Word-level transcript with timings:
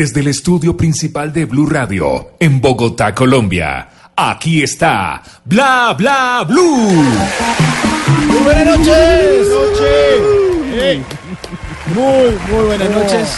desde 0.00 0.20
el 0.20 0.28
estudio 0.28 0.78
principal 0.78 1.30
de 1.30 1.44
Blue 1.44 1.66
Radio, 1.66 2.30
en 2.40 2.58
Bogotá, 2.58 3.14
Colombia. 3.14 3.86
Aquí 4.16 4.62
está 4.62 5.22
Bla 5.44 5.92
Bla 5.92 6.42
Blue. 6.48 7.04
Muy 8.26 8.38
buenas 8.42 8.78
noches. 8.78 9.46
Hey. 10.72 11.04
Muy, 11.94 12.30
muy 12.50 12.64
buenas 12.64 12.88
noches. 12.88 13.28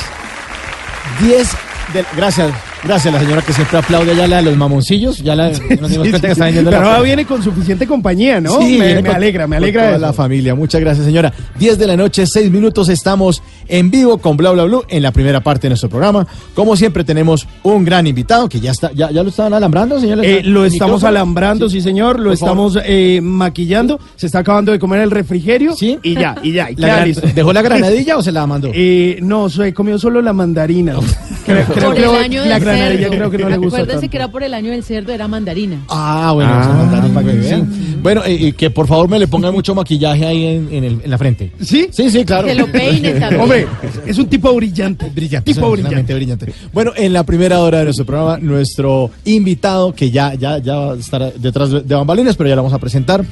10 1.19 1.48
de... 1.95 2.05
Gracias. 2.17 2.72
Gracias, 2.85 3.15
la 3.15 3.21
señora 3.21 3.43
que 3.43 3.53
siempre 3.53 3.79
aplaude 3.79 4.11
allá 4.11 4.27
la 4.27 4.37
de 4.39 4.43
los 4.43 4.57
mamoncillos. 4.57 5.19
Ya 5.23 5.37
la, 5.37 5.51
nos 5.51 5.61
dimos 5.89 6.09
cuenta 6.09 6.21
que 6.21 6.33
está 6.33 6.45
vendiendo 6.47 6.71
Pero 6.71 6.83
la 6.83 6.89
ahora 6.97 7.03
viene 7.03 7.25
con 7.25 7.41
suficiente 7.41 7.87
compañía, 7.87 8.41
¿no? 8.41 8.61
Sí, 8.61 8.77
me, 8.77 8.97
con- 8.97 9.15
alegra, 9.15 9.47
me 9.47 9.57
alegra. 9.57 9.83
toda 9.85 9.93
eso. 9.97 10.01
la 10.07 10.13
familia. 10.13 10.55
Muchas 10.57 10.81
gracias, 10.81 11.07
señora. 11.07 11.33
10 11.61 11.79
de 11.79 11.87
la 11.87 11.97
noche, 11.97 12.27
6 12.27 12.51
minutos. 12.51 12.89
Estamos 12.89 13.41
en 13.69 13.89
vivo 13.91 14.19
con 14.19 14.37
Bla 14.37 14.51
Bla 14.51 14.65
Blue 14.65 14.83
en 14.89 15.03
la 15.03 15.13
primera 15.13 15.41
parte 15.41 15.63
de 15.63 15.71
nuestro 15.71 15.89
programa. 15.89 16.27
Como 16.55 16.75
siempre, 16.75 17.05
tenemos 17.05 17.47
un 17.63 17.85
gran 17.85 18.07
invitado 18.09 18.49
que 18.49 18.59
ya 18.59 18.73
está, 18.73 18.91
ya, 18.93 19.12
ya 19.12 19.23
lo 19.23 19.29
estaban 19.29 19.55
alambrando, 19.55 20.01
señor. 20.01 20.19
Eh, 20.25 20.43
lo 20.43 20.65
¿El 20.65 20.73
estamos 20.73 20.97
micrófono? 20.97 21.09
alambrando, 21.09 21.69
sí, 21.69 21.81
señor. 21.81 22.19
Lo 22.19 22.25
Por 22.25 22.33
estamos 22.35 22.79
eh, 22.85 23.21
maquillando. 23.23 24.01
Se 24.17 24.27
está 24.27 24.41
acabando 24.41 24.73
de 24.73 24.81
comer 24.81 25.03
el 25.03 25.12
refrigerio. 25.12 25.77
Sí. 25.77 26.01
Y 26.03 26.15
ya, 26.15 26.34
y 26.43 26.51
ya. 26.53 26.69
y 26.69 26.75
La 26.75 26.87
queda 26.89 26.97
gran- 26.97 27.09
listo. 27.09 27.28
¿Dejó 27.33 27.53
la 27.53 27.62
granadilla 27.62 28.17
o 28.17 28.23
se 28.23 28.33
la 28.33 28.45
mandó? 28.45 28.71
Eh, 28.75 29.19
no, 29.23 29.47
he 29.65 29.73
comido 29.73 30.01
solo 30.01 30.21
la 30.21 30.33
mandarina. 30.33 30.97
Creo, 31.47 31.93
creo 31.95 32.17
año 32.17 32.45
la 32.45 32.61
creo 33.11 33.31
que 33.31 33.39
no 33.39 33.48
le 33.48 33.56
gusta 33.56 33.78
Acuérdese 33.78 34.01
tanto. 34.01 34.11
que 34.11 34.17
era 34.17 34.28
por 34.31 34.42
el 34.42 34.55
año 34.55 34.70
del 34.70 34.83
cerdo, 34.84 35.12
era 35.12 35.28
mandarina. 35.28 35.84
Ah, 35.89 36.33
bueno, 36.34 36.51
esa 36.61 36.73
mandarina 36.73 37.15
para 37.15 37.27
que 37.33 37.39
vean. 37.39 37.98
Bueno, 38.03 38.23
eh, 38.25 38.33
y 38.34 38.53
que 38.53 38.70
por 38.70 38.87
favor 38.89 39.09
me 39.09 39.19
le 39.19 39.28
pongan 39.28 39.53
mucho 39.55 39.75
maquillaje 39.75 40.27
ahí 40.27 40.45
en, 40.47 40.69
en 40.73 40.84
el- 40.84 41.00
en 41.05 41.11
la 41.11 41.19
frente. 41.19 41.53
¿Sí? 41.61 41.89
Sí, 41.91 42.11
sí, 42.11 42.25
claro. 42.25 42.47
Que 42.48 42.55
lo 42.55 42.67
también. 42.73 43.41
Hombre, 43.41 43.67
es 44.06 44.19
un 44.19 44.27
tipo 44.27 44.53
brillante. 44.55 45.09
Brillante, 45.15 45.53
Tipo 45.55 45.70
brillante. 45.70 46.15
brillante. 46.15 46.53
Bueno, 46.73 46.93
en 46.97 47.12
la 47.12 47.23
primera 47.25 47.61
hora 47.61 47.78
de 47.78 47.84
nuestro 47.84 48.05
programa, 48.06 48.39
nuestro 48.39 49.11
invitado, 49.25 49.95
que 49.95 50.11
ya, 50.11 50.34
ya, 50.34 50.59
ya 50.59 50.75
va 50.75 50.93
a 50.93 50.97
estar 50.97 51.33
detrás 51.34 51.70
de 51.70 51.81
de 51.83 51.95
bambalinas, 51.95 52.37
pero 52.37 52.48
ya 52.48 52.56
lo 52.56 52.62
vamos 52.62 52.75
a 52.75 52.78
presentar. 52.78 53.25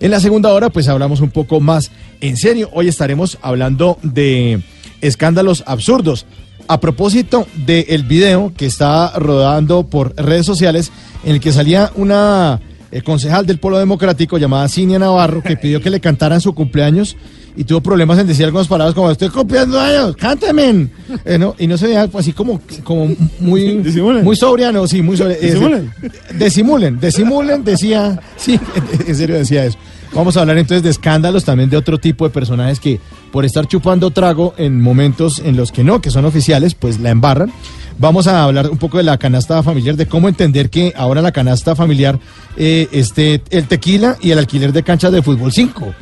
En 0.00 0.10
la 0.10 0.18
segunda 0.20 0.52
hora, 0.52 0.70
pues 0.70 0.88
hablamos 0.88 1.20
un 1.20 1.30
poco 1.30 1.60
más 1.60 1.90
en 2.20 2.36
serio. 2.36 2.68
Hoy 2.72 2.88
estaremos 2.88 3.38
hablando 3.42 3.98
de 4.02 4.60
escándalos 5.00 5.62
absurdos. 5.66 6.26
A 6.68 6.80
propósito 6.80 7.46
del 7.66 8.04
video 8.04 8.52
que 8.56 8.66
está 8.66 9.12
rodando 9.18 9.84
por 9.84 10.14
redes 10.16 10.46
sociales, 10.46 10.90
en 11.24 11.34
el 11.34 11.40
que 11.40 11.52
salía 11.52 11.92
una 11.96 12.60
eh, 12.90 13.02
concejal 13.02 13.46
del 13.46 13.58
Polo 13.58 13.78
Democrático 13.78 14.38
llamada 14.38 14.68
Cinia 14.68 14.98
Navarro, 14.98 15.42
que 15.42 15.56
pidió 15.56 15.80
que 15.80 15.90
le 15.90 16.00
cantaran 16.00 16.40
su 16.40 16.54
cumpleaños 16.54 17.16
y 17.56 17.64
tuvo 17.64 17.80
problemas 17.80 18.18
en 18.18 18.26
decir 18.26 18.44
algunas 18.44 18.68
palabras 18.68 18.94
como 18.94 19.10
estoy 19.10 19.28
cumpliendo 19.28 19.78
años, 19.78 20.16
cántame. 20.16 20.88
Eh, 21.24 21.38
no, 21.38 21.54
y 21.58 21.66
no 21.66 21.76
se 21.76 21.86
veía 21.86 22.06
pues, 22.06 22.24
así 22.24 22.32
como, 22.32 22.60
como 22.84 23.14
muy, 23.40 23.78
Disimulen. 23.78 24.24
muy 24.24 24.36
sobria, 24.36 24.72
no, 24.72 24.86
sí, 24.86 25.02
muy 25.02 25.16
sobria. 25.16 25.36
Eh, 25.40 25.54
Disimulen. 26.38 27.00
Desimulen, 27.00 27.64
decía, 27.64 28.20
sí, 28.36 28.58
en 29.06 29.16
serio 29.16 29.36
decía 29.36 29.64
eso. 29.64 29.78
Vamos 30.14 30.36
a 30.36 30.40
hablar 30.40 30.58
entonces 30.58 30.82
de 30.82 30.90
escándalos, 30.90 31.44
también 31.44 31.70
de 31.70 31.76
otro 31.76 31.98
tipo 31.98 32.24
de 32.24 32.30
personajes 32.30 32.80
que 32.80 33.00
por 33.30 33.46
estar 33.46 33.66
chupando 33.66 34.10
trago 34.10 34.52
en 34.58 34.80
momentos 34.80 35.38
en 35.38 35.56
los 35.56 35.72
que 35.72 35.84
no, 35.84 36.02
que 36.02 36.10
son 36.10 36.26
oficiales, 36.26 36.74
pues 36.74 37.00
la 37.00 37.10
embarran. 37.10 37.50
Vamos 37.98 38.26
a 38.26 38.44
hablar 38.44 38.68
un 38.68 38.78
poco 38.78 38.98
de 38.98 39.04
la 39.04 39.16
canasta 39.16 39.62
familiar, 39.62 39.96
de 39.96 40.06
cómo 40.06 40.28
entender 40.28 40.68
que 40.68 40.92
ahora 40.96 41.22
la 41.22 41.32
canasta 41.32 41.74
familiar 41.74 42.18
eh, 42.56 42.88
esté 42.92 43.42
el 43.50 43.66
tequila 43.68 44.16
y 44.20 44.32
el 44.32 44.38
alquiler 44.38 44.72
de 44.72 44.82
canchas 44.82 45.12
de 45.12 45.22
fútbol 45.22 45.52
5. 45.52 45.94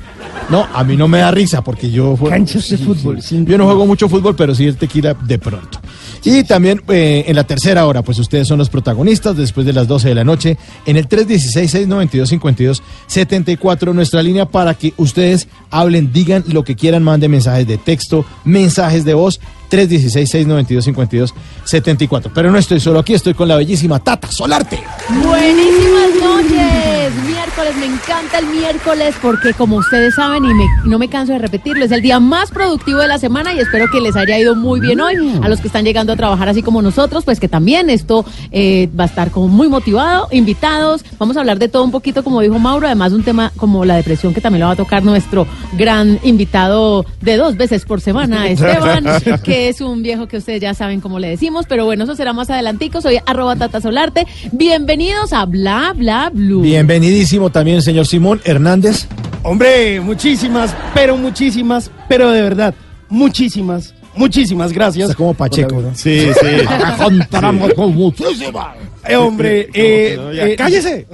No, 0.51 0.67
a 0.75 0.83
mí 0.83 0.97
no 0.97 1.07
me 1.07 1.19
da 1.19 1.31
risa 1.31 1.63
porque 1.63 1.91
yo 1.91 2.17
juego- 2.17 2.31
Canchas 2.35 2.69
de 2.69 2.79
fútbol, 2.79 3.23
cinco. 3.23 3.49
Yo 3.51 3.57
no 3.59 3.67
juego 3.67 3.87
mucho 3.87 4.09
fútbol, 4.09 4.35
pero 4.35 4.53
sí 4.55 4.67
el 4.67 4.77
tequila 4.77 5.15
de 5.15 5.39
pronto. 5.39 5.79
Y 6.25 6.43
también 6.45 6.83
eh, 6.89 7.25
en 7.29 7.37
la 7.37 7.45
tercera 7.45 7.87
hora, 7.87 8.03
pues 8.03 8.19
ustedes 8.19 8.49
son 8.49 8.59
los 8.59 8.69
protagonistas 8.69 9.37
después 9.37 9.65
de 9.65 9.73
las 9.73 9.87
12 9.89 10.09
de 10.09 10.15
la 10.17 10.25
noche 10.25 10.59
en 10.87 10.97
el 10.97 11.09
316-692-5274, 11.09 13.95
nuestra 13.95 14.23
línea 14.23 14.47
para 14.47 14.75
que 14.75 14.93
ustedes 14.97 15.49
hablen, 15.71 16.13
digan 16.13 16.45
lo 16.49 16.65
que 16.65 16.77
quieran, 16.77 17.03
manden 17.03 17.31
mensajes 17.31 17.67
de 17.67 17.79
texto, 17.79 18.25
mensajes 18.45 19.05
de 19.05 19.15
voz. 19.15 19.41
316-692-5274. 19.71 22.31
Pero 22.35 22.51
no 22.51 22.59
estoy 22.59 22.81
solo 22.81 22.99
aquí, 23.01 23.15
estoy 23.15 23.35
con 23.35 23.49
la 23.49 23.57
bellísima 23.57 23.99
Tata 24.01 24.31
Solarte. 24.31 24.79
Buenísimas 25.23 26.11
noches. 26.23 27.13
Miércoles, 27.27 27.75
me 27.79 27.87
encanta 27.87 28.39
el 28.39 28.47
miércoles 28.47 29.15
porque 29.21 29.53
como 29.55 29.77
ustedes 29.77 30.15
saben 30.15 30.45
y 30.45 30.55
me- 30.55 30.67
no 30.85 30.99
me 30.99 31.09
canso 31.09 31.33
de 31.33 31.39
repetirlo, 31.39 31.85
es 31.85 31.91
el 31.93 32.03
día 32.03 32.21
más 32.21 32.51
productivo 32.51 33.01
de 33.01 33.09
la 33.09 33.19
semana 33.19 33.53
y 33.55 33.59
espero 33.59 33.87
que 33.91 34.01
les 34.01 34.17
haya 34.17 34.39
ido 34.39 34.55
muy 34.55 34.81
bien 34.81 35.01
hoy. 35.01 35.15
A 35.43 35.49
los 35.49 35.61
que 35.61 35.67
están 35.67 35.85
llegando 35.85 36.13
a 36.13 36.17
trabajar 36.17 36.49
así 36.49 36.63
como 36.63 36.81
nosotros, 36.83 37.25
pues 37.25 37.41
que 37.41 37.49
también 37.49 37.91
esto 37.91 38.25
eh, 38.53 38.89
va 38.99 39.05
a 39.05 39.07
estar 39.07 39.31
como 39.31 39.49
muy 39.49 39.69
motivado, 39.69 40.29
invitados. 40.31 41.05
Vamos 41.19 41.37
a 41.37 41.41
hablar 41.41 41.59
de 41.59 41.69
todo 41.69 41.85
un 41.85 41.91
poquito, 41.91 42.23
como 42.25 42.41
dijo 42.41 42.59
Mauro, 42.59 42.87
además 42.87 43.13
un 43.13 43.23
tema 43.25 43.53
como 43.57 43.85
la 43.85 43.97
depresión 43.97 44.33
que 44.35 44.41
también 44.41 44.61
lo 44.61 44.67
va 44.67 44.73
a 44.73 44.77
tocar 44.77 45.03
nuestro 45.05 45.47
gran 45.77 46.19
invitado 46.23 47.05
de 47.21 47.37
dos 47.37 47.57
veces 47.57 47.85
por 47.85 48.01
semana, 48.01 48.49
Esteban, 48.49 49.05
que 49.43 49.60
es 49.69 49.81
un 49.81 50.03
viejo 50.03 50.27
que 50.27 50.39
ustedes 50.39 50.61
ya 50.61 50.75
saben 50.75 51.01
cómo 51.01 51.19
le 51.19 51.29
decimos, 51.29 51.67
pero 51.69 51.85
bueno, 51.85 52.05
eso 52.05 52.17
será 52.17 52.33
más 52.33 52.51
adelantico. 52.51 53.01
Soy 53.01 53.19
arroba 53.27 53.57
Tata 53.57 53.81
Solarte. 53.81 54.27
Bienvenidos 54.53 55.33
a 55.33 55.45
Bla 55.45 55.93
Bla 55.97 56.31
Blue. 56.33 56.63
Bienvenidísimo 56.63 57.51
también, 57.51 57.83
señor 57.83 58.07
Simón 58.07 58.41
Hernández. 58.45 59.07
Hombre, 59.43 60.01
muchísimas, 60.01 60.75
pero 60.95 61.17
muchísimas, 61.17 61.91
pero 62.09 62.31
de 62.31 62.43
verdad, 62.43 62.75
muchísimas, 63.09 63.95
muchísimas 64.15 64.73
gracias. 64.73 65.15
Como 65.15 65.35
Pacheco, 65.35 65.81
¿no? 65.81 65.95
Sí, 65.95 66.29
sí. 66.41 67.75
Con 67.75 67.95
muchísimas. 67.95 68.90
Eh, 69.09 69.17
hombre, 69.17 69.69
eh, 69.73 70.19
eh, 70.33 70.57
¡Cállese! 70.57 71.07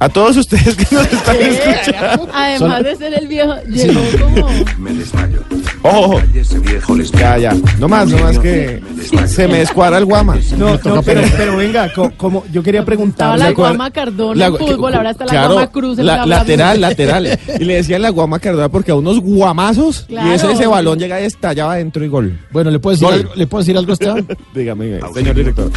A 0.02 0.08
todos 0.08 0.38
ustedes 0.38 0.76
que 0.78 0.96
nos 0.96 1.12
están 1.12 1.36
escuchando. 1.42 2.30
Además 2.34 2.84
de 2.86 2.96
ser 2.96 3.14
el 3.16 3.28
viejo, 3.28 3.54
llegó 3.68 4.00
como... 4.22 4.48
Me 4.78 4.94
desmayo. 4.94 5.44
Ojo, 5.82 6.00
ojo. 6.00 6.22
Ay, 6.34 6.40
ese 6.40 6.60
viejo 6.60 6.96
les 6.96 7.12
Ya, 7.12 7.38
ya. 7.38 7.54
No 7.80 7.88
más, 7.90 8.08
no 8.08 8.18
más 8.20 8.40
que 8.40 8.82
se 9.28 9.48
me 9.48 9.60
descuadra 9.60 9.98
el 9.98 10.06
guama. 10.06 10.38
No, 10.58 10.78
no, 10.86 11.02
pero, 11.04 11.22
pero 11.36 11.58
venga, 11.58 11.92
co- 11.94 12.12
como 12.16 12.46
yo 12.52 12.64
quería 12.64 12.80
Estaba 12.82 12.86
preguntarle. 12.86 13.44
la 13.46 13.52
guama 13.52 13.92
Cardona 13.92 14.36
La- 14.40 14.46
en 14.48 14.58
fútbol, 14.58 14.94
ahora 14.96 15.12
está 15.12 15.26
la 15.26 15.32
claro, 15.32 15.54
guama 15.54 15.72
Cruz 15.72 16.00
en 16.00 16.06
la- 16.06 16.24
bla, 16.26 16.38
lateral, 16.38 16.80
lateral. 16.82 17.40
Y 17.60 17.64
le 17.66 17.76
decían 17.76 18.02
la 18.02 18.10
guama 18.10 18.40
Cardona 18.40 18.70
porque 18.70 18.92
a 18.92 18.96
unos 18.96 19.20
guamazos 19.20 20.06
Claro. 20.08 20.30
y 20.30 20.34
ese, 20.34 20.52
ese 20.52 20.68
balón 20.68 20.98
llega 21.00 21.20
y 21.22 21.26
estallaba 21.26 21.76
dentro 21.76 22.04
y 22.06 22.08
gol. 22.08 22.40
Bueno, 22.52 22.72
¿le 22.72 22.80
puedo 22.80 22.94
decir, 22.96 23.08
Gol. 23.08 23.20
algo, 23.20 23.36
¿le 23.36 23.48
puedo 23.48 23.62
decir 23.64 23.78
algo, 23.78 23.94
Esteban? 23.94 24.26
Dígame, 24.56 25.00
señor 25.14 25.36
director. 25.36 25.72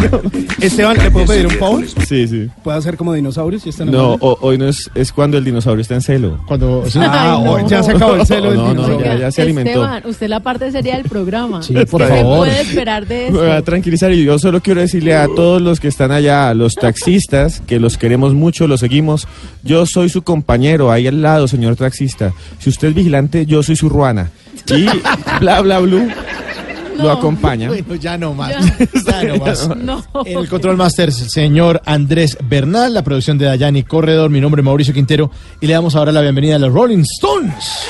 Esteban, 0.60 0.96
¿le 0.98 1.10
puedo 1.10 1.26
pedir 1.26 1.46
un 1.46 1.52
favor? 1.54 1.84
Sí, 2.08 2.28
sí. 2.28 2.48
¿Puedo 2.62 2.76
hacer 2.78 2.96
como 2.96 3.12
dinosaurios? 3.12 3.63
No, 3.86 4.14
o- 4.20 4.38
hoy 4.40 4.58
no 4.58 4.68
es, 4.68 4.90
es 4.94 5.12
cuando 5.12 5.38
el 5.38 5.44
dinosaurio 5.44 5.82
está 5.82 5.94
en 5.94 6.02
celo. 6.02 6.38
Cuando... 6.46 6.84
sí. 6.88 6.98
Ah, 7.02 7.36
Ay, 7.38 7.44
no. 7.44 7.68
ya 7.68 7.82
se 7.82 7.92
acabó 7.92 8.14
el 8.14 8.26
celo 8.26 8.50
del 8.50 8.76
No, 8.76 9.00
ya, 9.00 9.16
ya 9.16 9.30
se 9.30 9.42
alimentó. 9.42 9.70
Esteban, 9.70 10.02
usted 10.06 10.28
la 10.28 10.40
parte 10.40 10.70
seria 10.72 10.96
del 10.96 11.08
programa. 11.08 11.62
Sí, 11.62 11.74
por 11.90 12.02
¿Qué 12.02 12.08
favor. 12.08 12.46
se 12.46 12.52
puede 12.52 12.60
esperar 12.62 13.06
de 13.06 13.30
Me 13.30 13.38
voy 13.38 13.50
a 13.50 13.62
tranquilizar 13.62 14.12
y 14.12 14.24
yo 14.24 14.38
solo 14.38 14.60
quiero 14.60 14.80
decirle 14.80 15.14
a 15.14 15.26
todos 15.26 15.60
los 15.62 15.80
que 15.80 15.88
están 15.88 16.12
allá, 16.12 16.48
a 16.48 16.54
los 16.54 16.74
taxistas, 16.74 17.60
que 17.66 17.78
los 17.80 17.96
queremos 17.98 18.34
mucho, 18.34 18.66
los 18.66 18.80
seguimos. 18.80 19.26
Yo 19.62 19.86
soy 19.86 20.08
su 20.08 20.22
compañero, 20.22 20.90
ahí 20.92 21.06
al 21.06 21.22
lado, 21.22 21.48
señor 21.48 21.76
taxista. 21.76 22.32
Si 22.58 22.70
usted 22.70 22.88
es 22.88 22.94
vigilante, 22.94 23.46
yo 23.46 23.62
soy 23.62 23.76
su 23.76 23.88
ruana. 23.88 24.30
Y 24.68 24.86
bla, 25.40 25.60
bla, 25.60 25.78
blue 25.80 26.08
lo 26.96 27.10
acompaña. 27.10 27.68
Bueno, 27.74 27.94
ya 27.96 28.16
no 28.16 28.34
más. 28.34 28.50
Ya. 28.50 28.60
Ya 29.22 29.24
no 29.36 29.36
más. 29.44 29.68
No. 29.76 30.04
En 30.24 30.38
el 30.38 30.48
Control 30.48 30.76
Master, 30.76 31.12
señor 31.12 31.82
Andrés 31.84 32.36
Bernal, 32.42 32.94
la 32.94 33.02
producción 33.02 33.38
de 33.38 33.46
Dayani 33.46 33.82
Corredor, 33.82 34.30
mi 34.30 34.40
nombre 34.40 34.60
es 34.60 34.64
Mauricio 34.64 34.94
Quintero 34.94 35.30
y 35.60 35.66
le 35.66 35.72
damos 35.72 35.94
ahora 35.96 36.12
la 36.12 36.20
bienvenida 36.20 36.56
a 36.56 36.58
los 36.58 36.72
Rolling 36.72 37.02
Stones. 37.02 37.84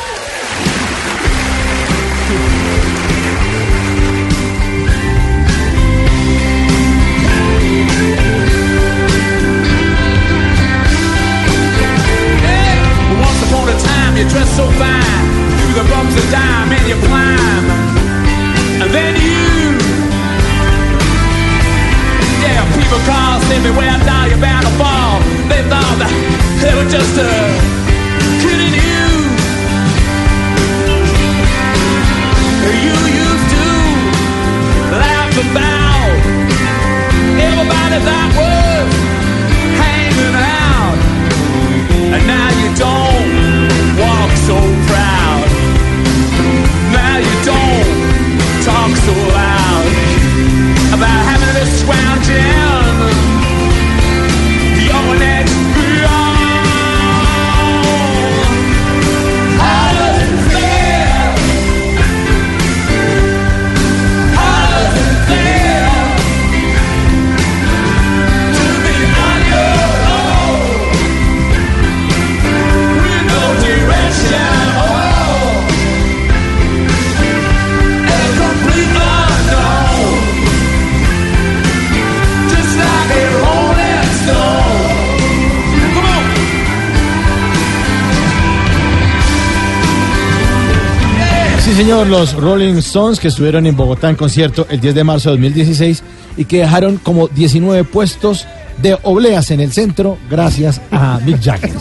Señor, 91.84 92.06
los 92.06 92.32
Rolling 92.32 92.76
Stones 92.76 93.20
que 93.20 93.28
estuvieron 93.28 93.66
en 93.66 93.76
Bogotá 93.76 94.08
en 94.08 94.16
concierto 94.16 94.66
el 94.70 94.81
10 94.81 94.94
de 94.94 95.04
marzo 95.04 95.28
de 95.28 95.36
2016 95.36 96.02
y 96.38 96.46
que 96.46 96.60
dejaron 96.60 96.96
como 96.96 97.28
19 97.28 97.84
puestos 97.84 98.46
de 98.81 98.96
obleas 99.02 99.50
en 99.50 99.60
el 99.60 99.70
centro 99.70 100.16
gracias 100.31 100.81
a 100.90 101.20
Mick 101.26 101.42
Jagger. 101.42 101.72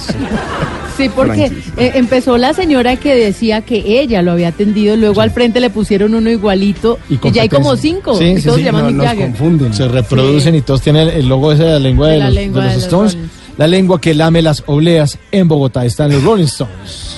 Sí, 0.97 1.09
porque 1.09 1.45
eh, 1.77 1.93
empezó 1.95 2.37
la 2.37 2.53
señora 2.53 2.97
que 2.97 3.15
decía 3.15 3.61
que 3.61 3.99
ella 3.99 4.21
lo 4.21 4.33
había 4.33 4.49
atendido, 4.49 4.95
luego 4.95 5.21
al 5.21 5.31
frente 5.31 5.59
le 5.59 5.71
pusieron 5.71 6.13
uno 6.13 6.29
igualito 6.29 6.99
y, 7.09 7.17
ya 7.31 7.41
hay 7.41 7.49
como 7.49 7.75
cinco. 7.75 8.15
Sí, 8.15 8.25
y 8.25 8.37
sí, 8.37 8.43
todos 8.43 8.57
sí, 8.57 8.61
se 8.61 8.65
llaman 8.65 8.83
No, 8.83 8.87
Mick 8.89 8.97
nos 8.97 9.07
Jagger. 9.07 9.25
confunden. 9.25 9.73
Se 9.73 9.87
reproducen 9.87 10.53
y 10.53 10.61
todos 10.61 10.81
tienen 10.81 11.09
el 11.09 11.27
logo 11.27 11.51
ese 11.51 11.63
de 11.63 11.71
la 11.71 11.79
lengua 11.79 12.09
de, 12.09 12.13
De 12.13 12.19
la 12.19 12.25
los, 12.25 12.35
lengua 12.35 12.61
de 12.61 12.67
los 12.67 12.75
de 12.75 12.77
los 12.77 12.83
Stones. 12.85 13.13
Rolling. 13.15 13.27
La 13.57 13.67
lengua 13.67 13.99
que 13.99 14.13
lame 14.13 14.43
las 14.43 14.63
obleas 14.67 15.17
en 15.31 15.47
Bogotá 15.47 15.83
están 15.83 16.11
los 16.11 16.23
Rolling 16.23 16.43
Stones. 16.43 17.17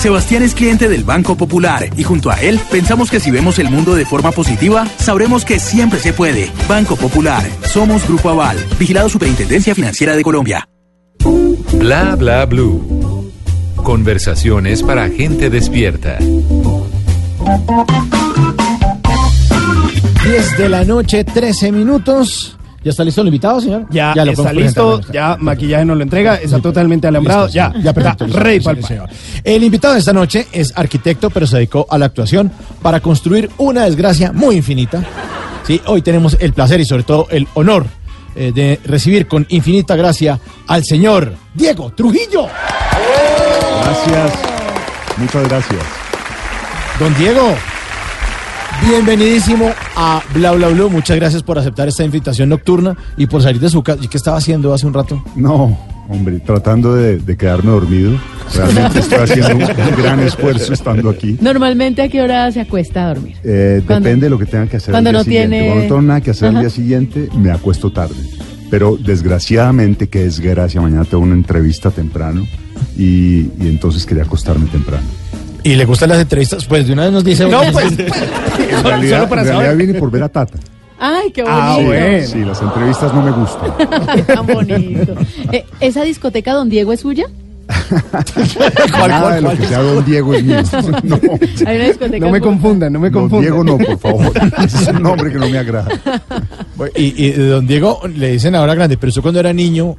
Sebastián 0.00 0.42
es 0.42 0.54
cliente 0.54 0.88
del 0.88 1.04
Banco 1.04 1.36
Popular 1.36 1.90
y 1.94 2.04
junto 2.04 2.30
a 2.30 2.40
él 2.40 2.58
pensamos 2.70 3.10
que 3.10 3.20
si 3.20 3.30
vemos 3.30 3.58
el 3.58 3.68
mundo 3.68 3.94
de 3.94 4.06
forma 4.06 4.32
positiva, 4.32 4.86
sabremos 4.96 5.44
que 5.44 5.58
siempre 5.58 6.00
se 6.00 6.14
puede. 6.14 6.50
Banco 6.66 6.96
Popular. 6.96 7.46
Somos 7.66 8.08
Grupo 8.08 8.30
Aval. 8.30 8.56
Vigilado 8.78 9.10
Superintendencia 9.10 9.74
Financiera 9.74 10.16
de 10.16 10.22
Colombia. 10.22 10.66
Bla 11.74 12.16
bla 12.16 12.46
blue. 12.46 13.30
Conversaciones 13.76 14.82
para 14.82 15.10
gente 15.10 15.50
despierta. 15.50 16.16
10 20.24 20.56
de 20.56 20.68
la 20.70 20.82
noche, 20.86 21.24
13 21.24 21.72
minutos. 21.72 22.56
¿Ya 22.82 22.90
está 22.90 23.04
listo 23.04 23.20
el 23.20 23.26
invitado, 23.26 23.60
señor? 23.60 23.86
Ya, 23.90 24.14
lo 24.14 24.32
está 24.32 24.52
listo, 24.54 25.00
ya 25.12 25.36
maquillaje 25.38 25.84
nos 25.84 25.98
lo 25.98 26.02
entrega, 26.02 26.36
está 26.36 26.60
totalmente 26.60 27.06
alambrado, 27.06 27.44
Listo, 27.44 27.56
ya, 27.56 27.74
ya 27.78 27.92
perfecto. 27.92 28.24
está 28.24 28.40
ready 28.40 28.58
sí, 28.58 28.64
para 28.64 28.78
el 28.78 28.82
sí, 28.84 28.88
señor. 28.88 29.10
El 29.44 29.64
invitado 29.64 29.94
de 29.94 30.00
esta 30.00 30.12
noche 30.14 30.46
es 30.50 30.72
arquitecto, 30.74 31.28
pero 31.28 31.46
se 31.46 31.56
dedicó 31.56 31.86
a 31.90 31.98
la 31.98 32.06
actuación 32.06 32.50
para 32.80 33.00
construir 33.00 33.50
una 33.58 33.84
desgracia 33.84 34.32
muy 34.32 34.56
infinita. 34.56 35.04
Sí, 35.66 35.80
hoy 35.86 36.00
tenemos 36.00 36.38
el 36.40 36.54
placer 36.54 36.80
y 36.80 36.86
sobre 36.86 37.02
todo 37.02 37.26
el 37.30 37.46
honor 37.52 37.84
eh, 38.34 38.50
de 38.54 38.80
recibir 38.84 39.26
con 39.28 39.44
infinita 39.50 39.94
gracia 39.94 40.40
al 40.66 40.82
señor 40.84 41.34
Diego 41.52 41.92
Trujillo. 41.92 42.46
Gracias, 43.84 44.32
muchas 45.18 45.48
gracias. 45.48 45.82
Don 46.98 47.14
Diego, 47.18 47.54
bienvenidísimo 48.86 49.70
a 49.96 50.22
Bla 50.34 50.52
Bla 50.52 50.68
Blue. 50.68 50.90
Muchas 50.90 51.16
gracias 51.16 51.42
por 51.42 51.58
aceptar 51.58 51.88
esta 51.88 52.04
invitación 52.04 52.48
nocturna 52.48 52.96
y 53.16 53.26
por 53.26 53.42
salir 53.42 53.60
de 53.60 53.68
su 53.68 53.82
casa. 53.82 54.00
¿Y 54.02 54.08
qué 54.08 54.16
estaba 54.16 54.36
haciendo 54.38 54.72
hace 54.72 54.86
un 54.86 54.94
rato? 54.94 55.22
No, 55.36 55.78
hombre, 56.08 56.40
tratando 56.40 56.94
de, 56.94 57.18
de 57.18 57.36
quedarme 57.36 57.70
dormido. 57.70 58.12
Realmente 58.54 58.98
estoy 59.00 59.18
haciendo 59.18 59.54
un, 59.56 59.62
un 59.62 60.02
gran 60.02 60.20
esfuerzo 60.20 60.72
estando 60.72 61.10
aquí. 61.10 61.36
Normalmente 61.40 62.02
a 62.02 62.08
qué 62.08 62.20
hora 62.22 62.50
se 62.52 62.60
acuesta 62.60 63.04
a 63.04 63.14
dormir. 63.14 63.36
Eh, 63.44 63.82
depende 63.86 64.26
de 64.26 64.30
lo 64.30 64.38
que 64.38 64.46
tenga 64.46 64.66
que 64.66 64.76
hacer 64.78 64.92
cuando 64.92 65.10
al 65.10 65.14
día 65.14 65.20
no 65.20 65.24
siguiente. 65.24 65.56
tiene- 65.56 65.66
Cuando 65.68 65.82
no 65.82 65.88
tengo 65.88 66.02
nada 66.02 66.20
que 66.20 66.30
hacer 66.30 66.48
Ajá. 66.48 66.58
al 66.58 66.64
día 66.64 66.70
siguiente, 66.70 67.28
me 67.36 67.50
acuesto 67.50 67.92
tarde. 67.92 68.16
Pero 68.70 68.96
desgraciadamente, 68.96 70.08
qué 70.08 70.20
desgracia, 70.20 70.80
mañana 70.80 71.04
tengo 71.04 71.24
una 71.24 71.34
entrevista 71.34 71.90
temprano 71.90 72.46
y, 72.96 73.40
y 73.60 73.66
entonces 73.66 74.06
quería 74.06 74.22
acostarme 74.24 74.66
temprano. 74.66 75.04
¿Y 75.62 75.74
le 75.74 75.84
gustan 75.84 76.08
las 76.10 76.20
entrevistas? 76.20 76.64
Pues 76.64 76.86
de 76.86 76.92
una 76.92 77.04
vez 77.04 77.12
nos 77.12 77.24
dice... 77.24 77.46
No, 77.46 77.60
pues, 77.72 77.86
En 77.98 77.98
realidad, 78.84 79.18
solo 79.18 79.28
para 79.28 79.42
en 79.42 79.48
realidad 79.48 79.70
saber. 79.70 79.76
vine 79.86 79.98
por 79.98 80.10
ver 80.10 80.22
a 80.22 80.28
Tata. 80.28 80.58
Ay, 80.98 81.30
qué 81.32 81.42
bonito. 81.42 81.60
Ah, 81.62 81.78
bueno. 81.82 82.26
Sí, 82.26 82.38
las 82.44 82.60
entrevistas 82.62 83.14
no 83.14 83.22
me 83.22 83.30
gustan. 83.30 83.70
Ay, 84.08 84.22
tan 84.26 84.46
bonito. 84.46 85.14
Eh, 85.52 85.64
¿Esa 85.80 86.02
discoteca 86.02 86.52
Don 86.52 86.68
Diego 86.68 86.92
es 86.92 87.00
suya? 87.00 87.24
Nada 89.08 89.34
de 89.36 89.40
lo 89.42 89.50
que 89.56 89.66
sea 89.66 89.78
Don 89.80 90.04
Diego 90.04 90.34
es 90.34 90.42
mío. 90.44 90.56
No, 91.04 91.18
Hay 91.66 91.76
una 91.76 91.84
discoteca. 91.86 92.26
No 92.26 92.32
me 92.32 92.40
confundan, 92.40 92.92
no 92.92 93.00
me 93.00 93.10
Don 93.10 93.22
confundan. 93.28 93.40
Diego 93.42 93.64
no, 93.64 93.78
por 93.78 93.98
favor. 93.98 94.32
Ese 94.64 94.76
es 94.82 94.88
un 94.88 95.02
nombre 95.02 95.30
que 95.32 95.38
no 95.38 95.48
me 95.48 95.58
agrada. 95.58 95.88
Y, 96.96 97.26
y 97.26 97.30
don 97.32 97.66
Diego 97.66 98.00
le 98.14 98.32
dicen 98.32 98.54
ahora 98.54 98.74
grande, 98.74 98.96
pero 98.96 99.08
usted 99.10 99.22
cuando 99.22 99.40
era 99.40 99.52
niño, 99.52 99.96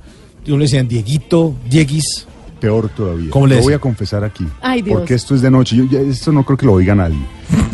uno 0.48 0.58
le 0.58 0.66
decían 0.66 0.88
Dieguito, 0.88 1.56
Dieguis. 1.70 2.28
Peor 2.62 2.88
todavía. 2.90 3.30
¿Cómo 3.32 3.48
le 3.48 3.56
lo 3.58 3.64
voy 3.64 3.74
a 3.74 3.80
confesar 3.80 4.24
aquí. 4.24 4.48
Ay, 4.62 4.82
Dios. 4.84 4.98
Porque 4.98 5.16
esto 5.16 5.36
es 5.36 5.42
de 5.42 5.52
noche. 5.52 5.76
Yo, 5.76 5.84
ya- 5.86 6.00
esto 6.00 6.32
no 6.32 6.46
creo 6.46 6.58
que 6.58 6.66
lo 6.66 6.74
oiga 6.74 6.96
nadie. 6.96 7.18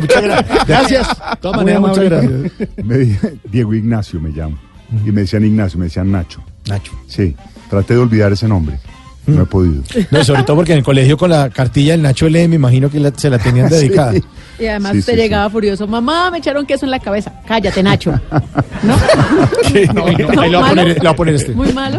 Muchas 0.00 0.22
gracias. 0.22 0.66
Gracias. 0.66 1.08
De 1.08 1.36
todas 1.40 1.56
maneras, 1.56 1.80
muchas 1.80 2.04
gracias. 2.04 2.52
Me 2.84 3.18
Diego 3.50 3.74
Ignacio 3.74 4.20
me 4.20 4.30
llamo. 4.30 4.58
Y 5.04 5.10
me 5.10 5.22
decían 5.22 5.44
Ignacio, 5.44 5.78
me 5.78 5.86
decían 5.86 6.12
Nacho. 6.12 6.40
Nacho. 6.68 6.92
Sí, 7.08 7.34
traté 7.70 7.94
de 7.94 8.00
olvidar 8.00 8.30
ese 8.32 8.46
nombre. 8.46 8.78
No 9.26 9.42
he 9.42 9.46
podido. 9.46 9.82
No, 10.10 10.24
sobre 10.24 10.42
todo 10.44 10.56
porque 10.56 10.72
en 10.72 10.78
el 10.78 10.84
colegio 10.84 11.16
con 11.16 11.30
la 11.30 11.50
cartilla 11.50 11.92
del 11.92 12.02
Nacho 12.02 12.26
L, 12.26 12.48
me 12.48 12.56
imagino 12.56 12.88
que 12.90 13.00
la- 13.00 13.12
se 13.16 13.28
la 13.30 13.38
tenían 13.38 13.68
dedicada. 13.70 14.12
Sí. 14.12 14.22
Y 14.58 14.66
además 14.66 14.92
Sí, 14.92 15.02
sí, 15.02 15.12
llegaba 15.16 15.50
furioso. 15.50 15.86
Mamá, 15.86 16.30
me 16.30 16.38
echaron 16.38 16.64
queso 16.64 16.86
en 16.86 16.90
la 16.92 16.98
cabeza. 17.00 17.32
Cállate, 17.46 17.82
Nacho. 17.82 18.12
¿No? 18.82 18.96
No, 19.94 20.06
no, 20.06 20.40
ahí 20.40 20.50
lo 20.50 20.60
va 20.60 20.66
a 20.66 20.70
poner, 20.70 20.96
lo 20.98 21.04
va 21.04 21.10
a 21.10 21.16
poner 21.16 21.34
este. 21.34 21.52
¿Muy 21.52 21.72
malo? 21.72 21.98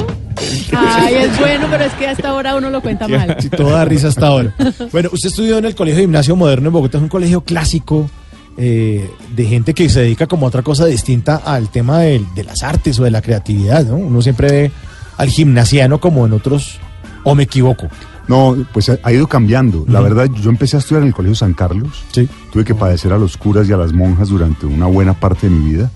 Ay, 0.75 1.15
es 1.15 1.39
bueno, 1.39 1.67
pero 1.69 1.83
es 1.83 1.93
que 1.93 2.07
a 2.07 2.11
esta 2.11 2.33
hora 2.33 2.55
uno 2.55 2.69
lo 2.69 2.81
cuenta 2.81 3.07
mal. 3.07 3.35
Sí, 3.39 3.49
toda 3.49 3.85
risa 3.85 4.07
hasta 4.07 4.27
ahora. 4.27 4.53
Bueno, 4.91 5.09
usted 5.11 5.29
estudió 5.29 5.57
en 5.57 5.65
el 5.65 5.75
Colegio 5.75 5.97
de 5.97 6.03
Gimnasio 6.03 6.35
Moderno 6.35 6.67
en 6.67 6.73
Bogotá, 6.73 6.97
es 6.97 7.03
un 7.03 7.09
colegio 7.09 7.41
clásico 7.41 8.09
eh, 8.57 9.09
de 9.35 9.45
gente 9.45 9.73
que 9.73 9.87
se 9.89 10.01
dedica 10.01 10.25
como 10.27 10.45
a 10.47 10.49
otra 10.49 10.63
cosa 10.63 10.85
distinta 10.85 11.37
al 11.45 11.69
tema 11.69 11.99
del- 11.99 12.25
de, 12.33 12.43
las 12.43 12.63
artes 12.63 12.99
o 12.99 13.03
de 13.03 13.11
la 13.11 13.21
creatividad, 13.21 13.85
¿no? 13.85 13.97
Uno 13.97 14.21
siempre 14.21 14.51
ve 14.51 14.71
al 15.17 15.29
gimnasiano 15.29 15.99
como 15.99 16.25
en 16.25 16.33
otros, 16.33 16.79
o 17.23 17.35
me 17.35 17.43
equivoco. 17.43 17.87
No, 18.27 18.57
pues 18.73 18.89
ha, 18.89 18.99
ha 19.03 19.13
ido 19.13 19.27
cambiando. 19.27 19.85
La 19.87 20.01
verdad, 20.01 20.29
yo 20.41 20.49
empecé 20.49 20.75
a 20.75 20.79
estudiar 20.79 21.03
en 21.03 21.09
el 21.09 21.13
Colegio 21.13 21.35
San 21.35 21.53
Carlos. 21.53 22.03
Sí. 22.11 22.27
Tuve 22.51 22.65
que 22.65 22.75
padecer 22.75 23.13
a 23.13 23.17
los 23.17 23.37
curas 23.37 23.69
y 23.69 23.73
a 23.73 23.77
las 23.77 23.93
monjas 23.93 24.29
durante 24.29 24.65
una 24.65 24.85
buena 24.85 25.13
parte 25.13 25.47
de 25.49 25.55
mi 25.55 25.71
vida. 25.71 25.89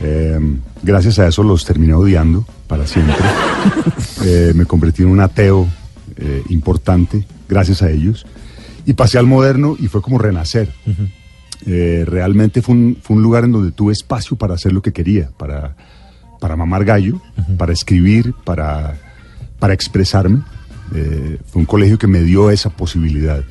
Eh, 0.00 0.38
gracias 0.82 1.18
a 1.18 1.26
eso 1.26 1.42
los 1.42 1.64
terminé 1.64 1.94
odiando 1.94 2.44
para 2.66 2.86
siempre. 2.86 3.16
Eh, 4.22 4.52
me 4.54 4.66
convertí 4.66 5.02
en 5.02 5.08
un 5.08 5.20
ateo 5.20 5.66
eh, 6.18 6.42
importante 6.50 7.24
gracias 7.48 7.82
a 7.82 7.90
ellos. 7.90 8.26
Y 8.86 8.94
pasé 8.94 9.18
al 9.18 9.26
moderno 9.26 9.76
y 9.78 9.88
fue 9.88 10.02
como 10.02 10.18
renacer. 10.18 10.70
Eh, 11.66 12.04
realmente 12.06 12.62
fue 12.62 12.74
un, 12.74 12.98
fue 13.02 13.16
un 13.16 13.22
lugar 13.22 13.44
en 13.44 13.52
donde 13.52 13.72
tuve 13.72 13.92
espacio 13.92 14.36
para 14.36 14.54
hacer 14.54 14.72
lo 14.72 14.82
que 14.82 14.92
quería, 14.92 15.30
para, 15.36 15.76
para 16.38 16.56
mamar 16.56 16.84
gallo, 16.84 17.20
para 17.58 17.72
escribir, 17.72 18.34
para, 18.44 18.98
para 19.60 19.72
expresarme. 19.74 20.42
Eh, 20.94 21.38
fue 21.46 21.60
un 21.60 21.66
colegio 21.66 21.98
que 21.98 22.08
me 22.08 22.20
dio 22.22 22.50
esa 22.50 22.70
posibilidad. 22.70 23.44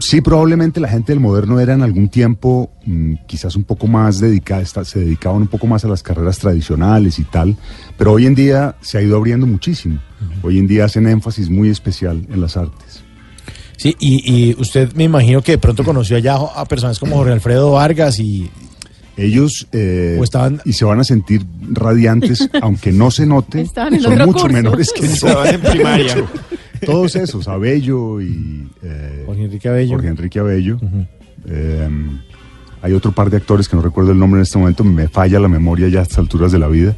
Sí, 0.00 0.20
probablemente 0.20 0.78
la 0.80 0.88
gente 0.88 1.10
del 1.12 1.18
moderno 1.20 1.58
era 1.58 1.74
en 1.74 1.82
algún 1.82 2.08
tiempo 2.08 2.70
mm, 2.86 3.14
quizás 3.26 3.56
un 3.56 3.64
poco 3.64 3.88
más 3.88 4.20
dedicada, 4.20 4.62
esta- 4.62 4.84
se 4.84 5.00
dedicaban 5.00 5.42
un 5.42 5.48
poco 5.48 5.66
más 5.66 5.84
a 5.84 5.88
las 5.88 6.02
carreras 6.04 6.38
tradicionales 6.38 7.18
y 7.18 7.24
tal, 7.24 7.56
pero 7.96 8.12
hoy 8.12 8.26
en 8.26 8.34
día 8.36 8.76
se 8.80 8.98
ha 8.98 9.02
ido 9.02 9.16
abriendo 9.16 9.44
muchísimo. 9.46 10.00
Hoy 10.42 10.58
en 10.58 10.68
día 10.68 10.84
hacen 10.84 11.06
énfasis 11.08 11.50
muy 11.50 11.68
especial 11.68 12.24
en 12.30 12.40
las 12.40 12.56
artes. 12.56 13.02
Sí, 13.76 13.96
y, 13.98 14.22
y 14.50 14.56
usted 14.60 14.92
me 14.94 15.04
imagino 15.04 15.42
que 15.42 15.52
de 15.52 15.58
pronto 15.58 15.82
conoció 15.84 16.16
allá 16.16 16.36
a 16.36 16.64
personas 16.64 16.98
como 17.00 17.16
Jorge 17.16 17.32
Alfredo 17.32 17.72
Vargas 17.72 18.18
y 18.20 18.50
Ellos 19.18 19.66
eh, 19.72 20.16
O 20.20 20.24
estaban- 20.24 20.60
y 20.64 20.72
se 20.72 20.84
van 20.84 21.00
a 21.00 21.04
sentir 21.04 21.44
radiantes, 21.70 22.48
aunque 22.62 22.92
no 22.92 23.10
se 23.10 23.26
note, 23.26 23.66
son 23.66 23.92
mucho 24.18 24.32
curso. 24.32 24.48
menores 24.48 24.92
que 24.94 25.06
yo. 25.14 25.44
En 25.44 25.60
primaria. 25.60 26.14
Todos 26.86 27.16
esos, 27.16 27.48
Abello 27.48 28.20
y 28.20 28.68
eh, 28.82 29.24
Jorge 29.26 29.42
Enrique 29.44 29.68
Abello. 29.68 29.90
Jorge 29.94 30.08
Enrique 30.08 30.38
Abello. 30.38 30.78
Eh, 31.46 31.88
hay 32.80 32.92
otro 32.92 33.10
par 33.12 33.30
de 33.30 33.36
actores 33.38 33.68
que 33.68 33.74
no 33.74 33.82
recuerdo 33.82 34.12
el 34.12 34.18
nombre 34.18 34.38
en 34.38 34.42
este 34.42 34.58
momento, 34.58 34.84
me 34.84 35.08
falla 35.08 35.40
la 35.40 35.48
memoria 35.48 35.88
ya 35.88 35.98
a 36.00 36.02
estas 36.02 36.18
alturas 36.18 36.52
de 36.52 36.58
la 36.60 36.68
vida. 36.68 36.94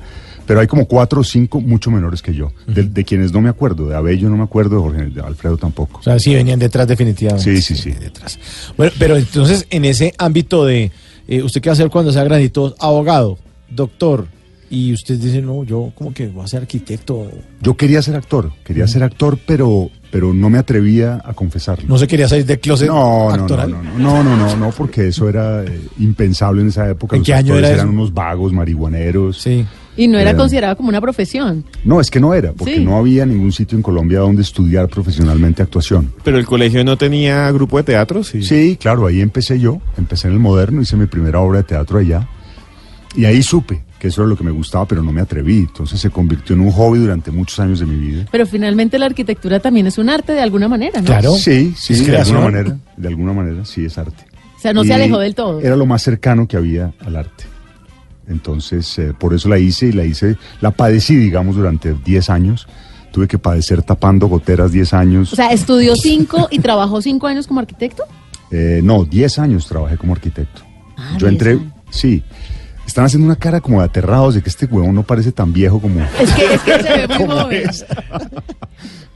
Pero 0.47 0.61
hay 0.61 0.67
como 0.67 0.87
cuatro 0.87 1.21
o 1.21 1.25
cinco 1.25 1.61
mucho 1.61 1.91
menores 1.93 2.23
que 2.23 2.35
yo, 2.35 2.53
de, 2.67 2.83
de 2.83 3.05
quienes 3.05 3.33
no 3.33 3.41
me 3.41 3.49
acuerdo. 3.49 3.87
De 3.89 3.95
Abello 3.97 4.29
no 4.29 4.37
me 4.37 4.43
acuerdo, 4.43 4.77
de 4.77 4.83
Jorge 4.83 5.05
de 5.15 5.21
Alfredo 5.23 5.57
tampoco. 5.57 6.00
O 6.00 6.03
sea, 6.03 6.19
sí, 6.19 6.35
venían 6.35 6.59
detrás 6.59 6.89
definitivamente. 6.89 7.57
Sí, 7.57 7.62
sí, 7.62 7.81
sí. 7.81 7.93
Detrás. 7.93 8.39
Bueno, 8.77 8.93
pero 8.99 9.17
entonces, 9.17 9.67
en 9.71 9.85
ese 9.85 10.12
ámbito 10.19 10.65
de, 10.67 10.91
eh, 11.31 11.43
¿usted 11.43 11.61
qué 11.61 11.71
va 11.71 11.73
a 11.73 11.75
hacer 11.75 11.89
cuando 11.89 12.13
sea 12.13 12.25
grandito? 12.25 12.75
Abogado, 12.79 13.39
doctor, 13.71 14.27
y 14.69 14.93
usted 14.93 15.19
dice, 15.19 15.43
no, 15.43 15.65
yo 15.65 15.93
como 15.97 16.15
que 16.15 16.29
voy 16.29 16.45
a 16.45 16.47
ser 16.47 16.63
arquitecto. 16.63 17.29
Yo 17.61 17.77
quería 17.77 18.01
ser 18.03 18.15
actor, 18.15 18.53
quería 18.65 18.87
ser 18.87 19.03
actor, 19.03 19.37
pero, 19.45 19.91
pero 20.13 20.33
no 20.33 20.49
me 20.49 20.59
atrevía 20.59 21.21
a 21.25 21.35
confesarlo. 21.35 21.89
No 21.89 21.99
se 21.99 22.07
quería 22.07 22.29
salir 22.29 22.47
de 22.47 22.61
closet 22.61 22.87
No, 22.87 23.37
no, 23.37 23.49
no, 23.49 23.57
no, 23.57 23.67
no, 23.67 23.99
no, 23.99 24.23
no, 24.23 24.37
no, 24.37 24.57
no, 24.57 24.71
porque 24.71 25.09
eso 25.09 25.29
era 25.29 25.65
eh, 25.65 25.81
impensable 25.99 26.63
en 26.63 26.69
esa 26.69 26.89
época. 26.89 27.17
¿En 27.17 27.21
Los 27.21 27.27
qué 27.27 27.35
año 27.35 27.57
era 27.57 27.69
eran 27.69 27.89
unos 27.89 28.15
vagos, 28.15 28.53
marihuaneros. 28.53 29.39
Sí. 29.39 29.67
Y 30.00 30.09
no 30.09 30.19
era 30.19 30.30
Eh, 30.30 30.37
considerado 30.37 30.76
como 30.76 30.88
una 30.88 31.00
profesión. 31.00 31.64
No, 31.85 32.00
es 32.00 32.11
que 32.11 32.21
no 32.21 32.33
era, 32.33 32.52
porque 32.52 32.76
Sí. 32.76 32.85
no 32.85 32.97
había 32.97 33.26
ningún 33.26 33.52
sitio 33.52 33.76
en 33.76 33.83
Colombia 33.83 34.21
donde 34.21 34.40
estudiar 34.42 34.88
profesionalmente 34.88 35.62
actuación. 35.62 36.12
Pero 36.25 36.38
el 36.38 36.47
colegio 36.47 36.83
no 36.85 36.97
tenía 36.97 37.50
grupo 37.52 37.76
de 37.76 37.83
teatro, 37.85 38.25
sí. 38.25 38.42
Sí, 38.42 38.78
claro, 38.80 39.07
ahí 39.07 39.21
empecé 39.21 39.61
yo, 39.61 39.80
empecé 39.99 40.28
en 40.28 40.35
el 40.35 40.38
moderno, 40.40 40.80
hice 40.80 40.97
mi 40.97 41.07
primera 41.07 41.40
obra 41.40 41.59
de 41.59 41.64
teatro 41.64 41.99
allá, 41.99 42.26
y 43.14 43.26
ahí 43.26 43.42
supe 43.42 43.83
que 43.99 44.09
eso 44.09 44.23
era 44.23 44.30
lo 44.30 44.37
que 44.37 44.45
me 44.45 44.50
gustaba, 44.50 44.87
pero 44.88 45.02
no 45.02 45.12
me 45.12 45.21
atreví. 45.21 45.59
Entonces 45.59 46.00
se 46.00 46.09
convirtió 46.09 46.54
en 46.57 46.62
un 46.62 46.71
hobby 46.71 46.99
durante 47.00 47.30
muchos 47.30 47.61
años 47.61 47.80
de 47.80 47.85
mi 47.85 47.97
vida. 47.99 48.25
Pero 48.33 48.47
finalmente 48.47 48.99
la 48.99 49.04
arquitectura 49.04 49.61
también 49.61 49.87
es 49.88 49.99
un 49.99 50.09
arte 50.09 50.33
de 50.33 50.40
alguna 50.40 50.69
manera, 50.69 51.00
¿no? 51.00 51.07
Claro. 51.07 51.35
Sí, 51.35 51.75
sí, 51.76 51.92
Es 51.92 51.99
de 52.00 52.07
creación. 52.07 52.38
alguna 52.38 52.57
manera, 52.62 52.76
de 52.97 53.09
alguna 53.09 53.33
manera, 53.35 53.64
sí 53.66 53.85
es 53.85 53.99
arte. 53.99 54.25
O 54.57 54.61
sea, 54.62 54.73
no 54.73 54.85
se 54.85 54.95
alejó 54.95 55.19
del 55.19 55.35
todo. 55.35 55.61
Era 55.61 55.76
lo 55.76 55.85
más 55.85 56.00
cercano 56.02 56.49
que 56.49 56.57
había 56.57 56.92
al 57.04 57.16
arte. 57.16 57.45
Entonces, 58.31 58.99
eh, 58.99 59.13
por 59.19 59.35
eso 59.35 59.49
la 59.49 59.59
hice 59.59 59.87
y 59.89 59.93
la 59.93 60.05
hice, 60.05 60.37
la 60.63 60.71
padecí, 60.71 61.17
digamos, 61.17 61.57
durante 61.57 61.93
10 61.95 62.31
años. 62.31 62.67
Tuve 63.13 63.27
que 63.29 63.39
padecer 63.39 63.83
tapando 63.83 64.29
goteras 64.29 64.71
10 64.73 64.95
años. 64.95 65.33
O 65.33 65.37
sea, 65.37 65.51
estudió 65.51 65.97
cinco 65.97 66.47
y 66.51 66.61
trabajó 66.61 67.03
cinco 67.03 67.27
años 67.27 67.47
como 67.49 67.61
arquitecto. 67.61 68.05
Eh, 68.53 68.81
no, 68.85 69.05
10 69.05 69.39
años 69.41 69.67
trabajé 69.67 69.97
como 69.99 70.13
arquitecto. 70.13 70.63
Ah, 70.97 71.17
Yo 71.19 71.29
10 71.29 71.33
entré, 71.33 71.51
años. 71.53 71.73
sí. 71.91 72.23
Están 72.87 73.05
haciendo 73.05 73.27
una 73.27 73.37
cara 73.37 73.61
como 73.61 73.79
de 73.79 73.85
aterrados 73.85 74.35
de 74.35 74.43
que 74.43 74.49
este 74.49 74.67
huevón 74.67 74.95
no 74.97 75.05
parece 75.05 75.31
tan 75.31 75.53
viejo 75.53 75.81
como... 75.81 76.01
Es 76.19 76.33
que, 76.33 76.55
es 76.55 76.61
que 76.63 76.73
se 76.83 77.07
ve 77.07 77.19
muy 77.19 77.27
joven. 77.29 77.63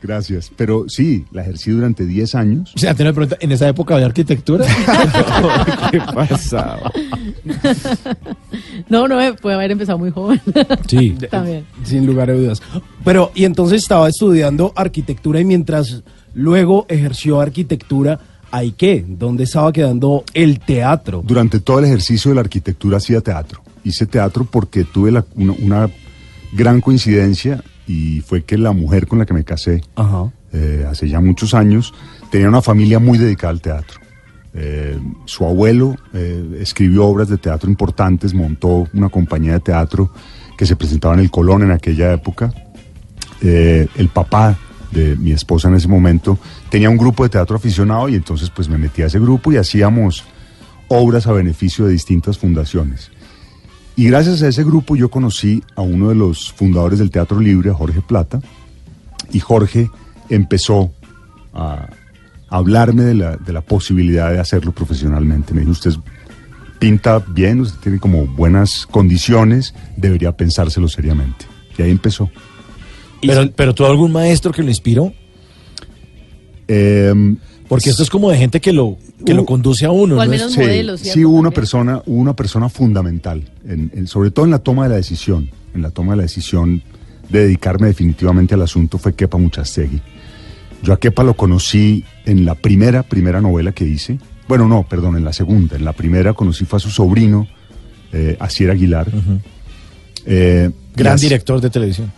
Gracias. 0.06 0.50
Pero 0.54 0.84
sí, 0.87 1.25
la 1.32 1.40
ejercí 1.40 1.70
durante 1.70 2.04
10 2.04 2.34
años. 2.34 2.73
O 2.76 2.78
sea, 2.78 2.94
te 2.94 3.04
me 3.04 3.14
pregunta, 3.14 3.38
¿en 3.40 3.52
esa 3.52 3.66
época 3.66 3.94
había 3.94 4.04
arquitectura? 4.04 4.66
¿Qué 5.90 5.99
pasa? 6.14 6.78
No, 8.90 9.08
no, 9.08 9.18
eh, 9.18 9.32
puede 9.32 9.56
haber 9.56 9.70
empezado 9.70 9.96
muy 9.99 10.11
joven. 10.11 10.42
Sí. 10.87 11.16
También. 11.30 11.64
Sin 11.84 12.04
lugar 12.04 12.28
a 12.28 12.34
dudas. 12.34 12.61
Pero, 13.02 13.32
y 13.34 13.44
entonces 13.44 13.80
estaba 13.82 14.06
estudiando 14.06 14.75
arquitectura 14.76 15.40
y 15.40 15.46
mientras 15.46 16.02
luego 16.34 16.84
ejerció 16.90 17.40
arquitectura, 17.40 18.20
¿hay 18.50 18.73
qué? 18.73 19.04
¿Dónde 19.08 19.44
estaba 19.44 19.73
quedando 19.73 20.23
el 20.34 20.61
teatro? 20.61 21.23
Durante 21.25 21.61
todo 21.61 21.78
el 21.78 21.87
ejercicio 21.87 22.30
de 22.30 22.34
la 22.34 22.40
arquitectura 22.42 22.99
hacía 22.99 23.23
teatro. 23.23 23.62
Hice 23.84 24.04
teatro 24.04 24.46
porque 24.50 24.84
tuve 24.84 25.11
la- 25.12 25.25
una, 25.34 25.52
una 25.52 25.90
gran 26.52 26.82
coincidencia 26.82 27.64
y 27.86 28.20
fue 28.20 28.44
que 28.44 28.56
la 28.58 28.72
mujer 28.72 29.06
con 29.06 29.18
la 29.18 29.26
que 29.26 29.34
me 29.34 29.44
casé 29.44 29.82
Ajá. 29.96 30.30
eh, 30.52 30.86
hace 30.88 31.08
ya 31.08 31.20
muchos 31.20 31.54
años 31.54 31.92
tenía 32.30 32.48
una 32.48 32.62
familia 32.62 32.98
muy 32.98 33.18
dedicada 33.18 33.50
al 33.50 33.60
teatro. 33.60 34.00
Eh, 34.54 34.98
su 35.24 35.44
abuelo 35.44 35.96
eh, 36.12 36.58
escribió 36.60 37.06
obras 37.06 37.28
de 37.28 37.38
teatro 37.38 37.68
importantes, 37.68 38.34
montó 38.34 38.88
una 38.94 39.08
compañía 39.08 39.54
de 39.54 39.60
teatro 39.60 40.10
que 40.56 40.64
se 40.64 40.76
presentaba 40.76 41.14
en 41.14 41.20
el 41.20 41.30
Colón 41.30 41.62
en 41.62 41.72
aquella 41.72 42.12
época. 42.12 42.52
El 43.40 44.08
papá 44.08 44.56
de 44.90 45.16
mi 45.16 45.32
esposa 45.32 45.68
en 45.68 45.74
ese 45.74 45.88
momento 45.88 46.38
tenía 46.70 46.88
un 46.88 46.96
grupo 46.96 47.24
de 47.24 47.28
teatro 47.28 47.56
aficionado 47.56 48.08
y 48.08 48.14
entonces 48.14 48.48
pues 48.48 48.70
me 48.70 48.78
metí 48.78 49.02
a 49.02 49.06
ese 49.06 49.18
grupo 49.18 49.52
y 49.52 49.58
hacíamos 49.58 50.24
obras 50.88 51.26
a 51.26 51.32
beneficio 51.32 51.84
de 51.84 51.92
distintas 51.92 52.38
fundaciones. 52.38 53.10
Y 53.96 54.06
gracias 54.06 54.42
a 54.42 54.48
ese 54.48 54.64
grupo 54.64 54.96
yo 54.96 55.08
conocí 55.08 55.62
a 55.76 55.82
uno 55.82 56.08
de 56.08 56.14
los 56.14 56.52
fundadores 56.52 56.98
del 56.98 57.10
Teatro 57.10 57.38
Libre, 57.38 57.70
a 57.70 57.74
Jorge 57.74 58.00
Plata, 58.00 58.40
y 59.32 59.40
Jorge 59.40 59.88
empezó 60.28 60.92
a 61.52 61.88
hablarme 62.48 63.02
de 63.04 63.14
la, 63.14 63.36
de 63.36 63.52
la 63.52 63.60
posibilidad 63.60 64.30
de 64.30 64.40
hacerlo 64.40 64.72
profesionalmente. 64.72 65.54
Me 65.54 65.60
dijo, 65.60 65.72
usted 65.72 65.92
pinta 66.78 67.18
bien, 67.18 67.60
usted 67.60 67.78
tiene 67.80 67.98
como 67.98 68.26
buenas 68.26 68.86
condiciones, 68.86 69.74
debería 69.96 70.36
pensárselo 70.36 70.88
seriamente. 70.88 71.46
Y 71.78 71.82
ahí 71.82 71.90
empezó. 71.90 72.30
Pero, 73.22 73.50
pero 73.52 73.74
tuvo 73.74 73.86
algún 73.86 74.12
maestro 74.12 74.52
que 74.52 74.62
lo 74.62 74.68
inspiró. 74.68 75.12
Eh, 76.68 77.36
Porque 77.68 77.90
esto 77.90 78.02
es 78.02 78.11
como 78.11 78.30
de 78.30 78.37
gente 78.37 78.61
que 78.61 78.73
lo, 78.73 78.99
que 79.25 79.33
lo 79.35 79.44
conduce 79.47 79.87
a 79.87 79.90
uno. 79.90 80.16
O 80.16 80.21
al 80.21 80.28
¿no? 80.28 80.33
menos 80.33 80.56
modelos, 80.56 81.00
Sí, 81.00 81.11
sí 81.11 81.25
hubo 81.25 81.37
una 81.38 81.50
persona, 81.50 82.02
hubo 82.06 82.18
una 82.21 82.37
persona 82.37 82.68
fundamental, 82.68 83.42
en- 83.66 83.90
en- 83.94 84.06
sobre 84.06 84.30
todo 84.30 84.44
en 84.44 84.50
la 84.50 84.59
toma 84.59 84.85
de 84.85 84.90
la 84.90 84.97
decisión, 84.97 85.50
en 85.75 85.83
la 85.83 85.90
toma 85.90 86.12
de 86.12 86.16
la 86.18 86.23
decisión 86.25 86.83
de 87.30 87.40
dedicarme 87.44 87.87
definitivamente 87.87 88.54
al 88.54 88.62
asunto 88.62 88.99
fue 88.99 89.14
Kepa 89.14 89.38
Muchastegui. 89.38 90.00
Yo 90.83 90.92
a 90.92 90.99
Kepa 91.00 91.25
lo 91.25 91.35
conocí 91.35 92.04
en 92.26 92.44
la 92.44 92.54
primera, 92.54 93.02
primera 93.02 93.40
novela 93.40 93.73
que 93.73 93.87
hice. 93.87 94.18
Bueno, 94.47 94.68
no, 94.68 94.87
perdón, 94.87 95.16
en 95.16 95.25
la 95.25 95.33
segunda. 95.33 95.75
En 95.76 95.85
la 95.87 95.94
primera 95.94 96.35
conocí 96.35 96.66
fue 96.66 96.76
a 96.76 96.80
su 96.80 96.90
sobrino, 96.90 97.49
eh, 98.12 98.37
Asier 98.38 98.71
Aguilar. 98.71 99.11
Eh, 100.26 100.71
Gran 100.94 101.16
director 101.18 101.61
de 101.62 101.71
televisión. 101.71 102.12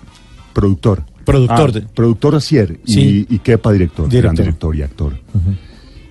Productor. 0.53 1.05
Productor 1.26 1.68
Ah, 1.68 1.73
de- 1.73 1.80
productor 1.83 2.35
Asier 2.37 2.78
Sí. 2.87 3.26
y, 3.28 3.35
y 3.35 3.38
Kepa 3.40 3.71
director, 3.73 4.09
Director. 4.09 4.23
gran 4.23 4.35
director 4.37 4.75
y 4.76 4.83
actor. 4.83 5.12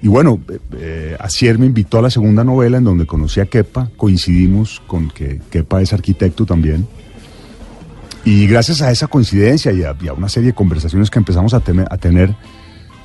Y 0.01 0.07
bueno, 0.07 0.39
eh, 0.49 0.59
eh, 0.77 1.17
Asier 1.19 1.57
me 1.57 1.65
invitó 1.65 1.97
a 1.97 2.01
la 2.03 2.09
segunda 2.11 2.43
novela 2.43 2.77
en 2.77 2.83
donde 2.83 3.07
conocí 3.07 3.39
a 3.39 3.45
Kepa, 3.47 3.89
coincidimos 3.97 4.81
con 4.85 5.09
que 5.09 5.41
Kepa 5.49 5.81
es 5.81 5.93
arquitecto 5.93 6.45
también. 6.45 6.85
Y 8.23 8.47
gracias 8.47 8.81
a 8.81 8.91
esa 8.91 9.07
coincidencia 9.07 9.71
y 9.71 9.83
a, 9.83 9.95
y 10.01 10.07
a 10.07 10.13
una 10.13 10.29
serie 10.29 10.47
de 10.51 10.55
conversaciones 10.55 11.09
que 11.09 11.19
empezamos 11.19 11.53
a, 11.53 11.63
teme- 11.63 11.87
a 11.89 11.97
tener, 11.97 12.35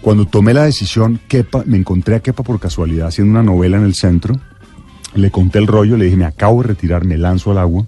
cuando 0.00 0.26
tomé 0.26 0.54
la 0.54 0.64
decisión, 0.64 1.20
Kepa, 1.28 1.62
me 1.66 1.76
encontré 1.76 2.16
a 2.16 2.20
Kepa 2.20 2.42
por 2.42 2.58
casualidad 2.58 3.08
haciendo 3.08 3.30
una 3.32 3.42
novela 3.42 3.76
en 3.76 3.84
el 3.84 3.94
centro, 3.94 4.34
le 5.14 5.30
conté 5.30 5.58
el 5.58 5.66
rollo, 5.66 5.96
le 5.96 6.06
dije, 6.06 6.16
me 6.16 6.24
acabo 6.24 6.62
de 6.62 6.68
retirar, 6.68 7.04
me 7.04 7.18
lanzo 7.18 7.50
al 7.50 7.58
agua. 7.58 7.86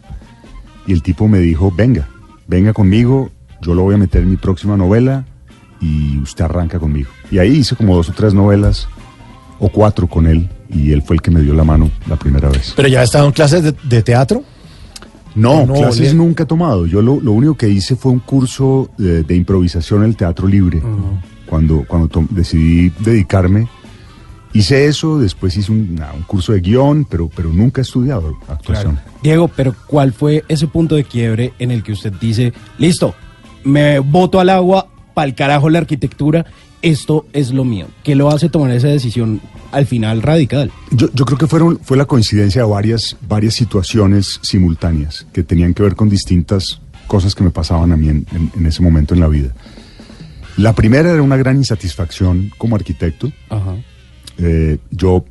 Y 0.87 0.93
el 0.93 1.03
tipo 1.03 1.27
me 1.29 1.39
dijo, 1.39 1.73
venga, 1.75 2.09
venga 2.49 2.73
conmigo, 2.73 3.31
yo 3.63 3.75
lo 3.75 3.83
voy 3.83 3.95
a 3.95 3.99
meter 3.99 4.23
en 4.23 4.31
mi 4.31 4.37
próxima 4.37 4.77
novela 4.77 5.25
y 5.81 6.19
usted 6.19 6.45
arranca 6.45 6.79
conmigo. 6.79 7.11
Y 7.31 7.39
ahí 7.39 7.57
hice 7.59 7.75
como 7.77 7.97
dos 7.97 8.09
o 8.09 8.13
tres 8.13 8.35
novelas 8.35 8.89
o 9.59 9.69
cuatro 9.69 10.07
con 10.07 10.27
él 10.27 10.49
y 10.69 10.93
él 10.93 11.03
fue 11.03 11.17
el 11.17 11.23
que 11.23 11.31
me 11.31 11.41
dio 11.41 11.55
la 11.55 11.65
mano 11.65 11.91
la 12.09 12.17
primera 12.17 12.49
vez. 12.49 12.73
Pero 12.77 12.89
ya 12.89 13.01
ha 13.01 13.05
estado 13.05 13.27
en 13.27 13.33
clases 13.33 13.63
de, 13.63 13.75
de 13.85 14.03
teatro. 14.03 14.43
No, 15.35 15.65
No, 15.65 15.75
clases 15.75 16.15
nunca 16.15 16.43
he 16.43 16.47
tomado. 16.47 16.85
Yo 16.87 17.01
lo, 17.01 17.19
lo 17.21 17.33
único 17.33 17.55
que 17.57 17.69
hice 17.69 17.97
fue 17.97 18.13
un 18.13 18.19
curso 18.19 18.91
de, 18.99 19.23
de 19.23 19.35
improvisación 19.35 20.03
en 20.03 20.11
el 20.11 20.17
teatro 20.17 20.47
libre. 20.47 20.83
Cuando, 21.47 21.85
cuando 21.89 22.09
to- 22.09 22.27
decidí 22.31 22.91
dedicarme, 23.01 23.67
hice 24.53 24.87
eso, 24.87 25.19
después 25.19 25.57
hice 25.57 25.73
un 25.73 25.99
curso 26.27 26.53
de 26.53 26.61
guion, 26.61 27.07
pero, 27.07 27.31
pero 27.35 27.51
nunca 27.51 27.81
he 27.81 27.83
estudiado 27.83 28.37
actuación. 28.49 28.99
Diego, 29.23 29.49
pero 29.49 29.75
¿cuál 29.87 30.13
fue 30.13 30.45
ese 30.49 30.67
punto 30.67 30.95
de 30.97 31.05
quiebre 31.05 31.53
en 31.59 31.71
el 31.71 31.83
que 31.83 31.93
usted 31.93 32.13
dice, 32.21 32.53
listo, 32.79 33.15
me 33.65 33.99
boto 34.01 34.41
al 34.41 34.51
agua, 34.51 34.89
pa'l 35.15 35.35
carajo 35.35 35.71
la 35.71 35.79
arquitectura, 35.79 36.47
esto 36.83 37.27
es 37.33 37.53
lo 37.53 37.65
mío? 37.65 37.87
¿Qué 38.03 38.15
lo 38.15 38.31
hace 38.31 38.49
tomar 38.49 38.71
esa 38.73 38.89
decisión 38.89 39.41
al 39.71 39.87
final 39.87 40.21
radical? 40.23 40.71
Yo, 40.91 41.09
yo 41.15 41.25
creo 41.25 41.39
que 41.39 41.47
fueron, 41.47 41.79
fue 41.83 41.97
la 41.97 42.05
coincidencia 42.07 42.63
de 42.63 42.69
varias, 42.69 43.17
varias 43.29 43.55
situaciones 43.55 44.41
simultáneas 44.43 45.27
que 45.33 45.43
tenían 45.43 45.75
que 45.75 45.83
ver 45.83 45.95
con 45.95 46.09
distintas 46.09 46.81
cosas 47.07 47.35
que 47.35 47.45
me 47.45 47.51
pasaban 47.51 47.93
a 47.93 47.97
mí 47.97 48.09
en, 48.09 48.27
en- 48.33 48.51
en 48.57 48.67
ese 48.67 48.83
momento 48.83 49.15
en 49.15 49.21
la 49.21 49.29
vida. 49.29 49.53
La 50.57 50.75
primera 50.75 51.11
era 51.13 51.23
una 51.23 51.37
gran 51.37 51.57
insatisfacción 51.57 52.51
como 52.59 52.77
arquitecto. 52.77 53.31
Ajá. 53.49 53.75
Eh, 54.39 54.79
yo 54.91 55.25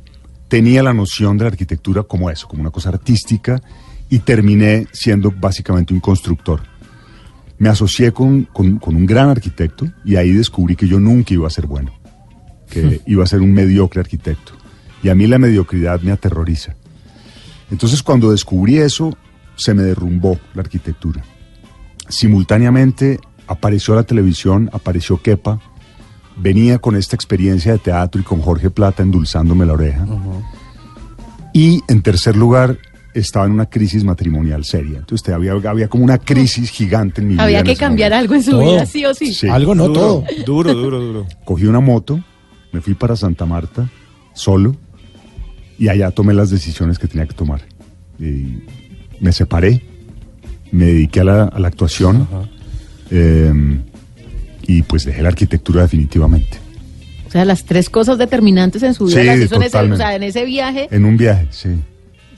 tenía 0.48 0.82
la 0.82 0.92
noción 0.94 1.38
de 1.38 1.44
la 1.44 1.50
arquitectura 1.50 2.02
como 2.02 2.30
eso, 2.30 2.48
como 2.48 2.62
una 2.62 2.70
cosa 2.70 2.88
artística, 2.88 3.60
y 4.10 4.18
terminé 4.20 4.86
siendo 4.92 5.30
básicamente 5.30 5.94
un 5.94 6.00
constructor. 6.00 6.60
Me 7.62 7.68
asocié 7.68 8.12
con, 8.12 8.42
con- 8.52 8.78
con 8.78 8.96
un 8.96 9.06
gran 9.06 9.28
arquitecto 9.28 9.86
y 10.04 10.16
ahí 10.16 10.32
descubrí 10.32 10.74
que 10.74 10.88
yo 10.88 10.98
nunca 10.98 11.32
iba 11.32 11.46
a 11.46 11.50
ser 11.50 11.66
bueno, 11.66 11.92
que 12.68 13.00
iba 13.06 13.22
a 13.22 13.26
ser 13.28 13.40
un 13.40 13.52
mediocre 13.52 14.00
arquitecto. 14.00 14.52
Y 15.02 15.08
a 15.10 15.14
mí 15.14 15.26
la 15.28 15.38
mediocridad 15.38 16.00
me 16.00 16.10
aterroriza. 16.10 16.74
Entonces 17.70 18.02
cuando 18.02 18.32
descubrí 18.32 18.78
eso, 18.78 19.16
se 19.54 19.74
me 19.74 19.82
derrumbó 19.84 20.38
la 20.54 20.62
arquitectura. 20.62 21.22
Simultáneamente 22.08 23.20
apareció 23.46 23.94
la 23.94 24.02
televisión, 24.02 24.68
apareció 24.72 25.22
Kepa, 25.22 25.60
venía 26.36 26.78
con 26.78 26.96
esta 26.96 27.14
experiencia 27.16 27.72
de 27.72 27.78
teatro 27.78 28.20
y 28.20 28.24
con 28.24 28.40
Jorge 28.40 28.70
Plata 28.70 29.02
endulzándome 29.04 29.66
la 29.66 29.74
oreja. 29.74 30.04
Y 31.52 31.80
en 31.88 32.02
tercer 32.02 32.36
lugar, 32.36 32.78
estaba 33.14 33.46
en 33.46 33.52
una 33.52 33.66
crisis 33.66 34.04
matrimonial 34.04 34.64
seria. 34.64 34.98
Entonces 34.98 35.22
te- 35.24 35.32
había, 35.32 35.52
había 35.52 35.88
como 35.88 36.04
una 36.04 36.18
crisis 36.18 36.70
gigante 36.70 37.20
en 37.20 37.28
mi 37.28 37.34
vida. 37.34 37.42
Había 37.44 37.62
que 37.62 37.76
cambiar 37.76 38.10
momento. 38.12 38.22
algo 38.22 38.34
en 38.34 38.42
su 38.42 38.50
Todo. 38.52 38.72
vida, 38.72 38.86
sí 38.86 39.04
o 39.04 39.14
sí. 39.14 39.34
Sí. 39.34 39.48
Algo 39.48 39.74
no 39.74 39.88
duro, 39.88 40.00
todo. 40.00 40.24
Duro, 40.46 40.74
duro, 40.74 41.00
duro. 41.00 41.26
Cogí 41.44 41.66
una 41.66 41.80
moto, 41.80 42.20
me 42.72 42.80
fui 42.80 42.94
para 42.94 43.16
Santa 43.16 43.44
Marta, 43.46 43.90
solo, 44.34 44.76
y 45.78 45.88
allá 45.88 46.10
tomé 46.10 46.32
las 46.34 46.50
decisiones 46.50 46.98
que 46.98 47.06
tenía 47.08 47.26
que 47.26 47.34
tomar. 47.34 47.60
Y 48.18 48.62
me 49.20 49.32
separé, 49.32 49.82
me 50.70 50.86
dediqué 50.86 51.20
a 51.20 51.24
la, 51.24 51.42
a 51.44 51.58
la 51.58 51.68
actuación, 51.68 52.26
eh, 53.10 53.52
y 54.66 54.82
pues 54.82 55.04
dejé 55.04 55.22
la 55.22 55.28
arquitectura 55.28 55.82
definitivamente. 55.82 56.58
O 57.26 57.30
sea, 57.32 57.44
las 57.44 57.64
tres 57.64 57.88
cosas 57.90 58.18
determinantes 58.18 58.82
en 58.82 58.94
su 58.94 59.06
vida 59.06 59.20
Sí, 59.20 59.26
las 59.26 59.38
hizo 59.40 59.56
en 59.56 59.62
ese, 59.62 59.78
o 59.78 59.96
sea, 59.96 60.14
en 60.14 60.22
ese 60.22 60.44
viaje. 60.44 60.88
En 60.90 61.04
un 61.04 61.16
viaje, 61.16 61.48
sí. 61.50 61.68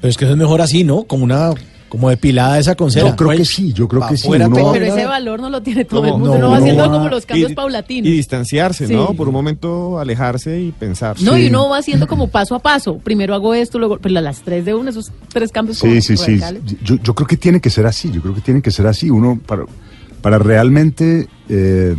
Pero 0.05 0.11
es 0.11 0.19
que 0.19 0.27
eso 0.27 0.33
es 0.33 0.39
mejor 0.39 0.61
así, 0.61 0.85
¿no? 0.85 1.05
Como 1.05 1.25
una, 1.25 1.53
como 1.89 2.11
depilada 2.11 2.59
esa 2.59 2.75
con 2.75 2.91
cera. 2.91 3.09
Yo 3.09 3.17
creo 3.17 3.29
Pues, 3.29 3.39
que 3.39 3.45
sí, 3.47 3.73
yo 3.73 3.89
creo 3.89 4.07
que 4.07 4.19
sí. 4.19 4.29
uno- 4.29 4.51
Pero 4.75 4.85
ese 4.85 5.07
valor 5.07 5.41
no 5.41 5.49
lo 5.49 5.63
tiene 5.63 5.87
todo 5.87 6.03
No, 6.03 6.07
el 6.09 6.13
mundo. 6.13 6.29
no, 6.33 6.37
Uno 6.37 6.51
va 6.51 6.57
haciendo 6.59 6.83
va- 6.83 6.93
como 6.93 7.09
los 7.09 7.25
cambios 7.25 7.53
Y- 7.53 7.55
paulatinos. 7.55 8.07
Y 8.09 8.11
distanciarse, 8.13 8.87
Sí. 8.87 8.93
¿no? 8.93 9.15
Por 9.15 9.29
un 9.29 9.33
momento 9.33 9.99
alejarse 9.99 10.61
y 10.61 10.73
pensar. 10.73 11.17
No, 11.23 11.39
y 11.39 11.45
Sí. 11.45 11.49
uno 11.49 11.71
va 11.71 11.79
haciendo 11.79 12.07
como 12.07 12.29
paso 12.29 12.55
a 12.55 12.59
paso. 12.59 12.99
Primero 12.99 13.35
hago 13.35 13.55
esto, 13.55 13.79
luego, 13.79 13.97
pero 13.99 14.21
las 14.21 14.43
tres 14.43 14.67
de 14.67 14.75
una, 14.75 14.91
esos 14.91 15.11
tres 15.33 15.51
cambios 15.51 15.79
como 15.79 15.95
Sí, 15.95 16.03
sí, 16.03 16.19
sí. 16.19 16.39
Yo, 16.85 16.97
yo 16.97 17.15
creo 17.15 17.27
que 17.27 17.39
tiene 17.39 17.63
que 17.63 17.71
ser 17.71 17.87
así. 17.87 18.11
Yo 18.13 18.21
creo 18.21 18.35
que 18.35 18.43
tiene 18.43 18.61
que 18.61 18.71
ser 18.71 18.87
así. 18.87 19.09
Uno, 19.09 19.41
para, 19.47 19.65
para 20.21 20.37
realmente 20.39 21.29
eh, 21.49 21.97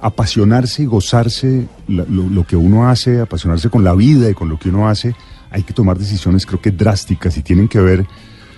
apasionarse 0.00 0.82
y 0.82 0.86
gozarse 0.86 1.66
la- 1.88 2.04
lo, 2.04 2.28
lo 2.28 2.44
que 2.46 2.56
uno 2.56 2.88
hace, 2.88 3.20
apasionarse 3.20 3.70
con 3.70 3.82
la 3.82 3.94
vida 3.94 4.28
y 4.30 4.34
con 4.34 4.48
lo 4.50 4.58
que 4.58 4.68
uno 4.68 4.88
hace, 4.90 5.14
hay 5.50 5.62
que 5.62 5.72
tomar 5.72 5.98
decisiones, 5.98 6.46
creo 6.46 6.60
que 6.60 6.70
drásticas 6.70 7.36
y 7.36 7.42
tienen 7.42 7.68
que 7.68 7.80
ver, 7.80 8.06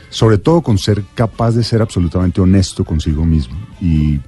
sobre 0.09 0.39
todo, 0.39 0.61
con 0.61 0.79
ser 0.79 1.03
capaz 1.15 1.53
de 1.53 1.63
ser 1.63 1.83
absolutamente 1.83 2.41
honesto 2.41 2.85
consigo 2.85 3.25
mismo. 3.25 3.57
Y, 3.81 4.21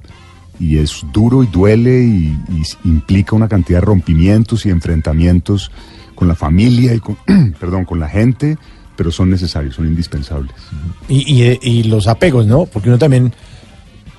es 0.60 1.04
duro 1.12 1.42
y 1.42 1.48
duele 1.48 2.04
y, 2.04 2.38
implica 2.84 3.34
una 3.34 3.48
cantidad 3.48 3.80
de 3.80 3.84
rompimientos 3.84 4.64
y 4.64 4.70
enfrentamientos 4.70 5.72
con 6.14 6.28
la 6.28 6.36
familia 6.36 6.94
y 6.94 7.00
con, 7.00 7.16
perdón, 7.60 7.84
con 7.84 7.98
la 7.98 8.08
gente, 8.08 8.56
pero 8.96 9.10
son 9.10 9.28
necesarios, 9.28 9.74
son 9.74 9.88
indispensables. 9.88 10.52
Y, 11.08 11.42
y, 11.42 11.58
y 11.62 11.82
los 11.84 12.06
apegos, 12.06 12.46
¿no? 12.46 12.66
Porque 12.66 12.90
uno 12.90 12.98
también 12.98 13.32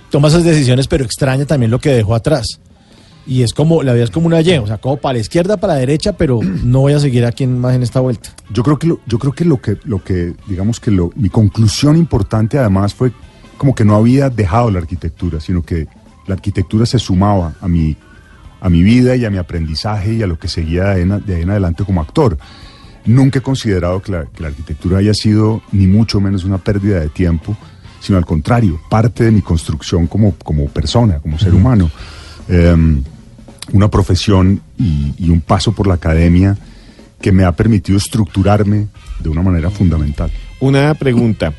toma 0.09 0.27
esas 0.27 0.43
decisiones, 0.43 0.87
pero 0.87 1.05
extraña 1.05 1.45
también 1.45 1.71
lo 1.71 1.79
que 1.79 1.91
dejó 1.91 2.13
atrás. 2.13 2.59
Y 3.25 3.43
es 3.43 3.53
como, 3.53 3.83
la 3.83 3.93
vida 3.93 4.03
es 4.03 4.09
como 4.11 4.27
una 4.27 4.41
Y, 4.41 4.57
o 4.57 4.67
sea, 4.67 4.77
como 4.79 4.97
para 4.97 5.13
la 5.13 5.19
izquierda, 5.19 5.55
para 5.57 5.73
la 5.73 5.79
derecha, 5.79 6.13
pero 6.13 6.39
no 6.63 6.81
voy 6.81 6.93
a 6.93 6.99
seguir 6.99 7.25
aquí 7.25 7.43
en- 7.45 7.59
más 7.59 7.73
en 7.75 7.83
esta 7.83 7.99
vuelta. 8.01 8.29
Yo 8.51 8.63
creo 8.63 8.77
que 8.77 8.87
lo, 8.87 8.99
yo 9.07 9.17
creo 9.19 9.31
que 9.33 9.45
lo 9.45 9.61
que 9.61 9.77
lo 9.85 10.03
que 10.03 10.33
digamos 10.47 10.79
que 10.79 10.91
lo, 10.91 11.11
mi 11.15 11.29
conclusión 11.29 11.95
importante 11.95 12.57
además 12.59 12.93
fue 12.93 13.11
como 13.57 13.73
que 13.73 13.85
no 13.85 13.95
había 13.95 14.29
dejado 14.29 14.69
la 14.71 14.79
arquitectura, 14.79 15.39
sino 15.39 15.61
que 15.63 15.87
la 16.27 16.35
arquitectura 16.35 16.85
se 16.85 16.99
sumaba 16.99 17.53
a 17.61 17.67
mi 17.67 17.95
a 18.59 18.69
mi 18.69 18.81
vida 18.81 19.15
y 19.15 19.25
a 19.25 19.29
mi 19.29 19.37
aprendizaje 19.37 20.13
y 20.13 20.23
a 20.23 20.27
lo 20.27 20.37
que 20.39 20.47
seguía 20.47 20.85
de 20.85 20.91
ahí 20.91 21.01
en, 21.01 21.25
de 21.25 21.35
ahí 21.35 21.41
en 21.43 21.49
adelante 21.49 21.83
como 21.85 22.01
actor. 22.01 22.37
Nunca 23.05 23.39
he 23.39 23.41
considerado 23.41 24.01
que 24.01 24.11
la, 24.13 24.25
que 24.25 24.41
la 24.41 24.47
arquitectura 24.49 24.99
haya 24.99 25.13
sido 25.13 25.61
ni 25.73 25.85
mucho 25.87 26.21
menos 26.21 26.45
una 26.45 26.57
pérdida 26.59 27.01
de 27.01 27.09
tiempo, 27.09 27.57
sino 27.99 28.17
al 28.17 28.25
contrario, 28.25 28.79
parte 28.89 29.25
de 29.25 29.31
mi 29.31 29.41
construcción 29.41 30.07
como, 30.07 30.33
como 30.43 30.67
persona, 30.67 31.19
como 31.19 31.37
ser 31.37 31.53
humano. 31.53 31.91
Em, 32.47 33.03
una 33.73 33.89
profesión 33.89 34.61
y, 34.79 35.13
y 35.17 35.29
un 35.29 35.41
paso 35.41 35.73
por 35.73 35.87
la 35.87 35.95
academia 35.95 36.57
que 37.19 37.31
me 37.31 37.43
ha 37.43 37.51
permitido 37.51 37.97
estructurarme 37.97 38.87
de 39.19 39.29
una 39.29 39.41
manera 39.41 39.69
fundamental. 39.69 40.31
Una 40.59 40.93
pregunta. 40.93 41.53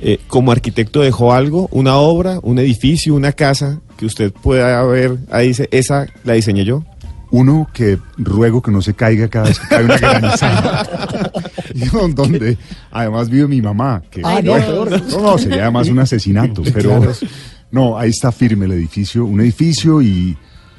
Eh, 0.00 0.20
como 0.28 0.52
arquitecto 0.52 1.00
dejó 1.00 1.32
algo, 1.32 1.68
una 1.72 1.96
obra, 1.96 2.38
un 2.42 2.58
edificio, 2.60 3.14
una 3.14 3.32
casa 3.32 3.80
que 3.96 4.06
usted 4.06 4.32
pueda 4.32 4.80
ver, 4.84 5.18
ahí 5.30 5.48
dice, 5.48 5.68
esa 5.72 6.06
la 6.24 6.34
diseñé 6.34 6.64
yo. 6.64 6.84
Uno 7.30 7.68
que 7.74 7.98
ruego 8.16 8.62
que 8.62 8.70
no 8.70 8.80
se 8.80 8.94
caiga 8.94 9.28
cada 9.28 9.48
vez 9.48 9.58
que 9.58 9.68
cae 9.68 9.84
una 9.84 9.98
granizada. 9.98 11.32
Donde 12.14 12.56
además 12.90 13.28
vive 13.28 13.48
mi 13.48 13.60
mamá. 13.60 14.02
Que, 14.08 14.22
Ay, 14.24 14.42
no, 14.44 14.56
no, 14.58 15.20
no, 15.20 15.36
sería 15.36 15.64
además 15.64 15.88
un 15.88 15.98
asesinato. 15.98 16.62
Pero 16.72 17.02
no, 17.70 17.98
ahí 17.98 18.10
está 18.10 18.32
firme 18.32 18.64
el 18.64 18.72
edificio. 18.72 19.26
Un 19.26 19.40
edificio 19.42 20.00
y 20.00 20.38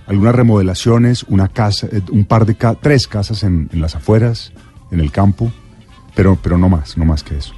algunas 0.09 0.35
remodelaciones, 0.35 1.23
una 1.29 1.47
casa, 1.47 1.87
eh, 1.91 2.01
un 2.11 2.25
par 2.25 2.45
de 2.45 2.55
ca- 2.55 2.75
tres 2.75 3.07
casas 3.07 3.43
en, 3.43 3.69
en 3.71 3.79
las 3.79 3.95
afueras, 3.95 4.51
en 4.91 4.99
el 4.99 5.11
campo. 5.11 5.49
Pero, 6.15 6.37
pero 6.43 6.57
no 6.57 6.67
más, 6.67 6.97
no 6.97 7.05
más 7.05 7.23
que 7.23 7.37
eso. 7.37 7.53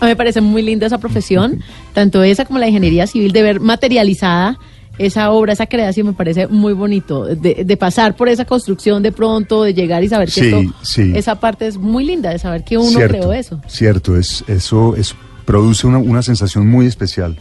A 0.00 0.06
mí 0.06 0.10
me 0.10 0.16
parece 0.16 0.40
muy 0.40 0.62
linda 0.62 0.86
esa 0.86 0.98
profesión, 0.98 1.60
tanto 1.92 2.22
esa 2.24 2.44
como 2.44 2.58
la 2.58 2.66
ingeniería 2.66 3.06
civil, 3.06 3.30
de 3.32 3.42
ver 3.42 3.60
materializada 3.60 4.58
esa 4.98 5.30
obra, 5.30 5.52
esa 5.52 5.66
creación 5.66 6.08
me 6.08 6.12
parece 6.14 6.46
muy 6.48 6.72
bonito, 6.72 7.24
de, 7.24 7.64
de 7.64 7.76
pasar 7.76 8.16
por 8.16 8.28
esa 8.28 8.44
construcción 8.44 9.02
de 9.02 9.12
pronto, 9.12 9.62
de 9.62 9.72
llegar 9.72 10.02
y 10.02 10.08
saber 10.08 10.28
que 10.30 10.40
Sí, 10.40 10.46
esto, 10.48 10.74
sí. 10.82 11.12
esa 11.14 11.38
parte 11.40 11.66
es 11.66 11.76
muy 11.78 12.04
linda, 12.04 12.30
de 12.30 12.38
saber 12.38 12.64
que 12.64 12.76
uno 12.76 12.88
Cierto, 12.90 13.16
creó 13.18 13.32
eso. 13.32 13.60
Cierto, 13.66 14.16
es, 14.16 14.44
eso 14.48 14.96
es, 14.96 15.14
produce 15.46 15.86
una, 15.86 15.98
una 15.98 16.22
sensación 16.22 16.66
muy 16.68 16.86
especial. 16.86 17.36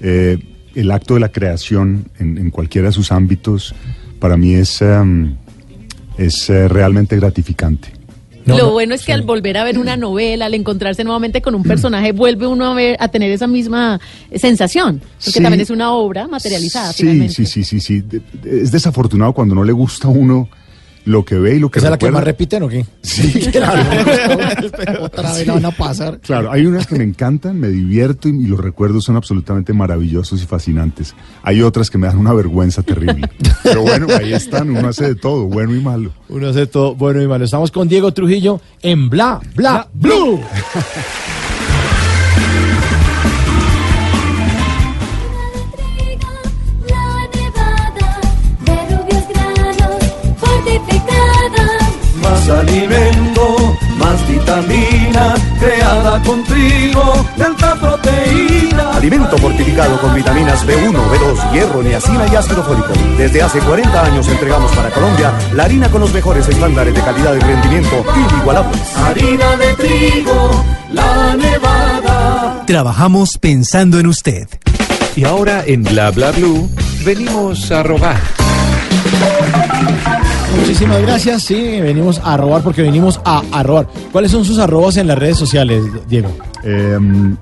Eh, 0.00 0.38
el 0.74 0.90
acto 0.90 1.14
de 1.14 1.20
la 1.20 1.30
creación 1.30 2.06
en, 2.18 2.38
en 2.38 2.50
cualquiera 2.50 2.88
de 2.88 2.92
sus 2.92 3.12
ámbitos 3.12 3.74
para 4.18 4.36
mí 4.36 4.54
es, 4.54 4.80
em, 4.82 5.34
es 6.18 6.48
eh, 6.50 6.68
realmente 6.68 7.16
gratificante. 7.16 7.88
Lo 8.44 8.72
bueno 8.72 8.92
es 8.94 9.04
que 9.04 9.12
al 9.12 9.22
volver 9.22 9.56
a 9.56 9.62
ver 9.64 9.78
una 9.78 9.96
novela, 9.96 10.46
al 10.46 10.54
encontrarse 10.54 11.04
nuevamente 11.04 11.40
con 11.42 11.54
un 11.54 11.62
personaje, 11.62 12.10
vuelve 12.12 12.46
uno 12.46 12.66
a, 12.72 12.74
ver, 12.74 12.96
a 12.98 13.06
tener 13.08 13.30
esa 13.30 13.46
misma 13.46 14.00
sensación, 14.34 14.98
porque 15.24 15.30
Sí. 15.38 15.40
también 15.42 15.60
es 15.60 15.70
una 15.70 15.92
obra 15.92 16.26
materializada. 16.26 16.92
Sí, 16.92 17.02
finalmente. 17.04 17.34
sí, 17.34 17.46
sí, 17.46 17.62
sí, 17.64 17.80
sí. 17.80 18.00
De- 18.00 18.20
de- 18.42 18.62
Es 18.62 18.72
desafortunado 18.72 19.32
cuando 19.32 19.54
no 19.54 19.62
le 19.64 19.72
gusta 19.72 20.08
a 20.08 20.10
uno 20.10 20.48
lo 21.04 21.24
que 21.24 21.34
ve 21.36 21.56
y 21.56 21.58
lo 21.58 21.70
que 21.70 21.78
¿Esa 21.80 21.88
es 21.88 21.90
la 21.92 21.98
que 21.98 22.06
recuerda. 22.06 22.18
más 22.18 22.24
repiten 22.26 22.62
o 22.62 22.68
qué? 22.68 22.86
Sí, 23.02 23.32
claro. 23.52 23.82
Otra 25.00 25.32
vez 25.32 25.46
la 25.46 25.54
van 25.54 25.64
a 25.64 25.70
pasar. 25.72 26.20
Claro, 26.20 26.50
hay 26.52 26.64
unas 26.66 26.86
que 26.86 26.96
me 26.96 27.04
encantan, 27.04 27.58
me 27.58 27.68
divierto 27.68 28.28
y, 28.28 28.32
y 28.32 28.46
los 28.46 28.60
recuerdos 28.60 29.04
son 29.04 29.16
absolutamente 29.16 29.72
maravillosos 29.72 30.42
y 30.42 30.46
fascinantes. 30.46 31.14
Hay 31.42 31.62
otras 31.62 31.90
que 31.90 31.98
me 31.98 32.06
dan 32.06 32.18
una 32.18 32.32
vergüenza 32.32 32.82
terrible. 32.82 33.28
Pero 33.62 33.82
bueno, 33.82 34.06
ahí 34.16 34.32
están, 34.32 34.70
uno 34.70 34.88
hace 34.88 35.08
de 35.08 35.14
todo, 35.14 35.44
bueno 35.46 35.74
y 35.74 35.80
malo. 35.80 36.12
Uno 36.28 36.48
hace 36.48 36.66
todo 36.66 36.94
bueno 36.94 37.20
y 37.22 37.26
malo. 37.26 37.44
Estamos 37.44 37.70
con 37.70 37.88
Diego 37.88 38.12
Trujillo 38.12 38.60
en 38.82 39.10
Bla, 39.10 39.40
Bla, 39.54 39.88
Blue. 39.92 40.40
Más 54.12 54.28
vitamina, 54.28 55.34
creada 55.58 56.22
con 56.22 56.44
trigo, 56.44 57.26
alta 57.42 57.74
proteína. 57.76 58.96
Alimento 58.96 59.38
fortificado 59.38 59.98
con 60.00 60.14
vitaminas 60.14 60.66
B1, 60.66 60.92
B2, 60.92 61.52
hierro, 61.52 61.82
niacina 61.82 62.26
y 62.30 62.36
ácido 62.36 62.62
fólico. 62.62 62.92
Desde 63.16 63.42
hace 63.42 63.58
40 63.60 64.04
años 64.04 64.28
entregamos 64.28 64.70
para 64.72 64.90
Colombia 64.90 65.32
la 65.54 65.64
harina 65.64 65.90
con 65.90 66.02
los 66.02 66.12
mejores 66.12 66.46
estándares 66.48 66.94
de 66.94 67.00
calidad 67.00 67.34
y 67.34 67.40
rendimiento 67.40 68.04
inigualables. 68.32 68.96
Harina 68.96 69.56
de 69.56 69.74
trigo, 69.74 70.64
la 70.92 71.34
nevada. 71.34 72.64
Trabajamos 72.66 73.38
pensando 73.38 73.98
en 73.98 74.06
usted. 74.06 74.48
Y 75.16 75.24
ahora 75.24 75.62
en 75.66 75.84
Bla 75.84 76.10
Bla 76.10 76.32
Blue 76.32 76.70
venimos 77.04 77.70
a 77.70 77.82
robar. 77.82 78.51
Muchísimas 80.58 81.02
gracias. 81.02 81.42
Sí, 81.42 81.80
venimos 81.80 82.20
a 82.24 82.36
robar 82.36 82.62
porque 82.62 82.82
venimos 82.82 83.20
a, 83.24 83.42
a 83.52 83.62
robar. 83.62 83.88
¿Cuáles 84.12 84.30
son 84.30 84.44
sus 84.44 84.58
arrobas 84.58 84.96
en 84.96 85.06
las 85.06 85.18
redes 85.18 85.38
sociales, 85.38 85.82
Diego? 86.08 86.30
Em, 86.62 87.36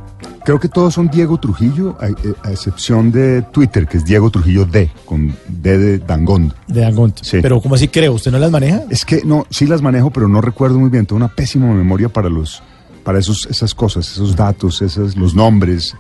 creo 0.45 0.59
que 0.61 0.69
todos 0.69 0.95
son 0.95 1.09
Diego 1.11 1.39
Trujillo, 1.39 1.97
a, 2.01 2.09
eh, 2.09 2.15
a 2.45 2.53
excepción 2.53 3.11
de 3.11 3.43
Twitter, 3.43 3.87
que 3.87 3.99
es 3.99 4.05
Diego 4.05 4.31
Trujillo 4.31 4.65
D, 4.65 4.91
con 5.05 5.35
D 5.49 5.79
de 5.79 5.99
Dangond. 5.99 6.53
De 6.69 6.85
Angont. 6.85 7.19
Sí. 7.23 7.39
Pero 7.43 7.61
¿cómo 7.61 7.75
así 7.75 7.89
creo? 7.89 8.15
¿Usted 8.15 8.31
no 8.31 8.39
las 8.39 8.51
maneja? 8.51 8.83
Es 8.91 9.05
que 9.05 9.23
no, 9.25 9.47
sí 9.51 9.67
las 9.67 9.83
manejo, 9.83 10.11
pero 10.11 10.29
no 10.29 10.41
recuerdo 10.41 10.79
muy 10.79 10.89
bien. 10.91 11.05
Tengo 11.07 11.17
una 11.17 11.29
pésima 11.35 11.67
memoria 11.73 12.09
para 12.09 12.29
los, 12.29 12.63
para 13.05 13.19
esos, 13.19 13.47
esas 13.51 13.75
cosas, 13.75 14.11
esos 14.11 14.37
datos, 14.37 14.83
esas, 14.83 15.17
los 15.17 15.35
nombres. 15.35 15.95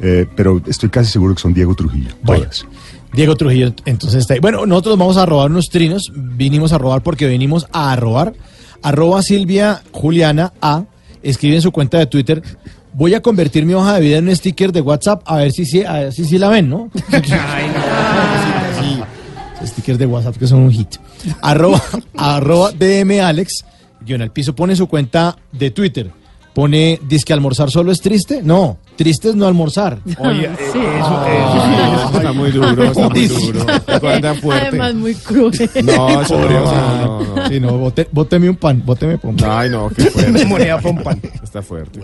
eh, 0.00 0.26
pero 0.36 0.60
estoy 0.66 0.88
casi 0.90 1.10
seguro 1.10 1.34
que 1.34 1.40
son 1.40 1.54
Diego 1.54 1.74
Trujillo. 1.74 2.10
Vaya. 2.22 2.42
todas. 2.44 2.66
Diego 3.12 3.36
Trujillo, 3.36 3.72
entonces 3.84 4.20
está 4.20 4.34
ahí. 4.34 4.40
Bueno, 4.40 4.66
nosotros 4.66 4.98
vamos 4.98 5.16
a 5.16 5.26
robar 5.26 5.50
unos 5.50 5.68
trinos. 5.70 6.12
Vinimos 6.14 6.72
a 6.72 6.78
robar 6.78 7.02
porque 7.02 7.26
venimos 7.26 7.66
a 7.72 7.94
robar. 7.96 8.34
Arroba 8.82 9.22
Silvia 9.22 9.82
Juliana 9.92 10.52
A. 10.60 10.84
Escribe 11.22 11.56
en 11.56 11.62
su 11.62 11.72
cuenta 11.72 11.98
de 11.98 12.06
Twitter. 12.06 12.42
Voy 12.92 13.14
a 13.14 13.20
convertir 13.20 13.64
mi 13.64 13.74
hoja 13.74 13.94
de 13.94 14.00
vida 14.00 14.18
en 14.18 14.28
un 14.28 14.36
sticker 14.36 14.72
de 14.72 14.80
WhatsApp 14.80 15.22
a 15.24 15.36
ver 15.36 15.52
si 15.52 15.64
sí 15.64 15.84
a 15.84 15.94
ver 15.94 16.12
si, 16.12 16.24
sí 16.24 16.38
la 16.38 16.48
ven, 16.48 16.68
¿no? 16.68 16.90
Sí, 18.80 19.66
stickers 19.66 19.98
de 19.98 20.06
WhatsApp 20.06 20.36
que 20.36 20.46
son 20.46 20.60
un 20.60 20.70
hit. 20.70 20.96
Arroba, 21.42 21.82
arroba 22.16 22.70
DM 22.70 23.20
Alex, 23.20 23.64
guion 24.00 24.22
al 24.22 24.30
piso, 24.30 24.54
pone 24.54 24.76
su 24.76 24.86
cuenta 24.86 25.36
de 25.50 25.72
Twitter. 25.72 26.12
Pone, 26.58 26.98
dice 27.06 27.24
que 27.24 27.32
almorzar 27.32 27.70
solo 27.70 27.92
es 27.92 28.00
triste. 28.00 28.40
No, 28.42 28.78
triste 28.96 29.28
es 29.28 29.36
no 29.36 29.46
almorzar. 29.46 30.00
Oye, 30.18 30.46
eh, 30.46 30.50
Sí. 30.72 30.78
eso, 30.80 31.26
eso 31.28 32.16
está 32.16 32.32
muy 32.32 32.50
duro, 32.50 32.82
está 32.82 33.08
muy 33.08 33.28
duro. 33.28 33.64
Anda 34.08 34.34
fuerte. 34.42 34.66
Además, 34.66 34.94
muy 34.96 35.14
cruel. 35.14 35.52
No, 35.84 36.20
eso 36.20 36.36
no, 36.36 36.48
man. 36.48 36.52
no, 36.64 37.20
no, 37.22 37.36
no. 37.36 37.48
Sí, 37.48 37.60
no, 37.60 37.78
bote- 37.78 38.08
bóteme 38.10 38.50
un 38.50 38.56
pan, 38.56 38.82
bóteme 38.84 39.20
un 39.22 39.36
pan. 39.36 39.48
Ay, 39.48 39.70
no, 39.70 39.88
qué 39.90 40.02
fuerte. 40.06 40.44
Moneda 40.46 40.82
con 40.82 40.98
pan. 41.00 41.20
Está 41.40 41.62
fuerte. 41.62 42.00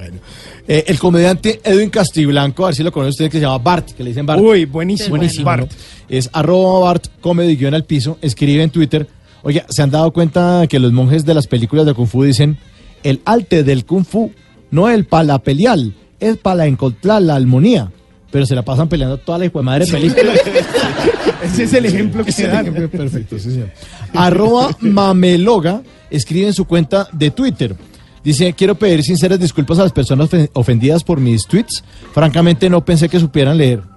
Eh, 0.68 0.84
el 0.86 1.00
comediante 1.00 1.60
Edwin 1.64 1.90
Castiblanco, 1.90 2.62
a 2.62 2.68
ver 2.68 2.76
si 2.76 2.84
lo 2.84 2.92
conoce 2.92 3.10
usted, 3.10 3.24
que 3.32 3.38
se 3.38 3.40
llama 3.40 3.58
Bart, 3.58 3.90
que 3.90 4.04
le 4.04 4.10
dicen 4.10 4.24
Bart. 4.24 4.40
Uy, 4.40 4.66
buenísimo. 4.66 5.10
Buenísimo. 5.16 5.46
Bart. 5.46 5.62
¿no? 5.62 5.76
Es 6.08 6.30
arroba 6.32 6.78
Bart 6.78 7.08
Comedy 7.20 7.56
guion 7.56 7.74
al 7.74 7.82
piso, 7.86 8.18
escribe 8.22 8.62
en 8.62 8.70
Twitter. 8.70 9.08
Oiga, 9.42 9.66
¿se 9.68 9.82
han 9.82 9.90
dado 9.90 10.12
cuenta 10.12 10.64
que 10.68 10.78
los 10.78 10.92
monjes 10.92 11.24
de 11.24 11.34
las 11.34 11.48
películas 11.48 11.86
de 11.86 11.94
Kung 11.94 12.06
Fu 12.06 12.22
dicen 12.22 12.56
el 13.02 13.20
arte 13.24 13.64
del 13.64 13.84
Kung 13.84 14.04
Fu 14.06 14.30
no 14.74 14.88
es 14.88 15.04
para 15.06 15.24
la 15.24 15.38
pelear, 15.38 15.78
es 16.20 16.36
para 16.36 16.66
encontrar 16.66 17.22
la 17.22 17.36
armonía? 17.36 17.90
Pero 18.30 18.44
se 18.46 18.54
la 18.56 18.62
pasan 18.62 18.88
peleando 18.88 19.16
toda 19.18 19.38
la 19.38 19.44
hijo 19.46 19.58
de 19.60 19.64
madre 19.64 19.86
película. 19.86 20.32
Ese 21.44 21.62
es 21.62 21.72
el 21.74 21.86
ejemplo 21.86 22.24
que 22.24 22.32
se 22.32 22.44
el 22.46 22.50
da. 22.50 22.88
perfecto, 22.88 23.38
sí, 23.38 23.50
señor. 23.52 23.68
Arroba 24.14 24.76
Mameloga 24.80 25.82
escribe 26.10 26.48
en 26.48 26.52
su 26.54 26.64
cuenta 26.64 27.06
de 27.12 27.30
Twitter. 27.30 27.76
Dice, 28.24 28.52
quiero 28.54 28.74
pedir 28.74 29.04
sinceras 29.04 29.38
disculpas 29.38 29.78
a 29.78 29.82
las 29.82 29.92
personas 29.92 30.28
ofen- 30.30 30.50
ofendidas 30.54 31.04
por 31.04 31.20
mis 31.20 31.46
tweets. 31.46 31.84
Francamente 32.12 32.68
no 32.68 32.84
pensé 32.84 33.08
que 33.08 33.20
supieran 33.20 33.56
leer. 33.56 33.82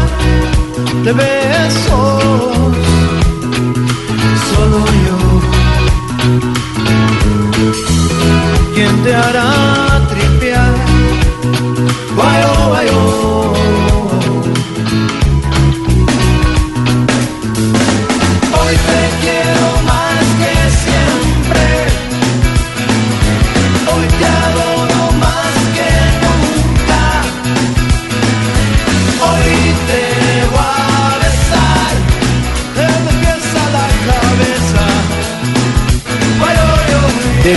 de 1.05 1.12
besos. 1.12 2.76
Solo 4.50 4.85
yo. 5.07 5.18
¿Quién 8.74 9.03
te 9.03 9.14
hará 9.14 9.69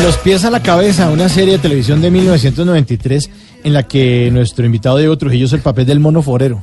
los 0.02 0.18
pies 0.18 0.44
a 0.46 0.50
la 0.50 0.62
cabeza, 0.62 1.10
una 1.10 1.30
serie 1.30 1.54
de 1.54 1.60
televisión 1.60 2.02
de 2.02 2.10
1993 2.10 3.30
en 3.64 3.74
la 3.74 3.84
que 3.84 4.30
nuestro 4.32 4.66
invitado 4.66 4.98
Diego 4.98 5.18
Trujillo 5.18 5.46
es 5.46 5.54
el 5.54 5.62
papel 5.62 5.86
del 5.86 6.00
mono 6.00 6.22
forero. 6.22 6.62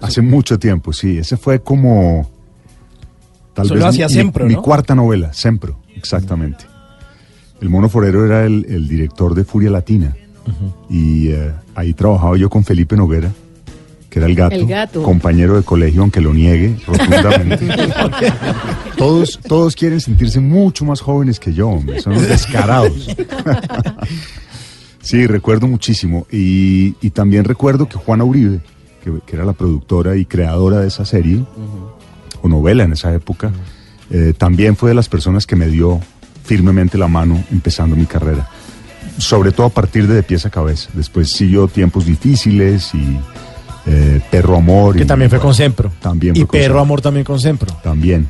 Hace 0.00 0.20
mucho 0.20 0.58
tiempo, 0.58 0.92
sí. 0.92 1.18
Ese 1.18 1.36
fue 1.36 1.60
como. 1.60 2.30
Tal 3.54 3.66
Solo 3.66 3.80
vez 3.80 3.88
hacía 3.88 4.08
mi, 4.08 4.12
Sempro, 4.12 4.46
mi 4.46 4.54
¿no? 4.54 4.62
cuarta 4.62 4.94
novela, 4.94 5.32
Sempro, 5.32 5.78
exactamente. 5.94 6.64
El 7.60 7.70
mono 7.70 7.88
forero 7.88 8.26
era 8.26 8.44
el, 8.44 8.66
el 8.68 8.86
director 8.86 9.34
de 9.34 9.44
Furia 9.44 9.70
Latina. 9.70 10.14
Y 10.88 11.28
eh, 11.30 11.50
ahí 11.74 11.92
trabajaba 11.94 12.36
yo 12.36 12.48
con 12.50 12.62
Felipe 12.62 12.94
Noguera, 12.96 13.32
que 14.10 14.18
era 14.18 14.26
el 14.28 14.34
gato, 14.34 14.54
El 14.54 14.66
gato. 14.66 15.02
compañero 15.02 15.56
de 15.56 15.62
colegio, 15.62 16.02
aunque 16.02 16.20
lo 16.20 16.32
niegue 16.32 16.76
rotundamente. 16.86 17.66
todos, 18.96 19.38
todos 19.46 19.74
quieren 19.74 20.00
sentirse 20.00 20.40
mucho 20.40 20.84
más 20.84 21.00
jóvenes 21.00 21.38
que 21.40 21.52
yo, 21.52 21.68
hombre, 21.68 22.00
son 22.00 22.14
descarados. 22.26 23.08
Sí, 25.02 25.26
recuerdo 25.26 25.66
muchísimo. 25.68 26.26
Y, 26.32 26.94
y 27.00 27.10
también 27.10 27.44
recuerdo 27.44 27.88
que 27.88 27.96
Juana 27.96 28.24
Uribe, 28.24 28.60
que, 29.04 29.12
que 29.24 29.36
era 29.36 29.44
la 29.44 29.52
productora 29.52 30.16
y 30.16 30.24
creadora 30.24 30.80
de 30.80 30.88
esa 30.88 31.04
serie, 31.04 31.44
o 32.42 32.48
novela 32.48 32.84
en 32.84 32.92
esa 32.92 33.14
época, 33.14 33.52
eh, 34.10 34.34
también 34.36 34.76
fue 34.76 34.90
de 34.90 34.94
las 34.94 35.08
personas 35.08 35.46
que 35.46 35.56
me 35.56 35.66
dio 35.68 36.00
firmemente 36.44 36.98
la 36.98 37.08
mano 37.08 37.42
empezando 37.52 37.96
mi 37.96 38.06
carrera. 38.06 38.48
Sobre 39.18 39.52
todo 39.52 39.66
a 39.66 39.70
partir 39.70 40.06
de 40.06 40.14
De 40.14 40.22
Pies 40.22 40.44
a 40.46 40.50
Cabeza. 40.50 40.90
Después 40.92 41.30
siguió 41.30 41.68
Tiempos 41.68 42.04
Difíciles 42.06 42.94
y 42.94 43.18
eh, 43.86 44.20
Perro 44.30 44.56
Amor. 44.56 44.96
Que 44.96 45.02
y- 45.04 45.06
también 45.06 45.30
fue 45.30 45.38
con 45.38 45.54
Sempro. 45.54 45.90
También 46.00 46.34
Y 46.36 46.40
fue 46.40 46.46
con 46.48 46.52
Perro 46.58 46.64
Sempro. 46.64 46.80
Amor 46.80 47.00
también 47.00 47.24
con 47.24 47.40
Sempro. 47.40 47.72
También. 47.82 48.28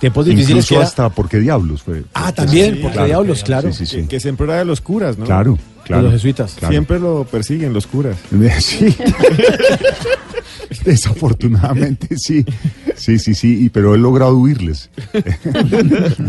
Tiempos 0.00 0.26
difíciles 0.26 0.50
Incluso 0.50 0.68
que 0.68 0.74
era- 0.76 0.84
hasta 0.84 1.08
Porque 1.08 1.40
Diablos 1.40 1.82
fue. 1.82 2.04
Ah, 2.14 2.30
también, 2.32 2.76
Sí, 2.76 2.80
Porque 2.82 3.04
Diablos, 3.04 3.42
claro. 3.42 3.72
Sí, 3.72 3.84
sí, 3.84 3.86
sí. 3.86 4.02
Que, 4.02 4.08
que 4.08 4.20
siempre 4.20 4.46
era 4.46 4.58
de 4.58 4.64
los 4.64 4.80
curas, 4.80 5.18
¿no? 5.18 5.24
Claro, 5.24 5.58
claro. 5.84 6.04
los 6.04 6.12
jesuitas. 6.12 6.54
Claro. 6.54 6.72
Siempre 6.72 7.00
lo 7.00 7.24
persiguen 7.24 7.72
los 7.72 7.86
curas. 7.88 8.16
Sí. 8.60 8.94
Desafortunadamente 10.84 12.16
sí. 12.18 12.44
Sí, 12.96 13.18
sí, 13.18 13.34
sí. 13.34 13.64
Y, 13.64 13.68
pero 13.70 13.94
he 13.94 13.98
logrado 13.98 14.36
huirles. 14.38 14.90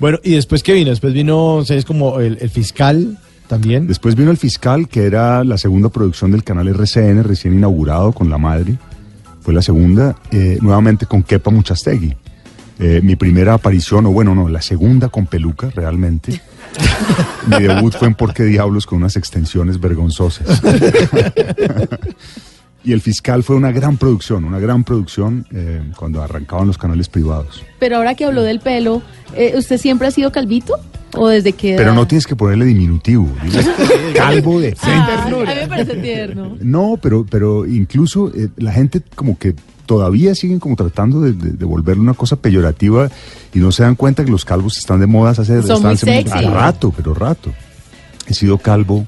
Bueno, 0.00 0.20
¿y 0.22 0.34
después 0.36 0.62
qué 0.62 0.74
vino? 0.74 0.90
Después 0.90 1.12
vino 1.12 1.64
series 1.64 1.84
como 1.84 2.20
El, 2.20 2.38
el 2.40 2.50
Fiscal 2.50 3.18
también. 3.48 3.86
Después 3.86 4.14
vino 4.14 4.30
El 4.30 4.36
Fiscal, 4.36 4.88
que 4.88 5.04
era 5.04 5.42
la 5.42 5.58
segunda 5.58 5.88
producción 5.88 6.30
del 6.30 6.44
canal 6.44 6.68
RCN, 6.68 7.24
recién 7.24 7.54
inaugurado 7.54 8.12
con 8.12 8.30
La 8.30 8.38
Madre. 8.38 8.78
Fue 9.40 9.52
la 9.54 9.62
segunda, 9.62 10.16
eh, 10.30 10.58
nuevamente 10.60 11.06
con 11.06 11.22
Kepa 11.22 11.50
Muchastegui. 11.50 12.14
Eh, 12.78 13.00
mi 13.02 13.16
primera 13.16 13.54
aparición, 13.54 14.06
o 14.06 14.12
bueno, 14.12 14.34
no, 14.34 14.48
la 14.48 14.62
segunda 14.62 15.08
con 15.08 15.26
peluca, 15.26 15.70
realmente. 15.74 16.40
mi 17.46 17.60
debut 17.60 17.92
fue 17.94 18.06
en 18.08 18.14
Por 18.14 18.32
qué 18.32 18.44
Diablos 18.44 18.86
con 18.86 18.98
unas 18.98 19.16
extensiones 19.16 19.80
vergonzosas. 19.80 20.62
y 22.84 22.92
El 22.92 23.00
Fiscal 23.00 23.42
fue 23.42 23.56
una 23.56 23.72
gran 23.72 23.96
producción, 23.96 24.44
una 24.44 24.58
gran 24.58 24.84
producción 24.84 25.46
eh, 25.52 25.82
cuando 25.96 26.22
arrancaban 26.22 26.66
los 26.66 26.78
canales 26.78 27.08
privados. 27.08 27.62
Pero 27.78 27.96
ahora 27.96 28.14
que 28.14 28.24
habló 28.24 28.42
del 28.42 28.60
pelo, 28.60 29.02
eh, 29.34 29.54
¿usted 29.56 29.78
siempre 29.78 30.06
ha 30.08 30.10
sido 30.10 30.30
calvito? 30.32 30.74
¿O 31.16 31.26
desde 31.28 31.52
que 31.54 31.74
Pero 31.76 31.94
no 31.94 32.06
tienes 32.06 32.26
que 32.26 32.36
ponerle 32.36 32.66
diminutivo. 32.66 33.28
calvo 34.14 34.60
de 34.60 34.76
frente. 34.76 35.12
a 35.12 35.26
mí 35.26 35.60
me 35.62 35.66
parece 35.68 35.94
tierno. 35.96 36.56
No, 36.60 36.98
pero, 37.00 37.26
pero 37.28 37.66
incluso 37.66 38.30
eh, 38.34 38.48
la 38.58 38.72
gente 38.72 39.02
como 39.14 39.38
que 39.38 39.54
todavía 39.86 40.34
siguen 40.34 40.60
como 40.60 40.76
tratando 40.76 41.22
de, 41.22 41.32
de, 41.32 41.52
de 41.52 41.64
volverlo 41.64 42.02
una 42.02 42.12
cosa 42.14 42.36
peyorativa 42.36 43.10
y 43.54 43.58
no 43.58 43.72
se 43.72 43.84
dan 43.84 43.94
cuenta 43.96 44.22
que 44.24 44.30
los 44.30 44.44
calvos 44.44 44.76
están 44.76 45.00
de 45.00 45.06
moda 45.06 45.30
hace 45.30 45.62
Son 45.62 45.80
muy 45.82 45.92
hace 45.92 46.04
sexy. 46.04 46.44
a 46.44 46.50
rato, 46.50 46.92
pero 46.94 47.14
rato. 47.14 47.52
He 48.26 48.34
sido 48.34 48.58
calvo 48.58 49.06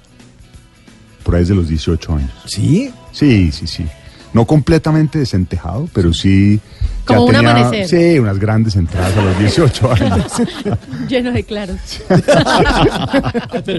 por 1.30 1.36
ahí 1.36 1.42
desde 1.42 1.54
los 1.54 1.68
18 1.68 2.12
años. 2.16 2.30
¿Sí? 2.44 2.90
Sí, 3.12 3.52
sí, 3.52 3.68
sí. 3.68 3.86
No 4.32 4.46
completamente 4.46 5.20
desentejado, 5.20 5.88
pero 5.92 6.12
sí. 6.12 6.58
ya 6.58 7.04
Como 7.06 7.26
un 7.26 7.32
tenía, 7.32 7.50
amanecer. 7.52 7.86
Sí, 8.14 8.18
unas 8.18 8.36
grandes 8.40 8.74
entradas 8.74 9.16
a 9.16 9.22
los 9.22 9.38
18 9.38 9.92
años. 10.02 10.32
Lleno 11.08 11.30
de 11.30 11.44
claros. 11.44 11.76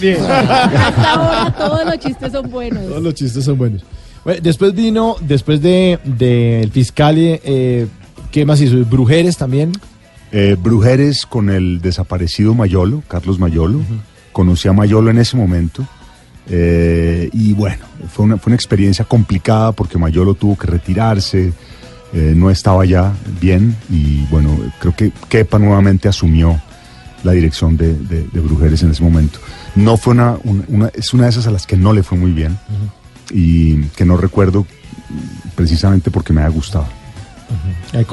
Bien. 0.00 0.20
Hasta 0.20 1.12
ahora 1.12 1.54
todos 1.56 1.84
los 1.84 1.98
chistes 2.00 2.32
son 2.32 2.50
buenos. 2.50 2.84
Todos 2.88 3.02
los 3.04 3.14
chistes 3.14 3.44
son 3.44 3.56
buenos. 3.56 3.82
Bueno, 4.24 4.40
después 4.42 4.74
vino, 4.74 5.14
después 5.20 5.62
de, 5.62 6.00
de 6.02 6.60
El 6.60 6.72
Fiscal, 6.72 7.14
eh, 7.18 7.86
¿qué 8.32 8.44
más 8.44 8.60
hizo? 8.60 8.78
Brujeres 8.84 9.36
también. 9.36 9.70
Eh, 10.32 10.56
Brujeres 10.58 11.24
con 11.24 11.50
el 11.50 11.80
desaparecido 11.80 12.52
Mayolo, 12.52 13.04
Carlos 13.06 13.38
Mayolo. 13.38 13.78
Conocí 14.32 14.66
a 14.66 14.72
Mayolo 14.72 15.10
en 15.10 15.18
ese 15.18 15.36
momento. 15.36 15.86
Eh, 16.48 17.28
y 17.32 17.52
bueno, 17.52 17.84
fue 18.12 18.24
una, 18.24 18.36
fue 18.36 18.50
una 18.50 18.56
experiencia 18.56 19.04
complicada 19.04 19.72
porque 19.72 19.98
Mayolo 19.98 20.34
tuvo 20.34 20.56
que 20.56 20.66
retirarse, 20.66 21.52
eh, 22.12 22.32
no 22.36 22.50
estaba 22.50 22.84
ya 22.84 23.12
bien. 23.40 23.76
Y 23.90 24.24
bueno, 24.30 24.56
creo 24.80 24.94
que 24.94 25.12
Kepa 25.28 25.58
nuevamente 25.58 26.08
asumió 26.08 26.60
la 27.24 27.32
dirección 27.32 27.76
de, 27.76 27.94
de- 27.94 28.24
de 28.32 28.40
Brujeres 28.40 28.82
en 28.82 28.90
ese 28.92 29.02
momento. 29.02 29.38
No 29.74 29.96
fue 29.96 30.12
una, 30.14 30.36
una- 30.44 30.64
una- 30.68 30.88
es 30.94 31.12
una 31.12 31.24
de 31.24 31.30
esas 31.30 31.46
a 31.46 31.50
las 31.50 31.66
que 31.66 31.76
no 31.76 31.92
le 31.92 32.02
fue 32.02 32.16
muy 32.16 32.30
bien 32.32 32.56
y 33.32 33.82
que 33.96 34.04
no 34.04 34.16
recuerdo 34.16 34.66
precisamente 35.54 36.10
porque 36.10 36.32
me 36.32 36.42
ha 36.42 36.48
gustado. 36.48 36.86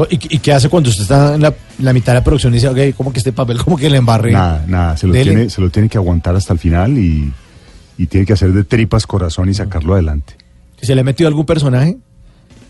¿Y, 0.09 0.35
y 0.35 0.39
qué 0.39 0.53
hace 0.53 0.69
cuando 0.69 0.89
usted 0.89 1.03
está 1.03 1.35
en 1.35 1.41
la, 1.41 1.53
la 1.79 1.91
mitad 1.93 2.13
de 2.13 2.19
la 2.19 2.23
producción 2.23 2.53
y 2.53 2.57
dice, 2.57 2.69
ok, 2.69 2.95
como 2.95 3.11
que 3.11 3.17
este 3.19 3.33
papel 3.33 3.57
como 3.63 3.77
que 3.77 3.89
le 3.89 3.97
embarré? 3.97 4.31
Nada, 4.31 4.63
nada, 4.67 4.95
se 4.97 5.07
lo, 5.07 5.13
Dele. 5.13 5.31
tiene, 5.31 5.49
se 5.49 5.59
lo 5.61 5.69
tiene 5.69 5.89
que 5.89 5.97
aguantar 5.97 6.35
hasta 6.35 6.53
el 6.53 6.59
final 6.59 6.97
y, 6.97 7.31
y 7.97 8.07
tiene 8.07 8.25
que 8.25 8.33
hacer 8.33 8.51
de 8.53 8.63
tripas 8.63 9.05
corazón 9.07 9.49
y 9.49 9.53
sacarlo 9.53 9.93
adelante. 9.93 10.35
¿Se 10.81 10.93
le 10.95 11.01
ha 11.01 11.03
metido 11.03 11.27
algún 11.27 11.45
personaje? 11.45 11.97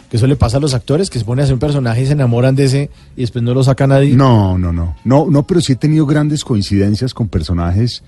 Que 0.10 0.18
eso 0.18 0.28
le 0.28 0.36
pasa 0.36 0.58
a 0.58 0.60
los 0.60 0.74
actores, 0.76 1.10
que 1.10 1.18
se 1.18 1.26
ponen 1.26 1.42
a 1.42 1.44
hacer 1.46 1.54
un 1.56 1.60
personaje 1.60 2.04
y 2.04 2.06
se 2.06 2.12
enamoran 2.14 2.56
de 2.56 2.66
ese 2.66 2.90
y 3.16 3.22
después 3.22 3.44
no 3.44 3.54
lo 3.56 3.64
saca 3.64 3.88
nadie. 3.88 4.16
No, 4.16 4.58
no, 4.60 4.72
no, 4.72 4.96
no, 5.04 5.26
no, 5.30 5.48
pero 5.48 5.60
sí 5.62 5.74
he 5.74 5.76
tenido 5.76 6.06
grandes 6.06 6.44
coincidencias 6.44 7.14
con 7.16 7.28
personajes 7.30 8.04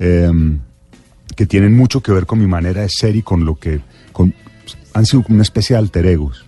em, 0.00 0.58
que 1.36 1.46
tienen 1.46 1.76
mucho 1.76 2.00
que 2.02 2.10
ver 2.12 2.26
con 2.26 2.40
mi 2.40 2.46
manera 2.46 2.80
de 2.82 2.88
ser 2.88 3.14
y 3.14 3.22
con 3.22 3.44
lo 3.44 3.54
que 3.56 3.80
con- 4.12 4.34
han 4.92 5.06
sido 5.06 5.24
una 5.28 5.42
especie 5.42 5.74
de 5.74 5.78
alter 5.78 6.06
egos, 6.06 6.44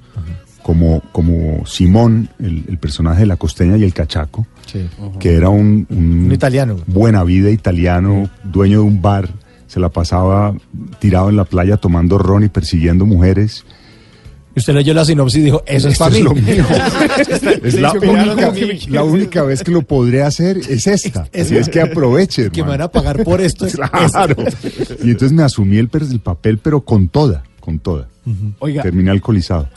como, 0.62 1.00
como 1.12 1.64
Simón, 1.66 2.29
el, 2.40 2.64
el 2.68 2.79
personaje 2.79 3.20
de 3.20 3.26
la 3.26 3.37
costeña 3.37 3.76
y 3.76 3.85
el 3.85 3.94
cachaco, 3.94 4.46
Sí. 4.66 4.85
que 5.20 5.35
era 5.35 5.48
un, 5.48 5.87
Un 5.88 6.33
italiano. 6.33 6.76
buena 6.88 7.22
vida 7.22 7.50
italiano, 7.50 8.29
dueño 8.42 8.81
de 8.81 8.85
un 8.85 9.00
bar, 9.00 9.29
se 9.66 9.81
la 9.81 9.88
pasaba 9.88 10.55
tirado 10.98 11.29
en 11.29 11.37
la 11.37 11.44
playa 11.44 11.76
tomando 11.76 12.18
ron 12.18 12.44
y 12.44 12.48
persiguiendo 12.48 13.07
mujeres. 13.07 13.64
Y 14.55 14.61
usted 14.61 14.72
leyó 14.72 14.94
la 14.94 15.05
sinopsis 15.05 15.40
y 15.40 15.44
dijo, 15.44 15.62
eso 15.66 15.88
es 15.88 15.98
para 15.98 16.16
es 16.16 16.18
mí. 16.18 16.24
lo 16.24 16.35
mío. 16.35 16.64
Es 17.62 17.79
la 17.79 19.02
única, 19.02 19.40
la 19.40 19.46
vez 19.46 19.62
que 19.62 19.70
lo 19.70 19.83
podré 19.83 20.22
hacer 20.22 20.57
es 20.57 20.87
esta. 20.87 21.29
Así 21.35 21.57
es 21.57 21.68
que 21.68 21.81
aproveche, 21.81 22.50
que 22.50 22.62
me 22.62 22.70
van 22.70 22.81
a 22.81 22.88
pagar 22.88 23.22
por 23.22 23.42
esto. 23.42 23.66
es 23.66 23.74
Claro. 23.74 24.37
Y 25.02 25.11
entonces 25.11 25.33
me 25.33 25.42
asumí 25.42 25.76
el, 25.76 25.88
papel, 25.88 26.59
pero 26.59 26.81
con 26.81 27.09
toda, 27.09 27.42
con 27.61 27.79
toda. 27.79 28.09
Oiga, 28.59 28.83
Terminé 28.83 29.11
alcoholizado. 29.11 29.68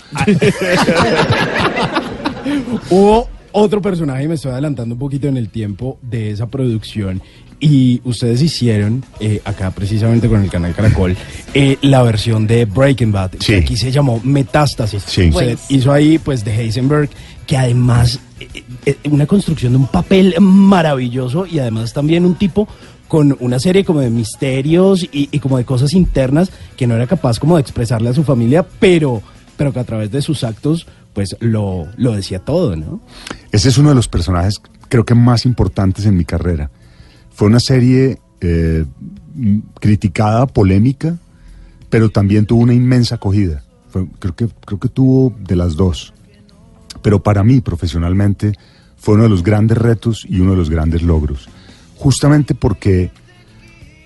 Hubo 2.89 3.28
otro 3.52 3.82
personaje, 3.82 4.28
me 4.28 4.36
estoy 4.36 4.52
adelantando 4.52 4.95
un 4.95 4.99
poquito 4.99 5.28
en 5.28 5.38
el 5.38 5.49
tiempo 5.49 5.99
de 6.02 6.32
esa 6.32 6.47
producción. 6.47 7.21
Y 7.60 8.00
ustedes 8.06 8.41
hicieron, 8.41 9.04
eh, 9.19 9.41
acá 9.43 9.72
precisamente 9.72 10.30
con 10.30 10.41
el 10.41 10.50
canal 10.50 10.74
Caracol, 10.74 11.17
eh, 11.54 11.78
la 11.82 12.02
versión 12.04 12.48
de 12.48 12.63
Breaking 12.65 13.12
Bad, 13.12 13.32
que 13.32 13.58
aquí 13.58 13.76
se 13.76 13.91
llamó 13.91 14.22
Metástasis. 14.24 15.04
Sí. 15.06 15.30
Pues. 15.32 15.60
hizo 15.69 15.91
ahí, 15.91 16.19
pues, 16.19 16.45
de 16.45 16.56
Heisenberg, 16.56 17.10
que 17.45 17.58
además, 17.58 18.19
eh, 18.39 18.63
eh, 18.86 18.98
una 19.10 19.26
construcción 19.26 19.74
de 19.74 19.80
un 19.80 19.88
papel 19.88 20.36
maravilloso 20.39 21.45
y 21.45 21.60
además 21.60 21.93
también 21.93 22.24
un 22.24 22.36
tipo 22.36 22.67
con 23.10 23.36
una 23.39 23.60
serie 23.60 23.84
como 23.84 24.02
de 24.02 24.10
misterios 24.10 25.04
y, 25.04 25.28
y 25.32 25.39
como 25.39 25.58
de 25.58 25.65
cosas 25.65 25.93
internas 25.93 26.52
que 26.78 26.88
no 26.88 26.95
era 26.95 27.08
capaz 27.08 27.39
como 27.39 27.56
de 27.56 27.62
expresarle 27.62 28.10
a 28.10 28.13
su 28.13 28.24
familia, 28.24 28.65
pero, 28.80 29.22
pero 29.58 29.74
que 29.74 29.80
a 29.80 29.84
través 29.84 30.12
de 30.12 30.22
sus 30.22 30.43
actos, 30.45 30.88
pues, 31.12 31.36
lo, 31.39 31.88
lo 31.98 32.13
decía 32.13 32.39
todo, 32.39 32.76
¿no? 32.78 33.02
Ese 33.52 33.67
es 33.67 33.78
uno 33.78 33.89
de 33.89 33.95
los 33.95 34.08
personajes, 34.08 34.62
creo 34.88 35.04
que 35.04 35.15
más 35.15 35.45
importantes 35.45 36.06
en 36.06 36.15
mi 36.15 36.24
carrera. 36.24 36.69
Fue 37.39 37.47
una 37.47 37.62
serie 37.62 38.19
eh, 38.41 38.84
criticada, 39.80 40.45
polémica, 40.45 41.17
pero 41.89 42.10
también 42.10 42.45
tuvo 42.45 42.63
una 42.63 42.73
inmensa 42.73 43.15
acogida. 43.15 43.63
Creo, 43.93 44.36
que, 44.36 44.49
creo 44.65 44.78
que 44.78 44.89
tuvo 44.89 45.34
de 45.39 45.56
las 45.56 45.78
dos. 45.78 46.13
Pero 47.02 47.23
para 47.23 47.45
mí, 47.45 47.62
profesionalmente, 47.62 48.52
fue 48.97 49.13
uno 49.13 49.23
de 49.23 49.30
los 49.30 49.41
grandes 49.41 49.78
retos 49.78 50.25
y 50.28 50.41
uno 50.41 50.52
de 50.52 50.58
los 50.58 50.69
grandes 50.69 51.02
logros. 51.02 51.47
Justamente 51.95 52.56
porque, 52.56 53.10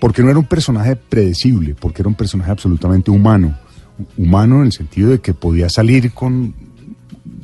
porque 0.00 0.22
no 0.22 0.30
era 0.30 0.38
un 0.38 0.46
personaje 0.46 0.94
predecible, 0.94 1.74
porque 1.74 2.02
era 2.02 2.08
un 2.08 2.14
personaje 2.14 2.52
absolutamente 2.52 3.10
humano. 3.10 3.58
Humano 4.16 4.60
en 4.60 4.66
el 4.66 4.72
sentido 4.72 5.10
de 5.10 5.18
que 5.18 5.34
podía 5.34 5.68
salir 5.68 6.12
con 6.12 6.54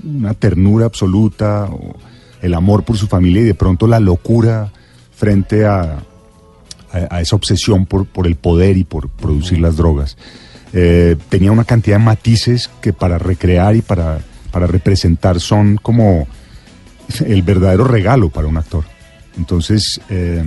una 0.04 0.34
ternura 0.34 0.86
absoluta 0.86 1.68
el 2.42 2.54
amor 2.54 2.84
por 2.84 2.96
su 2.96 3.08
familia 3.08 3.42
y 3.42 3.46
de 3.46 3.54
pronto 3.54 3.88
la 3.88 3.98
locura 3.98 4.70
frente 5.20 5.66
a, 5.66 5.98
a- 6.92 7.06
a 7.16 7.20
esa 7.20 7.36
obsesión 7.36 7.84
por, 7.84 8.06
por 8.06 8.26
el 8.26 8.34
poder 8.36 8.76
y 8.78 8.84
por 8.84 9.08
producir 9.10 9.60
las 9.60 9.76
drogas. 9.76 10.16
Eh, 10.72 11.16
tenía 11.28 11.52
una 11.52 11.64
cantidad 11.64 11.98
de 11.98 12.04
matices 12.04 12.70
que 12.80 12.92
para 12.94 13.18
recrear 13.18 13.76
y 13.76 13.82
para, 13.82 14.20
para 14.50 14.66
representar 14.66 15.38
son 15.40 15.76
como 15.76 16.26
el 17.26 17.42
verdadero 17.42 17.84
regalo 17.84 18.30
para 18.30 18.48
un 18.48 18.56
actor. 18.56 18.84
Entonces, 19.36 20.00
eh, 20.08 20.44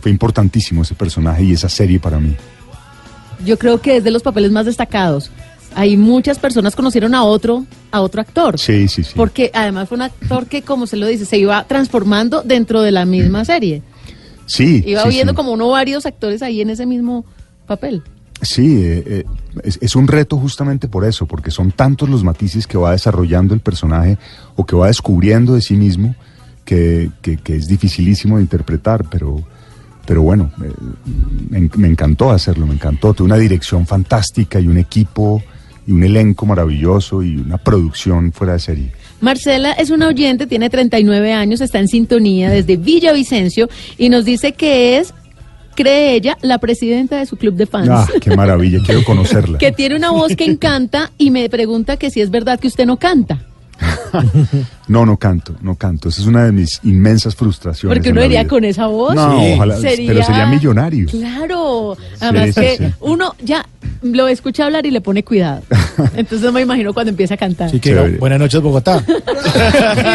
fue 0.00 0.10
importantísimo 0.10 0.82
ese 0.82 0.94
personaje 0.94 1.44
y 1.44 1.52
esa 1.52 1.68
serie 1.68 2.00
para 2.00 2.18
mí. 2.18 2.34
Yo 3.44 3.58
creo 3.58 3.80
que 3.80 3.98
es 3.98 4.04
de 4.04 4.10
los 4.10 4.22
papeles 4.22 4.50
más 4.50 4.66
destacados. 4.66 5.30
Hay 5.74 5.98
muchas 5.98 6.38
personas 6.38 6.74
conocieron 6.74 7.14
a 7.14 7.22
otro, 7.22 7.66
a 7.90 8.00
otro 8.00 8.22
actor. 8.22 8.58
Sí, 8.58 8.88
sí, 8.88 9.04
sí. 9.04 9.12
Porque 9.14 9.50
además 9.52 9.88
fue 9.90 9.96
un 9.96 10.02
actor 10.02 10.46
que, 10.46 10.62
como 10.62 10.86
se 10.86 10.96
lo 10.96 11.06
dice, 11.06 11.26
se 11.26 11.36
iba 11.36 11.62
transformando 11.64 12.40
dentro 12.42 12.80
de 12.80 12.92
la 12.92 13.04
misma 13.04 13.44
serie. 13.44 13.82
Sí. 14.46 14.82
Iba 14.86 15.02
sí, 15.02 15.08
viendo 15.10 15.32
sí. 15.32 15.36
como 15.36 15.52
uno 15.52 15.68
varios 15.68 16.06
actores 16.06 16.42
ahí 16.42 16.60
en 16.60 16.70
ese 16.70 16.86
mismo 16.86 17.24
papel. 17.66 18.02
Sí, 18.42 18.76
eh, 18.82 19.02
eh, 19.06 19.24
es, 19.64 19.78
es 19.80 19.96
un 19.96 20.06
reto 20.08 20.36
justamente 20.38 20.88
por 20.88 21.04
eso, 21.04 21.26
porque 21.26 21.50
son 21.50 21.72
tantos 21.72 22.08
los 22.08 22.22
matices 22.22 22.66
que 22.66 22.76
va 22.78 22.92
desarrollando 22.92 23.54
el 23.54 23.60
personaje 23.60 24.18
o 24.56 24.64
que 24.66 24.76
va 24.76 24.88
descubriendo 24.88 25.54
de 25.54 25.62
sí 25.62 25.74
mismo 25.74 26.14
que, 26.64 27.10
que- 27.22 27.38
que 27.38 27.56
es 27.56 27.66
dificilísimo 27.66 28.36
de 28.36 28.42
interpretar, 28.42 29.04
pero, 29.10 29.42
pero 30.06 30.20
bueno, 30.22 30.52
eh, 30.62 30.70
me, 31.48 31.70
me 31.76 31.88
encantó 31.88 32.30
hacerlo, 32.30 32.66
me 32.66 32.74
encantó. 32.74 33.14
Tuve 33.14 33.26
una 33.26 33.36
dirección 33.38 33.86
fantástica 33.86 34.60
y 34.60 34.68
un 34.68 34.76
equipo 34.78 35.42
y 35.86 35.92
un 35.92 36.02
elenco 36.02 36.44
maravilloso 36.44 37.22
y 37.22 37.36
una 37.38 37.56
producción 37.58 38.32
fuera 38.32 38.52
de 38.54 38.58
serie. 38.58 38.92
Marcela 39.20 39.72
es 39.72 39.90
una 39.90 40.08
oyente, 40.08 40.46
tiene 40.46 40.70
39 40.70 41.32
años, 41.32 41.60
está 41.60 41.78
en 41.78 41.88
sintonía 41.88 42.50
desde 42.50 42.76
Villavicencio 42.76 43.68
y 43.98 44.08
nos 44.08 44.24
dice 44.24 44.52
que 44.52 44.98
es, 44.98 45.14
cree 45.74 46.14
ella, 46.14 46.36
la 46.42 46.58
presidenta 46.58 47.18
de 47.18 47.26
su 47.26 47.36
club 47.36 47.54
de 47.54 47.66
fans. 47.66 47.88
Ah, 47.90 48.06
qué 48.20 48.34
maravilla, 48.36 48.80
quiero 48.84 49.04
conocerla. 49.04 49.58
que 49.58 49.72
tiene 49.72 49.96
una 49.96 50.10
voz 50.10 50.36
que 50.36 50.44
encanta 50.44 51.10
y 51.18 51.30
me 51.30 51.48
pregunta 51.48 51.96
que 51.96 52.10
si 52.10 52.20
es 52.20 52.30
verdad 52.30 52.60
que 52.60 52.68
usted 52.68 52.86
no 52.86 52.98
canta. 52.98 53.40
No, 54.88 55.04
no 55.04 55.16
canto, 55.16 55.56
no 55.62 55.74
canto. 55.74 56.08
Esa 56.08 56.20
es 56.20 56.28
una 56.28 56.44
de 56.44 56.52
mis 56.52 56.80
inmensas 56.84 57.34
frustraciones. 57.34 57.98
Porque 57.98 58.12
uno 58.12 58.24
iría 58.24 58.42
vida. 58.42 58.48
con 58.48 58.64
esa 58.64 58.86
voz. 58.86 59.16
No, 59.16 59.54
ojalá, 59.54 59.76
pero 59.82 60.22
sería 60.22 60.46
millonario. 60.46 61.08
Claro. 61.08 61.96
Además 62.20 62.54
sí, 62.54 62.60
que 62.60 62.76
sí. 62.76 62.84
uno 63.00 63.34
ya 63.42 63.66
lo 64.12 64.28
escucha 64.28 64.66
hablar 64.66 64.86
y 64.86 64.90
le 64.90 65.00
pone 65.00 65.22
cuidado. 65.24 65.62
Entonces 66.14 66.42
no 66.42 66.52
me 66.52 66.60
imagino 66.62 66.92
cuando 66.92 67.10
empieza 67.10 67.34
a 67.34 67.36
cantar. 67.36 67.68
Así 67.68 67.80
que 67.80 67.92
no, 67.92 68.06
buenas 68.18 68.38
noches, 68.38 68.60
Bogotá. 68.60 69.04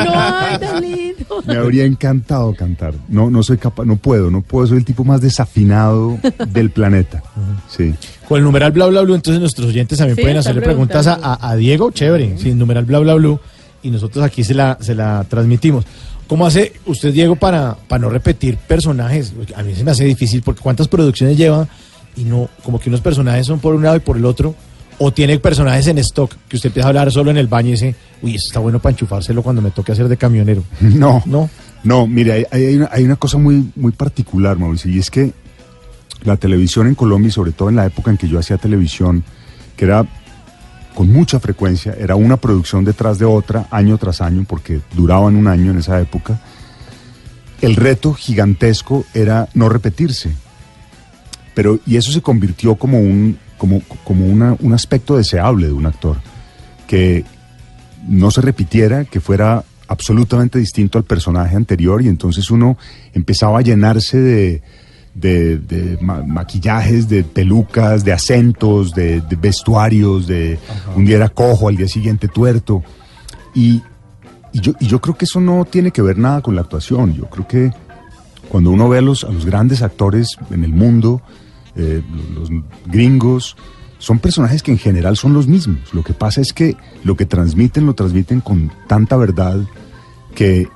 No, 0.05 0.13
ay, 0.15 0.57
tan 0.59 0.81
lindo. 0.81 1.43
Me 1.45 1.55
habría 1.55 1.85
encantado 1.85 2.53
cantar. 2.53 2.93
No, 3.07 3.29
no 3.29 3.43
soy 3.43 3.57
capaz, 3.57 3.85
no 3.85 3.95
puedo, 3.95 4.29
no 4.29 4.41
puedo. 4.41 4.67
Soy 4.67 4.77
el 4.77 4.85
tipo 4.85 5.03
más 5.03 5.21
desafinado 5.21 6.17
del 6.49 6.69
planeta. 6.69 7.23
Sí. 7.67 7.93
Con 8.27 8.39
el 8.39 8.43
numeral 8.43 8.71
bla 8.71 8.87
bla 8.87 9.01
bla, 9.01 9.15
entonces 9.15 9.39
nuestros 9.39 9.67
oyentes 9.67 9.97
también 9.97 10.15
Sí, 10.15 10.21
pueden 10.21 10.37
hacerle 10.37 10.61
preguntas 10.61 11.07
a, 11.07 11.55
Diego, 11.55 11.91
chévere, 11.91 12.37
sin 12.37 12.57
numeral 12.57 12.85
bla 12.85 12.99
bla 12.99 13.15
bla, 13.15 13.39
y 13.83 13.89
nosotros 13.89 14.23
aquí 14.23 14.43
se 14.43 14.53
la, 14.53 14.77
se 14.79 14.95
la 14.95 15.25
transmitimos. 15.27 15.85
¿Cómo 16.31 16.45
hace 16.45 16.71
usted, 16.85 17.11
Diego, 17.11 17.35
para, 17.35 17.75
para 17.89 17.99
no 17.99 18.09
repetir 18.09 18.55
personajes? 18.55 19.33
A 19.53 19.63
mí 19.63 19.75
se 19.75 19.83
me 19.83 19.91
hace 19.91 20.05
difícil 20.05 20.41
porque 20.41 20.61
cuántas 20.61 20.87
producciones 20.87 21.35
lleva 21.35 21.67
y 22.15 22.23
no, 22.23 22.49
como 22.63 22.79
que 22.79 22.89
unos 22.89 23.01
personajes 23.01 23.45
son 23.45 23.59
por 23.59 23.75
un 23.75 23.83
lado 23.83 23.95
y 23.97 23.99
por 23.99 24.17
el 24.17 24.25
otro, 24.25 24.55
o 24.97 25.11
tiene 25.11 25.39
personajes 25.39 25.87
en 25.87 25.97
stock 25.99 26.35
que 26.47 26.57
usted 26.57 26.69
empieza 26.69 26.87
a 26.87 26.89
hablar 26.89 27.11
solo 27.11 27.31
en 27.31 27.37
el 27.37 27.47
baño 27.47 27.69
y 27.69 27.71
dice, 27.71 27.95
uy, 28.21 28.35
eso 28.35 28.47
está 28.47 28.59
bueno 28.59 28.79
para 28.79 28.91
enchufárselo 28.91 29.41
cuando 29.41 29.61
me 29.61 29.71
toque 29.71 29.91
hacer 29.91 30.07
de 30.07 30.17
camionero. 30.17 30.63
No, 30.81 31.23
no. 31.25 31.49
No, 31.83 32.05
mire, 32.05 32.33
hay, 32.33 32.45
hay 32.51 32.75
una, 32.75 32.89
hay 32.91 33.03
una 33.03 33.15
cosa 33.15 33.39
muy, 33.39 33.71
muy 33.75 33.91
particular, 33.91 34.59
Mauricio, 34.59 34.91
y 34.91 34.99
es 34.99 35.09
que 35.09 35.33
la 36.23 36.37
televisión 36.37 36.87
en 36.87 36.93
Colombia, 36.93 37.29
y 37.29 37.31
sobre 37.31 37.51
todo 37.51 37.69
en 37.69 37.75
la 37.75 37.87
época 37.87 38.11
en 38.11 38.17
que 38.17 38.27
yo 38.27 38.37
hacía 38.37 38.57
televisión, 38.57 39.23
que 39.75 39.85
era 39.85 40.05
con 40.93 41.11
mucha 41.11 41.39
frecuencia, 41.39 41.95
era 41.97 42.15
una 42.15 42.37
producción 42.37 42.85
detrás 42.85 43.17
de 43.17 43.25
otra, 43.25 43.67
año 43.71 43.97
tras 43.97 44.21
año, 44.21 44.45
porque 44.47 44.81
duraban 44.93 45.35
un 45.35 45.47
año 45.47 45.71
en 45.71 45.79
esa 45.79 45.99
época, 45.99 46.39
el 47.61 47.75
reto 47.75 48.13
gigantesco 48.13 49.05
era 49.13 49.47
no 49.53 49.69
repetirse. 49.69 50.31
Pero, 51.53 51.79
y 51.85 51.97
eso 51.97 52.11
se 52.11 52.21
convirtió 52.21 52.75
como 52.75 52.99
un, 52.99 53.37
como, 53.57 53.81
como 54.03 54.25
una- 54.25 54.55
un 54.59 54.73
aspecto 54.73 55.17
deseable 55.17 55.67
de 55.67 55.73
un 55.73 55.85
actor, 55.85 56.17
que 56.87 57.25
no 58.07 58.31
se 58.31 58.41
repitiera, 58.41 59.05
que 59.05 59.19
fuera 59.19 59.63
absolutamente 59.87 60.57
distinto 60.57 60.97
al 60.97 61.03
personaje 61.03 61.55
anterior 61.55 62.01
y 62.01 62.07
entonces 62.07 62.49
uno 62.49 62.77
empezaba 63.13 63.59
a 63.59 63.61
llenarse 63.61 64.17
de, 64.19 64.61
de- 65.13 65.57
de 65.57 65.97
ma- 66.01 66.23
maquillajes, 66.23 67.09
de 67.09 67.23
pelucas, 67.25 68.05
de 68.05 68.13
acentos, 68.13 68.93
de, 68.93 69.19
de 69.21 69.35
vestuarios, 69.35 70.27
de 70.27 70.57
un 70.95 71.03
día 71.05 71.17
era 71.17 71.29
cojo, 71.29 71.67
al 71.67 71.75
día 71.75 71.89
siguiente 71.89 72.29
tuerto. 72.29 72.81
Y, 73.53 73.81
y 74.53 74.61
yo, 74.61 74.73
y 74.79 74.87
yo 74.87 75.01
creo 75.01 75.17
que 75.17 75.25
eso 75.25 75.41
no 75.41 75.65
tiene 75.65 75.91
que 75.91 76.01
ver 76.01 76.17
nada 76.17 76.41
con 76.41 76.55
la 76.55 76.61
actuación. 76.61 77.13
Yo 77.13 77.25
creo 77.29 77.45
que 77.47 77.71
cuando 78.47 78.71
uno 78.71 78.87
ve 78.89 78.99
a 78.99 79.01
los, 79.01 79.25
a 79.25 79.29
los 79.31 79.45
grandes 79.45 79.81
actores 79.81 80.37
en 80.51 80.63
el 80.63 80.71
mundo, 80.71 81.21
eh, 81.75 82.01
los, 82.33 82.49
gringos, 82.85 83.55
son 83.97 84.19
personajes 84.19 84.63
que 84.63 84.71
en 84.71 84.77
general 84.77 85.15
son 85.15 85.33
los 85.33 85.47
mismos. 85.47 85.93
Lo 85.93 86.03
que 86.03 86.13
pasa 86.13 86.41
es 86.41 86.53
que 86.53 86.75
lo 87.03 87.15
que 87.15 87.25
transmiten 87.25 87.85
lo 87.85 87.93
transmiten 87.93 88.41
con 88.41 88.71
tanta 88.87 89.15
verdad 89.15 89.59
que 90.33 90.67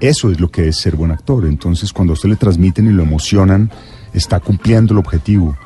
eso 0.00 0.30
es 0.30 0.40
lo 0.40 0.50
que 0.50 0.68
es 0.68 0.76
ser 0.76 0.96
buen 0.96 1.10
actor. 1.10 1.44
Entonces, 1.46 1.92
cuando 1.92 2.12
a 2.12 2.14
usted 2.14 2.28
le 2.28 2.36
transmiten 2.36 2.86
y 2.86 2.92
lo 2.92 3.02
emocionan, 3.02 3.70
está 4.14 4.40
cumpliendo 4.40 4.94
el 4.94 4.98
objetivo. 4.98 5.56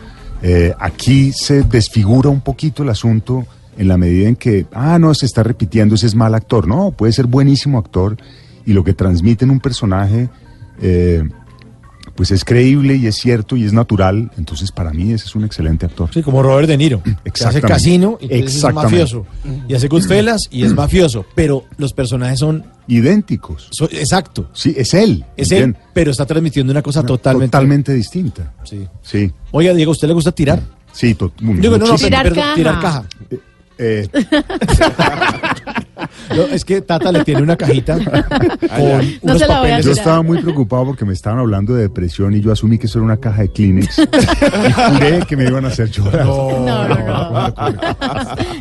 Eh, 0.42 0.74
aquí 0.78 1.32
se 1.32 1.62
desfigura 1.62 2.28
un 2.28 2.40
poquito 2.40 2.82
el 2.82 2.90
asunto 2.90 3.46
en 3.76 3.88
la 3.88 3.96
medida 3.96 4.28
en 4.28 4.36
que, 4.36 4.66
ah, 4.72 4.98
no, 4.98 5.14
se 5.14 5.26
está 5.26 5.42
repitiendo, 5.42 5.94
ese 5.94 6.06
es 6.06 6.14
mal 6.14 6.34
actor. 6.34 6.66
No, 6.66 6.90
puede 6.90 7.12
ser 7.12 7.26
buenísimo 7.26 7.78
actor 7.78 8.16
y 8.66 8.72
lo 8.72 8.84
que 8.84 8.94
transmite 8.94 9.44
en 9.44 9.50
un 9.50 9.60
personaje, 9.60 10.28
eh, 10.80 11.28
pues 12.14 12.30
es 12.30 12.44
creíble 12.44 12.96
y 12.96 13.06
es 13.06 13.16
cierto 13.16 13.56
y 13.56 13.64
es 13.64 13.72
natural. 13.72 14.30
Entonces, 14.38 14.70
para 14.72 14.92
mí, 14.92 15.12
ese 15.12 15.26
es 15.26 15.34
un 15.34 15.44
excelente 15.44 15.86
actor. 15.86 16.10
Sí, 16.12 16.22
como 16.22 16.42
Robert 16.42 16.68
De 16.68 16.76
Niro. 16.76 17.02
que 17.02 17.10
hace 17.10 17.20
Exactamente. 17.24 17.68
casino 17.68 18.18
y 18.20 18.32
es 18.32 18.64
mafioso. 18.72 19.26
Y 19.68 19.74
hace 19.74 19.88
Goodfellas 19.88 20.48
y 20.50 20.64
es 20.64 20.74
mafioso. 20.74 21.24
Pero 21.34 21.64
los 21.76 21.92
personajes 21.92 22.38
son... 22.38 22.64
Idénticos. 22.86 23.70
exacto. 23.92 24.50
Sí, 24.52 24.74
es 24.76 24.94
él. 24.94 25.24
Es 25.36 25.50
él, 25.52 25.76
pero 25.92 26.10
está 26.10 26.26
transmitiendo 26.26 26.70
una 26.70 26.82
cosa 26.82 27.02
totalmente... 27.04 27.50
Totalmente 27.50 27.92
distinta. 27.94 28.52
Sí. 28.64 28.86
Sí. 29.02 29.32
Oiga, 29.50 29.72
Diego, 29.74 29.90
¿a 29.90 29.92
usted 29.92 30.08
le 30.08 30.14
gusta 30.14 30.32
tirar? 30.32 30.60
Sí, 30.92 31.16
Digo, 31.42 31.76
no, 31.78 31.86
no. 31.86 31.96
Tirar 31.96 32.22
perdón, 32.22 32.42
caja. 32.42 32.54
tirar 32.54 32.80
caja. 32.80 33.04
Eh, 33.78 34.08
No, 36.34 36.42
es 36.44 36.64
que 36.64 36.80
Tata 36.80 37.10
le 37.12 37.24
tiene 37.24 37.42
una 37.42 37.56
cajita 37.56 37.94
con 37.98 38.04
No 38.04 39.08
unos 39.22 39.38
se 39.38 39.46
la 39.46 39.60
voy 39.60 39.70
a 39.70 39.76
papeles. 39.76 39.86
yo 39.86 39.92
estaba 39.92 40.22
muy 40.22 40.38
preocupado 40.40 40.86
porque 40.86 41.04
me 41.04 41.12
estaban 41.12 41.38
hablando 41.38 41.74
de 41.74 41.82
depresión 41.82 42.34
y 42.34 42.40
yo 42.40 42.52
asumí 42.52 42.78
que 42.78 42.86
eso 42.86 42.98
era 42.98 43.04
una 43.04 43.16
caja 43.18 43.42
de 43.42 43.48
Kleenex 43.50 43.98
y 43.98 44.72
juré 44.72 45.20
que 45.28 45.36
me 45.36 45.44
iban 45.44 45.64
a 45.64 45.68
hacer 45.68 45.90
llorar. 45.90 46.24
No, 46.24 46.58
no, 46.66 46.88
no. 46.88 47.54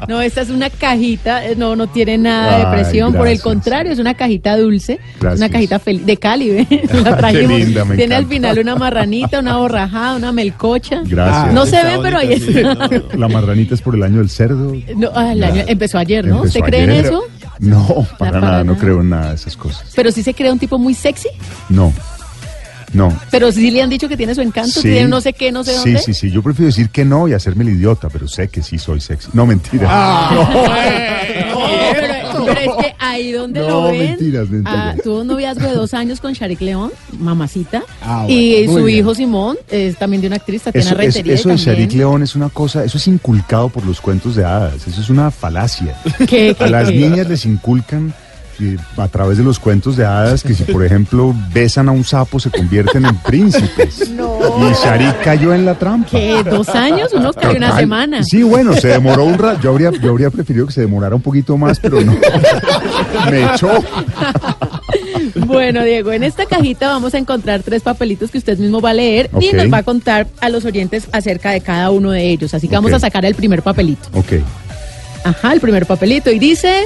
No, 0.07 0.21
esta 0.21 0.41
es 0.41 0.49
una 0.49 0.69
cajita, 0.69 1.45
eh, 1.45 1.55
no, 1.55 1.75
no 1.75 1.87
tiene 1.87 2.17
nada 2.17 2.57
de 2.57 2.63
Ay, 2.65 2.71
depresión, 2.77 3.13
por 3.13 3.27
el 3.27 3.41
contrario, 3.41 3.91
es 3.91 3.99
una 3.99 4.13
cajita 4.13 4.57
dulce, 4.57 4.99
Gracias. 5.19 5.39
una 5.39 5.49
cajita 5.49 5.81
de 5.85 6.17
Cali. 6.17 6.67
La 7.03 7.17
trajimos. 7.17 7.59
linda, 7.59 7.85
me 7.85 7.95
tiene 7.95 8.15
al 8.15 8.25
final 8.27 8.59
una 8.59 8.75
marranita, 8.75 9.39
una 9.39 9.57
borrajada, 9.57 10.15
una 10.17 10.31
melcocha. 10.31 11.01
Gracias. 11.05 11.53
No 11.53 11.65
se 11.65 11.77
ve, 11.83 11.99
pero 12.01 12.17
ahí 12.17 12.33
está. 12.33 12.89
La 13.17 13.27
marranita 13.27 13.73
es 13.75 13.81
por 13.81 13.95
el 13.95 14.03
año 14.03 14.17
del 14.19 14.29
cerdo. 14.29 14.73
No, 14.95 15.09
ah, 15.15 15.33
el 15.33 15.43
año- 15.43 15.63
empezó 15.67 15.97
ayer, 15.97 16.25
¿no? 16.25 16.37
Empezó 16.37 16.59
¿Usted 16.59 16.61
cree 16.69 16.83
en 16.83 16.89
ayer. 16.91 17.05
eso? 17.05 17.23
No, 17.69 18.05
para 18.19 18.31
para 18.33 18.39
nada, 18.41 18.63
no 18.63 18.77
creo 18.77 19.01
en 19.01 19.09
nada 19.09 19.29
de 19.29 19.35
esas 19.35 19.55
cosas. 19.55 19.85
Pero 19.95 20.11
sí 20.11 20.21
se 20.23 20.33
crea 20.33 20.51
un 20.51 20.59
tipo 20.59 20.77
muy 20.77 20.93
sexy, 20.93 21.29
No, 21.69 21.93
no. 22.93 23.11
pero 23.31 23.51
sí 23.51 23.71
le 23.71 23.81
han 23.81 23.89
dicho 23.89 24.07
que 24.09 24.17
tiene 24.17 24.35
su 24.35 24.41
encanto, 24.41 24.81
Sí. 24.81 24.89
tiene 24.89 25.07
no 25.07 25.21
sé 25.21 25.33
qué, 25.33 25.51
no 25.51 25.63
sé 25.63 25.71
Sí, 25.71 25.77
dónde. 25.91 25.99
sí, 25.99 26.13
sí. 26.13 26.29
Yo 26.31 26.41
prefiero 26.43 26.67
decir 26.67 26.89
que 26.89 27.05
no 27.05 27.27
y 27.27 27.33
hacerme 27.33 27.63
el 27.63 27.69
idiota, 27.71 28.09
pero 28.09 28.27
sé 28.27 28.49
que 28.49 28.61
sí 28.61 28.77
soy 28.77 28.99
sexy. 29.01 29.29
No, 29.33 29.45
mentira. 29.45 29.87
No, 31.53 32.12
pero, 32.45 32.55
pero 32.59 32.79
es 32.79 32.85
que 32.85 32.95
ahí 32.99 33.31
donde 33.31 33.59
No, 33.59 33.67
lo 33.69 33.83
ven. 33.91 33.99
mentiras, 33.99 34.49
mentiras. 34.49 34.95
ah, 34.97 35.01
tuvo 35.03 35.21
un 35.21 35.27
noviazgo 35.27 35.67
de 35.67 35.73
dos 35.75 35.93
años 35.93 36.19
con 36.19 36.33
Sharik 36.33 36.61
León, 36.61 36.91
mamacita. 37.19 37.83
Ah, 38.01 38.25
y 38.27 38.65
bueno, 38.65 38.79
su 38.79 38.85
bien. 38.85 38.99
hijo 38.99 39.15
Simón 39.15 39.57
es 39.69 39.97
también 39.97 40.21
de 40.21 40.27
una 40.27 40.35
actriz, 40.37 40.63
Tatiana 40.63 40.89
Eso, 41.03 41.19
es- 41.19 41.25
eso 41.27 41.49
de. 41.49 41.57
Sharik 41.57 41.93
León 41.93 42.23
es 42.23 42.35
una 42.35 42.49
cosa, 42.49 42.83
eso 42.83 42.97
es 42.97 43.07
inculcado 43.07 43.69
por 43.69 43.85
los 43.85 44.01
cuentos 44.01 44.35
de 44.35 44.45
hadas, 44.45 44.87
eso 44.87 45.01
es 45.01 45.09
una 45.09 45.31
falacia. 45.31 45.95
¿Qué, 46.19 46.25
qué, 46.57 46.63
A 46.63 46.67
las 46.69 46.89
qué? 46.89 46.95
niñas 46.97 47.27
les 47.29 47.45
inculcan 47.45 48.13
a 48.97 49.07
través 49.07 49.37
de 49.37 49.43
los 49.43 49.59
cuentos 49.59 49.97
de 49.97 50.05
hadas 50.05 50.43
que 50.43 50.53
si 50.53 50.63
por 50.63 50.85
ejemplo 50.85 51.33
besan 51.53 51.89
a 51.89 51.91
un 51.91 52.03
sapo 52.03 52.39
se 52.39 52.49
convierten 52.49 53.05
en 53.05 53.17
príncipes. 53.17 54.09
Y 54.09 54.73
Sharik 54.83 55.23
cayó 55.23 55.53
en 55.53 55.65
la 55.65 55.75
trampa. 55.75 56.09
¿Qué? 56.11 56.43
¿Dos 56.43 56.69
años? 56.69 57.11
Uno 57.13 57.33
cayó 57.33 57.57
una 57.57 57.77
semana. 57.77 58.23
Sí, 58.23 58.43
bueno, 58.43 58.73
se 58.73 58.89
demoró 58.89 59.25
un 59.25 59.37
rato. 59.37 59.61
Yo 59.61 59.71
habría, 59.71 59.91
yo 59.91 60.11
habría 60.11 60.29
preferido 60.29 60.67
que 60.67 60.73
se 60.73 60.81
demorara 60.81 61.15
un 61.15 61.21
poquito 61.21 61.57
más, 61.57 61.79
pero 61.79 62.01
no. 62.01 62.13
Me 63.31 63.43
echó. 63.43 63.69
Bueno, 65.35 65.83
Diego, 65.83 66.11
en 66.11 66.23
esta 66.23 66.45
cajita 66.45 66.87
vamos 66.87 67.13
a 67.13 67.17
encontrar 67.17 67.63
tres 67.63 67.81
papelitos 67.81 68.31
que 68.31 68.37
usted 68.37 68.57
mismo 68.57 68.81
va 68.81 68.91
a 68.91 68.93
leer 68.93 69.29
y 69.39 69.51
nos 69.53 69.71
va 69.71 69.77
a 69.77 69.83
contar 69.83 70.27
a 70.41 70.49
los 70.49 70.65
oyentes 70.65 71.07
acerca 71.11 71.51
de 71.51 71.61
cada 71.61 71.89
uno 71.91 72.11
de 72.11 72.29
ellos. 72.29 72.53
Así 72.53 72.67
que 72.67 72.75
vamos 72.75 72.93
a 72.93 72.99
sacar 72.99 73.25
el 73.25 73.35
primer 73.35 73.61
papelito. 73.61 74.09
Ok. 74.13 74.33
Ajá, 75.23 75.53
el 75.53 75.59
primer 75.59 75.85
papelito. 75.85 76.29
Y 76.31 76.39
dice, 76.39 76.85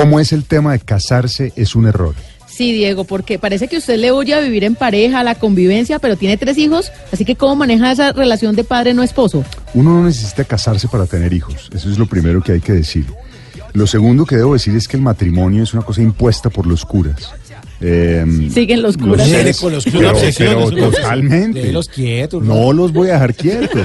¿Cómo 0.00 0.18
es 0.18 0.32
el 0.32 0.44
tema 0.44 0.72
de 0.72 0.78
casarse 0.78 1.52
es 1.56 1.76
un 1.76 1.86
error? 1.86 2.14
sí, 2.46 2.72
Diego, 2.72 3.04
porque 3.04 3.38
parece 3.38 3.68
que 3.68 3.76
usted 3.76 3.98
le 3.98 4.12
huye 4.12 4.32
a 4.32 4.40
vivir 4.40 4.64
en 4.64 4.74
pareja, 4.74 5.20
a 5.20 5.24
la 5.24 5.34
convivencia, 5.34 5.98
pero 5.98 6.16
tiene 6.16 6.38
tres 6.38 6.56
hijos, 6.56 6.90
así 7.12 7.26
que 7.26 7.36
¿cómo 7.36 7.54
maneja 7.56 7.92
esa 7.92 8.12
relación 8.12 8.56
de 8.56 8.64
padre 8.64 8.94
no 8.94 9.02
esposo? 9.02 9.44
Uno 9.74 9.98
no 10.00 10.04
necesita 10.04 10.44
casarse 10.44 10.88
para 10.88 11.04
tener 11.04 11.34
hijos. 11.34 11.70
Eso 11.74 11.90
es 11.90 11.98
lo 11.98 12.06
primero 12.06 12.42
que 12.42 12.52
hay 12.52 12.60
que 12.60 12.72
decir. 12.72 13.04
Lo 13.74 13.86
segundo 13.86 14.24
que 14.24 14.36
debo 14.36 14.54
decir 14.54 14.74
es 14.74 14.88
que 14.88 14.96
el 14.96 15.02
matrimonio 15.02 15.62
es 15.62 15.74
una 15.74 15.82
cosa 15.82 16.00
impuesta 16.00 16.48
por 16.48 16.66
los 16.66 16.86
curas. 16.86 17.32
Eh, 17.82 18.24
Siguen 18.52 18.80
los 18.80 18.96
curas. 18.96 19.28
Con 19.60 19.72
los 19.72 19.84
pero, 19.84 20.12
curas, 20.12 20.34
pero 20.36 20.70
totalmente. 20.70 21.60
Déjelos 21.60 21.88
quietos, 21.88 22.42
No 22.42 22.72
los 22.72 22.92
voy 22.92 23.10
a 23.10 23.14
dejar 23.14 23.34
quietos. 23.34 23.82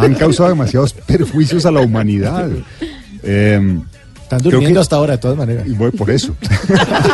Han 0.00 0.14
causado 0.14 0.48
demasiados 0.48 0.92
perjuicios 0.92 1.66
a 1.66 1.70
la 1.70 1.80
humanidad. 1.80 2.50
Eh, 3.22 3.80
Están 4.36 4.50
durmiendo 4.50 4.78
que- 4.78 4.82
hasta 4.82 4.96
ahora, 4.96 5.12
de 5.12 5.18
todas 5.18 5.36
maneras. 5.36 5.66
y 5.66 5.72
voy 5.72 5.90
por 5.90 6.10
eso. 6.10 6.34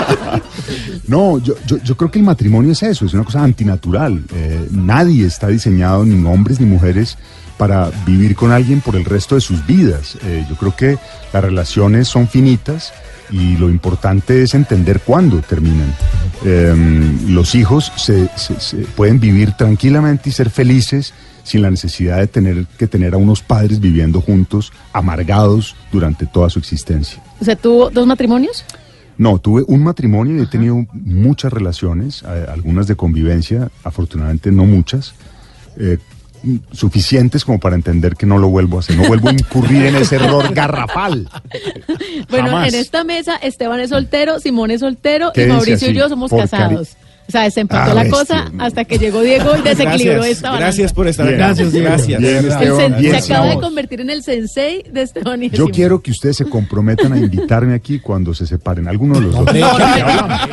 no, 1.08 1.38
yo, 1.38 1.54
yo, 1.66 1.78
yo 1.78 1.96
creo 1.96 2.10
que 2.10 2.18
el 2.18 2.24
matrimonio 2.24 2.72
es 2.72 2.82
eso, 2.82 3.04
es 3.06 3.14
una 3.14 3.24
cosa 3.24 3.42
antinatural. 3.42 4.22
Eh, 4.34 4.68
nadie 4.70 5.26
está 5.26 5.48
diseñado, 5.48 6.04
ni 6.04 6.24
hombres 6.26 6.60
ni 6.60 6.66
mujeres, 6.66 7.16
para 7.56 7.90
vivir 8.06 8.34
con 8.36 8.52
alguien 8.52 8.80
por 8.80 8.94
el 8.96 9.04
resto 9.04 9.34
de 9.34 9.40
sus 9.40 9.66
vidas. 9.66 10.16
Eh, 10.24 10.46
yo 10.48 10.56
creo 10.56 10.76
que 10.76 10.98
las 11.32 11.42
relaciones 11.42 12.08
son 12.08 12.28
finitas 12.28 12.92
y 13.30 13.56
lo 13.56 13.68
importante 13.70 14.42
es 14.42 14.54
entender 14.54 15.00
cuándo 15.00 15.40
terminan. 15.40 15.92
Eh, 16.44 16.74
los 17.28 17.54
hijos 17.54 17.92
se, 17.96 18.28
se- 18.36 18.60
se 18.60 18.76
pueden 18.78 19.20
vivir 19.20 19.52
tranquilamente 19.52 20.28
y 20.28 20.32
ser 20.32 20.50
felices 20.50 21.12
sin 21.44 21.62
la 21.62 21.70
necesidad 21.70 22.18
de 22.18 22.26
tener 22.26 22.66
que 22.78 22.86
tener 22.86 23.14
a 23.14 23.16
unos 23.16 23.40
padres 23.42 23.80
viviendo 23.80 24.20
juntos, 24.20 24.72
amargados 24.92 25.76
durante 25.90 26.26
toda 26.26 26.50
su 26.50 26.58
existencia. 26.58 27.22
O 27.40 27.44
sea, 27.44 27.56
¿tuvo 27.56 27.88
dos 27.90 28.06
matrimonios? 28.06 28.64
No, 29.16 29.38
tuve 29.38 29.64
un 29.66 29.82
matrimonio 29.82 30.36
y 30.38 30.42
he 30.42 30.46
tenido 30.46 30.86
muchas 30.92 31.52
relaciones, 31.52 32.22
eh, 32.22 32.46
algunas 32.52 32.86
de 32.86 32.94
convivencia, 32.96 33.68
afortunadamente 33.82 34.52
no 34.52 34.64
muchas, 34.64 35.14
eh, 35.76 35.98
suficientes 36.72 37.44
como 37.44 37.58
para 37.58 37.74
entender 37.74 38.16
que 38.16 38.26
no 38.26 38.38
lo 38.38 38.48
vuelvo 38.48 38.76
a 38.76 38.80
hacer, 38.80 38.96
no 38.96 39.06
vuelvo 39.06 39.28
a 39.28 39.32
incurrir 39.38 39.86
en 39.86 39.96
ese 39.96 40.16
error 40.16 40.52
garrafal. 40.54 41.28
Bueno, 42.28 42.48
Jamás. 42.48 42.72
en 42.72 42.80
esta 42.80 43.04
mesa 43.04 43.36
Esteban 43.36 43.80
es 43.80 43.90
soltero, 43.90 44.40
Simón 44.40 44.70
es 44.70 44.80
soltero 44.80 45.32
y 45.34 45.40
Mauricio 45.44 45.90
y 45.90 45.94
yo 45.94 46.08
somos 46.08 46.30
casados. 46.30 46.96
O 47.28 47.30
sea, 47.30 47.50
se 47.50 47.60
empató 47.60 47.90
Ah, 47.90 47.94
la 47.94 48.02
bestia, 48.04 48.18
cosa 48.18 48.52
hasta 48.58 48.84
que 48.86 48.96
llegó 48.98 49.20
Diego 49.20 49.50
y 49.58 49.60
desequilibró 49.60 50.14
Gracias, 50.14 50.36
esta 50.38 50.48
balanza. 50.50 50.64
gracias 50.66 50.92
por 50.94 51.08
estar 51.08 51.26
acá. 51.28 51.36
Gracias, 51.36 51.72
Diego. 51.72 51.86
Gracias. 51.88 52.20
Bien, 52.20 52.36
Esteban, 52.48 52.96
bien, 52.98 53.22
se 53.22 53.32
acaba 53.34 53.48
de 53.50 53.60
convertir 53.60 54.00
en 54.00 54.08
el 54.08 54.22
sensei 54.22 54.82
de 54.90 55.02
Esteban 55.02 55.42
y 55.42 55.50
Yo 55.50 55.56
Simón. 55.56 55.70
quiero 55.72 56.00
que 56.02 56.10
ustedes 56.10 56.38
se 56.38 56.46
comprometan 56.46 57.12
a 57.12 57.18
invitarme 57.18 57.74
aquí 57.74 57.98
cuando 58.00 58.32
se 58.32 58.46
separen, 58.46 58.88
alguno 58.88 59.16
de 59.16 59.20
los 59.20 59.32
dos. 59.34 59.44
No, 59.44 59.52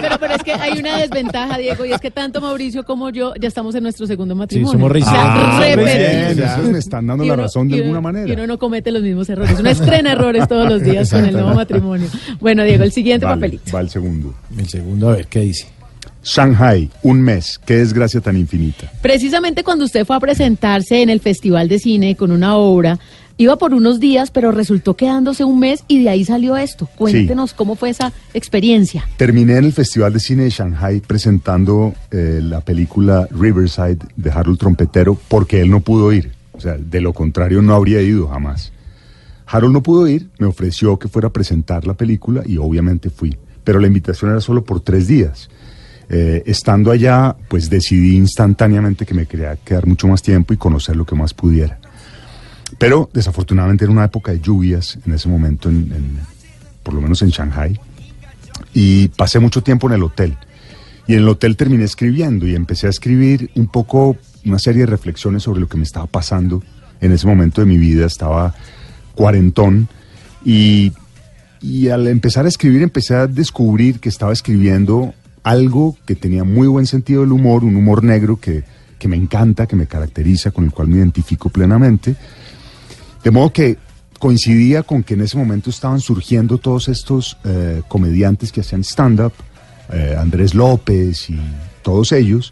pero, 0.01 0.17
pero 0.19 0.33
es 0.35 0.43
que 0.43 0.51
hay 0.51 0.77
una 0.77 0.97
desventaja, 0.97 1.57
Diego, 1.57 1.85
y 1.85 1.93
es 1.93 2.01
que 2.01 2.11
tanto 2.11 2.41
Mauricio 2.41 2.83
como 2.83 3.09
yo 3.09 3.33
ya 3.39 3.47
estamos 3.47 3.73
en 3.75 3.83
nuestro 3.83 4.05
segundo 4.05 4.35
matrimonio. 4.35 4.73
somos 4.73 4.91
O 4.91 4.93
sea, 4.99 5.75
recientes. 5.77 6.45
Ah, 6.45 6.57
esos 6.59 6.71
me 6.71 6.79
están 6.79 7.07
dando 7.07 7.23
Y 7.23 7.27
la 7.29 7.35
razón 7.37 7.69
de 7.69 7.77
y 7.77 7.79
uno- 7.79 7.85
alguna 7.95 7.99
Y 7.99 8.13
manera. 8.13 8.33
uno 8.33 8.47
no 8.47 8.59
comete 8.59 8.91
los 8.91 9.01
mismos 9.01 9.29
errores. 9.29 9.57
Uno 9.57 9.69
estrena 9.69 10.11
errores 10.11 10.45
todos 10.49 10.67
los 10.69 10.81
días 10.81 11.09
con 11.09 11.23
el 11.23 11.31
nuevo 11.31 11.53
matrimonio. 11.53 12.07
Bueno, 12.41 12.63
Diego, 12.65 12.83
el 12.83 12.91
siguiente 12.91 13.25
Vale, 13.25 13.37
papelito. 13.37 13.71
va 13.73 13.79
el 13.79 13.89
segundo. 13.89 14.33
El 14.57 14.67
segundo, 14.67 15.09
a 15.09 15.15
ver, 15.15 15.27
¿qué 15.27 15.39
dice? 15.39 15.67
Shanghai, 16.25 16.89
un 17.03 17.21
mes, 17.21 17.61
qué 17.63 17.75
desgracia 17.75 18.19
tan 18.19 18.35
infinita. 18.35 18.91
Precisamente 19.03 19.63
cuando 19.63 19.85
usted 19.85 20.05
fue 20.07 20.15
a 20.15 20.19
presentarse 20.19 21.03
en 21.03 21.11
el 21.11 21.19
Festival 21.19 21.69
de 21.69 21.77
Cine 21.77 22.15
con 22.15 22.31
una 22.31 22.57
obra, 22.57 22.97
iba 23.37 23.57
por 23.57 23.75
unos 23.75 23.99
días, 23.99 24.31
pero 24.31 24.51
resultó 24.51 24.95
quedándose 24.95 25.43
un 25.43 25.59
mes 25.59 25.83
y 25.87 26.01
de 26.01 26.09
ahí 26.09 26.25
salió 26.25 26.57
esto. 26.57 26.89
Cuéntenos 26.97 27.53
cómo 27.53 27.75
fue 27.75 27.91
esa 27.91 28.11
experiencia. 28.33 29.07
Terminé 29.17 29.57
en 29.57 29.65
el 29.65 29.73
Festival 29.73 30.13
de 30.13 30.19
Cine 30.19 30.43
de 30.45 30.49
Shanghai 30.49 30.99
presentando 30.99 31.93
eh, 32.09 32.39
la 32.41 32.61
película 32.61 33.27
Riverside 33.29 33.99
de 34.15 34.31
Harold 34.31 34.57
Trompetero 34.57 35.19
porque 35.27 35.61
él 35.61 35.69
no 35.69 35.81
pudo 35.81 36.11
ir. 36.11 36.31
O 36.53 36.59
sea, 36.59 36.75
de 36.75 37.01
lo 37.01 37.13
contrario 37.13 37.61
no 37.61 37.75
habría 37.75 38.01
ido 38.01 38.29
jamás. 38.29 38.71
Harold 39.45 39.73
no 39.73 39.83
pudo 39.83 40.07
ir, 40.07 40.29
me 40.39 40.47
ofreció 40.47 40.97
que 40.97 41.07
fuera 41.07 41.27
a 41.27 41.33
presentar 41.33 41.85
la 41.85 41.93
película 41.93 42.41
y 42.43 42.57
obviamente 42.57 43.11
fui. 43.11 43.37
Pero 43.63 43.79
la 43.79 43.85
invitación 43.85 44.31
era 44.31 44.41
solo 44.41 44.63
por 44.63 44.79
tres 44.79 45.05
días. 45.07 45.49
Eh, 46.09 46.43
estando 46.45 46.91
allá, 46.91 47.35
pues 47.49 47.69
decidí 47.69 48.15
instantáneamente 48.15 49.05
que 49.05 49.13
me 49.15 49.25
quería 49.25 49.55
quedar 49.55 49.87
mucho 49.87 50.07
más 50.07 50.21
tiempo 50.21 50.53
y 50.53 50.57
conocer 50.57 50.95
lo 50.95 51.05
que 51.05 51.15
más 51.15 51.33
pudiera. 51.33 51.79
Pero 52.77 53.09
desafortunadamente 53.13 53.85
era 53.85 53.91
una 53.91 54.05
época 54.05 54.31
de 54.31 54.39
lluvias 54.39 54.99
en 55.05 55.13
ese 55.13 55.27
momento, 55.29 55.69
en- 55.69 55.91
en- 55.91 56.19
por 56.83 56.93
lo 56.93 57.01
menos 57.01 57.21
en 57.23 57.29
Shanghai 57.29 57.79
y 58.73 59.07
pasé 59.09 59.39
mucho 59.39 59.63
tiempo 59.63 59.87
en 59.87 59.93
el 59.93 60.03
hotel. 60.03 60.37
Y 61.07 61.13
en 61.13 61.19
el 61.19 61.29
hotel 61.29 61.55
terminé 61.57 61.83
escribiendo 61.83 62.47
y 62.47 62.55
empecé 62.55 62.87
a 62.87 62.89
escribir 62.91 63.49
un 63.55 63.67
poco 63.67 64.17
una 64.45 64.59
serie 64.59 64.81
de 64.81 64.87
reflexiones 64.87 65.43
sobre 65.43 65.59
lo 65.59 65.67
que 65.67 65.77
me 65.77 65.83
estaba 65.83 66.05
pasando 66.07 66.63
en 67.01 67.11
ese 67.11 67.25
momento 67.27 67.61
de 67.61 67.67
mi 67.67 67.77
vida. 67.77 68.05
Estaba 68.05 68.53
cuarentón 69.15 69.87
y, 70.43 70.91
y 71.61 71.89
al 71.89 72.07
empezar 72.07 72.45
a 72.45 72.47
escribir 72.49 72.81
empecé 72.83 73.15
a 73.15 73.27
descubrir 73.27 73.99
que 73.99 74.09
estaba 74.09 74.33
escribiendo 74.33 75.13
algo 75.45 75.95
que 76.07 76.15
tenía 76.15 76.43
muy 76.43 76.67
buen 76.67 76.87
sentido 76.87 77.21
del 77.21 77.31
humor, 77.31 77.63
un 77.63 77.75
humor 77.75 78.03
negro 78.03 78.39
que, 78.39 78.63
que 78.97 79.07
me 79.07 79.15
encanta, 79.15 79.67
que 79.67 79.75
me 79.75 79.85
caracteriza, 79.85 80.49
con 80.49 80.65
el 80.65 80.71
cual 80.71 80.87
me 80.87 80.97
identifico 80.97 81.49
plenamente. 81.49 82.15
De 83.23 83.29
modo 83.29 83.53
que 83.53 83.77
coincidía 84.17 84.81
con 84.81 85.03
que 85.03 85.13
en 85.13 85.21
ese 85.21 85.37
momento 85.37 85.69
estaban 85.69 85.99
surgiendo 85.99 86.57
todos 86.57 86.87
estos 86.87 87.37
eh, 87.43 87.83
comediantes 87.87 88.51
que 88.51 88.61
hacían 88.61 88.83
stand-up, 88.83 89.33
eh, 89.93 90.15
Andrés 90.17 90.55
López 90.55 91.29
y 91.29 91.39
todos 91.83 92.11
ellos. 92.11 92.51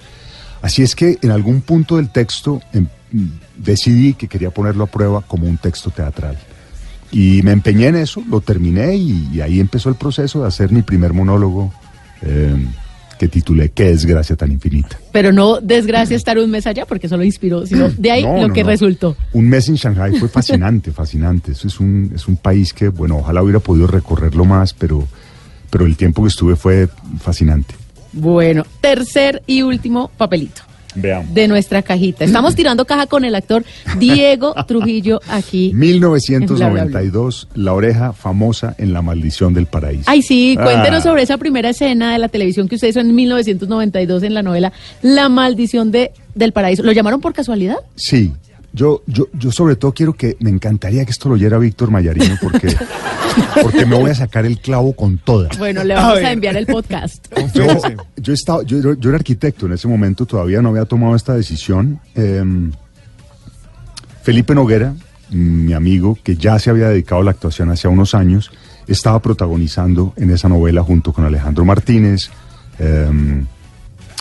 Así 0.61 0.83
es 0.83 0.95
que 0.95 1.17
en 1.23 1.31
algún 1.31 1.61
punto 1.61 1.97
del 1.97 2.11
texto 2.11 2.61
em, 2.73 2.87
decidí 3.57 4.13
que 4.13 4.27
quería 4.27 4.51
ponerlo 4.51 4.83
a 4.83 4.87
prueba 4.87 5.21
como 5.21 5.47
un 5.47 5.57
texto 5.57 5.89
teatral. 5.89 6.37
Y 7.11 7.41
me 7.41 7.53
empeñé 7.53 7.87
en 7.87 7.95
eso, 7.95 8.23
lo 8.29 8.41
terminé 8.41 8.95
y, 8.95 9.41
ahí 9.41 9.59
empezó 9.59 9.89
el 9.89 9.95
proceso 9.95 10.43
de 10.43 10.47
hacer 10.47 10.71
mi 10.71 10.83
primer 10.83 11.13
monólogo 11.13 11.73
eh, 12.21 12.55
que 13.17 13.27
titulé 13.27 13.69
Qué 13.69 13.85
desgracia 13.85 14.35
tan 14.35 14.51
infinita. 14.51 14.99
Pero 15.11 15.31
no 15.31 15.59
desgracia 15.61 16.15
estar 16.15 16.37
un 16.37 16.49
mes 16.49 16.67
allá 16.67 16.85
porque 16.85 17.07
solo 17.07 17.23
inspiró, 17.23 17.65
sino 17.65 17.89
de 17.89 18.11
ahí 18.11 18.23
No, 18.33 18.41
lo 18.41 18.47
no, 18.49 18.53
que 18.53 18.63
no. 18.63 18.69
resultó. 18.69 19.15
Un 19.33 19.49
mes 19.49 19.67
en 19.69 19.75
Shanghai 19.75 20.17
fue 20.17 20.29
fascinante, 20.29 20.91
fascinante. 20.93 21.51
Eso 21.51 21.67
es 21.67 21.79
un, 21.79 22.11
es 22.15 22.27
un 22.27 22.37
país 22.37 22.73
que, 22.73 22.89
bueno, 22.89 23.17
ojalá 23.17 23.43
hubiera 23.43 23.59
podido 23.59 23.87
recorrerlo 23.87 24.45
más, 24.45 24.73
pero, 24.73 25.07
pero 25.69 25.85
el 25.85 25.95
tiempo 25.95 26.23
que 26.23 26.29
estuve 26.29 26.55
fue 26.55 26.87
fascinante. 27.19 27.75
Bueno, 28.13 28.65
tercer 28.81 29.41
y 29.47 29.61
último 29.61 30.11
papelito 30.17 30.61
Veamos. 30.95 31.33
de 31.33 31.47
nuestra 31.47 31.81
cajita. 31.81 32.23
Estamos 32.25 32.55
tirando 32.55 32.85
caja 32.85 33.07
con 33.07 33.25
el 33.25 33.35
actor 33.35 33.63
Diego 33.99 34.53
Trujillo 34.67 35.19
aquí. 35.29 35.71
1992, 35.73 37.47
La 37.55 37.73
Oreja, 37.73 38.13
famosa 38.13 38.75
en 38.77 38.93
La 38.93 39.01
Maldición 39.01 39.53
del 39.53 39.65
Paraíso. 39.65 40.03
Ay, 40.07 40.21
sí, 40.21 40.55
cuéntenos 40.61 40.99
Ah. 40.99 41.09
sobre 41.09 41.23
esa 41.23 41.37
primera 41.37 41.69
escena 41.69 42.13
de 42.13 42.19
la 42.19 42.29
televisión 42.29 42.67
que 42.67 42.75
usted 42.75 42.87
hizo 42.89 42.99
en 42.99 43.13
1992 43.15 44.23
en 44.23 44.33
la 44.33 44.43
novela 44.43 44.71
La 45.01 45.29
Maldición 45.29 45.91
de, 45.91 46.11
del 46.35 46.51
Paraíso. 46.53 46.83
¿Lo 46.83 46.91
llamaron 46.91 47.21
por 47.21 47.33
casualidad? 47.33 47.77
Sí, 47.95 48.31
yo, 48.73 49.03
yo, 49.05 49.27
yo 49.33 49.51
sobre 49.51 49.75
todo 49.75 49.93
quiero 49.93 50.13
que, 50.13 50.35
me 50.39 50.49
encantaría 50.49 51.05
que 51.05 51.11
esto 51.11 51.29
lo 51.29 51.35
oyera 51.35 51.59
Víctor 51.59 51.91
Mayarino 51.91 52.35
porque, 52.41 52.75
porque 53.61 53.85
me 53.85 53.95
voy 53.95 54.09
a 54.09 54.15
sacar 54.15 54.45
el 54.45 54.59
clavo 54.59 54.93
con 54.93 55.19
toda. 55.19 55.49
Bueno, 55.59 55.83
le 55.83 55.93
vamos 55.93 56.17
a 56.17 56.31
enviar 56.31 56.57
el 56.57 56.65
podcast. 56.65 57.27
Yo, 57.53 57.65
yo, 58.17 58.33
estaba, 58.33 58.63
yo, 58.63 58.95
yo- 58.95 59.09
era 59.09 59.17
arquitecto 59.17 59.67
en 59.67 59.73
ese 59.73 59.87
momento, 59.87 60.25
todavía 60.25 60.61
no 60.61 60.69
había 60.69 60.85
tomado 60.85 61.15
esta 61.15 61.35
decisión. 61.35 61.99
Em, 62.15 62.71
Felipe 64.23 64.55
Noguera, 64.55 64.95
mi 65.29 65.73
amigo, 65.73 66.17
que 66.23 66.35
ya 66.35 66.57
se 66.57 66.69
había 66.69 66.89
dedicado 66.89 67.21
a 67.21 67.25
la 67.25 67.31
actuación 67.31 67.69
hace 67.69 67.87
unos 67.87 68.15
años, 68.15 68.51
estaba 68.87 69.21
protagonizando 69.21 70.13
en 70.17 70.31
esa 70.31 70.49
novela 70.49 70.81
junto 70.83 71.13
con 71.13 71.25
Alejandro 71.25 71.63
Martínez, 71.65 72.29
em, 72.79 73.45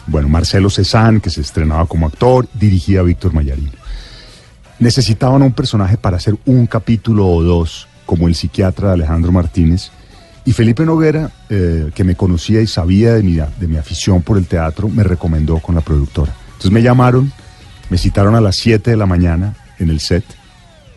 bueno, 0.06 0.28
Marcelo 0.28 0.68
Cezanne, 0.68 1.20
que 1.20 1.30
se 1.30 1.40
estrenaba 1.40 1.86
como 1.86 2.06
actor, 2.06 2.48
dirigía 2.54 3.00
a 3.00 3.02
Víctor 3.04 3.32
Mayarino. 3.32 3.81
Necesitaban 4.82 5.42
un 5.42 5.52
personaje 5.52 5.96
para 5.96 6.16
hacer 6.16 6.36
un 6.44 6.66
capítulo 6.66 7.28
o 7.28 7.40
dos, 7.42 7.86
como 8.04 8.26
el 8.26 8.34
psiquiatra 8.34 8.92
Alejandro 8.92 9.30
Martínez, 9.30 9.92
y 10.44 10.52
Felipe 10.52 10.84
Noguera, 10.84 11.30
eh, 11.50 11.92
que 11.94 12.02
me 12.02 12.16
conocía 12.16 12.60
y 12.60 12.66
sabía 12.66 13.14
de 13.14 13.22
mi, 13.22 13.34
de 13.34 13.68
mi 13.68 13.76
afición 13.76 14.22
por 14.22 14.38
el 14.38 14.46
teatro, 14.46 14.88
me 14.88 15.04
recomendó 15.04 15.60
con 15.60 15.76
la 15.76 15.82
productora. 15.82 16.34
Entonces 16.46 16.72
me 16.72 16.82
llamaron, 16.82 17.32
me 17.90 17.96
citaron 17.96 18.34
a 18.34 18.40
las 18.40 18.56
7 18.56 18.90
de 18.90 18.96
la 18.96 19.06
mañana 19.06 19.54
en 19.78 19.88
el 19.88 20.00
set, 20.00 20.24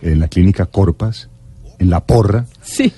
en 0.01 0.19
la 0.19 0.29
clínica 0.29 0.65
Corpas, 0.65 1.29
en 1.77 1.91
La 1.91 2.03
Porra, 2.03 2.45
Sí. 2.63 2.91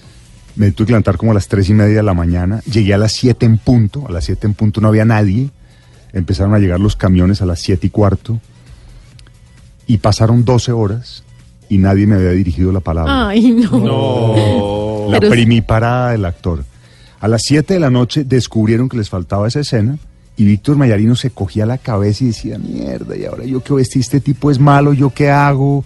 Me 0.56 0.72
tuve 0.72 0.88
que 0.88 0.92
levantar 0.94 1.18
como 1.18 1.32
a 1.32 1.36
las 1.36 1.50
tres 1.50 1.70
y 1.70 1.74
media 1.74 1.98
de 1.98 2.04
la 2.04 2.14
mañana. 2.14 2.62
Llegué 2.66 2.94
a 2.94 2.98
las 2.98 3.12
7 3.12 3.46
en 3.46 3.58
punto. 3.60 4.08
A 4.08 4.12
las 4.12 4.24
7 4.24 4.48
en 4.48 4.54
punto 4.56 4.82
no 4.82 4.88
había 4.88 5.06
nadie. 5.06 5.52
Empezaron 6.14 6.56
a 6.56 6.60
llegar 6.60 6.80
los 6.80 6.96
camiones 6.96 7.44
a 7.44 7.46
las 7.46 7.60
7 7.60 7.86
y 7.86 7.90
cuarto. 7.92 8.40
Y 9.88 9.98
pasaron 9.98 10.44
12 10.46 10.72
horas 10.74 11.24
y 11.70 11.78
nadie 11.78 12.06
me 12.08 12.16
había 12.16 12.32
dirigido 12.32 12.72
la 12.72 12.82
palabra. 12.82 13.30
Ay, 13.30 13.52
no. 13.52 15.08
La 15.10 15.20
Pero- 15.20 15.32
primiparada 15.32 16.12
del 16.12 16.26
actor. 16.26 16.64
A 17.20 17.28
las 17.28 17.42
7 17.46 17.74
de 17.74 17.80
la 17.80 17.90
noche 17.90 18.24
descubrieron 18.24 18.90
que 18.90 18.98
les 18.98 19.10
faltaba 19.10 19.48
esa 19.48 19.62
escena 19.62 19.98
y 20.36 20.46
Víctor 20.46 20.76
Mayarino 20.78 21.16
se 21.16 21.32
cogía 21.32 21.66
la 21.66 21.78
cabeza 21.80 22.24
y 22.24 22.28
decía, 22.28 22.60
mierda, 22.60 23.16
y 23.18 23.26
ahora 23.26 23.44
yo 23.44 23.64
que 23.64 23.74
vestí 23.74 24.00
este 24.00 24.20
tipo 24.20 24.52
es 24.52 24.60
malo, 24.60 24.94
¿yo 24.94 25.10
qué 25.10 25.32
hago? 25.32 25.84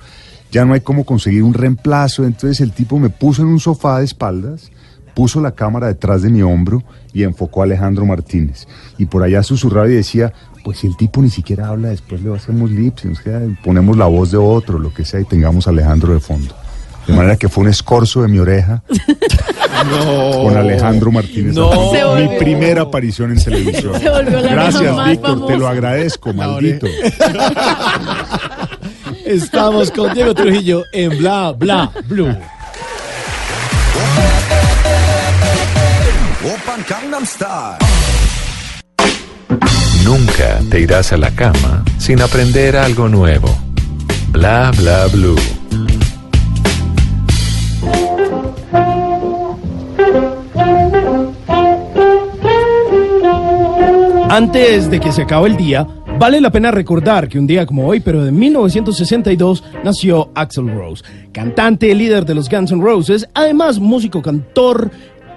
Ya 0.51 0.65
no 0.65 0.73
hay 0.73 0.81
cómo 0.81 1.05
conseguir 1.05 1.43
un 1.43 1.53
reemplazo. 1.53 2.25
Entonces 2.25 2.59
el 2.59 2.73
tipo 2.73 2.99
me 2.99 3.09
puso 3.09 3.43
en 3.43 3.47
un 3.47 3.59
sofá 3.61 3.99
de 3.99 4.05
espaldas, 4.05 4.71
puso 5.13 5.41
la 5.41 5.51
cámara 5.51 5.87
detrás 5.87 6.21
de 6.21 6.29
mi 6.29 6.41
hombro 6.41 6.83
y 7.13 7.23
enfocó 7.23 7.61
a 7.61 7.65
Alejandro 7.65 8.05
Martínez. 8.05 8.67
Y 8.97 9.05
por 9.05 9.23
allá 9.23 9.43
susurraba 9.43 9.87
y 9.87 9.93
decía, 9.93 10.33
pues 10.63 10.79
si 10.79 10.87
el 10.87 10.95
tipo 10.97 11.21
ni 11.21 11.29
siquiera 11.29 11.67
habla, 11.67 11.89
después 11.89 12.21
le 12.21 12.33
hacemos 12.33 12.71
lips, 12.71 13.03
ponemos 13.63 13.97
la 13.97 14.05
voz 14.05 14.31
de 14.31 14.37
otro, 14.37 14.79
lo 14.79 14.93
que 14.93 15.05
sea, 15.05 15.19
y 15.19 15.25
tengamos 15.25 15.67
a 15.67 15.71
Alejandro 15.71 16.13
de 16.13 16.19
fondo. 16.19 16.55
De 17.07 17.13
manera 17.13 17.35
que 17.35 17.49
fue 17.49 17.63
un 17.63 17.69
escorzo 17.69 18.21
de 18.21 18.27
mi 18.27 18.37
oreja 18.37 18.83
con 20.33 20.55
Alejandro 20.55 21.11
Martínez. 21.11 21.55
No. 21.55 21.71
Mi 22.15 22.37
primera 22.37 22.83
aparición 22.83 23.31
en 23.31 23.43
televisión. 23.43 23.99
Se 23.99 24.05
Gracias, 24.05 25.05
Víctor, 25.07 25.47
te 25.47 25.57
lo 25.57 25.67
agradezco, 25.67 26.33
maldito. 26.33 26.87
Estamos 29.25 29.91
con 29.91 30.13
Diego 30.13 30.33
Trujillo 30.33 30.83
en 30.91 31.17
Bla 31.17 31.53
Bla 31.57 31.91
Blue. 32.07 32.35
Open 36.43 36.83
Gangnam 36.89 37.23
Style. 37.23 37.77
Nunca 40.03 40.59
te 40.71 40.79
irás 40.79 41.13
a 41.13 41.17
la 41.17 41.29
cama 41.35 41.83
sin 41.99 42.19
aprender 42.19 42.75
algo 42.77 43.07
nuevo. 43.07 43.47
Bla 44.31 44.71
bla 44.75 45.05
blue. 45.13 45.35
Antes 54.31 54.89
de 54.89 54.99
que 54.99 55.11
se 55.11 55.21
acabe 55.21 55.49
el 55.49 55.57
día, 55.57 55.85
vale 56.17 56.41
la 56.41 56.51
pena 56.51 56.71
recordar 56.71 57.27
que 57.27 57.37
un 57.37 57.45
día 57.45 57.67
como 57.67 57.85
hoy, 57.85 57.99
pero 57.99 58.23
de 58.23 58.31
1962, 58.31 59.63
nació 59.83 60.31
Axel 60.33 60.73
Rose, 60.73 61.03
cantante, 61.31 61.93
líder 61.93 62.25
de 62.25 62.33
los 62.33 62.49
Guns 62.49 62.71
N' 62.71 62.81
Roses, 62.83 63.27
además 63.33 63.79
músico, 63.79 64.21
cantor, 64.21 64.89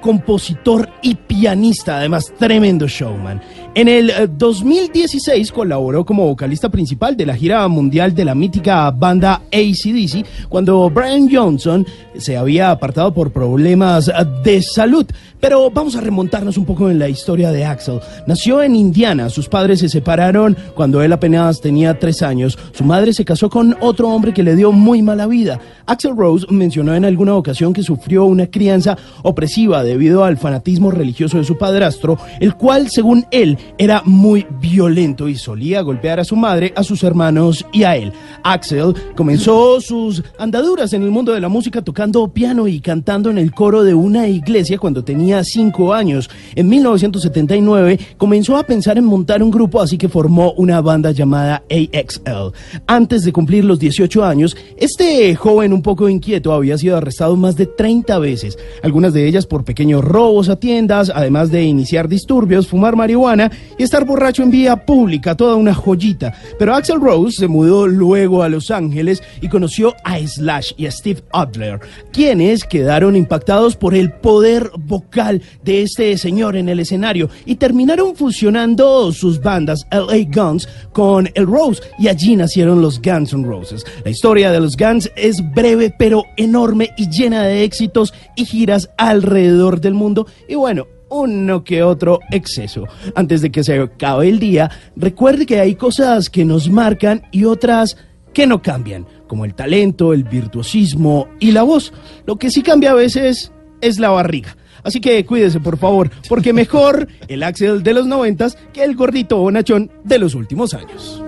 compositor 0.05 0.87
y 1.01 1.15
pianista, 1.15 1.97
además 1.97 2.31
tremendo 2.39 2.87
showman. 2.87 3.41
En 3.75 3.89
el 3.89 4.11
eh, 4.11 4.29
2016 4.31 5.51
colaboró 5.51 6.05
como 6.05 6.27
vocalista 6.27 6.69
principal 6.69 7.17
de 7.17 7.25
la 7.25 7.35
gira 7.35 7.67
mundial 7.69 8.15
de 8.15 8.27
la 8.27 8.35
mítica 8.35 8.91
banda 8.91 9.41
ACDC, 9.51 10.49
cuando 10.51 10.91
Brian 10.91 11.27
Johnson 11.33 11.87
se 12.19 12.37
había 12.37 12.71
apartado 12.71 13.15
por 13.15 13.33
problemas 13.33 14.09
eh, 14.09 14.13
de 14.45 14.61
salud. 14.61 15.07
Pero 15.45 15.69
vamos 15.69 15.95
a 15.95 16.01
remontarnos 16.01 16.57
un 16.57 16.65
poco 16.65 16.89
en 16.89 16.99
la 16.99 17.11
historia 17.11 17.53
de 17.53 17.67
Axel. 17.67 18.01
Nació 18.27 18.63
en 18.63 18.75
Indiana, 18.75 19.29
sus 19.29 19.47
padres 19.47 19.81
se 19.81 19.91
separaron 19.91 20.57
cuando 20.75 21.03
él 21.03 21.13
apenas 21.13 21.61
tenía 21.61 21.99
tres 21.99 22.23
años. 22.23 22.59
Su 22.73 22.83
madre 22.83 23.13
se 23.13 23.27
casó 23.27 23.51
con 23.51 23.77
otro 23.83 24.09
hombre 24.09 24.33
que 24.33 24.43
le 24.43 24.57
dio 24.57 24.73
muy 24.73 25.03
mala 25.03 25.27
vida. 25.27 25.61
Axel 25.85 26.17
Rose 26.17 26.47
mencionó 26.49 26.95
en 26.95 27.05
alguna 27.05 27.35
ocasión 27.35 27.75
que 27.75 27.83
sufrió 27.83 28.25
una 28.25 28.47
crianza 28.47 28.97
opresiva 29.23 29.85
debido 29.85 30.25
al 30.25 30.39
fanatismo 30.39 30.91
religioso 30.91 31.37
de 31.37 31.45
su 31.45 31.59
padrastro, 31.59 32.17
el 32.41 32.55
cual, 32.55 32.89
según 32.89 33.27
él, 33.31 33.59
era 33.77 34.01
muy 34.07 34.47
violento 34.63 35.29
y 35.29 35.37
solía 35.37 35.83
golpear 35.83 36.21
a 36.21 36.25
su 36.25 36.37
madre, 36.37 36.73
a 36.75 36.83
sus 36.83 37.05
hermanos 37.05 37.67
y 37.71 37.83
a 37.83 37.97
él. 37.97 38.15
Axel 38.45 38.95
comenzó 39.15 39.79
sus 39.83 40.23
andaduras 40.39 40.95
en 40.95 41.03
el 41.03 41.11
mundo 41.11 41.33
de 41.33 41.41
la 41.41 41.51
música 41.51 41.83
tocando 41.83 42.29
piano 42.29 42.67
y 42.67 42.81
cantando 42.81 43.29
en 43.29 43.37
el 43.37 43.53
coro 43.53 43.85
de 43.85 43.93
una 43.93 44.27
iglesia 44.27 44.79
cuando 44.79 45.05
tenía 45.05 45.34
cinco 45.43 45.93
años. 45.93 46.31
En 46.55 46.69
1979 46.69 47.99
comenzó 48.17 48.57
a 48.57 48.63
pensar 48.63 48.99
en 48.99 49.05
montar 49.05 49.43
un 49.43 49.51
grupo, 49.51 49.81
así 49.81 49.99
que 49.99 50.09
formó 50.09 50.53
una 50.53 50.81
banda 50.81 51.11
llamada 51.11 51.65
AXL. 51.71 52.53
Antes 52.87 53.25
de 53.25 53.33
cumplir 53.33 53.65
los 53.65 53.79
18 53.79 54.25
años, 54.25 54.57
este 54.77 55.35
joven 55.35 55.73
un 55.73 55.83
poco 55.83 56.09
inquieto 56.09 56.53
había 56.53 56.79
sido 56.79 56.97
arrestado 56.97 57.37
más 57.37 57.57
de 57.57 57.67
30 57.67 58.19
veces, 58.19 58.59
algunas 58.83 59.13
de 59.13 59.27
ellas 59.27 59.47
por 59.47 59.65
pequeños 59.65 60.05
robos 60.05 60.49
a 60.49 60.57
tiendas, 60.57 61.11
además 61.15 61.51
de 61.51 61.65
iniciar 61.65 62.09
disturbios, 62.09 62.69
fumar 62.69 62.97
marihuana 62.97 63.51
y 63.79 63.83
estar 63.83 64.05
borracho 64.05 64.43
en 64.43 64.51
vía 64.51 64.85
pública, 64.85 65.37
toda 65.37 65.57
una 65.57 65.75
joyita. 65.75 66.35
Pero 66.59 66.75
Axel 66.75 67.01
Rose 67.01 67.39
se 67.39 67.49
mudó 67.49 67.87
luego 67.87 68.43
a 68.43 68.49
Los 68.49 68.71
Ángeles 68.71 69.23
y 69.41 69.49
conoció 69.49 69.95
a 70.05 70.19
Slash 70.19 70.73
y 70.77 70.87
a 70.87 70.91
Steve 70.91 71.23
Adler, 71.33 71.81
quienes 72.13 72.65
quedaron 72.65 73.17
impactados 73.17 73.77
por 73.77 73.95
el 73.95 74.13
poder 74.13 74.71
vocal 74.77 75.24
de 75.33 75.83
este 75.83 76.17
señor 76.19 76.57
en 76.57 76.69
el 76.69 76.81
escenario 76.81 77.31
y 77.47 77.57
terminaron 77.57 78.15
fusionando 78.15 79.13
sus 79.13 79.41
bandas 79.41 79.87
LA 79.91 80.27
Guns 80.33 80.69
con 80.93 81.31
el 81.35 81.47
Rose 81.47 81.83
y 81.99 82.09
allí 82.09 82.37
nacieron 82.37 82.83
los 82.83 83.01
Guns 83.01 83.33
N' 83.33 83.47
Roses. 83.47 83.85
La 84.05 84.11
historia 84.11 84.53
de 84.53 84.61
los 84.61 84.77
Guns 84.77 85.11
es 85.17 85.43
breve 85.55 85.95
pero 85.99 86.25
enorme 86.37 86.91
y 86.97 87.09
llena 87.09 87.45
de 87.45 87.65
éxitos 87.65 88.13
y 88.37 88.45
giras 88.45 88.91
alrededor 88.99 89.81
del 89.81 89.95
mundo 89.95 90.27
y 90.49 90.55
bueno, 90.55 90.87
uno 91.09 91.65
que 91.65 91.83
otro 91.83 92.21
exceso. 92.31 92.85
Antes 93.15 93.41
de 93.41 93.51
que 93.51 93.65
se 93.65 93.79
acabe 93.79 94.29
el 94.29 94.39
día, 94.39 94.71
recuerde 94.97 95.47
que 95.47 95.61
hay 95.61 95.75
cosas 95.75 96.29
que 96.29 96.45
nos 96.45 96.69
marcan 96.69 97.23
y 97.31 97.45
otras 97.45 97.97
que 98.33 98.47
no 98.47 98.61
cambian, 98.61 99.07
como 99.29 99.45
el 99.45 99.55
talento, 99.55 100.13
el 100.13 100.25
virtuosismo 100.25 101.29
y 101.39 101.53
la 101.53 101.63
voz. 101.63 101.93
Lo 102.27 102.37
que 102.37 102.51
sí 102.51 102.63
cambia 102.63 102.91
a 102.91 102.95
veces 102.95 103.53
es 103.81 103.99
la 103.99 104.11
barriga. 104.11 104.57
Así 104.85 105.01
que 105.01 105.25
cuídese, 105.25 105.61
por 105.61 105.79
favor, 105.79 106.11
porque 106.29 106.53
mejor 106.53 107.09
el 107.29 107.43
Axel 107.43 107.83
de 107.83 107.95
los 107.95 108.07
noventas 108.07 108.57
que 108.73 108.85
el 108.85 108.95
gordito 108.95 109.39
bonachón 109.39 109.91
de 110.05 110.19
los 110.19 110.35
últimos 110.35 110.75
años. 110.75 111.23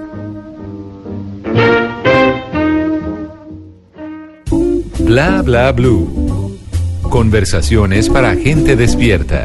Bla 5.00 5.42
bla 5.42 5.72
blue. 5.72 6.58
Conversaciones 7.02 8.08
para 8.10 8.34
gente 8.34 8.76
despierta. 8.76 9.44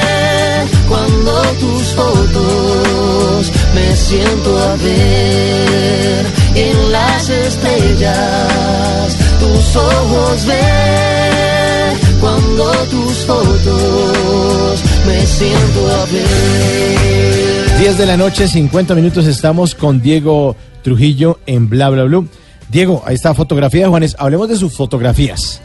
cuando 0.91 1.41
tus 1.57 1.83
fotos 1.95 3.51
me 3.73 3.95
siento 3.95 4.59
a 4.59 4.75
ver 4.75 6.25
en 6.55 6.91
las 6.91 7.29
estrellas 7.29 9.17
tus 9.39 9.75
ojos 9.77 10.45
ver 10.47 11.93
cuando 12.19 12.71
tus 12.89 13.13
fotos 13.25 14.83
me 15.07 15.25
siento 15.25 15.79
a 15.95 16.05
ver 16.11 17.79
10 17.79 17.97
de 17.97 18.05
la 18.05 18.17
noche, 18.17 18.47
50 18.49 18.93
minutos, 18.93 19.25
estamos 19.27 19.75
con 19.75 20.01
Diego 20.01 20.57
Trujillo 20.83 21.39
en 21.45 21.69
Bla 21.69 21.89
Bla 21.89 22.03
Blue. 22.03 22.27
Diego, 22.69 23.01
ahí 23.05 23.15
está 23.15 23.33
fotografía 23.33 23.87
Juanes. 23.87 24.15
Hablemos 24.19 24.49
de 24.49 24.57
sus 24.57 24.73
fotografías. 24.73 25.61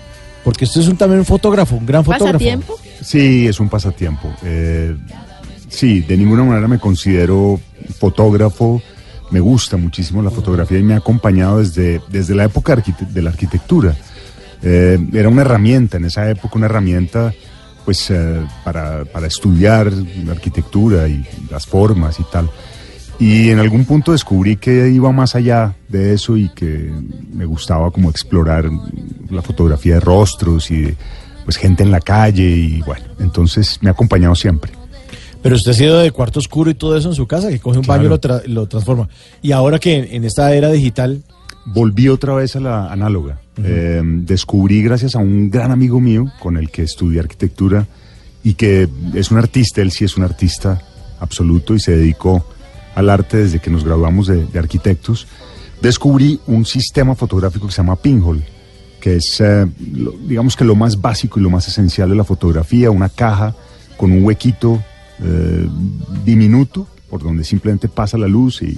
Porque 0.47 0.65
usted 0.65 0.83
es 0.83 0.87
un, 0.87 0.97
también 0.97 1.19
un 1.19 1.27
fotógrafo, 1.27 1.75
un 1.75 1.85
gran 1.85 2.05
fotógrafo. 2.05 2.35
¿Pasatiempo? 2.35 2.79
Sí, 3.03 3.49
es 3.49 3.59
un 3.59 3.69
pasatiempo. 3.69 4.33
Eh, 4.45 4.97
sí, 5.67 6.03
de 6.03 6.17
ninguna 6.17 6.45
manera 6.45 6.69
me 6.69 6.79
considero 6.79 7.59
fotógrafo. 7.99 8.81
Me 9.33 9.41
gusta 9.41 9.77
muchísimo 9.77 10.23
la 10.23 10.31
fotografía 10.31 10.79
y 10.79 10.85
me 10.85 10.95
ha 10.95 10.99
acompañado 10.99 11.59
desde, 11.59 12.01
desde 12.11 12.37
la 12.37 12.45
época 12.45 12.77
de 12.77 13.23
la 13.23 13.31
arquitectura. 13.31 13.97
Eh, 14.63 14.97
era 15.15 15.29
una 15.29 15.43
herramienta 15.43 15.97
en 15.97 16.05
esa 16.05 16.31
época, 16.31 16.55
una 16.55 16.67
herramienta 16.67 17.35
pues 17.85 18.09
eh, 18.13 18.41
para, 18.63 19.05
para 19.05 19.27
estudiar 19.27 19.93
la 19.93 20.31
arquitectura 20.31 21.09
y 21.09 21.27
las 21.51 21.67
formas 21.67 22.21
y 22.21 22.25
tal. 22.31 22.49
Y 23.19 23.49
en 23.49 23.59
algún 23.59 23.85
punto 23.87 24.13
descubrí 24.13 24.57
que 24.57 24.91
iba 24.91 25.11
más 25.11 25.35
allá 25.35 25.75
de 25.89 26.13
eso 26.13 26.37
y 26.37 26.51
que 26.51 26.93
me 27.33 27.47
gustaba 27.47 27.91
como 27.91 28.11
explorar 28.11 28.69
la 29.31 29.41
fotografía 29.43 29.95
de 29.95 30.01
rostros 30.01 30.71
y 30.71 30.83
de 30.83 30.95
pues 31.45 31.57
gente 31.57 31.83
en 31.83 31.91
la 31.93 32.01
calle 32.01 32.43
y 32.45 32.83
bueno, 32.83 33.05
entonces 33.21 33.79
me 33.81 33.89
ha 33.89 33.93
acompañado 33.93 34.35
siempre. 34.35 34.73
Pero 35.43 35.55
usted 35.55 35.71
ha 35.71 35.75
sido 35.75 35.99
de 36.01 36.11
cuarto 36.11 36.41
oscuro 36.41 36.71
y 36.71 36.75
todo 36.75 36.97
eso 36.97 37.09
en 37.09 37.15
su 37.15 37.27
casa, 37.27 37.49
que 37.49 37.61
coge 37.61 37.79
un 37.79 37.85
Claro. 37.85 38.01
baño 38.03 38.07
y 38.09 38.11
lo, 38.11 38.21
tra- 38.21 38.45
lo 38.47 38.67
transforma. 38.67 39.09
Y 39.43 39.53
ahora 39.53 39.79
que 39.79 39.95
en 40.17 40.25
esta 40.25 40.53
era 40.55 40.71
digital, 40.71 41.23
Volví 41.69 42.09
otra 42.09 42.33
vez 42.35 42.55
a 42.55 42.61
la 42.61 42.93
análoga. 42.93 43.41
Eh, 43.65 44.01
descubrí 44.05 44.83
gracias 44.85 45.17
a 45.17 45.19
un 45.19 45.51
gran 45.51 45.73
amigo 45.73 46.01
mío 46.01 46.31
con 46.39 46.57
el 46.57 46.71
que 46.71 46.83
estudié 46.85 47.19
arquitectura 47.19 47.89
y 48.45 48.55
que 48.55 48.89
es 49.15 49.33
un 49.33 49.39
artista, 49.39 49.83
él 49.83 49.91
sí 49.91 50.05
es 50.05 50.17
un 50.17 50.23
artista 50.23 50.81
absoluto 51.19 51.75
y 51.75 51.81
se 51.81 51.97
dedicó 51.97 52.47
al 52.97 53.09
arte 53.11 53.37
desde 53.37 53.61
que 53.61 53.71
nos 53.71 53.85
graduamos 53.85 54.27
de, 54.27 54.45
de 54.47 54.59
arquitectos. 54.59 55.29
Descubrí 55.81 56.41
un 56.49 56.65
sistema 56.67 57.15
fotográfico 57.15 57.67
que 57.67 57.73
se 57.73 57.77
llama 57.79 57.95
Pinhole, 57.97 58.43
que 59.01 59.17
es, 59.17 59.41
eh, 59.41 59.67
lo- 59.93 60.13
digamos 60.27 60.57
que 60.57 60.65
lo 60.65 60.75
más 60.75 61.01
básico 61.01 61.39
y 61.39 61.43
lo 61.43 61.51
más 61.51 61.69
esencial 61.69 62.09
de 62.11 62.17
la 62.17 62.25
fotografía, 62.25 62.91
una 62.91 63.09
caja 63.09 63.55
con 63.97 64.11
un 64.11 64.25
huequito 64.25 64.83
eh, 65.23 65.69
diminuto 66.25 66.87
por 67.09 67.23
donde 67.23 67.45
simplemente 67.45 67.89
pasa 67.89 68.19
la 68.19 68.27
luz 68.27 68.61
y 68.63 68.77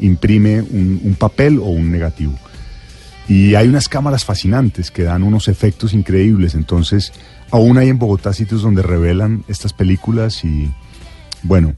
imprime 0.00 0.60
un, 0.60 1.00
un 1.02 1.14
papel 1.14 1.58
o 1.58 1.64
un 1.64 1.90
negativo. 1.90 2.34
Y 3.28 3.54
hay 3.54 3.68
unas 3.68 3.88
cámaras 3.88 4.24
fascinantes 4.24 4.90
que 4.90 5.04
dan 5.04 5.22
unos 5.22 5.48
efectos 5.48 5.94
increíbles. 5.94 6.54
Entonces, 6.54 7.12
aún 7.50 7.78
hay 7.78 7.88
en 7.88 7.98
Bogotá 7.98 8.32
sitios 8.32 8.62
donde 8.62 8.82
revelan 8.82 9.44
estas 9.48 9.72
películas 9.72 10.44
y, 10.44 10.68
bueno, 11.42 11.74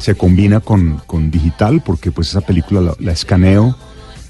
se 0.00 0.14
combina 0.16 0.60
con, 0.60 1.00
con 1.06 1.30
digital 1.30 1.80
porque 1.84 2.10
pues 2.10 2.28
esa 2.30 2.40
película 2.40 2.80
la, 2.80 2.94
la 2.98 3.12
escaneo 3.12 3.76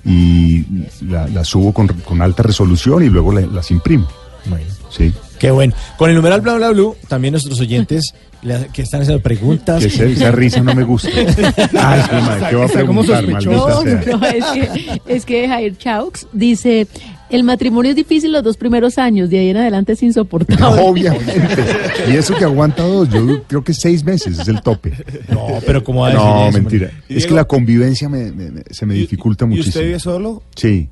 y 0.04 0.64
la, 1.02 1.26
la 1.28 1.44
subo 1.44 1.72
con, 1.72 1.86
con 1.88 2.22
alta 2.22 2.42
resolución 2.42 3.02
y 3.04 3.08
luego 3.08 3.32
la- 3.32 3.42
las 3.42 3.70
imprimo. 3.70 4.06
Bueno. 4.46 4.64
Sí. 4.90 5.12
qué 5.38 5.50
bueno. 5.50 5.72
Con 5.98 6.10
el 6.10 6.16
numeral 6.16 6.40
bla 6.40 6.54
bla 6.54 6.70
blue, 6.70 6.96
también 7.08 7.32
nuestros 7.32 7.60
oyentes 7.60 8.12
le- 8.42 8.68
que 8.72 8.82
están 8.82 9.02
haciendo 9.02 9.22
preguntas. 9.22 9.80
Que 9.80 9.86
ese- 9.88 10.12
esa 10.12 10.30
risa 10.32 10.60
no 10.62 10.74
me 10.74 10.82
gusta. 10.82 11.10
De 11.14 11.26
madre, 11.72 12.46
¿qué 12.50 12.56
va 12.56 12.64
a 12.64 12.68
preguntar? 12.68 13.24
No, 13.44 14.26
es 14.26 14.44
que, 14.46 15.00
es 15.06 15.24
que 15.26 15.46
Jair 15.48 15.76
Chaux 15.76 16.26
dice, 16.32 16.86
el 17.30 17.44
matrimonio 17.44 17.90
es 17.90 17.96
difícil 17.96 18.32
los 18.32 18.42
dos 18.42 18.56
primeros 18.56 18.98
años, 18.98 19.30
de 19.30 19.38
ahí 19.38 19.48
en 19.50 19.56
adelante 19.56 19.92
es 19.92 20.02
insoportable. 20.02 20.82
Obviamente. 20.82 21.64
Y 22.08 22.16
eso 22.16 22.34
que 22.34 22.44
aguanta 22.44 22.82
dos, 22.82 23.08
yo 23.08 23.42
creo 23.44 23.62
que 23.64 23.72
seis 23.74 24.04
meses 24.04 24.38
es 24.38 24.48
el 24.48 24.60
tope. 24.62 24.92
No, 25.28 25.46
pero 25.66 25.82
¿cómo 25.84 26.00
va 26.02 26.08
a 26.08 26.10
decir 26.10 26.26
No, 26.26 26.48
eso, 26.48 26.58
mentira. 26.58 26.90
Es 27.08 27.26
que 27.26 27.34
la 27.34 27.44
convivencia 27.44 28.08
me- 28.08 28.32
me- 28.32 28.50
me- 28.50 28.62
se 28.70 28.86
me 28.86 28.94
dificulta 28.94 29.44
¿Y 29.44 29.48
muchísimo. 29.48 29.70
usted 29.70 29.84
vive 29.86 29.98
solo? 30.00 30.42
Sí. 30.56 30.88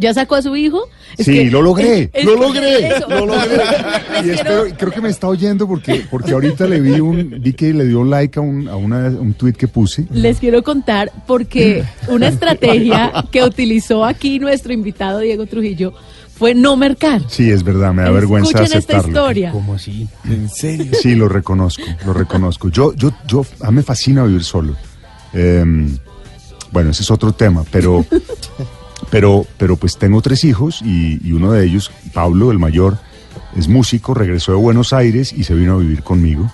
¿Ya 0.00 0.14
sacó 0.14 0.34
a 0.36 0.42
su 0.42 0.56
hijo? 0.56 0.82
Es 1.18 1.26
sí, 1.26 1.32
que- 1.34 1.50
lo 1.50 1.60
logré, 1.62 2.02
es- 2.04 2.10
es- 2.14 2.24
lo 2.24 2.36
logré, 2.36 2.88
eso. 2.88 3.08
lo 3.08 3.26
logré. 3.26 3.60
Y 4.24 4.30
espero, 4.30 4.64
creo 4.78 4.90
que 4.92 5.00
me 5.00 5.08
está 5.10 5.28
oyendo 5.28 5.66
porque, 5.68 6.04
porque 6.10 6.32
ahorita 6.32 6.66
le 6.66 6.80
vi 6.80 6.98
un, 7.00 7.36
vi 7.40 7.52
que 7.52 7.72
le 7.72 7.84
dio 7.86 8.02
like 8.04 8.38
a 8.38 8.42
un, 8.42 8.68
a 8.68 8.76
una- 8.76 9.08
un 9.08 9.34
tweet 9.34 9.52
que 9.54 9.68
puse. 9.68 10.06
Les 10.10 10.38
quiero 10.38 10.62
contar 10.62 11.12
porque 11.26 11.84
una 12.08 12.28
estrategia 12.28 13.12
que 13.30 13.42
utilizó 13.44 14.04
aquí 14.04 14.38
nuestro 14.38 14.72
invitado 14.72 15.18
Diego 15.20 15.46
Trujillo 15.46 15.92
fue 16.34 16.54
no 16.54 16.76
mercar. 16.76 17.20
Sí, 17.28 17.50
es 17.50 17.62
verdad, 17.62 17.92
me 17.92 18.02
da 18.02 18.10
vergüenza 18.10 18.48
Escuchen 18.50 18.64
esta 18.78 18.78
aceptarlo. 18.96 19.08
historia. 19.08 19.52
¿Cómo 19.52 19.74
así? 19.74 20.08
¿En 20.24 20.48
serio? 20.48 20.92
Sí, 21.00 21.14
lo 21.14 21.28
reconozco, 21.28 21.84
lo 22.06 22.14
reconozco. 22.14 22.68
Yo, 22.70 22.94
yo, 22.94 23.12
yo, 23.26 23.44
a 23.60 23.70
mí 23.70 23.76
me 23.76 23.82
fascina 23.82 24.24
vivir 24.24 24.42
solo. 24.44 24.74
Em, 25.34 25.96
bueno, 26.72 26.90
ese 26.90 27.02
es 27.02 27.10
otro 27.10 27.32
tema, 27.32 27.64
pero, 27.70 28.06
pero, 29.10 29.46
pero 29.56 29.76
pues 29.76 29.96
tengo 29.96 30.20
tres 30.22 30.44
hijos 30.44 30.82
y, 30.82 31.26
y 31.26 31.32
uno 31.32 31.52
de 31.52 31.64
ellos, 31.64 31.90
Pablo, 32.12 32.50
el 32.50 32.58
mayor, 32.58 32.98
es 33.56 33.68
músico, 33.68 34.14
regresó 34.14 34.52
de 34.52 34.58
Buenos 34.58 34.92
Aires 34.92 35.32
y 35.32 35.44
se 35.44 35.54
vino 35.54 35.74
a 35.74 35.78
vivir 35.78 36.02
conmigo. 36.02 36.50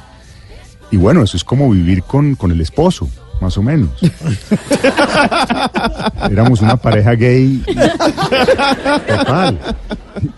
Y 0.90 0.96
bueno, 0.96 1.22
eso 1.22 1.36
es 1.36 1.44
como 1.44 1.70
vivir 1.70 2.02
con, 2.04 2.36
con 2.36 2.52
el 2.52 2.60
esposo, 2.60 3.08
más 3.40 3.58
o 3.58 3.62
menos. 3.62 3.90
Éramos 6.30 6.62
una 6.62 6.76
pareja 6.76 7.12
gay 7.12 7.62
total. 9.06 9.58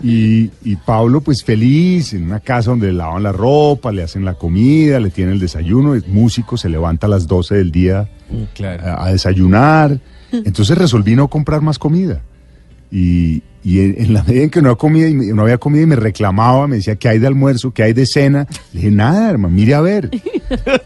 Y, 0.03 0.49
y 0.63 0.75
Pablo, 0.75 1.21
pues 1.21 1.43
feliz, 1.43 2.13
en 2.13 2.23
una 2.23 2.39
casa 2.39 2.71
donde 2.71 2.87
le 2.87 2.93
lavan 2.93 3.23
la 3.23 3.31
ropa, 3.31 3.91
le 3.91 4.03
hacen 4.03 4.25
la 4.25 4.33
comida, 4.33 4.99
le 4.99 5.11
tienen 5.11 5.35
el 5.35 5.39
desayuno, 5.39 5.95
es 5.95 6.07
músico, 6.07 6.57
se 6.57 6.67
levanta 6.67 7.07
a 7.07 7.09
las 7.09 7.27
12 7.27 7.55
del 7.55 7.71
día 7.71 8.09
a, 8.83 9.05
a 9.05 9.11
desayunar. 9.11 9.99
Entonces 10.31 10.77
resolví 10.77 11.15
no 11.15 11.27
comprar 11.27 11.61
más 11.61 11.79
comida. 11.79 12.21
Y, 12.91 13.43
y 13.63 13.81
en, 13.81 14.13
la 14.13 14.23
medida 14.23 14.43
en 14.43 14.49
que 14.49 14.61
no, 14.63 14.69
había 14.69 14.77
comida 14.77 15.07
y 15.07 15.13
me- 15.13 15.85
me 15.85 15.95
reclamaba, 15.95 16.67
me 16.67 16.77
decía, 16.77 16.95
¿qué 16.95 17.07
hay 17.09 17.19
de 17.19 17.27
almuerzo? 17.27 17.71
¿Qué 17.71 17.83
hay 17.83 17.93
de 17.93 18.05
cena? 18.07 18.47
Le 18.73 18.79
dije, 18.81 18.91
nada, 18.91 19.29
hermano, 19.29 19.53
mire 19.53 19.75
a 19.75 19.81
ver. 19.81 20.09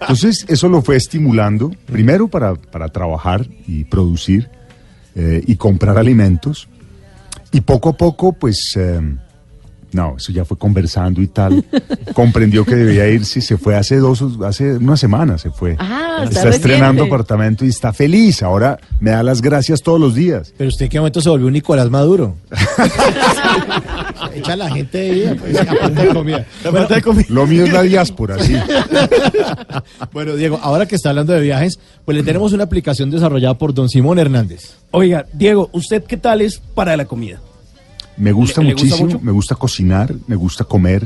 Entonces 0.01 0.45
eso 0.49 0.67
lo 0.67 0.81
fue 0.81 0.97
estimulando, 0.97 1.71
primero 1.85 2.27
para, 2.27 2.55
para 2.55 2.89
trabajar 2.89 3.47
y 3.67 3.85
producir 3.85 4.49
eh, 5.15 5.43
y 5.47 5.55
comprar 5.55 5.97
alimentos. 5.97 6.67
Y 7.53 7.61
poco 7.61 7.89
a 7.89 7.93
poco, 7.97 8.33
pues, 8.33 8.73
eh, 8.75 8.99
no, 9.93 10.15
eso 10.17 10.31
ya 10.31 10.45
fue 10.45 10.57
conversando 10.57 11.21
y 11.21 11.27
tal. 11.27 11.63
Comprendió 12.13 12.65
que 12.65 12.75
debía 12.75 13.07
irse 13.09 13.39
y 13.39 13.41
se 13.41 13.57
fue 13.57 13.75
hace 13.75 13.97
dos, 13.97 14.23
hace 14.45 14.77
una 14.77 14.97
semana 14.97 15.37
se 15.37 15.51
fue. 15.51 15.75
Ah, 15.79 16.21
está 16.23 16.39
está 16.39 16.49
estrenando 16.49 17.03
apartamento 17.03 17.65
y 17.65 17.69
está 17.69 17.93
feliz. 17.93 18.43
Ahora 18.43 18.79
me 18.99 19.11
da 19.11 19.23
las 19.23 19.41
gracias 19.41 19.81
todos 19.81 19.99
los 19.99 20.15
días. 20.15 20.53
Pero 20.57 20.69
usted 20.69 20.85
en 20.85 20.91
qué 20.91 20.99
momento 20.99 21.21
se 21.21 21.29
volvió 21.29 21.47
un 21.47 21.53
Nicolás 21.53 21.89
Maduro. 21.89 22.35
Echa 24.33 24.53
a 24.53 24.55
la 24.55 24.69
gente 24.71 24.97
de 24.97 25.11
vida, 25.11 25.35
pues, 25.39 25.59
aparte 25.59 26.01
de 26.01 26.13
comida. 26.13 26.45
Bueno, 26.63 26.87
Lo 27.29 27.47
mío 27.47 27.65
es 27.65 27.73
la 27.73 27.81
diáspora, 27.83 28.39
sí. 28.39 28.55
bueno, 30.11 30.35
Diego, 30.35 30.59
ahora 30.61 30.87
que 30.87 30.95
está 30.95 31.09
hablando 31.09 31.33
de 31.33 31.41
viajes, 31.41 31.79
pues 32.05 32.17
le 32.17 32.23
tenemos 32.23 32.53
una 32.53 32.63
aplicación 32.63 33.11
desarrollada 33.11 33.57
por 33.57 33.73
don 33.73 33.89
Simón 33.89 34.19
Hernández. 34.19 34.75
Oiga, 34.91 35.25
Diego, 35.33 35.69
¿usted 35.73 36.03
qué 36.03 36.17
tal 36.17 36.41
es 36.41 36.59
para 36.73 36.97
la 36.97 37.05
comida? 37.05 37.39
Me 38.17 38.31
gusta 38.31 38.61
¿Le- 38.61 38.67
le 38.69 38.73
gusta 38.73 38.87
muchísimo, 38.97 39.19
me 39.23 39.31
gusta 39.31 39.55
cocinar, 39.55 40.13
me 40.27 40.35
gusta 40.35 40.63
comer. 40.63 41.05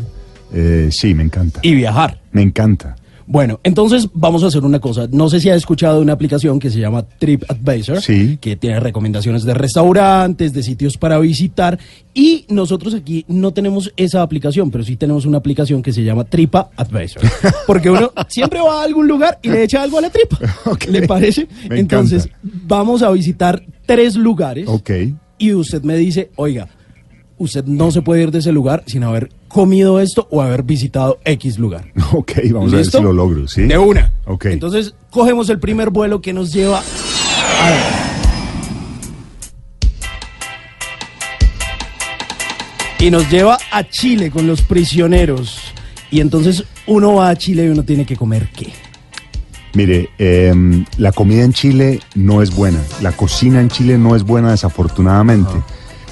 Eh, 0.53 0.89
sí, 0.91 1.13
me 1.13 1.23
encanta. 1.23 1.59
Y 1.63 1.75
viajar. 1.75 2.19
Me 2.31 2.41
encanta. 2.41 2.95
Bueno, 3.29 3.59
entonces 3.63 4.07
vamos 4.13 4.41
a 4.43 4.47
hacer 4.47 4.63
una 4.63 4.79
cosa. 4.79 5.05
No 5.11 5.27
sé 5.29 5.41
si 5.41 5.49
ha 5.49 5.55
escuchado 5.55 5.97
de 5.97 6.01
una 6.01 6.13
aplicación 6.13 6.59
que 6.59 6.69
se 6.69 6.79
llama 6.79 7.03
TripAdvisor, 7.03 8.01
Sí. 8.01 8.37
que 8.39 8.55
tiene 8.55 8.79
recomendaciones 8.79 9.43
de 9.43 9.53
restaurantes, 9.53 10.53
de 10.53 10.63
sitios 10.63 10.97
para 10.97 11.19
visitar. 11.19 11.77
Y 12.13 12.45
nosotros 12.47 12.93
aquí 12.93 13.25
no 13.27 13.51
tenemos 13.51 13.91
esa 13.97 14.21
aplicación, 14.21 14.71
pero 14.71 14.85
sí 14.85 14.95
tenemos 14.95 15.25
una 15.25 15.39
aplicación 15.39 15.81
que 15.83 15.91
se 15.91 16.05
llama 16.05 16.23
TripAdvisor. 16.23 17.21
Porque 17.67 17.89
uno 17.89 18.13
siempre 18.29 18.61
va 18.61 18.79
a 18.79 18.83
algún 18.85 19.09
lugar 19.09 19.39
y 19.41 19.49
le 19.49 19.63
echa 19.63 19.83
algo 19.83 19.97
a 19.97 20.01
la 20.01 20.09
tripa. 20.09 20.39
¿Le 20.89 21.05
parece? 21.05 21.49
Me 21.69 21.79
entonces, 21.81 22.27
encanta. 22.27 22.47
vamos 22.65 23.01
a 23.01 23.11
visitar 23.11 23.61
tres 23.85 24.15
lugares. 24.15 24.69
Ok. 24.69 24.89
Y 25.37 25.51
usted 25.53 25.83
me 25.83 25.97
dice, 25.97 26.31
oiga, 26.37 26.69
usted 27.37 27.65
no 27.65 27.91
se 27.91 28.01
puede 28.01 28.23
ir 28.23 28.31
de 28.31 28.39
ese 28.39 28.51
lugar 28.51 28.83
sin 28.87 29.03
haber 29.03 29.29
comido 29.47 29.99
esto 29.99 30.27
o 30.31 30.41
haber 30.41 30.63
visitado 30.63 31.19
X 31.23 31.57
lugar. 31.57 31.91
Ok, 32.13 32.33
vamos 32.51 32.73
a 32.73 32.77
ver 32.77 32.85
si 32.85 33.01
lo 33.01 33.11
logro, 33.11 33.47
¿sí? 33.47 33.63
De 33.63 33.77
una. 33.77 34.13
Ok. 34.25 34.45
Entonces, 34.45 34.93
cogemos 35.11 35.49
el 35.49 35.59
primer 35.59 35.89
vuelo 35.89 36.21
que 36.21 36.33
nos 36.33 36.53
lleva 36.53 36.79
a... 36.79 38.03
Y 42.99 43.11
nos 43.11 43.29
lleva 43.29 43.59
a 43.71 43.87
Chile 43.87 44.31
con 44.31 44.47
los 44.47 44.61
prisioneros. 44.61 45.59
Y 46.09 46.21
entonces 46.21 46.63
uno 46.87 47.15
va 47.15 47.29
a 47.29 47.35
Chile 47.35 47.65
y 47.65 47.69
uno 47.69 47.83
tiene 47.83 48.05
que 48.05 48.15
comer 48.15 48.49
qué. 48.55 48.71
Mire, 49.73 50.09
em, 50.17 50.85
la 50.97 51.11
comida 51.11 51.43
en 51.43 51.53
Chile 51.53 51.99
no 52.15 52.41
es 52.41 52.55
buena. 52.55 52.79
La 53.01 53.11
cocina 53.11 53.61
en 53.61 53.69
Chile 53.69 53.97
no 53.97 54.15
es 54.15 54.23
buena, 54.23 54.49
desafortunadamente. 54.51 55.53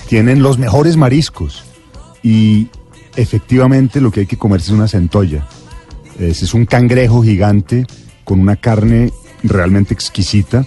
Tienen 0.08 0.42
los 0.42 0.58
mejores 0.58 0.98
mariscos. 0.98 1.64
Y 2.24 2.68
efectivamente 3.16 4.02
lo 4.02 4.12
que 4.12 4.22
hay 4.22 4.26
que 4.26 4.38
comerse 4.38 4.72
es 4.72 4.78
una 4.78 4.88
centolla. 4.88 5.48
Ese 6.20 6.46
es 6.46 6.54
un 6.54 6.66
cangrejo 6.66 7.24
gigante 7.24 7.86
con 8.24 8.40
una 8.40 8.56
carne 8.56 9.12
realmente 9.44 9.94
exquisita. 9.94 10.66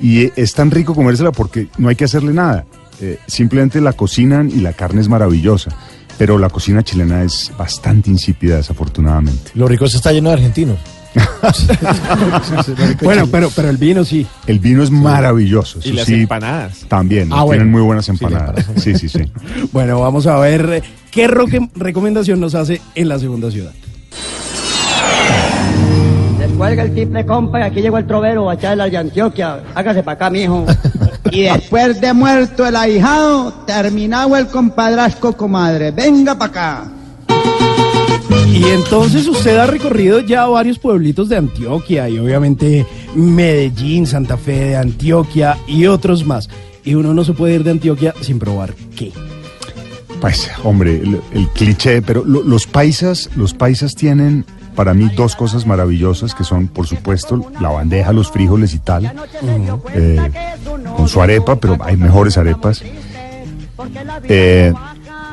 Y 0.00 0.30
es 0.40 0.54
tan 0.54 0.70
rico 0.70 0.94
comérsela 0.94 1.32
porque 1.32 1.68
no 1.78 1.88
hay 1.88 1.96
que 1.96 2.04
hacerle 2.04 2.32
nada. 2.32 2.66
Eh, 3.00 3.18
simplemente 3.26 3.80
la 3.80 3.92
cocinan 3.92 4.50
y 4.50 4.60
la 4.60 4.72
carne 4.72 5.00
es 5.00 5.08
maravillosa. 5.08 5.70
Pero 6.18 6.38
la 6.38 6.48
cocina 6.48 6.82
chilena 6.82 7.24
es 7.24 7.52
bastante 7.58 8.08
insípida, 8.08 8.56
desafortunadamente. 8.56 9.50
Lo 9.54 9.66
rico 9.66 9.84
es 9.84 9.94
está 9.94 10.12
lleno 10.12 10.28
de 10.28 10.34
argentinos. 10.34 10.78
bueno, 13.02 13.26
pero, 13.30 13.50
pero 13.54 13.70
el 13.70 13.76
vino 13.76 14.04
sí. 14.04 14.26
El 14.46 14.58
vino 14.58 14.82
es 14.82 14.90
maravilloso. 14.90 15.78
Y 15.84 15.90
ah, 15.90 15.94
las 15.94 16.08
empanadas. 16.08 16.84
También, 16.88 17.30
tienen 17.30 17.70
muy 17.70 17.82
buenas 17.82 18.08
empanadas. 18.08 18.66
Sí, 18.76 18.94
sí, 18.96 19.08
sí. 19.08 19.20
bueno, 19.72 20.00
vamos 20.00 20.26
a 20.26 20.38
ver 20.38 20.68
eh, 20.74 20.82
qué 21.10 21.28
recomendación 21.28 22.40
nos 22.40 22.54
hace 22.54 22.80
en 22.94 23.08
la 23.08 23.18
segunda 23.18 23.50
ciudad. 23.50 23.72
Descuelga 26.38 26.82
el 26.82 26.94
tiple, 26.94 27.26
compa, 27.26 27.60
y 27.60 27.62
aquí 27.62 27.80
llegó 27.80 27.98
el 27.98 28.06
trovero 28.06 28.50
a 28.50 28.54
echarle 28.54 28.84
al 28.84 28.90
de 28.90 28.98
Antioquia. 28.98 29.60
Hágase 29.74 30.02
para 30.02 30.14
acá, 30.14 30.30
mijo. 30.30 30.64
Y 31.30 31.42
después 31.42 32.00
de 32.00 32.12
muerto 32.12 32.66
el 32.66 32.76
ahijado, 32.76 33.52
terminado 33.66 34.36
el 34.36 34.46
compadrasco, 34.48 35.36
comadre. 35.36 35.90
Venga 35.90 36.36
para 36.36 36.50
acá. 36.50 36.84
Y 38.46 38.64
entonces 38.66 39.26
usted 39.28 39.56
ha 39.58 39.66
recorrido 39.66 40.20
ya 40.20 40.46
varios 40.46 40.78
pueblitos 40.78 41.28
de 41.28 41.36
Antioquia 41.36 42.08
y 42.08 42.18
obviamente 42.18 42.86
Medellín, 43.14 44.06
Santa 44.06 44.36
Fe 44.36 44.52
de 44.66 44.76
Antioquia 44.76 45.58
y 45.66 45.86
otros 45.86 46.24
más. 46.24 46.48
Y 46.84 46.94
uno 46.94 47.12
no 47.14 47.24
se 47.24 47.32
puede 47.32 47.54
ir 47.54 47.64
de 47.64 47.72
Antioquia 47.72 48.14
sin 48.20 48.38
probar 48.38 48.74
qué. 48.96 49.12
Pues, 50.20 50.50
hombre, 50.62 50.96
el, 51.02 51.20
el 51.32 51.48
cliché, 51.50 52.00
pero 52.00 52.24
lo- 52.24 52.42
los 52.42 52.66
paisas, 52.66 53.28
los 53.36 53.52
paisas 53.52 53.94
tienen 53.94 54.44
para 54.74 54.94
mí 54.94 55.10
dos 55.14 55.36
cosas 55.36 55.66
maravillosas 55.66 56.34
que 56.34 56.44
son, 56.44 56.68
por 56.68 56.86
supuesto, 56.86 57.50
la 57.60 57.68
bandeja, 57.70 58.12
los 58.12 58.30
frijoles 58.30 58.74
y 58.74 58.78
tal, 58.78 59.12
eh, 59.94 60.18
con 60.96 61.08
su 61.08 61.20
arepa, 61.20 61.56
pero 61.56 61.76
hay 61.82 61.96
mejores 61.96 62.38
arepas. 62.38 62.82
Eh, 64.28 64.72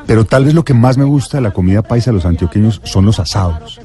pero 0.06 0.26
tal 0.26 0.46
vez 0.46 0.54
lo 0.54 0.64
que 0.66 0.74
más 0.74 0.98
me 0.98 1.04
gusta 1.06 1.38
de 1.38 1.42
la 1.42 1.52
comida 1.52 1.82
paisa 1.82 2.12
de 2.12 2.16
los 2.16 2.26
antioqueños 2.26 2.82
son 2.84 3.06
los 3.06 3.20
asados. 3.20 3.80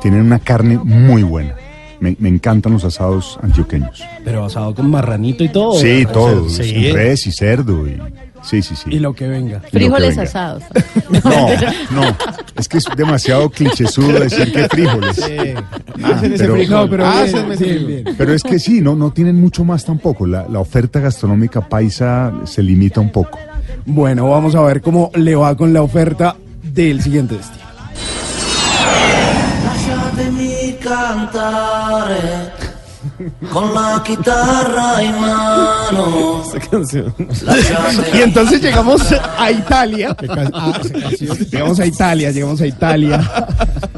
Tienen 0.00 0.20
una 0.22 0.38
carne 0.38 0.78
muy 0.78 1.22
buena. 1.22 1.54
Me, 2.00 2.16
me 2.18 2.28
encantan 2.28 2.72
los 2.72 2.84
asados 2.84 3.38
antioqueños. 3.42 4.02
Pero 4.24 4.44
asado 4.44 4.74
con 4.74 4.90
marranito 4.90 5.42
y 5.44 5.48
todo. 5.48 5.74
Sí, 5.74 6.04
todo. 6.12 6.48
Sí. 6.50 6.92
Res 6.92 7.26
y 7.26 7.32
cerdo. 7.32 7.86
Y, 7.86 7.96
sí, 8.42 8.60
sí, 8.62 8.74
sí. 8.76 8.90
Y 8.90 8.98
lo 8.98 9.14
que 9.14 9.26
venga. 9.28 9.50
Y 9.52 9.54
lo 9.54 9.62
que 9.62 9.70
Frijoles 9.70 10.10
venga. 10.10 10.22
asados. 10.22 10.62
No, 11.24 11.48
no. 12.02 12.16
Es 12.56 12.68
que 12.68 12.78
es 12.78 12.84
demasiado 12.96 13.48
clichésudo 13.50 14.18
decir 14.20 14.52
que 14.52 14.68
frijoles. 14.68 15.18
Hacen 15.18 16.32
ese 16.32 16.38
Pero- 16.44 16.54
frijol, 16.54 16.90
pero 16.90 17.06
bien, 17.58 17.86
bien. 17.86 18.04
Pero 18.18 18.34
es 18.34 18.42
que 18.42 18.58
sí, 18.58 18.80
no, 18.80 18.94
no 18.96 19.12
tienen 19.12 19.40
mucho 19.40 19.64
más 19.64 19.84
tampoco. 19.84 20.26
La, 20.26 20.46
la 20.48 20.60
oferta 20.60 21.00
gastronómica 21.00 21.66
paisa 21.68 22.32
se 22.44 22.62
limita 22.62 23.00
un 23.00 23.10
poco. 23.10 23.38
Bueno, 23.86 24.30
vamos 24.30 24.54
a 24.54 24.62
ver 24.62 24.80
cómo 24.80 25.10
le 25.14 25.34
va 25.34 25.56
con 25.56 25.72
la 25.72 25.82
oferta 25.82 26.36
del 26.62 27.02
siguiente 27.02 27.36
destino. 27.36 27.64
Con 33.52 33.72
la 33.72 34.02
chitarra 34.04 35.02
in 35.02 35.12
mano. 35.20 36.42
Y 38.12 38.20
entonces 38.22 38.60
llegamos 38.60 39.02
a 39.38 39.50
Italia. 39.50 40.16
Llegamos 41.50 41.80
a 41.80 41.86
Italia, 41.86 42.30
llegamos 42.30 42.60
a 42.60 42.66
Italia. 42.66 43.46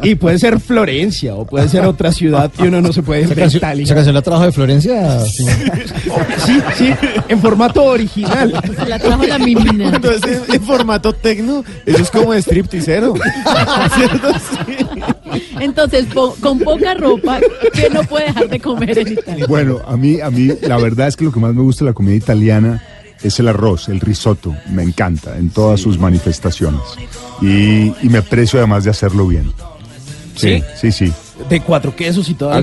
Y 0.03 0.15
puede 0.17 0.39
ser 0.39 0.61
Florencia 0.61 1.35
o 1.35 1.47
puede 1.47 1.69
ser 1.69 1.85
otra 1.87 2.13
ciudad 2.13 2.51
y 2.59 2.63
uno 2.65 2.81
no 2.81 2.93
se 2.93 3.03
puede 3.03 3.21
ir 3.21 3.27
¿Esa 3.27 3.35
de 3.35 3.41
canción, 3.41 3.59
Italia. 3.61 3.85
esa 3.85 3.95
canción 3.95 4.15
la 4.15 4.23
trajo 4.23 4.45
de 4.45 4.53
Florencia? 4.53 5.21
Sí. 5.25 5.47
Sí, 6.45 6.63
sí, 6.77 6.95
en 7.29 7.41
formato 7.41 7.83
original. 7.85 8.53
La 8.87 8.99
trajo 8.99 9.25
la 9.25 9.39
mimina. 9.39 9.89
Entonces, 9.89 10.43
en 10.53 10.63
formato 10.63 11.13
tecno, 11.15 11.65
eso 11.87 12.03
es 12.03 12.11
como 12.11 12.33
de 12.33 12.43
stripticero. 12.43 13.15
¿Cierto? 13.95 14.29
Sí. 14.39 14.77
Entonces, 15.61 16.07
po- 16.07 16.35
con 16.41 16.59
poca 16.59 16.95
ropa, 16.95 17.41
¿qué 17.73 17.89
no 17.91 18.03
puede 18.05 18.27
dejar 18.27 18.49
de 18.49 18.61
comer 18.61 18.99
en 18.99 19.09
Italia? 19.13 19.47
Bueno, 19.49 19.81
a 19.87 19.97
mí, 19.97 20.21
a 20.21 20.31
mí, 20.31 20.51
la 20.63 20.77
verdad 20.79 21.09
es 21.09 21.17
que 21.17 21.25
lo 21.25 21.33
que 21.33 21.41
más 21.41 21.55
me 21.55 21.63
gusta 21.63 21.85
de 21.85 21.91
la 21.91 21.95
comida 21.95 22.15
italiana 22.15 22.83
es 23.23 23.39
el 23.41 23.49
arroz, 23.49 23.89
el 23.89 24.01
risotto. 24.01 24.55
Me 24.71 24.83
encanta 24.83 25.37
en 25.39 25.51
todas 25.51 25.81
sus 25.81 25.99
manifestaciones. 25.99 26.81
Y, 27.41 27.93
y 28.03 28.09
me 28.11 28.19
aprecio 28.19 28.59
además 28.59 28.85
de 28.85 28.91
hacerlo 28.91 29.27
bien. 29.27 29.53
Sí, 30.35 30.63
sí, 30.81 30.93
sí. 30.93 31.13
De 31.49 31.61
cuatro 31.61 31.95
quesos 31.95 32.29
y 32.29 32.35
todo. 32.35 32.51
Ha- 32.53 32.59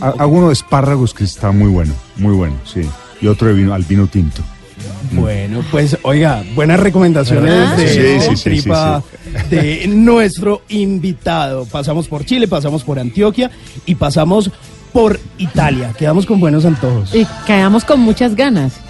ha- 0.00 0.08
Hago 0.18 0.36
uno 0.38 0.46
de 0.48 0.52
espárragos 0.54 1.14
que 1.14 1.24
está 1.24 1.50
muy 1.52 1.68
bueno, 1.68 1.92
muy 2.16 2.34
bueno, 2.34 2.56
sí. 2.64 2.82
Y 3.20 3.26
otro 3.28 3.48
de 3.48 3.54
vino, 3.54 3.72
al 3.74 3.82
vino 3.84 4.06
tinto. 4.08 4.42
Bueno, 5.12 5.62
pues 5.70 5.98
oiga, 6.02 6.42
buenas 6.54 6.80
recomendaciones 6.80 7.52
¿Verdad? 7.52 7.76
de 7.76 8.20
Sí, 8.20 8.28
sí, 8.28 8.36
sí, 8.36 8.42
tripa 8.44 9.02
de 9.50 9.86
nuestro 9.88 10.62
invitado. 10.68 11.66
Pasamos 11.66 12.08
por 12.08 12.24
Chile, 12.24 12.48
pasamos 12.48 12.82
por 12.84 12.98
Antioquia 12.98 13.50
y 13.86 13.94
pasamos 13.94 14.50
por 14.92 15.20
Italia. 15.38 15.92
Quedamos 15.98 16.26
con 16.26 16.40
buenos 16.40 16.64
antojos. 16.64 17.14
Y 17.14 17.26
quedamos 17.46 17.84
con 17.84 18.00
muchas 18.00 18.34
ganas 18.34 18.80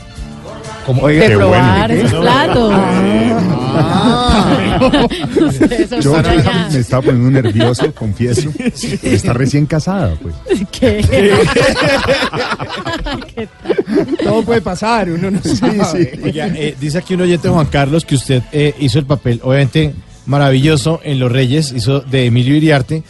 Oiga, 1.01 1.23
de 1.23 1.29
qué 1.29 1.37
probar 1.37 1.89
bueno. 1.89 2.07
esos 2.07 2.21
platos. 2.21 2.73
Son 6.01 6.01
Yo 6.01 6.17
me 6.73 6.79
estaba 6.79 7.03
poniendo 7.03 7.43
nervioso, 7.43 7.93
confieso. 7.95 8.51
Está 9.03 9.33
recién 9.33 9.67
casada, 9.67 10.17
pues. 10.21 10.35
¿Qué? 10.73 11.05
¿Qué 13.35 13.49
tal? 13.63 13.77
todo 14.23 14.43
puede 14.43 14.61
pasar, 14.61 15.11
uno 15.11 15.31
no 15.31 15.41
sabe. 15.43 16.19
Oiga, 16.23 16.49
eh, 16.49 16.77
dice 16.81 16.99
aquí 16.99 17.15
un 17.15 17.23
oyente 17.23 17.49
Juan 17.49 17.67
Carlos 17.67 18.05
que 18.05 18.17
usted 18.17 18.43
eh, 18.53 18.75
hizo 18.81 18.99
el 18.99 19.07
papel, 19.07 19.41
obviamente 19.43 19.95
maravilloso 20.27 21.01
en 21.03 21.19
Los 21.19 21.33
Reyes, 21.33 21.73
hizo 21.73 22.01
de 22.01 22.27
Emilio 22.27 22.55
Iriarte 22.57 23.03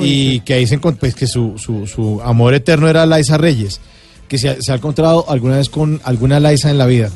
y 0.00 0.40
que 0.40 0.54
ahí 0.54 0.66
se 0.66 0.74
encontró 0.74 1.00
pues, 1.00 1.14
que 1.14 1.26
su, 1.26 1.58
su, 1.58 1.86
su 1.86 2.20
amor 2.22 2.54
eterno 2.54 2.88
era 2.88 3.06
Laisa 3.06 3.38
Reyes, 3.38 3.80
que 4.28 4.38
se 4.38 4.48
ha, 4.50 4.56
se 4.60 4.72
ha 4.72 4.76
encontrado 4.76 5.24
alguna 5.28 5.56
vez 5.56 5.68
con 5.68 6.00
alguna 6.04 6.40
Laisa 6.40 6.70
en 6.70 6.78
la 6.78 6.86
vida. 6.86 7.10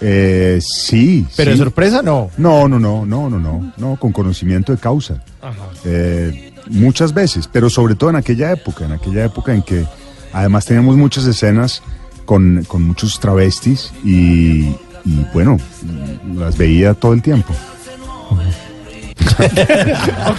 Eh, 0.00 0.58
sí. 0.60 1.26
Pero 1.36 1.52
sí. 1.52 1.58
de 1.58 1.64
sorpresa 1.64 2.02
no. 2.02 2.30
No, 2.36 2.68
no, 2.68 2.78
no, 2.80 3.06
no, 3.06 3.30
no, 3.30 3.38
no, 3.38 3.72
no, 3.76 3.96
con 3.96 4.12
conocimiento 4.12 4.72
de 4.72 4.78
causa. 4.78 5.22
Eh, 5.84 6.52
muchas 6.68 7.14
veces, 7.14 7.48
pero 7.50 7.70
sobre 7.70 7.94
todo 7.94 8.10
en 8.10 8.16
aquella 8.16 8.50
época, 8.52 8.84
en 8.84 8.92
aquella 8.92 9.24
época 9.24 9.54
en 9.54 9.62
que 9.62 9.84
además 10.32 10.64
teníamos 10.64 10.96
muchas 10.96 11.24
escenas 11.26 11.82
con, 12.24 12.64
con 12.66 12.82
muchos 12.82 13.18
travestis 13.20 13.92
y, 14.04 14.68
y, 15.04 15.26
bueno, 15.32 15.56
las 16.36 16.56
veía 16.56 16.94
todo 16.94 17.12
el 17.12 17.22
tiempo. 17.22 17.54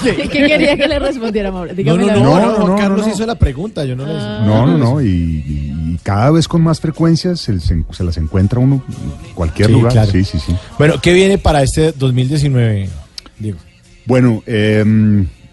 ¿Qué, 0.04 0.16
qué 0.16 0.30
quería 0.30 0.78
que 0.78 0.88
le 0.88 1.00
respondiera, 1.00 1.52
Mauro? 1.52 1.74
No, 1.74 1.98
no, 1.98 2.06
no, 2.06 2.68
no, 2.68 2.76
Carlos 2.76 3.08
no, 3.08 3.14
hizo 3.14 3.26
la 3.26 3.36
pregunta, 3.36 3.84
yo 3.86 3.96
no 3.96 4.06
le 4.06 4.14
No, 4.14 4.66
no, 4.66 4.78
no, 4.78 5.02
y, 5.02 5.08
y- 5.08 5.74
y 5.94 5.98
cada 5.98 6.32
vez 6.32 6.48
con 6.48 6.62
más 6.62 6.80
frecuencia 6.80 7.36
se, 7.36 7.60
se- 7.60 7.84
se 7.92 8.04
las 8.04 8.18
encuentra 8.18 8.60
uno 8.60 8.84
en 8.88 9.34
cualquier 9.34 9.68
Sí, 9.68 9.74
lugar. 9.74 9.92
claro. 9.94 10.12
Sí, 10.12 10.24
sí, 10.24 10.40
sí. 10.40 10.56
Bueno, 10.78 10.96
¿qué 11.02 11.14
viene 11.14 11.38
para 11.38 11.62
este 11.64 11.92
2019, 11.92 12.90
Diego? 13.40 13.60
Bueno, 14.06 14.42
eh, 14.48 14.84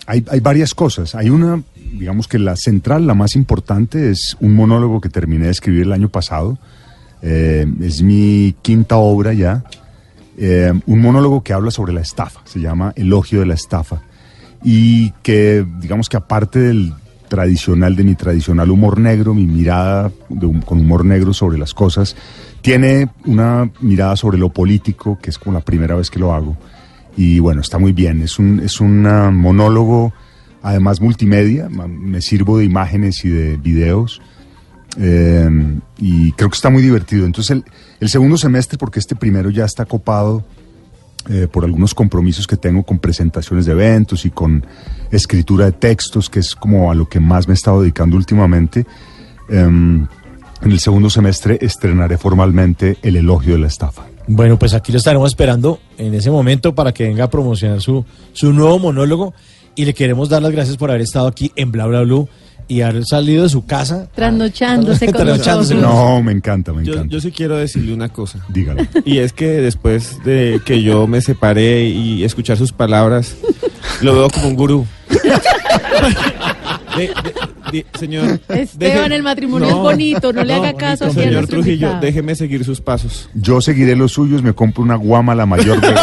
hay, 0.06 0.24
hay 0.30 0.40
varias 0.40 0.74
cosas. 0.74 1.14
Hay 1.14 1.30
una, 1.30 1.62
digamos 1.92 2.26
que 2.26 2.38
la 2.38 2.56
central, 2.56 3.06
la 3.06 3.14
más 3.14 3.36
importante, 3.36 4.10
es 4.10 4.36
un 4.40 4.54
monólogo 4.54 5.00
que 5.00 5.08
terminé 5.08 5.46
de 5.46 5.50
escribir 5.52 5.82
el 5.82 5.92
año 5.92 6.08
pasado. 6.08 6.58
Eh, 7.22 7.66
es 7.82 8.02
mi 8.02 8.54
quinta 8.62 8.96
obra 8.96 9.32
ya. 9.34 9.62
Eh, 10.38 10.72
un 10.86 11.00
monólogo 11.00 11.42
que 11.42 11.52
habla 11.52 11.70
sobre 11.70 11.92
la 11.92 12.00
estafa. 12.00 12.40
Se 12.44 12.60
llama 12.60 12.92
Elogio 12.96 13.40
de 13.40 13.46
la 13.46 13.54
estafa. 13.54 14.00
Y 14.64 15.10
que, 15.22 15.64
digamos 15.80 16.08
que 16.08 16.16
aparte 16.16 16.58
del 16.58 16.92
tradicional, 17.30 17.94
de 17.94 18.02
mi 18.04 18.16
tradicional 18.16 18.70
humor 18.70 18.98
negro, 18.98 19.32
mi 19.32 19.46
mirada 19.46 20.10
con 20.66 20.80
humor 20.80 21.04
negro 21.04 21.32
sobre 21.32 21.56
las 21.56 21.72
cosas, 21.72 22.16
tiene 22.60 23.08
una 23.24 23.70
mirada 23.80 24.16
sobre 24.16 24.36
lo 24.36 24.50
político, 24.50 25.18
que 25.22 25.30
es 25.30 25.38
como 25.38 25.54
la 25.54 25.64
primera 25.64 25.94
vez 25.94 26.10
que 26.10 26.18
lo 26.18 26.34
hago. 26.34 26.56
Y 27.16 27.38
bueno, 27.38 27.60
está 27.60 27.78
muy 27.78 27.92
bien. 27.92 28.20
Es 28.20 28.38
un, 28.38 28.60
es 28.60 28.80
un 28.80 29.06
ah, 29.06 29.30
monólogo, 29.30 30.12
además 30.60 31.00
multimedia. 31.00 31.68
Me 31.68 32.20
sirvo 32.20 32.58
de 32.58 32.64
imágenes 32.64 33.24
y 33.24 33.28
de 33.28 33.56
videos. 33.56 34.20
eh, 34.98 35.48
y 35.98 36.32
creo 36.32 36.50
que 36.50 36.56
está 36.56 36.68
muy 36.68 36.82
divertido. 36.82 37.26
Entonces, 37.26 37.50
el, 37.52 37.64
el 38.00 38.08
segundo 38.08 38.36
semestre, 38.36 38.76
porque 38.76 38.98
este 38.98 39.14
primero 39.14 39.50
ya 39.50 39.64
está 39.64 39.84
copado 39.84 40.44
eh, 41.28 41.46
por 41.52 41.64
algunos 41.64 41.94
compromisos 41.94 42.46
que 42.46 42.56
tengo 42.56 42.82
con 42.82 42.98
presentaciones 42.98 43.66
de 43.66 43.72
eventos 43.72 44.24
y 44.24 44.30
con 44.30 44.64
escritura 45.10 45.66
de 45.66 45.72
textos, 45.72 46.28
que 46.30 46.40
es 46.40 46.54
como 46.54 46.90
a 46.90 46.94
lo 46.94 47.08
que 47.08 47.20
más 47.20 47.46
me 47.48 47.54
he 47.54 47.56
estado 47.56 47.80
dedicando 47.82 48.16
últimamente. 48.16 48.86
em, 49.48 50.06
en 50.62 50.72
el 50.72 50.78
segundo 50.78 51.08
semestre 51.10 51.58
estrenaré 51.60 52.18
formalmente 52.18 52.98
El 53.02 53.16
elogio 53.16 53.54
de 53.54 53.60
la 53.60 53.66
estafa. 53.66 54.02
Bueno, 54.28 54.58
pues 54.58 54.74
aquí 54.74 54.92
lo 54.92 54.98
estaremos 54.98 55.28
esperando 55.30 55.80
en 55.98 56.14
ese 56.14 56.30
momento 56.30 56.74
para 56.74 56.92
que 56.92 57.04
venga 57.08 57.24
a 57.24 57.30
promocionar 57.30 57.80
su, 57.80 58.04
su 58.32 58.52
nuevo 58.52 58.78
monólogo 58.78 59.32
y 59.74 59.86
le 59.86 59.94
queremos 59.94 60.28
dar 60.28 60.42
las 60.42 60.52
gracias 60.52 60.76
por 60.76 60.90
haber 60.90 61.00
estado 61.02 61.26
aquí 61.26 61.50
en 61.56 61.72
Bla 61.72 61.86
Bla 61.86 62.02
Blue 62.02 62.28
y 62.68 62.82
haber 62.82 63.04
salido 63.06 63.42
de 63.44 63.48
su 63.48 63.64
casa. 63.66 64.08
Trasnochándose 64.14 65.06
con 65.12 65.14
Trasnochándose. 65.24 65.74
No, 65.74 66.22
me 66.22 66.30
encanta, 66.32 66.72
me 66.72 66.84
Yo, 66.84 66.92
encanta. 66.92 67.12
yo 67.12 67.20
sí 67.20 67.32
quiero 67.32 67.56
decirle 67.56 67.92
una 67.94 68.10
cosa. 68.10 68.38
Dígalo. 68.50 68.82
Y 69.04 69.18
es 69.18 69.32
que 69.32 69.46
después 69.46 70.18
de 70.24 70.60
que 70.64 70.82
yo 70.82 71.06
me 71.08 71.20
separé 71.22 71.88
y 71.88 72.22
escuchar 72.22 72.56
sus 72.58 72.70
palabras, 72.72 73.34
lo 74.02 74.14
veo 74.14 74.28
como 74.30 74.46
un 74.48 74.54
gurú. 74.54 74.86
De- 76.96 77.06
de- 77.06 77.12
de- 77.72 77.86
señor. 77.98 78.40
Esteban, 78.48 79.04
deje- 79.10 79.14
el 79.16 79.22
matrimonio 79.22 79.68
es 79.68 79.74
bonito, 79.74 80.32
no 80.32 80.42
le 80.42 80.54
haga 80.54 80.74
caso 80.74 81.04
así 81.06 81.20
a 81.20 81.22
Señor 81.24 81.46
Trujillo, 81.46 81.72
invitado. 81.86 82.00
déjeme 82.00 82.34
seguir 82.34 82.64
sus 82.64 82.80
pasos. 82.80 83.30
Yo 83.34 83.60
seguiré 83.60 83.94
los 83.96 84.12
suyos, 84.12 84.42
me 84.42 84.52
compro 84.52 84.82
una 84.82 84.96
guama 84.96 85.34
la 85.36 85.46
mayor 85.46 85.80
de 85.80 85.94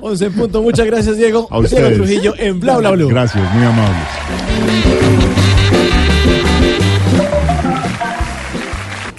11 0.00 0.24
en 0.26 0.32
punto. 0.32 0.62
Muchas 0.62 0.86
gracias, 0.86 1.16
Diego. 1.16 1.46
A 1.50 1.54
Diego 1.60 1.64
ustedes. 1.66 1.94
Trujillo 1.94 2.34
en 2.38 2.58
Bla 2.60 2.76
Bla 2.78 2.90
Blue. 2.90 3.08
Gracias, 3.08 3.54
muy 3.54 3.64
amables. 3.64 5.39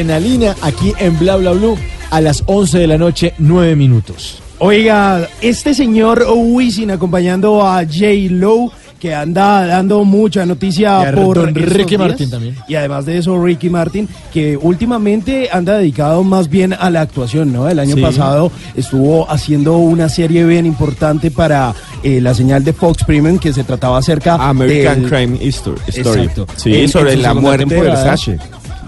Adrenalina 0.00 0.54
aquí 0.62 0.92
en 0.98 1.18
Bla 1.18 1.36
Bla 1.36 1.52
Blue 1.52 1.76
a 2.10 2.20
las 2.20 2.42
11 2.46 2.78
de 2.78 2.86
la 2.86 2.98
noche, 2.98 3.32
9 3.38 3.74
minutos. 3.76 4.42
Oiga, 4.58 5.26
este 5.40 5.74
señor 5.74 6.26
Wisin 6.34 6.90
acompañando 6.90 7.66
a 7.66 7.82
J. 7.84 8.06
Lowe 8.30 8.70
que 9.00 9.14
anda 9.14 9.66
dando 9.66 10.04
mucha 10.04 10.46
noticia 10.46 11.02
Y 11.02 11.06
a 11.08 11.12
por 11.12 11.36
don 11.36 11.54
Ricky 11.54 11.84
días. 11.96 11.98
Martin 12.00 12.30
también. 12.30 12.56
Y 12.66 12.76
además 12.76 13.04
de 13.04 13.18
eso, 13.18 13.42
Ricky 13.42 13.68
Martin, 13.68 14.08
que 14.32 14.56
últimamente 14.56 15.50
anda 15.52 15.76
dedicado 15.76 16.24
más 16.24 16.48
bien 16.48 16.72
a 16.72 16.88
la 16.88 17.02
actuación, 17.02 17.52
¿no? 17.52 17.68
El 17.68 17.78
año 17.78 17.94
Sí. 17.96 18.00
pasado 18.00 18.50
estuvo 18.74 19.30
haciendo 19.30 19.76
una 19.76 20.08
serie 20.08 20.44
bien 20.46 20.64
importante 20.64 21.30
para 21.30 21.74
eh, 22.02 22.20
la 22.22 22.32
señal 22.34 22.64
de 22.64 22.72
Fox 22.72 23.04
Premium 23.04 23.38
que 23.38 23.52
se 23.52 23.64
trataba 23.64 23.98
acerca 23.98 24.36
American 24.36 25.02
del- 25.02 25.10
Crime 25.10 25.38
Histo- 25.40 25.74
Story. 25.88 26.20
Exacto. 26.22 26.46
Sí, 26.56 26.74
En- 26.74 26.88
sobre 26.88 27.16
la 27.16 27.34
muerte 27.34 27.74
de 27.74 27.80
Versace. 27.82 28.38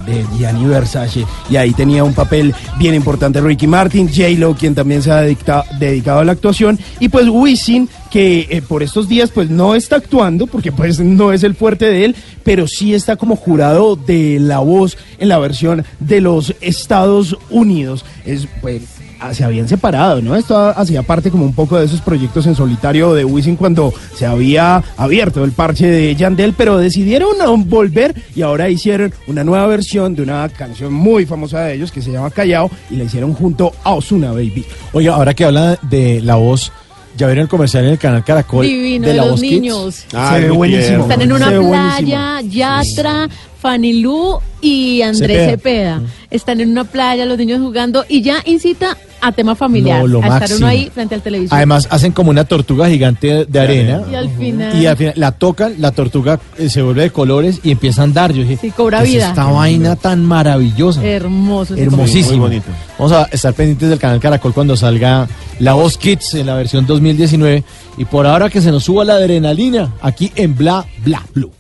De 0.09 0.25
Gianni 0.39 0.65
Versace. 0.67 1.25
Y 1.51 1.57
ahí 1.57 1.73
tenía 1.73 2.05
un 2.05 2.15
papel 2.15 2.55
bien 2.79 2.95
importante 2.95 3.41
Ricky 3.41 3.67
Martin, 3.67 4.09
J-Lo 4.09 4.55
quien 4.55 4.75
también 4.75 5.03
se 5.03 5.11
ha 5.13 5.21
dedicta- 5.23 5.65
dedicado 5.79 6.21
a 6.21 6.25
la 6.25 6.33
actuación. 6.33 6.79
Y 7.01 7.09
pues 7.09 7.29
Wisin 7.29 7.89
que 8.11 8.47
eh, 8.51 8.63
por 8.67 8.83
estos 8.83 9.07
días 9.07 9.31
pues 9.31 9.51
no 9.51 9.75
está 9.75 9.97
actuando 9.97 10.47
porque 10.47 10.73
pues 10.73 10.99
no 10.99 11.31
es 11.33 11.43
el 11.43 11.55
fuerte 11.55 11.85
de 11.85 12.07
él 12.07 12.17
pero 12.43 12.67
sí 12.67 12.95
está 12.95 13.17
como 13.17 13.37
jurado 13.37 13.97
de 13.97 14.39
la 14.41 14.61
voz 14.61 14.97
en 15.19 15.29
la 15.29 15.39
versión 15.39 15.85
de 16.01 16.23
los 16.23 16.55
Estados 16.63 17.37
Unidos. 17.51 18.07
Es 18.25 18.49
pues 18.63 18.85
se 19.33 19.45
habían 19.45 19.69
separado, 19.69 20.23
¿no? 20.23 20.37
Esto 20.37 20.57
hacía 20.57 21.03
parte 21.03 21.31
como 21.31 21.45
un 21.45 21.55
poco 21.55 21.79
de 21.79 21.87
esos 21.87 22.01
proyectos 22.01 22.47
en 22.47 22.55
solitario 22.55 23.15
de 23.15 23.25
Wisin 23.25 23.57
cuando 23.57 23.93
se 24.15 24.27
había 24.27 24.83
abierto 24.97 25.45
el 25.45 25.53
parche 25.53 25.87
de 25.87 26.15
Yandel, 26.15 26.55
pero 26.57 26.79
decidieron 26.79 27.37
volver 27.69 28.15
y 28.35 28.43
ahora 28.43 28.69
hicieron 28.69 29.13
una 29.27 29.45
nueva 29.45 29.67
versión 29.67 30.15
de 30.15 30.23
una 30.23 30.49
canción 30.49 30.93
muy 30.93 31.27
famosa 31.27 31.63
de 31.63 31.75
ellos 31.75 31.93
que 31.93 32.03
se 32.03 32.13
llama 32.13 32.31
Callao 32.31 32.71
y 32.91 32.97
la 32.97 33.05
hicieron 33.05 33.35
junto 33.35 33.73
a 33.85 33.95
Osuna 33.95 34.33
Baby. 34.33 34.65
Oiga, 34.93 35.15
ahora 35.15 35.35
que 35.35 35.45
habla 35.45 35.79
de 35.83 36.21
la 36.21 36.37
voz, 36.37 36.73
ya 37.17 37.27
vieron 37.27 37.43
el 37.43 37.49
comercial 37.49 37.85
en 37.85 37.91
el 37.91 37.99
canal 37.99 38.25
Caracol 38.25 38.65
Divino, 38.65 39.09
de 39.09 39.15
los 39.15 39.31
voz 39.31 39.41
Kids? 39.41 39.53
niños. 39.53 40.05
se 40.09 40.41
ve 40.41 40.51
buenísimo. 40.51 41.03
Están 41.03 41.23
en 41.23 41.33
una 41.33 41.49
playa, 41.49 42.41
Yatra, 42.43 43.29
Fanilú 43.61 44.39
y 44.61 45.03
Andrés 45.03 45.51
Cepeda. 45.51 45.97
Cepeda. 45.99 46.13
Están 46.31 46.61
en 46.61 46.71
una 46.71 46.85
playa, 46.85 47.25
los 47.25 47.39
niños 47.39 47.61
jugando 47.61 48.05
y 48.09 48.23
ya 48.23 48.43
incita 48.45 48.97
a 49.21 49.33
tema 49.33 49.57
familiar. 49.57 50.01
No, 50.01 50.07
lo 50.07 50.23
a 50.23 50.39
estar 50.39 50.57
uno 50.57 50.67
ahí 50.69 50.91
frente 50.95 51.15
al 51.17 51.23
televisor. 51.23 51.57
Además, 51.57 51.89
hacen 51.91 52.13
como 52.13 52.31
una 52.31 52.45
tortuga 52.45 52.89
gigante 52.89 53.47
de 53.47 53.61
arena. 53.61 54.03
Y 54.11 54.15
al 54.15 54.31
final. 54.31 54.81
Y 54.81 54.87
al 54.87 54.97
final 54.97 55.15
la 55.17 55.33
tocan, 55.33 55.75
la 55.79 55.91
tortuga 55.91 56.39
eh, 56.57 56.69
se 56.71 56.83
vuelve 56.83 57.03
de 57.03 57.11
colores 57.11 57.61
y 57.65 57.73
empieza 57.73 58.03
a 58.03 58.05
andar. 58.05 58.33
Yo 58.33 58.43
dije, 58.43 58.59
Sí, 58.61 58.71
cobra 58.71 58.99
"¿Qué 59.01 59.07
es 59.07 59.13
vida". 59.15 59.29
Esta 59.31 59.45
vaina 59.47 59.97
tan 59.97 60.25
maravillosa. 60.25 61.05
Hermoso. 61.05 61.75
Hermosísimo. 61.75 62.31
Muy 62.31 62.39
bonito. 62.41 62.67
Vamos 62.99 63.13
a 63.13 63.25
estar 63.25 63.55
pendientes 63.55 63.89
del 63.89 63.99
canal 63.99 64.21
Caracol 64.21 64.55
cuando 64.55 64.77
salga 64.77 65.27
La 65.59 65.73
Voz 65.75 65.99
Kids 65.99 66.35
en 66.35 66.47
la 66.47 66.55
versión 66.55 66.87
2019. 66.87 67.65
Y 67.97 68.05
por 68.05 68.27
ahora 68.27 68.51
que 68.51 68.61
se 68.61 68.71
nos 68.71 68.85
suba 68.85 69.05
la 69.05 69.15
adrenalina 69.15 69.95
aquí 70.01 70.31
en 70.37 70.55
Bla 70.55 70.87
Bla 71.05 71.23
Blue. 71.35 71.51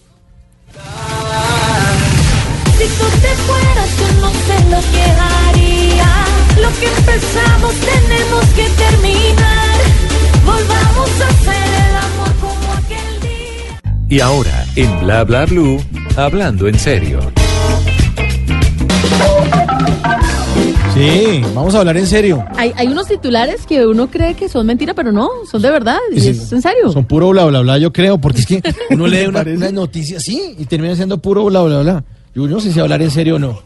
Si 2.89 2.99
tú 2.99 3.05
te 3.21 3.29
fueras, 3.47 3.91
yo 3.99 4.21
no 4.21 4.31
sé 4.31 4.71
lo 4.71 4.81
que 4.93 5.03
haría. 5.03 6.25
Lo 6.63 6.69
que 6.81 6.87
empezamos 6.87 7.75
tenemos 7.75 8.45
que 8.57 8.69
terminar. 8.71 9.79
Volvamos 10.45 11.21
a 11.21 11.29
hacer 11.29 11.69
el 11.91 11.97
amor 11.97 12.35
como 12.41 12.73
aquel 12.73 13.21
día. 13.21 13.81
Y 14.09 14.21
ahora, 14.21 14.65
en 14.77 15.01
Bla 15.01 15.25
Bla 15.25 15.45
Blue, 15.47 15.83
hablando 16.17 16.67
en 16.69 16.79
serio. 16.79 17.21
Sí, 20.95 21.43
vamos 21.55 21.75
a 21.75 21.79
hablar 21.81 21.97
en 21.97 22.07
serio. 22.07 22.45
Hay, 22.57 22.73
hay 22.75 22.89
unos 22.89 23.07
titulares 23.07 23.67
que 23.67 23.87
uno 23.87 24.11
cree 24.11 24.35
que 24.35 24.49
son 24.49 24.67
mentira, 24.67 24.95
pero 24.95 25.13
no, 25.13 25.31
son 25.49 25.63
de 25.63 25.71
verdad. 25.71 25.99
Y 26.13 26.21
Sí, 26.21 26.29
es 26.31 26.53
en 26.53 26.61
serio. 26.63 26.91
Son 26.91 27.05
puro 27.05 27.29
bla 27.29 27.45
bla 27.45 27.61
bla, 27.61 27.79
yo 27.79 27.93
creo, 27.93 28.19
porque 28.19 28.41
es 28.41 28.47
que 28.47 28.63
uno 28.91 29.07
lee 29.07 29.27
una, 29.27 29.43
una 29.43 29.71
noticia 29.71 30.17
así 30.17 30.57
y 30.59 30.65
termina 30.65 30.97
siendo 30.97 31.19
puro 31.19 31.45
bla 31.45 31.63
bla 31.63 31.81
bla. 31.83 32.05
Yo 32.35 32.47
no 32.47 32.61
sé 32.61 32.73
si 32.73 32.81
hablar 32.81 33.03
en 33.03 33.11
serio 33.11 33.37
o 33.37 33.39
no. 33.39 33.63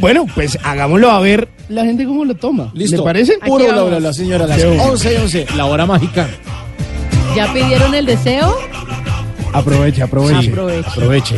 Bueno, 0.00 0.26
pues 0.34 0.58
hagámoslo 0.62 1.10
a 1.10 1.20
ver 1.20 1.48
la 1.68 1.84
gente 1.84 2.04
cómo 2.04 2.24
lo 2.24 2.34
toma. 2.34 2.70
Listo. 2.74 2.98
¿Le 2.98 3.02
parece? 3.02 3.38
Puro 3.44 3.64
bla, 3.64 3.82
bla, 3.84 3.98
bla, 3.98 4.12
señora. 4.12 4.46
Las 4.46 4.58
Qué 4.58 4.66
bueno. 4.66 4.84
11 4.84 5.12
y 5.12 5.16
11, 5.16 5.46
la 5.56 5.66
hora 5.66 5.86
mágica. 5.86 6.28
¿Ya 7.36 7.52
pidieron 7.52 7.94
el 7.94 8.06
deseo? 8.06 8.56
Aproveche, 9.52 10.02
aproveche. 10.02 10.50
Aproveche. 10.50 10.88
Aproveche. 10.88 11.36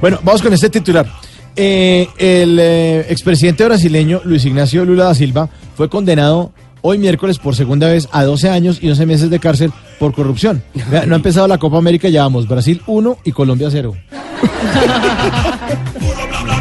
Bueno, 0.00 0.18
vamos 0.22 0.42
con 0.42 0.52
este 0.52 0.70
titular. 0.70 1.06
Eh, 1.54 2.08
el 2.18 2.58
eh, 2.60 3.06
expresidente 3.08 3.64
brasileño 3.64 4.20
Luis 4.24 4.44
Ignacio 4.44 4.84
Lula 4.84 5.04
da 5.04 5.14
Silva 5.14 5.48
fue 5.76 5.88
condenado 5.88 6.52
hoy 6.82 6.98
miércoles 6.98 7.38
por 7.38 7.56
segunda 7.56 7.88
vez 7.88 8.08
a 8.12 8.22
12 8.24 8.48
años 8.48 8.78
y 8.80 8.88
11 8.88 9.06
meses 9.06 9.30
de 9.30 9.38
cárcel 9.40 9.72
por 9.98 10.14
corrupción. 10.14 10.62
Vea, 10.90 11.06
no 11.06 11.14
ha 11.14 11.16
empezado 11.16 11.48
la 11.48 11.58
Copa 11.58 11.78
América, 11.78 12.08
ya 12.08 12.22
vamos. 12.22 12.46
Brasil 12.46 12.82
1 12.86 13.18
y 13.24 13.32
Colombia 13.32 13.68
0. 13.70 13.94
Puro 15.98 16.26
bla 16.28 16.40
bla 16.44 16.57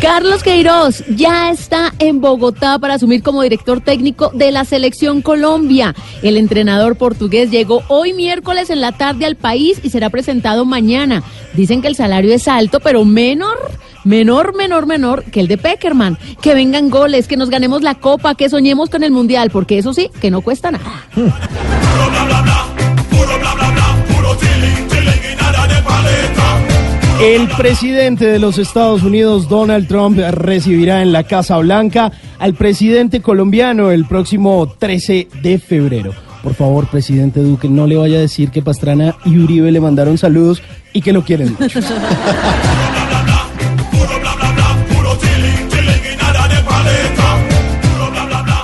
Carlos 0.00 0.44
Queiroz 0.44 1.02
ya 1.08 1.50
está 1.50 1.92
en 1.98 2.20
Bogotá 2.20 2.78
para 2.78 2.94
asumir 2.94 3.22
como 3.22 3.42
director 3.42 3.80
técnico 3.80 4.30
de 4.32 4.52
la 4.52 4.64
selección 4.64 5.22
Colombia. 5.22 5.94
El 6.22 6.36
entrenador 6.36 6.96
portugués 6.96 7.50
llegó 7.50 7.82
hoy 7.88 8.12
miércoles 8.12 8.70
en 8.70 8.80
la 8.80 8.92
tarde 8.92 9.26
al 9.26 9.34
país 9.34 9.80
y 9.82 9.90
será 9.90 10.08
presentado 10.08 10.64
mañana. 10.64 11.24
Dicen 11.54 11.82
que 11.82 11.88
el 11.88 11.96
salario 11.96 12.32
es 12.32 12.46
alto, 12.46 12.78
pero 12.78 13.04
menor, 13.04 13.58
menor, 14.04 14.54
menor, 14.54 14.86
menor 14.86 15.24
que 15.24 15.40
el 15.40 15.48
de 15.48 15.58
Peckerman. 15.58 16.16
Que 16.40 16.54
vengan 16.54 16.90
goles, 16.90 17.26
que 17.26 17.36
nos 17.36 17.50
ganemos 17.50 17.82
la 17.82 17.96
copa, 17.96 18.36
que 18.36 18.48
soñemos 18.48 18.90
con 18.90 19.02
el 19.02 19.10
mundial, 19.10 19.50
porque 19.50 19.78
eso 19.78 19.92
sí, 19.92 20.10
que 20.20 20.30
no 20.30 20.42
cuesta 20.42 20.70
nada. 20.70 21.06
El 27.20 27.48
presidente 27.48 28.26
de 28.26 28.38
los 28.38 28.58
Estados 28.58 29.02
Unidos, 29.02 29.48
Donald 29.48 29.88
Trump, 29.88 30.18
recibirá 30.18 31.02
en 31.02 31.10
la 31.10 31.24
Casa 31.24 31.56
Blanca 31.58 32.12
al 32.38 32.54
presidente 32.54 33.20
colombiano 33.20 33.90
el 33.90 34.06
próximo 34.06 34.72
13 34.78 35.26
de 35.42 35.58
febrero. 35.58 36.12
Por 36.44 36.54
favor, 36.54 36.86
presidente 36.86 37.40
Duque, 37.40 37.68
no 37.68 37.88
le 37.88 37.96
vaya 37.96 38.18
a 38.18 38.20
decir 38.20 38.50
que 38.50 38.62
Pastrana 38.62 39.16
y 39.24 39.36
Uribe 39.36 39.72
le 39.72 39.80
mandaron 39.80 40.16
saludos 40.16 40.62
y 40.92 41.02
que 41.02 41.12
lo 41.12 41.24
quieren 41.24 41.56
mucho. 41.58 41.80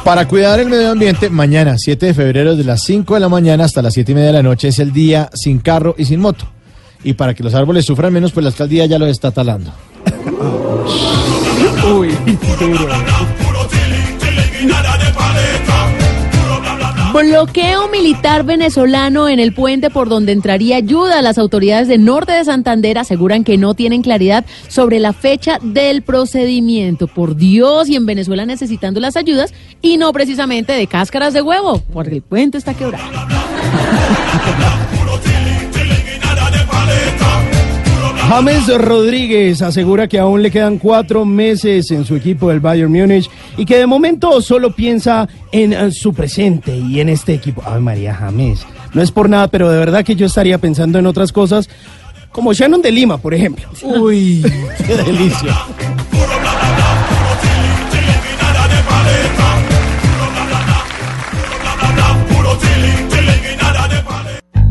Para 0.05 0.29
cuidar 0.29 0.61
el 0.61 0.69
medio 0.69 0.93
ambiente, 0.93 1.29
mañana, 1.29 1.77
7 1.77 2.07
de 2.07 2.15
febrero, 2.15 2.55
de 2.55 2.63
las 2.63 2.85
5 2.85 3.15
de 3.15 3.21
la 3.21 3.29
mañana 3.29 3.65
hasta 3.65 3.83
las 3.83 3.95
7 3.95 4.13
y 4.13 4.15
media 4.15 4.29
de 4.29 4.35
la 4.35 4.43
noche, 4.43 4.69
es 4.69 4.79
el 4.79 4.93
día 4.93 5.29
sin 5.35 5.59
carro 5.59 5.97
y 5.99 6.05
sin 6.05 6.21
moto. 6.21 6.47
Y 7.05 7.13
para 7.13 7.35
que 7.35 7.45
los 7.45 7.55
árboles 7.55 7.85
sufran 7.85 8.13
menos, 8.13 8.33
pues 8.33 8.43
la 8.45 8.51
alcaldía 8.51 8.87
ya 8.87 8.99
lo 8.99 9.07
está 9.07 9.31
talando. 9.31 9.71
Uy, 11.87 12.09
duro. 12.59 12.89
Bloqueo 17.15 17.89
militar 17.89 18.43
venezolano 18.43 19.29
en 19.29 19.39
el 19.39 19.55
puente 19.55 19.89
por 19.89 20.09
donde 20.09 20.33
entraría 20.33 20.77
ayuda. 20.77 21.23
Las 21.23 21.39
autoridades 21.39 21.87
del 21.87 22.05
norte 22.05 22.33
de 22.33 22.45
Santander 22.45 22.99
aseguran 22.99 23.45
que 23.45 23.57
no 23.57 23.75
tienen 23.75 24.03
claridad 24.03 24.45
sobre 24.67 24.99
la 24.99 25.13
fecha 25.13 25.59
del 25.63 26.03
procedimiento. 26.03 27.07
Por 27.07 27.37
Dios, 27.37 27.89
y 27.89 27.95
en 27.95 28.07
Venezuela 28.07 28.47
necesitando 28.47 28.99
las 28.99 29.17
ayudas 29.17 29.55
y 29.81 29.97
no 29.97 30.13
precisamente 30.13 30.73
de 30.73 30.87
cáscaras 30.89 31.33
de 31.35 31.43
huevo, 31.43 31.83
porque 31.93 32.17
el 32.17 32.23
puente 32.23 32.59
está 32.59 32.75
quebrado. 32.75 33.05
James 38.29 38.67
Rodríguez 38.79 39.61
asegura 39.61 40.09
que 40.09 40.19
aún 40.19 40.43
le 40.43 40.51
quedan 40.51 40.79
cuatro 40.79 41.25
meses 41.25 41.91
en 41.91 42.05
su 42.05 42.17
equipo 42.17 42.49
del 42.49 42.59
Bayern 42.59 42.91
Múnich 42.91 43.31
y 43.57 43.65
que 43.65 43.77
de 43.77 43.87
momento 43.87 44.41
solo 44.41 44.75
piensa 44.75 45.29
en 45.53 45.73
eh, 45.73 45.93
su 45.93 46.15
presente 46.15 46.75
y 46.77 47.01
en 47.01 47.11
este 47.11 47.35
equipo. 47.35 47.63
Ay, 47.67 47.81
María 47.81 48.15
James, 48.15 48.67
no 48.95 49.03
es 49.03 49.11
por 49.11 49.29
nada, 49.29 49.49
pero 49.49 49.71
de 49.71 49.79
verdad 49.79 50.05
que 50.05 50.17
yo 50.17 50.27
estaría 50.27 50.59
pensando 50.59 50.99
en 50.99 51.07
otras 51.07 51.33
cosas, 51.33 51.69
como 52.33 52.53
Shannon 52.53 52.83
de 52.83 52.91
Lima, 52.91 53.19
por 53.19 53.35
ejemplo. 53.35 53.69
Uy, 53.83 54.43
qué 54.87 54.97
delicia. 54.97 55.57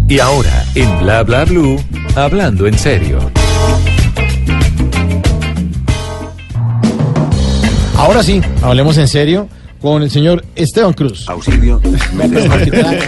Y 0.10 0.20
ahora, 0.20 0.66
en 0.76 1.00
Bla 1.00 1.24
Bla 1.24 1.46
Blue, 1.46 1.78
hablando 2.16 2.68
en 2.68 2.78
serio. 2.78 3.20
Ahora 7.98 8.24
sí, 8.24 8.42
hablemos 8.62 8.98
en 8.98 9.08
serio 9.08 9.48
con 9.82 10.02
el 10.02 10.10
señor 10.10 10.44
Esteban 10.56 10.94
Cruz. 10.94 11.28
Auxilio. 11.30 11.82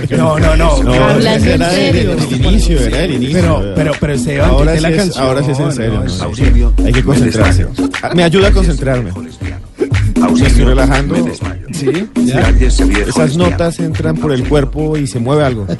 No, 0.10 0.40
no, 0.40 0.56
no. 0.56 0.72
Hablando 0.94 1.50
en 1.50 1.60
serio. 1.62 2.14
el 2.14 2.46
inicio, 2.46 2.80
era 2.80 3.04
el 3.04 3.14
inicio. 3.14 3.40
Pero, 3.42 3.74
pero, 3.76 3.92
pero 4.00 4.14
Esteban, 4.14 4.50
ahora, 4.50 4.76
sí 4.76 4.82
la 4.82 4.90
es, 4.90 4.96
canción. 4.98 5.24
ahora 5.26 5.44
sí 5.44 5.52
es 5.52 5.60
en 5.60 5.72
serio. 5.72 5.94
No, 5.94 6.04
¿no? 6.06 6.18
no, 6.18 6.24
Auxilio. 6.24 6.74
Hay 6.86 6.92
que 6.94 7.04
concentrarse. 7.04 7.68
Ah, 8.02 8.12
Me 8.16 8.24
ayuda 8.24 8.48
a 8.48 8.52
concentrarme. 8.52 9.12
Me 9.12 10.22
Auxilio. 10.24 10.48
estoy 10.48 10.64
relajando. 10.66 11.30
Sí, 11.72 11.90
Esas 13.08 13.38
notas 13.38 13.80
entran 13.80 14.16
por 14.18 14.32
el 14.34 14.48
cuerpo 14.48 14.98
y 14.98 15.08
se 15.08 15.20
mueve 15.20 15.44
algo. 15.44 15.68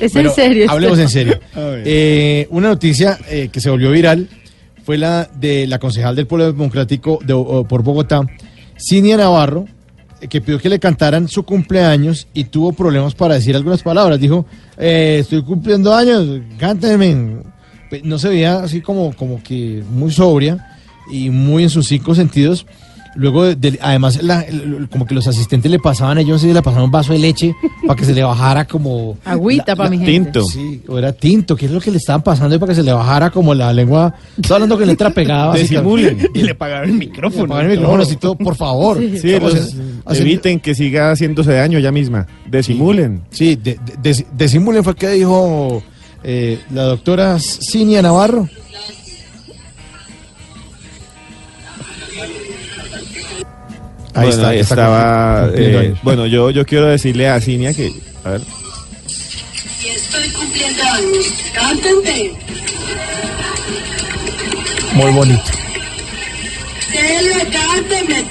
Es 0.00 0.14
en 0.14 0.30
serio. 0.30 0.66
Hablemos 0.70 0.98
en 0.98 1.08
serio. 1.08 1.40
Eh, 1.88 2.46
una 2.50 2.68
noticia 2.68 3.18
eh, 3.30 3.48
que 3.50 3.60
se 3.60 3.70
volvió 3.70 3.90
viral 3.90 4.28
fue 4.86 4.96
la 4.96 5.28
de 5.38 5.66
la 5.66 5.78
concejal 5.80 6.14
del 6.14 6.28
Pueblo 6.28 6.46
Democrático 6.46 7.18
de- 7.26 7.32
o- 7.32 7.64
por 7.64 7.82
Bogotá, 7.82 8.22
Cinia 8.78 9.16
Navarro, 9.16 9.66
eh, 10.20 10.28
que 10.28 10.40
pidió 10.40 10.60
que 10.60 10.68
le 10.68 10.78
cantaran 10.78 11.26
su 11.26 11.42
cumpleaños 11.42 12.28
y 12.32 12.44
tuvo 12.44 12.72
problemas 12.72 13.14
para 13.16 13.34
decir 13.34 13.56
algunas 13.56 13.82
palabras. 13.82 14.20
Dijo, 14.20 14.46
eh, 14.78 15.18
estoy 15.22 15.42
cumpliendo 15.42 15.92
años, 15.92 16.24
cánteme. 16.56 17.38
Pe- 17.90 18.02
No 18.04 18.16
se 18.18 18.28
veía 18.28 18.60
así 18.60 18.80
como, 18.80 19.12
como 19.16 19.42
que 19.42 19.82
muy 19.90 20.12
sobria 20.12 20.64
y 21.12 21.30
muy 21.30 21.64
en 21.64 21.70
sus 21.70 21.88
cinco 21.88 22.14
sentidos. 22.14 22.64
Luego, 23.16 23.44
de- 23.44 23.56
de- 23.56 23.78
además, 23.82 24.22
la- 24.22 24.42
el- 24.42 24.88
como 24.90 25.06
que 25.06 25.14
los 25.14 25.26
asistentes 25.26 25.70
le 25.70 25.78
pasaban 25.78 26.18
a 26.18 26.20
ellos, 26.20 26.44
y 26.44 26.52
le 26.52 26.62
pasaban 26.62 26.84
un 26.84 26.90
vaso 26.90 27.12
de 27.12 27.18
leche 27.18 27.54
para 27.86 27.96
que 27.98 28.04
se 28.04 28.12
le 28.14 28.22
bajara 28.22 28.66
como... 28.66 29.16
Agüita 29.24 29.64
la- 29.72 29.76
para 29.76 29.90
la- 29.90 29.96
mi 29.96 30.04
gente. 30.04 30.12
Tinto. 30.32 30.44
Sí, 30.44 30.82
o 30.86 30.98
era 30.98 31.12
tinto, 31.12 31.56
¿qué 31.56 31.66
es 31.66 31.72
lo 31.72 31.80
que 31.80 31.90
le 31.90 31.96
estaban 31.96 32.22
pasando 32.22 32.54
ahí 32.54 32.58
para 32.58 32.70
que 32.70 32.76
se 32.76 32.82
le 32.82 32.92
bajara 32.92 33.30
como 33.30 33.54
la 33.54 33.72
lengua? 33.72 34.14
Estoy 34.36 34.54
hablando 34.54 34.78
con 34.78 34.86
letra 34.86 35.10
pegada. 35.10 35.54
Disimulen. 35.56 36.28
Y 36.34 36.42
le 36.42 36.54
pagaron 36.54 36.90
el 36.90 36.96
micrófono. 36.96 37.44
Apagar 37.46 37.64
el 37.64 37.70
micrófono 37.78 38.02
así 38.02 38.16
todo, 38.16 38.36
por 38.36 38.54
favor. 38.56 38.98
Sí, 38.98 39.32
Estamos 39.32 39.54
los- 40.04 40.18
eviten 40.20 40.60
que 40.60 40.74
siga 40.74 41.10
haciéndose 41.12 41.52
daño 41.52 41.78
ya 41.78 41.90
misma. 41.92 42.26
Desimulen. 42.48 43.22
Sí, 43.30 43.56
de, 43.56 43.74
de- 43.74 43.94
des- 44.02 44.26
disimulen 44.36 44.84
fue 44.84 44.94
que 44.94 45.08
dijo 45.10 45.82
eh, 46.22 46.58
la 46.72 46.82
doctora 46.84 47.38
Cinia 47.38 48.02
Navarro. 48.02 48.48
Ahí 54.16 54.28
bueno, 54.28 54.30
está, 54.30 54.48
ahí 54.48 54.58
estaba. 54.60 55.50
eh, 55.54 55.94
bueno, 56.02 56.26
yo, 56.26 56.50
yo 56.50 56.64
quiero 56.64 56.86
decirle 56.86 57.28
a 57.28 57.40
Cinia 57.40 57.72
que. 57.74 57.92
A 58.24 58.30
ver. 58.30 58.40
Estoy 59.84 60.28
cumpliendo 60.30 60.82
años. 60.82 61.26
Cántenme. 61.54 62.30
Muy 64.94 65.10
bonito. 65.12 65.42
Celia, 66.90 67.38
cánteme. 67.50 68.24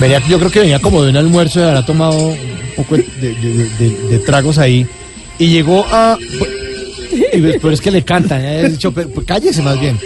Venía, 0.00 0.20
yo 0.28 0.38
creo 0.38 0.50
que 0.50 0.60
venía 0.60 0.78
como 0.80 1.02
de 1.02 1.10
un 1.10 1.16
almuerzo 1.16 1.60
y 1.60 1.62
habrá 1.62 1.84
tomado 1.86 2.18
un 2.28 2.38
poco 2.76 2.96
de, 2.96 3.04
de- 3.20 3.34
de- 3.34 3.68
de- 3.78 4.08
de 4.08 4.18
tragos 4.20 4.58
ahí. 4.58 4.86
Y 5.38 5.48
llegó 5.48 5.86
a. 5.90 6.18
Y 7.32 7.40
después 7.40 7.74
es 7.74 7.80
que 7.80 7.90
le 7.90 8.02
cantan. 8.02 8.44
¿eh? 8.44 8.60
He 8.62 8.68
dicho, 8.70 8.92
pero, 8.92 9.08
pues, 9.10 9.26
cállese 9.26 9.62
más 9.62 9.78
bien. 9.80 9.98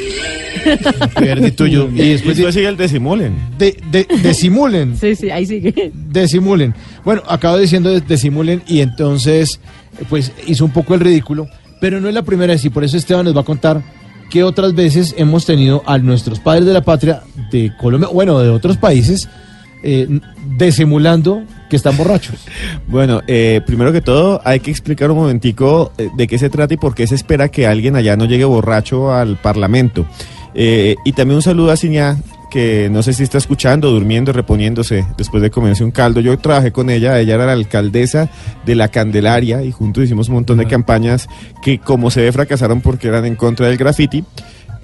Verdi 1.21 1.51
tuyo. 1.53 1.89
Y 1.95 2.11
después 2.11 2.37
Después 2.37 2.55
sigue 2.55 2.69
el 2.69 2.77
desimulen. 2.77 3.35
de, 3.59 3.77
de, 3.91 4.07
desimulen. 4.23 4.97
Sí, 5.01 5.15
sí, 5.17 5.31
ahí 5.31 5.47
sigue. 5.47 5.93
Desimulen. 6.11 6.75
Bueno, 7.05 7.23
acabo 7.29 7.59
diciendo 7.59 7.91
de- 7.91 8.01
desimulen 8.01 8.63
y 8.67 8.81
entonces, 8.81 9.61
eh, 10.01 10.05
pues 10.09 10.33
hizo 10.47 10.65
un 10.65 10.73
poco 10.73 10.95
el 10.95 11.01
ridículo, 11.01 11.49
pero 11.81 12.01
no 12.01 12.09
es 12.09 12.15
la 12.15 12.23
primera 12.23 12.53
vez 12.53 12.65
y 12.65 12.71
por 12.71 12.85
eso 12.85 12.97
Esteban 12.97 13.25
nos 13.25 13.37
va 13.37 13.41
a 13.43 13.45
contar 13.45 13.83
que 14.31 14.43
otras 14.43 14.75
veces 14.75 15.15
hemos 15.19 15.45
tenido 15.47 15.83
a 15.87 15.99
nuestros 15.99 16.41
padres 16.41 16.65
de 16.67 16.73
la 16.73 16.83
patria 16.83 17.23
de 17.51 17.73
Colombia, 17.79 18.09
bueno, 18.13 18.39
de 18.41 18.49
otros 18.49 18.77
países, 18.79 19.29
eh, 19.83 20.09
desimulando 20.57 21.43
que 21.69 21.77
están 21.77 21.97
borrachos. 21.97 22.37
Bueno, 22.89 23.23
eh, 23.27 23.61
primero 23.67 23.93
que 23.93 24.01
todo, 24.01 24.41
hay 24.45 24.61
que 24.61 24.71
explicar 24.71 25.11
un 25.11 25.19
momentico 25.19 25.93
eh, 25.99 26.09
de 26.17 26.27
qué 26.27 26.39
se 26.39 26.49
trata 26.51 26.75
y 26.75 26.77
por 26.77 26.95
qué 26.95 27.07
se 27.07 27.15
espera 27.15 27.49
que 27.49 27.67
alguien 27.67 27.97
allá 27.97 28.17
no 28.17 28.25
llegue 28.27 28.45
borracho 28.45 29.13
al 29.13 29.37
Parlamento. 29.37 30.07
Eh, 30.55 30.97
y 31.05 31.13
también 31.13 31.37
un 31.37 31.43
saludo 31.43 31.71
a 31.73 31.77
Ciñá, 31.77 32.17
que 32.51 32.89
no 32.89 33.03
sé 33.03 33.13
si 33.13 33.25
está 33.25 33.39
escuchando, 33.39 33.91
durmiendo, 33.91 34.33
reponiéndose 34.33 35.05
después 35.17 35.43
de 35.43 35.51
comerse 35.51 35.83
un 35.83 35.91
caldo. 35.91 36.21
Yo 36.21 36.39
trabajé 36.39 36.71
con 36.71 36.89
ella, 36.89 37.19
ella 37.19 37.35
era 37.35 37.47
la 37.47 37.53
alcaldesa 37.53 38.31
de 38.65 38.77
la 38.77 38.89
Candelaria 38.89 39.63
y 39.65 39.73
juntos 39.73 40.05
hicimos 40.05 40.29
un 40.29 40.37
montón 40.37 40.59
de 40.59 40.67
campañas 40.67 41.29
que 41.63 41.81
como 41.81 42.13
se 42.13 42.23
ve 42.23 42.31
fracasaron 42.31 42.81
porque 42.81 43.09
eran 43.09 43.25
en 43.25 43.35
contra 43.35 43.67
del 43.67 43.77
graffiti. 43.77 44.25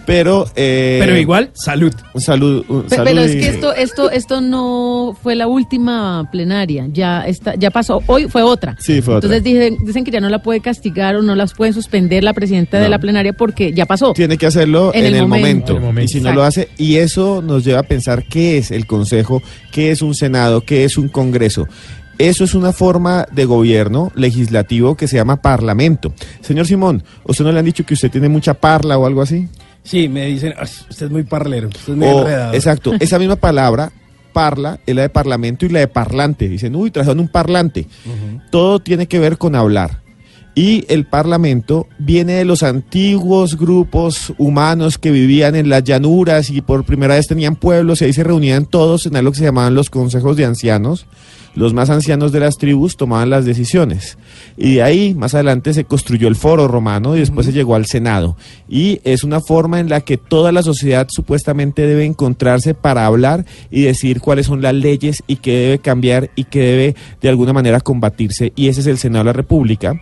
Pero, 0.06 0.46
eh, 0.56 0.98
Pero 1.00 1.16
igual, 1.16 1.50
salud. 1.54 1.92
Un 2.14 2.20
salud. 2.20 2.64
un 2.68 2.82
Pe- 2.84 2.96
salud 2.96 3.04
Pero 3.10 3.20
es 3.22 3.34
y- 3.34 3.40
que 3.40 3.48
esto, 3.48 3.74
esto, 3.74 4.10
esto 4.10 4.40
no 4.40 5.16
fue 5.22 5.34
la 5.36 5.46
última 5.46 6.28
plenaria, 6.32 6.86
ya 6.92 7.26
está, 7.26 7.54
ya 7.54 7.70
pasó. 7.70 8.00
Hoy 8.06 8.26
fue 8.28 8.42
otra. 8.42 8.76
Sí, 8.80 9.02
fue 9.02 9.14
otra. 9.16 9.28
Entonces 9.28 9.44
dicen, 9.44 9.76
dicen 9.86 10.04
que 10.04 10.10
ya 10.10 10.20
no 10.20 10.28
la 10.28 10.42
puede 10.42 10.60
castigar 10.60 11.16
o 11.16 11.22
no 11.22 11.34
las 11.34 11.54
pueden 11.54 11.74
suspender 11.74 12.24
la 12.24 12.32
presidenta 12.32 12.78
de 12.80 12.88
la 12.88 12.98
plenaria 12.98 13.32
porque 13.32 13.72
ya 13.72 13.86
pasó. 13.86 14.12
Tiene 14.12 14.36
que 14.36 14.46
hacerlo 14.46 14.90
en, 14.94 15.04
el, 15.06 15.26
momento. 15.26 15.72
En 15.72 15.78
el 15.78 15.82
momento. 15.84 16.04
Y 16.04 16.08
si 16.08 16.20
no 16.20 16.32
lo 16.32 16.42
hace, 16.42 16.68
y 16.76 16.96
eso 16.96 17.42
nos 17.42 17.64
lleva 17.64 17.80
a 17.80 17.84
pensar 17.84 18.24
qué 18.28 18.58
es 18.58 18.70
el 18.70 18.86
Consejo, 18.86 19.42
qué 19.70 19.90
es 19.90 20.02
un 20.02 20.14
Senado, 20.14 20.62
qué 20.62 20.84
es 20.84 20.98
un 20.98 21.08
Congreso. 21.08 21.68
Eso 22.18 22.44
es 22.44 22.54
una 22.54 22.72
forma 22.72 23.26
de 23.32 23.46
gobierno 23.46 24.12
legislativo 24.14 24.94
que 24.94 25.08
se 25.08 25.16
llama 25.16 25.40
Parlamento. 25.40 26.12
Señor 26.42 26.66
Simón, 26.66 27.02
¿usted 27.24 27.44
no 27.44 27.52
le 27.52 27.60
han 27.60 27.64
dicho 27.64 27.86
que 27.86 27.94
usted 27.94 28.10
tiene 28.10 28.28
mucha 28.28 28.52
parla 28.54 28.98
o 28.98 29.06
algo 29.06 29.22
así? 29.22 29.48
Sí, 29.82 30.08
me 30.08 30.26
dicen, 30.26 30.54
"Ay, 30.58 30.68
usted 30.88 31.06
es 31.06 31.12
muy 31.12 31.22
parlero, 31.24 31.68
usted 31.68 31.92
es 31.92 31.98
muy 31.98 32.06
O- 32.06 32.18
enredado". 32.20 32.54
exacto, 32.54 32.92
esa 33.00 33.18
misma 33.18 33.36
palabra, 33.36 33.90
parla, 34.32 34.78
es 34.86 34.94
la 34.94 35.02
de 35.02 35.08
parlamento 35.08 35.66
y 35.66 35.70
la 35.70 35.80
de 35.80 35.88
parlante. 35.88 36.48
Dicen, 36.48 36.76
uy, 36.76 36.90
trajeron 36.90 37.20
un 37.20 37.28
parlante. 37.28 37.86
Todo 38.50 38.78
tiene 38.80 39.06
que 39.06 39.18
ver 39.18 39.38
con 39.38 39.54
hablar. 39.56 39.98
Y 40.54 40.84
el 40.88 41.06
parlamento 41.06 41.86
viene 41.98 42.34
de 42.34 42.44
los 42.44 42.62
antiguos 42.62 43.56
grupos 43.56 44.32
humanos 44.36 44.98
que 44.98 45.10
vivían 45.10 45.54
en 45.54 45.68
las 45.68 45.84
llanuras 45.84 46.50
y 46.50 46.60
por 46.60 46.84
primera 46.84 47.14
vez 47.14 47.28
tenían 47.28 47.56
pueblos 47.56 48.02
y 48.02 48.06
ahí 48.06 48.12
se 48.12 48.24
reunían 48.24 48.66
todos 48.66 49.06
en 49.06 49.16
algo 49.16 49.30
que 49.30 49.38
se 49.38 49.44
llamaban 49.44 49.74
los 49.74 49.90
consejos 49.90 50.36
de 50.36 50.44
ancianos. 50.44 51.06
Los 51.54 51.74
más 51.74 51.90
ancianos 51.90 52.30
de 52.30 52.38
las 52.40 52.58
tribus 52.58 52.96
tomaban 52.96 53.30
las 53.30 53.44
decisiones. 53.44 54.18
Y 54.56 54.74
de 54.74 54.82
ahí, 54.82 55.14
más 55.14 55.34
adelante, 55.34 55.74
se 55.74 55.84
construyó 55.84 56.28
el 56.28 56.36
foro 56.36 56.68
romano 56.68 57.16
y 57.16 57.20
después 57.20 57.44
se 57.46 57.52
llegó 57.52 57.74
al 57.74 57.86
Senado. 57.86 58.36
Y 58.68 59.00
es 59.02 59.24
una 59.24 59.40
forma 59.40 59.80
en 59.80 59.88
la 59.88 60.00
que 60.00 60.16
toda 60.16 60.52
la 60.52 60.62
sociedad 60.62 61.08
supuestamente 61.10 61.86
debe 61.86 62.04
encontrarse 62.04 62.74
para 62.74 63.04
hablar 63.04 63.46
y 63.68 63.82
decir 63.82 64.20
cuáles 64.20 64.46
son 64.46 64.62
las 64.62 64.74
leyes 64.74 65.24
y 65.26 65.36
qué 65.36 65.56
debe 65.56 65.78
cambiar 65.80 66.30
y 66.36 66.44
qué 66.44 66.60
debe 66.60 66.96
de 67.20 67.28
alguna 67.28 67.52
manera 67.52 67.80
combatirse. 67.80 68.52
Y 68.54 68.68
ese 68.68 68.82
es 68.82 68.86
el 68.86 68.98
Senado 68.98 69.24
de 69.24 69.30
la 69.30 69.32
República. 69.32 70.00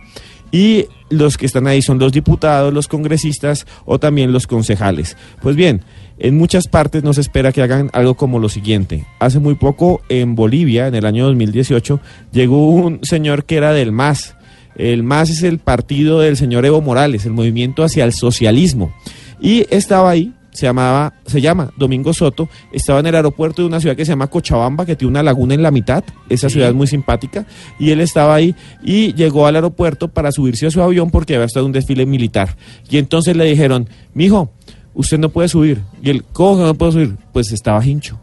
Y 0.51 0.85
los 1.09 1.37
que 1.37 1.45
están 1.45 1.67
ahí 1.67 1.81
son 1.81 1.99
los 1.99 2.11
diputados, 2.11 2.73
los 2.73 2.87
congresistas 2.87 3.65
o 3.85 3.99
también 3.99 4.31
los 4.31 4.47
concejales. 4.47 5.17
Pues 5.41 5.55
bien, 5.55 5.81
en 6.17 6.37
muchas 6.37 6.67
partes 6.67 7.03
no 7.03 7.13
se 7.13 7.21
espera 7.21 7.51
que 7.51 7.61
hagan 7.61 7.89
algo 7.93 8.15
como 8.15 8.39
lo 8.39 8.49
siguiente. 8.49 9.05
Hace 9.19 9.39
muy 9.39 9.55
poco 9.55 10.01
en 10.09 10.35
Bolivia, 10.35 10.87
en 10.87 10.95
el 10.95 11.05
año 11.05 11.25
2018, 11.25 11.99
llegó 12.31 12.69
un 12.69 12.99
señor 13.03 13.45
que 13.45 13.57
era 13.57 13.73
del 13.73 13.91
MAS. 13.91 14.35
El 14.75 15.03
MAS 15.03 15.29
es 15.29 15.43
el 15.43 15.59
partido 15.59 16.19
del 16.19 16.37
señor 16.37 16.65
Evo 16.65 16.81
Morales, 16.81 17.25
el 17.25 17.33
movimiento 17.33 17.83
hacia 17.83 18.05
el 18.05 18.13
socialismo. 18.13 18.93
Y 19.41 19.65
estaba 19.69 20.09
ahí, 20.09 20.33
se 20.51 20.65
llamaba, 20.65 21.13
se 21.25 21.41
llama 21.41 21.71
Domingo 21.77 22.13
Soto, 22.13 22.49
estaba 22.71 22.99
en 22.99 23.07
el 23.07 23.15
aeropuerto 23.15 23.61
de 23.61 23.67
una 23.67 23.79
ciudad 23.79 23.95
que 23.95 24.05
se 24.05 24.11
llama 24.11 24.27
Cochabamba, 24.27 24.85
que 24.85 24.95
tiene 24.95 25.11
una 25.11 25.23
laguna 25.23 25.53
en 25.53 25.63
la 25.63 25.71
mitad, 25.71 26.03
esa 26.29 26.49
ciudad 26.49 26.69
es 26.69 26.75
muy 26.75 26.87
simpática, 26.87 27.45
y 27.79 27.91
él 27.91 28.01
estaba 28.01 28.35
ahí 28.35 28.55
y 28.83 29.13
llegó 29.13 29.47
al 29.47 29.55
aeropuerto 29.55 30.07
para 30.07 30.31
subirse 30.31 30.67
a 30.67 30.71
su 30.71 30.81
avión 30.81 31.11
porque 31.11 31.35
había 31.35 31.45
estado 31.45 31.65
en 31.65 31.69
un 31.69 31.73
desfile 31.73 32.05
militar. 32.05 32.55
Y 32.89 32.97
entonces 32.97 33.35
le 33.35 33.45
dijeron, 33.45 33.87
mijo, 34.13 34.51
usted 34.93 35.19
no 35.19 35.29
puede 35.29 35.47
subir. 35.47 35.81
Y 36.01 36.09
él, 36.09 36.25
¿cómo 36.33 36.57
que 36.57 36.63
no 36.63 36.73
puedo 36.73 36.91
subir? 36.91 37.15
Pues 37.31 37.51
estaba 37.51 37.85
hincho. 37.85 38.19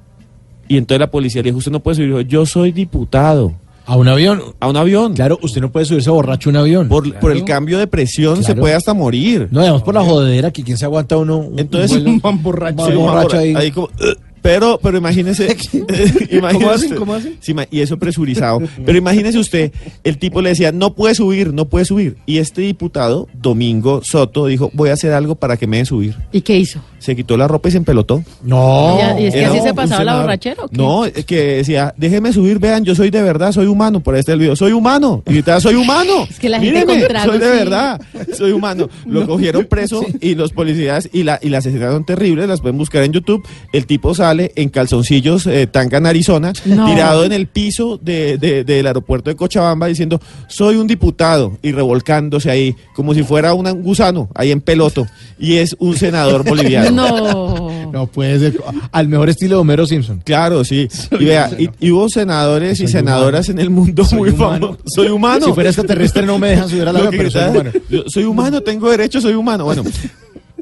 Y 0.69 0.77
entonces 0.77 1.01
la 1.01 1.11
policía 1.11 1.43
le 1.43 1.51
dijo, 1.51 1.59
usted 1.59 1.73
no 1.73 1.81
puede 1.81 1.97
subir. 1.97 2.09
Dijo, 2.09 2.21
yo 2.23 2.45
soy 2.45 2.73
diputado. 2.73 3.55
¿A 3.87 3.97
un 3.97 4.09
avión? 4.09 4.43
A 4.61 4.69
un 4.69 4.77
avión. 4.77 5.15
Claro, 5.15 5.39
usted 5.43 5.61
no 5.61 5.71
puede 5.71 5.87
subirse 5.87 6.11
borracho 6.11 6.49
a 6.49 6.53
un 6.53 6.57
avión. 6.57 6.89
Por, 6.89 7.13
por 7.21 7.33
el 7.33 7.45
cambio 7.45 7.79
de 7.79 7.87
presión 7.87 8.43
se 8.43 8.55
puere 8.55 8.75
hasta 8.75 8.95
morir. 8.95 9.49
No, 9.51 9.61
además 9.61 9.83
por 9.83 9.95
la 9.95 10.03
jodedera 10.03 10.51
que 10.51 10.63
quién 10.63 10.77
se 10.77 10.85
aguanta 10.85 11.17
uno. 11.17 11.39
un- 11.39 11.59
Entonces, 11.59 11.93
un 11.93 11.99
vuelo- 12.05 12.11
un 12.11 12.21
man 12.23 12.43
borracho, 12.43 13.37
ahí. 13.39 13.71
como, 13.71 13.87
"Ugh". 13.87 14.17
pero, 14.43 14.79
pero 14.83 14.99
imagínese, 14.99 15.47
imagínese 16.31 16.53
¿Cómo 16.59 16.71
hacen? 16.71 16.95
¿Cómo 16.97 17.15
hacen? 17.15 17.37
sí, 17.41 17.55
y 17.71 17.81
eso 17.81 17.99
presurizado. 17.99 18.61
Pero 18.85 18.99
imagínese 18.99 19.39
usted, 19.39 19.73
el 20.05 20.19
tipo 20.19 20.41
le 20.43 20.51
decía, 20.51 20.73
no 20.73 20.95
puede 20.95 21.15
subir, 21.15 21.53
no 21.53 21.67
puede 21.69 21.85
subir. 21.85 22.17
Y 22.27 22.39
este 22.39 22.63
diputado, 22.63 23.29
Domingo 23.35 24.01
Soto, 24.05 24.47
dijo, 24.47 24.71
voy 24.75 24.91
a 24.91 24.95
hacer 24.95 25.13
algo 25.13 25.35
para 25.37 25.57
que 25.57 25.67
me 25.67 25.77
den 25.79 25.87
subir. 25.87 26.17
¿Y 26.33 26.41
qué 26.43 26.57
hizo? 26.59 26.81
Se 26.99 27.15
quitó 27.15 27.37
la 27.37 27.47
ropa 27.47 27.69
y 27.69 27.73
se 27.73 27.79
empelotó. 27.79 28.23
No. 28.43 28.99
¿Y 29.19 29.27
es 29.27 29.35
que 29.35 29.45
así 29.45 29.61
se 29.61 29.75
pasaba 29.75 30.03
la 30.03 30.21
borrachera 30.21 30.65
o 30.65 30.69
qué? 30.69 30.77
No, 30.77 31.05
es 31.05 31.25
que 31.25 31.37
decía, 31.59 31.95
déjeme 31.97 32.33
subir, 32.33 32.59
vean, 32.59 32.85
yo 32.85 32.95
soy 32.95 33.11
de 33.11 33.23
verdad, 33.23 33.53
soy 33.53 33.67
humano. 33.67 34.01
Por 34.01 34.17
está 34.17 34.33
el 34.33 34.39
video, 34.41 34.57
soy 34.57 34.73
humano. 34.73 35.23
Y 35.27 35.33
gritaba, 35.35 35.61
soy 35.61 35.75
humano. 35.75 36.27
Es 36.31 36.39
que 36.39 36.49
la 36.49 36.59
gente 36.61 36.85
Míreme, 36.87 37.25
soy 37.25 37.39
de 37.39 37.45
sí. 37.45 37.51
verdad, 37.59 38.01
soy 38.37 38.53
humano. 38.53 38.89
Lo 39.07 39.27
cogieron 39.27 39.67
preso 39.67 40.05
y 40.21 40.35
los 40.35 40.53
policías 40.53 41.09
y, 41.13 41.23
la, 41.23 41.39
y 41.43 41.49
las 41.51 41.67
escenas 41.67 41.93
son 41.93 42.05
terribles, 42.05 42.49
las 42.49 42.61
pueden 42.61 42.79
buscar 42.79 43.03
en 43.05 43.13
YouTube. 43.13 43.47
El 43.73 43.87
tipo 43.87 44.15
sale 44.15 44.53
en 44.57 44.69
calzoncillos, 44.71 45.47
eh, 45.47 45.67
tanga 45.67 45.99
en 45.99 46.07
Arizona, 46.07 46.53
No. 46.65 46.87
tirado 46.87 47.25
en 47.25 47.33
el 47.33 47.47
piso 47.47 47.99
de- 48.03 48.39
de- 48.39 48.65
del 48.65 48.87
aeropuerto 48.87 49.31
de 49.31 49.37
Cochabamba 49.37 49.87
diciendo, 49.87 50.21
soy 50.49 50.77
un 50.77 50.87
diputado 50.87 51.57
y 51.63 51.73
revolcándose 51.73 52.51
ahí 52.51 52.75
como 52.95 53.15
si 53.15 53.23
fuera 53.23 53.55
un 53.55 53.67
gusano 53.83 54.29
ahí 54.35 54.51
en 54.51 54.61
peloto. 54.61 55.07
Y 55.39 55.57
es 55.57 55.77
un 55.79 55.97
senador 55.97 56.45
boliviano. 56.49 56.86
No. 56.93 57.67
No 57.97 58.07
puede 58.09 58.39
ser. 58.39 58.61
Al 58.93 59.09
mejor 59.09 59.31
estilo 59.31 59.57
de 59.57 59.61
Homero 59.63 59.87
Simpson. 59.87 60.21
Claro, 60.23 60.65
sí. 60.65 60.87
Y 61.19 61.25
vea, 61.25 61.51
y, 61.59 61.71
y 61.81 61.91
hubo 61.93 62.11
senadores 62.11 62.79
y 62.81 62.83
Soy 62.83 62.93
senadoras 62.93 63.49
en 63.49 63.59
el 63.59 63.71
mundo 63.71 64.05
muy 64.13 64.31
humano. 64.31 64.67
famosos. 64.67 64.93
Soy 64.93 65.09
humano. 65.09 65.47
Si 65.47 65.53
fuera 65.53 65.71
extraterrestre 65.71 66.27
no 66.27 66.39
me 66.39 66.49
dejan 66.49 66.69
subir 66.69 66.87
a 66.87 66.93
la 66.93 67.09
pero 67.11 67.31
soy 67.31 67.45
humano. 67.49 67.71
yo 67.89 68.03
soy 68.09 68.25
humano, 68.25 68.61
tengo 68.61 68.91
derecho, 68.91 69.21
soy 69.21 69.35
humano. 69.35 69.65
Bueno, 69.65 69.83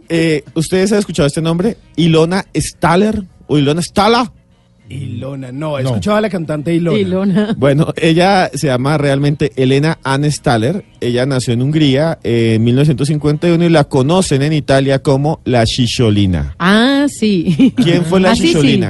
eh, 0.08 0.44
¿ustedes 0.54 0.92
han 0.92 0.98
escuchado 1.00 1.26
este 1.26 1.40
nombre? 1.40 1.76
Ilona 1.96 2.44
Staller 2.54 3.24
o 3.48 3.58
Ilona 3.58 3.82
Stala. 3.82 4.30
Ilona, 4.94 5.52
no, 5.52 5.78
escuchaba 5.78 6.18
a 6.18 6.20
la 6.20 6.30
cantante 6.30 6.74
Ilona. 6.74 6.98
Ilona. 6.98 7.54
Bueno, 7.56 7.92
ella 7.96 8.50
se 8.52 8.66
llama 8.68 8.98
realmente 8.98 9.52
Elena 9.56 9.98
Anne 10.02 10.30
Staller. 10.30 10.84
Ella 11.00 11.26
nació 11.26 11.54
en 11.54 11.62
Hungría 11.62 12.18
eh, 12.22 12.54
en 12.56 12.64
1951 12.64 13.64
y 13.64 13.68
la 13.68 13.84
conocen 13.84 14.42
en 14.42 14.52
Italia 14.52 15.00
como 15.00 15.40
la 15.44 15.64
Chicholina. 15.66 16.54
Ah, 16.58 17.06
sí. 17.08 17.72
¿Quién 17.76 18.04
fue 18.04 18.20
la 18.20 18.32
Ah, 18.32 18.36
sí, 18.36 18.48
sí. 18.48 18.80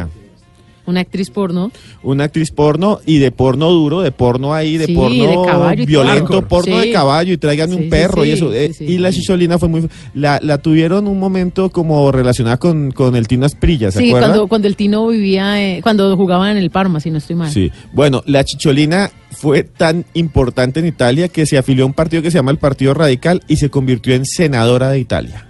Una 0.86 1.00
actriz 1.00 1.30
porno. 1.30 1.72
Una 2.02 2.24
actriz 2.24 2.50
porno 2.50 3.00
y 3.06 3.18
de 3.18 3.30
porno 3.30 3.70
duro, 3.70 4.02
de 4.02 4.12
porno 4.12 4.52
ahí, 4.52 4.76
de 4.76 4.86
Sí, 4.86 4.94
porno 4.94 5.26
de 5.26 5.46
caballo 5.50 5.82
y 5.82 5.86
violento, 5.86 6.46
porno 6.46 6.80
Sí. 6.80 6.86
de 6.88 6.92
caballo 6.92 7.32
y 7.32 7.36
tráiganme 7.38 7.76
Sí, 7.76 7.82
un 7.84 7.88
perro 7.88 8.22
sí, 8.22 8.28
y 8.28 8.32
eso. 8.32 8.50
sí, 8.50 8.56
eh, 8.58 8.72
sí. 8.76 8.84
Y 8.84 8.98
la 8.98 9.10
Chicholina 9.12 9.58
fue 9.58 9.68
muy... 9.68 9.88
La, 10.14 10.38
la 10.42 10.58
tuvieron 10.58 11.06
un 11.06 11.18
momento 11.18 11.70
como 11.70 12.12
relacionada 12.12 12.58
con, 12.58 12.90
con 12.92 13.16
el 13.16 13.26
Tino 13.26 13.46
Asprilla, 13.46 13.90
¿se 13.90 14.00
Sí, 14.00 14.08
acuerdan? 14.08 14.30
cuando, 14.30 14.46
cuando 14.48 14.68
el 14.68 14.76
Tino 14.76 15.06
vivía, 15.08 15.62
eh, 15.62 15.80
cuando 15.82 16.14
jugaba 16.16 16.50
en 16.50 16.58
el 16.58 16.70
Parma, 16.70 17.00
si 17.00 17.10
no 17.10 17.18
estoy 17.18 17.36
mal. 17.36 17.50
Sí, 17.50 17.72
bueno, 17.92 18.22
la 18.26 18.44
Chicholina 18.44 19.10
fue 19.30 19.62
tan 19.64 20.04
importante 20.14 20.80
en 20.80 20.86
Italia 20.86 21.28
que 21.28 21.46
se 21.46 21.56
afilió 21.58 21.84
a 21.84 21.86
un 21.86 21.94
partido 21.94 22.22
que 22.22 22.30
se 22.30 22.38
llama 22.38 22.50
el 22.50 22.58
Partido 22.58 22.94
Radical 22.94 23.42
y 23.48 23.56
se 23.56 23.70
convirtió 23.70 24.14
en 24.14 24.26
senadora 24.26 24.90
de 24.90 24.98
Italia. 25.00 25.48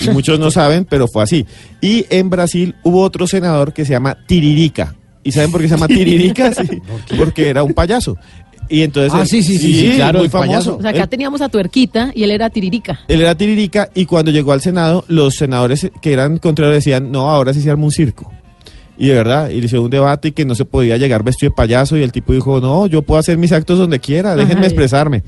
Y 0.00 0.10
muchos 0.10 0.38
no 0.38 0.50
saben, 0.50 0.84
pero 0.84 1.06
fue 1.08 1.22
así. 1.22 1.46
Y 1.80 2.06
en 2.10 2.30
Brasil 2.30 2.74
hubo 2.82 3.02
otro 3.02 3.26
senador 3.26 3.72
que 3.72 3.84
se 3.84 3.92
llama 3.92 4.16
Tiririca. 4.26 4.94
¿Y 5.22 5.32
saben 5.32 5.50
por 5.52 5.60
qué 5.60 5.68
se 5.68 5.74
llama 5.74 5.86
Tiririca? 5.88 6.52
Sí, 6.54 6.80
porque 7.16 7.48
era 7.48 7.62
un 7.62 7.74
payaso. 7.74 8.16
Y 8.68 8.82
entonces 8.82 9.12
Ah, 9.12 9.22
él- 9.22 9.26
sí, 9.28 9.42
sí, 9.42 9.58
sí, 9.58 9.74
sí, 9.74 9.96
claro, 9.96 10.18
muy 10.20 10.26
el 10.26 10.30
famoso. 10.30 10.48
payaso. 10.50 10.76
O 10.76 10.80
sea, 10.80 10.90
acá 10.90 11.02
Él- 11.02 11.08
teníamos 11.08 11.40
a 11.40 11.48
Tuerquita 11.48 12.12
y 12.14 12.22
él 12.22 12.30
era 12.30 12.48
Tiririca. 12.50 13.00
él 13.08 13.20
era 13.20 13.34
tiririca 13.34 13.90
y 13.94 14.06
cuando 14.06 14.30
llegó 14.30 14.52
al 14.52 14.60
Senado, 14.60 15.04
los 15.08 15.34
senadores 15.34 15.90
que 16.00 16.12
eran 16.12 16.38
contrarios 16.38 16.76
decían, 16.76 17.10
no, 17.10 17.28
ahora 17.28 17.52
sí 17.52 17.60
se 17.62 17.70
arma 17.70 17.84
un 17.84 17.90
circo. 17.90 18.32
Y 19.00 19.06
de 19.08 19.14
verdad, 19.14 19.48
y 19.48 19.58
le 19.60 19.64
hicieron 19.64 19.86
un 19.86 19.90
debate 19.90 20.28
y 20.28 20.32
que 20.32 20.44
no 20.44 20.54
se 20.54 20.66
podía 20.66 20.98
llegar 20.98 21.24
vestido 21.24 21.50
de 21.52 21.56
payaso 21.56 21.96
y 21.96 22.02
el 22.02 22.12
tipo 22.12 22.34
dijo, 22.34 22.60
no, 22.60 22.86
yo 22.86 23.00
puedo 23.00 23.18
hacer 23.18 23.38
mis 23.38 23.50
actos 23.50 23.78
donde 23.78 23.98
quiera, 23.98 24.36
déjenme 24.36 24.60
Ajá. 24.60 24.66
expresarme. 24.66 25.22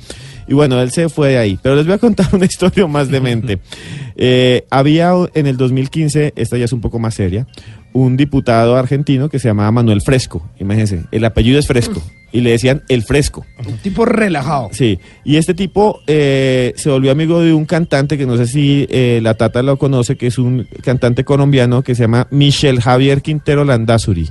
Y 0.46 0.52
bueno, 0.52 0.78
él 0.82 0.90
se 0.90 1.08
fue 1.08 1.30
de 1.30 1.38
ahí. 1.38 1.58
Pero 1.62 1.76
les 1.76 1.86
voy 1.86 1.94
a 1.94 1.98
contar 1.98 2.28
una 2.34 2.44
historia 2.44 2.86
más 2.86 3.08
demente. 3.08 3.58
Eh, 4.14 4.66
había 4.68 5.14
en 5.32 5.46
el 5.46 5.56
2015, 5.56 6.34
esta 6.36 6.58
ya 6.58 6.66
es 6.66 6.72
un 6.74 6.82
poco 6.82 6.98
más 6.98 7.14
seria, 7.14 7.46
un 7.94 8.18
diputado 8.18 8.76
argentino 8.76 9.30
que 9.30 9.38
se 9.38 9.48
llamaba 9.48 9.72
Manuel 9.72 10.02
Fresco. 10.02 10.46
Imagínense, 10.60 11.04
el 11.10 11.24
apellido 11.24 11.58
es 11.58 11.66
Fresco. 11.66 12.02
Y 12.32 12.40
le 12.40 12.52
decían 12.52 12.82
el 12.88 13.02
Fresco. 13.02 13.44
Un 13.66 13.76
tipo 13.78 14.06
relajado. 14.06 14.70
Sí, 14.72 14.98
y 15.22 15.36
este 15.36 15.52
tipo 15.52 16.00
eh, 16.06 16.72
se 16.76 16.88
volvió 16.88 17.12
amigo 17.12 17.40
de 17.40 17.52
un 17.52 17.66
cantante 17.66 18.16
que 18.16 18.24
no 18.24 18.38
sé 18.38 18.46
si 18.46 18.86
eh, 18.88 19.20
la 19.22 19.34
Tata 19.34 19.62
lo 19.62 19.76
conoce, 19.76 20.16
que 20.16 20.28
es 20.28 20.38
un 20.38 20.66
cantante 20.82 21.24
colombiano 21.24 21.82
que 21.82 21.94
se 21.94 22.04
llama 22.04 22.28
Michel 22.30 22.80
Javier 22.80 23.20
Quintero 23.20 23.64
Landazuri. 23.64 24.30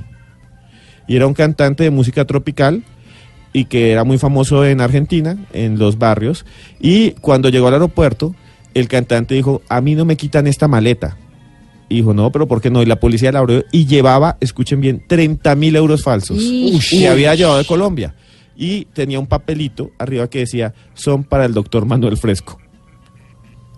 Y 1.06 1.16
era 1.16 1.26
un 1.26 1.34
cantante 1.34 1.84
de 1.84 1.90
música 1.90 2.24
tropical 2.24 2.82
y 3.52 3.66
que 3.66 3.92
era 3.92 4.04
muy 4.04 4.18
famoso 4.18 4.64
en 4.64 4.80
Argentina, 4.80 5.36
en 5.52 5.78
los 5.78 5.98
barrios. 5.98 6.44
Y 6.80 7.12
cuando 7.12 7.50
llegó 7.50 7.68
al 7.68 7.74
aeropuerto, 7.74 8.34
el 8.74 8.88
cantante 8.88 9.34
dijo, 9.34 9.62
a 9.68 9.80
mí 9.80 9.94
no 9.94 10.04
me 10.04 10.16
quitan 10.16 10.46
esta 10.46 10.68
maleta. 10.68 11.16
Y 11.92 11.96
dijo, 11.96 12.14
no, 12.14 12.32
pero 12.32 12.46
¿por 12.48 12.60
qué 12.60 12.70
no? 12.70 12.80
Y 12.82 12.86
la 12.86 12.96
policía 12.98 13.30
la 13.32 13.40
abrió 13.40 13.64
y 13.70 13.86
llevaba, 13.86 14.36
escuchen 14.40 14.80
bien, 14.80 15.04
30 15.06 15.54
mil 15.56 15.76
euros 15.76 16.02
falsos 16.02 16.38
que 16.90 17.08
había 17.08 17.34
llevado 17.34 17.58
de 17.58 17.64
Colombia. 17.64 18.14
Y 18.56 18.84
tenía 18.86 19.18
un 19.18 19.26
papelito 19.26 19.90
arriba 19.98 20.28
que 20.28 20.40
decía, 20.40 20.72
son 20.94 21.24
para 21.24 21.44
el 21.44 21.52
doctor 21.54 21.84
Manuel 21.86 22.16
Fresco. 22.16 22.58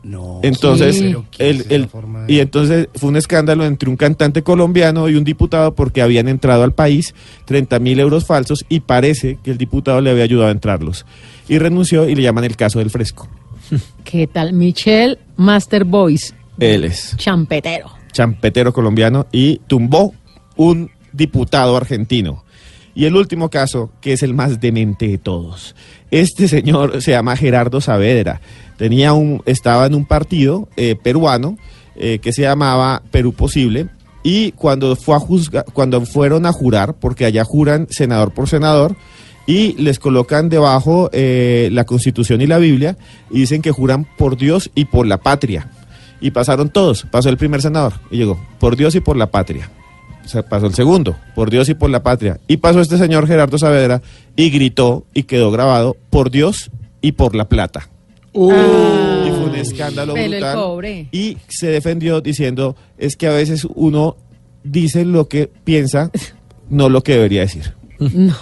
No. 0.03 0.41
Entonces, 0.43 0.97
Sí. 0.97 1.05
el, 1.07 1.13
Pero 1.13 1.25
¿qué 1.31 1.51
es 1.51 1.71
el- 1.71 1.81
esa 1.83 1.89
forma 1.91 2.25
de- 2.25 2.33
y 2.35 2.41
entonces 2.41 2.89
fue 2.95 3.09
un 3.09 3.17
escándalo 3.17 3.65
entre 3.65 3.89
un 3.89 3.97
cantante 3.97 4.43
colombiano 4.43 5.09
y 5.09 5.15
un 5.15 5.25
diputado 5.25 5.75
porque 5.75 6.03
habían 6.03 6.29
entrado 6.29 6.63
al 6.63 6.73
país 6.73 7.15
30 7.47 7.79
mil 7.79 7.99
euros 8.01 8.27
falsos 8.27 8.67
y 8.69 8.81
parece 8.81 9.39
que 9.43 9.51
el 9.51 9.57
diputado 9.57 10.03
le 10.03 10.11
había 10.11 10.25
ayudado 10.25 10.49
a 10.49 10.53
entrarlos. 10.53 11.07
Y 11.49 11.57
renunció 11.59 12.07
y 12.09 12.15
le 12.15 12.23
llaman 12.23 12.45
el 12.45 12.55
caso 12.57 12.81
del 12.81 12.91
fresco. 12.91 13.29
¿Qué 14.05 14.27
tal? 14.27 14.53
Michelle 14.53 15.19
Master 15.37 15.85
Boys, 15.85 16.35
Él 16.59 16.85
es 16.85 17.17
champetero. 17.17 17.91
Champetero 18.15 18.73
colombiano 18.73 19.27
y 19.31 19.61
tumbó 19.67 20.15
un 20.57 20.91
diputado 21.13 21.77
argentino. 21.77 22.45
Y 22.95 23.07
el 23.07 23.17
último 23.17 23.51
caso, 23.51 23.91
que 24.01 24.13
es 24.13 24.23
el 24.23 24.35
más 24.35 24.61
demente 24.61 25.09
de 25.09 25.19
todos. 25.19 25.75
Este 26.11 26.47
señor 26.47 27.03
se 27.03 27.11
llama 27.11 27.37
Gerardo 27.37 27.81
Saavedra. 27.81 28.41
Tenía 28.77 29.13
un, 29.13 29.43
estaba 29.47 29.87
en 29.87 29.95
un 29.95 30.07
partido 30.07 30.69
eh, 30.77 30.97
peruano 31.01 31.59
eh, 31.97 32.21
que 32.21 32.33
se 32.33 32.43
llamaba 32.43 33.03
Perú 33.11 33.33
Posible. 33.33 33.89
Y 34.23 34.53
cuando, 34.53 34.97
fue 34.97 35.17
a 35.17 35.63
cuando 35.65 36.01
fueron 36.07 36.47
a 36.47 36.53
jurar, 36.53 36.95
porque 36.95 37.27
allá 37.27 37.45
juran 37.45 37.89
senador 37.91 38.33
por 38.33 38.49
senador, 38.49 38.97
y 39.47 39.75
les 39.75 39.99
colocan 39.99 40.49
debajo 40.49 41.11
eh, 41.13 41.69
la 41.73 41.85
Constitución 41.85 42.41
y 42.41 42.47
la 42.47 42.59
Biblia, 42.59 42.97
y 43.29 43.41
dicen 43.41 43.61
que 43.61 43.73
juran 43.73 44.07
por 44.17 44.37
Dios 44.37 44.71
y 44.75 44.87
por 44.87 45.07
la 45.07 45.19
patria. 45.19 45.69
Y 46.21 46.31
pasaron 46.31 46.71
todos. 46.71 47.07
Pasó 47.11 47.29
el 47.29 47.37
primer 47.37 47.63
senador 47.63 47.95
y 48.11 48.19
llegó, 48.19 48.41
por 48.59 48.77
Dios 48.77 48.95
y 48.95 49.01
por 49.01 49.17
la 49.17 49.31
patria. 49.31 49.71
O 50.25 50.29
sea, 50.29 50.43
pasó 50.43 50.67
el 50.67 50.75
segundo, 50.75 51.17
por 51.35 51.51
Dios 51.51 51.69
y 51.69 51.75
por 51.75 51.91
la 51.91 52.03
patria. 52.03 52.41
Y 52.49 52.57
pasó 52.57 52.81
este 52.81 52.97
señor 52.97 53.27
Gerardo 53.27 53.59
Saavedra 53.59 54.01
y 54.37 54.51
gritó 54.51 55.05
y 55.13 55.25
quedó 55.25 55.51
grabado, 55.51 55.97
por 56.11 56.31
Dios 56.31 56.71
y 57.03 57.13
por 57.13 57.35
la 57.35 57.47
plata. 57.47 57.91
y 58.33 58.39
fue 58.39 59.45
un 59.45 59.55
escándalo 59.55 60.17
el 60.17 60.31
brutal. 60.31 61.09
Y 61.13 61.37
se 61.49 61.67
defendió 61.67 62.23
diciendo, 62.23 62.75
es 62.97 63.17
que 63.17 63.27
a 63.27 63.33
veces 63.33 63.67
uno 63.75 64.17
dice 64.63 65.05
lo 65.05 65.29
que 65.29 65.51
piensa, 65.65 66.11
no 66.71 66.89
lo 66.89 67.03
que 67.03 67.13
debería 67.13 67.43
decir. 67.43 67.75
No. 67.99 68.35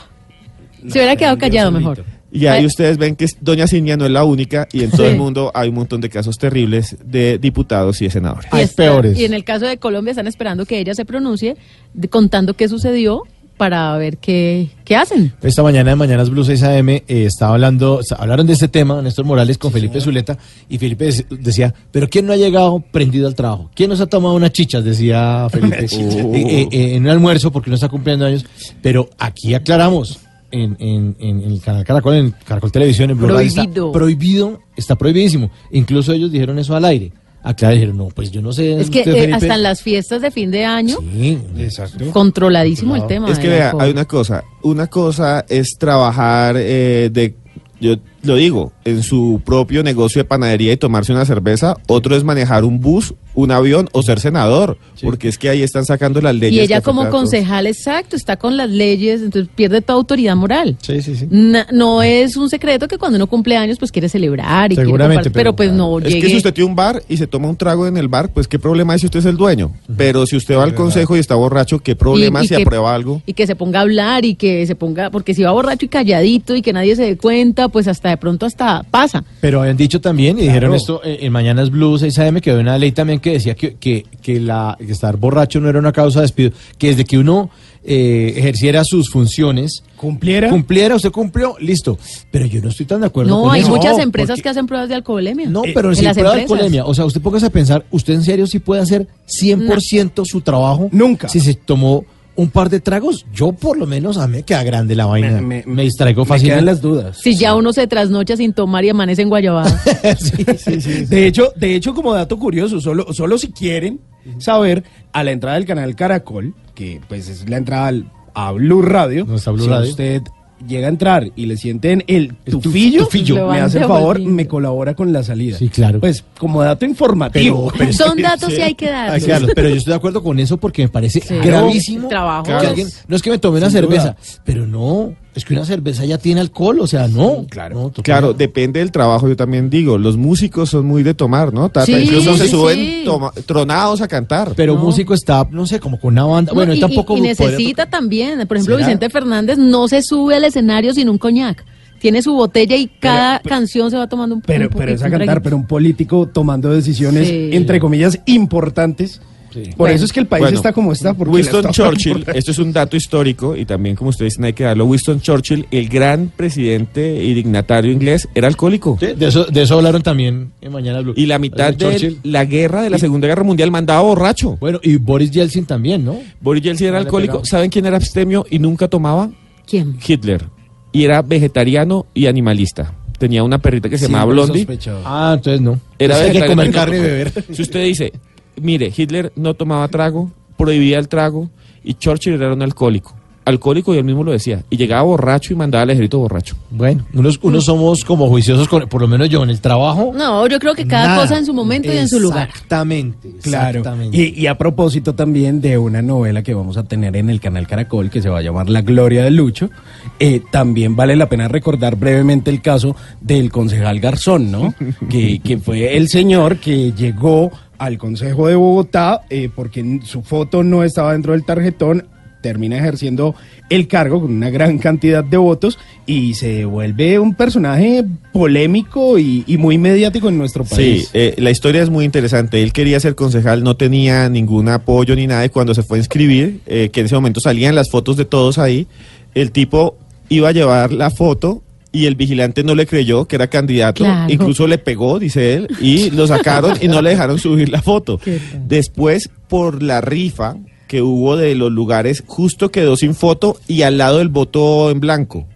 Se 0.89 0.99
hubiera 0.99 1.17
quedado 1.17 1.39
callado 1.39 1.71
mejor. 1.71 2.05
Y 2.35 2.47
ahí 2.47 2.65
ustedes 2.65 2.97
ven 2.97 3.15
que 3.15 3.27
Doña 3.41 3.67
Cinia 3.67 3.97
no 3.99 4.07
es 4.07 4.11
la 4.11 4.25
única 4.25 4.67
y 4.73 4.85
en 4.85 4.91
todo 4.91 5.05
Sí. 5.07 5.13
el 5.13 5.19
mundo 5.19 5.51
hay 5.55 5.69
un 5.69 5.75
montón 5.75 6.01
de 6.01 6.09
casos 6.09 6.39
terribles 6.39 6.97
de 7.05 7.37
diputados 7.39 8.01
y 8.01 8.07
de 8.07 8.11
senadores. 8.11 8.49
Y 8.53 8.61
está- 8.61 8.85
Y 9.15 9.25
en 9.25 9.35
el 9.35 9.45
caso 9.45 9.67
de 9.67 9.77
Colombia 9.77 10.13
están 10.13 10.27
esperando 10.27 10.65
que 10.65 10.79
ella 10.79 10.95
se 10.95 11.05
pronuncie 11.05 11.57
de- 11.93 12.09
contando 12.09 12.55
qué 12.55 12.69
sucedió 12.69 13.23
para 13.59 13.95
ver 13.99 14.17
qué, 14.17 14.71
qué 14.85 14.97
hacen. 14.97 15.35
Esta 15.43 15.63
mañana 15.63 15.91
de 15.91 15.97
Mañanas 15.97 16.31
Blue 16.31 16.43
6 16.43 16.63
AM 16.63 16.89
eh, 16.89 17.05
estaba 17.07 17.53
hablando, 17.53 17.97
o 17.97 18.03
sea, 18.03 18.17
hablaron 18.17 18.47
de 18.47 18.55
este 18.55 18.67
tema, 18.67 19.01
Néstor 19.03 19.25
Morales 19.27 19.59
con 19.59 19.71
Felipe 19.71 20.01
Zuleta, 20.01 20.37
y 20.71 20.79
Felipe 20.79 21.09
dec- 21.11 21.29
decía, 21.29 21.73
pero 21.93 22.09
¿quién 22.09 22.27
no 22.27 22.33
ha 22.33 22.37
llegado 22.37 22.83
prendido 22.91 23.29
al 23.29 23.35
trabajo? 23.35 23.71
¿Quién 23.75 23.91
nos 23.91 24.01
ha 24.01 24.07
tomado 24.07 24.35
unas 24.35 24.53
chichas? 24.53 24.83
Decía 24.83 25.47
Felipe, 25.51 25.87
chichas. 25.87 26.15
Eh, 26.33 26.43
eh, 26.63 26.69
eh, 26.73 26.95
en 26.97 27.03
un 27.05 27.11
almuerzo 27.11 27.53
porque 27.53 27.69
no 27.69 27.75
está 27.77 27.89
cumpliendo 27.91 28.25
años. 28.25 28.45
Pero 28.81 29.11
aquí 29.19 29.55
aclaramos, 29.55 30.19
en, 30.53 30.77
en- 30.79 31.17
en 31.19 31.41
el 31.43 31.61
canal 31.61 31.85
Caracol, 31.85 32.15
en 32.15 32.35
Caracol 32.47 32.71
Televisión, 32.71 33.11
en 33.11 33.17
Blue 33.19 33.27
Radio, 33.29 33.41
está 33.41 33.63
Prohibido. 33.63 33.93
prohibido, 33.93 34.61
está 34.77 34.95
prohibidísimo. 34.97 35.51
Incluso 35.73 36.13
ellos 36.13 36.31
dijeron 36.31 36.59
eso 36.59 36.77
al 36.77 36.85
aire. 36.85 37.13
Acá 37.45 37.71
dijeron, 37.71 37.97
no, 37.97 38.07
pues 38.09 38.31
yo 38.31 38.41
no 38.41 38.53
sé. 38.53 38.81
Es 38.81 38.89
que 38.89 39.01
eh, 39.01 39.05
Felipe". 39.05 39.33
hasta 39.35 39.55
en 39.57 39.63
las 39.65 39.83
fiestas 39.83 40.23
de 40.23 40.31
fin 40.31 40.53
de 40.53 40.65
año, 40.65 40.97
Sí, 41.13 41.39
exacto. 41.59 42.05
controladísimo 42.13 42.95
el 42.95 43.05
tema. 43.09 43.29
Es 43.31 43.39
que 43.41 43.49
vea, 43.49 43.73
hay 43.81 43.91
una 43.91 44.05
cosa. 44.05 44.45
Una 44.63 44.87
cosa 44.87 45.45
es 45.49 45.77
trabajar 45.77 46.55
eh, 46.57 47.11
de, 47.13 47.35
yo 47.81 47.97
lo 48.23 48.37
digo, 48.37 48.73
en 48.85 49.03
su 49.03 49.41
propio 49.45 49.83
negocio 49.83 50.21
de 50.21 50.25
panadería 50.25 50.73
y 50.73 50.77
tomarse 50.77 51.13
una 51.13 51.25
cerveza. 51.25 51.77
Otro 51.89 52.17
es 52.17 52.25
manejar 52.25 52.65
un 52.65 52.81
bus, 52.81 53.15
un 53.35 53.51
avión 53.51 53.89
o 53.93 54.03
ser 54.03 54.21
senador. 54.21 54.79
Porque 55.03 55.29
es 55.29 55.39
que 55.39 55.49
ahí 55.49 55.63
están 55.63 55.85
sacando 55.85 56.21
las 56.21 56.35
leyes. 56.35 56.55
Y 56.55 56.61
ella 56.61 56.81
como 56.81 57.09
concejal, 57.11 57.67
exacto, 57.67 58.15
está 58.15 58.37
con 58.37 58.57
las 58.57 58.71
leyes, 58.71 59.23
entonces 59.23 59.51
pierde 59.55 59.81
toda 59.83 59.97
autoridad 59.99 60.37
moral. 60.37 60.77
Sí, 60.83 61.03
sí, 61.03 61.17
sí. 61.17 61.27
Na- 61.31 61.67
no 61.73 62.03
es 62.03 62.37
un 62.37 62.49
secreto 62.49 62.87
que 62.89 62.99
cuando 62.99 63.17
uno 63.17 63.27
cumple 63.27 63.57
años, 63.57 63.79
pues 63.79 63.91
quiere 63.91 64.09
celebrar 64.09 64.71
y 64.71 64.77
quiere 64.77 64.87
Seguramente, 64.87 65.15
compartir, 65.25 65.33
pero, 65.33 65.57
pues 65.57 65.73
no 65.73 65.99
Es 65.99 66.05
llegue. 66.05 66.21
que 66.21 66.29
si 66.31 66.37
usted 66.37 66.55
tiene 66.55 66.71
un 66.71 66.77
bar 66.77 67.03
y 67.09 67.17
se 67.17 67.27
toma 67.27 67.49
un 67.49 67.57
trago 67.57 67.87
en 67.87 67.97
el 67.97 68.09
bar, 68.09 68.31
pues 68.33 68.47
qué 68.47 68.59
problema 68.59 68.93
hay 68.93 68.99
si 69.01 69.07
usted 69.07 69.19
es 69.21 69.25
el 69.27 69.37
dueño. 69.37 69.73
Pero 69.97 70.27
si 70.27 70.37
usted 70.37 70.57
va 70.57 70.65
al 70.65 70.75
consejo 70.75 71.17
y 71.17 71.19
está 71.21 71.35
borracho, 71.35 71.81
qué 71.81 71.97
problema 71.97 72.41
Y- 72.43 72.45
y 72.45 72.49
si 72.49 72.55
que- 72.55 72.63
aprueba 72.63 72.95
algo. 72.95 73.23
Y 73.27 73.33
que 73.33 73.47
se 73.47 73.57
ponga 73.57 73.81
a 73.81 73.83
hablar 73.83 74.25
y 74.25 74.35
que 74.37 74.67
se 74.67 74.75
ponga, 74.77 75.11
porque 75.11 75.35
si 75.35 75.43
va 75.43 75.51
borracho 75.53 75.87
y 75.87 75.89
calladito 75.89 76.55
y 76.55 76.63
que 76.63 76.73
nadie 76.73 76.95
se 76.97 77.03
dé 77.03 77.17
cuenta, 77.17 77.69
pues 77.69 77.89
hasta 77.89 78.12
de 78.13 78.17
pronto 78.19 78.47
hasta 78.47 78.83
pasa. 78.85 79.23
Pero 79.41 79.61
habían 79.61 79.77
dicho 79.77 80.01
también, 80.01 80.39
y 80.39 80.43
Claro. 80.43 80.53
dijeron 80.53 80.75
esto 80.75 81.01
eh, 81.05 81.19
en 81.23 81.33
Mañanas 81.33 81.71
Blue 81.71 81.99
6 81.99 82.19
AM, 82.21 82.41
que 82.41 82.51
había 82.51 82.63
una 82.63 82.79
ley 82.79 82.93
también 82.93 83.21
que 83.21 83.33
decía 83.33 83.55
que, 83.55 83.75
que, 83.75 84.07
que 84.23 84.41
la, 84.41 84.77
que 84.79 84.93
estar 84.93 85.17
borracho 85.17 85.61
no 85.61 85.69
era 85.69 85.79
una 85.79 85.93
causa 85.93 86.21
de 86.21 86.25
despido, 86.25 86.53
que 86.79 86.89
desde 86.89 87.05
que 87.05 87.19
uno 87.19 87.51
eh, 87.85 88.35
ejerciera 88.37 88.85
sus 88.85 89.11
funciones, 89.11 89.83
cumpliera, 89.97 90.49
cumpliera, 90.49 90.95
usted 90.95 91.11
cumplió, 91.11 91.57
listo. 91.59 91.99
Pero 92.31 92.47
yo 92.47 92.61
no 92.63 92.69
estoy 92.69 92.87
tan 92.87 93.01
de 93.01 93.09
acuerdo 93.09 93.31
No, 93.37 93.43
con 93.43 93.51
hay 93.53 93.63
eso. 93.63 93.71
muchas 93.71 93.97
No, 93.97 94.03
empresas 94.05 94.31
porque- 94.37 94.43
que 94.43 94.49
hacen 94.51 94.67
pruebas 94.67 94.89
de 94.89 94.95
alcoholemia. 94.95 95.49
No, 95.49 95.65
Eh, 95.65 95.73
pero 95.75 95.89
en 95.91 95.97
si 95.97 96.03
las 96.05 96.15
prueba 96.15 96.35
de 96.37 96.43
empresas. 96.43 96.53
alcoholemia, 96.65 96.85
o 96.87 96.95
sea, 96.95 97.05
usted 97.05 97.21
póngase 97.21 97.47
a 97.47 97.51
pensar, 97.51 97.85
¿usted 97.91 98.15
en 98.15 98.23
serio 98.23 98.47
sí 98.47 98.61
puede 98.61 98.83
hacer 98.83 99.09
100% 99.27 100.25
su 100.25 100.41
trabajo? 100.41 100.89
Nunca. 100.93 101.29
Si 101.29 101.41
se 101.41 101.55
tomó 101.55 102.05
un 102.43 102.51
par 102.51 102.69
de 102.71 102.81
tragos, 102.81 103.25
yo 103.33 103.53
por 103.53 103.77
lo 103.79 103.87
menos 103.87 104.19
a 104.19 104.27
mí 104.27 104.39
me 104.39 104.43
queda 104.43 104.63
grande 104.65 104.95
la 104.95 105.07
vaina. 105.07 105.41
Me, 105.41 105.63
distraigo 105.83 106.23
me 106.23 106.29
fácilmente. 106.29 106.55
quedan 106.57 106.65
las 106.67 106.83
dudas. 106.83 107.19
Si 107.23 107.37
ya 107.37 107.55
uno 107.55 107.73
se 107.73 107.87
trasnocha 107.87 108.37
sin 108.37 108.53
tomar 108.53 108.85
y 108.85 108.91
amanece 108.91 109.23
en 109.23 109.29
Guayabada. 109.29 109.81
De 111.09 111.27
hecho, 111.27 111.53
de 111.57 111.75
hecho, 111.75 111.95
como 111.95 112.13
dato 112.15 112.39
curioso, 112.39 112.81
solo, 112.81 113.13
solo 113.13 113.39
si 113.39 113.53
quieren 113.53 114.01
saber, 114.39 114.85
a 115.13 115.25
la 115.25 115.33
entrada 115.33 115.57
del 115.57 115.67
canal 115.67 115.95
Caracol, 115.95 116.55
que 116.75 117.01
pues 117.09 117.29
es 117.29 117.49
la 117.49 117.57
entrada 117.57 117.87
al- 117.89 118.11
a 118.35 118.53
Blue 118.53 118.83
Radio, 118.83 119.27
Blue 119.27 119.39
si 119.39 119.51
Radio. 119.69 119.91
usted 119.91 120.23
llega 120.67 120.87
a 120.87 120.91
entrar 120.91 121.31
y 121.37 121.47
le 121.47 121.57
sienten 121.57 122.05
el 122.07 122.35
tufillo, 122.35 123.05
tufillo. 123.05 123.49
me 123.49 123.61
hace 123.61 123.79
el 123.79 123.85
favor, 123.85 124.17
bolsillo. 124.19 124.31
me 124.31 124.47
colabora 124.47 124.95
con 124.95 125.13
la 125.13 125.23
salida. 125.23 125.59
Sí, 125.59 125.69
claro. 125.69 126.01
Pues 126.01 126.25
como 126.39 126.63
dato 126.63 126.85
informativo. 126.85 127.69
Pero- 127.73 127.79
pero- 127.79 127.93
Son 127.93 128.21
datos 128.21 128.53
y 128.53 128.61
hay 128.61 128.75
que 128.75 128.91
dar. 128.91 129.11
Ay, 129.11 129.21
claro, 129.21 129.47
pero 129.55 129.69
yo 129.69 129.77
estoy 129.77 129.93
de 129.93 129.97
acuerdo 129.97 130.23
con 130.23 130.39
eso 130.39 130.57
porque 130.57 130.83
me 130.83 130.89
parece 130.89 131.21
Sí. 131.21 131.35
gravísimo. 131.43 132.09
Trabajo. 132.09 132.45
que 132.45 132.53
alguien- 132.53 132.89
no 133.09 133.17
es 133.17 133.23
que 133.23 133.31
me 133.31 133.39
tome 133.39 133.59
una 133.59 133.71
cerveza, 133.71 134.03
duda. 134.13 134.17
pero 134.45 134.67
no, 134.67 135.15
es 135.35 135.45
que 135.45 135.55
una 135.55 135.65
cerveza 135.65 136.05
ya 136.05 136.19
tiene 136.19 136.41
alcohol, 136.41 136.81
o 136.81 136.87
sea, 136.87 137.09
no. 137.09 137.47
Claro. 137.49 137.91
Claro, 138.03 138.35
depende 138.35 138.81
del 138.81 138.93
trabajo, 138.93 139.29
yo 139.29 139.37
también 139.37 139.71
digo. 139.71 139.97
Los 139.99 140.17
músicos 140.17 140.69
son 140.71 140.85
muy 140.87 141.03
de 141.03 141.15
tomar, 141.15 141.53
¿no? 141.55 141.69
Tata? 141.71 141.87
Sí, 141.87 141.95
Incluso 141.95 142.37
se 142.37 142.49
suben 142.49 142.79
sí. 142.79 143.03
toma- 143.05 143.33
tronados 143.47 144.01
a 144.03 144.09
cantar. 144.09 144.53
Pero 144.57 144.77
músico 144.77 145.15
está, 145.15 145.47
no 145.51 145.67
sé, 145.67 145.81
como 145.81 145.99
con 145.99 146.13
una 146.13 146.25
banda. 146.25 146.51
No, 146.53 146.57
bueno, 146.57 146.75
y, 146.75 146.81
tampoco 146.81 147.17
y- 147.17 147.23
necesita 147.23 147.87
también, 147.87 148.47
por 148.47 148.57
ejemplo, 148.59 148.77
¿Será? 148.77 148.87
Vicente 148.87 149.09
Fernández 149.11 149.57
no 149.59 149.89
se 149.89 150.03
sube 150.03 150.35
al 150.37 150.45
escenario 150.45 150.93
sin 150.93 151.09
un 151.09 151.17
coñac. 151.19 151.65
Tiene 151.99 152.21
su 152.21 152.35
botella 152.35 152.77
y 152.77 152.89
cada 152.89 153.39
canción 153.41 153.91
se 153.91 153.97
va 153.97 154.09
tomando 154.09 154.35
un 154.35 154.41
Pero, 154.43 154.65
un 154.67 154.75
pero 154.77 154.93
es 154.93 155.03
a 155.03 155.09
cantar, 155.09 155.41
pero 155.41 155.57
un 155.57 155.67
político 155.67 156.27
tomando 156.27 156.69
decisiones, 156.71 157.29
Sí. 157.29 157.51
entre 157.53 157.79
comillas, 157.79 158.19
importantes. 158.27 159.21
Por 159.61 159.77
Bueno. 159.77 159.95
eso 159.95 160.05
es 160.05 160.13
que 160.13 160.21
el 160.21 160.27
país 160.27 160.43
Bueno, 160.43 160.57
está 160.57 160.73
como 160.73 160.93
está. 160.93 161.15
Porque 161.15 161.33
Winston 161.35 161.61
está- 161.61 161.73
Churchill, 161.73 162.25
esto 162.35 162.51
es 162.51 162.59
un 162.59 162.73
dato 162.73 162.97
histórico 162.97 163.57
y 163.57 163.65
también 163.65 163.95
como 163.97 164.11
ustedes 164.11 164.33
dicen 164.33 164.45
hay 164.45 164.53
que 164.53 164.65
darlo, 164.65 164.87
Winston 164.87 165.21
Churchill, 165.21 165.67
el 165.71 165.89
gran 165.89 166.33
presidente 166.35 167.23
y 167.25 167.35
dignatario 167.35 167.91
inglés, 167.93 168.29
era 168.35 168.49
alcohólico. 168.49 168.97
Sí, 169.01 169.07
de, 169.17 169.27
eso, 169.29 169.45
de 169.45 169.63
eso 169.63 169.75
hablaron 169.75 170.03
también 170.03 170.53
en 170.61 170.73
Mañana 170.73 171.01
Blue. 171.01 171.15
Y 171.17 171.27
la 171.27 171.39
mitad 171.39 171.73
de 171.73 171.77
Churchill. 171.77 172.19
la 172.25 172.45
guerra 172.45 172.83
de 172.83 172.91
la 172.91 172.99
Segunda 172.99 173.29
Guerra 173.29 173.43
Mundial 173.45 173.71
mandaba 173.71 174.03
borracho. 174.03 174.57
Bueno, 174.61 174.79
y 174.83 174.97
Boris 174.97 175.31
Yeltsin 175.31 175.67
también, 175.67 176.05
¿no? 176.05 176.19
Boris 176.41 176.63
Yeltsin 176.63 176.89
era 176.89 176.99
alcohólico. 176.99 177.45
¿Saben 177.45 177.71
quién 177.71 177.87
era 177.87 177.97
abstemio 177.97 178.45
y 178.51 178.59
nunca 178.59 178.89
tomaba? 178.89 179.31
¿Quién? 179.67 179.97
Hitler. 180.07 180.45
Y 180.93 181.05
era 181.05 181.23
vegetariano 181.23 182.07
y 182.15 182.27
animalista. 182.27 182.93
Tenía 183.19 183.45
una 183.45 183.59
perrita 183.59 183.89
que 183.89 183.97
se 183.99 184.07
llamaba 184.07 184.25
Siempre 184.25 184.45
Blondie. 184.45 184.61
sospechaba. 184.63 185.01
Ah, 185.05 185.35
entonces 185.37 185.61
no. 185.61 185.79
Era 185.99 186.17
Entonces 186.17 186.23
hay 186.27 186.33
que 186.33 186.39
vegetariano 186.41 186.53
comer 186.53 186.67
y 186.67 186.69
no 186.71 186.75
carne 186.75 186.97
y 186.97 187.01
tomaba. 187.01 187.17
beber. 187.17 187.57
Si 187.57 187.63
usted 187.63 187.85
dice, 187.85 188.13
mire, 188.61 188.93
Hitler 188.95 189.33
no 189.37 189.55
tomaba 189.55 189.89
trago, 189.89 190.31
prohibía 190.57 190.99
el 190.99 191.09
trago 191.09 191.51
y 191.83 191.95
Churchill 191.95 192.35
era 192.35 192.53
un 192.53 192.63
alcohólico. 192.63 193.15
Alcohólico 193.45 193.95
y 193.95 193.99
él 193.99 194.05
mismo 194.05 194.25
lo 194.25 194.33
decía. 194.33 194.63
Y 194.71 194.77
llegaba 194.77 195.03
borracho 195.03 195.53
y 195.53 195.57
mandaba 195.57 195.83
al 195.83 195.91
ejército 195.91 196.19
borracho. 196.19 196.57
Bueno, 196.71 197.05
unos, 197.15 197.39
unos 197.43 197.65
somos 197.65 198.05
como 198.05 198.29
juiciosos, 198.29 198.69
con, 198.69 198.89
por 198.89 199.01
lo 199.01 199.09
menos 199.09 199.29
yo 199.29 199.43
en 199.43 199.51
el 199.51 199.61
trabajo. 199.61 200.13
No, 200.15 200.47
yo 200.47 200.59
creo 200.59 200.75
que 200.75 200.87
cada 200.87 201.09
Nada. 201.09 201.23
cosa 201.23 201.39
en 201.39 201.47
su 201.47 201.55
momento 201.55 201.93
y 201.93 201.97
en 201.97 202.09
su 202.09 202.21
lugar. 202.21 202.49
Exactamente. 202.49 203.31
Claro. 203.43 203.81
exactamente. 203.81 204.17
Y, 204.17 204.41
y 204.41 204.47
a 204.47 204.57
propósito 204.57 205.15
también 205.15 205.61
de 205.61 205.79
una 205.79 206.03
novela 206.03 206.43
que 206.43 206.55
vamos 206.55 206.77
a 206.77 206.85
tener 206.85 207.17
en 207.17 207.31
el 207.31 207.41
canal 207.41 207.67
Caracol 207.67 208.11
que 208.11 208.23
se 208.23 208.29
va 208.29 208.39
a 208.39 208.43
llamar 208.43 208.69
La 208.69 208.83
Gloria 208.83 209.25
de 209.25 209.31
Lucho, 209.31 209.71
eh, 210.19 210.41
también 210.51 210.97
vale 210.97 211.17
la 211.17 211.29
pena 211.29 211.49
recordar 211.49 211.97
brevemente 211.97 212.51
el 212.51 212.63
caso 212.63 212.97
del 213.21 213.51
concejal 213.51 214.01
Garzón, 214.01 214.51
¿no? 214.51 214.75
que, 215.11 215.41
que 215.41 215.59
fue 215.59 215.97
el 215.97 216.09
señor 216.09 216.59
que 216.59 216.93
llegó 216.93 217.51
al 217.79 217.99
Consejo 217.99 218.47
de 218.47 218.55
Bogotá 218.55 219.23
eh, 219.29 219.51
porque 219.53 220.01
su 220.05 220.23
foto 220.23 220.63
no 220.63 220.85
estaba 220.85 221.13
dentro 221.13 221.33
del 221.33 221.45
tarjetón 221.45 222.07
termina 222.43 222.77
ejerciendo 222.77 223.35
el 223.71 223.89
cargo 223.89 224.21
con 224.21 224.33
una 224.33 224.51
gran 224.51 224.79
cantidad 224.79 225.25
de 225.25 225.37
votos 225.39 225.79
y 226.07 226.35
se 226.35 226.67
vuelve 226.67 227.19
un 227.19 227.35
personaje 227.35 228.05
polémico 228.33 229.19
y, 229.19 229.45
y 229.47 229.57
muy 229.57 229.79
mediático 229.79 230.29
en 230.29 230.37
nuestro 230.37 230.65
país. 230.65 231.05
Sí, 231.05 231.09
eh, 231.15 231.35
la 231.39 231.51
historia 231.51 231.83
es 231.83 231.89
muy 231.89 232.05
interesante. 232.05 232.63
Él 232.63 232.73
quería 232.73 233.01
ser 233.01 233.15
concejal, 233.15 233.63
no 233.63 233.77
tenía 233.77 234.29
ningún 234.29 234.69
apoyo 234.69 235.17
ni 235.17 235.27
nada. 235.27 235.45
Y 235.45 235.49
cuando 235.49 235.75
se 235.75 235.83
fue 235.83 235.99
a 235.99 236.01
inscribir, 236.01 236.61
eh, 236.67 236.91
que 236.93 237.01
en 237.01 237.07
ese 237.07 237.15
momento 237.15 237.41
salían 237.41 237.75
las 237.75 237.91
fotos 237.91 238.17
de 238.17 238.25
todos 238.25 238.59
ahí, 238.59 238.87
el 239.35 239.53
tipo 239.53 239.97
iba 240.29 240.49
a 240.49 240.53
llevar 240.53 240.93
la 240.93 241.11
foto 241.11 241.63
y 241.93 242.07
el 242.07 242.15
vigilante 242.15 242.65
no 242.65 242.75
le 242.75 242.87
creyó 242.87 243.27
que 243.27 243.37
era 243.37 243.49
candidato. 243.49 244.03
Claro. 244.03 244.33
Incluso 244.33 244.67
le 244.67 244.79
pegó, 244.79 245.19
dice 245.19 245.55
él, 245.55 245.69
y 245.81 246.11
lo 246.11 246.27
sacaron 246.27 246.77
y 246.81 246.89
no 246.89 247.03
le 247.03 247.11
dejaron 247.11 247.39
subir 247.39 247.69
la 247.69 247.83
foto. 247.83 248.19
Después, 248.67 249.31
por 249.49 249.83
la 249.83 250.01
rifa 250.01 250.57
que 250.93 251.01
hubo 251.01 251.39
de 251.39 251.55
los 251.55 251.73
lugares, 251.73 252.23
justo 252.27 252.71
quedó 252.71 252.99
sin 252.99 253.15
foto 253.15 253.57
y 253.67 253.81
al 253.81 253.97
lado 253.97 254.19
del 254.19 254.29
voto 254.29 254.91
en 254.91 255.01
blanco. 255.01 255.47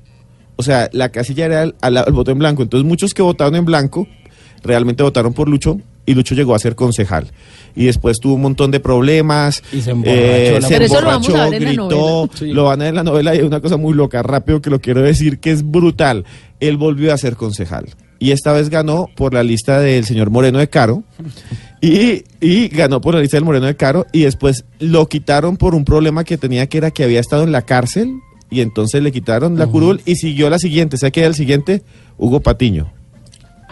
O 0.57 0.63
sea, 0.63 0.89
la 0.95 1.11
casilla 1.11 1.45
era 1.45 1.61
al, 1.61 1.75
al 1.83 1.93
lado 1.93 2.07
del 2.07 2.15
voto 2.15 2.31
en 2.31 2.39
blanco. 2.39 2.63
Entonces, 2.63 2.89
muchos 2.89 3.13
que 3.13 3.21
votaron 3.21 3.55
en 3.55 3.67
blanco 3.67 4.09
realmente 4.63 5.03
votaron 5.03 5.35
por 5.35 5.51
Lucho 5.51 5.79
y 6.07 6.15
Lucho 6.15 6.35
llegó 6.35 6.55
a 6.55 6.59
ser 6.59 6.75
concejal. 6.75 7.27
Y 7.75 7.85
después 7.85 8.19
tuvo 8.19 8.33
un 8.33 8.41
montón 8.41 8.71
de 8.71 8.81
problemas. 8.81 9.63
Y 9.75 9.83
se 9.83 9.91
emborrachó 9.91 10.23
eh, 10.23 10.59
se 10.63 10.79
lo 10.79 10.85
emborrachó, 10.87 11.51
gritó. 11.51 12.31
Sí. 12.33 12.53
Lo 12.55 12.65
van 12.65 12.81
a 12.81 12.85
ver 12.85 12.89
en 12.89 12.95
la 12.95 13.05
novela 13.05 13.35
y 13.35 13.41
es 13.41 13.45
una 13.45 13.61
cosa 13.61 13.77
muy 13.77 13.93
loca, 13.93 14.23
rápido 14.23 14.63
que 14.63 14.71
lo 14.71 14.81
quiero 14.81 15.03
decir, 15.03 15.39
que 15.39 15.51
es 15.51 15.71
brutal. 15.71 16.25
Él 16.61 16.79
volvió 16.79 17.13
a 17.13 17.19
ser 17.19 17.37
concejal. 17.37 17.89
Y 18.19 18.31
esta 18.31 18.53
vez 18.53 18.71
ganó 18.71 19.09
por 19.15 19.35
la 19.35 19.43
lista 19.43 19.81
del 19.81 20.05
señor 20.05 20.31
Moreno 20.31 20.59
de 20.59 20.69
Caro. 20.69 21.05
Y, 21.81 22.25
y 22.41 22.69
ganó 22.69 23.01
por 23.01 23.15
la 23.15 23.21
lista 23.21 23.37
del 23.37 23.45
Moreno 23.45 23.67
de 23.67 23.77
Caro. 23.77 24.07
Y 24.13 24.23
después 24.23 24.65
lo 24.79 25.09
quitaron 25.09 25.57
por 25.57 25.75
un 25.75 25.85
problema 25.85 26.25
que 26.25 26.39
tenía 26.39 26.67
que 26.69 26.79
era 26.79 26.91
que 26.91 27.05
había 27.05 27.21
estado 27.21 27.43
en 27.43 27.53
la 27.53 27.63
cárcel. 27.63 28.21
Y 28.51 28.61
entonces 28.61 29.03
le 29.03 29.13
quitaron 29.13 29.59
la 29.59 29.67
curul 29.67 30.01
y 30.07 30.17
siguió 30.17 30.49
la 30.49 30.59
siguiente. 30.59 30.97
¿Sabe 30.97 31.13
qué 31.13 31.21
era 31.21 31.29
el 31.29 31.35
siguiente? 31.35 31.83
Hugo 32.17 32.41
Patiño. 32.41 32.93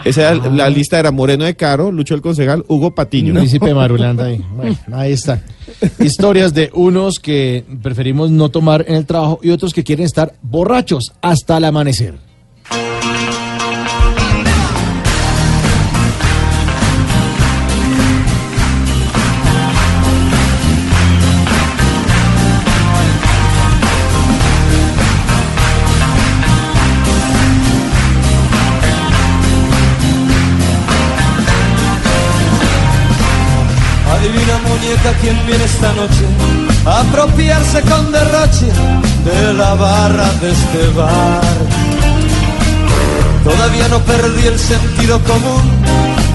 Esa 0.05 0.33
era, 0.33 0.51
la 0.51 0.69
lista 0.69 0.99
era 0.99 1.13
Moreno 1.13 1.45
de 1.45 1.55
Caro, 1.55 1.93
Lucho 1.93 2.15
el 2.15 2.21
concejal, 2.21 2.65
Hugo 2.69 2.95
Patiño. 2.95 3.35
Príncipe 3.35 3.73
Marulanda 3.75 4.25
ahí. 4.25 4.45
Bueno, 4.55 4.77
ahí 4.93 5.13
está. 5.13 5.43
Historias 6.01 6.53
de 6.53 6.71
unos 6.75 7.19
que 7.21 7.65
preferimos 7.83 8.31
no 8.31 8.49
tomar 8.49 8.85
en 8.89 8.97
el 8.97 9.07
trabajo 9.07 9.39
y 9.43 9.51
otros 9.51 9.73
que 9.73 9.85
quieren 9.85 10.05
estar 10.05 10.35
borrachos 10.43 11.13
hasta 11.23 11.57
el 11.57 11.65
amanecer. 11.65 12.15
Esta 35.85 35.93
noche 36.01 36.27
apropiarse 36.87 37.81
con 37.83 38.13
derroche 38.13 38.67
de 39.25 39.55
la 39.55 39.75
barra 39.75 40.33
de 40.41 40.51
este 40.51 40.89
bar. 40.97 41.57
Todavía 43.43 43.89
no 43.89 43.99
perdí 44.01 44.47
el 44.47 44.59
sentido 44.59 45.21
común, 45.21 45.63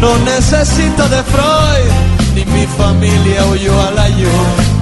no 0.01 0.17
necesito 0.19 1.07
de 1.09 1.23
Freud, 1.23 1.91
ni 2.35 2.45
mi 2.45 2.67
familia 2.67 3.45
huyó 3.45 3.73
al 3.87 3.97
ayuno. 3.97 4.79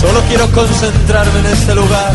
Solo 0.00 0.20
quiero 0.28 0.50
concentrarme 0.52 1.40
en 1.40 1.46
este 1.46 1.74
lugar. 1.74 2.14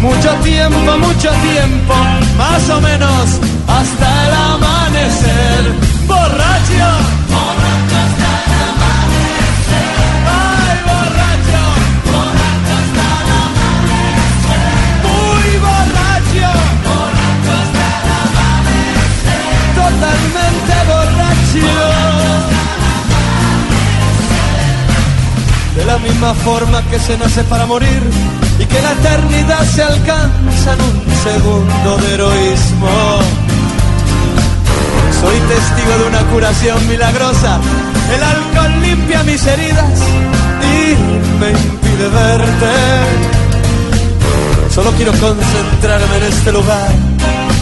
Mucho 0.00 0.30
tiempo, 0.42 0.98
mucho 0.98 1.30
tiempo, 1.52 1.94
más 2.38 2.70
o 2.70 2.80
menos 2.80 3.24
hasta 3.68 4.26
el 4.26 4.34
amanecer. 4.54 5.72
Borracho 6.06 7.19
De 25.80 25.86
la 25.86 25.98
misma 25.98 26.34
forma 26.34 26.82
que 26.90 26.98
se 26.98 27.16
nace 27.16 27.42
para 27.44 27.64
morir 27.64 28.02
y 28.58 28.66
que 28.66 28.82
la 28.82 28.92
eternidad 28.92 29.64
se 29.64 29.82
alcanza 29.82 30.74
en 30.74 30.80
un 30.82 31.14
segundo 31.24 31.96
de 31.96 32.14
heroísmo. 32.14 32.88
Soy 35.20 35.38
testigo 35.48 35.98
de 36.00 36.04
una 36.06 36.20
curación 36.30 36.86
milagrosa. 36.86 37.60
El 38.14 38.22
alcohol 38.22 38.82
limpia 38.82 39.22
mis 39.22 39.46
heridas 39.46 40.00
y 40.60 40.96
me 41.40 41.50
impide 41.50 42.08
verte. 42.08 42.74
Solo 44.74 44.90
quiero 44.92 45.12
concentrarme 45.12 46.16
en 46.18 46.24
este 46.24 46.52
lugar. 46.52 46.90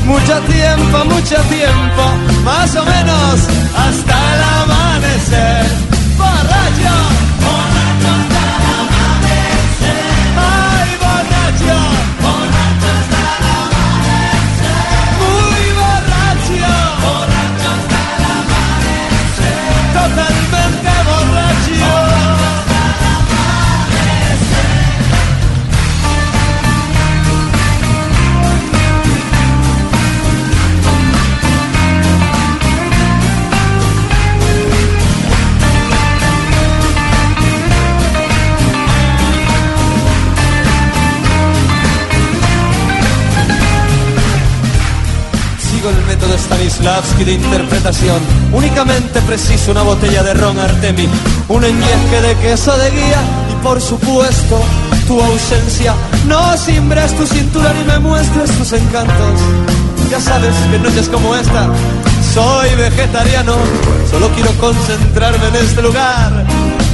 Mucho 0.06 0.40
tiempo, 0.40 1.04
mucho 1.04 1.36
tiempo, 1.42 2.02
más 2.44 2.74
o 2.74 2.84
menos 2.84 3.34
hasta 3.76 4.34
el 4.34 4.42
amanecer. 4.62 5.88
Stanislavski 46.39 47.24
de 47.24 47.32
interpretación. 47.32 48.20
Únicamente 48.52 49.20
preciso 49.23 49.73
una 49.73 49.82
botella 49.82 50.23
de 50.23 50.35
ron 50.35 50.59
Artemi, 50.59 51.09
un 51.48 51.65
eñezque 51.65 52.20
de 52.20 52.35
queso 52.36 52.77
de 52.77 52.90
guía 52.90 53.20
y 53.51 53.62
por 53.62 53.81
supuesto 53.81 54.60
tu 55.06 55.20
ausencia. 55.20 55.94
No 56.27 56.56
simbres 56.56 57.16
tu 57.16 57.27
cintura 57.27 57.73
ni 57.73 57.85
me 57.85 57.98
muestres 57.98 58.51
tus 58.52 58.73
encantos. 58.73 59.40
Ya 60.10 60.20
sabes 60.20 60.55
que 60.70 60.78
noches 60.78 61.09
como 61.09 61.35
esta 61.35 61.69
soy 62.32 62.74
vegetariano. 62.77 63.56
Solo 64.10 64.28
quiero 64.31 64.51
concentrarme 64.59 65.48
en 65.48 65.56
este 65.56 65.82
lugar. 65.82 66.44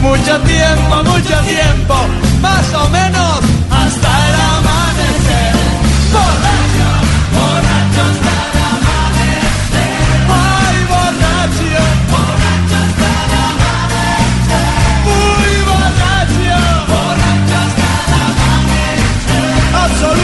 Mucho 0.02 0.38
tiempo, 0.40 0.96
mucho 1.04 1.36
tiempo, 1.42 1.94
más 2.40 2.74
o 2.74 2.88
menos 2.90 3.40
hasta 3.70 4.28
el 4.28 4.34
amanecer. 4.34 4.83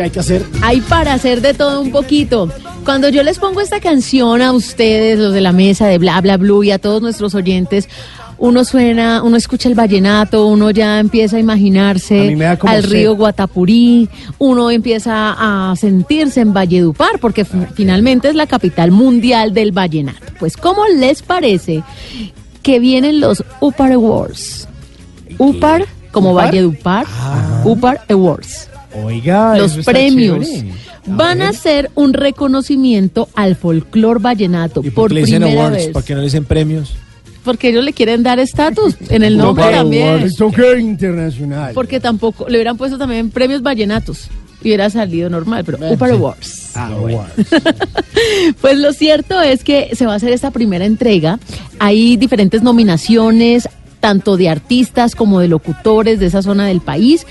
¿Qué 0.00 0.04
hay 0.04 0.10
que 0.10 0.20
hacer? 0.20 0.42
Hay 0.62 0.80
para 0.80 1.12
hacer 1.12 1.42
de 1.42 1.52
todo 1.52 1.82
un 1.82 1.90
poquito. 1.92 2.48
Cuando 2.86 3.10
yo 3.10 3.22
les 3.22 3.38
pongo 3.38 3.60
esta 3.60 3.80
canción 3.80 4.40
a 4.40 4.50
ustedes, 4.52 5.18
los 5.18 5.34
de 5.34 5.42
la 5.42 5.52
mesa 5.52 5.88
de 5.88 5.98
Bla 5.98 6.18
Bla 6.22 6.38
Blue 6.38 6.64
y 6.64 6.70
a 6.70 6.78
todos 6.78 7.02
nuestros 7.02 7.34
oyentes, 7.34 7.86
uno 8.38 8.64
suena, 8.64 9.22
uno 9.22 9.36
escucha 9.36 9.68
el 9.68 9.74
vallenato, 9.74 10.46
uno 10.46 10.70
ya 10.70 11.00
empieza 11.00 11.36
a 11.36 11.38
imaginarse 11.40 12.28
al 12.70 12.82
río 12.84 13.14
Guatapurí, 13.14 14.08
uno 14.38 14.70
empieza 14.70 15.34
a 15.38 15.76
sentirse 15.76 16.40
en 16.40 16.54
Valledupar, 16.54 17.18
porque 17.20 17.44
fi- 17.44 17.66
finalmente 17.74 18.28
es 18.30 18.34
la 18.34 18.46
capital 18.46 18.92
mundial 18.92 19.52
del 19.52 19.72
vallenato. 19.72 20.24
Pues, 20.38 20.56
¿cómo 20.56 20.86
les 20.86 21.20
parece 21.20 21.82
que 22.62 22.78
vienen 22.78 23.20
los 23.20 23.44
UPAR 23.60 23.92
Awards? 23.92 24.66
UPAR, 25.36 25.84
como 26.10 26.32
¿Upar? 26.32 26.46
Valledupar, 26.46 27.06
UPAR 27.64 28.00
Awards 28.08 28.69
Oiga, 28.94 29.56
los 29.56 29.78
premios 29.84 30.48
van 31.06 31.42
a 31.42 31.52
ser 31.52 31.90
un 31.94 32.12
reconocimiento 32.12 33.28
al 33.34 33.56
folclor 33.56 34.20
vallenato 34.20 34.80
¿Y 34.84 34.90
por 34.90 35.04
por 35.04 35.08
qué 35.08 35.14
le 35.14 35.20
dicen 35.22 35.42
primera 35.42 35.62
awards? 35.62 35.84
vez. 35.84 35.92
¿Por 35.92 36.04
qué 36.04 36.14
no 36.14 36.18
le 36.20 36.24
dicen 36.24 36.44
premios? 36.44 36.94
Porque 37.44 37.68
ellos 37.70 37.84
le 37.84 37.92
quieren 37.92 38.22
dar 38.22 38.38
estatus 38.38 38.96
en 39.08 39.22
el 39.22 39.36
nombre 39.36 39.64
también. 39.70 40.28
Internacional. 40.78 41.72
Porque 41.74 42.00
tampoco 42.00 42.48
le 42.48 42.58
hubieran 42.58 42.76
puesto 42.76 42.98
también 42.98 43.30
premios 43.30 43.62
vallenatos. 43.62 44.28
Y 44.62 44.68
hubiera 44.68 44.90
salido 44.90 45.30
normal, 45.30 45.64
pero 45.64 45.78
Upar 45.90 46.10
sí. 46.10 46.16
Awards. 46.16 46.70
Ah, 46.74 46.90
bueno. 47.00 47.24
Pues 48.60 48.76
lo 48.76 48.92
cierto 48.92 49.40
es 49.40 49.64
que 49.64 49.90
se 49.94 50.04
va 50.04 50.12
a 50.12 50.16
hacer 50.16 50.32
esta 50.32 50.50
primera 50.50 50.84
entrega. 50.84 51.38
Hay 51.78 52.18
diferentes 52.18 52.62
nominaciones, 52.62 53.66
tanto 54.00 54.36
de 54.36 54.48
artistas 54.48 55.14
como 55.14 55.40
de 55.40 55.48
locutores 55.48 56.18
de 56.18 56.26
esa 56.26 56.42
zona 56.42 56.66
del 56.66 56.80
país. 56.80 57.26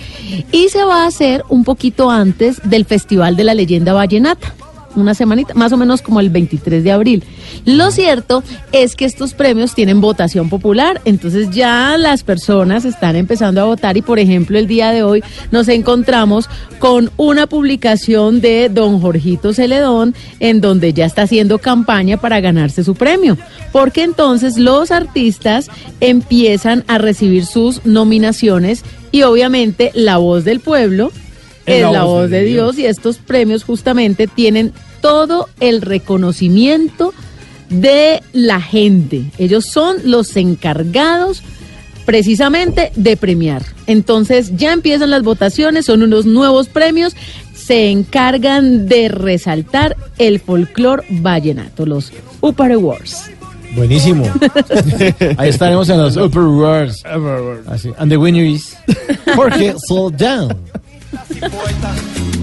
Y 0.52 0.70
se 0.70 0.84
va 0.86 1.04
a 1.04 1.08
hacer 1.08 1.44
un 1.50 1.64
poquito 1.64 2.10
antes 2.10 2.62
del 2.64 2.86
Festival 2.86 3.36
de 3.36 3.44
la 3.44 3.54
Leyenda 3.54 3.94
Vallenata. 3.94 4.54
Una 4.96 5.14
semanita, 5.14 5.54
más 5.54 5.72
o 5.72 5.78
menos 5.78 6.02
como 6.02 6.20
el 6.20 6.30
23 6.30 6.84
de 6.84 6.92
abril. 6.92 7.24
Lo 7.66 7.92
cierto 7.92 8.44
es 8.72 8.96
que 8.96 9.06
estos 9.06 9.34
premios 9.34 9.76
tienen 9.76 10.02
votación 10.02 10.50
popular, 10.50 11.02
entonces 11.06 11.50
ya 11.52 11.96
las 11.98 12.24
personas 12.24 12.86
están 12.86 13.16
empezando 13.16 13.62
a 13.62 13.66
votar 13.66 13.98
y 13.98 14.02
por 14.02 14.20
ejemplo 14.20 14.58
el 14.58 14.68
día 14.68 14.92
de 14.92 15.04
hoy 15.04 15.24
nos 15.52 15.68
encontramos 15.68 16.50
con 16.80 17.12
una 17.18 17.48
publicación 17.48 18.42
de 18.42 18.70
don 18.70 19.00
Jorgito 19.00 19.54
Celedón 19.54 20.16
en 20.40 20.62
donde 20.62 20.94
ya 20.94 21.06
está 21.06 21.24
haciendo 21.24 21.60
campaña 21.60 22.18
para 22.18 22.40
ganarse 22.40 22.84
su 22.84 22.96
premio, 22.96 23.38
porque 23.72 24.04
entonces 24.04 24.58
los 24.58 24.92
artistas 24.92 25.70
empiezan 26.00 26.84
a 26.88 26.98
recibir 26.98 27.46
sus 27.46 27.86
nominaciones 27.86 28.84
y 29.12 29.24
obviamente 29.24 29.92
la 29.94 30.18
voz 30.18 30.44
del 30.46 30.60
pueblo 30.60 31.12
es 31.70 31.92
la, 31.92 32.04
voz 32.04 32.30
de 32.30 32.44
Dios. 32.44 32.78
y 32.78 32.86
estos 32.86 33.18
premios 33.18 33.64
justamente 33.64 34.28
tienen 34.28 34.74
todo 35.02 35.48
el 35.60 35.82
reconocimiento 35.82 37.14
de 37.70 38.22
la 38.34 38.62
gente. 38.62 39.26
Ellos 39.38 39.66
son 39.66 39.98
los 40.06 40.36
encargados 40.36 41.44
precisamente 42.06 42.92
de 42.96 43.18
premiar. 43.18 43.64
Entonces 43.86 44.58
ya 44.58 44.74
empiezan 44.74 45.12
las 45.12 45.24
votaciones, 45.24 45.86
son 45.86 46.02
unos 46.02 46.26
nuevos 46.26 46.68
premios, 46.68 47.16
se 47.54 47.92
encargan 47.92 48.88
de 48.88 49.10
resaltar 49.10 49.96
el 50.18 50.40
folclor 50.40 51.04
vallenato, 51.10 51.86
los 51.86 52.12
Upar 52.42 52.72
Awards. 52.72 53.30
Buenísimo. 53.76 54.26
Ahí 55.38 55.50
estaremos 55.50 55.90
en 55.90 56.00
los 56.00 56.18
Upper 56.18 56.42
Awards. 56.42 57.04
And 57.06 58.10
the 58.10 58.18
winner 58.18 58.44
is 58.44 58.76
Jorge 59.36 59.76
Soldán. 59.88 60.56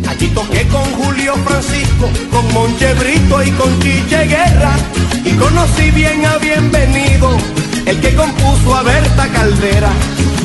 Allí 0.08 0.28
toqué 0.28 0.66
con 0.68 0.84
Julio 0.92 1.34
Francisco, 1.44 2.08
con 2.32 2.52
Monchebrito 2.52 3.42
y 3.42 3.50
con 3.52 3.78
Chiche 3.80 4.26
Guerra. 4.26 4.76
Y 5.24 5.30
conocí 5.32 5.90
bien 5.92 6.24
a 6.24 6.36
Bienvenido, 6.38 7.30
el 7.86 8.00
que 8.00 8.14
compuso 8.14 8.74
a 8.74 8.82
Berta 8.82 9.28
Caldera. 9.28 9.90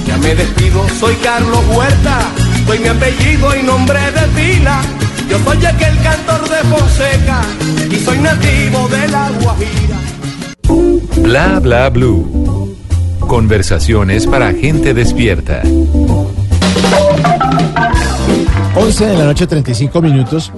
Ya 0.05 0.17
me 0.17 0.35
despido, 0.35 0.87
soy 0.99 1.15
Carlos 1.15 1.63
Huerta, 1.73 2.19
soy 2.67 2.79
mi 2.79 2.87
apellido 2.89 3.55
y 3.55 3.63
nombre 3.63 3.99
de 3.99 4.27
pila. 4.35 4.81
Yo 5.29 5.39
soy 5.43 5.65
aquel 5.65 5.97
cantor 6.01 6.49
de 6.49 6.57
Fonseca 6.69 7.41
y 7.89 7.95
soy 7.95 8.19
nativo 8.19 8.87
de 8.89 9.07
la 9.07 9.29
Guajira. 9.41 9.97
Bla 11.17 11.59
bla 11.59 11.89
blue. 11.89 12.75
Conversaciones 13.19 14.27
para 14.27 14.53
gente 14.53 14.93
despierta. 14.93 15.63
11 18.73 19.05
de 19.05 19.17
la 19.17 19.25
noche, 19.25 19.47
35 19.47 20.01
minutos. 20.01 20.51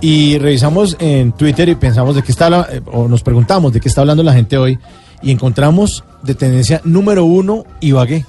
Y 0.00 0.38
revisamos 0.38 0.96
en 0.98 1.32
Twitter 1.32 1.68
y 1.68 1.76
pensamos 1.76 2.16
de 2.16 2.22
qué 2.22 2.32
está 2.32 2.66
eh, 2.70 2.82
o 2.86 3.06
nos 3.06 3.22
preguntamos 3.22 3.72
de 3.72 3.80
qué 3.80 3.88
está 3.88 4.00
hablando 4.00 4.22
la 4.22 4.32
gente 4.32 4.58
hoy. 4.58 4.78
Y 5.22 5.30
encontramos 5.30 6.02
de 6.22 6.34
tendencia 6.34 6.80
número 6.84 7.24
uno 7.24 7.64
Ibagué. 7.80 8.24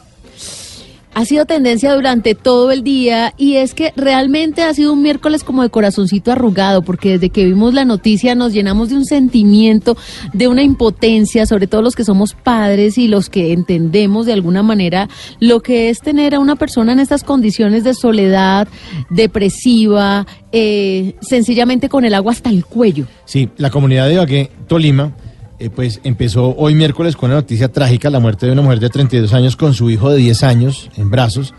Ha 1.14 1.26
sido 1.26 1.46
tendencia 1.46 1.94
durante 1.94 2.36
todo 2.36 2.72
el 2.72 2.84
día 2.84 3.34
y 3.38 3.56
es 3.56 3.74
que 3.74 3.94
realmente 3.96 4.64
ha 4.64 4.74
sido 4.74 4.94
un 4.94 5.02
miércoles 5.02 5.44
como 5.44 5.64
de 5.64 5.70
corazoncito 5.70 6.32
arrugado 6.32 6.82
porque 6.82 7.12
desde 7.12 7.30
que 7.30 7.46
vimos 7.46 7.74
la 7.74 7.86
noticia 7.86 8.36
nos 8.36 8.54
llenamos 8.54 8.90
de 8.90 8.96
un 8.96 9.06
sentimiento, 9.06 9.98
de 10.34 10.48
una 10.48 10.64
impotencia, 10.64 11.46
sobre 11.46 11.68
todo 11.68 11.82
los 11.82 11.96
que 11.96 12.06
somos 12.06 12.34
padres 12.34 12.98
y 12.98 13.08
los 13.08 13.30
que 13.30 13.52
entendemos 13.54 14.26
de 14.26 14.34
alguna 14.34 14.64
manera 14.64 15.10
lo 15.40 15.62
que 15.62 15.90
es 15.90 16.02
tener 16.02 16.36
a 16.36 16.40
una 16.40 16.56
persona 16.56 16.94
en 16.94 17.00
estas 17.00 17.24
condiciones 17.24 17.84
de 17.84 17.94
soledad, 17.94 18.68
depresiva, 19.10 20.26
eh, 20.52 21.16
sencillamente 21.22 21.90
con 21.90 22.06
el 22.06 22.14
agua 22.14 22.32
hasta 22.32 22.50
el 22.50 22.66
cuello. 22.66 23.06
Sí, 23.26 23.50
la 23.58 23.70
comunidad 23.70 24.08
de 24.08 24.50
Tolima, 24.68 25.14
eh, 25.62 25.70
pues 25.70 26.00
empezó 26.04 26.56
hoy 26.58 26.74
miércoles 26.74 27.16
con 27.16 27.30
una 27.30 27.42
noticia 27.42 27.72
trágica, 27.72 28.10
la 28.10 28.20
muerte 28.20 28.48
de 28.48 28.52
una 28.52 28.64
mujer 28.64 28.80
de 28.80 28.90
32 28.90 29.32
años 29.34 29.56
con 29.56 29.76
su 29.76 29.92
hijo 29.92 30.10
de 30.10 30.18
10 30.18 30.44
años 30.44 30.90
en 30.98 31.12
brazos, 31.12 31.54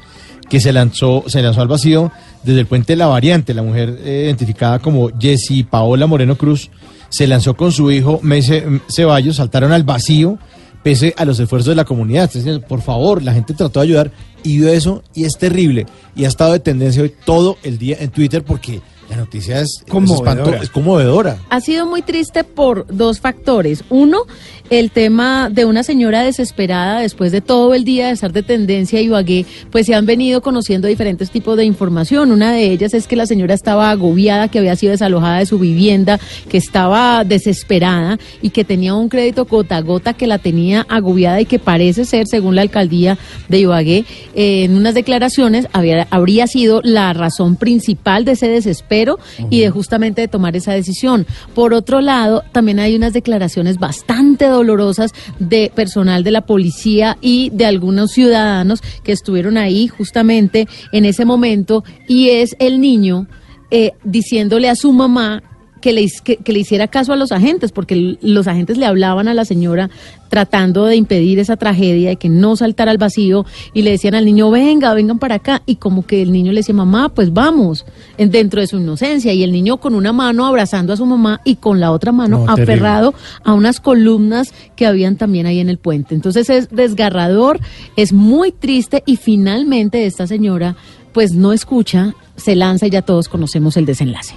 que 0.48 0.58
se 0.58 0.72
lanzó, 0.72 1.22
se 1.28 1.40
lanzó 1.40 1.60
al 1.60 1.68
vacío 1.68 2.10
desde 2.42 2.58
el 2.58 2.66
puente 2.66 2.96
La 2.96 3.06
Variante. 3.06 3.54
La 3.54 3.62
mujer 3.62 3.96
eh, 4.02 4.22
identificada 4.24 4.80
como 4.80 5.10
Jessie 5.16 5.62
Paola 5.62 6.08
Moreno 6.08 6.36
Cruz 6.36 6.68
se 7.10 7.28
lanzó 7.28 7.54
con 7.54 7.70
su 7.70 7.92
hijo 7.92 8.18
Mese 8.22 8.66
Ceballos, 8.88 9.36
saltaron 9.36 9.70
al 9.70 9.84
vacío 9.84 10.36
pese 10.82 11.14
a 11.16 11.24
los 11.24 11.38
esfuerzos 11.38 11.68
de 11.68 11.76
la 11.76 11.84
comunidad. 11.84 12.24
Entonces, 12.24 12.58
por 12.68 12.82
favor, 12.82 13.22
la 13.22 13.32
gente 13.32 13.54
trató 13.54 13.78
de 13.78 13.86
ayudar 13.86 14.10
y 14.42 14.58
vio 14.58 14.68
eso 14.68 15.04
y 15.14 15.26
es 15.26 15.38
terrible. 15.38 15.86
Y 16.16 16.24
ha 16.24 16.28
estado 16.28 16.54
de 16.54 16.58
tendencia 16.58 17.04
hoy 17.04 17.14
todo 17.24 17.56
el 17.62 17.78
día 17.78 17.98
en 18.00 18.10
Twitter 18.10 18.42
porque 18.42 18.80
la 19.12 19.18
noticia 19.18 19.60
es, 19.60 19.68
es, 19.84 19.90
Conmovedora. 19.90 20.32
espanto- 20.32 20.62
es 20.62 20.70
conmovedora. 20.70 21.38
Ha 21.50 21.60
sido 21.60 21.86
muy 21.86 22.02
triste 22.02 22.44
por 22.44 22.86
dos 22.88 23.20
factores. 23.20 23.84
Uno, 23.90 24.22
el 24.70 24.90
tema 24.90 25.50
de 25.50 25.64
una 25.66 25.82
señora 25.82 26.22
desesperada 26.22 27.00
después 27.00 27.30
de 27.30 27.42
todo 27.42 27.74
el 27.74 27.84
día 27.84 28.06
de 28.06 28.12
estar 28.12 28.32
de 28.32 28.42
tendencia 28.42 28.98
a 28.98 29.02
Ibagué, 29.02 29.44
pues 29.70 29.84
se 29.86 29.94
han 29.94 30.06
venido 30.06 30.40
conociendo 30.40 30.88
diferentes 30.88 31.30
tipos 31.30 31.56
de 31.58 31.64
información. 31.64 32.32
Una 32.32 32.52
de 32.52 32.70
ellas 32.72 32.94
es 32.94 33.06
que 33.06 33.16
la 33.16 33.26
señora 33.26 33.52
estaba 33.54 33.90
agobiada, 33.90 34.48
que 34.48 34.58
había 34.58 34.76
sido 34.76 34.92
desalojada 34.92 35.40
de 35.40 35.46
su 35.46 35.58
vivienda, 35.58 36.18
que 36.48 36.56
estaba 36.56 37.22
desesperada 37.24 38.18
y 38.40 38.48
que 38.50 38.64
tenía 38.64 38.94
un 38.94 39.08
crédito 39.10 39.44
gota 39.44 39.76
a 39.76 39.80
gota 39.82 40.14
que 40.14 40.26
la 40.26 40.38
tenía 40.38 40.86
agobiada 40.88 41.40
y 41.40 41.44
que 41.44 41.58
parece 41.58 42.04
ser, 42.06 42.26
según 42.26 42.54
la 42.56 42.62
alcaldía 42.62 43.18
de 43.50 43.58
Ibagué, 43.60 44.04
eh, 44.34 44.64
en 44.64 44.74
unas 44.76 44.94
declaraciones 44.94 45.66
había- 45.72 46.06
habría 46.10 46.46
sido 46.46 46.80
la 46.82 47.12
razón 47.12 47.56
principal 47.56 48.24
de 48.24 48.32
ese 48.32 48.48
desespero 48.48 49.01
y 49.50 49.60
de 49.60 49.70
justamente 49.70 50.20
de 50.20 50.28
tomar 50.28 50.56
esa 50.56 50.72
decisión. 50.72 51.26
Por 51.54 51.74
otro 51.74 52.00
lado, 52.00 52.42
también 52.52 52.78
hay 52.78 52.94
unas 52.96 53.12
declaraciones 53.12 53.78
bastante 53.78 54.46
dolorosas 54.46 55.12
de 55.38 55.70
personal 55.74 56.24
de 56.24 56.30
la 56.30 56.46
policía 56.46 57.18
y 57.20 57.50
de 57.50 57.66
algunos 57.66 58.12
ciudadanos 58.12 58.82
que 59.02 59.12
estuvieron 59.12 59.56
ahí 59.56 59.88
justamente 59.88 60.66
en 60.92 61.04
ese 61.04 61.24
momento 61.24 61.84
y 62.08 62.30
es 62.30 62.56
el 62.58 62.80
niño 62.80 63.26
eh, 63.70 63.92
diciéndole 64.04 64.68
a 64.68 64.76
su 64.76 64.92
mamá 64.92 65.42
que 65.82 65.92
le, 65.92 66.06
que, 66.24 66.36
que 66.38 66.52
le 66.54 66.60
hiciera 66.60 66.88
caso 66.88 67.12
a 67.12 67.16
los 67.16 67.30
agentes, 67.32 67.72
porque 67.72 68.16
los 68.22 68.46
agentes 68.46 68.78
le 68.78 68.86
hablaban 68.86 69.28
a 69.28 69.34
la 69.34 69.44
señora 69.44 69.90
tratando 70.30 70.86
de 70.86 70.96
impedir 70.96 71.38
esa 71.38 71.58
tragedia, 71.58 72.08
de 72.08 72.16
que 72.16 72.30
no 72.30 72.56
saltara 72.56 72.90
al 72.90 72.96
vacío, 72.96 73.44
y 73.74 73.82
le 73.82 73.90
decían 73.90 74.14
al 74.14 74.24
niño, 74.24 74.50
venga, 74.50 74.94
vengan 74.94 75.18
para 75.18 75.34
acá, 75.34 75.60
y 75.66 75.76
como 75.76 76.06
que 76.06 76.22
el 76.22 76.32
niño 76.32 76.52
le 76.52 76.60
decía, 76.60 76.74
mamá, 76.74 77.10
pues 77.10 77.34
vamos, 77.34 77.84
en- 78.16 78.30
dentro 78.30 78.62
de 78.62 78.66
su 78.66 78.78
inocencia, 78.78 79.34
y 79.34 79.42
el 79.42 79.52
niño 79.52 79.76
con 79.76 79.94
una 79.94 80.14
mano 80.14 80.46
abrazando 80.46 80.94
a 80.94 80.96
su 80.96 81.04
mamá 81.04 81.42
y 81.44 81.56
con 81.56 81.80
la 81.80 81.90
otra 81.92 82.12
mano 82.12 82.38
No, 82.46 82.54
terrible. 82.54 82.72
aferrado 82.74 83.14
a 83.44 83.52
unas 83.52 83.78
columnas 83.80 84.54
que 84.74 84.86
habían 84.86 85.16
también 85.16 85.44
ahí 85.44 85.58
en 85.58 85.68
el 85.68 85.76
puente. 85.76 86.14
Entonces 86.14 86.48
es 86.48 86.70
desgarrador, 86.70 87.60
es 87.96 88.14
muy 88.14 88.52
triste, 88.52 89.02
y 89.04 89.16
finalmente 89.16 90.06
esta 90.06 90.26
señora, 90.26 90.76
pues 91.12 91.32
no 91.34 91.52
escucha, 91.52 92.14
se 92.36 92.56
lanza 92.56 92.86
y 92.86 92.90
ya 92.90 93.02
todos 93.02 93.28
conocemos 93.28 93.76
el 93.76 93.84
desenlace. 93.84 94.34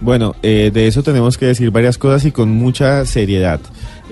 Bueno, 0.00 0.34
eh, 0.42 0.70
de 0.72 0.86
eso 0.86 1.02
tenemos 1.02 1.38
que 1.38 1.46
decir 1.46 1.70
varias 1.70 1.98
cosas 1.98 2.24
y 2.24 2.32
con 2.32 2.50
mucha 2.50 3.04
seriedad. 3.06 3.60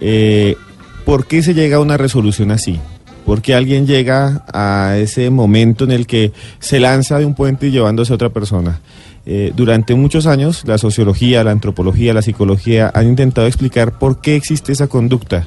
Eh, 0.00 0.56
¿Por 1.04 1.26
qué 1.26 1.42
se 1.42 1.54
llega 1.54 1.76
a 1.76 1.80
una 1.80 1.96
resolución 1.96 2.50
así? 2.50 2.78
¿Por 3.26 3.42
qué 3.42 3.54
alguien 3.54 3.86
llega 3.86 4.44
a 4.52 4.96
ese 4.98 5.30
momento 5.30 5.84
en 5.84 5.92
el 5.92 6.06
que 6.06 6.32
se 6.58 6.80
lanza 6.80 7.18
de 7.18 7.26
un 7.26 7.34
puente 7.34 7.68
y 7.68 7.70
llevándose 7.70 8.12
a 8.12 8.16
otra 8.16 8.30
persona? 8.30 8.80
Eh, 9.26 9.52
durante 9.54 9.94
muchos 9.94 10.26
años, 10.26 10.62
la 10.66 10.78
sociología, 10.78 11.44
la 11.44 11.52
antropología, 11.52 12.14
la 12.14 12.22
psicología 12.22 12.90
han 12.92 13.08
intentado 13.08 13.46
explicar 13.46 13.98
por 13.98 14.20
qué 14.20 14.34
existe 14.34 14.72
esa 14.72 14.88
conducta 14.88 15.46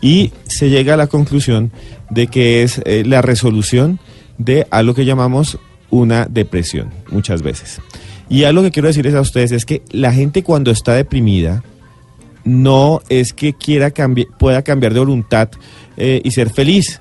y 0.00 0.32
se 0.46 0.70
llega 0.70 0.94
a 0.94 0.98
la 0.98 1.06
conclusión 1.06 1.70
de 2.08 2.28
que 2.28 2.62
es 2.62 2.80
la 2.86 3.22
resolución 3.22 3.98
de 4.38 4.66
algo 4.70 4.94
que 4.94 5.04
llamamos 5.04 5.58
una 5.90 6.26
depresión, 6.26 6.90
muchas 7.10 7.42
veces. 7.42 7.80
Y 8.28 8.44
algo 8.44 8.62
que 8.62 8.70
quiero 8.70 8.88
decirles 8.88 9.14
a 9.14 9.20
ustedes 9.20 9.52
es 9.52 9.64
que 9.64 9.82
la 9.90 10.12
gente 10.12 10.42
cuando 10.42 10.70
está 10.70 10.94
deprimida 10.94 11.62
no 12.44 13.00
es 13.08 13.32
que 13.32 13.54
quiera 13.54 13.90
cambiar, 13.90 14.28
pueda 14.38 14.62
cambiar 14.62 14.92
de 14.92 15.00
voluntad 15.00 15.50
eh, 15.96 16.20
y 16.24 16.30
ser 16.30 16.50
feliz. 16.50 17.00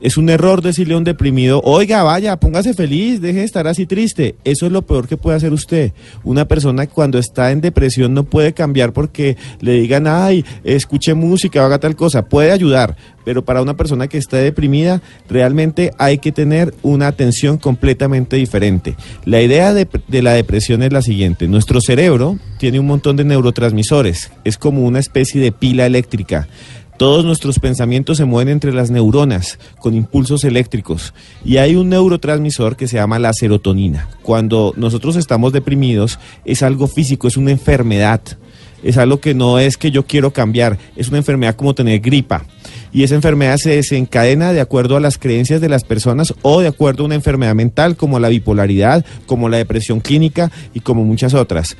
Es 0.00 0.16
un 0.16 0.30
error 0.30 0.62
decirle 0.62 0.94
a 0.94 0.96
un 0.96 1.04
deprimido, 1.04 1.60
oiga, 1.62 2.02
vaya, 2.02 2.40
póngase 2.40 2.72
feliz, 2.72 3.20
deje 3.20 3.40
de 3.40 3.44
estar 3.44 3.66
así 3.66 3.84
triste. 3.84 4.34
Eso 4.44 4.64
es 4.64 4.72
lo 4.72 4.80
peor 4.82 5.06
que 5.06 5.18
puede 5.18 5.36
hacer 5.36 5.52
usted. 5.52 5.92
Una 6.24 6.46
persona 6.46 6.86
cuando 6.86 7.18
está 7.18 7.50
en 7.52 7.60
depresión 7.60 8.14
no 8.14 8.24
puede 8.24 8.54
cambiar 8.54 8.94
porque 8.94 9.36
le 9.60 9.72
digan, 9.72 10.06
ay, 10.06 10.44
escuche 10.64 11.12
música, 11.12 11.64
haga 11.64 11.78
tal 11.78 11.96
cosa. 11.96 12.24
Puede 12.24 12.50
ayudar, 12.50 12.96
pero 13.24 13.44
para 13.44 13.60
una 13.60 13.76
persona 13.76 14.08
que 14.08 14.16
está 14.16 14.38
deprimida, 14.38 15.02
realmente 15.28 15.92
hay 15.98 16.16
que 16.16 16.32
tener 16.32 16.74
una 16.82 17.06
atención 17.06 17.58
completamente 17.58 18.36
diferente. 18.36 18.96
La 19.26 19.42
idea 19.42 19.74
de, 19.74 19.86
de 20.08 20.22
la 20.22 20.32
depresión 20.32 20.82
es 20.82 20.94
la 20.94 21.02
siguiente. 21.02 21.46
Nuestro 21.46 21.82
cerebro 21.82 22.38
tiene 22.58 22.80
un 22.80 22.86
montón 22.86 23.16
de 23.16 23.24
neurotransmisores. 23.24 24.32
Es 24.44 24.56
como 24.56 24.82
una 24.86 24.98
especie 24.98 25.42
de 25.42 25.52
pila 25.52 25.84
eléctrica. 25.84 26.48
Todos 27.00 27.24
nuestros 27.24 27.58
pensamientos 27.58 28.18
se 28.18 28.26
mueven 28.26 28.52
entre 28.52 28.74
las 28.74 28.90
neuronas 28.90 29.58
con 29.78 29.94
impulsos 29.94 30.44
eléctricos 30.44 31.14
y 31.42 31.56
hay 31.56 31.74
un 31.74 31.88
neurotransmisor 31.88 32.76
que 32.76 32.88
se 32.88 32.96
llama 32.98 33.18
la 33.18 33.32
serotonina. 33.32 34.10
Cuando 34.20 34.74
nosotros 34.76 35.16
estamos 35.16 35.54
deprimidos 35.54 36.18
es 36.44 36.62
algo 36.62 36.88
físico, 36.88 37.26
es 37.26 37.38
una 37.38 37.52
enfermedad. 37.52 38.20
Es 38.82 38.98
algo 38.98 39.18
que 39.18 39.32
no 39.32 39.58
es 39.58 39.78
que 39.78 39.90
yo 39.90 40.04
quiero 40.04 40.34
cambiar, 40.34 40.76
es 40.94 41.08
una 41.08 41.16
enfermedad 41.16 41.56
como 41.56 41.74
tener 41.74 42.00
gripa. 42.00 42.44
Y 42.92 43.02
esa 43.02 43.14
enfermedad 43.14 43.56
se 43.56 43.76
desencadena 43.76 44.52
de 44.52 44.60
acuerdo 44.60 44.98
a 44.98 45.00
las 45.00 45.16
creencias 45.16 45.62
de 45.62 45.70
las 45.70 45.84
personas 45.84 46.34
o 46.42 46.60
de 46.60 46.68
acuerdo 46.68 47.04
a 47.04 47.06
una 47.06 47.14
enfermedad 47.14 47.54
mental 47.54 47.96
como 47.96 48.18
la 48.18 48.28
bipolaridad, 48.28 49.06
como 49.24 49.48
la 49.48 49.56
depresión 49.56 50.00
clínica 50.00 50.52
y 50.74 50.80
como 50.80 51.02
muchas 51.04 51.32
otras. 51.32 51.78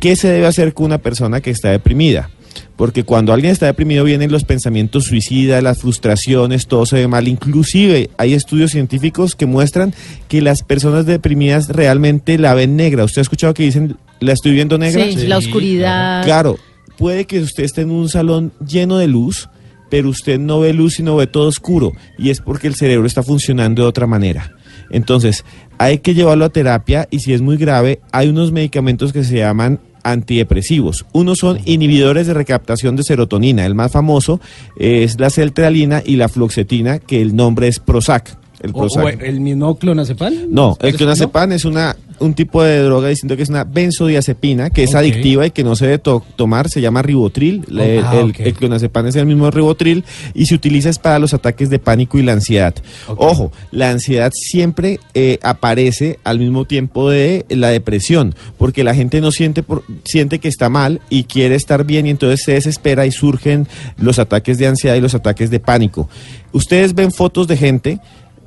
¿Qué 0.00 0.16
se 0.16 0.26
debe 0.26 0.46
hacer 0.48 0.74
con 0.74 0.86
una 0.86 0.98
persona 0.98 1.40
que 1.40 1.52
está 1.52 1.70
deprimida? 1.70 2.30
Porque 2.78 3.02
cuando 3.02 3.32
alguien 3.32 3.50
está 3.50 3.66
deprimido 3.66 4.04
vienen 4.04 4.30
los 4.30 4.44
pensamientos 4.44 5.06
suicidas, 5.06 5.64
las 5.64 5.78
frustraciones, 5.78 6.68
todo 6.68 6.86
se 6.86 6.94
ve 6.94 7.08
mal. 7.08 7.26
Inclusive 7.26 8.08
hay 8.18 8.34
estudios 8.34 8.70
científicos 8.70 9.34
que 9.34 9.46
muestran 9.46 9.92
que 10.28 10.40
las 10.40 10.62
personas 10.62 11.04
deprimidas 11.04 11.70
realmente 11.70 12.38
la 12.38 12.54
ven 12.54 12.76
negra. 12.76 13.02
¿Usted 13.02 13.18
ha 13.18 13.22
escuchado 13.22 13.52
que 13.52 13.64
dicen, 13.64 13.96
la 14.20 14.32
estoy 14.32 14.52
viendo 14.52 14.78
negra? 14.78 15.04
Sí, 15.10 15.26
la 15.26 15.38
oscuridad. 15.38 16.22
Claro, 16.22 16.56
puede 16.96 17.24
que 17.24 17.40
usted 17.40 17.64
esté 17.64 17.80
en 17.80 17.90
un 17.90 18.08
salón 18.08 18.52
lleno 18.64 18.98
de 18.98 19.08
luz, 19.08 19.48
pero 19.90 20.08
usted 20.08 20.38
no 20.38 20.60
ve 20.60 20.72
luz 20.72 20.94
sino 20.94 21.16
ve 21.16 21.26
todo 21.26 21.48
oscuro. 21.48 21.94
Y 22.16 22.30
es 22.30 22.40
porque 22.40 22.68
el 22.68 22.76
cerebro 22.76 23.08
está 23.08 23.24
funcionando 23.24 23.82
de 23.82 23.88
otra 23.88 24.06
manera. 24.06 24.52
Entonces, 24.90 25.44
hay 25.78 25.98
que 25.98 26.14
llevarlo 26.14 26.44
a 26.44 26.50
terapia 26.50 27.08
y 27.10 27.18
si 27.18 27.32
es 27.32 27.40
muy 27.40 27.56
grave, 27.56 27.98
hay 28.12 28.28
unos 28.28 28.52
medicamentos 28.52 29.12
que 29.12 29.24
se 29.24 29.38
llaman 29.38 29.80
antidepresivos. 30.10 31.06
Unos 31.12 31.38
son 31.38 31.58
inhibidores 31.64 32.26
de 32.26 32.34
recaptación 32.34 32.96
de 32.96 33.02
serotonina. 33.02 33.66
El 33.66 33.74
más 33.74 33.92
famoso 33.92 34.40
es 34.76 35.18
la 35.20 35.30
celtralina 35.30 36.02
y 36.04 36.16
la 36.16 36.28
fluoxetina, 36.28 36.98
que 36.98 37.20
el 37.20 37.36
nombre 37.36 37.68
es 37.68 37.78
Prozac. 37.78 38.36
El 38.60 38.72
O- 38.74 38.86
o 38.86 39.08
el 39.08 39.40
mismo 39.40 39.76
clonazepam. 39.78 40.34
No, 40.50 40.76
el 40.80 40.94
clonazepam 40.96 41.52
es 41.52 41.64
una 41.64 41.96
un 42.20 42.34
tipo 42.34 42.64
de 42.64 42.80
droga 42.82 43.08
distinto 43.08 43.36
que 43.36 43.44
es 43.44 43.48
una 43.48 43.62
benzodiazepina 43.62 44.70
que 44.70 44.82
es 44.82 44.96
adictiva 44.96 45.46
y 45.46 45.52
que 45.52 45.62
no 45.62 45.76
se 45.76 45.84
debe 45.86 45.98
to- 45.98 46.24
tomar, 46.34 46.68
se 46.68 46.80
llama 46.80 47.00
ribotril. 47.02 47.64
Oh, 47.70 47.80
ah, 48.04 48.16
el, 48.20 48.30
ok. 48.30 48.40
el 48.40 48.54
clonazepam 48.54 49.06
es 49.06 49.14
el 49.14 49.26
mismo 49.26 49.48
ribotril 49.52 50.04
y 50.34 50.46
se 50.46 50.56
utiliza 50.56 50.88
es 50.90 50.98
para 50.98 51.20
los 51.20 51.32
ataques 51.34 51.70
de 51.70 51.78
pánico 51.78 52.18
y 52.18 52.22
la 52.22 52.32
ansiedad. 52.32 52.74
Ojo, 53.06 53.52
la 53.70 53.90
ansiedad 53.90 54.32
siempre 54.34 54.98
eh, 55.14 55.38
aparece 55.42 56.18
al 56.24 56.40
mismo 56.40 56.64
tiempo 56.64 57.08
de 57.08 57.46
la 57.50 57.68
depresión, 57.68 58.34
porque 58.56 58.82
la 58.82 58.96
gente 58.96 59.20
no 59.20 59.30
siente 59.30 59.62
por- 59.62 59.84
siente 60.04 60.40
que 60.40 60.48
está 60.48 60.68
mal 60.68 61.00
y 61.10 61.22
quiere 61.24 61.54
estar 61.54 61.84
bien 61.84 62.06
y 62.06 62.10
entonces 62.10 62.42
se 62.44 62.52
desespera 62.54 63.06
y 63.06 63.12
surgen 63.12 63.68
los 63.96 64.18
ataques 64.18 64.58
de 64.58 64.66
ansiedad 64.66 64.96
y 64.96 65.00
los 65.00 65.14
ataques 65.14 65.50
de 65.50 65.60
pánico. 65.60 66.08
Ustedes 66.52 66.94
ven 66.96 67.12
fotos 67.12 67.46
de 67.46 67.56
gente 67.56 68.00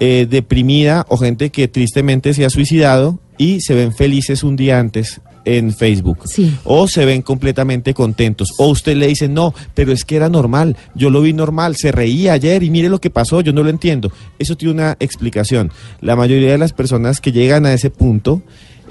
eh, 0.03 0.25
deprimida 0.27 1.05
o 1.09 1.17
gente 1.17 1.51
que 1.51 1.67
tristemente 1.67 2.33
se 2.33 2.43
ha 2.43 2.49
suicidado 2.49 3.19
y 3.37 3.61
se 3.61 3.75
ven 3.75 3.93
felices 3.93 4.41
un 4.41 4.55
día 4.55 4.79
antes 4.79 5.21
en 5.45 5.71
Facebook. 5.73 6.27
O 6.63 6.87
se 6.87 7.05
ven 7.05 7.21
completamente 7.21 7.93
contentos. 7.93 8.49
O 8.57 8.69
usted 8.69 8.95
le 8.95 9.05
dice, 9.05 9.27
no, 9.27 9.53
pero 9.75 9.91
es 9.91 10.03
que 10.03 10.15
era 10.15 10.27
normal. 10.27 10.75
Yo 10.95 11.11
lo 11.11 11.21
vi 11.21 11.33
normal. 11.33 11.75
Se 11.75 11.91
reía 11.91 12.33
ayer 12.33 12.63
y 12.63 12.71
mire 12.71 12.89
lo 12.89 12.99
que 12.99 13.11
pasó. 13.11 13.41
Yo 13.41 13.53
no 13.53 13.61
lo 13.61 13.69
entiendo. 13.69 14.11
Eso 14.39 14.57
tiene 14.57 14.73
una 14.73 14.97
explicación. 14.99 15.71
La 16.01 16.15
mayoría 16.15 16.51
de 16.51 16.57
las 16.57 16.73
personas 16.73 17.21
que 17.21 17.31
llegan 17.31 17.67
a 17.67 17.73
ese 17.73 17.91
punto 17.91 18.41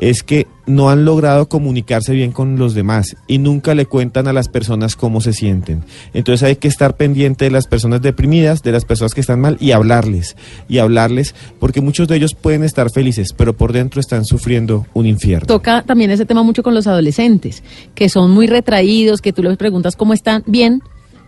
es 0.01 0.23
que 0.23 0.47
no 0.67 0.89
han 0.89 1.05
logrado 1.05 1.49
comunicarse 1.49 2.13
bien 2.13 2.33
con 2.33 2.59
los 2.59 2.75
demás 2.75 3.17
y 3.27 3.39
nunca 3.39 3.75
le 3.75 3.87
cuentan 3.87 4.27
a 4.29 4.33
las 4.33 4.49
personas 4.49 4.97
cómo 4.97 5.21
se 5.21 5.33
sienten. 5.33 5.85
Entonces 6.15 6.43
hay 6.47 6.57
que 6.57 6.69
estar 6.69 6.97
pendiente 6.97 7.45
de 7.45 7.51
las 7.51 7.67
personas 7.67 8.01
deprimidas, 8.01 8.63
de 8.63 8.73
las 8.73 8.85
personas 8.85 9.15
que 9.15 9.21
están 9.21 9.41
mal 9.41 9.57
y 9.61 9.73
hablarles, 9.73 10.37
y 10.69 10.79
hablarles, 10.79 11.35
porque 11.59 11.81
muchos 11.81 12.09
de 12.09 12.17
ellos 12.17 12.35
pueden 12.35 12.65
estar 12.65 12.91
felices, 12.91 13.35
pero 13.37 13.53
por 13.55 13.73
dentro 13.73 14.01
están 14.01 14.25
sufriendo 14.25 14.87
un 14.95 15.07
infierno. 15.07 15.47
Toca 15.47 15.83
también 15.83 16.11
ese 16.11 16.25
tema 16.25 16.43
mucho 16.43 16.63
con 16.63 16.75
los 16.75 16.87
adolescentes, 16.87 17.63
que 17.95 18.09
son 18.09 18.31
muy 18.31 18.47
retraídos, 18.47 19.21
que 19.21 19.33
tú 19.33 19.43
les 19.43 19.57
preguntas 19.59 19.97
cómo 19.97 20.15
están, 20.15 20.43
bien, 20.47 20.83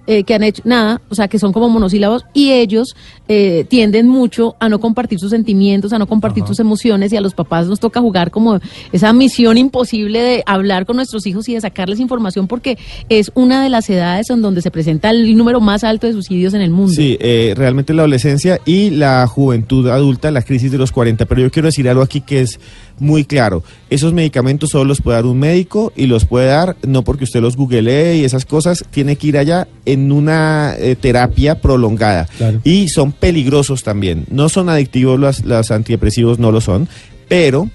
eh, 0.07 0.24
que 0.24 0.35
han 0.35 0.43
hecho 0.43 0.62
nada, 0.65 1.01
o 1.09 1.15
sea, 1.15 1.29
que 1.29 1.39
son 1.39 1.53
como 1.53 1.69
monosílabos, 1.69 2.24
y 2.35 2.51
ellos 2.51 2.97
eh, 3.29 3.65
tienden 3.69 4.09
mucho 4.09 4.57
a 4.59 4.69
no 4.69 4.81
compartir 4.81 5.19
sus 5.19 5.31
sentimientos, 5.31 5.93
a 5.93 5.99
no 5.99 6.07
compartir 6.07 6.45
sus 6.47 6.59
emociones, 6.59 7.12
y 7.12 7.16
a 7.16 7.20
los 7.20 7.35
papás 7.35 7.69
nos 7.69 7.81
toca 7.81 8.01
jugar 8.01 8.31
como 8.31 8.59
esa 8.93 9.12
misión 9.12 9.59
imposible 9.59 10.20
de 10.20 10.43
hablar 10.47 10.87
con 10.87 10.97
nuestros 10.97 11.27
hijos 11.27 11.49
y 11.49 11.55
de 11.55 11.61
sacarles 11.61 12.01
información, 12.01 12.49
porque 12.49 12.79
es 13.09 13.31
una 13.35 13.62
de 13.62 13.69
las 13.69 13.89
edades 13.91 14.31
en 14.31 14.43
donde 14.43 14.62
se 14.62 14.70
presenta 14.70 15.11
el 15.11 15.37
número 15.37 15.61
más 15.61 15.85
alto 15.85 16.07
de 16.07 16.12
suicidios 16.12 16.55
en 16.55 16.62
el 16.62 16.70
mundo. 16.70 16.93
Sí, 16.93 17.16
eh, 17.20 17.55
realmente 17.57 17.95
la 17.95 18.03
adolescencia 18.03 18.61
y 18.65 18.91
la 18.91 19.27
juventud 19.27 19.89
adulta, 19.89 20.31
la 20.31 20.43
crisis 20.43 20.70
de 20.70 20.79
los 20.79 20.93
40. 20.93 21.27
Pero 21.27 21.43
yo 21.43 21.51
quiero 21.51 21.66
decir 21.66 21.89
algo 21.89 22.03
aquí 22.03 22.20
que 22.20 22.41
es 22.41 22.59
muy 23.03 23.24
claro. 23.24 23.62
Esos 23.91 24.12
medicamentos 24.15 24.70
solo 24.70 24.85
los 24.85 25.01
puede 25.03 25.16
dar 25.19 25.27
un 25.27 25.39
médico 25.39 25.93
y 25.97 26.07
los 26.07 26.24
puede 26.24 26.47
dar 26.47 26.77
no 26.87 27.03
porque 27.05 27.24
usted 27.24 27.41
los 27.43 27.57
googlee 27.57 28.16
y 28.20 28.24
esas 28.24 28.45
cosas, 28.47 28.85
tiene 28.91 29.16
que 29.16 29.27
ir 29.27 29.37
allá 29.39 29.69
en 29.85 30.11
una 30.12 30.74
eh, 30.79 30.97
terapia 30.97 31.61
prolongada. 31.61 32.27
Y 32.65 32.89
son 32.89 33.12
peligrosos 33.12 33.83
también. 33.83 34.24
No 34.31 34.49
son 34.49 34.69
adictivos 34.69 35.19
los, 35.20 35.45
los 35.45 35.70
antidepresivos, 35.70 36.39
no 36.39 36.51
lo 36.53 36.61
son, 36.61 36.89
pero, 37.29 37.69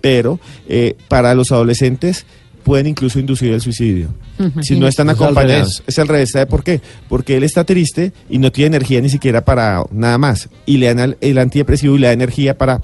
pero 0.00 0.40
eh, 0.68 0.96
para 1.08 1.34
los 1.34 1.52
adolescentes 1.52 2.24
pueden 2.64 2.86
incluso 2.86 3.18
inducir 3.18 3.52
el 3.52 3.60
suicidio. 3.62 4.08
Si 4.62 4.78
no 4.78 4.86
están 4.86 5.08
acompañados. 5.10 5.82
Es 5.86 5.98
al 5.98 6.06
revés. 6.06 6.30
¿Sabe 6.32 6.46
por 6.46 6.62
qué? 6.62 6.80
Porque 7.08 7.36
él 7.36 7.42
está 7.42 7.64
triste 7.64 8.12
y 8.30 8.38
no 8.38 8.52
tiene 8.52 8.76
energía 8.76 9.00
ni 9.00 9.08
siquiera 9.08 9.44
para 9.44 9.82
nada 9.90 10.18
más. 10.18 10.48
Y 10.66 10.76
le 10.76 10.86
dan 10.86 10.98
al- 11.00 11.16
el 11.20 11.38
antidepresivo 11.38 11.96
y 11.96 11.98
le 12.00 12.06
da 12.08 12.12
energía 12.12 12.56
para 12.58 12.82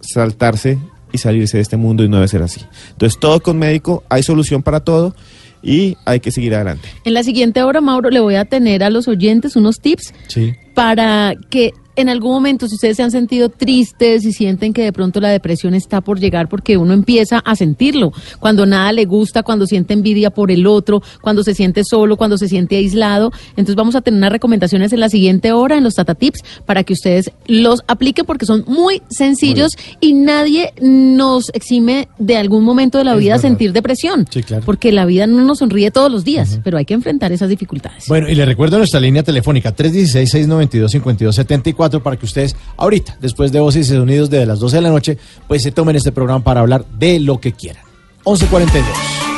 saltarse 0.00 0.78
y 1.12 1.18
salirse 1.18 1.58
de 1.58 1.62
este 1.62 1.76
mundo 1.76 2.02
y 2.04 2.08
no 2.08 2.16
debe 2.16 2.28
ser 2.28 2.42
así. 2.42 2.60
Entonces, 2.90 3.18
todo 3.20 3.40
con 3.42 3.58
médico, 3.58 4.02
hay 4.08 4.22
solución 4.22 4.62
para 4.62 4.80
todo 4.80 5.14
y 5.62 5.96
hay 6.04 6.20
que 6.20 6.30
seguir 6.32 6.54
adelante. 6.54 6.88
En 7.04 7.14
la 7.14 7.22
siguiente 7.22 7.62
hora, 7.62 7.80
Mauro, 7.80 8.10
le 8.10 8.20
voy 8.20 8.34
a 8.34 8.44
tener 8.44 8.82
a 8.82 8.90
los 8.90 9.06
oyentes 9.08 9.54
unos 9.56 9.80
tips 9.80 10.12
Sí. 10.28 10.54
para 10.74 11.34
que 11.50 11.72
en 11.96 12.08
algún 12.08 12.32
momento, 12.32 12.66
si 12.68 12.74
ustedes 12.76 12.96
se 12.96 13.02
han 13.02 13.10
sentido 13.10 13.48
tristes 13.48 14.24
y 14.24 14.32
sienten 14.32 14.72
que 14.72 14.82
de 14.82 14.92
pronto 14.92 15.20
la 15.20 15.28
depresión 15.30 15.74
está 15.74 16.00
por 16.00 16.18
llegar 16.20 16.48
porque 16.48 16.76
uno 16.76 16.92
empieza 16.94 17.38
a 17.38 17.54
sentirlo, 17.56 18.12
cuando 18.40 18.66
nada 18.66 18.92
le 18.92 19.04
gusta, 19.04 19.42
cuando 19.42 19.66
siente 19.66 19.92
envidia 19.94 20.30
por 20.30 20.50
el 20.50 20.66
otro, 20.66 21.02
cuando 21.20 21.42
se 21.44 21.54
siente 21.54 21.82
solo, 21.84 22.16
cuando 22.16 22.38
se 22.38 22.48
siente 22.48 22.76
aislado, 22.76 23.30
entonces 23.50 23.74
vamos 23.74 23.94
a 23.94 24.00
tener 24.00 24.18
unas 24.18 24.32
recomendaciones 24.32 24.92
en 24.92 25.00
la 25.00 25.08
siguiente 25.08 25.52
hora 25.52 25.76
en 25.76 25.84
los 25.84 25.94
Tata 25.94 26.14
Tips 26.14 26.40
para 26.66 26.84
que 26.84 26.92
ustedes 26.94 27.30
los 27.46 27.82
apliquen 27.86 28.24
porque 28.24 28.46
son 28.46 28.64
muy 28.66 29.02
sencillos 29.10 29.72
y 30.00 30.14
nadie 30.14 30.72
nos 30.80 31.50
exime 31.54 32.08
de 32.18 32.36
algún 32.36 32.64
momento 32.64 32.98
de 32.98 33.04
la 33.04 33.12
Es 33.14 33.18
vida 33.20 33.32
verdad. 33.34 33.48
sentir 33.48 33.72
depresión, 33.72 34.26
Sí, 34.30 34.42
claro. 34.42 34.62
porque 34.64 34.92
la 34.92 35.04
vida 35.04 35.26
no 35.26 35.42
nos 35.42 35.58
sonríe 35.58 35.90
todos 35.90 36.10
los 36.10 36.24
días, 36.24 36.60
pero 36.64 36.78
hay 36.78 36.84
que 36.84 36.94
enfrentar 36.94 37.32
esas 37.32 37.48
dificultades. 37.48 38.04
Bueno, 38.08 38.28
y 38.28 38.34
le 38.34 38.44
recuerdo 38.46 38.78
nuestra 38.78 39.00
línea 39.00 39.22
telefónica 39.22 39.72
316-692-5274 41.90 42.02
para 42.02 42.16
que 42.16 42.26
ustedes 42.26 42.56
ahorita, 42.76 43.16
después 43.20 43.52
de 43.52 43.60
Voces 43.60 43.88
y 43.88 43.94
Sonidos 43.94 44.30
de 44.30 44.46
las 44.46 44.60
12 44.60 44.76
de 44.76 44.82
la 44.82 44.90
noche, 44.90 45.18
pues 45.48 45.62
se 45.62 45.72
tomen 45.72 45.96
este 45.96 46.12
programa 46.12 46.44
para 46.44 46.60
hablar 46.60 46.84
de 46.98 47.20
lo 47.20 47.40
que 47.40 47.52
quieran. 47.52 47.82
1142. 48.24 49.31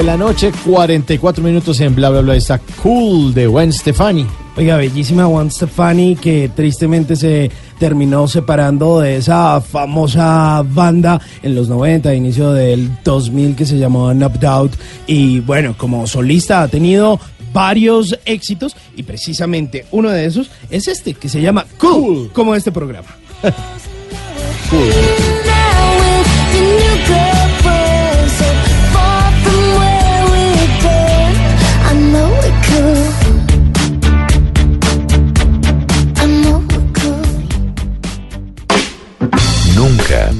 De 0.00 0.06
la 0.06 0.16
noche, 0.16 0.50
44 0.64 1.44
minutos 1.44 1.78
en 1.80 1.94
bla 1.94 2.08
bla 2.08 2.22
bla. 2.22 2.34
Está 2.34 2.58
cool 2.82 3.34
de 3.34 3.46
Gwen 3.46 3.70
Stefani. 3.70 4.26
Oiga, 4.56 4.78
bellísima 4.78 5.26
Juan 5.26 5.50
Stefani 5.50 6.16
que 6.16 6.50
tristemente 6.56 7.16
se 7.16 7.50
terminó 7.78 8.26
separando 8.26 9.00
de 9.00 9.16
esa 9.16 9.60
famosa 9.60 10.64
banda 10.66 11.20
en 11.42 11.54
los 11.54 11.68
90, 11.68 12.14
inicio 12.14 12.52
del 12.52 12.90
2000 13.04 13.54
que 13.54 13.66
se 13.66 13.76
llamó 13.76 14.10
Up 14.10 14.38
Doubt 14.40 14.72
y 15.06 15.40
bueno, 15.40 15.74
como 15.76 16.06
solista 16.06 16.62
ha 16.62 16.68
tenido 16.68 17.20
varios 17.52 18.18
éxitos 18.24 18.74
y 18.96 19.02
precisamente 19.02 19.84
uno 19.90 20.08
de 20.08 20.24
esos 20.24 20.50
es 20.70 20.88
este 20.88 21.12
que 21.12 21.28
se 21.28 21.42
llama 21.42 21.66
Cool, 21.76 22.30
como 22.32 22.54
este 22.54 22.72
programa. 22.72 23.08
Now 25.30 25.39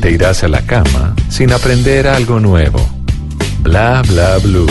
te 0.01 0.11
irás 0.11 0.43
a 0.45 0.49
la 0.49 0.63
cama 0.63 1.15
sin 1.29 1.53
aprender 1.53 2.07
algo 2.07 2.41
nuevo. 2.41 2.81
Bla 3.63 4.03
bla 4.09 4.39
blue. 4.39 4.67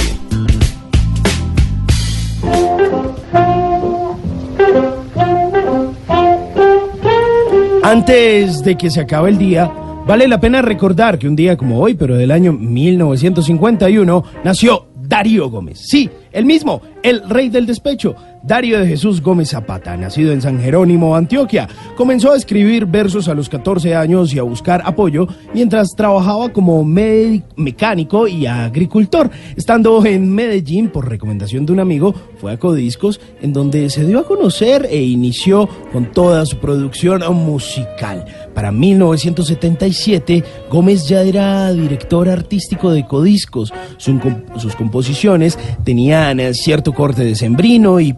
Antes 7.84 8.64
de 8.64 8.76
que 8.76 8.90
se 8.90 9.02
acabe 9.02 9.30
el 9.30 9.38
día, 9.38 9.72
vale 10.08 10.28
la 10.28 10.40
pena 10.40 10.62
recordar 10.62 11.20
que 11.20 11.28
un 11.28 11.36
día 11.36 11.58
como 11.58 11.80
hoy, 11.80 11.94
pero 11.94 12.18
del 12.18 12.32
año 12.32 12.54
1951, 12.54 14.24
nació 14.44 14.88
Darío 14.96 15.50
Gómez. 15.50 15.80
Sí, 15.88 16.10
el 16.32 16.46
mismo, 16.46 16.82
el 17.02 17.28
rey 17.28 17.50
del 17.50 17.66
despecho. 17.66 18.16
Darío 18.42 18.80
de 18.80 18.88
Jesús 18.88 19.22
Gómez 19.22 19.50
Zapata, 19.50 19.96
nacido 19.98 20.32
en 20.32 20.42
San 20.42 20.60
Jerónimo, 20.62 21.16
Antioquia, 21.16 21.68
comenzó 21.98 22.32
a 22.32 22.38
escribir 22.38 22.86
versos 22.86 23.28
a 23.28 23.34
los 23.34 23.50
14 23.50 23.96
años 23.96 24.34
y 24.34 24.40
a 24.40 24.44
buscar 24.44 24.82
apoyo 24.86 25.28
mientras 25.54 25.90
trabajaba 25.96 26.50
como 26.50 26.84
me- 26.86 27.44
mecánico 27.58 28.28
y 28.28 28.46
agricultor. 28.46 29.30
Estando 29.56 30.06
en 30.06 30.34
Medellín 30.34 30.90
por 30.90 31.10
recomendación 31.10 31.66
de 31.66 31.74
un 31.74 31.80
amigo, 31.82 32.16
fue 32.40 32.54
a 32.54 32.58
Codiscos 32.58 33.20
en 33.42 33.52
donde 33.54 33.90
se 33.90 34.06
dio 34.06 34.20
a 34.20 34.26
conocer 34.26 34.88
e 34.90 35.02
inició 35.04 35.68
con 35.92 36.12
toda 36.12 36.46
su 36.46 36.58
producción 36.58 37.22
musical. 37.36 38.26
Para 38.56 38.72
1977, 38.72 40.44
Gómez 40.72 41.08
ya 41.08 41.22
era 41.22 41.72
director 41.74 42.30
artístico 42.30 42.92
de 42.92 43.06
Codiscos. 43.06 43.74
Su- 43.98 44.20
sus 44.58 44.76
composiciones 44.76 45.58
tenían 45.84 46.40
cierto 46.54 46.94
corte 46.94 47.24
decembrino 47.24 48.00
y 48.00 48.14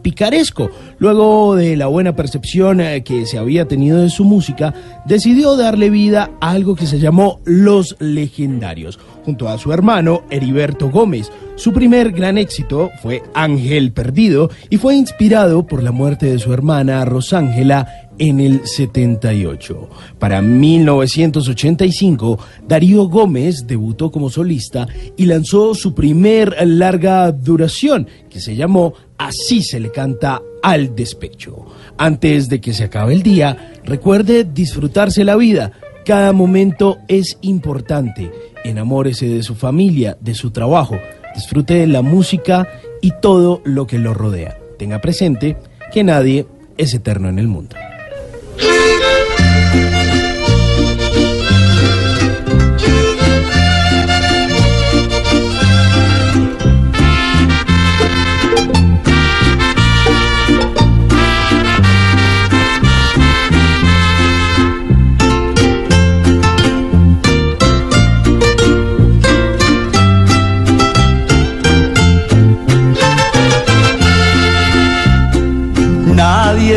Luego 0.99 1.55
de 1.55 1.75
la 1.75 1.87
buena 1.87 2.15
percepción 2.15 2.81
eh, 2.81 3.03
que 3.03 3.25
se 3.25 3.37
había 3.37 3.67
tenido 3.67 4.01
de 4.01 4.09
su 4.09 4.23
música, 4.23 4.73
decidió 5.05 5.55
darle 5.55 5.89
vida 5.89 6.31
a 6.39 6.51
algo 6.51 6.75
que 6.75 6.87
se 6.87 6.99
llamó 6.99 7.39
Los 7.45 7.95
Legendarios, 7.99 8.99
junto 9.25 9.49
a 9.49 9.57
su 9.57 9.71
hermano 9.71 10.23
Heriberto 10.29 10.89
Gómez. 10.89 11.31
Su 11.61 11.73
primer 11.73 12.11
gran 12.11 12.39
éxito 12.39 12.89
fue 13.03 13.21
Ángel 13.35 13.91
Perdido 13.91 14.49
y 14.71 14.77
fue 14.77 14.95
inspirado 14.95 15.67
por 15.67 15.83
la 15.83 15.91
muerte 15.91 16.25
de 16.25 16.39
su 16.39 16.51
hermana 16.51 17.05
Rosángela 17.05 18.09
en 18.17 18.39
el 18.39 18.65
78. 18.65 19.87
Para 20.17 20.41
1985, 20.41 22.39
Darío 22.67 23.07
Gómez 23.07 23.67
debutó 23.67 24.11
como 24.11 24.31
solista 24.31 24.87
y 25.15 25.27
lanzó 25.27 25.75
su 25.75 25.93
primer 25.93 26.55
larga 26.65 27.31
duración, 27.31 28.07
que 28.27 28.39
se 28.39 28.55
llamó 28.55 28.95
Así 29.19 29.61
se 29.61 29.79
le 29.79 29.91
canta 29.91 30.41
al 30.63 30.95
despecho. 30.95 31.67
Antes 31.95 32.49
de 32.49 32.59
que 32.59 32.73
se 32.73 32.85
acabe 32.85 33.13
el 33.13 33.21
día, 33.21 33.75
recuerde 33.85 34.45
disfrutarse 34.45 35.23
la 35.23 35.35
vida. 35.35 35.73
Cada 36.07 36.33
momento 36.33 36.97
es 37.07 37.37
importante. 37.41 38.31
Enamórese 38.63 39.27
de 39.27 39.43
su 39.43 39.53
familia, 39.53 40.17
de 40.19 40.33
su 40.33 40.49
trabajo. 40.49 40.97
Disfrute 41.35 41.75
de 41.75 41.87
la 41.87 42.01
música 42.01 42.67
y 43.01 43.11
todo 43.21 43.61
lo 43.63 43.87
que 43.87 43.97
lo 43.97 44.13
rodea. 44.13 44.57
Tenga 44.77 44.99
presente 44.99 45.57
que 45.91 46.03
nadie 46.03 46.45
es 46.77 46.93
eterno 46.93 47.29
en 47.29 47.39
el 47.39 47.47
mundo. 47.47 47.75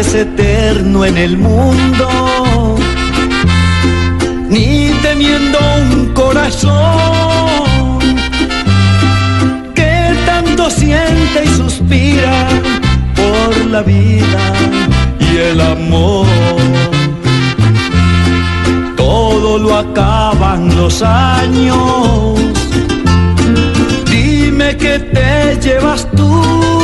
Solo 0.02 1.04
en 1.04 1.16
el 1.16 1.36
mundo, 1.36 2.74
ni 4.48 4.90
teniendo 5.02 5.58
un 5.82 6.12
corazón 6.14 6.72
que 9.72 10.12
tanto 10.26 10.68
siente 10.68 11.44
y 11.44 11.48
suspira 11.48 12.48
por 13.14 13.66
la 13.66 13.82
vida 13.82 14.52
y 15.20 15.36
el 15.36 15.60
amor. 15.60 16.26
Todo 18.96 19.58
lo 19.58 19.76
acaban 19.76 20.74
los 20.76 21.02
años. 21.02 22.40
Dime 24.10 24.76
que 24.76 24.98
te 24.98 25.58
llevas 25.60 26.08
tú. 26.16 26.83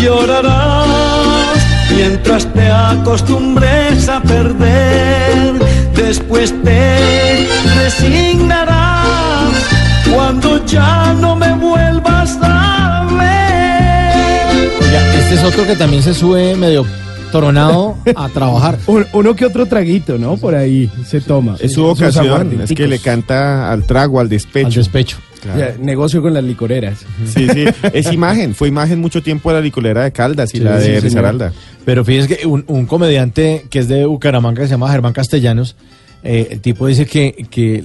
llorarás, 0.00 1.58
mientras 1.94 2.46
te 2.52 2.70
acostumbres 2.70 4.08
a 4.08 4.20
perder, 4.22 5.54
después 5.94 6.54
te 6.62 7.46
resignarás 7.76 9.52
cuando 10.12 10.64
ya 10.66 11.12
no 11.14 11.36
me 11.36 11.52
vuelvas 11.54 12.38
a 12.42 13.06
ver. 13.18 14.70
Oiga, 14.80 15.14
este 15.18 15.34
es 15.36 15.44
otro 15.44 15.66
que 15.66 15.76
también 15.76 16.02
se 16.02 16.14
sube 16.14 16.54
medio 16.56 16.84
toronado 17.30 17.96
a 18.14 18.28
trabajar. 18.28 18.78
Un- 18.86 19.06
uno 19.12 19.34
que 19.34 19.46
otro 19.46 19.64
traguito, 19.66 20.18
¿no? 20.18 20.36
Por 20.36 20.54
ahí 20.54 20.90
se 21.06 21.20
toma. 21.20 21.56
Es 21.60 21.72
su 21.72 21.80
Sus 21.82 21.92
ocasión, 22.00 22.60
es 22.62 22.72
que 22.72 22.86
le 22.86 22.98
canta 22.98 23.70
al 23.72 23.84
trago, 23.84 24.20
al 24.20 24.28
despecho. 24.28 24.66
Al 24.66 24.74
despecho. 24.74 25.16
Negocio 25.80 26.22
con 26.22 26.34
las 26.34 26.44
licoreras. 26.44 26.98
Sí, 27.26 27.46
sí, 27.48 27.64
es 27.92 28.12
imagen, 28.12 28.54
fue 28.54 28.68
imagen 28.68 29.00
mucho 29.00 29.22
tiempo 29.22 29.50
de 29.50 29.56
la 29.56 29.60
licolera 29.60 30.04
de 30.04 30.12
Caldas 30.12 30.54
y 30.54 30.58
Sí, 30.58 30.64
la 30.64 30.80
sí, 30.80 30.90
de. 30.90 31.00
Risaralda. 31.00 31.52
Pero 31.84 32.04
fíjese 32.04 32.36
que 32.36 32.46
un, 32.46 32.64
un 32.68 32.86
comediante 32.86 33.66
que 33.70 33.80
es 33.80 33.88
de 33.88 34.06
Bucaramanga, 34.06 34.62
que 34.62 34.68
se 34.68 34.74
llama 34.74 34.90
Germán 34.90 35.12
Castellanos, 35.12 35.76
eh, 36.22 36.48
el 36.52 36.60
tipo 36.60 36.86
dice 36.86 37.06
que, 37.06 37.46
que 37.50 37.82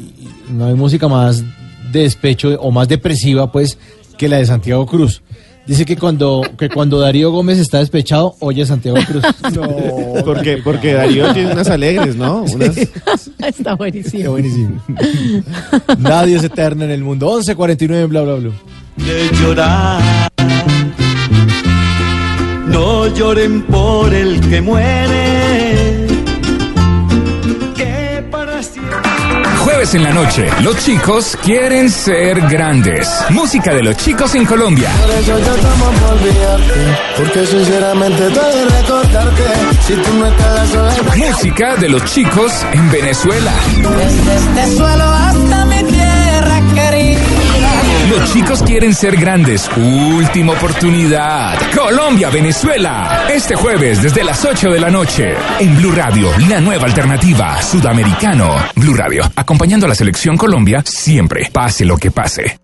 no 0.52 0.68
hay 0.68 0.76
música 0.76 1.08
más 1.08 1.44
de 1.92 2.02
despecho 2.02 2.50
o 2.60 2.72
más 2.72 2.88
depresiva, 2.88 3.52
pues, 3.52 3.78
que 4.18 4.28
la 4.30 4.38
de 4.38 4.46
Santiago 4.46 4.86
Cruz. 4.86 5.22
Dice 5.68 5.86
que 5.86 5.98
cuando, 5.98 6.42
que 6.58 6.70
cuando 6.70 6.98
Darío 6.98 7.30
Gómez 7.30 7.60
está 7.60 7.80
despechado, 7.80 8.36
oye 8.40 8.64
a 8.64 8.66
Santiago 8.66 8.98
Cruz. 9.06 9.24
Porque, 10.26 10.58
porque 10.64 10.94
Darío 10.94 11.34
tiene 11.34 11.52
unas 11.52 11.70
alegres, 11.70 12.16
¿no? 12.16 12.44
Unas, 12.44 12.78
Está 13.46 13.76
buenísimo. 13.76 14.24
Qué 14.24 14.28
buenísimo. 14.30 14.82
Nadie 16.00 16.38
es 16.38 16.44
eterno 16.44 16.86
en 16.86 16.92
el 16.92 17.04
mundo. 17.04 17.30
11.49 17.40 18.08
bla, 18.08 18.22
bla, 18.22 18.34
bla. 18.36 18.52
de 18.96 19.30
llorar. 19.42 20.30
No 22.68 23.08
lloren 23.14 23.62
por 23.64 24.14
el 24.14 24.40
que 24.50 24.62
muere, 24.62 25.67
Jueves 29.64 29.96
en 29.96 30.04
la 30.04 30.12
noche, 30.12 30.48
los 30.62 30.78
chicos 30.78 31.38
quieren 31.44 31.90
ser 31.90 32.40
grandes. 32.48 33.10
Música 33.30 33.74
de 33.74 33.84
los 33.84 33.98
chicos 33.98 34.34
en 34.36 34.46
Colombia. 34.46 34.90
Por 35.02 35.10
eso 35.12 35.40
yo 35.40 35.56
tomo 35.56 35.92
por 35.92 36.14
olvidarte, 36.14 36.98
porque 37.18 37.46
sinceramente 37.46 38.30
todo 38.30 38.70
recordarte, 38.70 39.44
si 39.86 39.94
tú 39.96 40.14
no 40.18 40.26
estás 40.28 40.70
sola. 40.70 41.16
Música 41.16 41.76
de 41.76 41.90
los 41.90 42.04
chicos 42.06 42.52
en 42.72 42.92
Venezuela. 42.92 43.54
Desde 43.98 44.36
este 44.36 44.78
suelo 44.78 45.04
hasta 45.04 45.66
mi 45.66 45.84
tierra. 45.84 46.17
Los 48.10 48.34
chicos 48.34 48.64
quieren 48.64 48.94
ser 48.94 49.18
grandes. 49.18 49.70
Última 49.76 50.54
oportunidad. 50.54 51.58
Colombia, 51.76 52.30
Venezuela. 52.30 53.28
Este 53.30 53.56
jueves 53.56 54.02
desde 54.02 54.24
las 54.24 54.46
8 54.46 54.70
de 54.70 54.80
la 54.80 54.90
noche. 54.90 55.34
En 55.60 55.76
Blue 55.78 55.92
Radio, 55.92 56.30
la 56.50 56.62
nueva 56.62 56.86
alternativa. 56.86 57.62
Sudamericano. 57.62 58.56
Blue 58.76 58.96
Radio. 58.96 59.24
Acompañando 59.36 59.86
a 59.86 59.90
la 59.90 59.96
selección 59.96 60.38
Colombia 60.38 60.82
siempre. 60.86 61.50
Pase 61.52 61.84
lo 61.84 61.98
que 61.98 62.12
pase. 62.12 62.58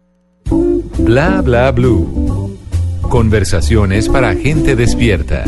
Bla 0.99 1.41
bla 1.41 1.71
blue. 1.71 2.57
Conversaciones 3.01 4.07
para 4.07 4.35
gente 4.35 4.75
despierta. 4.75 5.43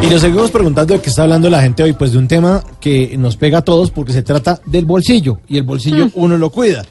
Y 0.00 0.06
nos 0.06 0.20
seguimos 0.20 0.50
preguntando 0.50 0.94
de 0.94 1.00
qué 1.00 1.10
está 1.10 1.24
hablando 1.24 1.50
la 1.50 1.60
gente 1.60 1.82
hoy, 1.82 1.92
pues 1.92 2.12
de 2.12 2.18
un 2.18 2.28
tema 2.28 2.62
que 2.80 3.16
nos 3.18 3.36
pega 3.36 3.58
a 3.58 3.62
todos 3.62 3.90
porque 3.90 4.12
se 4.12 4.22
trata 4.22 4.60
del 4.64 4.84
bolsillo 4.84 5.40
y 5.48 5.58
el 5.58 5.64
bolsillo 5.64 6.10
uno 6.14 6.38
lo 6.38 6.50
cuida. 6.50 6.84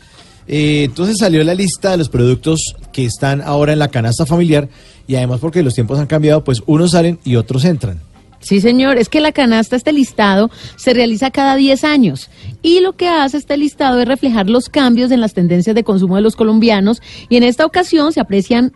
Eh, 0.48 0.84
entonces 0.86 1.18
salió 1.18 1.44
la 1.44 1.54
lista 1.54 1.92
de 1.92 1.98
los 1.98 2.10
productos 2.10 2.76
que 2.92 3.06
están 3.06 3.42
ahora 3.42 3.74
en 3.74 3.80
la 3.80 3.90
canasta 3.90 4.26
familiar 4.26 4.70
y 5.08 5.16
además 5.16 5.40
porque 5.40 5.64
los 5.64 5.74
tiempos 5.74 6.00
han 6.00 6.08
cambiado, 6.08 6.44
pues 6.44 6.62
unos 6.66 6.92
salen 6.92 7.20
y 7.24 7.38
otros 7.38 7.66
entran. 7.66 8.02
Sí, 8.40 8.62
señor, 8.62 8.98
es 8.98 9.10
que 9.10 9.20
la 9.20 9.32
canasta, 9.32 9.76
este 9.76 9.92
listado, 9.92 10.52
se 10.76 10.94
realiza 10.94 11.32
cada 11.32 11.56
10 11.56 11.84
años 11.84 12.30
y 12.62 12.82
lo 12.82 12.94
que 12.94 13.08
hace 13.08 13.38
este 13.38 13.58
listado 13.58 14.00
es 14.00 14.08
reflejar 14.08 14.50
los 14.50 14.70
cambios 14.70 15.12
en 15.12 15.22
las 15.22 15.34
tendencias 15.34 15.76
de 15.76 15.84
consumo 15.84 16.16
de 16.16 16.22
los 16.22 16.36
colombianos 16.36 17.02
y 17.30 17.38
en 17.38 17.44
esta 17.44 17.66
ocasión 17.66 18.14
se 18.14 18.20
aprecian 18.20 18.74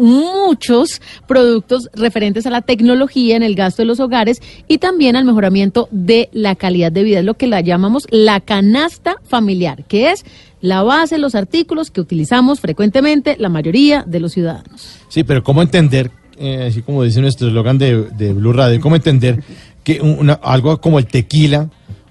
muchos 0.00 1.00
productos 1.28 1.88
referentes 1.94 2.46
a 2.46 2.50
la 2.50 2.62
tecnología 2.62 3.36
en 3.36 3.42
el 3.42 3.54
gasto 3.54 3.82
de 3.82 3.86
los 3.86 4.00
hogares 4.00 4.40
y 4.66 4.78
también 4.78 5.14
al 5.14 5.24
mejoramiento 5.24 5.88
de 5.90 6.28
la 6.32 6.56
calidad 6.56 6.90
de 6.90 7.04
vida, 7.04 7.20
es 7.20 7.24
lo 7.24 7.34
que 7.34 7.46
la 7.46 7.60
llamamos 7.60 8.06
la 8.10 8.40
canasta 8.40 9.16
familiar, 9.24 9.84
que 9.84 10.10
es 10.10 10.24
la 10.60 10.82
base 10.82 11.16
de 11.16 11.20
los 11.20 11.34
artículos 11.34 11.90
que 11.90 12.00
utilizamos 12.00 12.60
frecuentemente 12.60 13.36
la 13.38 13.48
mayoría 13.48 14.04
de 14.06 14.20
los 14.20 14.32
ciudadanos. 14.32 14.98
Sí, 15.08 15.24
pero 15.24 15.42
¿cómo 15.42 15.62
entender, 15.62 16.10
eh, 16.38 16.66
así 16.68 16.82
como 16.82 17.02
dice 17.02 17.20
nuestro 17.20 17.48
eslogan 17.48 17.78
de, 17.78 18.04
de 18.04 18.32
Blue 18.32 18.52
Radio, 18.52 18.80
cómo 18.80 18.96
entender 18.96 19.42
que 19.84 20.00
algo 20.42 20.80
como 20.80 20.98
el 20.98 21.06
tequila 21.06 21.70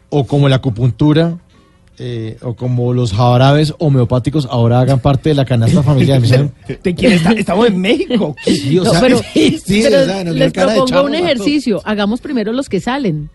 o 0.10 0.26
como 0.26 0.50
la 0.50 0.58
acupuntura 0.58 1.38
eh, 2.00 2.38
o 2.42 2.56
como 2.56 2.94
los 2.94 3.12
jarabes 3.14 3.74
homeopáticos 3.78 4.48
ahora 4.50 4.80
hagan 4.80 5.00
parte 5.00 5.30
de 5.30 5.36
la 5.36 5.46
canasta 5.46 5.84
familiar? 5.84 6.22
Tequila, 6.82 7.16
está- 7.16 7.32
estamos 7.34 7.68
en 7.68 7.80
México. 7.80 8.36
Sí, 8.46 8.80
o 8.80 8.84
No, 8.84 8.92
sea, 8.92 9.02
pero, 9.02 9.20
sí, 9.34 9.60
pero 9.84 10.02
o 10.02 10.06
sea, 10.06 10.24
nos 10.24 10.36
les 10.36 10.54
de 10.54 10.62
propongo 10.76 11.04
un 11.04 11.16
ejercicio. 11.16 11.82
Hagamos 11.86 12.22
primero 12.22 12.52
los 12.54 12.70
que 12.70 12.80
salen. 12.80 13.30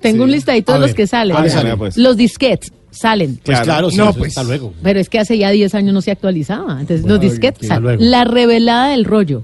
Tengo 0.00 0.18
Sí. 0.18 0.24
un 0.24 0.30
listadito 0.30 0.72
de 0.74 0.78
los 0.78 0.88
ver, 0.90 0.96
que 0.96 1.06
salen. 1.08 1.34
¿cuáles 1.34 1.52
salen, 1.52 1.76
pues? 1.76 1.96
Los 1.96 2.16
disquetes 2.16 2.72
salen. 2.92 3.40
Pues 3.44 3.60
claro, 3.62 3.90
sí, 3.90 3.96
No, 3.96 4.10
eso 4.10 4.18
pues. 4.20 4.28
hasta 4.38 4.44
luego. 4.44 4.72
Pero 4.82 5.00
es 5.00 5.08
que 5.08 5.18
hace 5.18 5.36
ya 5.38 5.50
10 5.50 5.74
años 5.74 5.92
no 5.92 6.00
se 6.02 6.12
actualizaba. 6.12 6.80
Entonces, 6.80 7.04
los 7.04 7.18
hasta 7.20 7.66
salen. 7.66 8.10
La 8.10 8.22
revelada 8.24 8.88
del 8.90 9.04
rollo. 9.04 9.42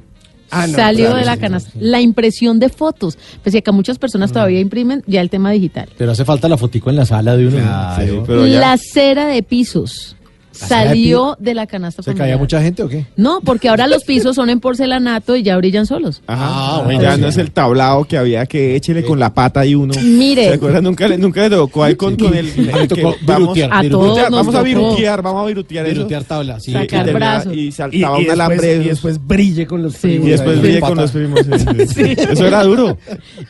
Ah, 0.52 0.66
no, 0.66 0.74
salió 0.74 1.06
claro, 1.06 1.18
de 1.18 1.24
la 1.24 1.34
sí, 1.34 1.40
canasta. 1.40 1.70
La 1.80 2.00
impresión 2.00 2.60
de 2.60 2.68
fotos. 2.68 3.16
Pues 3.42 3.52
que 3.62 3.72
muchas 3.72 3.98
personas 3.98 4.32
todavía 4.32 4.60
imprimen 4.60 5.02
ya 5.06 5.20
el 5.22 5.30
tema 5.30 5.50
digital. 5.50 5.88
Pero 5.96 6.12
hace 6.12 6.24
falta 6.24 6.48
la 6.48 6.56
fotico 6.58 6.90
en 6.90 6.96
la 6.96 7.06
sala 7.06 7.36
de 7.36 7.46
uno. 7.46 7.58
Sí, 7.98 8.20
pero 8.26 8.46
ya- 8.46 8.60
La 8.60 8.76
cera 8.76 9.26
de 9.26 9.42
pisos. 9.42 10.14
¿La 10.60 10.66
cera 10.68 10.80
de 10.82 10.86
Salió 10.88 11.36
de 11.40 11.54
la 11.54 11.66
canasta 11.66 12.02
¿Se 12.02 12.10
familiar. 12.10 12.28
caía 12.28 12.38
mucha 12.38 12.60
gente 12.62 12.82
o 12.82 12.88
qué? 12.88 13.06
No, 13.16 13.40
porque 13.40 13.68
ahora 13.68 13.86
los 13.86 14.04
pisos 14.04 14.36
son 14.36 14.50
en 14.50 14.60
porcelanato 14.60 15.34
y 15.34 15.42
ya 15.42 15.56
brillan 15.56 15.86
solos. 15.86 16.22
Ajá. 16.26 16.44
Ah, 16.78 16.82
bueno, 16.84 17.00
ya 17.02 17.14
sí. 17.14 17.20
no 17.22 17.28
es 17.28 17.36
el 17.38 17.50
tablado 17.52 18.04
que 18.04 18.18
había 18.18 18.44
que 18.46 18.76
échele 18.76 19.02
con 19.04 19.18
la 19.18 19.32
pata 19.32 19.64
y 19.64 19.74
uno. 19.74 19.94
Mire. 20.02 20.44
¿Se 20.48 20.54
acuerdan? 20.54 20.84
Nunca, 20.84 21.08
le- 21.08 21.18
nunca 21.18 21.40
le 21.42 21.50
tocó 21.50 21.84
ahí 21.84 21.94
con, 21.94 22.16
con 22.16 22.34
el. 22.34 22.46
Me 22.56 22.72
el 22.82 22.88
tocó 22.88 23.14
vamos, 23.22 23.54
virutear, 23.54 23.70
A 23.72 23.88
todos 23.90 24.30
vamos 24.30 24.54
a 24.54 24.62
virutear, 24.62 25.22
vamos 25.22 25.42
a 25.42 25.46
virutear 25.46 25.86
eso. 25.86 25.94
Virutear 25.96 26.24
tabla, 26.24 26.60
sí. 26.60 26.70
Y- 26.70 26.74
Sacar 26.74 27.02
y, 27.02 27.04
terminaba- 27.04 27.34
brazo. 27.36 27.52
y 27.54 27.60
Y, 27.60 27.72
saltaba 27.72 28.20
y 28.20 28.24
un 28.24 28.30
alambre. 28.30 28.56
después, 28.66 28.84
y 28.86 28.88
después 28.88 29.26
brille 29.26 29.66
con 29.66 29.82
los 29.82 29.94
Sí. 29.94 30.00
primos. 30.08 30.26
y 30.26 30.30
después 30.30 30.60
brille 30.60 30.80
con 30.80 30.96
los 30.96 31.10
primos. 31.10 31.40
sí, 31.40 31.86
sí. 31.94 32.14
Eso 32.18 32.46
era 32.46 32.62
duro. 32.64 32.98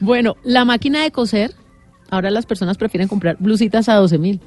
Bueno, 0.01 0.37
la 0.45 0.65
máquina 0.65 1.03
de 1.03 1.11
coser, 1.11 1.53
ahora 2.11 2.31
las 2.31 2.47
personas 2.47 2.77
prefieren 2.77 3.09
comprar 3.09 3.37
blusitas 3.41 3.89
a 3.89 3.95
12 3.95 4.19
mil. 4.19 4.41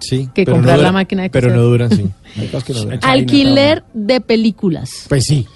Sí. 0.00 0.28
que 0.34 0.44
pero 0.44 0.56
comprar 0.56 0.76
no 0.76 0.82
la 0.82 0.92
máquina 0.92 1.22
de 1.22 1.30
Pero 1.30 1.54
no 1.54 1.62
duran, 1.62 1.90
sí. 1.90 2.06
Hay 2.36 2.46
cosas 2.46 2.64
que 2.64 2.72
no 2.74 2.80
duran. 2.80 3.00
Alquiler 3.02 3.84
de 3.94 4.20
películas. 4.20 5.06
Pues 5.08 5.24
sí. 5.24 5.46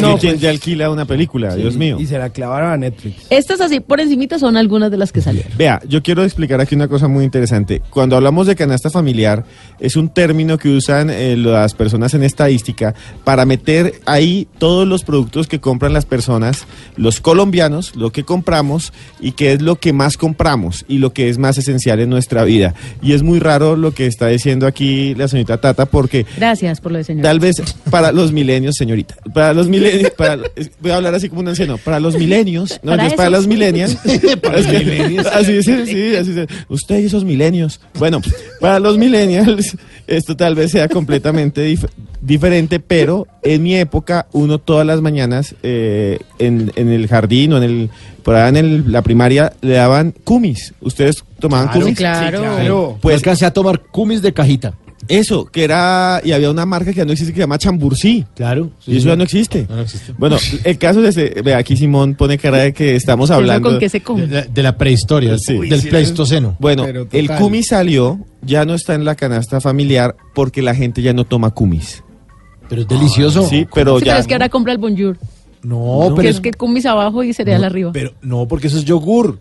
No, 0.00 0.18
¿quién 0.18 0.38
ya 0.38 0.50
alquila 0.50 0.90
una 0.90 1.04
película? 1.04 1.54
Dios 1.54 1.76
mío. 1.76 1.96
Y 1.98 2.06
se 2.06 2.18
la 2.18 2.30
clavaron 2.30 2.70
a 2.70 2.76
Netflix. 2.76 3.26
Estas 3.30 3.60
así 3.60 3.80
por 3.80 4.00
encimita 4.00 4.38
son 4.38 4.56
algunas 4.56 4.90
de 4.90 4.96
las 4.96 5.10
que 5.10 5.20
salieron. 5.20 5.50
Vea, 5.56 5.80
yo 5.88 6.02
quiero 6.02 6.22
explicar 6.22 6.60
aquí 6.60 6.74
una 6.74 6.86
cosa 6.86 7.08
muy 7.08 7.24
interesante. 7.24 7.82
Cuando 7.90 8.16
hablamos 8.16 8.46
de 8.46 8.54
canasta 8.54 8.88
familiar, 8.90 9.44
es 9.80 9.96
un 9.96 10.10
término 10.10 10.58
que 10.58 10.68
usan 10.68 11.10
eh, 11.10 11.36
las 11.36 11.74
personas 11.74 12.14
en 12.14 12.22
estadística 12.22 12.94
para 13.24 13.44
meter 13.46 14.00
ahí 14.06 14.46
todos 14.58 14.86
los 14.86 15.02
productos 15.02 15.48
que 15.48 15.60
compran 15.60 15.92
las 15.92 16.06
personas, 16.06 16.66
los 16.96 17.20
colombianos, 17.20 17.96
lo 17.96 18.10
que 18.10 18.24
compramos 18.24 18.92
y 19.20 19.32
qué 19.32 19.52
es 19.52 19.62
lo 19.62 19.76
que 19.76 19.92
más 19.92 20.16
compramos 20.16 20.84
y 20.88 20.98
lo 20.98 21.12
que 21.12 21.28
es 21.28 21.38
más 21.38 21.58
esencial 21.58 21.98
en 22.00 22.10
nuestra 22.10 22.44
vida. 22.44 22.74
Y 23.02 23.12
es 23.12 23.22
muy 23.22 23.40
raro 23.40 23.76
lo 23.78 23.92
que 23.92 24.06
está 24.06 24.28
diciendo 24.28 24.66
aquí 24.66 25.14
la 25.14 25.28
señorita 25.28 25.58
Tata 25.60 25.86
porque 25.86 26.26
Gracias 26.36 26.80
por 26.80 26.92
lo 26.92 26.98
de 26.98 27.04
señor. 27.04 27.22
Tal 27.22 27.40
vez 27.40 27.56
para 27.90 28.12
los 28.12 28.32
milenios, 28.32 28.76
señorita. 28.76 29.16
Para 29.32 29.54
los 29.54 29.68
milenios, 29.68 30.10
para, 30.10 30.38
es- 30.56 30.70
voy 30.80 30.90
a 30.90 30.96
hablar 30.96 31.14
así 31.14 31.28
como 31.28 31.40
un 31.40 31.48
anciano. 31.48 31.78
Para 31.78 32.00
los 32.00 32.16
milenios, 32.18 32.78
no, 32.82 32.92
¿Para 32.92 33.06
es 33.06 33.14
para 33.14 33.30
los 33.36 33.46
millennials. 33.46 33.96
Para 34.42 34.58
Es 34.58 34.66
los 34.66 34.84
millennials. 34.84 35.26
Así 35.28 35.52
dice, 35.52 35.86
sí, 35.86 36.16
así 36.16 36.32
dice. 36.32 36.46
Usted 36.68 36.98
y 37.00 37.06
esos 37.06 37.24
milenios. 37.24 37.80
Bueno, 37.98 38.20
para 38.60 38.78
los 38.80 38.98
millennials, 38.98 39.76
esto 40.06 40.36
tal 40.36 40.54
vez 40.54 40.70
sea 40.72 40.88
completamente 40.88 41.66
dif- 41.72 41.88
diferente, 42.20 42.80
pero 42.80 43.26
en 43.42 43.62
mi 43.62 43.74
época, 43.76 44.26
uno 44.32 44.58
todas 44.58 44.86
las 44.86 45.00
mañanas 45.00 45.54
eh, 45.62 46.18
en, 46.38 46.72
en 46.76 46.88
el 46.90 47.06
jardín 47.08 47.52
o 47.52 47.56
en 47.58 47.62
el, 47.62 47.90
por 48.22 48.34
allá 48.34 48.48
en 48.48 48.56
el- 48.56 48.92
la 48.92 49.02
primaria 49.02 49.52
le 49.60 49.74
daban 49.74 50.12
cumis. 50.24 50.74
¿Ustedes 50.80 51.24
tomaban 51.38 51.66
Claro, 51.68 51.80
cumis? 51.80 51.96
claro. 51.98 52.38
Sí, 52.38 52.44
claro. 52.44 52.98
Pues- 53.00 53.16
alcancé 53.16 53.46
a 53.46 53.52
tomar 53.52 53.80
cumis 53.90 54.22
de 54.22 54.32
cajita. 54.32 54.74
Eso, 55.06 55.46
que 55.46 55.64
era, 55.64 56.20
y 56.22 56.32
había 56.32 56.50
una 56.50 56.66
marca 56.66 56.90
que 56.90 56.98
ya 56.98 57.04
no 57.06 57.12
existe 57.12 57.32
que 57.32 57.36
se 57.38 57.42
llama 57.44 57.56
Chambursí. 57.56 58.26
Claro. 58.34 58.72
y 58.86 58.98
eso 58.98 59.08
ya 59.08 59.16
no 59.16 59.22
existe. 59.22 59.64
No, 59.66 59.76
no 59.76 59.82
existe. 59.82 60.12
Bueno, 60.18 60.36
el 60.64 60.76
caso 60.76 61.02
es 61.02 61.16
ese, 61.16 61.40
ve 61.40 61.54
aquí 61.54 61.76
Simón 61.78 62.14
pone 62.14 62.36
cara 62.36 62.58
de 62.58 62.74
que 62.74 62.94
estamos 62.94 63.30
¿Eso 63.30 63.34
hablando. 63.36 63.70
con 63.70 63.78
qué 63.78 63.88
se 63.88 64.02
come? 64.02 64.26
De 64.26 64.34
la, 64.34 64.42
de 64.42 64.62
la 64.62 64.76
prehistoria, 64.76 65.38
Sí. 65.38 65.56
del 65.56 65.80
pleistoceno. 65.88 66.56
Bueno, 66.58 66.84
Pero 66.84 67.06
el 67.12 67.30
cumis 67.30 67.68
salió, 67.68 68.18
ya 68.42 68.66
no 68.66 68.74
está 68.74 68.94
en 68.94 69.06
la 69.06 69.14
canasta 69.14 69.62
familiar 69.62 70.14
porque 70.34 70.60
la 70.60 70.74
gente 70.74 71.00
ya 71.00 71.14
no 71.14 71.24
toma 71.24 71.52
cumis. 71.52 72.02
Pero 72.68 72.82
es 72.82 72.88
delicioso. 72.88 73.46
Sí, 73.48 73.66
pero 73.74 73.98
Sí, 73.98 74.04
ya. 74.06 74.12
pero 74.12 74.20
es 74.20 74.26
que 74.26 74.34
ahora 74.34 74.48
compra 74.48 74.72
el 74.72 74.78
bonjour. 74.78 75.16
No, 75.62 76.06
que 76.10 76.14
pero 76.16 76.28
es 76.28 76.40
que 76.40 76.52
con 76.52 76.72
mis 76.72 76.86
abajo 76.86 77.22
y 77.22 77.32
cereal 77.32 77.64
arriba. 77.64 77.90
Pero 77.92 78.12
no, 78.22 78.46
porque 78.46 78.68
eso 78.68 78.78
es 78.78 78.84
yogur. 78.84 79.38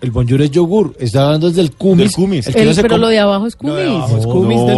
El 0.00 0.10
bonjour 0.10 0.42
es 0.42 0.50
yogur. 0.50 0.94
Está 0.98 1.24
hablando 1.26 1.48
desde 1.48 1.62
el 1.62 1.72
kumis. 1.72 1.98
Del 1.98 2.12
kumis. 2.12 2.46
El 2.48 2.54
que 2.54 2.62
El- 2.62 2.68
no 2.76 2.82
pero 2.82 2.98
lo 2.98 3.08
de 3.08 3.18
abajo 3.18 3.46
es 3.46 3.56
cumis. 3.56 3.74
abajo 3.74 4.16
es 4.18 4.26
No, 4.26 4.32
kumis 4.32 4.58
no, 4.60 4.66
de- 4.66 4.76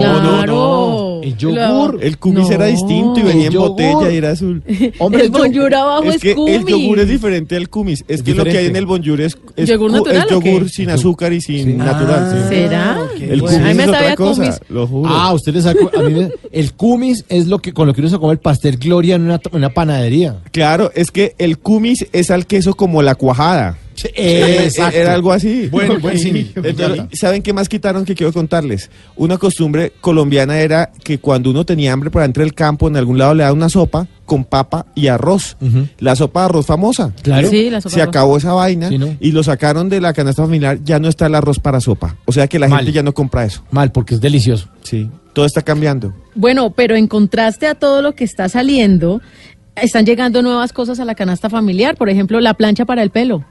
no. 1.19 1.23
El 1.24 1.36
yogur. 1.36 1.99
El 2.03 2.19
cumis 2.19 2.49
No. 2.49 2.55
era 2.55 2.66
distinto 2.66 3.20
y 3.20 3.23
venía 3.23 3.47
en 3.47 3.53
yogur. 3.53 3.69
botella 3.70 4.11
y 4.12 4.16
era 4.16 4.31
azul. 4.31 4.62
Hombre, 4.99 5.24
el 5.24 5.31
bonjour 5.31 5.74
abajo 5.74 6.05
es, 6.05 6.16
es 6.16 6.20
que 6.23 6.35
cumis. 6.35 6.55
el 6.57 6.66
yogur 6.66 6.99
es 7.01 7.09
diferente 7.09 7.57
al 7.57 7.69
cumis. 7.69 8.05
Es, 8.09 8.19
Es 8.19 8.23
que 8.23 8.35
lo 8.35 8.45
que 8.45 8.59
hay 8.59 8.66
en 8.66 8.77
el 8.77 8.86
bonjour 8.86 9.20
es, 9.20 9.36
es, 9.57 9.69
¿Yogur 9.69 9.90
natural 9.93 10.16
es 10.16 10.31
yogur 10.31 10.69
sin 10.70 10.90
azúcar 10.90 11.32
y 11.32 11.40
sin 11.40 11.65
Sí. 11.65 11.73
natural. 11.74 12.31
sí. 12.49 12.49
¿Será? 12.55 12.99
El 13.20 13.40
Bueno, 13.40 13.57
cumis 13.57 13.57
a 13.57 13.69
mí 13.69 13.74
me 13.74 13.82
es 13.82 13.89
otra 13.89 14.01
sabía 14.01 14.16
cosa, 14.16 14.43
cumis. 14.43 14.61
lo 14.69 14.86
juro. 14.86 15.11
Ah, 15.12 15.32
usted 15.35 15.55
le 15.55 15.62
sacó. 15.62 15.90
A 15.99 16.03
mí 16.03 16.15
me- 16.15 16.31
el 16.53 16.73
kumis 16.73 17.24
es 17.28 17.47
lo 17.47 17.59
que 17.59 17.73
con 17.73 17.86
lo 17.86 17.95
que 17.95 18.01
uno 18.01 18.11
se 18.11 18.19
come 18.19 18.32
el 18.32 18.39
pastel 18.39 18.77
Gloria 18.78 19.16
en 19.16 19.23
una, 19.23 19.35
en 19.36 19.57
una 19.57 19.70
panadería. 19.70 20.36
Claro, 20.53 20.90
es 20.95 21.11
que 21.11 21.35
el 21.39 21.59
kumis 21.59 22.07
es 22.12 22.31
al 22.31 22.47
queso 22.47 22.74
como 22.74 23.03
la 23.03 23.15
cuajada. 23.15 23.77
Exacto. 24.14 24.96
Era 24.96 25.14
algo 25.14 25.32
así. 25.32 25.68
Buen- 25.68 26.00
buen 26.00 26.18
símil. 26.18 26.52
¿Saben 27.12 27.42
qué 27.42 27.52
más 27.52 27.68
quitaron 27.68 28.04
que 28.04 28.14
quiero 28.14 28.32
contarles? 28.32 28.90
Una 29.16 29.38
costumbre 29.38 29.92
colombiana 30.00 30.60
era 30.60 30.90
que 31.04 31.18
cuando 31.18 31.50
uno 31.50 31.64
tenía 31.64 31.92
hambre 31.92 32.10
por 32.10 32.22
entre 32.22 32.44
el 32.44 32.54
campo, 32.54 32.88
en 32.88 32.96
algún 32.96 33.18
lado 33.18 33.34
le 33.34 33.42
daban 33.42 33.56
una 33.58 33.68
sopa 33.68 34.06
con 34.24 34.44
papa 34.44 34.86
y 34.94 35.06
arroz. 35.08 35.56
La 35.98 36.14
sopa 36.16 36.40
de 36.40 36.46
arroz 36.46 36.66
famosa. 36.66 37.12
Claro. 37.22 37.48
Sí, 37.48 37.70
la 37.70 37.80
sopa 37.80 37.90
Se 37.90 37.96
de 37.96 38.02
arroz. 38.02 38.10
acabó 38.14 38.36
esa 38.36 38.52
vaina 38.52 38.88
Sí, 38.90 38.98
¿no? 38.98 39.16
y 39.20 39.32
lo 39.32 39.42
sacaron 39.42 39.88
de 39.88 40.00
la 40.00 40.12
canasta 40.12 40.42
familiar. 40.42 40.78
Ya 40.84 40.98
no 40.98 41.08
está 41.08 41.26
el 41.26 41.34
arroz 41.34 41.58
para 41.58 41.80
sopa. 41.80 42.16
O 42.26 42.32
sea 42.32 42.46
que 42.46 42.58
la 42.58 42.68
Mal. 42.68 42.80
gente 42.80 42.92
ya 42.92 43.02
no 43.02 43.14
compra 43.14 43.44
eso. 43.44 43.62
Mal, 43.70 43.90
porque 43.92 44.14
es 44.14 44.20
delicioso. 44.20 44.68
Sí. 44.82 45.08
Todo 45.32 45.46
está 45.46 45.62
cambiando. 45.62 46.12
Bueno, 46.34 46.70
pero 46.70 46.94
en 46.96 47.06
contraste 47.06 47.66
a 47.66 47.74
todo 47.74 48.02
lo 48.02 48.14
que 48.14 48.24
está 48.24 48.48
saliendo, 48.48 49.20
están 49.76 50.04
llegando 50.04 50.42
nuevas 50.42 50.72
cosas 50.72 50.98
a 51.00 51.04
la 51.04 51.14
canasta 51.14 51.48
familiar. 51.48 51.96
Por 51.96 52.08
ejemplo, 52.10 52.40
la 52.40 52.54
plancha 52.54 52.84
para 52.84 53.02
el 53.02 53.10
pelo, 53.10 53.44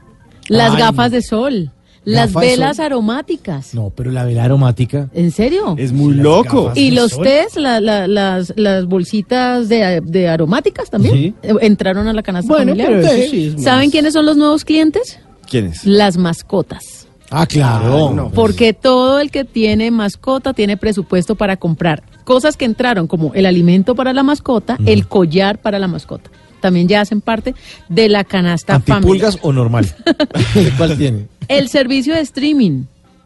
las 0.48 0.72
Ay, 0.74 0.78
gafas 0.80 1.10
de 1.12 1.22
sol, 1.22 1.70
las 2.04 2.28
Gafas 2.32 2.42
de 2.42 2.48
velas 2.48 2.76
sol. 2.76 2.86
aromáticas. 2.86 3.74
No, 3.74 3.90
pero 3.94 4.10
la 4.10 4.24
vela 4.24 4.44
aromática. 4.44 5.08
¿En 5.14 5.30
serio? 5.30 5.74
Es 5.78 5.92
muy 5.92 6.14
Las 6.14 6.24
loco. 6.24 6.62
gafas. 6.64 6.78
Y 6.78 6.90
de 6.90 6.96
los 6.96 7.12
sol? 7.12 7.24
tés, 7.24 7.56
la- 7.56 7.80
la- 7.80 8.06
las, 8.08 8.52
las 8.56 8.86
bolsitas 8.86 9.68
de, 9.68 10.00
de 10.02 10.28
aromáticas 10.28 10.88
también 10.90 11.14
Sí. 11.14 11.34
eh, 11.42 11.52
entraron 11.60 12.08
a 12.08 12.12
la 12.12 12.22
canasta 12.22 12.52
Bueno, 12.54 12.70
familiar. 12.72 12.88
pero 12.88 13.00
eso 13.14 13.30
sí 13.30 13.46
es 13.48 13.54
más- 13.54 13.64
¿Saben 13.64 13.90
quiénes 13.90 14.12
son 14.14 14.24
los 14.26 14.36
nuevos 14.36 14.64
clientes? 14.64 15.18
¿Quién 15.50 15.66
es? 15.66 15.84
Las 15.84 16.16
mascotas. 16.16 17.06
Ah, 17.30 17.46
claro. 17.46 18.08
Ah, 18.08 18.14
no. 18.14 18.30
Porque 18.30 18.72
todo 18.72 19.20
el 19.20 19.30
que 19.30 19.44
tiene 19.44 19.90
mascota 19.90 20.54
tiene 20.54 20.78
presupuesto 20.78 21.34
para 21.34 21.58
comprar 21.58 22.02
cosas 22.24 22.56
que 22.56 22.64
entraron 22.64 23.06
como 23.06 23.34
el 23.34 23.44
alimento 23.44 23.94
para 23.94 24.14
la 24.14 24.22
mascota, 24.22 24.78
el 24.86 25.06
collar 25.08 25.58
para 25.58 25.78
la 25.78 25.88
mascota. 25.88 26.30
También 26.60 26.88
ya 26.88 27.00
hacen 27.00 27.20
parte 27.20 27.54
de 27.88 28.08
la 28.08 28.24
canasta 28.24 28.74
familiar. 28.80 28.96
¿Antipulgas 28.98 29.38
o 29.42 29.52
normal? 29.52 29.86
¿Cuál 30.76 30.96
tiene? 30.98 31.26
El 31.48 31.68
servicio 31.68 32.14
de 32.14 32.20
streaming 32.20 32.84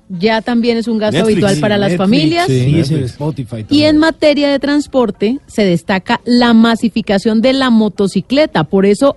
ya 0.08 0.42
también 0.42 0.76
es 0.76 0.88
un 0.88 0.98
gasto 0.98 1.16
Netflix, 1.18 1.36
habitual 1.44 1.60
para 1.60 1.78
las 1.78 1.92
Netflix, 1.92 2.04
familias. 2.04 2.46
sí. 2.46 2.72
Deezer, 2.72 3.02
Spotify. 3.04 3.64
todo. 3.64 3.74
Y 3.78 3.84
en 3.84 3.96
materia 3.98 4.50
de 4.50 4.58
transporte 4.58 5.38
se 5.46 5.64
destaca 5.64 6.20
la 6.24 6.52
masificación 6.52 7.40
de 7.40 7.54
la 7.54 7.70
motocicleta. 7.70 8.64
Por 8.64 8.84
eso 8.84 9.16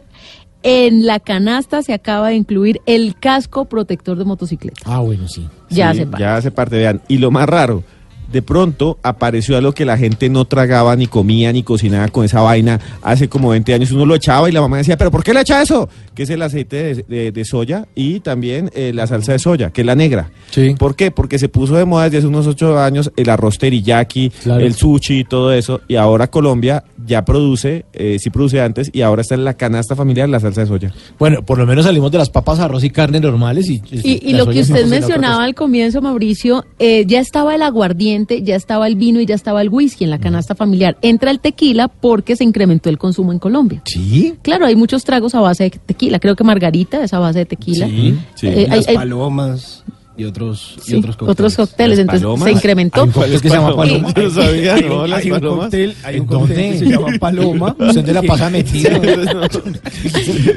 en 0.64 1.06
la 1.06 1.20
canasta 1.20 1.84
se 1.84 1.94
acaba 1.94 2.30
de 2.30 2.36
incluir 2.36 2.80
el 2.86 3.16
casco 3.20 3.66
protector 3.66 4.18
de 4.18 4.24
motocicleta. 4.26 4.82
Ah, 4.86 5.00
bueno, 5.00 5.28
sí. 5.28 5.48
Ya 5.70 5.92
Sí, 5.92 6.00
se 6.00 6.06
parte. 6.08 6.24
Ya 6.24 6.36
hace 6.38 6.52
parte, 6.52 6.78
vean. 6.78 7.02
Y 7.10 7.18
lo 7.18 7.30
más 7.30 7.48
raro, 7.48 7.84
de 8.32 8.42
pronto 8.42 8.98
apareció 9.04 9.58
algo 9.58 9.72
que 9.74 9.86
la 9.86 9.98
gente 9.98 10.30
no 10.30 10.46
tragaba, 10.46 10.96
ni 10.96 11.08
comía, 11.08 11.52
ni 11.54 11.64
cocinaba 11.64 12.08
con 12.10 12.26
esa 12.26 12.42
vaina 12.42 12.80
hace 13.02 13.28
como 13.30 13.50
20 13.50 13.74
años. 13.74 13.92
Uno 13.92 14.06
lo 14.06 14.16
echaba 14.16 14.50
y 14.50 14.52
la 14.52 14.62
mamá 14.62 14.78
decía, 14.78 14.98
¿pero 14.98 15.12
por 15.12 15.24
qué 15.24 15.34
le 15.34 15.42
echa 15.42 15.62
eso? 15.62 15.90
Que 16.14 16.24
es 16.24 16.30
el 16.30 16.42
aceite 16.42 16.76
de, 16.84 17.06
de- 17.08 17.32
de 17.32 17.46
soya 17.46 17.86
y 17.96 18.20
también 18.22 18.70
eh, 18.74 18.92
la 18.94 19.08
salsa 19.08 19.34
de 19.34 19.40
soya, 19.40 19.70
que 19.72 19.82
es 19.82 19.88
la 19.88 19.96
negra. 19.96 20.30
Sí. 20.52 20.76
¿Por 20.78 20.96
qué? 20.96 21.12
Porque 21.12 21.38
se 21.40 21.50
puso 21.50 21.76
de 21.76 21.86
moda 21.86 22.06
desde 22.06 22.20
hace 22.20 22.28
unos 22.28 22.48
8 22.48 22.80
años 22.80 23.12
el 23.16 23.30
arroz 23.30 23.58
teriyaki, 23.58 24.30
Claro. 24.44 24.64
el 24.66 24.74
sushi 24.76 25.20
y 25.20 25.24
todo 25.24 25.52
eso. 25.54 25.82
Y 25.88 25.96
ahora 25.96 26.28
Colombia 26.28 26.84
ya 27.06 27.26
produce, 27.26 27.86
eh, 27.94 28.18
sí 28.20 28.30
produce 28.30 28.62
antes, 28.62 28.90
y 28.94 29.02
ahora 29.02 29.22
está 29.22 29.36
en 29.36 29.44
la 29.46 29.54
canasta 29.56 29.96
familiar 29.96 30.30
la 30.30 30.40
salsa 30.40 30.62
de 30.62 30.68
soya. 30.68 30.94
Bueno, 31.20 31.44
por 31.44 31.58
lo 31.58 31.66
menos 31.66 31.86
salimos 31.86 32.12
de 32.12 32.18
las 32.18 32.30
papas, 32.30 32.60
arroz 32.60 32.84
y 32.84 32.90
carne 32.90 33.20
normales. 33.20 33.70
Y, 33.70 33.82
Y, 33.92 34.34
lo 34.34 34.48
que 34.48 34.62
usted 34.62 34.86
mencionaba 34.88 35.44
al 35.44 35.56
comienzo, 35.56 36.02
Mauricio, 36.02 36.66
eh, 36.80 37.04
ya 37.08 37.20
estaba 37.20 37.56
el 37.56 37.62
aguardiente, 37.62 38.15
ya 38.44 38.56
estaba 38.56 38.88
el 38.88 38.96
vino 38.96 39.20
y 39.20 39.26
ya 39.26 39.36
estaba 39.36 39.62
el 39.62 39.70
whisky 39.70 40.04
en 40.04 40.10
la 40.10 40.20
canasta 40.20 40.56
familiar. 40.56 40.98
Entra 41.02 41.32
el 41.32 41.40
tequila 41.40 41.88
porque 41.88 42.36
se 42.36 42.44
incrementó 42.44 42.90
el 42.90 42.98
consumo 42.98 43.32
en 43.32 43.40
Colombia. 43.40 43.82
Sí. 43.86 44.36
Claro, 44.42 44.66
hay 44.66 44.76
muchos 44.76 45.04
tragos 45.04 45.36
a 45.36 45.40
base 45.42 45.66
de 45.66 45.70
tequila. 45.72 46.20
Creo 46.20 46.36
que 46.36 46.44
Margarita 46.44 47.04
es 47.04 47.14
a 47.14 47.20
base 47.20 47.40
de 47.40 47.46
tequila. 47.46 47.88
Sí, 47.88 48.16
sí. 48.36 48.48
Eh, 48.48 48.68
las 48.70 48.88
hay- 48.88 48.96
palomas 48.96 49.84
y 50.18 50.24
otros, 50.24 50.78
y 50.88 50.96
otros 50.96 51.16
cócteles. 51.18 51.32
otros 51.32 51.56
cócteles, 51.56 52.00
entonces 52.00 52.22
palomas. 52.24 52.44
se 52.46 52.52
incrementó. 52.52 53.02
Hay 53.02 53.08
un 53.08 53.12
cóctel 53.14 53.42
que 53.42 53.50
se 53.50 53.56
llama 53.56 53.76
Paloma, 53.76 54.14
yo 54.16 54.30
sabía, 54.30 54.76
¿no? 54.78 55.04
hay 55.04 55.32
un 55.32 55.40
palomas. 55.40 55.60
cóctel, 55.66 55.96
hay 56.04 56.16
un 56.16 56.22
¿En 56.22 56.28
cóctel 56.28 56.56
dónde? 56.56 56.72
que 56.72 56.78
se 56.80 56.86
llama 56.86 57.08
Paloma. 57.20 57.76
Usted 57.80 58.04
de 58.06 58.14
la 58.14 58.22
pasa 58.24 58.50
metido. 58.50 58.90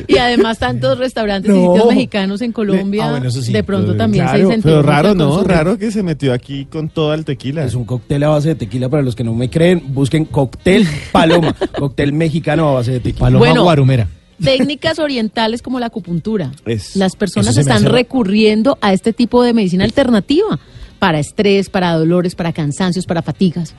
Y 0.06 0.16
además 0.18 0.58
tantos 0.58 0.98
restaurantes 0.98 1.50
y 1.50 1.54
No. 1.58 1.72
sitios 1.74 1.88
mexicanos 1.88 2.40
en 2.42 2.52
Colombia, 2.52 3.06
Ah, 3.06 3.10
bueno, 3.12 3.28
eso 3.28 3.42
sí. 3.42 3.52
de 3.52 3.62
pronto 3.64 3.88
Pero- 3.88 3.98
también 3.98 4.28
se 4.28 4.38
incentivó 4.38 4.62
pero 4.62 4.82
raro, 4.82 5.14
¿no? 5.14 5.42
Raro 5.44 5.78
que 5.78 5.90
se 5.90 6.02
metió 6.02 6.32
aquí 6.32 6.66
con 6.66 6.88
todo 6.88 7.14
el 7.14 7.24
tequila. 7.24 7.64
Es 7.64 7.74
un 7.74 7.84
cóctel 7.84 8.22
a 8.24 8.28
base 8.28 8.48
de 8.50 8.54
tequila 8.54 8.88
para 8.88 9.02
los 9.02 9.14
que 9.16 9.24
no 9.24 9.34
me 9.34 9.50
creen. 9.50 9.82
Busquen 9.88 10.24
cóctel 10.24 10.86
Paloma, 11.12 11.54
cóctel 11.78 12.12
mexicano 12.12 12.68
a 12.68 12.72
base 12.74 12.92
de 12.92 13.00
tequila. 13.00 13.18
Paloma 13.26 13.38
Bueno. 13.46 13.62
guarumera. 13.64 14.08
Técnicas 14.42 14.98
orientales 14.98 15.62
como 15.62 15.80
la 15.80 15.86
acupuntura. 15.86 16.52
Es- 16.64 16.96
Las 16.96 17.16
personas 17.16 17.56
están 17.56 17.78
hace 17.78 17.88
recurriendo 17.88 18.78
a 18.80 18.92
este 18.92 19.12
tipo 19.12 19.42
de 19.42 19.52
medicina 19.54 19.84
alternativa 19.84 20.58
para 20.98 21.20
estrés, 21.20 21.70
para 21.70 21.92
dolores, 21.94 22.34
para 22.34 22.52
cansancios, 22.52 23.06
para 23.06 23.22
fatigas. 23.22 23.74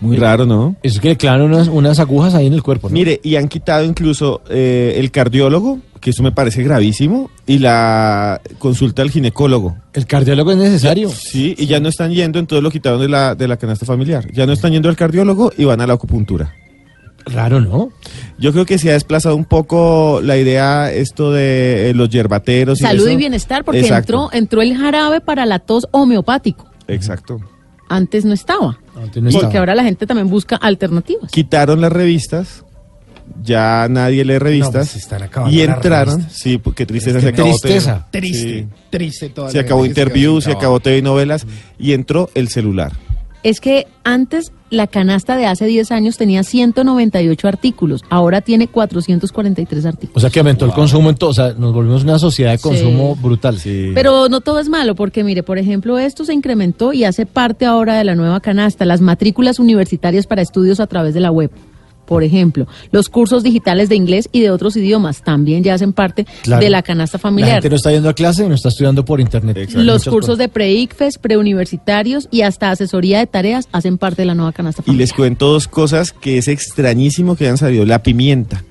Muy 0.00 0.16
raro, 0.16 0.46
¿no? 0.46 0.76
Eso 0.84 0.96
es 0.96 1.00
que 1.00 1.08
le 1.08 1.16
clavan 1.16 1.42
unas, 1.42 1.66
unas 1.68 1.98
agujas 1.98 2.34
ahí 2.34 2.46
en 2.46 2.52
el 2.52 2.62
cuerpo. 2.62 2.88
¿no? 2.88 2.94
Mire, 2.94 3.20
y 3.24 3.34
han 3.36 3.48
quitado 3.48 3.84
incluso 3.84 4.40
eh, 4.48 4.94
el 4.96 5.10
cardiólogo, 5.10 5.80
que 6.00 6.10
eso 6.10 6.22
me 6.22 6.30
parece 6.30 6.62
gravísimo, 6.62 7.28
y 7.46 7.58
la 7.58 8.40
consulta 8.60 9.02
al 9.02 9.10
ginecólogo. 9.10 9.76
El 9.92 10.06
cardiólogo 10.06 10.52
es 10.52 10.58
necesario. 10.58 11.10
Sí, 11.10 11.54
y 11.58 11.66
ya 11.66 11.80
no 11.80 11.88
están 11.88 12.12
yendo, 12.12 12.38
entonces 12.38 12.62
lo 12.62 12.70
quitaron 12.70 13.00
de 13.00 13.08
la, 13.08 13.34
de 13.34 13.48
la 13.48 13.56
canasta 13.56 13.84
familiar. 13.84 14.30
Ya 14.32 14.46
no 14.46 14.52
están 14.52 14.70
yendo 14.72 14.88
al 14.88 14.96
cardiólogo 14.96 15.52
y 15.58 15.64
van 15.64 15.80
a 15.80 15.86
la 15.88 15.94
acupuntura. 15.94 16.54
Raro, 17.26 17.60
¿no? 17.60 17.90
Yo 18.38 18.52
creo 18.52 18.64
que 18.66 18.78
se 18.78 18.90
ha 18.90 18.94
desplazado 18.94 19.36
un 19.36 19.44
poco 19.44 20.20
la 20.22 20.36
idea 20.38 20.90
esto 20.92 21.32
de 21.32 21.90
eh, 21.90 21.94
los 21.94 22.08
yerbateros. 22.08 22.80
y 22.80 22.82
Salud 22.82 23.02
eso. 23.06 23.10
y 23.10 23.16
bienestar, 23.16 23.64
porque 23.64 23.80
Exacto. 23.80 24.24
entró, 24.30 24.38
entró 24.38 24.62
el 24.62 24.76
jarabe 24.76 25.20
para 25.20 25.46
la 25.46 25.58
tos 25.58 25.86
homeopático. 25.90 26.66
Exacto. 26.88 27.40
antes 27.88 28.24
no 28.24 28.32
estaba. 28.34 28.78
Antes 28.96 29.22
no 29.22 29.30
porque 29.30 29.46
estaba. 29.46 29.58
ahora 29.60 29.74
la 29.74 29.84
gente 29.84 30.06
también 30.06 30.28
busca 30.30 30.56
alternativas. 30.56 31.30
Quitaron 31.30 31.80
las 31.80 31.92
revistas, 31.92 32.64
ya 33.42 33.86
nadie 33.88 34.24
lee 34.24 34.38
revistas. 34.38 34.90
pues, 34.90 34.96
están 34.96 35.22
acabando 35.22 35.54
y 35.54 35.64
las 35.66 35.76
entraron, 35.76 36.14
revistas. 36.18 36.36
sí, 36.38 36.58
porque 36.58 36.86
tristeza 36.86 37.18
Qué 37.18 37.22
se 37.22 37.28
acabó. 37.28 37.48
tristeza. 37.48 38.06
Triste, 38.10 38.48
Sí. 38.60 38.66
triste 38.90 39.28
toda 39.30 39.50
Se 39.50 39.58
acabó 39.60 39.82
se 39.82 39.88
interviews, 39.88 40.44
se 40.44 40.52
acabó 40.52 40.80
TV 40.80 40.98
y 40.98 41.02
novelas 41.02 41.46
y 41.78 41.92
entró 41.92 42.28
el 42.34 42.48
celular. 42.48 42.92
Es 43.42 43.60
que 43.60 43.86
antes 44.04 44.52
la 44.70 44.86
canasta 44.86 45.36
de 45.36 45.46
hace 45.46 45.66
10 45.66 45.90
años 45.90 46.16
tenía 46.16 46.42
198 46.42 47.48
artículos, 47.48 48.02
ahora 48.08 48.40
tiene 48.40 48.68
443 48.68 49.86
artículos. 49.86 50.16
O 50.16 50.20
sea 50.20 50.30
que 50.30 50.38
aumentó 50.38 50.64
el 50.64 50.72
consumo 50.72 51.10
en 51.10 51.16
todo. 51.16 51.30
O 51.30 51.34
sea, 51.34 51.54
nos 51.54 51.72
volvimos 51.72 52.04
una 52.04 52.18
sociedad 52.18 52.52
de 52.52 52.58
consumo 52.58 53.16
brutal. 53.16 53.58
Pero 53.94 54.28
no 54.28 54.40
todo 54.40 54.60
es 54.60 54.68
malo, 54.68 54.94
porque 54.94 55.24
mire, 55.24 55.42
por 55.42 55.58
ejemplo, 55.58 55.98
esto 55.98 56.24
se 56.24 56.32
incrementó 56.32 56.92
y 56.92 57.04
hace 57.04 57.26
parte 57.26 57.66
ahora 57.66 57.96
de 57.96 58.04
la 58.04 58.14
nueva 58.14 58.40
canasta, 58.40 58.84
las 58.84 59.00
matrículas 59.00 59.58
universitarias 59.58 60.26
para 60.26 60.42
estudios 60.42 60.80
a 60.80 60.86
través 60.86 61.14
de 61.14 61.20
la 61.20 61.30
web. 61.30 61.50
Por 62.10 62.24
ejemplo, 62.24 62.66
los 62.90 63.08
cursos 63.08 63.44
digitales 63.44 63.88
de 63.88 63.94
inglés 63.94 64.28
y 64.32 64.40
de 64.40 64.50
otros 64.50 64.76
idiomas 64.76 65.22
también 65.22 65.62
ya 65.62 65.74
hacen 65.74 65.92
parte 65.92 66.26
Claro. 66.42 66.60
de 66.60 66.68
la 66.68 66.82
canasta 66.82 67.18
La 67.18 67.22
familiar. 67.22 67.52
gente 67.52 67.70
no 67.70 67.76
está 67.76 67.92
yendo 67.92 68.08
a 68.08 68.14
clase 68.14 68.44
y 68.44 68.48
no 68.48 68.56
está 68.56 68.68
estudiando 68.68 69.04
por 69.04 69.20
internet. 69.20 69.70
Los 69.74 70.04
cursos 70.06 70.36
de 70.36 70.48
pre-ICFES, 70.48 71.18
preuniversitarios 71.18 72.26
y 72.32 72.42
hasta 72.42 72.72
asesoría 72.72 73.20
de 73.20 73.28
tareas 73.28 73.68
hacen 73.70 73.96
parte 73.96 74.22
de 74.22 74.26
la 74.26 74.34
nueva 74.34 74.50
canasta 74.52 74.82
Y 74.82 74.86
familiar. 74.86 75.02
les 75.06 75.12
cuento 75.12 75.52
dos 75.52 75.68
cosas 75.68 76.10
que 76.12 76.38
es 76.38 76.48
extrañísimo 76.48 77.36
que 77.36 77.44
hayan 77.44 77.58
salido. 77.58 77.84
La 77.86 78.02
pimienta. 78.02 78.64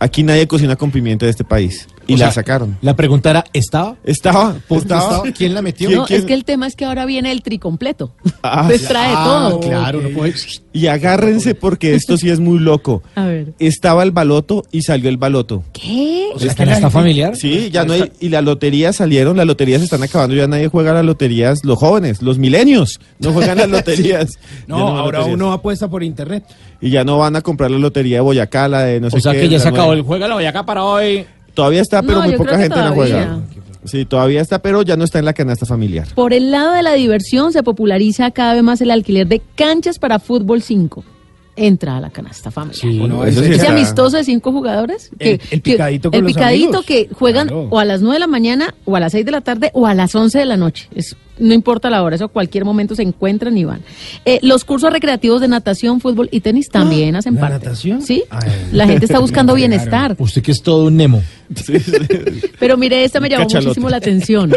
Aquí 0.00 0.24
nadie 0.24 0.48
cocina 0.48 0.74
con 0.74 0.90
pimienta 0.90 1.26
de 1.26 1.30
este 1.30 1.44
país. 1.44 1.86
Y 2.06 2.14
O 2.14 2.16
la 2.16 2.26
sea, 2.26 2.32
sacaron. 2.32 2.78
La 2.82 2.96
pregunta 2.96 3.30
era, 3.30 3.44
¿estaba? 3.52 3.96
Estaba. 4.04 4.56
¿Estaba? 4.68 5.22
¿Quién 5.36 5.54
la 5.54 5.62
metió? 5.62 5.90
No, 5.90 6.06
es 6.08 6.24
que 6.24 6.34
el 6.34 6.44
tema 6.44 6.66
es 6.66 6.74
que 6.76 6.84
ahora 6.84 7.06
viene 7.06 7.30
el 7.32 7.42
tricompleto. 7.42 8.12
Ah, 8.42 8.62
Entonces 8.62 8.88
trae 8.88 9.12
Ah, 9.14 9.48
todo. 9.50 9.60
claro, 9.60 10.00
no 10.00 10.08
puede... 10.10 10.34
Y 10.72 10.86
agárrense 10.86 11.54
porque 11.54 11.94
esto 11.94 12.16
sí 12.16 12.30
es 12.30 12.40
muy 12.40 12.58
loco. 12.58 13.02
A 13.14 13.26
ver. 13.26 13.52
Estaba 13.58 14.02
el 14.02 14.10
baloto 14.10 14.64
y 14.72 14.82
salió 14.82 15.08
el 15.08 15.16
baloto. 15.18 15.62
¿Qué? 15.72 16.28
O 16.34 16.38
sea, 16.38 16.48
¿la 16.48 16.54
canasta 16.54 16.90
familiar? 16.90 17.36
Sí, 17.36 17.70
ya 17.70 17.84
no 17.84 17.92
hay. 17.92 18.10
Y 18.20 18.28
la 18.30 18.40
lotería 18.42 18.92
salieron, 18.92 19.36
las 19.36 19.46
loterías 19.46 19.80
se 19.80 19.84
están 19.84 20.02
acabando, 20.02 20.34
ya 20.34 20.46
nadie 20.46 20.68
juega 20.68 20.92
las 20.94 21.04
loterías, 21.04 21.64
los 21.64 21.78
jóvenes, 21.78 22.22
los 22.22 22.38
milenios, 22.38 23.00
no 23.18 23.32
juegan 23.32 23.58
las 23.58 23.68
loterías. 23.70 24.38
No, 24.66 24.76
ahora 24.98 25.18
loterías. 25.18 25.34
uno 25.34 25.52
apuesta 25.52 25.88
por 25.88 26.02
internet. 26.02 26.44
Y 26.80 26.90
ya 26.90 27.04
no 27.04 27.18
van 27.18 27.36
a 27.36 27.42
comprar 27.42 27.70
la 27.70 27.78
lotería 27.78 28.16
de 28.16 28.20
Boyacá, 28.22 28.66
la 28.66 28.82
de 28.84 29.00
no 29.00 29.10
sé 29.10 29.16
O 29.18 29.20
sea 29.20 29.32
qué, 29.32 29.40
que 29.42 29.48
ya 29.50 29.58
se 29.60 29.68
acabó 29.68 29.92
el 29.92 30.02
juego, 30.02 30.26
la 30.26 30.34
voy 30.34 30.46
acá 30.46 30.64
para 30.66 30.82
hoy. 30.84 31.24
Todavía 31.54 31.82
está, 31.82 32.02
pero 32.02 32.20
No, 32.20 32.24
muy 32.24 32.36
poca 32.36 32.58
gente 32.58 32.76
la 32.76 32.90
juega. 32.90 33.40
Sí, 33.84 34.04
todavía 34.04 34.40
está, 34.40 34.60
pero 34.60 34.82
ya 34.82 34.96
no 34.96 35.04
está 35.04 35.18
en 35.18 35.24
la 35.24 35.32
canasta 35.32 35.66
familiar. 35.66 36.06
Por 36.14 36.32
el 36.32 36.50
lado 36.52 36.72
de 36.72 36.82
la 36.82 36.92
diversión 36.92 37.52
se 37.52 37.62
populariza 37.62 38.30
cada 38.30 38.54
vez 38.54 38.62
más 38.62 38.80
el 38.80 38.90
alquiler 38.90 39.26
de 39.26 39.42
canchas 39.56 39.98
para 39.98 40.18
fútbol 40.18 40.62
5. 40.62 41.04
Entra 41.54 41.98
a 41.98 42.00
la 42.00 42.08
canasta 42.10 42.50
familiar. 42.50 42.94
Bueno, 42.98 43.22
sí 43.24 43.38
Ese 43.40 43.54
está- 43.56 43.72
amistoso 43.72 44.16
de 44.16 44.24
cinco 44.24 44.52
jugadores. 44.52 45.10
El- 45.18 45.38
que- 45.38 45.44
el 45.54 45.62
que- 45.62 45.72
picadito 45.72 46.10
con 46.10 46.16
El 46.18 46.24
los 46.24 46.32
picadito 46.32 46.82
que 46.82 47.08
juegan 47.12 47.48
Claro. 47.48 47.68
o 47.70 47.78
a 47.78 47.84
las 47.84 48.00
9 48.00 48.14
de 48.14 48.20
la 48.20 48.26
mañana, 48.26 48.74
o 48.86 48.96
a 48.96 49.00
las 49.00 49.12
6 49.12 49.26
de 49.26 49.32
la 49.32 49.42
tarde, 49.42 49.70
o 49.74 49.86
a 49.86 49.94
las 49.94 50.14
11 50.14 50.38
de 50.38 50.46
la 50.46 50.56
noche. 50.56 50.88
Es, 50.94 51.14
no 51.38 51.52
importa 51.52 51.90
la 51.90 52.02
hora, 52.02 52.16
eso 52.16 52.24
a 52.24 52.28
cualquier 52.28 52.64
momento 52.64 52.94
se 52.94 53.02
encuentran 53.02 53.58
y 53.58 53.64
van. 53.64 53.82
Eh, 54.24 54.38
los 54.42 54.64
cursos 54.64 54.90
recreativos 54.92 55.42
de 55.42 55.48
natación, 55.48 56.00
fútbol 56.00 56.30
y 56.32 56.40
tenis 56.40 56.70
también 56.70 57.16
hacen 57.16 57.34
¿La 57.34 57.40
parte. 57.42 57.66
natación? 57.66 58.00
Sí, 58.00 58.24
Ay. 58.30 58.48
la 58.72 58.86
gente 58.86 59.04
está 59.04 59.18
buscando 59.18 59.52
bienestar. 59.54 60.16
Usted 60.18 60.42
que 60.42 60.52
es 60.52 60.62
todo 60.62 60.86
un 60.86 60.96
Nemo. 60.96 61.22
Pero 62.58 62.76
mire, 62.76 63.04
esta 63.04 63.20
me 63.20 63.28
llamó 63.28 63.44
Cachalote. 63.44 63.68
muchísimo 63.68 63.90
la 63.90 63.96
atención. 63.98 64.52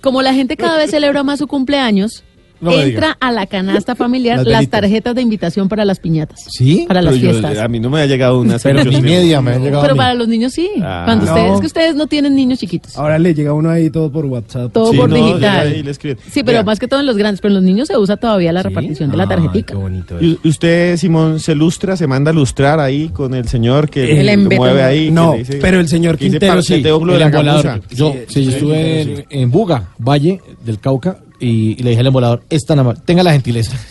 Como 0.00 0.20
la 0.22 0.34
gente 0.34 0.56
cada 0.56 0.76
vez 0.78 0.90
celebra 0.90 1.22
más 1.22 1.38
su 1.38 1.46
cumpleaños, 1.46 2.24
No 2.64 2.80
entra 2.80 3.16
a 3.20 3.30
la 3.32 3.46
canasta 3.46 3.94
familiar 3.94 4.44
Las 4.46 4.68
tarjetas 4.68 5.14
de 5.14 5.22
invitación 5.22 5.68
para 5.68 5.84
las 5.84 5.98
piñatas. 6.00 6.40
¿Sí? 6.48 6.84
Para 6.88 7.02
las 7.02 7.14
yo- 7.16 7.30
fiestas. 7.30 7.58
a 7.58 7.68
mí 7.68 7.80
no 7.80 7.90
me 7.90 8.00
ha 8.00 8.06
llegado 8.06 8.40
una. 8.40 8.58
Pero 8.58 8.84
ni 8.84 9.00
media 9.00 9.40
me 9.40 9.52
han 9.52 9.62
llegado 9.62 9.80
a 9.80 9.84
Pero 9.84 9.94
mí. 9.94 9.98
para 9.98 10.14
los 10.14 10.28
niños 10.28 10.52
sí. 10.52 10.68
Ah. 10.82 11.02
Cuando 11.04 11.24
ustedes, 11.26 11.46
No. 11.48 11.54
es 11.54 11.60
que 11.60 11.66
ustedes 11.66 11.94
no 11.94 12.06
tienen 12.06 12.34
niños 12.34 12.58
chiquitos. 12.58 12.96
Ahora 12.96 13.18
le 13.18 13.34
llega 13.34 13.52
uno 13.52 13.70
ahí 13.70 13.90
todo 13.90 14.10
por 14.10 14.26
WhatsApp. 14.26 14.72
Todo 14.72 14.90
Sí, 14.92 14.96
por 14.96 15.08
no, 15.10 15.16
digital. 15.16 15.66
ahí 15.68 15.82
le 15.82 15.90
escriben. 15.90 16.18
Sí, 16.30 16.42
pero 16.42 16.56
Vea, 16.58 16.62
más 16.64 16.78
que 16.78 16.88
todo 16.88 17.00
en 17.00 17.06
los 17.06 17.16
grandes. 17.16 17.40
Pero 17.40 17.50
en 17.52 17.54
los 17.56 17.64
niños 17.64 17.88
se 17.88 17.96
usa 17.96 18.16
todavía 18.16 18.52
la 18.52 18.62
repartición 18.62 19.10
de 19.10 19.16
la 19.16 19.24
Ay, 19.24 19.28
tarjetica. 19.28 19.74
qué 19.74 19.78
bonito. 19.78 20.18
eso. 20.18 20.38
¿Y 20.42 20.48
usted, 20.48 20.96
Simón, 20.96 21.40
se 21.40 21.54
lustra, 21.54 21.96
se 21.96 22.06
manda 22.06 22.30
a 22.30 22.34
lustrar 22.34 22.80
ahí 22.80 23.08
con 23.08 23.34
el 23.34 23.48
señor 23.48 23.88
que 23.90 24.20
El 24.20 24.38
mueve 24.38 24.82
ahí? 24.82 25.10
No, 25.10 25.34
dice- 25.34 25.58
pero 25.60 25.80
el 25.80 25.88
señor 25.88 26.16
Quintero 26.18 26.54
"Parce, 26.54 26.68
sí, 26.68 26.74
El 26.74 26.82
la 26.82 26.88
embolador. 27.26 27.30
gamuza". 27.64 27.80
Yo, 27.94 28.14
Sí, 28.28 28.44
yo 28.44 28.50
estuve 28.50 29.26
en 29.30 29.50
Buga, 29.50 29.88
Valle 29.98 30.40
del 30.64 30.78
Cauca, 30.78 31.18
y, 31.44 31.76
y 31.78 31.82
le 31.82 31.90
dije 31.90 32.00
al 32.00 32.06
embolador, 32.06 32.42
es 32.50 32.64
tan 32.64 32.78
amable, 32.78 33.00
tenga 33.04 33.22
la 33.22 33.32
gentileza. 33.32 33.76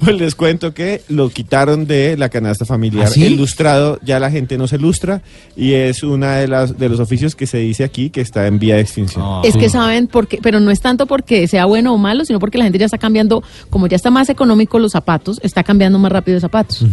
Pues 0.00 0.18
les 0.18 0.34
cuento 0.34 0.74
que 0.74 1.02
lo 1.08 1.30
quitaron 1.30 1.86
de 1.86 2.16
la 2.16 2.28
canasta 2.28 2.64
familiar. 2.64 3.06
¿Ah, 3.06 3.10
sí? 3.10 3.24
El 3.24 3.36
lustrado 3.36 3.98
ya 4.02 4.18
la 4.18 4.30
gente 4.30 4.58
no 4.58 4.66
se 4.66 4.78
lustra 4.78 5.22
y 5.56 5.72
es 5.72 6.02
una 6.02 6.36
de 6.36 6.48
las 6.48 6.78
de 6.78 6.88
los 6.88 7.00
oficios 7.00 7.34
que 7.34 7.46
se 7.46 7.58
dice 7.58 7.84
aquí 7.84 8.10
que 8.10 8.20
está 8.20 8.46
en 8.46 8.58
vía 8.58 8.76
de 8.76 8.80
extinción. 8.82 9.24
Es 9.44 9.56
que 9.56 9.68
saben 9.68 10.06
por 10.06 10.26
qué, 10.28 10.38
pero 10.42 10.60
no 10.60 10.70
es 10.70 10.80
tanto 10.80 11.06
porque 11.06 11.46
sea 11.48 11.64
bueno 11.64 11.94
o 11.94 11.98
malo, 11.98 12.24
sino 12.24 12.38
porque 12.38 12.58
la 12.58 12.64
gente 12.64 12.78
ya 12.78 12.86
está 12.86 12.98
cambiando, 12.98 13.42
como 13.70 13.86
ya 13.86 13.96
está 13.96 14.10
más 14.10 14.28
económico 14.28 14.78
los 14.78 14.92
zapatos, 14.92 15.40
está 15.42 15.62
cambiando 15.62 15.98
más 15.98 16.12
rápido 16.12 16.36
de 16.36 16.40
zapatos. 16.40 16.84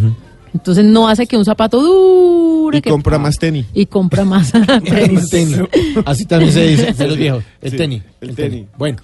Entonces 0.53 0.85
no 0.85 1.07
hace 1.07 1.25
que 1.25 1.35
un 1.37 1.45
zapato 1.45 1.81
dure. 1.81 2.77
y 2.77 2.81
que- 2.81 2.89
compra 2.89 3.17
más 3.17 3.37
tenis. 3.37 3.65
Y 3.73 3.85
compra 3.87 4.23
más 4.25 4.51
tenis. 4.83 5.29
tenis. 5.29 5.57
Así 6.05 6.25
también 6.25 6.51
se 6.51 6.67
dice 6.67 6.93
de 6.93 7.07
los 7.07 7.17
viejos, 7.17 7.43
el 7.61 7.71
Sí, 7.71 7.77
tenis. 7.77 8.03
el 8.21 8.35
tenis. 8.35 8.65
Bueno, 8.77 8.97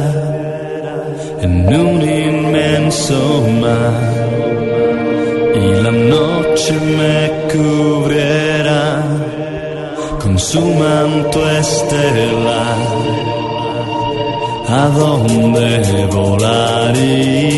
en 1.40 1.74
un 1.74 2.00
inmenso 2.00 3.44
mar 3.60 3.92
y 5.52 5.82
la 5.82 5.90
noche 5.90 6.78
me 6.96 7.32
cubriera 7.52 8.49
su 10.40 10.60
manto 10.60 11.38
estelar, 11.50 12.78
¿a 14.68 14.88
dónde 14.88 16.08
volaría 16.12 17.48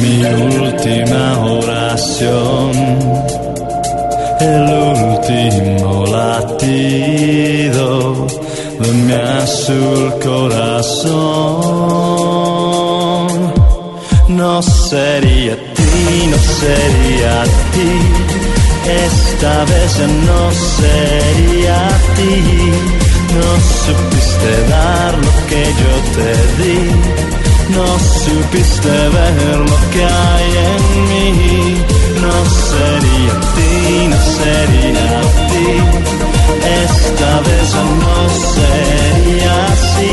mi 0.00 0.14
última 0.24 1.24
oración? 1.60 2.72
el 4.40 4.62
último 4.62 6.06
latido 6.06 7.88
de 8.78 8.92
mi 8.92 9.12
azul 9.12 10.14
corazón. 10.22 11.18
No 14.28 14.62
sería 14.62 15.56
ti, 15.74 16.26
no 16.30 16.38
sería 16.38 17.44
ti, 17.72 17.90
esta 18.88 19.64
vez 19.64 19.98
no 20.26 20.52
sería 20.52 21.88
ti. 22.16 22.72
No 23.36 23.50
supiste 23.84 24.50
dar 24.68 25.12
lo 25.18 25.46
que 25.46 25.62
yo 25.80 25.92
te 26.16 26.30
di, 26.62 26.80
no 27.76 27.86
supiste 28.24 28.88
ver 28.88 29.58
lo 29.58 29.78
que 29.92 30.04
hay 30.04 30.50
en 30.70 30.82
mí. 31.08 31.84
No 32.22 32.36
sería 32.70 33.34
ti, 33.54 34.08
no 34.08 34.18
sería 34.38 35.20
ti, 35.50 35.68
esta 36.84 37.40
vez 37.48 37.68
no 38.02 38.16
sería 38.56 39.54
así. 39.66 40.12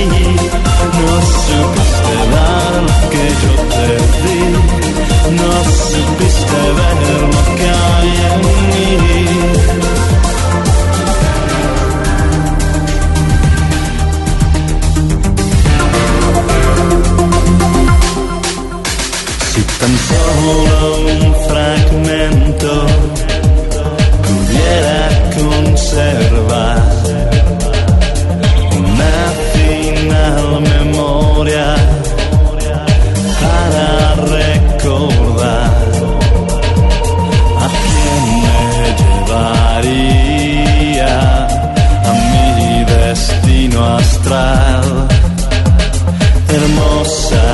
No 1.00 1.14
supiste 1.46 2.16
dar 2.36 2.74
lo 2.84 3.10
que 3.10 3.26
yo 3.42 3.54
te 3.74 3.88
di, 4.22 4.85
Nasıl 5.32 6.26
isteve 6.28 6.86
her 7.02 7.22
makayeni 7.36 8.86
Si 19.52 19.62
tan 19.80 19.94
solo 20.08 20.80
un 21.14 21.34
fragmento 21.48 22.76
pudiera 24.26 25.02
conservar 25.38 26.84
una 28.78 29.18
final 29.54 30.62
memoria 30.62 31.68
a 37.64 37.68
quién 37.82 38.24
me 38.44 38.62
llevaría 39.82 41.16
a 42.10 42.12
mi 42.32 42.86
destino 42.86 43.80
astral 43.98 44.86
hermosa 46.56 47.46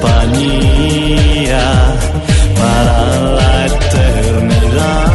compañía 0.00 1.66
para 2.60 2.98
la 3.38 3.52
eternidad. 3.66 5.08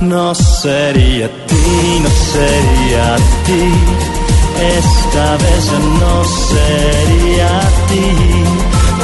No 0.00 0.34
sería 0.34 1.28
ti, 1.46 2.00
no 2.02 2.10
sería 2.34 3.06
ti. 3.46 3.64
Esta 4.78 5.26
vez 5.44 5.64
no 6.00 6.14
sería 6.50 7.52
ti. 7.88 8.06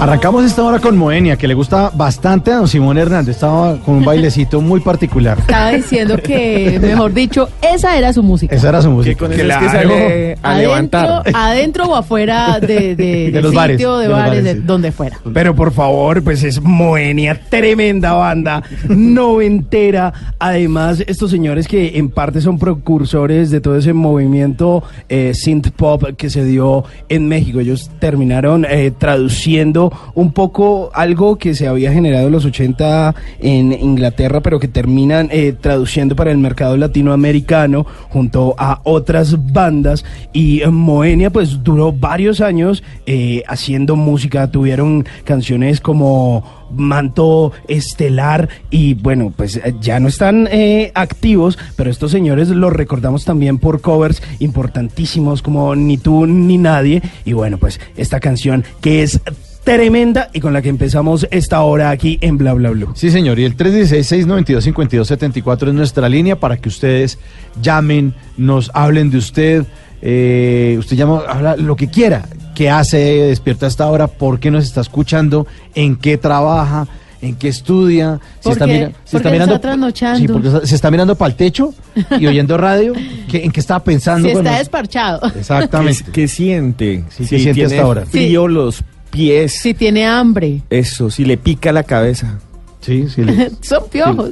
Arrancamos 0.00 0.46
esta 0.46 0.64
hora 0.64 0.78
con 0.78 0.96
Moenia, 0.96 1.36
que 1.36 1.46
le 1.46 1.52
gusta 1.52 1.90
bastante 1.94 2.50
a 2.50 2.56
don 2.56 2.68
Simón 2.68 2.96
Hernández. 2.96 3.34
Estaba 3.34 3.76
con 3.80 3.96
un 3.96 4.04
bailecito 4.06 4.58
muy 4.62 4.80
particular. 4.80 5.38
Estaba 5.38 5.72
diciendo 5.72 6.16
que, 6.16 6.78
mejor 6.80 7.12
dicho, 7.12 7.50
esa 7.60 7.98
era 7.98 8.10
su 8.10 8.22
música. 8.22 8.56
Esa 8.56 8.70
era 8.70 8.80
su 8.80 8.90
música. 8.90 9.18
con 9.18 9.30
eso 9.30 9.42
es 9.42 9.56
que 9.58 9.68
sale 9.68 10.38
a 10.42 10.52
adentro, 10.52 10.58
levantar. 10.58 11.22
adentro 11.34 11.84
o 11.84 11.96
afuera 11.96 12.58
de, 12.60 12.96
de, 12.96 12.96
De 12.96 13.30
de 13.30 13.42
los 13.42 13.52
bares, 13.52 13.76
sitio, 13.76 13.98
de, 13.98 14.04
de 14.04 14.08
los 14.08 14.18
bares, 14.18 14.30
bares, 14.36 14.44
de 14.44 14.54
sí. 14.54 14.60
donde 14.64 14.90
fuera. 14.90 15.18
Pero 15.34 15.54
por 15.54 15.70
favor, 15.70 16.24
pues 16.24 16.44
es 16.44 16.62
Moenia, 16.62 17.38
tremenda 17.50 18.14
banda, 18.14 18.62
noventera. 18.88 20.14
Además, 20.38 21.04
estos 21.06 21.30
señores 21.30 21.68
que 21.68 21.98
en 21.98 22.08
parte 22.08 22.40
son 22.40 22.58
precursores 22.58 23.50
de 23.50 23.60
todo 23.60 23.76
ese 23.76 23.92
movimiento 23.92 24.82
eh, 25.10 25.32
synth 25.34 25.72
pop 25.72 26.04
que 26.16 26.30
se 26.30 26.42
dio 26.42 26.84
en 27.10 27.28
México. 27.28 27.60
Ellos 27.60 27.90
terminaron 27.98 28.64
eh, 28.64 28.92
traduciendo 28.96 29.89
un 30.14 30.32
poco 30.32 30.90
algo 30.94 31.36
que 31.36 31.54
se 31.54 31.68
había 31.68 31.92
generado 31.92 32.26
en 32.26 32.32
los 32.32 32.44
80 32.44 33.14
en 33.40 33.72
Inglaterra, 33.72 34.40
pero 34.40 34.58
que 34.58 34.68
terminan 34.68 35.28
eh, 35.30 35.54
traduciendo 35.58 36.16
para 36.16 36.30
el 36.30 36.38
mercado 36.38 36.76
latinoamericano 36.76 37.86
junto 38.08 38.54
a 38.58 38.80
otras 38.84 39.52
bandas. 39.52 40.04
Y 40.32 40.62
eh, 40.62 40.68
Moenia, 40.68 41.30
pues 41.30 41.62
duró 41.62 41.92
varios 41.92 42.40
años 42.40 42.82
eh, 43.06 43.42
haciendo 43.46 43.96
música. 43.96 44.50
Tuvieron 44.50 45.06
canciones 45.24 45.80
como 45.80 46.60
manto 46.72 47.52
estelar 47.66 48.48
y 48.70 48.94
bueno 48.94 49.32
pues 49.36 49.60
ya 49.80 49.98
no 49.98 50.06
están 50.06 50.48
activos 50.94 51.58
pero 51.74 51.90
estos 51.90 52.12
señores 52.12 52.48
los 52.50 52.72
recordamos 52.72 53.24
también 53.24 53.58
por 53.58 53.80
covers 53.80 54.22
importantísimos 54.38 55.42
como 55.42 55.74
ni 55.74 55.98
tú 55.98 56.26
ni 56.26 56.58
nadie 56.58 57.02
y 57.24 57.32
bueno 57.32 57.58
pues 57.58 57.80
esta 57.96 58.20
canción 58.20 58.64
que 58.80 59.02
es 59.02 59.20
tremenda 59.64 60.30
y 60.32 60.40
con 60.40 60.52
la 60.52 60.62
que 60.62 60.68
empezamos 60.68 61.26
esta 61.30 61.60
hora 61.62 61.90
aquí 61.90 62.18
en 62.22 62.38
Bla 62.38 62.54
Bla 62.54 62.70
Blue. 62.70 62.92
Sí, 62.94 63.10
señor. 63.10 63.38
Y 63.38 63.44
el 63.44 63.56
316-692-5274 63.56 65.68
es 65.68 65.74
nuestra 65.74 66.08
línea 66.08 66.36
para 66.38 66.56
que 66.56 66.68
ustedes 66.68 67.18
llamen, 67.60 68.14
nos 68.36 68.70
hablen 68.74 69.10
de 69.10 69.18
usted. 69.18 69.64
eh, 70.02 70.76
usted 70.78 70.96
llama, 70.96 71.22
habla 71.28 71.56
lo 71.56 71.76
que 71.76 71.88
quiera. 71.88 72.24
¿Qué 72.54 72.70
hace 72.70 72.98
despierta 72.98 73.66
hasta 73.66 73.84
ahora? 73.84 74.06
¿Por 74.06 74.38
qué 74.40 74.50
nos 74.50 74.64
está 74.64 74.80
escuchando? 74.80 75.46
¿En 75.74 75.96
qué 75.96 76.16
trabaja? 76.18 76.86
¿En 77.22 77.36
qué 77.36 77.48
estudia? 77.48 78.18
¿Por 78.42 78.56
qué? 78.56 78.66
mira- 78.66 78.92
Porque 79.10 79.36
está 79.36 79.58
trasnochando. 79.60 80.18
Sí, 80.20 80.26
porque 80.28 80.48
está- 80.48 80.66
se 80.66 80.74
está 80.74 80.90
mirando 80.90 81.14
para 81.16 81.30
el 81.30 81.36
techo 81.36 81.74
y 82.18 82.26
oyendo 82.26 82.56
radio. 82.56 82.94
¿Qué- 83.30 83.44
¿En 83.44 83.50
qué 83.52 83.60
estaba 83.60 83.84
pensando? 83.84 84.26
Si 84.28 84.34
está 84.34 84.56
desparchado. 84.58 85.20
Exactamente. 85.38 86.04
¿Qué, 86.06 86.12
qué 86.12 86.28
siente? 86.28 87.04
Sí, 87.10 87.24
si 87.24 87.36
¿qué 87.36 87.42
siente 87.42 87.64
hasta 87.66 87.82
ahora? 87.82 88.06
frío 88.06 88.48
los 88.48 88.82
pies. 89.10 89.52
Si 89.60 89.74
tiene 89.74 90.06
hambre. 90.06 90.60
Eso, 90.70 91.10
si 91.10 91.24
le 91.24 91.36
pica 91.36 91.72
la 91.72 91.82
cabeza. 91.82 92.38
Sí, 92.80 93.08
sí. 93.08 93.24
le- 93.24 93.50
Son 93.60 93.88
piojos. 93.90 94.30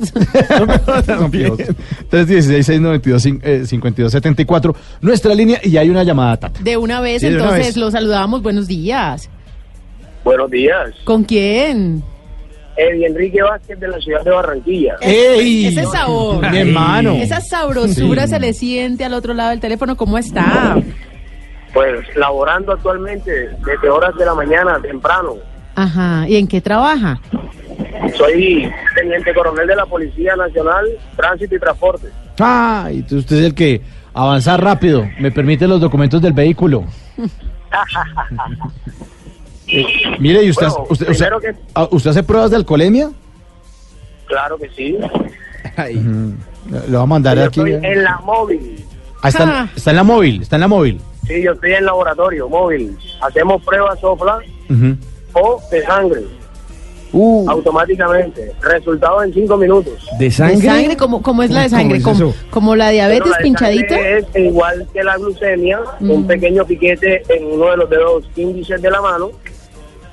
316-692-5274. 2.10 4.74
Nuestra 5.00 5.34
línea 5.34 5.60
y 5.62 5.76
hay 5.76 5.90
una 5.90 6.02
llamada, 6.04 6.36
Tata. 6.36 6.60
De 6.62 6.76
una 6.76 7.00
vez, 7.00 7.20
Sí, 7.20 7.28
de 7.28 7.34
una 7.36 7.44
entonces 7.44 7.66
vez. 7.68 7.76
lo 7.76 7.90
saludamos. 7.90 8.42
Buenos 8.42 8.66
días. 8.66 9.28
Buenos 10.24 10.50
días. 10.50 10.90
¿Con 11.04 11.24
quién? 11.24 12.02
Eddie 12.76 13.06
Enrique 13.06 13.42
Vázquez 13.42 13.78
de 13.80 13.88
la 13.88 13.98
ciudad 13.98 14.22
de 14.24 14.30
Barranquilla. 14.30 14.94
¡Ey! 15.00 15.66
Ese 15.66 15.84
sabor. 15.86 16.48
Mi 16.50 16.58
hermano. 16.58 17.12
Esa 17.14 17.40
sabrosura 17.40 18.24
Sí. 18.24 18.30
se 18.30 18.40
le 18.40 18.52
siente 18.52 19.04
al 19.04 19.14
otro 19.14 19.34
lado 19.34 19.50
del 19.50 19.60
teléfono. 19.60 19.96
¿Cómo 19.96 20.16
está? 20.16 20.76
Pues 21.74 22.04
laborando 22.16 22.72
actualmente 22.72 23.30
desde 23.64 23.90
horas 23.90 24.14
de 24.16 24.24
la 24.24 24.34
mañana 24.34 24.78
temprano. 24.80 25.34
Ajá. 25.74 26.26
¿Y 26.28 26.36
en 26.36 26.48
qué 26.48 26.60
trabaja? 26.60 27.20
Soy 28.16 28.70
teniente 28.94 29.32
coronel 29.34 29.66
de 29.66 29.76
la 29.76 29.86
Policía 29.86 30.34
Nacional, 30.34 30.86
Tránsito 31.16 31.54
y 31.54 31.58
Transporte. 31.60 32.08
Ah, 32.40 32.88
y 32.92 33.00
usted 33.02 33.36
es 33.36 33.44
el 33.46 33.54
que 33.54 33.80
avanza 34.14 34.56
rápido. 34.56 35.06
Me 35.20 35.30
permite 35.30 35.68
los 35.68 35.80
documentos 35.80 36.20
del 36.22 36.32
vehículo. 36.32 36.84
Eh, 39.70 39.84
mire, 40.18 40.42
¿y 40.44 40.48
usted, 40.50 40.66
Bueno, 40.68 40.86
usted, 40.88 41.10
usted- 41.10 41.28
que- 41.42 41.54
ah, 41.74 41.86
¿usted 41.90 42.10
hace 42.10 42.22
pruebas 42.22 42.50
de 42.50 42.56
alcoholemia? 42.56 43.10
Claro 44.26 44.56
que 44.56 44.68
sí. 44.70 44.96
Lo 46.88 46.98
va 46.98 47.02
a 47.02 47.06
mandar 47.06 47.36
Yo 47.36 47.44
aquí. 47.44 47.60
estoy 47.60 47.74
en 47.74 48.02
la 48.02 48.16
móvil. 48.24 48.82
Ah, 49.22 49.28
está, 49.28 49.44
Ah. 49.62 49.68
está 49.76 49.90
en 49.90 49.96
la 49.96 50.04
móvil, 50.04 50.40
está 50.40 50.56
en 50.56 50.60
la 50.60 50.68
móvil. 50.68 51.00
Sí, 51.28 51.42
yo 51.42 51.52
estoy 51.52 51.72
en 51.74 51.84
laboratorio 51.84 52.48
móvil. 52.48 52.96
Hacemos 53.20 53.62
pruebas 53.62 54.00
sopla 54.00 54.38
o 55.34 55.60
de 55.70 55.82
sangre. 55.84 56.22
Uh. 57.12 57.48
Automáticamente. 57.48 58.52
Resultado 58.60 59.22
en 59.22 59.32
cinco 59.32 59.56
minutos. 59.56 59.94
¿De 60.18 60.26
¿De 60.26 60.30
sangre? 60.30 60.96
¿Cómo, 60.96 61.22
cómo 61.22 61.42
es 61.42 61.50
la 61.50 61.62
de 61.62 61.68
¿Cómo 61.70 61.80
sangre? 61.80 61.96
es 61.98 62.34
¿Como, 62.50 62.76
la 62.76 62.90
diabetes 62.90 63.30
la 63.30 63.36
de 63.38 63.42
pinchadita? 63.44 63.98
Es 63.98 64.26
igual 64.34 64.86
que 64.92 65.02
la 65.04 65.16
glucemia, 65.16 65.80
un 66.00 66.22
Mm. 66.24 66.26
pequeño 66.26 66.64
piquete 66.66 67.22
en 67.30 67.46
uno 67.46 67.70
de 67.70 67.76
los 67.78 67.88
dedos 67.90 68.24
índices 68.36 68.82
de 68.82 68.90
la 68.90 69.00
mano 69.00 69.30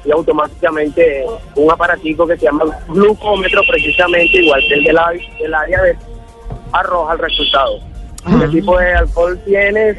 y 0.06 0.12
automáticamente 0.12 1.26
un 1.56 1.72
aparatico 1.72 2.26
que 2.28 2.38
se 2.38 2.46
llama 2.46 2.64
glucómetro, 2.88 3.62
precisamente 3.68 4.38
igual 4.38 4.62
que 4.68 4.74
el 4.76 4.84
de 4.86 4.94
la, 4.94 5.12
de 5.42 5.48
la 5.50 5.66
diabetes, 5.66 6.06
arroja 6.72 7.14
el 7.14 7.20
resultado. 7.20 7.80
Ah. 8.24 8.38
¿Qué 8.42 8.48
tipo 8.60 8.78
de 8.78 8.94
alcohol 8.94 9.40
tienes? 9.46 9.98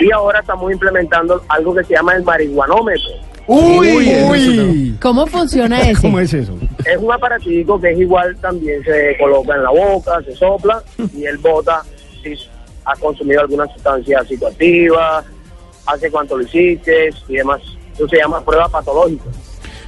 Y 0.00 0.10
ahora 0.12 0.40
estamos 0.40 0.72
implementando 0.72 1.42
algo 1.48 1.74
que 1.74 1.84
se 1.84 1.94
llama 1.94 2.14
el 2.14 2.24
marihuanómetro. 2.24 3.10
Uy, 3.46 4.08
uy. 4.30 4.96
¿Cómo 5.00 5.26
funciona 5.26 5.80
ese? 5.90 6.02
¿Cómo 6.02 6.18
es 6.20 6.32
eso? 6.32 6.56
Es 6.84 6.96
un 6.98 7.12
aparatico 7.12 7.80
que 7.80 7.92
es 7.92 7.98
igual, 7.98 8.36
también 8.36 8.82
se 8.84 9.16
coloca 9.18 9.54
en 9.54 9.62
la 9.62 9.70
boca, 9.70 10.22
se 10.24 10.34
sopla 10.34 10.82
y 11.14 11.24
él 11.24 11.38
bota 11.38 11.82
si 12.22 12.34
ha 12.84 12.94
consumido 12.96 13.40
alguna 13.40 13.66
sustancia 13.66 14.22
psicoactiva, 14.24 15.24
hace 15.86 16.10
cuánto 16.10 16.36
lo 16.36 16.44
hiciste 16.44 17.10
y 17.28 17.36
demás. 17.36 17.60
Eso 17.94 18.08
se 18.08 18.16
llama 18.16 18.44
prueba 18.44 18.68
patológica. 18.68 19.24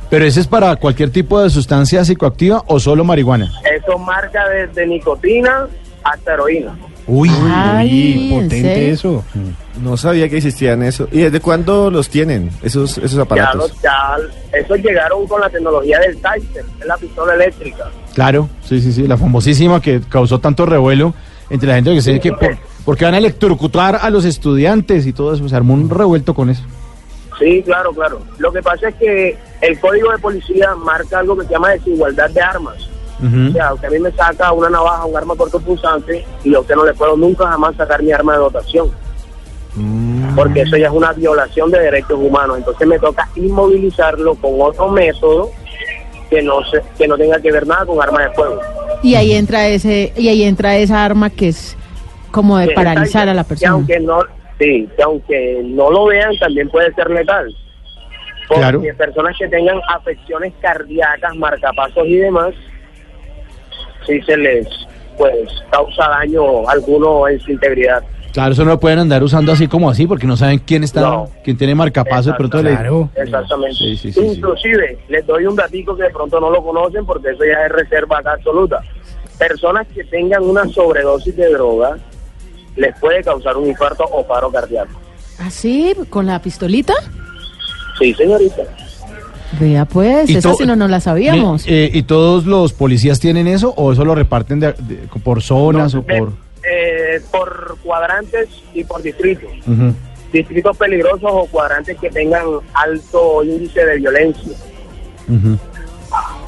¿Pero 0.09 0.25
ese 0.25 0.41
es 0.41 0.47
para 0.47 0.77
cualquier 0.77 1.11
tipo 1.11 1.43
de 1.43 1.51
sustancia 1.51 2.05
psicoactiva 2.05 2.63
o 2.69 2.79
solo 2.79 3.03
marihuana? 3.05 3.51
Eso 3.75 3.99
marca 3.99 4.49
desde 4.49 4.87
nicotina 4.87 5.67
hasta 6.05 6.35
heroína. 6.35 6.77
Uy, 7.09 7.31
Ay, 7.53 8.31
¿en 8.33 8.43
potente 8.43 8.91
eso. 8.91 9.25
No 9.81 9.97
sabía 9.97 10.29
que 10.29 10.39
existían 10.39 10.83
eso. 10.83 11.09
¿Y 11.13 11.21
desde 11.21 11.41
cuándo 11.41 11.91
los 11.91 12.09
tienen, 12.09 12.51
esos, 12.63 12.99
esos 12.99 13.15
Ya, 13.15 13.23
aparatos? 13.23 13.57
los, 13.71 13.83
ya 13.83 14.17
esos 14.53 14.79
llegaron 14.79 15.27
con 15.27 15.41
la 15.41 15.49
tecnología 15.49 16.01
del 16.01 16.17
es 16.17 16.87
la 16.87 16.97
pistola 16.97 17.35
eléctrica. 17.35 17.85
Claro, 18.15 18.49
sí, 18.65 18.81
sí, 18.81 18.93
sí, 18.93 19.07
la 19.07 19.17
famosísima 19.17 19.81
que 19.81 20.01
causó 20.09 20.41
tanto 20.41 20.67
revuelo 20.67 21.15
entre 21.49 21.69
la 21.69 21.77
gente 21.77 21.95
que 21.95 22.03
se 22.03 22.19
que 22.19 22.33
por, 22.33 22.57
porque 22.85 23.05
van 23.05 23.15
a 23.15 23.19
electrocutar 23.19 23.99
a 24.03 24.11
los 24.11 24.25
estudiantes 24.25 25.07
y 25.07 25.13
todo 25.13 25.33
eso, 25.35 25.49
se 25.49 25.55
armó 25.55 25.75
un 25.75 25.89
revuelto 25.89 26.35
con 26.35 26.51
eso. 26.51 26.63
Sí, 27.39 27.63
claro, 27.65 27.93
claro. 27.93 28.21
Lo 28.39 28.51
que 28.53 28.63
pasa 28.63 28.89
es 28.89 28.95
que 28.97 29.37
el 29.61 29.79
código 29.79 30.11
de 30.11 30.19
policía 30.19 30.75
marca 30.75 31.19
algo 31.19 31.37
que 31.37 31.47
se 31.47 31.53
llama 31.53 31.71
desigualdad 31.71 32.31
de 32.31 32.41
armas. 32.41 32.77
O 33.19 33.53
sea, 33.53 33.73
usted 33.75 33.89
a 33.89 33.91
mí 33.91 33.99
me 33.99 34.13
saca 34.13 34.53
una 34.53 34.69
navaja, 34.69 35.05
un 35.07 35.17
arma 35.17 35.35
cortopunzante, 35.37 36.25
y 36.45 36.55
a 36.55 36.61
usted 36.61 36.75
no 36.75 36.85
le 36.85 36.93
puedo 36.95 37.17
nunca 37.17 37.47
jamás 37.49 37.75
sacar 37.77 38.03
mi 38.03 38.13
arma 38.13 38.33
de 38.35 38.39
dotación. 38.41 38.91
Porque 40.35 40.63
eso 40.63 40.77
ya 40.77 40.87
es 40.87 40.93
una 40.93 41.13
violación 41.13 41.71
de 41.71 41.79
derechos 41.81 42.19
humanos. 42.19 42.59
Entonces 42.59 42.87
me 42.87 42.99
toca 42.99 43.29
inmovilizarlo 43.37 44.35
con 44.37 44.53
otro 44.61 44.89
método 44.89 45.51
que 46.31 46.43
no 46.43 46.65
se, 46.65 46.83
que 46.99 47.07
no 47.07 47.17
tenga 47.17 47.41
que 47.41 47.53
ver 47.53 47.67
nada 47.67 47.85
con 47.87 48.01
arma 48.03 48.23
de 48.23 48.31
fuego. 48.31 48.61
Y 49.03 49.15
ahí 49.15 49.33
entra 49.33 49.67
ese, 49.69 50.13
y 50.17 50.29
ahí 50.29 50.43
entra 50.45 50.77
esa 50.77 51.05
arma 51.05 51.31
que 51.31 51.49
es 51.49 51.77
como 52.31 52.59
de 52.59 52.69
Que 52.69 52.75
paralizar 52.75 53.23
está- 53.29 53.31
a 53.31 53.35
la 53.35 53.45
Que 53.45 53.49
persona. 53.49 53.73
aunque 53.73 54.01
no, 54.01 54.21
sí, 54.59 54.89
que 54.97 55.03
aunque 55.03 55.63
no 55.65 55.91
lo 55.91 56.07
vean, 56.07 56.37
también 56.39 56.69
puede 56.69 56.93
ser 56.95 57.11
letal. 57.11 57.55
Porque 58.49 58.61
Claro. 58.61 58.83
personas 58.97 59.37
que 59.39 59.49
tengan 59.49 59.79
afecciones 59.95 60.53
cardíacas, 60.61 61.35
marcapasos 61.37 62.07
y 62.07 62.17
demás, 62.17 62.55
sí 64.07 64.21
se 64.23 64.37
les 64.37 64.67
pues 65.17 65.49
causa 65.71 66.09
daño 66.09 66.69
alguno 66.69 67.27
en 67.29 67.41
su 67.41 67.53
integridad. 67.53 68.03
Claro, 68.33 68.53
eso 68.53 68.65
no 68.65 68.73
lo 68.73 68.81
pueden 68.81 68.99
andar 68.99 69.23
usando 69.23 69.53
así 69.53 69.67
como 69.67 69.89
así 69.89 70.07
porque 70.07 70.27
no 70.27 70.37
saben 70.37 70.59
quién 70.59 70.85
está, 70.85 71.01
No. 71.01 71.31
quién 71.43 71.57
tiene 71.57 71.75
marcapaso, 71.75 72.33
de 72.33 72.37
pronto 72.37 72.63
le... 72.63 72.73
Exactamente. 73.17 73.77
Sí, 73.77 73.97
sí, 73.97 74.13
sí, 74.13 74.21
sí. 74.21 74.27
Inclusive, 74.37 74.99
les 75.09 75.27
doy 75.27 75.47
un 75.47 75.57
datico 75.57 75.97
que 75.97 76.03
de 76.03 76.11
pronto 76.11 76.39
no 76.39 76.51
lo 76.51 76.63
conocen 76.63 77.07
porque 77.07 77.31
eso 77.31 77.45
ya 77.45 77.65
es 77.65 77.73
reserva 77.73 78.19
acá 78.19 78.33
absoluta. 78.35 78.83
Personas 79.39 79.87
que 79.95 80.05
tengan 80.05 80.43
una 80.43 80.67
sobredosis 80.69 81.35
de 81.35 81.49
droga 81.49 81.97
les 82.77 82.95
puede 82.99 83.23
causar 83.23 83.57
un 83.57 83.69
infarto 83.69 84.05
o 84.05 84.27
paro 84.27 84.51
cardíaco. 84.53 85.01
¿Así? 85.39 85.95
¿Con 86.11 86.27
la 86.27 86.41
pistolita? 86.43 86.93
Sí, 87.99 88.13
señorita. 88.13 88.63
Vea 89.61 89.85
pues, 89.85 90.29
Y 90.29 90.37
esa 90.37 90.53
sí 90.55 90.67
no 90.67 90.77
nos 90.77 90.91
la 90.91 91.01
sabíamos. 91.01 91.65
Eh, 91.67 91.91
¿Y 91.93 92.03
todos 92.03 92.47
los 92.47 92.73
policías 92.73 93.21
tienen 93.21 93.47
eso 93.47 93.73
o 93.77 93.93
eso 93.93 94.05
lo 94.05 94.15
reparten 94.15 94.61
de- 94.61 94.73
de- 94.73 95.09
por 95.23 95.43
zonas 95.43 95.95
o 95.95 96.03
por...? 96.03 96.33
Eh, 96.69 97.21
por 97.31 97.79
cuadrantes 97.85 98.49
y 98.75 98.83
por 98.83 99.01
distritos. 99.03 99.51
Distritos 100.33 100.77
peligrosos 100.77 101.31
o 101.33 101.47
cuadrantes 101.47 101.97
que 101.99 102.11
tengan 102.11 102.43
alto 102.75 103.45
índice 103.45 103.85
de 103.87 103.97
violencia. 103.99 104.53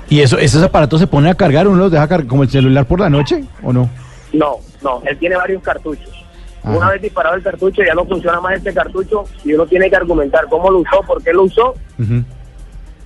¿Y 0.08 0.20
eso, 0.20 0.38
esos 0.38 0.62
aparatos 0.62 1.00
se 1.00 1.06
ponen 1.06 1.30
a 1.30 1.34
cargar? 1.34 1.68
¿Uno 1.68 1.78
los 1.78 1.92
deja 1.92 2.08
cargar 2.08 2.26
como 2.26 2.42
el 2.42 2.50
celular 2.50 2.86
por 2.86 2.98
la 3.00 3.10
noche 3.10 3.44
o 3.62 3.72
no? 3.72 3.88
No, 4.32 4.56
no, 4.82 5.02
él 5.06 5.16
tiene 5.18 5.36
varios 5.36 5.62
cartuchos. 5.62 6.10
Ajá. 6.64 6.76
Una 6.76 6.90
vez 6.90 7.02
disparado 7.02 7.36
el 7.36 7.42
cartucho, 7.42 7.82
ya 7.86 7.94
no 7.94 8.04
funciona 8.04 8.40
más 8.40 8.54
este 8.56 8.74
cartucho 8.74 9.24
y 9.44 9.52
uno 9.52 9.66
tiene 9.66 9.88
que 9.88 9.96
argumentar 9.96 10.46
cómo 10.50 10.70
lo 10.70 10.78
usó, 10.78 11.00
por 11.06 11.22
qué 11.22 11.32
lo 11.32 11.44
usó 11.44 11.74
Ujú. 11.98 12.24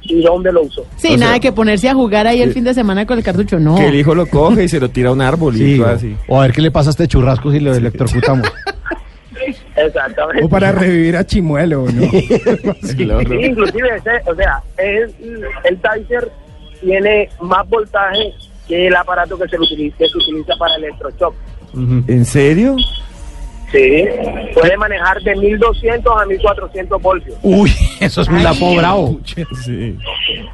Y 0.02 0.22
dónde 0.22 0.52
lo 0.52 0.62
usó. 0.62 0.84
Sí, 0.96 1.16
nada 1.16 1.38
que 1.40 1.52
ponerse 1.52 1.88
a 1.88 1.94
jugar 1.94 2.26
ahí 2.26 2.42
el 2.42 2.52
fin 2.52 2.64
de 2.64 2.74
semana 2.74 3.06
con 3.06 3.18
el 3.18 3.24
cartucho, 3.24 3.58
no. 3.58 3.76
Que 3.76 3.88
el 3.88 3.94
hijo 3.94 4.14
lo 4.14 4.26
coge 4.26 4.64
y 4.64 4.68
se 4.68 4.80
lo 4.80 4.90
tira 4.90 5.10
a 5.10 5.12
un 5.12 5.20
árbol 5.20 5.54
Sí, 5.54 5.74
y 5.74 5.78
todo 5.78 5.86
o, 5.86 5.90
así. 5.90 6.16
o 6.28 6.38
a 6.40 6.42
ver 6.42 6.52
qué 6.52 6.62
le 6.62 6.70
pasa 6.70 6.90
a 6.90 6.92
este 6.92 7.08
churrasco 7.08 7.50
si 7.52 7.60
lo 7.60 7.74
electrocutamos. 7.74 8.50
Exactamente. 9.76 10.44
O 10.44 10.48
para 10.48 10.70
revivir 10.72 11.16
a 11.16 11.24
Chimuelo, 11.24 11.86
¿no? 11.90 12.10
Sí, 12.10 12.28
inclusive, 13.42 13.96
ese, 13.96 14.30
o 14.30 14.34
sea, 14.34 14.62
el, 14.78 15.12
el 15.64 15.78
Taser 15.78 16.30
tiene 16.80 17.28
más 17.40 17.68
voltaje 17.68 18.32
que 18.68 18.86
el 18.86 18.94
aparato 18.94 19.38
que 19.38 19.48
se, 19.48 19.58
utiliza, 19.58 19.96
que 19.98 20.08
se 20.08 20.18
utiliza 20.18 20.54
para 20.58 20.76
electroshock. 20.76 21.34
¿En 22.06 22.24
serio? 22.24 22.76
Sí, 23.72 24.04
puede 24.54 24.76
manejar 24.76 25.20
de 25.22 25.34
1200 25.34 26.12
a 26.20 26.26
1400 26.26 27.00
voltios. 27.02 27.36
Uy, 27.42 27.72
eso 28.00 28.20
es 28.20 28.28
un 28.28 28.42
lapo 28.44 28.76
bravo. 28.76 29.18
Sí. 29.64 29.96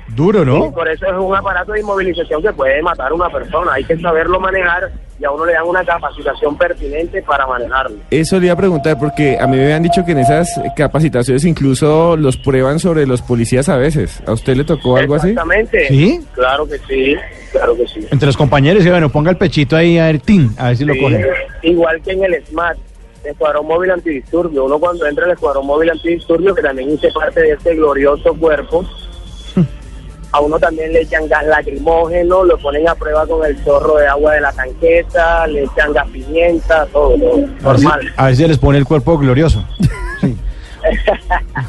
Duro, 0.09 0.41
Sí, 0.41 0.47
¿no? 0.47 0.73
por 0.73 0.89
eso 0.89 1.05
es 1.07 1.13
un 1.13 1.35
aparato 1.35 1.73
de 1.73 1.81
inmovilización 1.81 2.41
que 2.43 2.53
puede 2.53 2.81
matar 2.83 3.11
a 3.11 3.15
una 3.15 3.29
persona. 3.29 3.73
Hay 3.75 3.85
que 3.85 3.99
saberlo 3.99 4.39
manejar 4.41 4.91
y 5.21 5.25
a 5.25 5.31
uno 5.33 5.45
le 5.47 5.53
dan 5.53 5.65
una 5.67 5.85
capacitación 5.85 6.57
pertinente 6.57 7.21
para 7.23 7.45
manejarlo. 7.47 7.97
Eso 8.11 8.39
le 8.39 8.47
iba 8.47 8.55
a 8.55 8.57
preguntar 8.57 8.97
porque 8.99 9.37
a 9.41 9.47
mí 9.49 9.57
me 9.57 9.65
habían 9.65 9.83
dicho 9.83 10.05
que 10.05 10.13
en 10.13 10.19
esas 10.19 10.49
capacitaciones 10.77 11.45
incluso 11.45 12.17
los 12.17 12.37
prueban 12.37 12.79
sobre 12.79 13.05
los 13.07 13.21
policías 13.23 13.69
a 13.69 13.77
veces. 13.77 14.23
¿A 14.27 14.33
usted 14.33 14.57
le 14.57 14.63
tocó 14.65 14.97
algo 14.97 15.17
así? 15.17 15.31
Exactamente. 15.31 15.89
¿Sí? 15.89 16.21
Claro 16.35 16.69
que 16.69 16.79
sí, 16.89 17.17
claro 17.51 17.77
que 17.77 17.87
sí. 17.89 18.07
Entre 18.13 18.27
los 18.27 18.37
compañeros, 18.37 18.85
y 18.87 18.91
bueno, 18.91 19.09
ponga 19.09 19.31
el 19.33 19.37
pechito 19.37 19.77
ahí 19.77 19.99
a 19.99 20.07
ver, 20.07 20.21
tin, 20.21 20.51
a 20.57 20.69
ver 20.69 20.77
si 20.77 20.85
lo 20.85 20.95
Sí, 20.95 21.01
cogen. 21.01 21.27
Igual 21.63 22.01
que 22.03 22.13
en 22.13 22.25
el 22.25 22.45
SMAT, 22.47 22.77
Escuadrón 23.25 23.67
Móvil 23.67 23.91
Antidisturbio. 23.91 24.65
Uno 24.65 24.79
cuando 24.79 25.07
entra 25.07 25.25
al 25.25 25.33
Escuadrón 25.33 25.67
Móvil 25.67 25.91
Antidisturbio, 25.91 26.55
que 26.55 26.63
también 26.63 26.91
hice 26.91 27.11
parte 27.13 27.41
de 27.41 27.53
este 27.53 27.75
glorioso 27.75 28.35
cuerpo, 28.35 28.85
a 30.33 30.41
uno 30.41 30.59
también 30.59 30.93
le 30.93 31.03
echan 31.03 31.29
gas 31.29 31.47
lacrimógeno, 31.47 32.45
lo 32.45 32.59
ponen 32.59 32.89
a 32.89 32.95
prueba 32.95 33.27
con 33.27 33.45
el 33.45 33.63
chorro 33.65 33.97
de 33.97 34.07
agua 34.07 34.35
de 34.35 34.41
la 34.41 34.53
tanqueta, 34.53 35.47
le 35.47 35.65
echan 35.65 35.93
gas 35.93 36.09
pimienta, 36.09 36.87
todo, 36.87 37.17
todo. 37.17 37.47
Normal. 37.61 38.13
a 38.17 38.27
ver 38.27 38.37
si 38.37 38.47
les 38.47 38.59
pone 38.59 38.79
el 38.79 38.85
cuerpo 38.85 39.19
glorioso. 39.19 39.65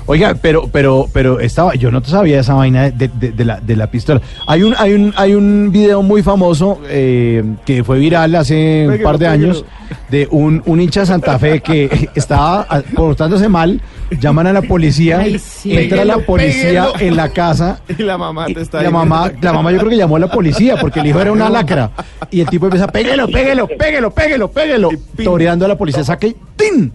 Oiga, 0.06 0.36
pero, 0.42 0.68
pero, 0.72 1.08
pero 1.14 1.40
estaba, 1.40 1.76
yo 1.76 1.92
no 1.92 2.04
sabía 2.04 2.40
esa 2.40 2.54
vaina 2.54 2.90
de, 2.90 3.08
de- 3.08 3.32
de 3.32 3.46
la, 3.46 3.60
de 3.60 3.76
la 3.76 3.88
pistola. 3.92 4.22
Hay 4.48 4.64
un, 4.64 4.74
hay 4.78 4.94
un, 4.94 5.14
hay 5.18 5.34
un 5.34 5.70
video 5.72 6.02
muy 6.02 6.24
famoso 6.24 6.80
eh, 6.88 7.44
que 7.66 7.84
fue 7.84 8.00
viral 8.00 8.36
hace 8.36 8.88
un 8.88 9.02
par 9.02 9.18
de 9.18 9.28
años 9.28 9.66
de 10.10 10.28
un, 10.32 10.62
un 10.66 10.82
hincha 10.82 11.02
de 11.02 11.06
Santa 11.08 11.38
Fe 11.40 11.62
que 11.62 12.10
estaba 12.16 12.68
portándose 12.96 13.48
mal, 13.50 13.82
llaman 14.20 14.48
a 14.48 14.54
la 14.54 14.62
policía, 14.62 15.20
Ay, 15.20 15.40
sí. 15.40 15.76
entra 15.78 16.06
la 16.06 16.18
policía 16.20 16.88
péguelo. 16.94 17.12
en 17.12 17.16
la 17.18 17.30
casa 17.30 17.82
Y 17.98 18.04
la 18.04 18.18
mamá 18.18 18.46
te 18.48 18.62
está 18.62 18.82
la 18.82 18.88
ahí. 18.88 18.94
mamá, 18.94 19.32
la 19.42 19.54
mamá 19.54 19.72
yo 19.72 19.78
creo 19.80 19.90
que 19.90 19.98
llamó 19.98 20.16
a 20.18 20.20
la 20.20 20.32
policía 20.32 20.76
porque 20.80 21.00
el 21.00 21.08
hijo 21.08 21.20
era 21.22 21.32
una 21.32 21.50
lacra. 21.50 21.92
Y 22.32 22.42
el 22.42 22.48
tipo 22.50 22.66
empieza, 22.68 22.88
péguelo, 22.88 23.28
péguelo, 23.28 23.68
péguelo, 23.68 24.12
péguelo, 24.12 24.52
péguelo. 24.52 24.90
Toreando 25.24 25.66
a 25.66 25.68
la 25.68 25.78
policía, 25.78 26.04
saque, 26.04 26.36
¡tin! 26.56 26.92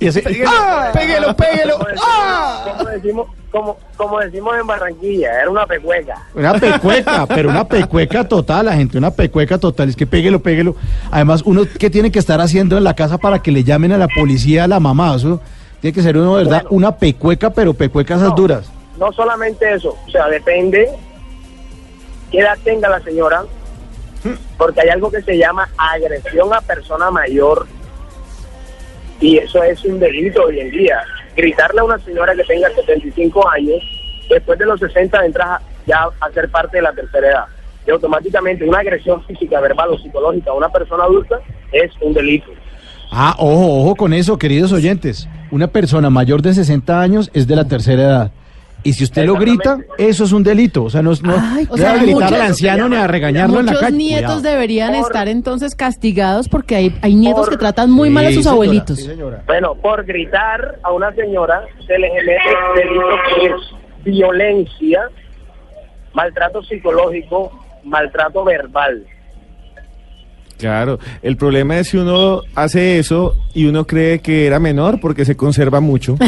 Y 0.00 0.06
ese, 0.06 0.22
¡ah! 0.46 0.90
Péguelo, 0.92 1.36
péguelo. 1.36 1.78
Como 1.78 1.88
decimos, 1.88 2.76
como 2.78 2.90
decimos, 2.90 3.26
como, 3.50 3.78
como 3.96 4.20
decimos 4.20 4.56
en 4.58 4.66
Barranquilla, 4.66 5.40
era 5.42 5.50
una 5.50 5.66
pecueca. 5.66 6.14
Una 6.34 6.54
pecueca, 6.54 7.26
pero 7.26 7.50
una 7.50 7.68
pecueca 7.68 8.26
total, 8.26 8.66
la 8.66 8.72
gente, 8.72 8.96
una 8.96 9.10
pecueca 9.10 9.58
total. 9.58 9.90
Es 9.90 9.96
que 9.96 10.06
péguelo, 10.06 10.40
péguelo. 10.40 10.76
Además, 11.10 11.42
uno, 11.44 11.62
¿qué 11.78 11.90
tiene 11.90 12.10
que 12.10 12.18
estar 12.18 12.40
haciendo 12.40 12.78
en 12.78 12.84
la 12.84 12.94
casa 12.94 13.18
para 13.18 13.40
que 13.40 13.52
le 13.52 13.64
llamen 13.64 13.92
a 13.92 13.98
la 13.98 14.08
policía 14.08 14.64
a 14.64 14.68
la 14.68 14.80
mamá? 14.80 15.14
Eso 15.14 15.40
tiene 15.80 15.94
que 15.94 16.02
ser 16.02 16.16
uno, 16.16 16.34
¿verdad? 16.34 16.64
Una 16.70 16.96
pecueca, 16.96 17.50
pero 17.50 17.74
pecuecas 17.74 18.22
esas 18.22 18.34
duras. 18.34 18.70
No 18.98 19.12
solamente 19.12 19.74
eso, 19.74 19.94
o 20.06 20.10
sea, 20.10 20.26
depende 20.28 20.88
qué 22.30 22.38
edad 22.38 22.56
tenga 22.64 22.88
la 22.88 23.00
señora, 23.00 23.44
porque 24.56 24.80
hay 24.80 24.88
algo 24.88 25.10
que 25.10 25.20
se 25.20 25.36
llama 25.36 25.68
agresión 25.76 26.52
a 26.54 26.62
persona 26.62 27.10
mayor 27.10 27.66
y 29.20 29.38
eso 29.38 29.62
es 29.62 29.84
un 29.84 29.98
delito 29.98 30.44
hoy 30.44 30.60
en 30.60 30.70
día. 30.70 31.02
Gritarle 31.36 31.80
a 31.80 31.84
una 31.84 31.98
señora 31.98 32.34
que 32.34 32.44
tenga 32.44 32.68
75 32.70 33.48
años, 33.48 33.82
después 34.28 34.58
de 34.58 34.66
los 34.66 34.80
60 34.80 35.24
entras 35.24 35.62
ya 35.86 36.08
a 36.20 36.30
ser 36.32 36.48
parte 36.50 36.78
de 36.78 36.82
la 36.82 36.92
tercera 36.92 37.28
edad. 37.28 37.44
Y 37.86 37.90
automáticamente 37.90 38.64
una 38.64 38.80
agresión 38.80 39.24
física, 39.24 39.60
verbal 39.60 39.90
o 39.90 39.98
psicológica 39.98 40.50
a 40.50 40.54
una 40.54 40.68
persona 40.68 41.04
adulta 41.04 41.40
es 41.72 41.90
un 42.00 42.12
delito. 42.12 42.50
Ah, 43.10 43.36
ojo, 43.38 43.82
ojo 43.82 43.94
con 43.94 44.12
eso, 44.12 44.38
queridos 44.38 44.72
oyentes. 44.72 45.28
Una 45.50 45.68
persona 45.68 46.10
mayor 46.10 46.42
de 46.42 46.54
60 46.54 47.00
años 47.00 47.30
es 47.32 47.46
de 47.46 47.56
la 47.56 47.68
tercera 47.68 48.02
edad. 48.02 48.32
Y 48.88 48.92
si 48.92 49.04
usted 49.04 49.24
lo 49.24 49.34
grita, 49.34 49.78
eso 49.98 50.24
es 50.24 50.32
un 50.32 50.42
delito. 50.42 50.84
O 50.84 50.90
sea, 50.90 51.02
no, 51.02 51.12
es- 51.12 51.22
no, 51.22 51.34
Ay, 51.38 51.66
o 51.68 51.76
sea, 51.76 51.92
a 51.92 51.96
gritar 51.96 52.14
muchos- 52.14 52.32
al 52.32 52.40
anciano 52.42 52.88
ni 52.88 52.96
a 52.96 53.06
regañarlo 53.06 53.60
en 53.60 53.66
la 53.66 53.72
Muchos 53.72 53.84
calle. 53.84 53.96
nietos 53.96 54.34
Cuidado. 54.36 54.40
deberían 54.42 54.94
estar 54.94 55.28
entonces 55.28 55.74
castigados 55.74 56.48
porque 56.48 56.76
hay, 56.76 56.98
hay 57.02 57.14
nietos 57.14 57.48
que 57.48 57.56
tratan 57.56 57.90
muy 57.90 58.10
mal 58.10 58.24
a 58.26 58.28
sus 58.28 58.36
señora, 58.44 58.52
abuelitos. 58.52 58.98
sí. 58.98 59.10
Bueno, 59.46 59.74
por 59.74 60.04
gritar 60.04 60.78
a 60.82 60.92
una 60.92 61.12
señora 61.14 61.62
se 61.86 61.98
le 61.98 62.08
mete 62.12 62.38
delito 62.76 63.06
que 63.38 63.46
es 63.46 64.04
violencia, 64.04 65.00
maltrato 66.14 66.62
psicológico, 66.62 67.52
maltrato 67.84 68.44
verbal. 68.44 69.04
Claro, 70.58 70.98
el 71.22 71.36
problema 71.36 71.78
es 71.78 71.88
si 71.88 71.98
uno 71.98 72.40
hace 72.54 72.98
eso 72.98 73.36
y 73.54 73.66
uno 73.66 73.86
cree 73.86 74.20
que 74.20 74.46
era 74.46 74.58
menor 74.58 75.00
porque 75.00 75.24
se 75.24 75.36
conserva 75.36 75.80
mucho. 75.80 76.16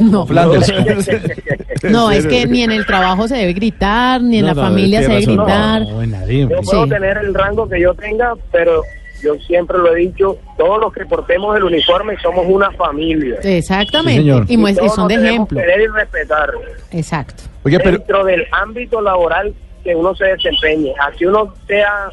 No, 0.00 0.26
Flanders. 0.26 0.70
no, 1.84 2.10
es 2.10 2.26
que 2.28 2.46
ni 2.46 2.62
en 2.62 2.72
el 2.72 2.84
trabajo 2.84 3.26
se 3.26 3.36
debe 3.36 3.54
gritar, 3.54 4.20
ni 4.20 4.36
en 4.38 4.42
No, 4.42 4.48
la 4.48 4.54
no, 4.54 4.62
familia 4.68 5.00
se 5.00 5.08
debe 5.08 5.20
razón. 5.20 5.36
gritar. 5.38 5.82
No, 5.88 6.06
nadie. 6.06 6.40
Yo 6.42 6.60
puedo 6.60 6.84
Sí. 6.84 6.90
tener 6.90 7.16
el 7.16 7.32
rango 7.32 7.66
que 7.66 7.80
yo 7.80 7.94
tenga, 7.94 8.34
pero 8.52 8.82
yo 9.22 9.34
siempre 9.46 9.78
lo 9.78 9.96
he 9.96 10.00
dicho, 10.00 10.36
todos 10.58 10.78
los 10.78 10.92
que 10.92 11.06
portemos 11.06 11.56
el 11.56 11.64
uniforme 11.64 12.18
somos 12.20 12.44
una 12.46 12.70
familia. 12.72 13.36
Exactamente. 13.42 14.20
Sí, 14.20 14.28
señor. 14.28 14.44
y, 14.46 14.54
y 14.70 14.74
todos 14.74 14.94
son 14.94 15.08
de 15.08 15.14
ejemplo. 15.14 15.58
querer 15.58 15.80
y 15.80 15.86
respetar. 15.86 16.50
Exacto. 16.90 17.44
Oye, 17.64 17.78
pero 17.78 17.92
dentro 17.92 18.24
del 18.26 18.44
ámbito 18.52 19.00
laboral 19.00 19.54
que 19.82 19.94
uno 19.94 20.14
se 20.14 20.26
desempeñe. 20.26 20.92
Así 21.00 21.24
uno 21.24 21.54
sea 21.66 22.10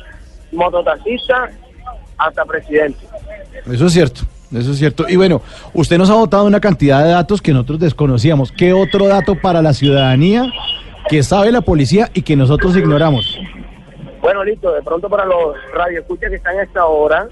mototaxista 0.56 1.50
hasta 2.18 2.46
presidente. 2.46 3.06
eso 3.72 3.86
es 3.86 3.94
cierto. 3.94 4.22
Eso 4.54 4.72
es 4.72 4.78
cierto. 4.78 5.06
Y 5.10 5.16
bueno, 5.16 5.42
usted 5.74 5.98
nos 5.98 6.10
ha 6.10 6.14
votado 6.14 6.46
una 6.46 6.60
cantidad 6.60 7.04
de 7.04 7.12
datos 7.12 7.42
que 7.42 7.52
nosotros 7.52 7.80
desconocíamos. 7.80 8.52
¿Qué 8.52 8.74
otro 8.74 9.08
dato 9.08 9.36
para 9.36 9.62
la 9.62 9.74
ciudadanía 9.74 10.52
que 11.10 11.24
sabe 11.24 11.52
la 11.52 11.62
policía 11.62 12.10
y 12.14 12.22
que 12.22 12.36
nosotros 12.36 12.76
ignoramos? 12.78 13.40
Bueno, 14.22 14.44
listo, 14.44 14.72
de 14.72 14.82
pronto 14.82 15.10
para 15.10 15.26
los 15.26 15.56
radioescuchas 15.74 16.30
que 16.30 16.38
están 16.38 16.58
a 16.58 16.64
esta 16.64 16.86
hora, 16.86 17.28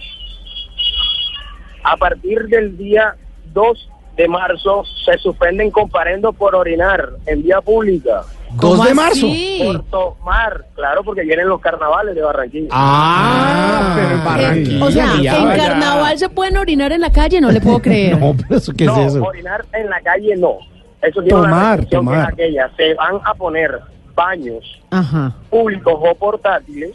a 1.83 1.97
partir 1.97 2.47
del 2.47 2.77
día 2.77 3.15
2 3.53 3.89
de 4.15 4.27
marzo 4.27 4.83
se 5.05 5.17
suspenden 5.17 5.71
comparendos 5.71 6.35
por 6.35 6.55
orinar 6.55 7.09
en 7.25 7.41
vía 7.43 7.61
pública. 7.61 8.23
¿Dos 8.55 8.84
de 8.85 8.93
marzo? 8.93 9.27
Por 9.65 9.84
tomar, 9.85 10.65
claro, 10.75 11.03
porque 11.03 11.21
vienen 11.23 11.47
los 11.47 11.59
carnavales 11.59 12.15
de 12.15 12.21
Barranquilla. 12.21 12.67
Ah, 12.71 13.93
pero 13.95 14.09
en 14.15 14.23
Barranquilla. 14.25 14.85
O 14.85 14.91
sea, 14.91 15.15
en 15.15 15.57
carnaval 15.57 16.17
se 16.17 16.30
pueden 16.30 16.57
orinar 16.57 16.91
en 16.91 17.01
la 17.01 17.11
calle, 17.11 17.41
no 17.41 17.51
le 17.51 17.59
puedo 17.61 17.80
creer. 17.81 18.17
No, 18.23 18.35
pero 18.38 18.57
eso, 18.57 18.73
¿qué 18.73 18.85
no, 18.85 18.97
es 19.01 19.13
eso? 19.15 19.23
orinar 19.23 19.65
en 19.73 19.89
la 19.89 19.99
calle 20.01 20.35
no. 20.38 20.57
Eso 21.01 21.21
tiene 21.21 21.39
una 21.39 21.49
Tomar, 21.49 21.80
que 21.80 21.84
es 21.85 21.89
tomar. 21.91 22.31
aquella. 22.31 22.71
Se 22.77 22.93
van 22.93 23.15
a 23.25 23.34
poner 23.34 23.80
baños 24.15 24.63
Ajá. 24.91 25.34
públicos 25.49 25.93
o 25.97 26.15
portátiles, 26.15 26.91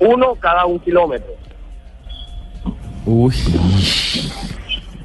uno 0.00 0.34
cada 0.34 0.66
un 0.66 0.78
kilómetro. 0.80 1.32
Uy. 3.06 3.34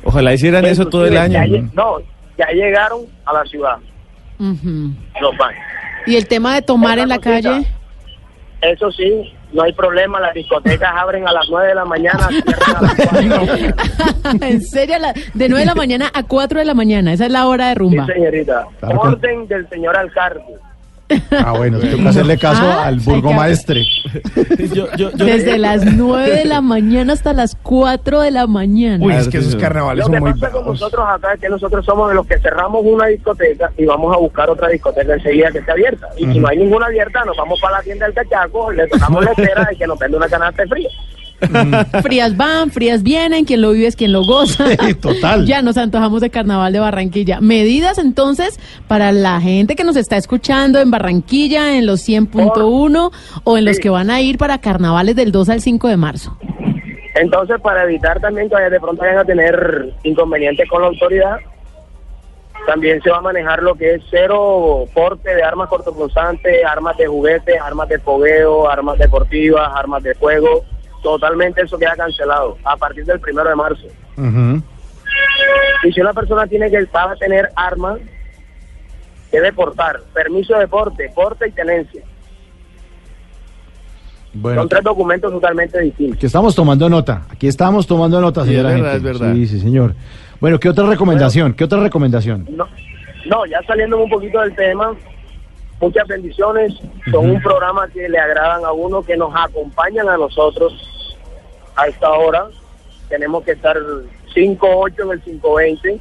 Ojalá 0.03 0.33
hicieran 0.33 0.65
eso 0.65 0.85
todo 0.87 1.05
el 1.05 1.17
año. 1.17 1.33
ya 1.45 1.61
no, 1.73 1.97
ya 2.37 2.47
llegaron 2.51 3.01
a 3.25 3.33
la 3.33 3.43
ciudad 3.45 3.77
Baños. 4.37 5.61
Y 6.05 6.15
el 6.15 6.27
tema 6.27 6.53
de 6.55 6.61
tomar 6.61 6.99
en 6.99 7.09
la 7.09 7.17
cosita. 7.17 7.41
calle. 7.51 7.67
Eso 8.61 8.91
sí, 8.91 9.33
no 9.53 9.63
hay 9.63 9.73
problema, 9.73 10.19
las 10.19 10.33
discotecas 10.33 10.91
abren 10.95 11.27
a 11.27 11.31
las 11.31 11.45
9 11.49 11.67
de 11.69 11.75
la 11.75 11.85
mañana, 11.85 12.27
a 12.27 12.81
las 12.81 12.95
4. 12.95 14.37
en 14.41 14.61
serio, 14.61 14.97
la- 14.99 15.13
de 15.13 15.49
9 15.49 15.59
de 15.59 15.65
la 15.65 15.75
mañana 15.75 16.09
a 16.13 16.23
4 16.23 16.59
de 16.59 16.65
la 16.65 16.73
mañana. 16.73 17.13
Esa 17.13 17.25
es 17.25 17.31
la 17.31 17.45
hora 17.47 17.67
de 17.67 17.73
Sí, 17.73 17.79
rumba. 17.79 18.05
señorita. 18.07 18.65
Claro 18.79 19.01
que- 19.01 19.07
Orden 19.07 19.47
del 19.47 19.69
señor 19.69 19.95
alcalde. 19.97 20.41
Ah, 21.31 21.53
bueno, 21.55 21.77
tengo 21.79 21.97
que 21.97 22.07
hacerle 22.09 22.37
caso 22.37 22.63
Ah, 22.65 22.87
al 22.87 22.99
burgomaestre. 22.99 23.85
Yo- 24.73 24.87
yo- 24.95 25.11
yo- 25.11 25.25
Desde 25.25 25.57
las 25.59 25.85
9 25.85 26.31
de 26.31 26.45
la 26.45 26.61
mañana 26.61 27.13
hasta 27.13 27.33
las 27.33 27.55
4 27.61 28.21
de 28.21 28.31
la 28.31 28.47
mañana. 28.47 29.05
Uy, 29.05 29.13
es 29.13 29.27
que 29.27 29.37
esos 29.37 29.55
carnavales 29.55 29.99
Lo 29.99 30.05
son 30.05 30.13
que 30.15 30.19
muy 30.21 30.33
pasa 30.33 30.51
con 30.51 30.65
nosotros 30.65 31.05
acá 31.07 31.33
es 31.33 31.39
que 31.39 31.49
nosotros 31.49 31.85
somos 31.85 32.09
de 32.09 32.15
los 32.15 32.25
que 32.25 32.39
cerramos 32.39 32.81
una 32.83 33.05
discoteca 33.07 33.71
y 33.77 33.85
vamos 33.85 34.15
a 34.15 34.19
buscar 34.19 34.49
otra 34.49 34.67
discoteca 34.69 35.13
enseguida 35.13 35.51
que 35.51 35.59
esté 35.59 35.71
abierta. 35.71 36.07
Y 36.17 36.25
si 36.31 36.39
no 36.39 36.47
hay 36.47 36.57
ninguna 36.57 36.87
abierta, 36.87 37.23
nos 37.25 37.37
vamos 37.37 37.59
para 37.61 37.77
la 37.77 37.83
tienda 37.83 38.05
del 38.07 38.15
cachaco, 38.15 38.71
le 38.71 38.87
tocamos 38.87 39.23
la 39.23 39.31
espera 39.31 39.67
de 39.69 39.75
que 39.75 39.85
nos 39.87 39.99
venda 39.99 40.17
una 40.17 40.27
canasta 40.27 40.63
de 40.63 40.69
frío. 40.69 40.89
Frías 42.01 42.35
van, 42.37 42.71
frías 42.71 43.03
vienen, 43.03 43.45
quien 43.45 43.61
lo 43.61 43.71
vive 43.71 43.87
es 43.87 43.95
quien 43.95 44.11
lo 44.11 44.23
goza. 44.23 44.65
Total. 45.01 45.45
Ya 45.55 45.61
nos 45.61 45.77
antojamos 45.77 46.21
de 46.21 46.29
carnaval 46.29 46.73
de 46.73 46.79
Barranquilla. 46.79 47.39
Medidas 47.39 47.97
entonces 47.97 48.59
para 48.87 49.11
la 49.11 49.39
gente 49.41 49.75
que 49.75 49.83
nos 49.83 49.95
está 49.95 50.17
escuchando 50.17 50.79
en 50.79 50.91
Barranquilla, 50.91 51.77
en 51.77 51.85
los 51.85 52.07
100.1 52.07 53.11
o 53.43 53.57
en 53.57 53.65
los 53.65 53.79
que 53.79 53.89
van 53.89 54.09
a 54.09 54.21
ir 54.21 54.37
para 54.37 54.59
carnavales 54.59 55.15
del 55.15 55.31
2 55.31 55.49
al 55.49 55.61
5 55.61 55.87
de 55.87 55.97
marzo. 55.97 56.37
Entonces, 57.15 57.61
para 57.61 57.83
evitar 57.83 58.19
también 58.19 58.49
que 58.49 58.55
de 58.55 58.79
pronto 58.79 59.01
vayan 59.01 59.19
a 59.19 59.25
tener 59.25 59.93
inconvenientes 60.03 60.67
con 60.69 60.81
la 60.81 60.89
autoridad, 60.89 61.37
también 62.65 63.01
se 63.01 63.09
va 63.09 63.17
a 63.17 63.21
manejar 63.21 63.63
lo 63.63 63.75
que 63.75 63.95
es 63.95 64.01
cero 64.09 64.85
porte 64.93 65.33
de 65.33 65.43
armas 65.43 65.69
cortopunzantes, 65.69 66.65
armas 66.65 66.97
de 66.97 67.07
juguete, 67.07 67.57
armas 67.57 67.87
de 67.87 67.99
fogueo, 67.99 68.69
armas 68.69 68.97
deportivas, 68.97 69.71
armas 69.73 70.03
de 70.03 70.13
fuego. 70.15 70.65
Totalmente 71.05 71.61
eso 71.61 71.77
queda 71.77 71.95
cancelado 71.95 72.57
a 72.63 72.75
partir 72.75 73.05
del 73.05 73.19
primero 73.19 73.47
de 73.47 73.55
marzo. 73.55 73.85
Y 75.83 75.91
si 75.91 76.01
una 76.01 76.13
persona 76.13 76.47
tiene 76.47 76.67
que 76.71 76.83
va 76.85 77.11
a 77.11 77.15
tener 77.15 77.47
armas, 77.55 77.99
debe 79.31 79.53
portar 79.53 79.99
permiso 80.15 80.57
de 80.57 80.67
porte, 80.67 81.11
porte 81.13 81.47
y 81.47 81.51
tenencia. 81.51 82.01
Bueno, 84.33 84.61
Son 84.61 84.69
tres 84.69 84.83
documentos 84.83 85.31
totalmente 85.31 85.79
distintos. 85.79 86.17
que 86.19 86.25
estamos 86.25 86.55
tomando 86.55 86.89
nota. 86.89 87.21
Aquí 87.29 87.47
estamos 87.47 87.85
tomando 87.85 88.19
nota, 88.19 88.41
Sí, 88.43 88.47
señora 88.49 88.69
es 88.69 88.75
verdad, 88.81 88.91
gente. 88.93 88.97
es 89.11 89.19
verdad. 89.19 89.33
Sí, 89.35 89.47
sí, 89.47 89.59
señor. 89.59 89.93
Bueno, 90.41 90.59
¿qué 90.59 90.69
otra 90.69 90.87
recomendación? 90.87 91.53
¿Qué 91.53 91.65
otra 91.65 91.79
recomendación? 91.81 92.47
No, 92.49 92.67
no, 93.27 93.45
ya 93.45 93.61
saliendo 93.67 94.01
un 94.01 94.09
poquito 94.09 94.41
del 94.41 94.55
tema, 94.55 94.95
muchas 95.79 96.07
bendiciones. 96.07 96.73
Son 97.11 97.29
un 97.29 97.39
programa 97.43 97.87
que 97.89 98.09
le 98.09 98.17
agradan 98.17 98.65
a 98.65 98.71
uno, 98.71 99.03
que 99.03 99.15
nos 99.15 99.31
acompañan 99.35 100.09
a 100.09 100.17
nosotros 100.17 100.73
a 101.75 101.87
esta 101.87 102.09
hora. 102.11 102.45
Tenemos 103.09 103.43
que 103.43 103.51
estar 103.51 103.77
5-8 104.35 105.03
en 105.03 105.11
el 105.11 105.21
520. 105.21 105.99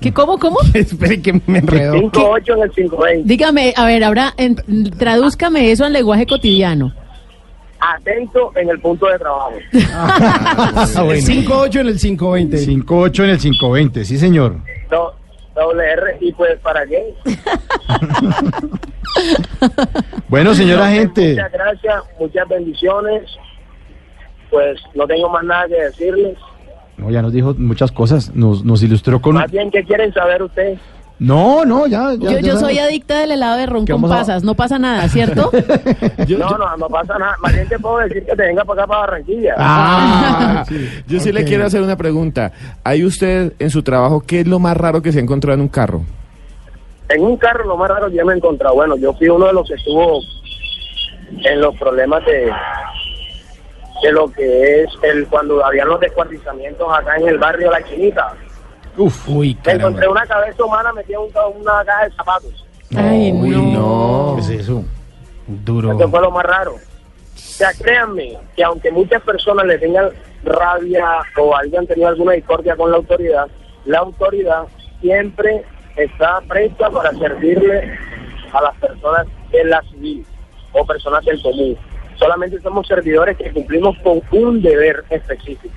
¿Qué, 0.00 0.12
¿Cómo, 0.12 0.38
cómo? 0.38 0.58
Espere 0.74 1.20
que 1.22 1.40
me 1.46 1.58
enredo. 1.58 1.94
5-8 1.94 2.54
en 2.56 2.62
el 2.62 2.70
520. 2.70 3.22
Dígame, 3.28 3.72
a 3.76 3.86
ver, 3.86 4.04
ahora 4.04 4.34
en- 4.36 4.90
tradúzcame 4.98 5.70
eso 5.70 5.86
en 5.86 5.92
lenguaje 5.92 6.26
cotidiano. 6.26 6.92
Atento 7.80 8.50
en 8.56 8.68
el 8.70 8.80
punto 8.80 9.06
de 9.06 9.18
trabajo. 9.18 9.52
Ah, 9.92 11.02
bueno. 11.04 11.20
5-8 11.20 11.80
en 11.80 11.86
el 11.88 11.98
520. 11.98 12.56
5-8 12.58 13.24
en 13.24 13.30
el 13.30 13.38
520, 13.38 14.04
sí, 14.04 14.18
señor. 14.18 14.56
Do- 14.90 15.14
doble 15.54 15.84
R. 15.92 16.18
¿Y 16.20 16.32
pues 16.32 16.58
para 16.60 16.84
qué? 16.86 17.14
Bueno, 20.28 20.54
señora 20.54 20.88
No, 20.90 20.94
gente. 20.96 21.30
Muchas 21.30 21.52
gracias, 21.52 22.02
muchas 22.20 22.48
bendiciones. 22.48 23.22
Pues 24.50 24.80
no 24.94 25.06
tengo 25.06 25.28
más 25.28 25.44
nada 25.44 25.66
que 25.68 25.74
decirles. 25.74 26.36
No, 26.96 27.10
ya 27.10 27.22
nos 27.22 27.32
dijo 27.32 27.54
muchas 27.58 27.92
cosas. 27.92 28.34
Nos, 28.34 28.64
nos 28.64 28.82
ilustró 28.82 29.20
con. 29.20 29.34
Más 29.34 29.50
bien, 29.50 29.70
¿qué 29.70 29.84
quieren 29.84 30.12
saber 30.12 30.42
ustedes? 30.42 30.78
No, 31.20 31.64
no, 31.64 31.88
ya. 31.88 32.12
ya 32.14 32.30
Yo, 32.30 32.38
ya 32.38 32.40
yo 32.40 32.56
soy 32.58 32.78
adicta 32.78 33.18
del 33.18 33.32
helado 33.32 33.56
de 33.56 33.66
ron 33.66 33.84
¿Qué 33.84 33.92
con 33.92 34.04
a- 34.04 34.08
pasas, 34.08 34.44
no 34.44 34.54
pasa 34.54 34.78
nada, 34.78 35.08
¿cierto? 35.08 35.50
no, 36.28 36.48
no, 36.58 36.76
no 36.76 36.88
pasa 36.88 37.18
nada. 37.18 37.34
Más 37.42 37.52
bien 37.52 37.68
te 37.68 37.76
puedo 37.78 37.98
decir 37.98 38.24
que 38.24 38.36
te 38.36 38.42
venga 38.42 38.64
para 38.64 38.82
acá, 38.82 38.88
para 38.88 39.00
Barranquilla. 39.00 39.54
Ah, 39.58 40.64
yo 41.08 41.18
sí 41.18 41.32
le 41.32 41.44
quiero 41.44 41.66
hacer 41.66 41.82
una 41.82 41.96
pregunta. 41.96 42.52
¿Hay 42.84 43.04
usted 43.04 43.52
en 43.58 43.70
su 43.70 43.82
trabajo 43.82 44.20
qué 44.24 44.40
es 44.40 44.46
lo 44.46 44.60
más 44.60 44.76
raro 44.76 45.02
que 45.02 45.10
se 45.10 45.18
ha 45.18 45.22
encontrado 45.22 45.54
en 45.54 45.60
un 45.62 45.68
carro? 45.68 46.02
En 47.08 47.22
un 47.24 47.36
carro 47.36 47.64
lo 47.64 47.76
más 47.76 47.88
raro 47.88 48.08
que 48.10 48.16
yo 48.16 48.24
me 48.26 48.34
he 48.34 48.36
encontrado, 48.36 48.74
bueno, 48.76 48.96
yo 48.96 49.12
fui 49.14 49.28
uno 49.28 49.46
de 49.46 49.54
los 49.54 49.66
que 49.66 49.74
estuvo 49.74 50.20
en 51.44 51.60
los 51.60 51.74
problemas 51.78 52.24
de 52.26 52.52
de 54.02 54.12
lo 54.12 54.28
que 54.30 54.82
es 54.82 54.90
el 55.02 55.26
cuando 55.28 55.64
habían 55.64 55.88
los 55.88 56.00
descuartizamientos 56.00 56.88
acá 56.92 57.16
en 57.16 57.28
el 57.28 57.38
barrio 57.38 57.70
La 57.70 57.82
Chinita. 57.82 58.34
Uf. 58.96 59.28
Uy, 59.28 59.54
Me 59.54 59.62
caramba. 59.62 59.88
encontré 59.88 60.08
una 60.08 60.26
cabeza 60.26 60.64
humana 60.64 60.92
metida 60.92 61.18
en 61.18 61.60
una 61.60 61.84
caja 61.84 62.04
de 62.04 62.10
zapatos. 62.12 62.66
Ay, 62.96 63.32
Uy, 63.32 63.50
no. 63.72 64.34
¿Qué 64.36 64.40
es 64.54 64.60
eso? 64.62 64.84
Duro. 65.46 65.92
Eso 65.92 66.08
fue 66.08 66.20
lo 66.20 66.30
más 66.30 66.44
raro. 66.44 66.72
O 66.74 66.80
sea, 67.34 67.70
créanme 67.72 68.38
que 68.56 68.64
aunque 68.64 68.90
muchas 68.90 69.22
personas 69.22 69.66
le 69.66 69.78
tengan 69.78 70.10
rabia 70.44 71.04
o 71.36 71.56
hayan 71.56 71.86
tenido 71.86 72.08
alguna 72.08 72.32
discordia 72.32 72.76
con 72.76 72.90
la 72.90 72.96
autoridad, 72.98 73.48
la 73.84 73.98
autoridad 73.98 74.64
siempre 75.00 75.64
está 75.96 76.40
presta 76.48 76.90
para 76.90 77.10
servirle 77.12 77.98
a 78.52 78.62
las 78.62 78.74
personas 78.76 79.26
de 79.50 79.64
la 79.64 79.80
civil 79.82 80.24
o 80.72 80.84
personas 80.86 81.24
del 81.24 81.40
común. 81.42 81.76
Solamente 82.18 82.60
somos 82.60 82.86
servidores 82.86 83.36
que 83.36 83.50
cumplimos 83.50 83.96
con 83.98 84.20
un 84.32 84.60
deber 84.60 85.04
específico. 85.10 85.74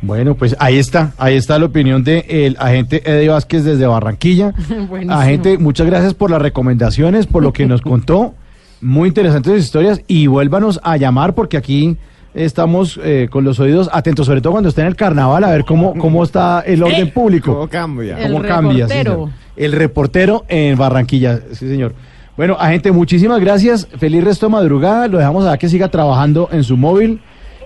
Bueno, 0.00 0.36
pues 0.36 0.54
ahí 0.60 0.78
está, 0.78 1.12
ahí 1.18 1.36
está 1.36 1.58
la 1.58 1.66
opinión 1.66 2.04
del 2.04 2.24
el 2.28 2.56
agente 2.60 3.02
Eddie 3.04 3.28
Vázquez 3.30 3.64
desde 3.64 3.86
Barranquilla. 3.86 4.52
Buenísimo. 4.88 5.18
Agente, 5.18 5.58
muchas 5.58 5.86
gracias 5.88 6.14
por 6.14 6.30
las 6.30 6.40
recomendaciones, 6.40 7.26
por 7.26 7.42
lo 7.42 7.52
que 7.52 7.66
nos 7.66 7.82
contó. 7.82 8.34
Muy 8.80 9.08
interesantes 9.08 9.64
historias 9.64 10.00
y 10.06 10.28
vuélvanos 10.28 10.78
a 10.84 10.96
llamar 10.96 11.34
porque 11.34 11.56
aquí 11.56 11.96
estamos 12.32 13.00
eh, 13.02 13.26
con 13.28 13.42
los 13.42 13.58
oídos 13.58 13.90
atentos, 13.92 14.26
sobre 14.26 14.40
todo 14.40 14.52
cuando 14.52 14.68
está 14.68 14.82
en 14.82 14.86
el 14.86 14.94
carnaval, 14.94 15.42
a 15.42 15.50
ver 15.50 15.64
cómo, 15.64 15.94
cómo 15.98 16.22
está 16.22 16.60
el 16.64 16.84
orden 16.84 17.10
público. 17.14 17.54
¿Cómo 17.54 17.68
cambia? 17.68 18.18
El 18.18 18.30
¿Cómo 18.32 18.44
cambia? 18.44 18.86
reportero. 18.86 19.30
el 19.56 19.72
reportero 19.72 20.44
en 20.46 20.78
Barranquilla, 20.78 21.40
sí 21.50 21.68
señor. 21.68 21.92
Bueno, 22.38 22.56
agente, 22.56 22.92
muchísimas 22.92 23.40
gracias. 23.40 23.88
Feliz 23.98 24.22
resto 24.22 24.46
de 24.46 24.52
madrugada. 24.52 25.08
Lo 25.08 25.18
dejamos 25.18 25.44
a 25.44 25.58
que 25.58 25.68
siga 25.68 25.88
trabajando 25.88 26.48
en 26.52 26.62
su 26.62 26.76
móvil. 26.76 27.20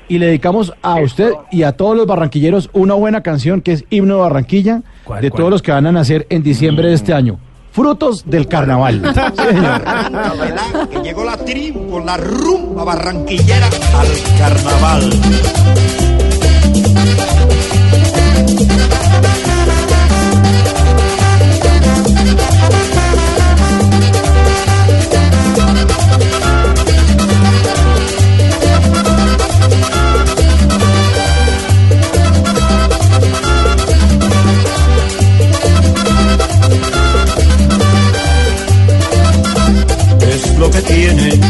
Y 0.09 0.19
le 0.19 0.27
dedicamos 0.27 0.73
a 0.81 0.95
usted 0.97 1.31
y 1.51 1.63
a 1.63 1.73
todos 1.73 1.95
los 1.95 2.07
barranquilleros 2.07 2.71
una 2.73 2.95
buena 2.95 3.23
canción 3.23 3.61
que 3.61 3.73
es 3.73 3.85
Himno 3.91 4.15
de 4.15 4.21
Barranquilla, 4.23 4.83
¿Cuál, 5.05 5.21
de 5.21 5.31
cuál? 5.31 5.39
todos 5.41 5.51
los 5.51 5.63
que 5.63 5.73
van 5.73 5.87
a 5.87 5.93
nacer 5.93 6.27
en 6.31 6.43
diciembre 6.43 6.89
de 6.89 6.95
este 6.95 7.13
año. 7.13 7.39
Frutos 7.71 8.25
del 8.27 8.49
carnaval. 8.49 9.03
Que 10.91 11.01
llegó 11.03 11.23
la 11.25 11.37
tribu, 11.37 12.01
la 12.01 12.17
rumba 12.17 12.85
barranquillera 12.85 13.67
al 13.67 14.39
carnaval. 14.39 15.11
Tiene. 40.83 41.41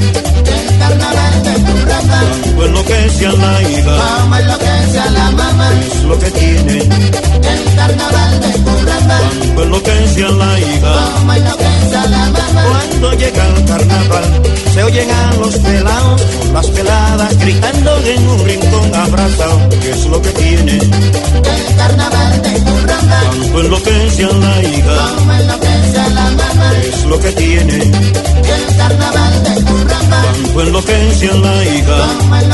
Carnaval 0.79 1.43
de 1.43 1.73
Curramba. 1.73 2.52
Tanto 2.63 2.79
enloquece 2.79 3.27
a 3.27 3.33
la 3.33 3.63
hija. 3.63 4.21
Como 4.21 4.37
enloquece 4.37 4.99
a 5.01 5.11
la 5.11 5.31
mamá. 5.33 5.71
Es 5.81 6.03
lo 6.05 6.17
que 6.17 6.31
tiene. 6.31 6.79
El 6.79 7.75
carnaval 7.75 8.41
de 8.41 8.53
Curramba. 8.63 9.19
Tanto 9.19 9.63
enloquece 9.65 10.25
a 10.25 10.31
la 10.31 10.61
hija. 10.61 10.93
Como 11.17 11.33
enloquece 11.33 11.97
a 11.97 12.07
la 12.07 12.19
mamá. 12.31 12.63
Cuando 12.63 13.13
llega 13.15 13.47
el 13.49 13.65
carnaval, 13.65 14.43
se 14.73 14.83
oyen 14.85 15.11
a 15.11 15.35
los 15.35 15.57
pelados, 15.57 16.23
las 16.53 16.67
peladas 16.69 17.39
gritando 17.39 17.99
en 17.99 18.29
un 18.29 18.45
rincón 18.45 18.95
abrazado. 18.95 19.69
¿Qué 19.81 19.91
es 19.91 20.07
lo 20.07 20.23
que 20.23 20.31
tiene? 20.31 20.73
El 20.77 21.77
carnaval 21.77 22.43
de 22.43 22.53
Curramba. 22.61 23.21
Tanto 23.23 23.61
enloquece 23.61 24.25
a 24.25 24.33
la 24.33 24.63
hija. 24.63 25.15
Como 25.17 25.33
enloquece 25.33 25.99
a 25.99 26.09
la 26.11 26.31
mamá. 26.31 26.73
Es 26.79 27.05
lo 27.07 27.19
que 27.19 27.33
tiene. 27.33 27.75
El 27.75 28.77
carnaval 28.77 29.43
de 29.43 29.65
Curramba. 29.65 30.23
Tanto 30.23 30.63
enloquece 30.63 31.29
a 31.29 31.35
la 31.35 31.65
hija. 31.65 32.52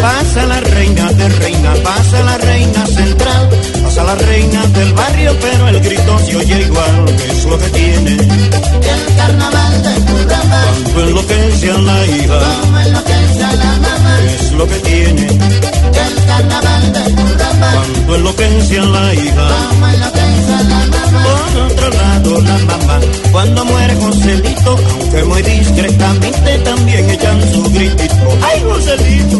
Pasa 0.00 0.46
la 0.46 0.60
reina 0.60 1.12
de 1.12 1.28
reina, 1.28 1.74
pasa 1.82 2.22
la 2.22 2.38
reina 2.38 2.86
central. 2.86 3.48
Pasa 3.82 4.04
la 4.04 4.14
reina 4.14 4.66
del 4.66 4.92
barrio, 4.92 5.36
pero 5.40 5.68
el 5.68 5.80
grito 5.80 6.18
se 6.20 6.36
oye 6.36 6.60
igual. 6.62 7.04
¿Qué 7.16 7.32
es 7.32 7.44
lo 7.44 7.58
que 7.58 7.68
tiene? 7.70 8.12
El 8.12 9.16
carnaval 9.16 9.82
de 9.82 9.94
Curramba. 10.06 10.62
Tanto 10.64 11.00
enloquece 11.00 11.70
a 11.70 11.78
la 11.78 12.06
hija. 12.06 12.38
Como 12.60 12.78
enloquece 12.78 13.44
a 13.44 13.52
la 13.56 13.72
mamá. 13.84 14.16
¿Qué 14.20 14.34
es 14.34 14.52
lo 14.52 14.66
que 14.68 14.74
tiene? 14.76 15.26
El 15.26 16.26
carnaval 16.26 16.92
de 16.92 17.14
Curramba. 17.14 17.72
Tanto 17.72 18.14
enloquece 18.14 18.78
a 18.78 18.84
la 18.84 19.14
hija. 19.14 19.48
Como 19.70 19.86
enloquece 19.88 20.52
a 20.52 20.62
la 20.62 20.86
mamá. 20.86 21.24
Por 21.26 21.62
otro 21.62 21.90
lado, 21.90 22.40
la 22.42 22.58
mamá, 22.58 23.00
cuando 23.32 23.64
muere 23.64 23.94
Joselito, 23.96 24.76
aunque 25.00 25.24
muy 25.24 25.42
discretamente, 25.42 26.58
también 26.58 27.10
echan 27.10 27.52
su 27.52 27.62
gritito. 27.70 28.14
¡Ay, 28.42 28.62
Joselito! 28.68 29.38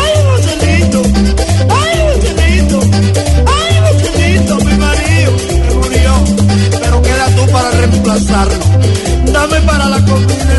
¡Ay, 0.00 0.12
Joselito! 0.26 1.02
¡Ay, 1.78 1.92
Joselito! 2.04 2.78
¡Ay, 3.46 3.72
Joselito! 3.84 4.54
Mi 4.64 4.74
marido 4.76 5.32
se 5.38 5.74
murió, 5.74 6.12
pero 6.80 7.02
queda 7.02 7.26
tú 7.36 7.42
para 7.52 7.70
reemplazarlo. 7.70 8.64
Dame 9.32 9.60
para 9.62 9.88
la 9.88 10.04
comida. 10.04 10.56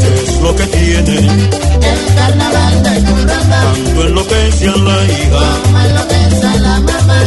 Es 0.00 0.40
lo 0.40 0.54
que 0.56 0.66
tiene. 0.66 1.16
El 1.18 2.14
carnaval 2.14 2.82
de 2.82 2.94
Curramba. 3.10 3.58
Tanto 3.62 4.06
enloquece 4.06 4.68
a 4.68 4.76
la 4.76 5.04
hija. 5.04 5.44
Como 5.64 5.78
enloquece 5.80 6.46
a 6.46 6.54
la 6.56 6.80
mamá. 6.80 7.20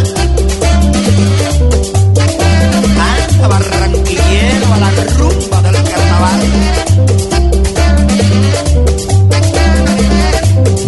Canta 2.97 3.47
barranquillero 3.47 4.73
a 4.73 4.77
la 4.79 4.89
rumba 5.17 5.61
del 5.61 5.83
carnaval. 5.83 6.41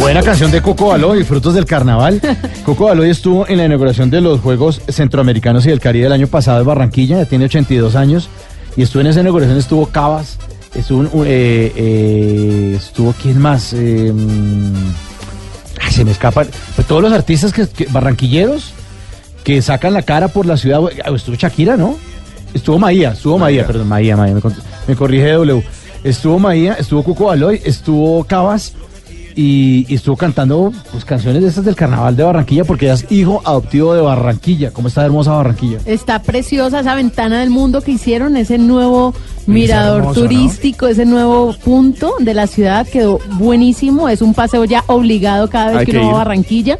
Buena 0.09 0.23
canción 0.23 0.49
de 0.49 0.59
Coco 0.63 0.87
Baloy, 0.87 1.23
Frutos 1.23 1.53
del 1.53 1.65
Carnaval. 1.65 2.19
Coco 2.65 2.85
Baloy 2.85 3.11
estuvo 3.11 3.47
en 3.47 3.57
la 3.59 3.65
inauguración 3.65 4.09
de 4.09 4.21
los 4.21 4.39
Juegos 4.41 4.81
Centroamericanos 4.89 5.67
y 5.67 5.69
del 5.69 5.79
Caribe 5.79 6.07
el 6.07 6.11
año 6.13 6.25
pasado 6.25 6.61
en 6.61 6.65
Barranquilla, 6.65 7.17
ya 7.19 7.25
tiene 7.25 7.45
82 7.45 7.95
años. 7.95 8.27
Y 8.75 8.81
estuvo 8.81 9.01
en 9.01 9.07
esa 9.07 9.21
inauguración, 9.21 9.59
estuvo 9.59 9.85
Cabas, 9.85 10.39
estuvo, 10.73 11.01
un- 11.01 11.09
eh, 11.27 11.71
eh, 11.75 12.73
estuvo 12.75 13.13
¿quién 13.21 13.37
más? 13.39 13.73
Eh, 13.73 14.11
ay, 15.79 15.91
se 15.91 16.03
me 16.03 16.09
escapan. 16.11 16.47
Pues 16.75 16.87
todos 16.87 17.03
los 17.03 17.13
artistas 17.13 17.53
que, 17.53 17.67
que- 17.67 17.85
barranquilleros 17.85 18.73
que 19.43 19.61
sacan 19.61 19.93
la 19.93 20.01
cara 20.01 20.27
por 20.29 20.47
la 20.47 20.57
ciudad. 20.57 20.79
Ah, 21.05 21.11
Estuvo 21.15 21.35
Shakira, 21.35 21.77
¿no? 21.77 21.95
Estuvo 22.55 22.79
Maía, 22.79 23.11
estuvo 23.11 23.37
Maía, 23.37 23.67
perdón, 23.67 23.87
Maía, 23.87 24.17
Maía, 24.17 24.33
me, 24.33 24.41
me 24.87 24.95
corrige 24.95 25.33
W. 25.33 25.63
Estuvo 26.03 26.39
Maía, 26.39 26.73
estuvo 26.73 27.03
Cuco 27.03 27.25
Baloy, 27.25 27.61
estuvo 27.63 28.23
Cabas 28.23 28.73
y, 29.39 29.85
y 29.87 29.95
estuvo 29.95 30.17
cantando 30.17 30.73
pues, 30.91 31.05
canciones 31.05 31.41
de 31.41 31.47
estas 31.47 31.63
del 31.63 31.73
carnaval 31.73 32.13
de 32.17 32.23
Barranquilla 32.23 32.65
porque 32.65 32.87
ella 32.87 32.95
es 32.95 33.09
hijo 33.09 33.41
adoptivo 33.45 33.93
de 33.93 34.01
Barranquilla. 34.01 34.71
¿Cómo 34.71 34.89
está 34.89 35.05
hermosa 35.05 35.31
Barranquilla? 35.31 35.77
Está 35.85 36.21
preciosa 36.21 36.81
esa 36.81 36.93
ventana 36.93 37.39
del 37.39 37.49
mundo 37.49 37.79
que 37.81 37.91
hicieron, 37.91 38.35
ese 38.35 38.57
nuevo 38.57 39.13
mirador 39.47 39.99
hermoso, 40.01 40.19
¿no? 40.19 40.27
turístico, 40.27 40.87
ese 40.87 41.05
nuevo 41.05 41.55
punto 41.63 42.15
de 42.19 42.33
la 42.33 42.47
ciudad 42.47 42.85
quedó 42.85 43.19
buenísimo. 43.35 44.09
Es 44.09 44.21
un 44.21 44.33
paseo 44.33 44.65
ya 44.65 44.83
obligado 44.87 45.49
cada 45.49 45.67
vez 45.67 45.77
Hay 45.77 45.85
que 45.85 45.97
uno 45.97 46.07
va 46.07 46.15
a. 46.15 46.25
Barranquilla. 46.25 46.77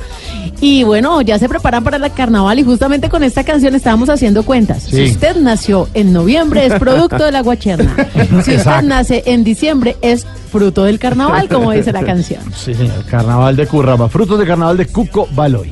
Y 0.60 0.84
bueno, 0.84 1.22
ya 1.22 1.40
se 1.40 1.48
preparan 1.48 1.86
para 1.86 1.96
el 1.96 2.12
carnaval 2.12 2.60
y 2.60 2.64
justamente 2.64 3.08
con 3.08 3.24
esta 3.24 3.46
canción 3.46 3.74
estábamos 3.74 4.10
haciendo 4.10 4.44
cuentas. 4.44 4.84
Sí. 4.84 4.98
Si 4.98 5.12
usted 5.12 5.38
nació 5.38 5.88
en 5.94 6.12
noviembre 6.12 6.66
es 6.66 6.74
producto 6.74 7.24
de 7.24 7.32
la 7.32 7.42
guacherna. 7.42 7.96
Si 8.30 8.36
usted 8.36 8.54
Exacto. 8.54 8.88
nace 8.88 9.24
en 9.28 9.44
diciembre 9.46 9.96
es 10.02 10.26
fruto 10.50 10.84
del 10.84 11.00
carnaval, 11.00 11.48
como 11.48 11.72
dice 11.74 11.92
la 11.92 12.04
canción. 12.04 12.42
Sí, 12.56 12.74
señor. 12.74 13.06
Carnaval 13.06 13.56
de 13.56 13.68
Curramba. 13.68 14.10
Frutos 14.10 14.40
de 14.40 14.46
carnaval 14.46 14.78
de 14.78 14.88
Cuco 14.88 15.28
Baloy. 15.32 15.72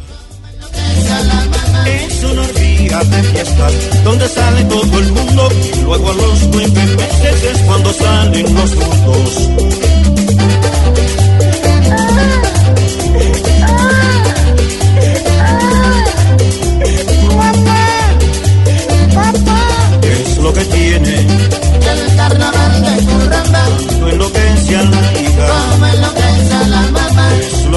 Es 1.85 2.23
una 2.23 2.41
orgía 2.41 2.99
de 2.99 3.23
fiesta 3.23 3.69
donde 4.03 4.27
sale 4.27 4.63
todo 4.65 4.99
el 4.99 5.11
mundo. 5.11 5.49
Y 5.75 5.81
luego 5.81 6.11
a 6.11 6.13
los 6.13 6.47
nueve 6.51 6.85
meses 6.95 7.43
es 7.43 7.61
cuando 7.63 7.93
salen 7.93 8.55
los 8.55 8.69
frutos. 8.71 9.49
¿Qué 20.01 20.13
es 20.21 20.37
lo 20.37 20.53
que 20.53 20.65
tiene? 20.65 21.66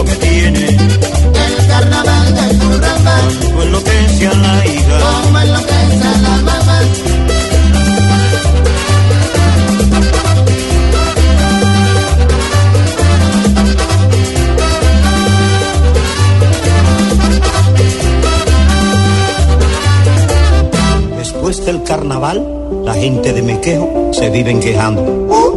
Lo 0.01 0.07
que 0.07 0.17
tiene. 0.17 0.67
El 0.67 1.67
carnaval 1.69 2.35
de 2.35 2.59
Curramba. 2.59 3.17
No 3.55 3.63
enloquece 3.63 4.27
a 4.27 4.35
la 4.35 4.67
hija. 4.67 4.99
Como 5.01 5.39
enloquece 5.39 6.07
a 6.09 6.19
la 6.25 6.37
mamá. 6.49 6.81
Después 21.19 21.67
del 21.67 21.83
carnaval, 21.83 22.47
la 22.85 22.95
gente 22.95 23.33
de 23.33 23.43
Mequejo 23.43 24.11
se 24.13 24.31
viven 24.31 24.61
quejando. 24.61 25.50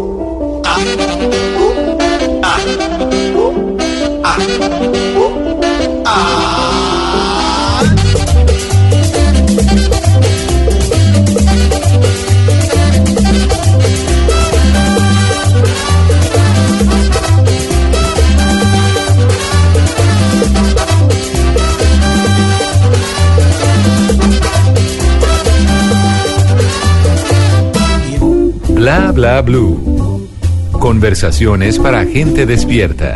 Bla 28.96 29.12
bla 29.12 29.42
blue. 29.42 30.30
Conversaciones 30.74 31.80
para 31.80 32.06
gente 32.06 32.46
despierta. 32.46 33.16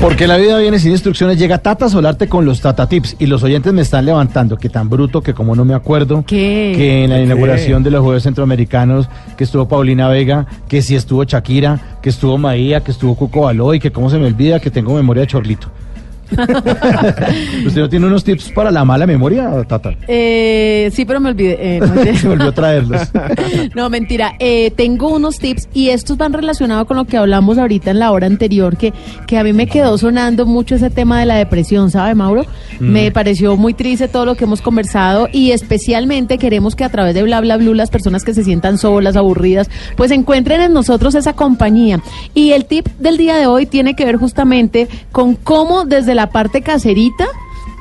Porque 0.00 0.28
la 0.28 0.36
vida 0.36 0.58
viene 0.58 0.78
sin 0.78 0.92
instrucciones, 0.92 1.40
llega 1.40 1.58
Tata 1.58 1.88
Solarte 1.88 2.28
con 2.28 2.44
los 2.44 2.60
Tata 2.60 2.88
Tips 2.88 3.16
y 3.18 3.26
los 3.26 3.42
oyentes 3.42 3.72
me 3.72 3.82
están 3.82 4.04
levantando, 4.04 4.56
que 4.56 4.68
tan 4.68 4.88
bruto 4.88 5.22
que 5.22 5.34
como 5.34 5.56
no 5.56 5.64
me 5.64 5.74
acuerdo, 5.74 6.24
que 6.24 7.02
en 7.02 7.10
la 7.10 7.16
¿Qué? 7.16 7.24
inauguración 7.24 7.82
de 7.82 7.90
los 7.90 8.02
Juegos 8.02 8.22
Centroamericanos, 8.22 9.08
que 9.36 9.42
estuvo 9.42 9.66
Paulina 9.66 10.06
Vega, 10.06 10.46
que 10.68 10.82
sí 10.82 10.94
estuvo 10.94 11.24
Shakira, 11.24 11.98
que 12.00 12.10
estuvo 12.10 12.38
Maía, 12.38 12.84
que 12.84 12.92
estuvo 12.92 13.16
Cuco 13.16 13.40
Baloy, 13.40 13.80
que 13.80 13.90
cómo 13.90 14.08
se 14.08 14.18
me 14.18 14.26
olvida 14.26 14.60
que 14.60 14.70
tengo 14.70 14.94
memoria 14.94 15.22
de 15.22 15.26
chorlito. 15.26 15.68
¿Usted 17.66 17.80
no 17.80 17.88
tiene 17.88 18.06
unos 18.06 18.24
tips 18.24 18.50
para 18.50 18.70
la 18.70 18.84
mala 18.84 19.06
memoria, 19.06 19.50
Tata? 19.66 19.94
Eh, 20.08 20.90
sí, 20.92 21.04
pero 21.04 21.20
me 21.20 21.30
olvidé. 21.30 21.76
eh, 21.76 21.80
no. 21.80 22.14
Se 22.16 22.28
volvió 22.28 22.48
a 22.48 22.52
traerlos. 22.52 23.02
No, 23.74 23.88
mentira. 23.90 24.34
Eh, 24.38 24.72
tengo 24.76 25.08
unos 25.14 25.38
tips 25.38 25.68
y 25.72 25.88
estos 25.90 26.16
van 26.16 26.32
relacionados 26.32 26.86
con 26.86 26.96
lo 26.96 27.04
que 27.04 27.16
hablamos 27.16 27.58
ahorita 27.58 27.90
en 27.90 27.98
la 27.98 28.10
hora 28.10 28.26
anterior, 28.26 28.76
que, 28.76 28.92
que 29.26 29.38
a 29.38 29.44
mí 29.44 29.52
me 29.52 29.66
quedó 29.66 29.96
sonando 29.98 30.46
mucho 30.46 30.74
ese 30.74 30.90
tema 30.90 31.20
de 31.20 31.26
la 31.26 31.36
depresión, 31.36 31.90
¿sabe, 31.90 32.14
Mauro? 32.14 32.44
Mm. 32.80 32.84
Me 32.84 33.10
pareció 33.10 33.56
muy 33.56 33.74
triste 33.74 34.08
todo 34.08 34.24
lo 34.26 34.34
que 34.34 34.44
hemos 34.44 34.60
conversado 34.60 35.28
y 35.32 35.52
especialmente 35.52 36.38
queremos 36.38 36.74
que 36.76 36.84
a 36.84 36.88
través 36.90 37.14
de 37.14 37.22
Bla 37.22 37.40
Bla 37.40 37.56
Blue 37.56 37.74
las 37.74 37.90
personas 37.90 38.24
que 38.24 38.34
se 38.34 38.44
sientan 38.44 38.78
solas, 38.78 39.16
aburridas, 39.16 39.70
pues 39.96 40.10
encuentren 40.10 40.60
en 40.60 40.72
nosotros 40.72 41.14
esa 41.14 41.32
compañía. 41.34 42.00
Y 42.34 42.52
el 42.52 42.64
tip 42.66 42.86
del 42.98 43.16
día 43.16 43.36
de 43.36 43.46
hoy 43.46 43.66
tiene 43.66 43.94
que 43.94 44.04
ver 44.04 44.16
justamente 44.16 44.88
con 45.12 45.34
cómo 45.34 45.84
desde 45.84 46.14
la 46.14 46.21
parte 46.30 46.62
caserita 46.62 47.26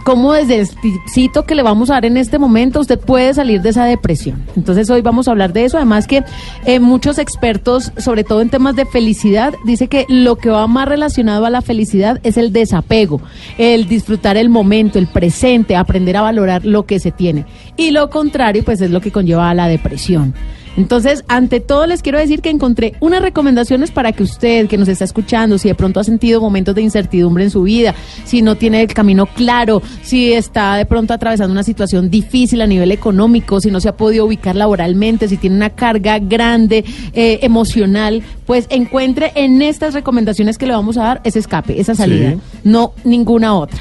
cómo 0.04 0.34
desde 0.34 0.60
el 0.60 0.70
tipcito 0.70 1.46
que 1.46 1.56
le 1.56 1.64
vamos 1.64 1.90
a 1.90 1.94
dar 1.94 2.06
en 2.06 2.18
este 2.18 2.40
momento 2.40 2.80
usted 2.80 3.00
puede 3.00 3.34
salir 3.34 3.62
de 3.62 3.70
esa 3.70 3.86
depresión. 3.86 4.44
Entonces 4.56 4.90
hoy 4.90 5.02
vamos 5.02 5.28
a 5.28 5.32
hablar 5.32 5.54
de 5.54 5.66
eso. 5.66 5.78
Además 5.78 6.08
que 6.08 6.24
eh, 6.66 6.80
muchos 6.80 7.18
expertos, 7.18 7.92
sobre 7.98 8.24
todo 8.24 8.42
en 8.42 8.50
temas 8.50 8.76
de 8.76 8.86
felicidad, 8.86 9.54
dice 9.66 9.88
que 9.88 10.06
lo 10.10 10.38
que 10.38 10.50
va 10.50 10.68
más 10.68 10.88
relacionado 10.88 11.46
a 11.46 11.50
la 11.50 11.62
felicidad 11.62 12.20
es 12.24 12.38
el 12.38 12.52
desapego, 12.52 13.22
el 13.58 13.88
disfrutar 13.88 14.38
el 14.38 14.50
momento, 14.50 15.00
el 15.00 15.08
presente, 15.08 15.76
aprender 15.76 16.18
a 16.18 16.22
valorar 16.22 16.66
lo 16.66 16.86
que 16.86 17.00
se 17.00 17.12
tiene. 17.12 17.46
Y 17.78 17.92
lo 17.92 18.10
contrario, 18.10 18.64
pues 18.64 18.82
es 18.82 18.92
lo 18.92 19.02
que 19.02 19.12
conlleva 19.12 19.50
a 19.50 19.54
la 19.54 19.68
depresión. 19.68 20.34
Entonces, 20.78 21.24
ante 21.28 21.60
todo 21.60 21.86
les 21.86 22.02
quiero 22.02 22.18
decir 22.18 22.42
que 22.42 22.50
encontré 22.50 22.94
unas 23.00 23.22
recomendaciones 23.22 23.92
para 23.92 24.12
que 24.14 24.24
usted 24.24 24.68
que 24.68 24.78
nos 24.78 24.88
está 24.88 25.04
escuchando, 25.06 25.58
si 25.58 25.68
de 25.68 25.76
pronto 25.76 26.00
ha 26.00 26.04
sentido 26.04 26.40
momentos 26.42 26.76
de 26.76 26.82
incertidumbre 26.82 27.44
en 27.44 27.50
su 27.50 27.64
vida, 27.64 27.94
si 28.24 28.42
no 28.42 28.56
tiene 28.56 28.82
el 28.82 28.94
camino 28.94 29.26
claro, 29.26 29.82
si 30.02 30.32
está 30.34 30.76
de 30.76 30.86
pronto 30.86 31.14
atravesando 31.14 31.52
una 31.52 31.64
situación 31.64 32.10
difícil 32.10 32.62
a 32.62 32.68
nivel 32.68 32.92
económico, 32.92 33.60
si 33.60 33.70
no 33.70 33.80
se 33.82 33.90
ha 33.90 33.98
podido 33.98 34.26
ubicar 34.26 34.56
laboralmente, 34.56 35.28
si 35.28 35.38
tiene 35.38 35.56
una 35.56 35.72
carga 35.72 36.20
grande 36.20 36.86
eh, 37.14 37.40
emocional, 37.42 38.24
pues 38.46 38.68
encuentre 38.70 39.32
en 39.36 39.62
estas 39.62 39.94
recomendaciones 39.94 40.58
que 40.58 40.68
le 40.68 40.74
vamos 40.74 40.98
a 40.98 41.04
dar 41.04 41.22
ese 41.24 41.40
escape, 41.40 41.80
esa 41.80 41.96
salida, 41.96 42.32
Sí. 42.32 42.38
no 42.64 42.94
ninguna 43.04 43.56
otra. 43.56 43.80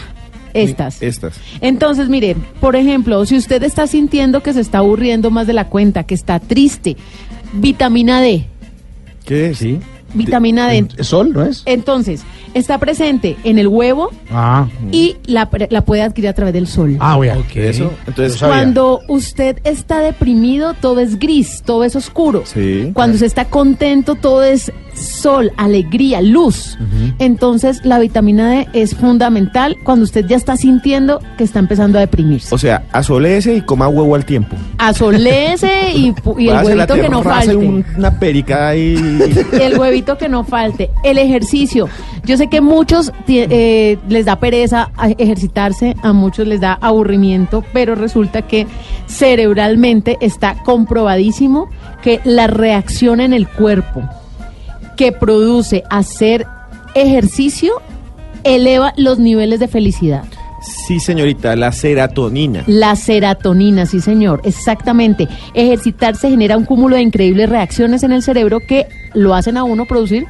Estas. 0.55 1.03
Estas. 1.03 1.35
Entonces, 1.61 2.09
mire, 2.09 2.37
por 2.61 2.77
ejemplo, 2.77 3.25
si 3.27 3.37
usted 3.37 3.63
está 3.63 3.87
sintiendo 3.87 4.43
que 4.43 4.53
se 4.53 4.61
está 4.61 4.79
aburriendo 4.79 5.31
más 5.31 5.47
de 5.47 5.53
la 5.53 5.69
cuenta, 5.69 6.05
que 6.05 6.15
está 6.15 6.41
triste, 6.41 6.97
vitamina 7.53 8.21
D, 8.21 8.47
¿Qué? 9.25 9.55
Sí. 9.55 9.79
vitamina 10.15 10.69
D. 10.69 10.89
¿Sol, 11.01 11.33
no 11.33 11.45
es? 11.45 11.63
Entonces, 11.67 12.23
está 12.55 12.79
presente 12.79 13.37
en 13.45 13.59
el 13.59 13.69
huevo 13.69 14.11
Ah. 14.33 14.67
y 14.93 15.17
la, 15.27 15.49
la 15.71 15.81
puede 15.85 16.03
adquirir 16.03 16.29
a 16.31 16.33
través 16.35 16.55
del 16.55 16.67
sol. 16.67 16.97
Ah, 17.01 17.17
voy. 17.17 17.29
Eso. 17.55 17.93
Entonces, 18.07 18.41
Cuando 18.41 19.01
usted 19.09 19.59
está 19.65 20.01
deprimido, 20.01 20.75
todo 20.75 21.01
es 21.01 21.19
gris, 21.19 21.63
todo 21.65 21.85
es 21.85 21.97
oscuro. 21.97 22.43
Sí. 22.47 22.91
Cuando 22.95 23.15
usted 23.15 23.27
está 23.27 23.47
contento, 23.47 24.15
todo 24.15 24.43
es 24.45 24.73
sol, 24.95 25.53
alegría, 25.57 26.21
luz. 26.21 26.77
Entonces, 27.19 27.81
la 27.85 27.99
vitamina 27.99 28.51
D 28.51 28.69
es 28.73 28.95
fundamental 28.95 29.77
cuando 29.85 30.05
usted 30.05 30.27
ya 30.27 30.37
está 30.37 30.57
sintiendo 30.57 31.21
que 31.39 31.45
está 31.45 31.59
empezando 31.59 31.99
a 31.99 32.01
deprimirse. 32.03 32.55
O 32.55 32.59
sea, 32.59 32.85
asolece 32.93 33.55
y 33.55 33.61
coma 33.63 33.89
huevo 33.89 34.15
al 34.15 34.25
tiempo. 34.25 34.57
Asolece 34.79 35.93
y, 35.95 36.15
y 36.39 36.49
el 36.49 36.65
huevito 36.65 36.95
que 36.95 37.09
no 37.09 37.21
y 37.21 37.25
falte. 37.25 37.57
un- 37.57 37.85
una 37.97 38.19
perica 38.19 38.69
ahí. 38.69 38.95
El 39.53 39.79
huevito 39.79 40.17
que 40.19 40.29
no 40.29 40.45
falte. 40.45 40.91
El 41.05 41.19
ejercicio. 41.19 41.89
Yo 42.25 42.37
sé 42.41 42.49
que 42.49 42.63
muchos 42.63 43.13
eh, 43.29 43.99
les 44.09 44.25
da 44.25 44.37
pereza 44.37 44.91
a 44.97 45.11
ejercitarse, 45.11 45.95
a 46.03 46.15
muchos 46.15 46.47
les 46.47 46.59
da 46.59 46.73
aburrimiento, 46.81 47.63
pero 47.75 47.95
resulta 47.95 48.41
que 48.41 48.67
cerebralmente 49.07 50.17
está 50.23 50.55
comprobadísimo 50.65 51.69
que 52.03 52.19
la 52.25 52.47
reacción 52.47 53.21
en 53.21 53.35
el 53.35 53.47
cuerpo 53.47 54.09
que 54.97 55.13
produce 55.13 55.83
hacer 55.91 56.47
ejercicio 56.95 57.75
eleva 58.43 58.95
los 58.97 59.19
niveles 59.19 59.61
de 59.61 59.69
felicidad. 59.69 60.25
Sí, 60.87 60.99
señorita, 60.99 61.55
la 61.57 61.73
serotonina. 61.73 62.65
La 62.67 62.97
serotonina, 62.97 63.85
sí 63.85 64.01
señor, 64.01 64.41
exactamente. 64.45 65.29
Ejercitarse 65.53 66.31
genera 66.31 66.57
un 66.57 66.65
cúmulo 66.65 66.97
de 66.97 67.03
increíbles 67.03 67.51
reacciones 67.51 68.03
en 68.03 68.13
el 68.13 68.23
cerebro 68.23 68.61
que 68.61 68.87
lo 69.13 69.35
hacen 69.35 69.59
a 69.59 69.65
uno 69.65 69.85
producir 69.85 70.27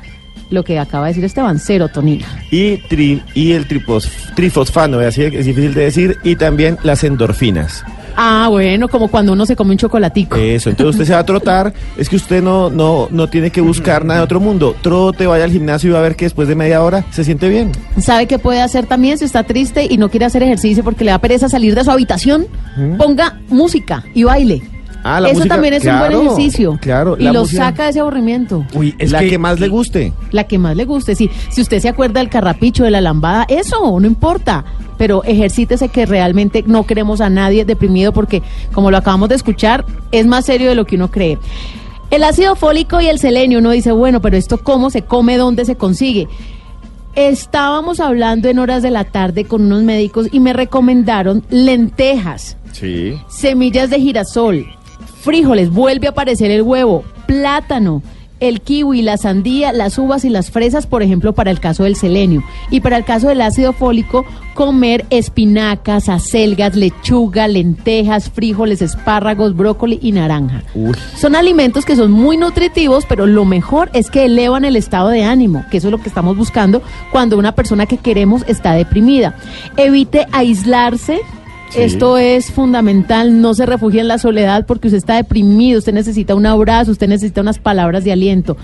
lo 0.50 0.62
que 0.64 0.78
acaba 0.78 1.06
de 1.06 1.10
decir 1.12 1.24
Esteban, 1.24 1.58
serotonina. 1.58 2.26
Y, 2.50 2.78
tri- 2.88 3.22
y 3.34 3.52
el 3.52 3.66
tripos, 3.66 4.10
trifosfano, 4.34 4.98
así 5.00 5.22
es 5.22 5.46
difícil 5.46 5.74
de 5.74 5.82
decir, 5.84 6.18
y 6.24 6.36
también 6.36 6.76
las 6.82 7.04
endorfinas. 7.04 7.84
Ah, 8.16 8.48
bueno, 8.50 8.88
como 8.88 9.08
cuando 9.08 9.32
uno 9.32 9.46
se 9.46 9.54
come 9.54 9.70
un 9.70 9.78
chocolatico. 9.78 10.36
Eso, 10.36 10.68
entonces 10.68 10.94
usted 10.96 11.04
se 11.06 11.12
va 11.12 11.20
a 11.20 11.24
trotar, 11.24 11.72
es 11.96 12.08
que 12.08 12.16
usted 12.16 12.42
no, 12.42 12.68
no, 12.68 13.06
no 13.10 13.28
tiene 13.28 13.50
que 13.50 13.60
buscar 13.60 14.04
nada 14.04 14.18
de 14.20 14.24
otro 14.24 14.40
mundo. 14.40 14.74
Trote, 14.82 15.26
vaya 15.26 15.44
al 15.44 15.52
gimnasio 15.52 15.90
y 15.90 15.92
va 15.92 16.00
a 16.00 16.02
ver 16.02 16.16
que 16.16 16.24
después 16.26 16.48
de 16.48 16.56
media 16.56 16.82
hora 16.82 17.04
se 17.12 17.22
siente 17.24 17.48
bien. 17.48 17.70
¿Sabe 18.00 18.26
qué 18.26 18.38
puede 18.38 18.60
hacer 18.60 18.86
también 18.86 19.16
si 19.16 19.24
está 19.24 19.44
triste 19.44 19.86
y 19.88 19.96
no 19.96 20.10
quiere 20.10 20.26
hacer 20.26 20.42
ejercicio 20.42 20.82
porque 20.82 21.04
le 21.04 21.12
da 21.12 21.18
pereza 21.20 21.48
salir 21.48 21.74
de 21.76 21.84
su 21.84 21.90
habitación? 21.90 22.46
Ponga 22.98 23.38
música 23.48 24.02
y 24.12 24.24
baile. 24.24 24.60
Ah, 25.02 25.20
la 25.20 25.28
Eso 25.28 25.38
música, 25.38 25.54
también 25.54 25.74
es 25.74 25.84
un 25.84 25.98
buen 25.98 26.12
ejercicio. 26.12 26.78
claro, 26.80 27.16
Y 27.18 27.24
lo 27.24 27.40
música. 27.40 27.64
saca 27.66 27.84
de 27.84 27.90
ese 27.90 28.00
aburrimiento. 28.00 28.64
Uy, 28.74 28.94
es 28.98 29.10
la 29.12 29.20
que, 29.20 29.38
más 29.38 29.58
le 29.60 29.68
guste. 29.68 30.12
La 30.30 30.44
que 30.44 30.58
más 30.58 30.76
le 30.76 30.84
guste, 30.84 31.14
sí. 31.14 31.30
Si 31.48 31.60
usted 31.62 31.80
se 31.80 31.88
acuerda 31.88 32.20
del 32.20 32.28
carrapicho, 32.28 32.84
de 32.84 32.90
la 32.90 33.00
lambada, 33.00 33.46
eso, 33.48 33.98
no 33.98 34.06
importa. 34.06 34.64
Pero 34.98 35.24
ejercítese 35.24 35.88
que 35.88 36.04
realmente 36.04 36.62
no 36.66 36.84
queremos 36.86 37.20
a 37.22 37.30
nadie 37.30 37.64
deprimido 37.64 38.12
porque, 38.12 38.42
como 38.72 38.90
lo 38.90 38.98
acabamos 38.98 39.30
de 39.30 39.36
escuchar, 39.36 39.86
es 40.12 40.26
más 40.26 40.44
serio 40.44 40.68
de 40.68 40.74
lo 40.74 40.84
que 40.84 40.96
uno 40.96 41.10
cree. 41.10 41.38
El 42.10 42.22
ácido 42.24 42.54
fólico 42.56 43.00
y 43.00 43.06
el 43.06 43.18
selenio, 43.18 43.60
uno 43.60 43.70
dice, 43.70 43.92
bueno, 43.92 44.20
pero 44.20 44.36
esto 44.36 44.58
cómo 44.58 44.90
se 44.90 45.02
come, 45.02 45.36
dónde 45.38 45.64
se 45.64 45.76
consigue. 45.76 46.28
Estábamos 47.14 47.98
hablando 47.98 48.48
en 48.48 48.58
horas 48.58 48.82
de 48.82 48.90
la 48.90 49.04
tarde 49.04 49.44
con 49.44 49.62
unos 49.62 49.82
médicos 49.82 50.28
y 50.30 50.38
me 50.40 50.52
recomendaron 50.52 51.42
lentejas 51.50 52.56
Sí. 52.72 53.14
semillas 53.28 53.90
de 53.90 53.98
girasol, 54.00 54.66
frijoles, 55.20 55.70
vuelve 55.70 56.06
a 56.06 56.10
aparecer 56.10 56.50
el 56.50 56.62
huevo, 56.62 57.04
plátano, 57.26 58.02
el 58.40 58.62
kiwi, 58.62 59.02
la 59.02 59.18
sandía, 59.18 59.72
las 59.72 59.98
uvas 59.98 60.24
y 60.24 60.30
las 60.30 60.50
fresas, 60.50 60.86
por 60.86 61.02
ejemplo, 61.02 61.34
para 61.34 61.50
el 61.50 61.60
caso 61.60 61.84
del 61.84 61.94
selenio. 61.94 62.42
Y 62.70 62.80
para 62.80 62.96
el 62.96 63.04
caso 63.04 63.28
del 63.28 63.42
ácido 63.42 63.72
fólico, 63.72 64.24
comer 64.54 65.04
espinacas, 65.10 66.08
acelgas, 66.08 66.74
lechuga, 66.74 67.46
lentejas, 67.48 68.30
frijoles, 68.30 68.82
espárragos, 68.82 69.54
brócoli 69.54 69.98
y 70.02 70.12
naranja. 70.12 70.64
Son 71.16 71.36
alimentos 71.36 71.84
que 71.84 71.96
son 71.96 72.10
muy 72.10 72.36
nutritivos, 72.36 73.04
pero 73.06 73.26
lo 73.26 73.44
mejor 73.44 73.90
es 73.92 74.10
que 74.10 74.24
elevan 74.24 74.64
el 74.64 74.76
estado 74.76 75.10
de 75.10 75.24
ánimo, 75.24 75.64
que 75.70 75.76
eso 75.76 75.88
es 75.88 75.92
lo 75.92 75.98
que 75.98 76.08
estamos 76.08 76.36
buscando 76.36 76.82
cuando 77.12 77.38
una 77.38 77.54
persona 77.54 77.86
que 77.86 77.98
queremos 77.98 78.44
está 78.48 78.72
deprimida. 78.72 79.34
Evite 79.76 80.26
aislarse. 80.32 81.20
Esto 81.76 82.18
es 82.18 82.50
fundamental, 82.50 83.40
no 83.40 83.54
se 83.54 83.64
refugie 83.64 84.00
en 84.00 84.08
la 84.08 84.18
soledad 84.18 84.66
porque 84.66 84.88
usted 84.88 84.98
está 84.98 85.14
deprimido, 85.14 85.78
usted 85.78 85.92
necesita 85.92 86.34
un 86.34 86.44
abrazo, 86.46 86.90
usted 86.90 87.08
necesita 87.08 87.40
unas 87.40 87.60
palabras 87.60 88.02
de 88.02 88.10
aliento. 88.10 88.56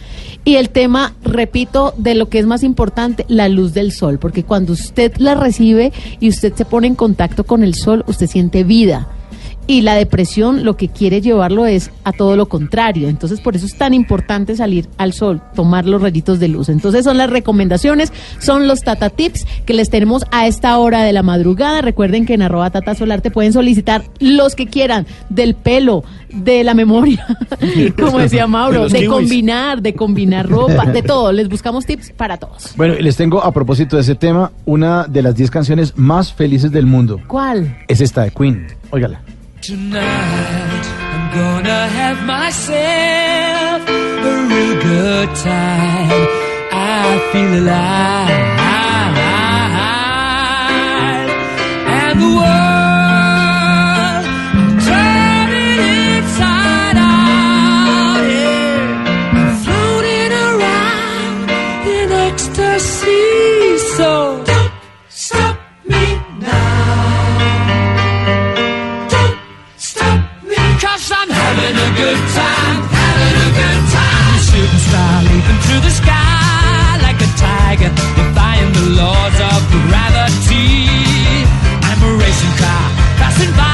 Y 0.45 0.57
el 0.57 0.71
tema, 0.71 1.15
repito, 1.23 1.95
de 1.97 2.17
lo 2.17 2.29
que 2.29 2.41
es 2.41 2.47
más 2.47 2.65
importante, 2.65 3.25
la 3.29 3.49
luz 3.49 3.75
del 3.75 3.93
sol, 3.93 4.19
porque 4.19 4.43
cuando 4.43 4.73
usted 4.73 5.13
la 5.19 5.37
recibe 5.37 5.93
y 6.19 6.29
usted 6.29 6.53
se 6.55 6.65
pone 6.65 6.89
en 6.89 6.97
contacto 6.97 7.45
con 7.45 7.63
el 7.63 7.75
sol, 7.75 8.05
usted 8.09 8.27
siente 8.27 8.65
vida. 8.65 9.09
Y 9.67 9.81
la 9.81 9.95
depresión 9.95 10.65
lo 10.65 10.77
que 10.77 10.89
quiere 10.89 11.21
llevarlo 11.21 11.67
es 11.67 11.91
a 12.05 12.13
todo 12.13 12.37
lo 12.37 12.47
contrario. 12.47 13.09
Entonces, 13.09 13.41
por 13.41 13.57
eso 13.57 13.67
es 13.67 13.77
tan 13.77 13.95
importante 13.95 14.57
salir 14.57 14.89
al 14.97 15.13
sol, 15.13 15.43
tomar 15.55 15.87
los 15.87 16.01
rayitos 16.01 16.39
de 16.39 16.49
luz. 16.49 16.69
Entonces, 16.69 17.05
son 17.05 17.19
las 17.19 17.31
recomendaciones, 17.31 18.13
son 18.39 18.69
los 18.69 18.81
Tata 18.81 19.11
Tips 19.11 19.47
que 19.65 19.75
les 19.75 19.91
tenemos 19.91 20.25
a 20.31 20.47
esta 20.47 20.79
hora 20.79 21.03
de 21.03 21.13
la 21.13 21.23
madrugada. 21.23 21.81
Recuerden 21.81 22.27
que 22.27 22.35
en 22.35 22.43
arroba 22.43 22.71
Tata 22.71 22.95
Solar 22.95 23.23
te 23.23 23.31
pueden 23.31 23.53
solicitar 23.53 24.05
los 24.21 24.55
que 24.55 24.67
quieran, 24.67 25.07
del 25.31 25.55
pelo, 25.55 26.05
de 26.33 26.65
la 26.65 26.75
memoria, 26.75 27.27
como 27.99 28.19
decía 28.19 28.43
De 28.43 28.49
Mauro, 28.49 28.89
de 28.89 29.07
combinar, 29.07 29.83
de 29.83 29.95
combinar 29.95 30.49
ropa, 30.49 30.87
de 30.87 31.03
todo. 31.03 31.33
Les 31.33 31.49
buscamos 31.49 31.87
tips 31.87 32.13
para 32.13 32.37
todos. 32.37 32.75
Bueno, 32.77 32.95
y 32.99 33.03
les 33.03 33.17
tengo 33.17 33.43
a 33.43 33.53
propósito 33.53 33.97
de 33.97 34.03
ese 34.03 34.15
tema 34.15 34.53
una 34.65 35.05
de 35.05 35.23
las 35.23 35.35
10 35.35 35.51
canciones 35.51 35.97
más 35.97 36.33
felices 36.33 36.71
del 36.71 36.87
mundo. 36.87 37.21
¿Cuál? 37.27 37.79
Es 37.89 38.01
esta 38.01 38.23
de 38.23 38.31
Queen. 38.31 38.67
Óigala. 38.91 39.23
Tonight 39.67 40.87
I'm 41.13 41.35
gonna 41.35 41.89
have 41.89 42.25
myself 42.25 43.83
a 43.89 44.47
real 44.47 44.75
good 44.81 45.29
time. 45.35 46.29
I 46.71 47.19
feel 47.33 47.53
alive. 47.63 48.31
And 51.99 52.21
the 52.21 52.29
turning 54.87 55.81
inside 56.15 56.99
out. 57.11 58.23
Yeah. 58.23 59.57
Floating 59.65 60.33
around 60.47 61.51
in 61.91 62.13
ecstasy. 62.13 63.79
So 63.97 64.46
good 71.97 72.21
time, 72.37 72.79
having 72.93 73.37
a 73.47 73.51
good 73.61 73.83
time. 73.97 74.37
A 74.37 74.41
shooting 74.49 74.83
star 74.89 75.15
leaping 75.29 75.61
through 75.65 75.83
the 75.89 75.95
sky 76.01 77.01
like 77.01 77.19
a 77.29 77.31
tiger, 77.41 77.91
defying 78.19 78.73
the 78.79 78.87
laws 79.01 79.37
of 79.51 79.59
gravity. 79.89 80.93
I'm 81.89 82.01
a 82.09 82.13
racing 82.21 82.55
car 82.61 82.87
passing 83.21 83.53
by. 83.57 83.73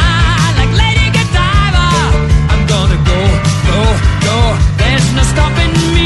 Like 0.59 0.73
Lady 0.83 1.07
Godiva, 1.17 1.89
I'm 2.53 2.63
gonna 2.73 3.01
go, 3.11 3.21
go, 3.69 3.81
go. 4.27 4.39
There's 4.79 5.07
no 5.19 5.23
stopping 5.33 5.73
me. 5.95 6.02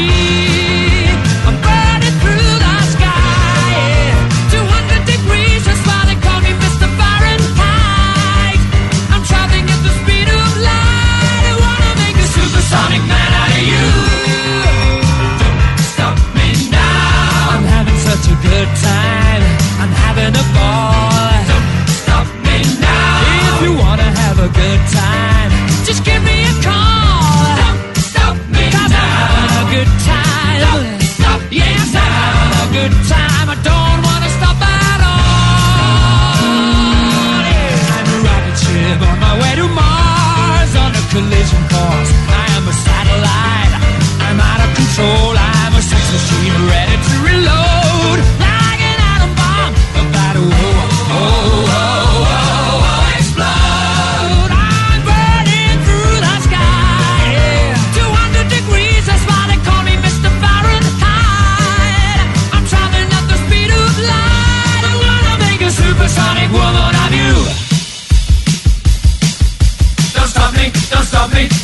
Good 24.53 24.79
time. 24.91 25.26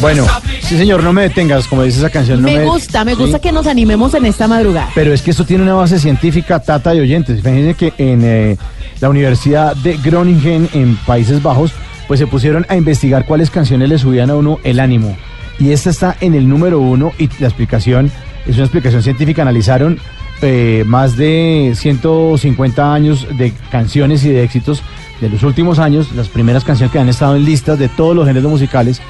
Bueno, 0.04 0.28
sí 0.62 0.78
señor, 0.78 1.02
no 1.02 1.14
me 1.14 1.22
detengas, 1.22 1.66
como 1.66 1.84
dice 1.84 2.00
esa 2.00 2.10
canción. 2.10 2.42
No 2.42 2.50
Me 2.50 2.66
gusta, 2.66 3.06
me 3.06 3.16
gusta 3.16 3.38
Sí. 3.38 3.42
que 3.42 3.52
nos 3.54 3.68
animemos 3.68 4.14
en 4.14 4.26
esta 4.26 4.50
madrugada. 4.50 4.90
Pero 4.94 5.14
es 5.14 5.22
que 5.22 5.32
esto 5.32 5.46
tiene 5.46 5.64
una 5.64 5.76
base 5.76 5.98
científica, 5.98 6.60
tata 6.60 6.92
de 6.92 7.00
oyentes. 7.00 7.42
Fíjense 7.42 7.74
que 7.76 7.94
en 7.98 8.22
eh, 8.22 8.58
la 9.00 9.10
Universidad 9.10 9.78
de 9.78 9.96
Groningen, 9.96 10.68
en 10.74 10.98
Países 10.98 11.42
Bajos, 11.42 11.72
pues 12.10 12.20
se 12.20 12.28
pusieron 12.28 12.66
a 12.68 12.76
investigar 12.76 13.26
cuáles 13.26 13.50
canciones 13.50 13.88
le 13.88 13.98
subían 13.98 14.30
a 14.30 14.36
uno 14.36 14.60
el 14.66 14.82
ánimo. 14.82 15.16
Y 15.58 15.72
esta 15.72 15.92
está 15.92 16.18
en 16.20 16.36
el 16.36 16.50
número 16.50 16.82
uno 16.82 17.14
y 17.18 17.30
la 17.40 17.48
explicación 17.48 18.12
es 18.46 18.56
una 18.56 18.66
explicación 18.66 19.04
científica. 19.04 19.44
Analizaron 19.44 20.00
eh, 20.42 20.84
más 20.86 21.16
de 21.16 21.72
150 21.78 22.94
años 22.94 23.26
de 23.38 23.54
canciones 23.72 24.26
y 24.26 24.32
de 24.32 24.44
éxitos 24.44 24.84
de 25.24 25.30
los 25.30 25.44
últimos 25.44 25.80
años, 25.80 26.12
las 26.14 26.28
primeras 26.28 26.64
canciones 26.64 26.92
que 26.92 27.00
han 27.00 27.08
estado 27.08 27.36
en 27.36 27.46
listas 27.46 27.80
de 27.80 27.88
todos 27.88 28.16
los 28.16 28.28
géneros 28.28 28.52
musicales 28.52 29.02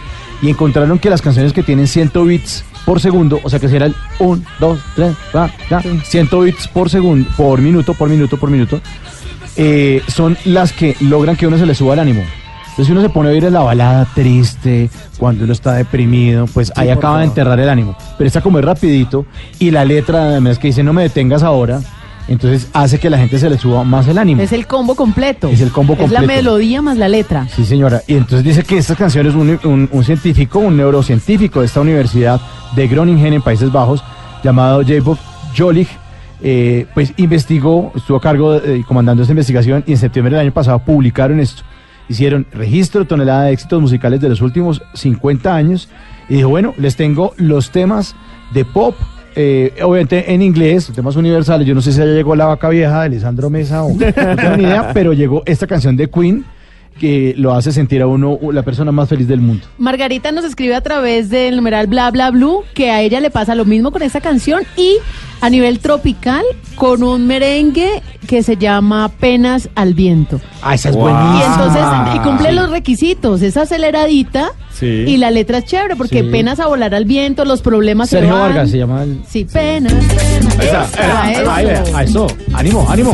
y 0.41 0.49
encontraron 0.49 0.99
que 0.99 1.09
las 1.09 1.21
canciones 1.21 1.53
que 1.53 1.63
tienen 1.63 1.87
100 1.87 2.11
bits 2.25 2.63
por 2.85 3.01
segundo, 3.01 3.39
o 3.43 3.49
sea 3.49 3.59
que 3.59 3.67
será 3.67 3.87
el 3.87 3.95
1, 4.19 4.43
2, 4.59 4.79
3, 4.95 5.15
4, 5.31 5.91
100 6.03 6.29
bits 6.43 6.67
por 6.67 6.89
segundo, 6.89 7.27
por 7.35 7.59
minuto, 7.61 7.93
por 7.95 8.09
minuto, 8.09 8.37
por 8.37 8.51
minuto, 8.51 8.79
eh, 9.55 10.03
son 10.07 10.37
las 10.45 10.71
que 10.71 10.95
logran 10.99 11.35
que 11.35 11.47
uno 11.47 11.57
se 11.57 11.65
le 11.65 11.73
suba 11.73 11.95
el 11.95 11.99
ánimo. 11.99 12.21
Entonces 12.21 12.85
si 12.87 12.91
uno 12.91 13.01
se 13.01 13.09
pone 13.09 13.29
a 13.29 13.31
oír 13.31 13.43
la 13.51 13.61
balada 13.61 14.07
triste, 14.13 14.89
cuando 15.17 15.45
uno 15.45 15.53
está 15.53 15.73
deprimido, 15.73 16.45
pues 16.47 16.71
ahí 16.75 16.89
por 16.89 16.97
acaba 16.97 17.17
de 17.19 17.25
favor. 17.25 17.31
enterrar 17.31 17.59
el 17.59 17.69
ánimo. 17.69 17.97
Pero 18.17 18.27
está 18.27 18.41
como 18.41 18.59
es 18.59 18.65
rapidito 18.65 19.25
y 19.59 19.71
la 19.71 19.85
letra 19.85 20.23
además 20.23 20.59
que 20.59 20.67
dice 20.67 20.83
no 20.83 20.93
me 20.93 21.03
detengas 21.03 21.41
ahora, 21.41 21.81
entonces 22.27 22.69
hace 22.73 22.99
que 22.99 23.09
la 23.09 23.17
gente 23.17 23.37
se 23.39 23.49
le 23.49 23.57
suba 23.57 23.83
más 23.83 24.07
el 24.07 24.17
ánimo. 24.17 24.41
Es 24.41 24.51
el 24.53 24.65
combo 24.67 24.95
completo. 24.95 25.47
Es 25.49 25.61
el 25.61 25.71
combo 25.71 25.93
Es 25.93 25.99
la 26.11 26.19
completo. 26.19 26.27
melodía 26.27 26.81
más 26.81 26.97
la 26.97 27.07
letra. 27.09 27.47
Sí, 27.53 27.65
señora. 27.65 28.01
Y 28.07 28.13
entonces 28.15 28.43
dice 28.43 28.63
que 28.63 28.77
estas 28.77 28.97
canciones, 28.97 29.33
un, 29.35 29.59
un- 29.63 29.89
un 29.91 30.03
científico, 30.03 30.59
un 30.59 30.77
neurocientífico 30.77 31.59
de 31.59 31.65
esta 31.65 31.81
universidad 31.81 32.39
de 32.75 32.87
Groningen 32.87 33.33
en 33.33 33.41
Países 33.41 33.71
Bajos, 33.71 34.03
llamado 34.43 34.83
Jacob 34.85 35.17
Jolich, 35.57 35.89
eh, 36.41 36.87
pues 36.93 37.13
investigó, 37.17 37.91
estuvo 37.95 38.17
a 38.17 38.21
cargo 38.21 38.59
de, 38.59 38.79
eh, 38.79 38.83
comandando 38.87 39.21
esta 39.23 39.31
investigación 39.31 39.83
y 39.87 39.91
en 39.93 39.97
septiembre 39.97 40.35
del 40.35 40.41
año 40.47 40.53
pasado 40.53 40.79
publicaron 40.79 41.39
esto. 41.39 41.63
Hicieron 42.09 42.45
registro 42.51 43.01
de 43.01 43.05
tonelada 43.07 43.43
de 43.45 43.53
éxitos 43.53 43.81
musicales 43.81 44.19
de 44.19 44.27
los 44.29 44.41
últimos 44.41 44.81
50 44.93 45.55
años 45.55 45.87
y 46.27 46.35
dijo, 46.35 46.49
bueno, 46.49 46.73
les 46.77 46.97
tengo 46.97 47.33
los 47.37 47.69
temas 47.71 48.15
de 48.53 48.65
pop, 48.65 48.95
eh, 49.35 49.73
obviamente 49.81 50.33
en 50.33 50.41
inglés, 50.41 50.91
temas 50.93 51.15
universales. 51.15 51.67
Yo 51.67 51.75
no 51.75 51.81
sé 51.81 51.91
si 51.91 51.99
ya 51.99 52.05
llegó 52.05 52.35
La 52.35 52.45
Vaca 52.45 52.69
Vieja 52.69 53.03
de 53.03 53.09
Lisandro 53.09 53.49
Mesa 53.49 53.83
o 53.83 53.89
no 53.89 53.97
tengo 54.35 54.57
ni 54.57 54.63
idea, 54.63 54.91
pero 54.93 55.13
llegó 55.13 55.43
esta 55.45 55.67
canción 55.67 55.95
de 55.95 56.09
Queen 56.09 56.45
que 56.99 57.33
lo 57.37 57.53
hace 57.53 57.71
sentir 57.71 58.01
a 58.01 58.07
uno 58.07 58.37
la 58.51 58.63
persona 58.63 58.91
más 58.91 59.09
feliz 59.09 59.27
del 59.27 59.41
mundo. 59.41 59.65
Margarita 59.77 60.31
nos 60.31 60.45
escribe 60.45 60.75
a 60.75 60.81
través 60.81 61.29
del 61.29 61.55
numeral 61.55 61.87
bla 61.87 62.09
bla 62.11 62.31
blue 62.31 62.63
que 62.73 62.91
a 62.91 63.01
ella 63.01 63.19
le 63.19 63.29
pasa 63.31 63.55
lo 63.55 63.65
mismo 63.65 63.91
con 63.91 64.01
esta 64.03 64.21
canción 64.21 64.63
y 64.77 64.97
a 65.41 65.49
nivel 65.49 65.79
tropical 65.79 66.43
con 66.75 67.03
un 67.03 67.27
merengue 67.27 68.01
que 68.27 68.43
se 68.43 68.55
llama 68.55 69.09
Penas 69.09 69.69
al 69.75 69.93
viento. 69.93 70.39
Ah, 70.61 70.75
esa 70.75 70.89
es 70.89 70.95
Y 70.95 70.99
entonces 70.99 71.83
y 72.15 72.19
cumple 72.19 72.51
los 72.53 72.69
requisitos, 72.69 73.41
es 73.41 73.57
aceleradita 73.57 74.51
Sí. 74.71 74.85
y 75.07 75.17
la 75.17 75.29
letra 75.31 75.59
es 75.59 75.65
chévere 75.65 75.95
porque 75.95 76.23
Sí. 76.23 76.29
penas 76.29 76.59
a 76.59 76.67
volar 76.67 76.95
al 76.95 77.05
viento, 77.05 77.45
los 77.45 77.61
problemas 77.61 78.09
se 78.09 78.17
Sergio 78.17 78.33
van. 78.33 78.41
Vargas 78.43 78.71
se 78.71 78.77
llama 78.77 79.03
el... 79.03 79.19
Sí, 79.27 79.45
penas, 79.45 79.93
penas. 79.93 80.57
Ahí 80.59 80.65
está, 80.65 80.83
Eso, 80.85 81.01
a 81.01 81.23
ahí, 81.23 81.33
eso. 81.35 81.51
ahí, 81.51 81.67
ahí, 81.67 81.93
a 81.93 82.03
eso. 82.03 82.27
Ánimo, 82.53 82.85
ánimo. 82.89 83.13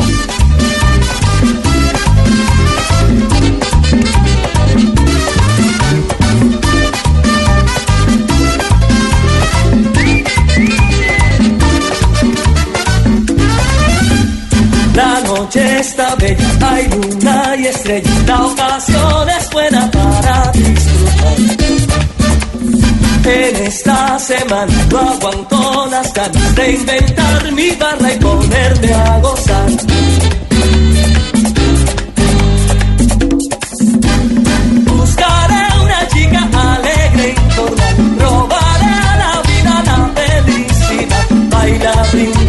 Noche 15.50 15.80
está 15.80 16.16
bella, 16.16 16.48
hay 16.62 16.88
luna 16.90 17.56
y 17.58 17.66
estrella, 17.66 18.12
la 18.28 18.46
ocasión 18.46 19.30
es 19.30 19.50
buena 19.50 19.90
para 19.90 20.52
disfrutar. 20.52 21.38
En 23.26 23.56
esta 23.56 24.20
semana 24.20 24.88
no 24.92 25.00
aguanto 25.00 25.88
las 25.88 26.14
ganas 26.14 26.56
de 26.56 26.72
inventar 26.72 27.52
mi 27.52 27.72
barra 27.72 28.14
y 28.14 28.20
ponerme 28.20 28.94
a 28.94 29.20
gozar. 29.20 29.70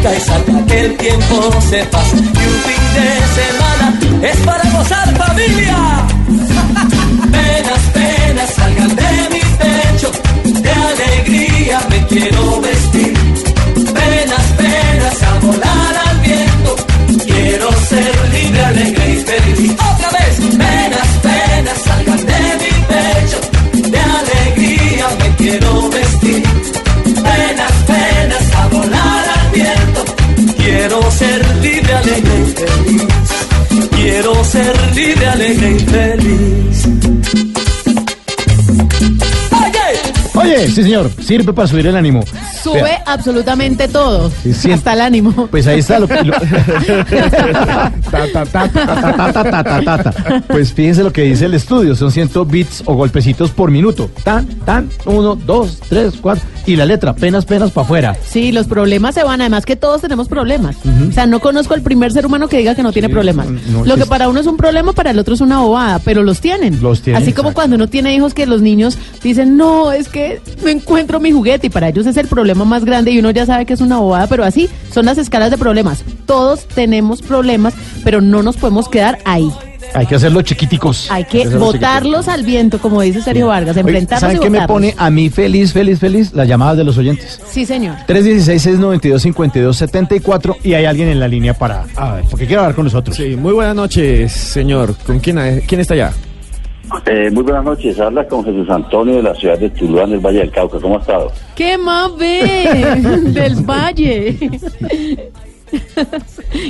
Brinca 0.01 0.17
y 0.17 0.21
salta 0.21 0.67
que 0.67 0.81
el 0.81 0.97
tiempo 0.97 1.51
se 1.69 1.85
pasa 1.85 2.17
y 2.17 2.21
un 2.21 2.25
fin 2.25 2.85
de 2.95 3.09
semana 3.39 3.99
es 4.23 4.37
para 4.47 4.71
gozar 4.71 5.17
familia. 5.17 6.07
Penas, 7.31 7.83
penas 7.93 8.51
salgan 8.55 8.97
de 8.97 9.29
mi 9.31 9.41
pecho, 9.61 10.11
de 10.45 10.71
alegría 10.71 11.81
me 11.91 12.07
quiero 12.07 12.61
vestir. 12.63 13.15
Penas, 13.75 14.47
penas 14.57 15.23
a 15.23 15.39
volar 15.45 15.95
al 16.07 16.19
viento, 16.21 16.77
quiero 17.27 17.73
ser 17.89 18.31
libre, 18.33 18.65
alegre 18.65 19.11
y 19.11 19.17
feliz. 19.17 19.73
Otra 19.73 20.11
vez, 20.19 20.37
penas, 20.57 21.09
penas 21.23 21.79
salgan 21.85 22.27
de 22.27 22.41
mi 22.61 22.73
pecho, 22.91 23.91
de 23.91 23.99
alegría 23.99 25.07
me 25.19 25.37
quiero 25.37 25.80
alegre 32.01 32.35
y 32.41 32.51
feliz. 32.61 33.91
Quiero 33.91 34.45
ser 34.45 34.95
libre, 34.95 35.27
alegre 35.27 35.71
y 35.71 35.79
feliz. 35.81 36.51
Oye, 40.43 40.67
sí 40.69 40.83
señor, 40.83 41.11
sirve 41.23 41.53
para 41.53 41.69
subir 41.69 41.87
el 41.87 41.97
ánimo. 41.97 42.23
Sube 42.63 42.83
Vea, 42.83 43.03
absolutamente 43.07 43.89
todo, 43.89 44.31
Sí, 44.43 44.53
sí. 44.55 44.73
hasta 44.73 44.93
el 44.95 45.01
ánimo. 45.01 45.49
Pues 45.51 45.67
ahí 45.67 45.81
está 45.81 45.99
lo 45.99 46.09
que... 46.09 46.23
lo- 46.25 46.35
Ta, 48.11 48.27
ta, 48.33 48.45
ta, 48.45 48.69
ta, 48.69 48.69
ta, 48.69 49.33
ta, 49.33 49.33
ta, 49.33 49.63
ta, 49.65 49.83
ta, 49.85 50.03
ta. 50.13 50.43
Pues 50.49 50.73
fíjense 50.73 51.03
lo 51.03 51.13
que 51.13 51.23
dice 51.23 51.47
el 51.47 51.55
estudio, 51.55 51.95
son 51.95 52.11
100 52.11 52.31
bits 52.49 52.83
o 52.87 52.95
golpecitos 52.95 53.51
por 53.51 53.71
minuto. 53.71 54.11
Tan, 54.25 54.47
tan, 54.65 54.89
uno, 55.07 55.35
dos, 55.37 55.79
tres, 55.89 56.15
cuatro. 56.21 56.45
Y 56.67 56.77
la 56.77 56.85
letra, 56.87 57.15
penas, 57.15 57.45
penas 57.47 57.71
para 57.71 57.85
afuera. 57.85 58.17
Sí, 58.25 58.53
los 58.53 58.67
problemas 58.67 59.15
se 59.15 59.25
van, 59.25 59.41
además 59.41 59.65
que 59.65 59.77
todos 59.77 60.01
tenemos 60.03 60.29
problemas. 60.29 60.77
O 61.09 61.13
sea, 61.13 61.27
no 61.27 61.41
conozco 61.41 61.75
al 61.75 61.83
primer 61.83 62.13
ser 62.13 62.27
humano 62.27 62.49
que 62.49 62.59
diga 62.59 62.75
que 62.75 62.83
no 62.83 62.93
tiene 62.93 63.09
problemas. 63.09 63.47
no 63.49 63.79
Lo 63.79 63.85
que 63.85 63.91
existe. 63.91 64.07
para 64.09 64.29
uno 64.29 64.41
es 64.41 64.47
un 64.47 64.57
problema, 64.57 64.93
para 64.93 65.11
el 65.11 65.19
otro 65.19 65.35
es 65.35 65.41
una 65.41 65.61
bobada, 65.61 65.99
pero 66.01 66.23
los 66.23 66.41
tienen. 66.41 66.81
Los 66.83 67.01
tienen, 67.03 67.23
Así 67.23 67.33
como 67.33 67.55
cuando 67.55 67.77
uno 67.77 67.89
tiene 67.89 68.15
hijos 68.15 68.35
que 68.35 68.47
los 68.47 68.61
niños 68.63 68.99
dicen, 69.23 69.57
no, 69.57 69.91
es 69.93 70.09
que 70.09 70.30
no 70.63 70.69
encuentro 70.69 71.19
mi 71.21 71.33
juguete 71.33 71.67
y 71.69 71.71
para 71.71 71.89
ellos 71.89 72.07
es 72.07 72.17
el 72.17 72.27
problema 72.29 72.65
más 72.65 72.85
grande 72.85 73.11
y 73.11 73.19
uno 73.19 73.31
ya 73.31 73.47
sabe 73.47 73.67
que 73.67 73.73
es 73.75 73.81
una 73.81 73.99
bobada, 73.99 74.27
pero 74.27 74.45
así 74.45 74.69
son 74.93 75.07
las 75.07 75.19
escalas 75.19 75.51
de 75.51 75.59
problemas. 75.59 76.05
Todos 76.27 76.67
tenemos 76.67 77.23
problemas, 77.23 77.75
pero 78.05 78.21
no 78.21 78.43
nos 78.43 78.57
podemos 78.57 78.89
quedar 78.89 79.19
ahí. 79.25 79.51
Hay 79.93 80.07
que 80.07 80.15
hacerlo 80.15 80.41
chiquiticos. 80.43 81.09
Hay 81.11 81.25
que 81.25 81.49
botarlos 81.49 82.29
al 82.29 82.45
viento, 82.45 82.79
como 82.81 83.01
dice 83.03 83.23
Sergio 83.23 83.49
Vargas, 83.49 83.73
Oye, 83.77 83.81
enfrentarlos 83.81 84.21
¿Saben 84.21 84.37
y 84.37 84.41
qué 84.41 84.49
me 84.51 84.59
botarlos. 84.61 84.77
pone 84.77 84.95
a 84.97 85.11
mí 85.11 85.31
feliz, 85.31 85.73
feliz, 85.73 85.99
feliz? 85.99 86.33
Las 86.33 86.47
llamadas 86.47 86.77
de 86.77 86.85
los 86.85 86.97
oyentes. 86.97 87.41
Sí, 87.51 87.67
señor. 87.67 87.97
316-692-5274 88.07 90.57
y 90.63 90.75
hay 90.75 90.85
alguien 90.85 91.09
en 91.09 91.19
la 91.19 91.27
línea 91.29 91.55
para... 91.55 91.87
A 91.97 92.15
ver, 92.15 92.25
porque 92.31 92.47
quiere 92.47 92.61
hablar 92.61 92.77
con 92.77 92.85
nosotros. 92.85 93.17
Sí, 93.17 93.35
muy 93.37 93.53
buenas 93.53 93.75
noches, 93.75 94.31
señor. 94.33 94.95
¿Con 95.07 95.19
quién, 95.19 95.39
hay- 95.39 95.63
quién 95.63 95.81
está 95.81 95.95
allá? 95.95 96.13
Eh, 97.07 97.31
muy 97.31 97.43
buenas 97.43 97.65
noches, 97.65 97.99
habla 98.01 98.27
con 98.27 98.45
Jesús 98.45 98.69
Antonio 98.69 99.17
de 99.17 99.23
la 99.23 99.35
ciudad 99.35 99.59
de 99.59 99.71
Tuluá, 99.71 100.05
en 100.05 100.13
el 100.15 100.21
Valle 100.21 100.39
del 100.41 100.51
Cauca. 100.51 100.79
¿Cómo 100.81 100.97
ha 100.97 101.01
estado? 101.01 101.33
¿Qué 101.55 101.79
más 101.79 102.17
ve 102.17 103.21
del 103.33 103.55
valle? 103.65 104.37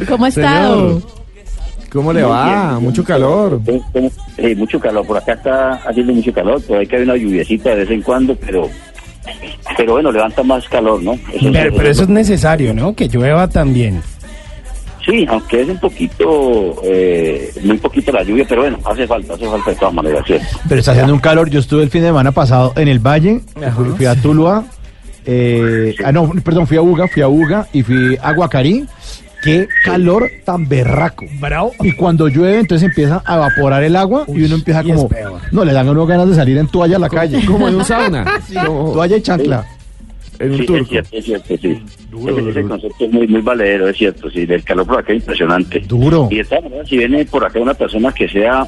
¿Cómo 0.08 0.24
ha 0.24 0.28
estado? 0.28 1.02
¿Cómo 1.92 2.12
le 2.12 2.22
va? 2.22 2.78
Mucho 2.80 3.02
calor. 3.02 3.60
Sí, 4.36 4.54
mucho 4.54 4.78
calor. 4.78 5.04
Por 5.06 5.16
acá 5.16 5.32
está 5.32 5.72
haciendo 5.88 6.12
mucho 6.12 6.32
calor. 6.32 6.62
Por 6.62 6.78
ahí 6.78 6.86
que 6.86 6.96
hay 6.96 7.02
una 7.02 7.16
lluviecita 7.16 7.70
de 7.70 7.76
vez 7.76 7.90
en 7.90 8.02
cuando, 8.02 8.36
pero 8.36 8.68
pero 9.76 9.92
bueno, 9.94 10.12
levanta 10.12 10.42
más 10.42 10.68
calor, 10.68 11.02
¿no? 11.02 11.12
Eso- 11.32 11.50
Pero, 11.52 11.74
pero 11.76 11.88
eso 11.90 12.02
es 12.04 12.08
necesario, 12.08 12.72
¿no? 12.74 12.94
Que 12.94 13.08
llueva 13.08 13.48
también. 13.48 14.02
Sí, 15.10 15.26
aunque 15.28 15.62
es 15.62 15.68
un 15.68 15.78
poquito, 15.78 16.80
eh, 16.84 17.52
muy 17.64 17.78
poquito 17.78 18.12
la 18.12 18.22
lluvia, 18.22 18.46
pero 18.48 18.62
bueno, 18.62 18.78
hace 18.84 19.06
falta, 19.06 19.34
hace 19.34 19.46
falta 19.46 19.70
de 19.70 19.76
todas 19.76 19.94
maneras, 19.94 20.24
¿cierto? 20.24 20.46
Pero 20.68 20.78
está 20.78 20.92
haciendo 20.92 21.12
un 21.12 21.20
calor. 21.20 21.50
Yo 21.50 21.58
estuve 21.60 21.82
el 21.82 21.90
fin 21.90 22.02
de 22.02 22.08
semana 22.08 22.32
pasado 22.32 22.72
en 22.76 22.88
el 22.88 23.00
Valle, 23.00 23.40
fui, 23.74 23.86
fui 23.96 24.06
a 24.06 24.14
Tuluá, 24.14 24.64
eh, 25.26 25.94
ah, 26.04 26.12
no, 26.12 26.30
perdón, 26.44 26.66
fui 26.66 26.76
a 26.76 26.82
Uga, 26.82 27.08
fui 27.08 27.22
a 27.22 27.28
Uga 27.28 27.66
y 27.72 27.82
fui 27.82 28.16
a 28.20 28.32
Guacarí. 28.32 28.86
Qué 29.42 29.66
calor 29.84 30.30
tan 30.44 30.68
berraco. 30.68 31.24
Bravo. 31.40 31.72
Y 31.80 31.92
cuando 31.92 32.28
llueve, 32.28 32.58
entonces 32.58 32.86
empieza 32.86 33.22
a 33.24 33.36
evaporar 33.36 33.82
el 33.82 33.96
agua 33.96 34.24
y 34.28 34.44
uno 34.44 34.56
empieza 34.56 34.82
y 34.84 34.92
como. 34.92 35.08
No, 35.50 35.64
le 35.64 35.72
dan 35.72 35.88
a 35.88 35.92
uno 35.92 36.04
ganas 36.04 36.28
de 36.28 36.34
salir 36.34 36.58
en 36.58 36.68
toalla 36.68 36.96
a 36.96 36.98
la 36.98 37.08
calle. 37.08 37.44
Como 37.46 37.66
en 37.66 37.76
un 37.76 37.84
sauna. 37.86 38.26
Sí, 38.46 38.54
toalla 38.54 39.16
y 39.16 39.22
chancla. 39.22 39.64
En 40.40 40.52
un 40.52 40.58
Sí, 40.58 40.66
turco. 40.66 40.82
es 40.82 40.88
cierto, 40.88 41.16
es 41.16 41.24
cierto, 41.26 41.46
sí. 41.48 41.82
ese, 42.28 42.50
ese 42.50 42.62
concepto 42.62 43.04
es 43.04 43.12
muy, 43.12 43.28
muy 43.28 43.40
valedero, 43.42 43.88
es 43.88 43.96
cierto, 43.96 44.30
sí, 44.30 44.46
del 44.46 44.64
calor 44.64 44.86
por 44.86 44.98
acá 44.98 45.12
es 45.12 45.20
impresionante. 45.20 45.80
Duro. 45.80 46.28
Y 46.30 46.36
de 46.38 46.44
todas 46.44 46.64
maneras, 46.64 46.88
si 46.88 46.96
viene 46.96 47.24
por 47.26 47.44
acá 47.44 47.60
una 47.60 47.74
persona 47.74 48.10
que 48.12 48.26
sea, 48.28 48.66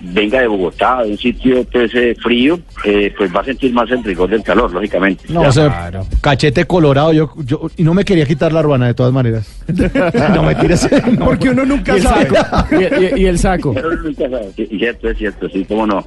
venga 0.00 0.40
de 0.40 0.46
Bogotá, 0.46 1.02
de 1.02 1.10
un 1.12 1.18
sitio 1.18 1.64
pues 1.64 1.92
eh, 1.94 2.14
frío, 2.22 2.60
eh, 2.84 3.12
pues 3.16 3.34
va 3.34 3.40
a 3.40 3.44
sentir 3.44 3.72
más 3.72 3.90
el 3.90 4.04
rigor 4.04 4.28
del 4.30 4.42
calor, 4.42 4.72
lógicamente. 4.72 5.24
No, 5.28 5.42
o 5.42 5.52
sea, 5.52 5.90
cachete 6.20 6.64
colorado. 6.64 7.12
Yo, 7.12 7.32
yo, 7.44 7.68
y 7.76 7.82
no 7.82 7.94
me 7.94 8.04
quería 8.04 8.26
quitar 8.26 8.52
la 8.52 8.62
ruana 8.62 8.86
de 8.86 8.94
todas 8.94 9.12
maneras. 9.12 9.62
no 10.34 10.42
me 10.42 10.54
tires. 10.56 10.88
no. 11.18 11.24
Porque 11.26 11.50
uno 11.50 11.64
nunca 11.64 11.94
Y 11.94 11.96
el 11.96 12.02
sabe. 12.02 12.26
saco. 12.28 12.74
Y, 12.76 13.04
y- 13.18 13.22
y 13.22 13.26
el 13.26 13.38
saco. 13.38 13.72
Pero 13.74 13.88
uno 13.88 14.02
nunca 14.02 14.28
sabe, 14.30 14.50
sí, 14.56 14.62
es 14.70 14.78
cierto, 14.78 15.10
es 15.10 15.18
cierto, 15.18 15.48
sí, 15.48 15.64
cómo 15.66 15.86
no. 15.86 16.04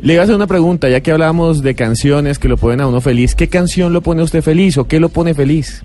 Le 0.00 0.12
iba 0.14 0.22
a 0.22 0.24
hacer 0.24 0.36
una 0.36 0.46
pregunta, 0.46 0.88
ya 0.88 1.00
que 1.00 1.12
hablábamos 1.12 1.62
de 1.62 1.74
canciones 1.74 2.38
que 2.38 2.48
lo 2.48 2.56
ponen 2.56 2.80
a 2.80 2.86
uno 2.86 3.00
feliz. 3.00 3.34
¿Qué 3.34 3.48
canción 3.48 3.92
lo 3.92 4.00
pone 4.00 4.22
usted 4.22 4.42
feliz 4.42 4.78
o 4.78 4.86
qué 4.86 5.00
lo 5.00 5.08
pone 5.08 5.34
feliz? 5.34 5.84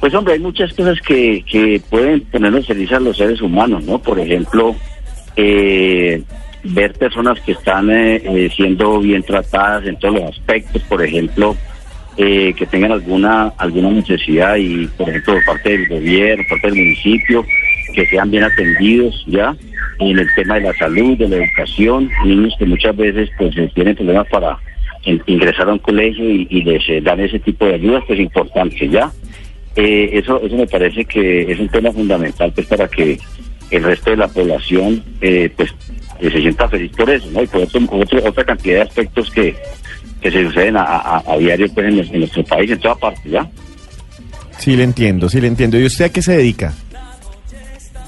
Pues 0.00 0.14
hombre, 0.14 0.34
hay 0.34 0.40
muchas 0.40 0.72
cosas 0.72 0.98
que, 1.06 1.44
que 1.50 1.80
pueden 1.90 2.20
ponernos 2.22 2.66
felices 2.66 2.96
a 2.96 3.00
los 3.00 3.16
seres 3.16 3.42
humanos, 3.42 3.84
¿no? 3.84 3.98
Por 3.98 4.18
ejemplo, 4.18 4.74
eh, 5.36 6.22
ver 6.64 6.92
personas 6.94 7.40
que 7.40 7.52
están 7.52 7.90
eh, 7.90 8.16
eh, 8.16 8.50
siendo 8.54 8.98
bien 9.00 9.22
tratadas 9.22 9.86
en 9.86 9.98
todos 9.98 10.14
los 10.14 10.24
aspectos, 10.24 10.82
por 10.84 11.04
ejemplo, 11.04 11.56
eh, 12.16 12.52
que 12.56 12.66
tengan 12.66 12.92
alguna 12.92 13.52
alguna 13.56 13.90
necesidad 13.90 14.56
y, 14.56 14.86
por 14.88 15.08
ejemplo, 15.08 15.34
por 15.34 15.44
parte 15.44 15.70
del 15.70 15.88
gobierno, 15.88 16.44
por 16.48 16.60
parte 16.60 16.76
del 16.76 16.86
municipio, 16.86 17.44
que 17.94 18.06
sean 18.06 18.30
bien 18.30 18.44
atendidos, 18.44 19.24
¿ya? 19.26 19.56
En 19.98 20.18
el 20.18 20.28
tema 20.34 20.54
de 20.54 20.62
la 20.62 20.72
salud, 20.74 21.16
de 21.18 21.28
la 21.28 21.36
educación, 21.36 22.10
niños 22.24 22.54
que 22.58 22.64
muchas 22.66 22.96
veces 22.96 23.28
pues 23.38 23.56
eh, 23.56 23.70
tienen 23.74 23.94
problemas 23.96 24.26
para 24.28 24.58
in- 25.04 25.22
ingresar 25.26 25.68
a 25.68 25.72
un 25.74 25.78
colegio 25.78 26.24
y, 26.28 26.62
les 26.62 26.82
eh, 26.88 27.00
dan 27.02 27.20
ese 27.20 27.38
tipo 27.38 27.66
de 27.66 27.74
ayudas, 27.74 28.02
pues 28.06 28.18
importante, 28.18 28.88
¿ya? 28.88 29.10
Eh, 29.76 30.10
eso, 30.14 30.40
eso 30.42 30.56
me 30.56 30.66
parece 30.66 31.04
que 31.04 31.42
es 31.52 31.58
un 31.60 31.68
tema 31.68 31.92
fundamental 31.92 32.50
pues 32.54 32.66
para 32.66 32.88
que 32.88 33.18
el 33.70 33.82
resto 33.84 34.10
de 34.10 34.16
la 34.16 34.26
población 34.28 35.02
eh, 35.20 35.48
pues 35.56 35.70
eh, 36.20 36.30
se 36.30 36.40
sienta 36.40 36.68
feliz 36.68 36.90
por 36.96 37.08
eso, 37.08 37.28
¿no? 37.30 37.42
Y 37.42 37.46
por 37.46 37.62
otro, 37.62 38.24
otra 38.26 38.44
cantidad 38.44 38.76
de 38.76 38.82
aspectos 38.82 39.30
que, 39.30 39.54
que 40.20 40.30
se 40.30 40.42
suceden 40.44 40.76
a, 40.76 40.82
a- 40.82 41.22
a 41.26 41.36
diario 41.38 41.66
pues, 41.74 41.86
en, 41.86 41.98
en 42.14 42.20
nuestro 42.20 42.42
país, 42.44 42.70
en 42.70 42.80
toda 42.80 42.94
parte, 42.96 43.28
¿ya? 43.30 43.48
Sí, 44.58 44.76
le 44.76 44.82
entiendo, 44.84 45.28
sí 45.28 45.40
le 45.40 45.46
entiendo. 45.46 45.78
¿Y 45.78 45.84
usted 45.86 46.06
a 46.06 46.08
qué 46.10 46.20
se 46.20 46.36
dedica? 46.36 46.74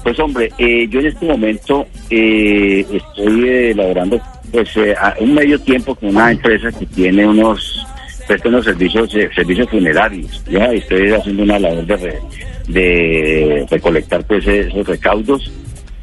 Pues 0.03 0.19
hombre, 0.19 0.51
eh, 0.57 0.87
yo 0.89 0.99
en 0.99 1.07
este 1.07 1.25
momento 1.25 1.87
eh, 2.09 2.85
estoy 2.91 3.47
eh, 3.47 3.71
elaborando 3.71 4.19
pues 4.51 4.69
eh, 4.75 4.93
a 4.99 5.15
un 5.19 5.33
medio 5.33 5.57
tiempo 5.59 5.95
con 5.95 6.09
una 6.09 6.31
empresa 6.31 6.71
que 6.77 6.85
tiene 6.87 7.25
unos 7.25 7.85
presta 8.27 8.49
unos 8.49 8.65
servicios 8.65 9.13
eh, 9.15 9.29
servicios 9.35 9.69
funerarios, 9.69 10.43
ya 10.49 10.65
estoy 10.65 11.11
haciendo 11.11 11.43
una 11.43 11.59
labor 11.59 11.85
de, 11.85 11.95
re- 11.97 12.19
de 12.67 13.65
recolectar 13.69 14.25
pues 14.25 14.45
esos 14.47 14.85
recaudos 14.87 15.51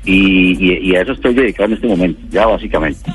y, 0.05 0.53
y- 0.73 0.91
y 0.91 0.97
a 0.97 1.03
eso 1.03 1.13
estoy 1.13 1.35
dedicado 1.35 1.69
en 1.69 1.75
este 1.75 1.87
momento, 1.87 2.21
ya 2.31 2.47
básicamente. 2.47 3.11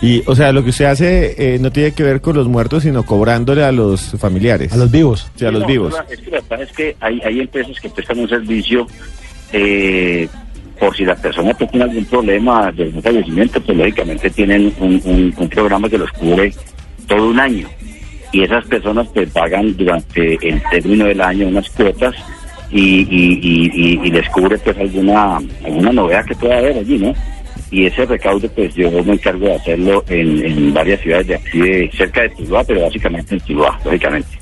Y, 0.00 0.22
o 0.26 0.34
sea, 0.36 0.52
lo 0.52 0.62
que 0.62 0.70
usted 0.70 0.84
hace 0.84 1.54
eh, 1.54 1.58
no 1.58 1.72
tiene 1.72 1.92
que 1.92 2.04
ver 2.04 2.20
con 2.20 2.36
los 2.36 2.46
muertos, 2.46 2.84
sino 2.84 3.04
cobrándole 3.04 3.64
a 3.64 3.72
los 3.72 4.12
familiares. 4.18 4.72
A 4.72 4.76
los 4.76 4.90
vivos. 4.92 5.28
Sí, 5.34 5.44
a 5.44 5.50
los 5.50 5.62
No, 5.62 5.66
vivos. 5.66 5.94
Es 6.08 6.20
que 6.20 6.30
la 6.30 6.40
verdad 6.48 6.62
es 6.62 6.72
que 6.76 6.96
hay, 7.00 7.20
hay 7.24 7.40
empresas 7.40 7.80
que 7.80 7.88
prestan 7.90 8.20
un 8.20 8.28
servicio 8.28 8.86
eh, 9.52 10.28
por 10.78 10.96
si 10.96 11.04
la 11.04 11.16
persona 11.16 11.54
pues, 11.54 11.70
tiene 11.70 11.84
algún 11.84 12.04
problema 12.04 12.70
de 12.72 12.84
algún 12.84 13.02
fallecimiento, 13.02 13.60
pues 13.60 13.76
lógicamente 13.76 14.30
tienen 14.30 14.72
un, 14.78 15.48
programa 15.50 15.88
que 15.88 15.98
los 15.98 16.10
cubre 16.12 16.52
todo 17.06 17.30
un 17.30 17.40
año. 17.40 17.68
Y 18.32 18.42
esas 18.42 18.64
personas 18.66 19.08
pues 19.14 19.30
pagan 19.30 19.76
durante 19.76 20.34
el 20.46 20.62
término 20.70 21.06
del 21.06 21.20
año 21.20 21.48
unas 21.48 21.68
cuotas 21.70 22.14
y, 22.70 23.00
y, 23.10 23.98
y, 24.04 24.10
les 24.10 24.28
cubre 24.28 24.58
pues 24.58 24.76
alguna, 24.76 25.38
alguna 25.64 25.92
novedad 25.92 26.24
que 26.26 26.34
pueda 26.34 26.58
haber 26.58 26.76
allí, 26.78 26.98
¿no? 26.98 27.14
Y 27.70 27.86
ese 27.86 28.04
recaudo 28.06 28.48
pues 28.50 28.74
yo 28.74 28.90
me 28.90 29.14
encargo 29.14 29.46
de 29.46 29.54
hacerlo 29.54 30.04
en, 30.08 30.72
varias 30.72 31.00
ciudades 31.00 31.26
de 31.26 31.34
aquí, 31.34 31.96
cerca 31.96 32.22
de 32.22 32.30
Tuluá, 32.30 32.64
pero 32.64 32.82
básicamente 32.82 33.34
en 33.34 33.40
Tuluá, 33.40 33.78
lógicamente. 33.84 34.37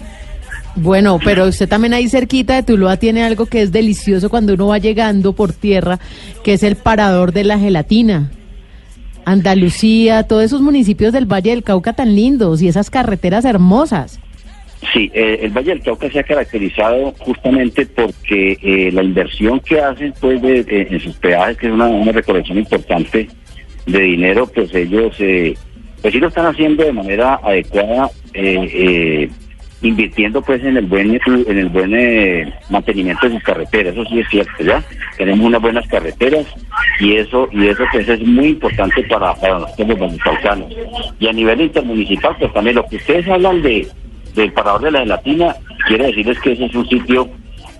Bueno, 0.76 1.18
pero 1.24 1.46
usted 1.46 1.68
también 1.68 1.94
ahí 1.94 2.08
cerquita 2.08 2.54
de 2.54 2.62
Tuluá 2.62 2.98
tiene 2.98 3.22
algo 3.24 3.46
que 3.46 3.62
es 3.62 3.72
delicioso 3.72 4.28
cuando 4.28 4.54
uno 4.54 4.68
va 4.68 4.78
llegando 4.78 5.32
por 5.32 5.52
tierra, 5.52 5.98
que 6.44 6.52
es 6.52 6.62
el 6.62 6.76
parador 6.76 7.32
de 7.32 7.44
la 7.44 7.58
gelatina. 7.58 8.30
Andalucía, 9.24 10.22
todos 10.24 10.44
esos 10.44 10.60
municipios 10.60 11.12
del 11.12 11.26
Valle 11.26 11.50
del 11.50 11.62
Cauca 11.64 11.94
tan 11.94 12.14
lindos 12.14 12.62
y 12.62 12.68
esas 12.68 12.90
carreteras 12.90 13.44
hermosas. 13.44 14.20
Sí, 14.92 15.10
eh, 15.14 15.40
el 15.42 15.50
Valle 15.50 15.70
del 15.70 15.80
Cauca 15.82 16.10
se 16.10 16.20
ha 16.20 16.22
caracterizado 16.22 17.12
justamente 17.18 17.86
porque 17.86 18.58
eh, 18.62 18.90
la 18.92 19.02
inversión 19.02 19.58
que 19.60 19.80
hacen 19.80 20.12
pues 20.20 20.40
de- 20.42 20.86
en 20.90 21.00
sus 21.00 21.16
peajes, 21.16 21.56
que 21.56 21.66
es 21.68 21.72
una, 21.72 21.86
una 21.86 22.12
recolección 22.12 22.58
importante 22.58 23.28
de 23.86 23.98
dinero, 24.00 24.46
pues 24.46 24.72
ellos 24.74 25.16
eh, 25.18 25.54
pues 26.02 26.12
sí 26.12 26.20
lo 26.20 26.28
están 26.28 26.46
haciendo 26.46 26.84
de 26.84 26.92
manera 26.92 27.40
adecuada, 27.42 28.10
eh, 28.34 28.70
eh, 28.72 29.30
invirtiendo 29.82 30.42
pues 30.42 30.62
en 30.64 30.76
el 30.76 30.86
buen 30.86 31.20
en 31.26 31.58
el 31.58 31.68
buen 31.68 31.94
eh, 31.94 32.52
mantenimiento 32.70 33.26
de 33.26 33.34
sus 33.34 33.42
carreteras, 33.42 33.94
eso 33.94 34.04
sí 34.06 34.20
es 34.20 34.28
cierto, 34.28 34.64
ya 34.64 34.82
tenemos 35.16 35.46
unas 35.46 35.60
buenas 35.60 35.86
carreteras 35.88 36.46
y 36.98 37.16
eso 37.16 37.48
y 37.52 37.66
eso 37.66 37.84
pues 37.92 38.08
es 38.08 38.20
muy 38.26 38.48
importante 38.48 39.02
para, 39.04 39.34
nosotros 39.34 39.88
los 39.88 39.98
vallecaucanos. 39.98 40.72
Y 41.18 41.28
a 41.28 41.32
nivel 41.32 41.60
intermunicipal, 41.60 42.36
pues 42.38 42.52
también 42.52 42.76
lo 42.76 42.86
que 42.86 42.96
ustedes 42.96 43.28
hablan 43.28 43.62
de 43.62 43.88
del 44.34 44.52
Parador 44.52 44.82
de 44.82 44.90
la 44.90 44.98
Gelatina, 45.00 45.56
quiero 45.88 46.04
decirles 46.04 46.38
que 46.40 46.52
ese 46.52 46.66
es 46.66 46.74
un 46.74 46.86
sitio 46.86 47.28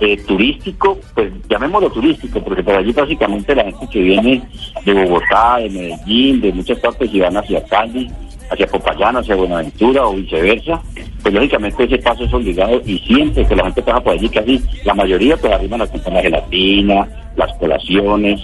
eh, 0.01 0.17
turístico, 0.27 0.99
pues 1.15 1.33
llamémoslo 1.49 1.91
turístico, 1.91 2.43
porque 2.43 2.63
por 2.63 2.75
allí 2.75 2.93
básicamente 2.93 3.55
la 3.55 3.65
gente 3.65 3.87
que 3.91 4.01
viene 4.01 4.43
de 4.85 4.93
Bogotá, 4.93 5.59
de 5.59 5.71
Medellín, 5.71 6.41
de 6.41 6.53
muchas 6.53 6.79
partes 6.81 7.13
y 7.13 7.21
van 7.21 7.37
hacia 7.37 7.65
Cali, 7.65 8.11
hacia 8.51 8.67
Popayán, 8.67 9.17
hacia 9.17 9.35
Buenaventura 9.35 10.07
o 10.07 10.15
viceversa, 10.15 10.81
pues 11.23 11.35
lógicamente 11.35 11.85
ese 11.85 11.99
paso 11.99 12.25
es 12.25 12.33
obligado 12.33 12.81
y 12.85 12.99
siempre 12.99 13.47
que 13.47 13.57
la 13.57 13.65
gente 13.65 13.83
pasa 13.83 14.01
por 14.01 14.13
allí, 14.13 14.29
casi 14.29 14.63
la 14.85 14.95
mayoría 14.95 15.37
pues 15.37 15.53
arriban 15.53 15.83
a 15.83 15.87
comprar 15.87 16.15
la 16.15 16.23
gelatina, 16.23 17.09
las 17.37 17.53
colaciones, 17.59 18.41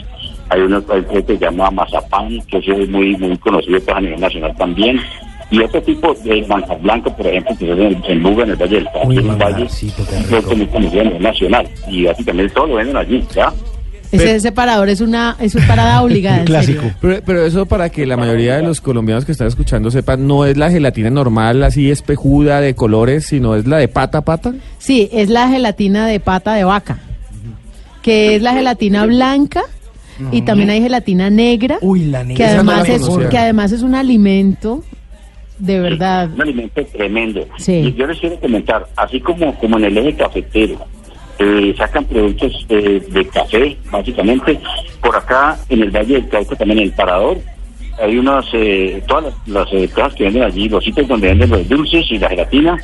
hay 0.49 0.61
uno 0.61 0.85
que 0.85 1.23
se 1.27 1.39
llama 1.39 1.71
mazapán, 1.71 2.41
que 2.43 2.59
es 2.59 2.89
muy, 2.89 3.17
muy 3.17 3.37
conocido 3.39 3.81
pues, 3.81 3.97
a 3.97 4.01
nivel 4.01 4.21
nacional 4.21 4.55
también, 4.57 5.01
y 5.51 5.61
otro 5.61 5.83
tipo 5.83 6.15
de 6.25 6.47
manjar 6.47 6.81
blanco, 6.81 7.15
por 7.15 7.27
ejemplo, 7.27 7.55
que 7.59 7.73
es 7.73 7.79
en, 7.79 8.03
en 8.07 8.23
Buga, 8.23 8.45
en 8.45 8.51
el 8.51 8.57
Valle 8.57 8.77
del 8.77 8.85
Cauca, 8.85 9.13
en 9.13 9.31
el 9.31 9.37
Valle, 9.37 9.63
un 9.63 10.25
producto 10.25 10.57
muy 10.57 10.67
conocido 10.67 11.01
a 11.01 11.05
nivel 11.05 11.23
nacional, 11.23 11.69
y 11.89 12.05
básicamente 12.05 12.55
todo 12.55 12.67
lo 12.67 12.75
venden 12.77 12.97
allí, 12.97 13.25
¿ya? 13.35 13.53
Ese 14.13 14.41
separador 14.41 14.89
es 14.89 15.01
una 15.01 15.37
es 15.41 15.55
una 15.55 15.67
parada 15.67 16.03
obligada. 16.03 16.45
serio. 16.63 16.83
Pero, 17.01 17.21
pero 17.25 17.45
eso 17.45 17.67
para 17.67 17.89
que 17.89 18.07
la 18.07 18.17
mayoría 18.17 18.57
de 18.57 18.63
los 18.63 18.81
colombianos 18.81 19.25
que 19.25 19.33
están 19.33 19.49
escuchando 19.49 19.91
sepan, 19.91 20.27
no 20.27 20.45
es 20.45 20.57
la 20.57 20.71
gelatina 20.71 21.11
normal, 21.11 21.63
así 21.63 21.91
espejuda 21.91 22.61
de 22.61 22.75
colores, 22.75 23.25
sino 23.27 23.57
es 23.57 23.67
la 23.67 23.79
de 23.79 23.89
pata 23.89 24.19
a 24.19 24.23
pata. 24.23 24.53
Sí, 24.79 25.09
es 25.13 25.31
la 25.31 25.49
gelatina 25.49 26.07
de 26.07 26.21
pata 26.21 26.55
de 26.55 26.65
vaca, 26.65 26.99
que 28.03 28.37
es 28.37 28.43
la 28.43 28.53
gelatina 28.53 29.07
blanca 29.07 29.63
y 30.31 30.43
también 30.43 30.71
hay 30.71 30.81
gelatina 30.83 31.31
negra, 31.31 31.79
Uy, 31.81 32.05
la 32.07 32.21
que 32.21 32.27
negra. 32.29 32.47
Esa 32.53 32.63
no 32.63 32.71
la 32.73 32.79
además 32.79 32.89
es 33.01 33.03
conocía. 33.09 33.29
que 33.31 33.39
además 33.39 33.73
es 33.73 33.83
un 33.83 33.95
alimento 33.95 34.85
de 35.59 35.81
verdad. 35.81 36.29
Un 36.35 36.43
alimento 36.43 36.85
tremendo. 36.93 37.47
Sí. 37.57 37.73
Y 37.73 37.95
yo 37.95 38.07
les 38.07 38.19
quiero 38.19 38.39
comentar, 38.41 38.87
así 38.97 39.21
como, 39.21 39.55
como 39.59 39.79
en 39.79 39.85
el 39.85 39.99
eje 39.99 40.15
cafetero, 40.15 40.79
eh, 41.43 41.75
sacan 41.77 42.05
productos 42.05 42.67
eh, 42.69 43.03
de 43.09 43.27
café, 43.29 43.77
básicamente. 43.91 44.59
Por 45.01 45.17
acá, 45.17 45.59
en 45.69 45.83
el 45.83 45.91
Valle 45.91 46.15
del 46.15 46.29
Cauca, 46.29 46.57
también 46.57 46.79
en 46.79 46.85
el 46.85 46.93
Parador, 46.93 47.39
hay 48.01 48.19
unas, 48.19 48.47
eh, 48.53 49.03
todas 49.07 49.25
las, 49.25 49.49
las, 49.49 49.73
eh, 49.73 49.89
cosas 49.93 50.15
que 50.15 50.25
venden 50.25 50.45
allí, 50.45 50.69
los 50.69 50.85
sitios 50.85 51.09
donde 51.09 51.29
venden 51.29 51.51
los 51.51 51.69
dulces 51.69 52.11
y 52.11 52.19
la 52.19 52.29
gelatina, 52.29 52.79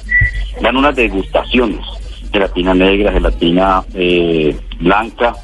dan 0.60 0.76
unas 0.76 0.96
degustaciones. 0.96 1.80
Gelatina 2.32 2.74
negra, 2.74 3.12
gelatina 3.12 3.82
eh, 3.94 4.54
blanca, 4.80 5.34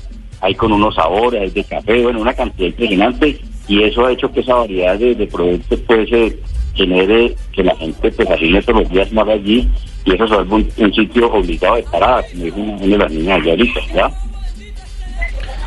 hay 0.40 0.54
con 0.54 0.72
unos 0.72 0.94
sabores, 0.94 1.54
de 1.54 1.64
café, 1.64 2.02
bueno, 2.02 2.20
una 2.20 2.34
cantidad 2.34 2.68
impresionante 2.68 3.40
y 3.66 3.82
eso 3.82 4.04
ha 4.04 4.12
hecho 4.12 4.30
que 4.30 4.40
esa 4.40 4.54
variedad 4.56 4.98
de, 4.98 5.14
de 5.14 5.26
productos 5.26 5.80
pues 5.86 6.12
eh, 6.12 6.38
genere 6.74 7.34
que 7.52 7.62
la 7.62 7.74
gente 7.76 8.10
pues 8.10 8.30
así 8.30 8.52
todos 8.64 8.82
los 8.82 8.90
días 8.90 9.12
más 9.12 9.28
allí 9.28 9.68
y 10.04 10.14
eso 10.14 10.26
vuelve 10.26 10.54
un, 10.54 10.84
un 10.84 10.94
sitio 10.94 11.32
obligado 11.32 11.76
de 11.76 11.82
parada, 11.84 12.22
como 12.30 12.44
dijo 12.44 12.86
de 12.86 12.98
las 12.98 13.10
niñas 13.10 13.40
allá 13.40 13.52
ahorita, 13.52 13.80
¿ya? 13.94 14.10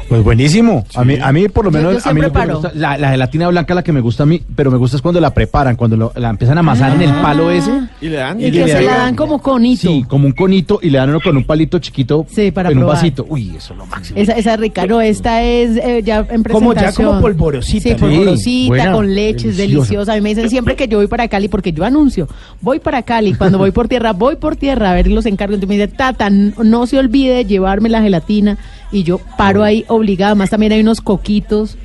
Pues 0.09 0.23
buenísimo. 0.23 0.85
A 0.95 1.03
mí, 1.03 1.17
a 1.21 1.31
mí 1.33 1.49
por 1.49 1.65
lo 1.65 1.71
menos, 1.71 2.03
yo 2.03 2.09
a 2.09 2.13
mí 2.13 2.21
siempre 2.21 2.27
lo 2.27 2.31
que 2.33 2.39
me 2.39 2.45
paro. 2.45 2.53
gusta- 2.61 2.71
la, 2.75 2.97
la 2.97 3.09
gelatina 3.11 3.47
blanca 3.49 3.73
la 3.75 3.83
que 3.83 3.91
me 3.91 3.99
gusta 3.99 4.23
a 4.23 4.25
mí, 4.25 4.41
pero 4.55 4.71
me 4.71 4.77
gusta 4.77 4.95
es 4.95 5.01
cuando 5.01 5.19
la 5.19 5.33
preparan, 5.33 5.75
cuando 5.75 5.97
lo- 5.97 6.13
la 6.15 6.29
empiezan 6.29 6.57
a 6.57 6.61
amasar 6.61 6.93
en 6.93 7.01
el 7.01 7.11
palo 7.21 7.51
ese. 7.51 7.71
Y 7.99 8.07
le 8.09 8.15
dan. 8.17 8.39
Y 8.39 8.49
que 8.51 8.67
se 8.67 8.81
la 8.81 8.97
dan 8.97 9.15
como 9.15 9.39
conito. 9.41 9.81
Sí, 9.89 10.05
como 10.07 10.25
un 10.27 10.31
conito 10.31 10.79
y 10.81 10.89
le 10.91 10.97
dan 10.97 11.09
uno 11.09 11.19
con 11.19 11.35
un 11.35 11.43
palito 11.43 11.79
chiquito 11.79 12.25
Sí, 12.29 12.51
para 12.51 12.69
en 12.71 12.77
un 12.77 12.85
vasito. 12.87 13.25
Uy, 13.27 13.55
eso 13.57 13.73
es 13.73 13.79
lo 13.79 13.85
máximo. 13.85 14.17
Esa, 14.19 14.33
esa 14.33 14.53
es 14.53 14.59
rica, 14.59 14.85
no, 14.85 15.01
esta 15.01 15.43
es 15.43 15.75
eh, 15.77 16.01
ya 16.03 16.19
en 16.29 16.43
presentación. 16.43 16.53
Como 16.53 16.73
ya 16.73 16.93
como 16.93 17.19
polvorosita, 17.21 17.89
Sí, 17.89 17.95
polvorosita, 17.95 18.67
buena, 18.69 18.91
con 18.93 19.13
leche, 19.13 19.49
es 19.49 19.57
deliciosa. 19.57 19.87
deliciosa. 19.89 20.13
A 20.13 20.15
mí 20.15 20.21
me 20.21 20.29
dicen 20.29 20.49
siempre 20.49 20.75
que 20.77 20.87
yo 20.87 20.99
voy 20.99 21.07
para 21.07 21.27
Cali, 21.27 21.49
porque 21.49 21.73
yo 21.73 21.83
anuncio, 21.83 22.27
voy 22.61 22.79
para 22.79 23.03
Cali, 23.03 23.33
cuando 23.33 23.57
voy 23.57 23.71
por 23.71 23.87
tierra, 23.89 24.13
voy 24.13 24.37
por 24.37 24.55
tierra 24.55 24.91
a 24.91 24.93
ver 24.93 25.07
los 25.07 25.25
encargos. 25.25 25.55
Entonces 25.55 25.77
me 25.77 25.83
dice, 25.83 25.95
Tata, 25.97 26.29
no 26.29 26.87
se 26.87 26.97
olvide 26.97 27.33
de 27.35 27.45
llevarme 27.45 27.89
la 27.89 28.01
gelatina. 28.01 28.57
Y 28.91 29.03
yo 29.03 29.19
paro 29.37 29.63
ahí 29.63 29.85
obligada, 29.87 30.35
más 30.35 30.49
también 30.49 30.71
hay 30.71 30.81
unos 30.81 31.01
coquitos, 31.01 31.77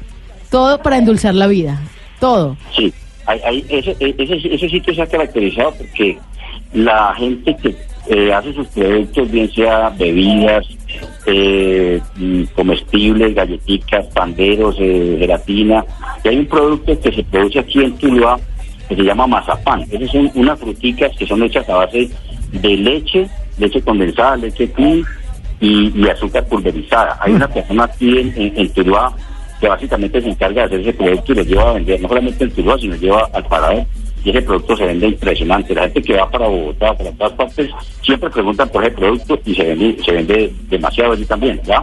todo 0.51 0.83
para 0.83 0.99
endulzar 0.99 1.35
la 1.35 1.47
vida, 1.47 1.81
todo. 2.21 2.57
Sí, 2.77 2.93
hay, 3.27 3.65
ese, 3.69 3.97
ese, 3.99 4.55
ese 4.55 4.69
sitio 4.69 4.95
se 4.95 5.03
ha 5.03 5.07
caracterizado 5.07 5.75
porque 5.75 6.19
la 6.73 7.15
gente 7.17 7.57
que 7.57 7.77
eh, 8.09 8.33
hace 8.33 8.53
sus 8.53 8.67
productos, 8.69 9.31
bien 9.31 9.51
sea 9.53 9.91
bebidas, 9.91 10.67
eh, 11.27 12.01
comestibles, 12.55 13.35
galletitas, 13.35 14.07
panderos, 14.09 14.77
eh, 14.79 15.17
gelatina, 15.21 15.85
y 16.25 16.29
hay 16.29 16.39
un 16.39 16.47
producto 16.47 16.99
que 17.01 17.13
se 17.13 17.23
produce 17.25 17.61
aquí 17.61 17.81
en 17.81 17.97
Tuluá 17.97 18.41
que 18.89 18.97
se 18.97 19.03
llama 19.03 19.27
mazapán. 19.27 19.85
Esas 19.91 20.11
son 20.11 20.31
unas 20.35 20.59
fruticas 20.59 21.17
que 21.17 21.27
son 21.27 21.43
hechas 21.45 21.69
a 21.69 21.77
base 21.77 22.11
de 22.51 22.77
leche, 22.77 23.29
leche 23.59 23.81
condensada, 23.81 24.37
leche 24.37 24.71
clean 24.73 25.05
y, 25.63 26.09
azúcar 26.09 26.45
pulverizada. 26.47 27.17
Hay 27.21 27.33
una 27.33 27.49
persona 27.49 27.85
aquí 27.85 28.19
en, 28.19 28.53
en, 28.57 28.69
Tuluá 28.71 29.15
que 29.61 29.69
básicamente 29.69 30.21
se 30.21 30.29
encarga 30.29 30.63
de 30.63 30.67
hacer 30.67 30.81
ese 30.81 30.93
producto 30.93 31.33
y 31.33 31.35
lo 31.37 31.43
lleva 31.45 31.71
a 31.71 31.73
vender, 31.75 32.01
no 32.01 32.09
solamente 32.09 32.45
en 32.45 32.51
Tuluá, 32.51 32.77
sino 32.79 32.97
lleva 32.97 33.31
al 33.33 33.45
parador. 33.47 33.85
Y 34.25 34.31
ese 34.31 34.43
producto 34.43 34.77
se 34.77 34.87
vende 34.87 35.09
impresionante. 35.09 35.75
La 35.75 35.83
gente 35.83 36.03
que 36.03 36.15
va 36.15 36.31
para 36.31 36.49
Bogotá, 36.49 36.97
para 36.97 37.13
todas 37.13 37.33
partes, 37.33 37.71
siempre 38.03 38.31
preguntan 38.31 38.69
por 38.69 38.85
ese 38.85 38.95
producto 38.95 39.39
y 39.45 39.55
se 39.55 39.65
vende, 39.65 39.97
se 40.05 40.13
vende 40.13 40.53
demasiado 40.69 41.13
allí 41.13 41.25
también, 41.25 41.61
¿ya? 41.65 41.83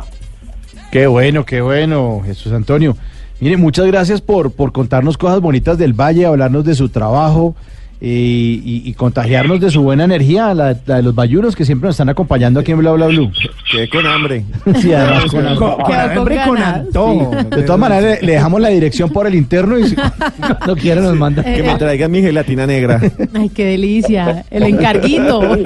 Qué 0.92 1.08
bueno, 1.08 1.46
qué 1.46 1.62
bueno, 1.62 2.22
Jesús 2.26 2.52
Antonio. 2.52 2.98
Mire, 3.40 3.56
muchas 3.58 3.88
gracias 3.88 4.22
por, 4.22 4.52
por 4.52 4.72
contarnos 4.74 5.18
cosas 5.18 5.40
bonitas 5.40 5.78
del 5.78 5.94
Valle, 5.94 6.26
hablarnos 6.26 6.66
de 6.66 6.76
su 6.76 6.90
trabajo 6.90 7.56
y, 8.02 8.82
y 8.86 8.94
contagiarnos 8.94 9.60
de 9.60 9.70
su 9.70 9.82
buena 9.82 10.06
energía, 10.06 10.54
la, 10.54 10.76
la 10.86 10.98
de 10.98 11.04
los 11.04 11.14
bayunos 11.14 11.56
que 11.56 11.66
siempre 11.66 11.88
nos 11.88 11.96
están 11.96 12.10
acompañando 12.10 12.62
aquí 12.62 12.72
en 12.72 12.80
Bla 12.80 12.94
Bla 12.94 13.08
Blue. 13.08 13.30
Quedé 13.70 13.90
con 13.90 14.06
hambre. 14.06 14.46
Sí, 14.80 14.94
además 14.94 15.26
con 15.26 15.46
hambre. 15.46 15.56
Con, 15.58 15.82
con 15.82 15.96
hambre, 15.96 16.40
con 16.46 16.58
antojo. 16.58 17.32
De 17.50 17.64
todas 17.64 17.80
maneras, 17.80 18.04
le, 18.22 18.26
le 18.26 18.32
dejamos 18.34 18.62
la 18.62 18.70
dirección 18.70 19.10
por 19.10 19.28
el 19.28 19.36
interno 19.36 19.78
y 19.78 19.84
si 19.90 19.96
no 20.68 20.76
quiere 20.76 21.02
nos 21.02 21.16
manda. 21.16 21.44
Que 21.44 21.62
me 21.62 21.76
traigan 21.76 22.10
mi 22.12 22.22
gelatina 22.22 22.66
negra. 22.66 23.02
Ay, 23.34 23.50
qué 23.50 23.66
delicia, 23.66 24.46
el 24.50 24.64
encarguito. 24.64 25.58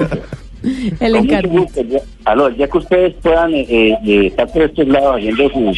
El 0.98 1.16
encarguito. 1.16 1.82
aló, 2.24 2.48
ya 2.50 2.66
que 2.66 2.78
ustedes 2.78 3.14
puedan 3.22 3.52
eh, 3.52 3.66
eh, 3.68 3.98
eh, 4.06 4.26
estar 4.28 4.50
por 4.50 4.62
estos 4.62 4.88
lados 4.88 5.16
haciendo 5.16 5.50
su 5.50 5.72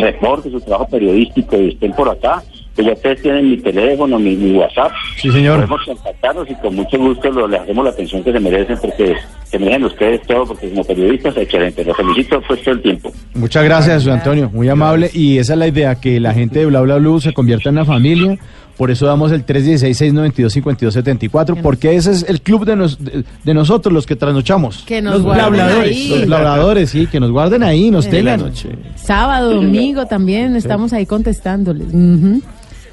reporte, 0.00 0.50
su 0.50 0.60
trabajo 0.60 0.88
periodístico 0.88 1.56
y 1.56 1.68
estén 1.68 1.92
por 1.92 2.08
acá, 2.08 2.42
pues 2.74 2.86
ya 2.86 2.92
ustedes 2.94 3.22
tienen 3.22 3.50
mi 3.50 3.56
teléfono, 3.58 4.18
mi, 4.18 4.34
mi 4.36 4.56
WhatsApp. 4.56 4.92
Sí, 5.16 5.30
señor. 5.30 5.56
Podemos 5.66 5.80
contactarnos 5.86 6.50
y 6.50 6.54
con 6.56 6.74
mucho 6.74 6.98
gusto 6.98 7.30
lo, 7.30 7.46
les 7.48 7.60
hacemos 7.60 7.84
la 7.84 7.90
atención 7.90 8.22
que 8.24 8.32
se 8.32 8.40
merecen 8.40 8.78
porque 8.80 9.14
se 9.44 9.58
merecen 9.58 9.84
ustedes 9.84 10.22
todo, 10.26 10.46
porque 10.46 10.68
como 10.70 10.84
periodistas, 10.84 11.36
excelente. 11.36 11.84
Los 11.84 11.96
felicito 11.96 12.42
pues 12.46 12.62
todo 12.62 12.74
el 12.74 12.82
tiempo. 12.82 13.12
Muchas 13.34 13.62
gracias, 13.64 14.06
Antonio, 14.08 14.50
muy 14.52 14.68
amable. 14.68 15.10
Y 15.12 15.38
esa 15.38 15.52
es 15.52 15.58
la 15.58 15.68
idea, 15.68 15.94
que 15.96 16.18
la 16.18 16.32
gente 16.34 16.60
de 16.60 16.66
Bla 16.66 16.80
Bla 16.80 16.96
Blue 16.96 17.20
se 17.20 17.32
convierta 17.32 17.68
en 17.68 17.76
una 17.76 17.84
familia. 17.84 18.36
Por 18.76 18.90
eso 18.90 19.06
damos 19.06 19.30
el 19.30 19.46
316-692-5274, 19.46 21.60
porque 21.62 21.94
ese 21.94 22.10
es 22.12 22.24
el 22.28 22.40
club 22.40 22.64
de, 22.64 22.74
nos- 22.76 23.02
de, 23.02 23.24
de 23.44 23.54
nosotros, 23.54 23.92
los 23.92 24.04
que 24.06 24.16
trasnochamos. 24.16 24.82
Que 24.84 25.00
nos 25.00 25.14
Los 25.14 25.22
guarden 25.22 25.60
ahí. 25.60 26.08
Los 26.08 26.26
blabladores, 26.26 26.90
sí, 26.90 27.06
que 27.06 27.20
nos 27.20 27.30
guarden 27.30 27.62
ahí, 27.62 27.90
nos 27.92 28.08
tengan. 28.08 28.50
Sábado, 28.96 29.54
domingo 29.54 30.06
también 30.06 30.56
estamos 30.56 30.92
ahí 30.92 31.06
contestándoles. 31.06 31.86
Ujú. 31.88 32.42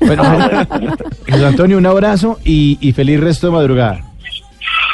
Bueno, 0.05 0.23
Jesús 1.25 1.43
Antonio, 1.45 1.77
un 1.77 1.85
abrazo 1.85 2.39
y, 2.43 2.77
y 2.81 2.91
feliz 2.93 3.19
resto 3.19 3.47
de 3.47 3.53
madrugada. 3.53 4.01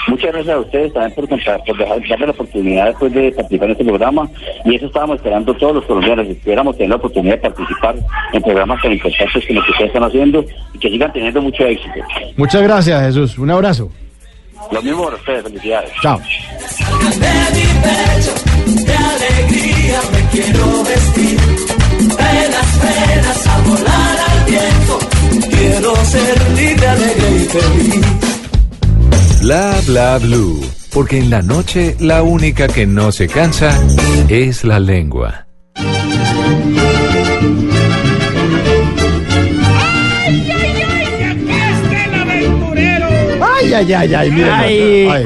Muchas 0.07 0.31
gracias 0.31 0.55
a 0.55 0.59
ustedes 0.59 0.93
también 0.93 1.13
por, 1.15 1.27
contar- 1.27 1.61
por 1.65 1.77
dejar, 1.77 1.99
darme 2.07 2.25
la 2.27 2.31
oportunidad 2.31 2.85
después 2.85 3.13
de 3.13 3.31
participar 3.33 3.65
en 3.67 3.71
este 3.73 3.83
programa 3.83 4.29
y 4.63 4.75
eso 4.75 4.85
estábamos 4.85 5.17
esperando 5.17 5.53
todos 5.55 5.75
los 5.75 5.85
colombianos, 5.85 6.27
que 6.27 6.35
pudiéramos 6.35 6.75
tener 6.77 6.89
la 6.91 6.95
oportunidad 6.95 7.33
de 7.35 7.41
participar 7.41 7.95
en 8.31 8.41
programas 8.41 8.81
tan 8.81 8.93
importantes 8.93 9.43
como 9.45 9.55
los 9.59 9.65
que 9.65 9.71
ustedes 9.71 9.87
están 9.89 10.03
haciendo 10.03 10.45
y 10.73 10.79
que 10.79 10.89
sigan 10.89 11.11
teniendo 11.11 11.41
mucho 11.41 11.63
éxito. 11.65 11.95
Muchas 12.37 12.61
gracias, 12.61 13.01
Jesús. 13.03 13.37
Un 13.37 13.51
abrazo. 13.51 13.91
Lo 14.71 14.81
mismo 14.81 15.03
para 15.05 15.15
ustedes, 15.17 15.43
felicidades. 15.43 15.91
Chao. 16.01 16.17
De 16.19 16.25
mi 17.53 17.67
pecho, 17.83 18.85
de 18.85 18.95
alegría 18.95 19.99
me 20.13 20.29
quiero 20.31 20.83
vestir. 20.83 21.39
A 23.49 23.61
volar 23.67 24.16
Quiero 25.49 25.95
ser 26.05 26.51
libre, 26.55 26.87
alegre 26.87 27.29
y 27.35 27.45
feliz. 27.45 28.05
Bla 29.41 29.75
bla 29.85 30.17
blue. 30.19 30.61
Porque 30.93 31.19
en 31.19 31.29
la 31.29 31.41
noche 31.41 31.95
la 31.99 32.23
única 32.23 32.67
que 32.67 32.87
no 32.87 33.11
se 33.11 33.27
cansa 33.27 33.77
es 34.29 34.63
la 34.63 34.79
lengua. 34.79 35.47
Ay, 43.41 43.73
ay, 43.73 43.93
ay, 43.93 44.13
ay, 44.13 44.31
miren. 44.31 44.53
Ay, 44.53 44.79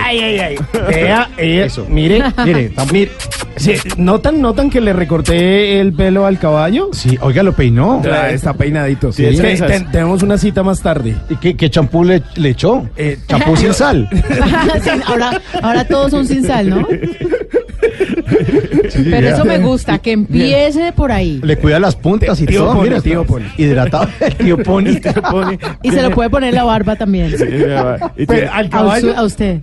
ay, 0.03 0.19
ay, 0.19 0.39
ay. 0.39 0.57
Vea, 0.87 1.29
eh, 1.37 1.67
mire, 1.89 2.23
mire, 2.43 2.71
mire. 2.91 3.11
Sí, 3.61 3.73
¿notan, 3.97 4.41
¿Notan 4.41 4.69
que 4.69 4.81
le 4.81 4.93
recorté 4.93 5.79
el 5.79 5.93
pelo 5.93 6.25
al 6.25 6.39
caballo? 6.39 6.89
Sí, 6.93 7.17
oiga, 7.21 7.43
lo 7.43 7.53
peinó. 7.53 8.01
Está 8.29 8.53
peinadito. 8.53 9.11
Sí, 9.11 9.25
Es 9.25 9.39
que 9.39 9.51
esas. 9.53 9.67
ten- 9.69 9.91
tenemos 9.91 10.23
una 10.23 10.37
cita 10.37 10.63
más 10.63 10.81
tarde. 10.81 11.15
¿Y 11.29 11.35
qué, 11.35 11.55
qué 11.55 11.69
champú 11.69 12.03
le, 12.03 12.23
le 12.35 12.49
echó? 12.49 12.87
Eh, 12.97 13.17
champú 13.27 13.55
sin 13.55 13.73
sal. 13.73 14.09
Sí, 14.81 14.89
ahora, 15.05 15.41
ahora 15.61 15.85
todos 15.85 16.11
son 16.11 16.25
sin 16.27 16.43
sal, 16.45 16.69
¿no? 16.69 16.87
Pero 18.45 19.27
eso 19.27 19.45
me 19.45 19.59
gusta, 19.59 19.97
que 19.99 20.11
empiece 20.13 20.91
por 20.93 21.11
ahí. 21.11 21.39
Le 21.43 21.57
cuida 21.57 21.79
las 21.79 21.95
puntas 21.95 22.39
y 22.41 22.45
Tío 22.45 22.63
todo. 22.65 22.81
Mira, 22.81 23.01
tío 23.01 23.25
Pony. 23.25 23.43
Hidratado. 23.57 24.07
El 24.19 24.35
tío 24.37 24.57
Pony. 24.57 24.99
Y 25.83 25.91
se 25.91 26.01
lo 26.01 26.11
puede 26.11 26.29
poner 26.29 26.49
en 26.49 26.55
la 26.55 26.63
barba 26.63 26.95
también. 26.95 27.31
Y 27.31 27.37
Pero 27.37 28.11
tiene- 28.27 28.47
al 28.47 28.65
A, 28.65 28.69
caballo. 28.69 29.17
a 29.17 29.23
usted. 29.23 29.59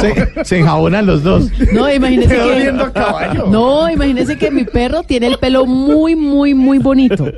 se, 0.00 0.44
se 0.44 0.58
enjabonan 0.58 1.06
los 1.06 1.22
dos. 1.22 1.50
No, 1.72 1.92
imagínese 1.92 2.34
que. 2.36 2.68
a 2.80 2.92
caballo. 2.92 3.46
No, 3.50 3.90
imagínese 3.90 4.36
que 4.36 4.50
mi 4.50 4.64
perro 4.64 5.02
tiene 5.02 5.26
el 5.26 5.38
pelo 5.38 5.66
muy, 5.66 6.16
muy, 6.16 6.54
muy 6.54 6.78
bonito. 6.78 7.30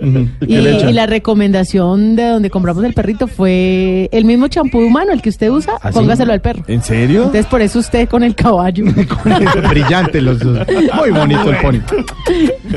¿Y 0.46 0.54
Y, 0.56 0.68
y 0.88 0.92
la 0.92 1.06
recomendación 1.06 2.16
de 2.16 2.24
donde 2.28 2.50
compramos 2.50 2.84
el 2.84 2.94
perrito 2.94 3.26
fue 3.28 4.08
el 4.12 4.24
mismo 4.24 4.48
champú 4.48 4.78
humano, 4.78 5.12
el 5.12 5.22
que 5.22 5.28
usted 5.28 5.50
usa, 5.50 5.74
¿Ah, 5.82 5.90
sí? 5.92 5.98
póngaselo 5.98 6.32
al 6.32 6.40
perro. 6.40 6.62
¿En 6.66 6.82
serio? 6.82 7.18
Entonces 7.24 7.46
por 7.46 7.62
eso 7.62 7.78
usted 7.78 8.08
con 8.08 8.22
el 8.22 8.34
caballo. 8.34 8.84
Brillante 9.82 10.20
los 10.20 10.38
dos. 10.38 10.58
Muy 10.94 11.10
bonito 11.10 11.50
el 11.50 11.56
Pony. 11.58 11.80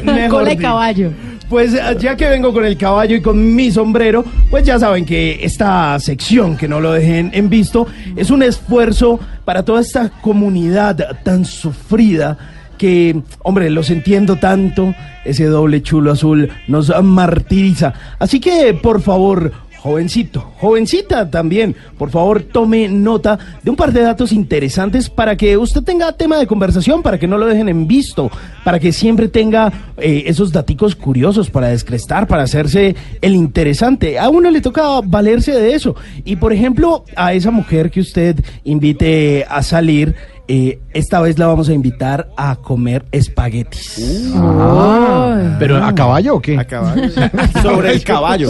Mejor 0.04 0.30
Cola 0.30 0.44
de 0.46 0.50
dicho. 0.52 0.62
caballo. 0.62 1.12
Pues 1.50 1.74
eh, 1.74 1.98
ya 2.00 2.16
que 2.16 2.30
vengo 2.30 2.54
con 2.54 2.66
el 2.66 2.78
caballo 2.78 3.16
y 3.16 3.22
con 3.22 3.56
mi 3.56 3.72
sombrero, 3.72 4.24
pues 4.50 4.66
ya 4.66 4.80
saben 4.80 5.06
que 5.06 5.44
esta 5.44 6.00
sección, 6.00 6.56
que 6.56 6.68
no 6.68 6.80
lo 6.80 6.94
dejen 6.94 7.30
en 7.34 7.50
visto, 7.50 7.88
es 8.16 8.32
un 8.32 8.42
esfuerzo 8.42 9.20
para 9.44 9.64
toda 9.64 9.82
esta 9.82 10.10
comunidad 10.22 11.20
tan 11.24 11.44
sufrida 11.44 12.38
que, 12.78 13.22
hombre, 13.44 13.70
los 13.70 13.90
entiendo 13.90 14.38
tanto, 14.38 14.96
ese 15.26 15.46
doble 15.46 15.84
chulo 15.84 16.14
azul 16.14 16.50
nos 16.68 16.92
martiriza. 17.04 17.94
Así 18.18 18.40
que, 18.40 18.74
por 18.74 19.02
favor, 19.02 19.52
jovencito, 19.82 20.52
jovencita 20.60 21.30
también, 21.32 21.76
por 21.98 22.12
favor 22.12 22.44
tome 22.44 22.88
nota 22.88 23.40
de 23.64 23.70
un 23.72 23.76
par 23.76 23.92
de 23.92 24.02
datos 24.02 24.32
interesantes 24.32 25.10
para 25.10 25.36
que 25.36 25.58
usted 25.58 25.82
tenga 25.82 26.12
tema 26.12 26.38
de 26.38 26.46
conversación, 26.46 27.02
para 27.02 27.18
que 27.18 27.28
no 27.28 27.40
lo 27.40 27.48
dejen 27.48 27.68
en 27.68 27.88
visto, 27.88 28.30
para 28.64 28.80
que 28.80 28.94
siempre 28.94 29.28
tenga 29.28 29.74
eh, 29.98 30.24
esos 30.28 30.52
daticos 30.52 30.96
curiosos 30.96 31.50
para 31.50 31.70
descrestar, 31.70 32.28
para 32.28 32.44
hacerse 32.44 32.96
el 33.22 33.34
interesante. 33.34 34.20
A 34.20 34.30
uno 34.30 34.52
le 34.52 34.62
toca 34.62 35.02
valerse 35.04 35.52
de 35.52 35.74
eso. 35.74 35.96
Y 36.26 36.36
por 36.36 36.54
ejemplo, 36.54 37.04
a 37.16 37.34
esa 37.34 37.50
mujer 37.50 37.90
que 37.90 38.02
usted 38.02 38.40
invite 38.64 39.46
a 39.50 39.64
salir, 39.64 40.16
eh, 40.54 40.80
esta 40.94 41.22
vez 41.22 41.40
la 41.40 41.48
vamos 41.48 41.70
a 41.70 41.74
invitar 41.74 42.28
a 42.36 42.58
comer 42.58 43.06
espaguetis. 43.14 44.34
Ah, 44.36 45.56
¿Pero 45.60 45.82
a 45.82 45.96
caballo 45.96 46.36
o 46.36 46.42
qué? 46.42 46.58
A 46.58 46.66
caballo. 46.66 47.04
Sobre 47.62 47.94
el 47.94 48.04
caballo. 48.04 48.50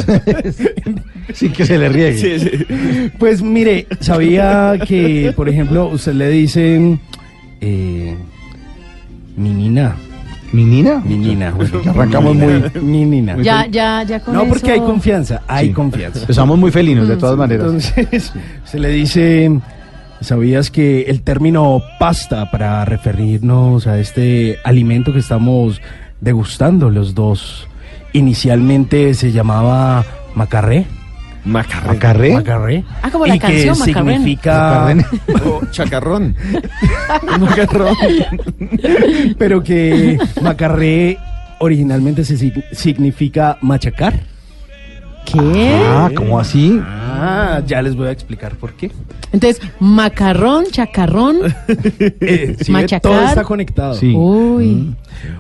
Sin 1.33 1.53
que 1.53 1.63
se 1.63 1.77
le 1.77 1.89
riegue. 1.89 3.11
Pues 3.19 3.43
mire, 3.43 3.85
sabía 3.99 4.79
que, 4.87 5.31
por 5.35 5.47
ejemplo, 5.47 5.89
usted 5.89 6.13
le 6.13 6.29
dicen 6.29 6.99
eh, 7.61 8.15
minina. 9.37 9.95
¿Minina? 10.53 11.01
Minina. 11.05 11.51
Bueno, 11.51 11.81
Ya 11.83 11.91
arrancamos 11.91 12.35
minina. 12.35 12.71
muy- 12.73 12.81
Minina. 12.83 13.37
Ya, 13.41 13.67
ya, 13.67 14.03
ya 14.03 14.19
con 14.19 14.33
No, 14.33 14.45
porque 14.45 14.73
eso- 14.73 14.73
hay 14.73 14.79
confianza, 14.79 15.41
hay 15.47 15.67
Sí. 15.67 15.73
confianza. 15.73 16.19
Empezamos 16.21 16.57
muy 16.57 16.71
felinos, 16.71 17.07
de 17.07 17.15
todas 17.15 17.37
maneras. 17.37 17.67
Entonces, 17.67 18.33
se 18.65 18.79
le 18.79 18.89
dice, 18.89 19.49
¿sabías 20.21 20.71
que 20.71 21.03
el 21.03 21.21
término 21.21 21.81
pasta 21.99 22.49
para 22.51 22.85
referirnos 22.85 23.87
a 23.87 23.99
este 23.99 24.57
alimento 24.63 25.11
que 25.13 25.19
estamos 25.19 25.81
degustando 26.21 26.89
los 26.89 27.15
dos, 27.15 27.67
inicialmente 28.13 29.13
se 29.13 29.31
llamaba 29.31 30.05
macarré? 30.35 30.85
Macarré. 31.43 31.87
¿Macarré? 31.87 32.33
Macarré. 32.33 32.83
Ah, 33.01 33.09
como 33.11 33.25
la 33.25 33.35
y 33.35 33.39
canción, 33.39 33.73
que 33.83 33.91
Macarrén. 33.93 34.13
significa 34.17 34.95
Oh, 35.45 35.61
chacarrón. 35.71 36.35
macarrón. 37.39 37.95
Pero 39.39 39.63
que 39.63 40.19
macarré 40.41 41.17
originalmente 41.59 42.23
se 42.25 42.35
sig- 42.35 42.63
significa 42.73 43.57
machacar. 43.61 44.19
¿Qué? 45.25 45.81
Ah, 45.87 46.09
¿cómo 46.15 46.39
así? 46.39 46.81
Ah, 46.83 47.61
ya 47.65 47.81
les 47.81 47.95
voy 47.95 48.07
a 48.07 48.11
explicar 48.11 48.55
por 48.55 48.73
qué. 48.73 48.91
Entonces, 49.31 49.61
macarrón, 49.79 50.65
chacarrón, 50.71 51.37
Eh, 52.19 52.55
sí, 52.59 52.71
Machacar. 52.71 53.01
todo 53.01 53.21
está 53.23 53.43
conectado. 53.43 53.93
Sí. 53.95 54.13
uy. 54.15 54.93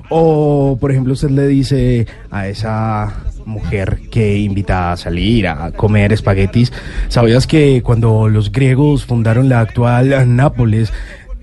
O, 0.09 0.77
por 0.79 0.91
ejemplo, 0.91 1.13
usted 1.13 1.29
le 1.31 1.47
dice 1.47 2.05
a 2.29 2.47
esa 2.47 3.13
mujer 3.45 4.01
que 4.11 4.37
invita 4.37 4.91
a 4.91 4.97
salir 4.97 5.47
a 5.47 5.71
comer 5.71 6.13
espaguetis, 6.13 6.71
¿sabías 7.09 7.47
que 7.47 7.81
cuando 7.81 8.29
los 8.29 8.51
griegos 8.51 9.05
fundaron 9.05 9.49
la 9.49 9.61
actual 9.61 10.35
Nápoles, 10.35 10.93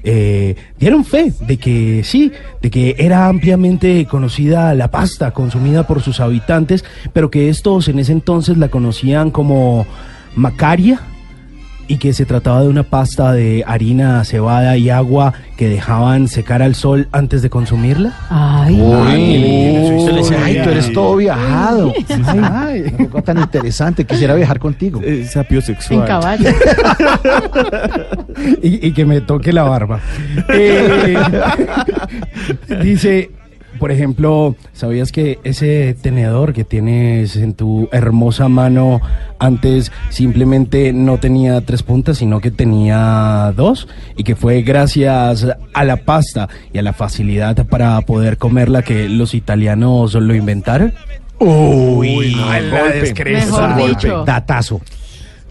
eh, 0.04 0.56
dieron 0.78 1.04
fe 1.04 1.32
de 1.40 1.56
que 1.56 2.02
sí, 2.04 2.32
de 2.62 2.70
que 2.70 2.96
era 2.98 3.28
ampliamente 3.28 4.06
conocida 4.06 4.74
la 4.74 4.90
pasta 4.90 5.32
consumida 5.32 5.86
por 5.86 6.02
sus 6.02 6.20
habitantes, 6.20 6.84
pero 7.12 7.30
que 7.30 7.48
estos 7.48 7.88
en 7.88 7.98
ese 7.98 8.12
entonces 8.12 8.56
la 8.58 8.68
conocían 8.68 9.30
como 9.30 9.86
macaria? 10.34 11.00
Y 11.88 11.96
que 11.96 12.12
se 12.12 12.26
trataba 12.26 12.62
de 12.62 12.68
una 12.68 12.82
pasta 12.82 13.32
de 13.32 13.64
harina, 13.66 14.22
cebada 14.24 14.76
y 14.76 14.90
agua 14.90 15.32
que 15.56 15.68
dejaban 15.68 16.28
secar 16.28 16.62
al 16.62 16.74
sol 16.74 17.08
antes 17.10 17.42
de 17.42 17.50
consumirla. 17.50 18.12
Ay. 18.28 18.80
Uy, 18.80 20.34
ay, 20.36 20.60
tú 20.62 20.70
eres 20.70 20.92
todo 20.92 21.16
viajado. 21.16 21.92
Ay, 22.42 22.84
tan 23.24 23.38
interesante. 23.38 24.04
Quisiera 24.04 24.34
viajar 24.34 24.58
contigo. 24.58 25.00
Es 25.02 25.32
sapiosexual. 25.32 26.00
En 26.00 26.06
caballo. 26.06 26.50
y, 28.62 28.86
y 28.86 28.92
que 28.92 29.04
me 29.04 29.20
toque 29.20 29.52
la 29.52 29.64
barba. 29.64 30.00
Eh, 30.48 31.16
dice, 32.82 33.30
por 33.78 33.90
ejemplo, 33.90 34.56
¿sabías 34.72 35.12
que 35.12 35.38
ese 35.44 35.94
tenedor 36.00 36.52
que 36.52 36.64
tienes 36.64 37.36
en 37.36 37.54
tu 37.54 37.88
hermosa 37.92 38.48
mano 38.48 39.00
antes 39.38 39.92
simplemente 40.10 40.92
no 40.92 41.18
tenía 41.18 41.60
tres 41.62 41.82
puntas, 41.82 42.18
sino 42.18 42.40
que 42.40 42.50
tenía 42.50 43.52
dos? 43.56 43.88
Y 44.16 44.24
que 44.24 44.36
fue 44.36 44.62
gracias 44.62 45.46
a 45.72 45.84
la 45.84 45.96
pasta 45.96 46.48
y 46.72 46.78
a 46.78 46.82
la 46.82 46.92
facilidad 46.92 47.66
para 47.66 48.00
poder 48.02 48.38
comerla 48.38 48.82
que 48.82 49.08
los 49.08 49.34
italianos 49.34 50.14
lo 50.14 50.34
inventaron. 50.34 50.92
Uy, 51.38 52.34
no, 52.34 52.52
la 52.52 52.80
golpe. 52.80 53.00
descresta. 53.00 53.68
Mejor 53.68 53.88
dicho. 53.88 54.24
Datazo. 54.24 54.80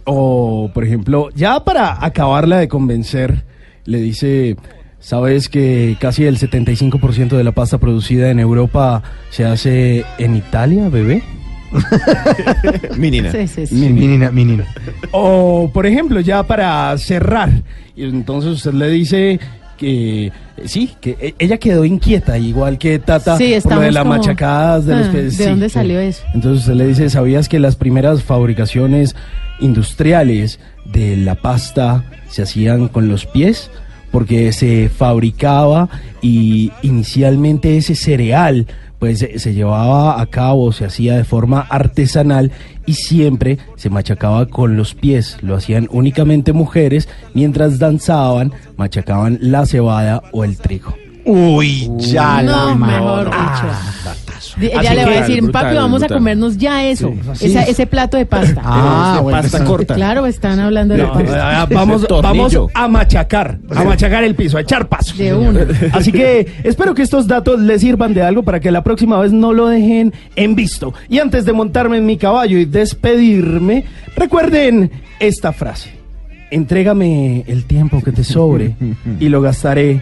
O, 0.04 0.70
por 0.74 0.84
ejemplo, 0.84 1.30
ya 1.36 1.64
para 1.64 2.04
acabarla 2.06 2.58
de 2.58 2.68
convencer, 2.68 3.44
le 3.86 4.00
dice, 4.00 4.56
¿sabes 5.00 5.50
que 5.50 5.96
casi 6.00 6.26
el 6.26 6.38
75% 6.38 7.30
de 7.38 7.44
la 7.44 7.52
pasta 7.52 7.78
producida 7.78 8.30
en 8.32 8.40
Europa 8.40 9.04
se 9.30 9.46
hace 9.46 10.04
en 10.18 10.36
Italia, 10.36 10.90
bebé? 10.90 11.24
Minina. 12.98 13.32
Sí, 13.32 13.48
sí, 13.48 13.68
sí. 13.68 13.76
Minina, 13.76 14.32
minina. 14.32 14.66
O, 15.12 15.70
por 15.74 15.86
ejemplo, 15.86 16.20
ya 16.22 16.44
para 16.44 16.98
cerrar, 16.98 17.50
y 17.96 18.04
entonces 18.06 18.52
usted 18.52 18.74
le 18.74 18.90
dice 18.90 19.40
que 19.78 20.28
eh, 20.28 20.32
sí, 20.66 20.92
que 21.00 21.12
e- 21.20 21.36
ella 21.38 21.58
quedó 21.58 21.86
inquieta, 21.86 22.38
igual 22.38 22.78
que 22.78 22.98
Tata, 23.00 23.38
Sí, 23.38 23.54
por 23.62 23.76
lo 23.76 23.82
de 23.82 23.92
las 23.92 24.04
como, 24.04 24.16
machacadas 24.18 24.86
de 24.86 24.96
los 24.96 25.08
ah, 25.08 25.12
peces. 25.12 25.38
¿de 25.38 25.44
Sí, 25.44 25.50
dónde 25.50 25.70
sí. 25.70 25.74
salió 25.74 26.00
eso? 26.00 26.24
Entonces 26.34 26.62
usted 26.62 26.74
le 26.76 26.88
dice, 26.88 27.10
¿sabías 27.10 27.48
que 27.50 27.60
las 27.60 27.76
primeras 27.76 28.24
fabricaciones 28.24 29.16
industriales 29.60 30.60
de 30.86 31.18
la 31.18 31.36
pasta 31.36 32.04
se 32.30 32.42
hacían 32.44 32.88
con 32.88 33.08
los 33.08 33.26
pies? 33.26 33.70
Porque 34.12 34.52
se 34.54 34.90
fabricaba 34.90 35.90
y 36.22 36.72
inicialmente 36.82 37.78
ese 37.78 37.96
cereal 37.96 38.68
pues 39.00 39.20
se, 39.20 39.38
se 39.38 39.54
llevaba 39.54 40.20
a 40.20 40.26
cabo, 40.26 40.72
se 40.72 40.86
hacía 40.86 41.16
de 41.18 41.24
forma 41.24 41.62
artesanal 41.70 42.52
y 42.88 42.94
siempre 42.94 43.60
se 43.76 43.90
machacaba 43.90 44.48
con 44.48 44.76
los 44.76 44.96
pies. 44.96 45.38
Lo 45.42 45.56
hacían 45.56 45.88
únicamente 45.92 46.54
mujeres 46.54 47.08
mientras 47.34 47.78
danzaban, 47.78 48.54
machacaban 48.76 49.38
la 49.42 49.66
cebada 49.66 50.24
o 50.32 50.44
el 50.44 50.58
trigo. 50.58 50.96
Uy, 51.26 51.92
ya 51.98 52.42
No, 52.42 52.70
la 52.70 52.76
mejor 52.76 53.30
Ah, 53.34 54.16
Ella 54.60 54.80
Así 54.80 54.96
le 54.96 55.06
va 55.06 55.12
a 55.12 55.22
decir, 55.22 55.42
brutal, 55.42 55.64
papi, 55.64 55.76
vamos 55.76 56.00
brutal. 56.00 56.16
a 56.16 56.20
comernos 56.20 56.58
ya 56.58 56.86
eso, 56.86 57.14
Sí. 57.34 57.48
esa- 57.48 57.64
ese 57.64 57.88
plato 57.88 58.18
de 58.18 58.26
pasta. 58.28 58.62
Ah, 58.64 59.14
de 59.18 59.22
bueno, 59.24 59.42
pasta 59.42 59.58
pues, 59.58 59.70
corta. 59.70 59.96
Claro, 59.96 60.26
están 60.26 60.60
hablando 60.60 60.94
de 60.96 61.04
No, 61.04 61.14
pasta. 61.14 61.62
ah, 61.62 61.68
vamos, 61.70 62.02
vamos 62.08 62.08
Tornillo. 62.08 62.70
a 62.74 62.88
machacar, 62.88 63.60
a 63.76 63.84
machacar 63.84 64.24
el 64.24 64.36
piso, 64.36 64.58
a 64.58 64.62
echar 64.62 64.88
paso. 64.88 65.16
De 65.18 65.34
una. 65.34 65.66
Así 65.94 66.12
que 66.12 66.48
espero 66.64 66.94
que 66.94 67.02
estos 67.02 67.28
datos 67.28 67.60
les 67.60 67.82
sirvan 67.82 68.14
de 68.14 68.22
algo 68.22 68.44
para 68.44 68.60
que 68.60 68.72
la 68.72 68.84
próxima 68.84 69.20
vez 69.20 69.32
no 69.32 69.54
lo 69.54 69.68
dejen 69.68 70.14
en 70.36 70.56
visto. 70.56 70.94
Y 71.10 71.20
antes 71.20 71.46
de 71.46 71.54
montarme 71.54 71.98
en 71.98 72.06
mi 72.06 72.18
caballo 72.18 72.58
y 72.58 72.66
despedirme, 72.66 73.86
recuerden 74.16 74.92
esta 75.20 75.52
frase. 75.54 75.92
Entrégame 76.52 77.44
el 77.48 77.66
tiempo 77.66 78.02
que 78.02 78.12
te 78.12 78.24
sobre 78.24 78.76
y 79.20 79.30
lo 79.30 79.42
gastaré 79.42 80.02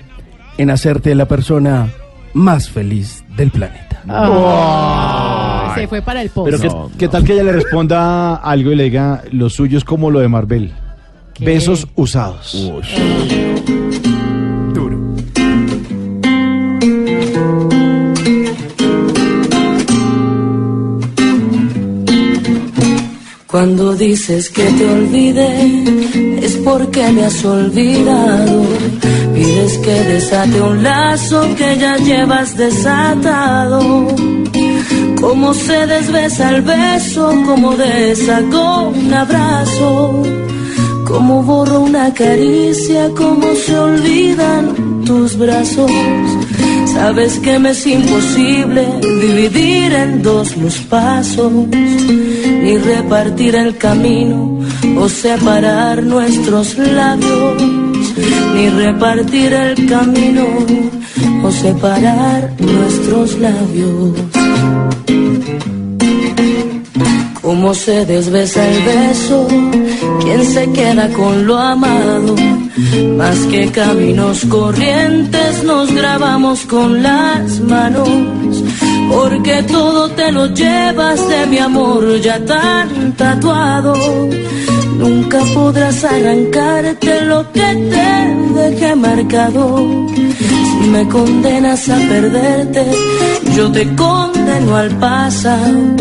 en 0.57 0.69
hacerte 0.69 1.15
la 1.15 1.25
persona 1.27 1.89
más 2.33 2.69
feliz 2.69 3.23
del 3.35 3.49
planeta. 3.51 3.94
Se 5.75 5.87
fue 5.87 6.01
para 6.01 6.21
el 6.21 6.29
post. 6.29 6.51
Pero 6.51 6.61
¿qué, 6.61 6.97
qué 6.99 7.07
tal 7.07 7.23
que 7.23 7.33
ella 7.33 7.43
le 7.43 7.51
responda 7.51 8.35
algo 8.35 8.71
y 8.71 8.75
le 8.75 8.83
diga 8.85 9.23
lo 9.31 9.49
suyo 9.49 9.77
es 9.77 9.83
como 9.83 10.09
lo 10.09 10.19
de 10.19 10.27
Marvel? 10.27 10.71
¿Qué? 11.33 11.45
Besos 11.45 11.87
usados. 11.95 12.55
Cuando 23.55 23.95
dices 23.95 24.49
que 24.49 24.63
te 24.63 24.85
olvide, 24.85 26.45
es 26.45 26.57
porque 26.57 27.09
me 27.13 27.23
has 27.23 27.45
olvidado. 27.45 28.65
Pides 29.45 29.77
que 29.77 29.93
desate 30.11 30.59
un 30.59 30.81
lazo 30.81 31.47
que 31.55 31.77
ya 31.77 31.97
llevas 31.97 32.57
desatado. 32.57 34.07
Cómo 35.21 35.53
se 35.53 35.85
desbesa 35.85 36.49
el 36.49 36.63
beso, 36.63 37.31
cómo 37.45 37.75
deshago 37.75 38.89
un 38.89 39.13
abrazo. 39.13 40.23
Cómo 41.05 41.43
borro 41.43 41.81
una 41.81 42.11
caricia, 42.11 43.11
cómo 43.15 43.53
se 43.53 43.77
olvidan 43.77 45.03
tus 45.05 45.37
brazos. 45.37 45.91
Sabes 46.95 47.37
que 47.37 47.59
me 47.59 47.69
es 47.69 47.85
imposible 47.85 48.87
dividir 49.01 49.93
en 49.93 50.23
dos 50.23 50.57
los 50.57 50.77
pasos, 50.93 51.51
ni 51.51 52.77
repartir 52.77 53.55
el 53.55 53.77
camino 53.77 54.59
o 54.97 55.07
separar 55.07 56.01
nuestros 56.01 56.77
labios, 56.79 57.84
ni 58.53 58.69
repartir 58.69 59.53
el 59.53 59.85
camino 59.87 60.45
o 61.43 61.51
separar 61.51 62.51
nuestros 62.59 63.39
labios. 63.39 64.13
cómo 67.45 67.73
se 67.73 68.05
desbesa 68.05 68.67
el 68.67 68.83
beso, 68.83 69.47
quién 70.21 70.43
se 70.43 70.69
queda 70.71 71.07
con 71.09 71.45
lo 71.45 71.57
amado, 71.57 72.35
más 73.17 73.37
que 73.51 73.71
caminos 73.71 74.43
corrientes 74.45 75.63
nos 75.63 75.93
grabamos 75.93 76.65
con 76.65 77.01
las 77.01 77.59
manos, 77.61 78.09
porque 79.09 79.63
todo 79.63 80.09
te 80.09 80.31
lo 80.31 80.47
llevas 80.47 81.29
de 81.29 81.45
mi 81.45 81.59
amor 81.59 82.19
ya 82.19 82.43
tan 82.43 83.13
tatuado. 83.13 83.93
Nunca 84.97 85.39
podrás 85.53 86.03
arrancarte 86.03 87.21
lo 87.25 87.51
que 87.51 87.59
te 87.59 88.59
dejé 88.59 88.95
marcado. 88.95 89.85
Si 90.25 90.89
me 90.89 91.07
condenas 91.07 91.89
a 91.89 91.97
perderte, 91.97 92.85
yo 93.55 93.71
te 93.71 93.95
condeno 93.95 94.75
al 94.75 94.91
pasado. 94.97 95.95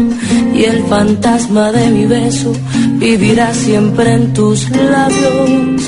Y 0.55 0.65
el 0.65 0.85
fantasma 0.85 1.73
de 1.73 1.91
mi 1.91 2.07
beso 2.07 2.53
vivirá 2.99 3.53
siempre 3.53 4.13
en 4.15 4.33
tus 4.33 4.71
labios. 4.71 5.83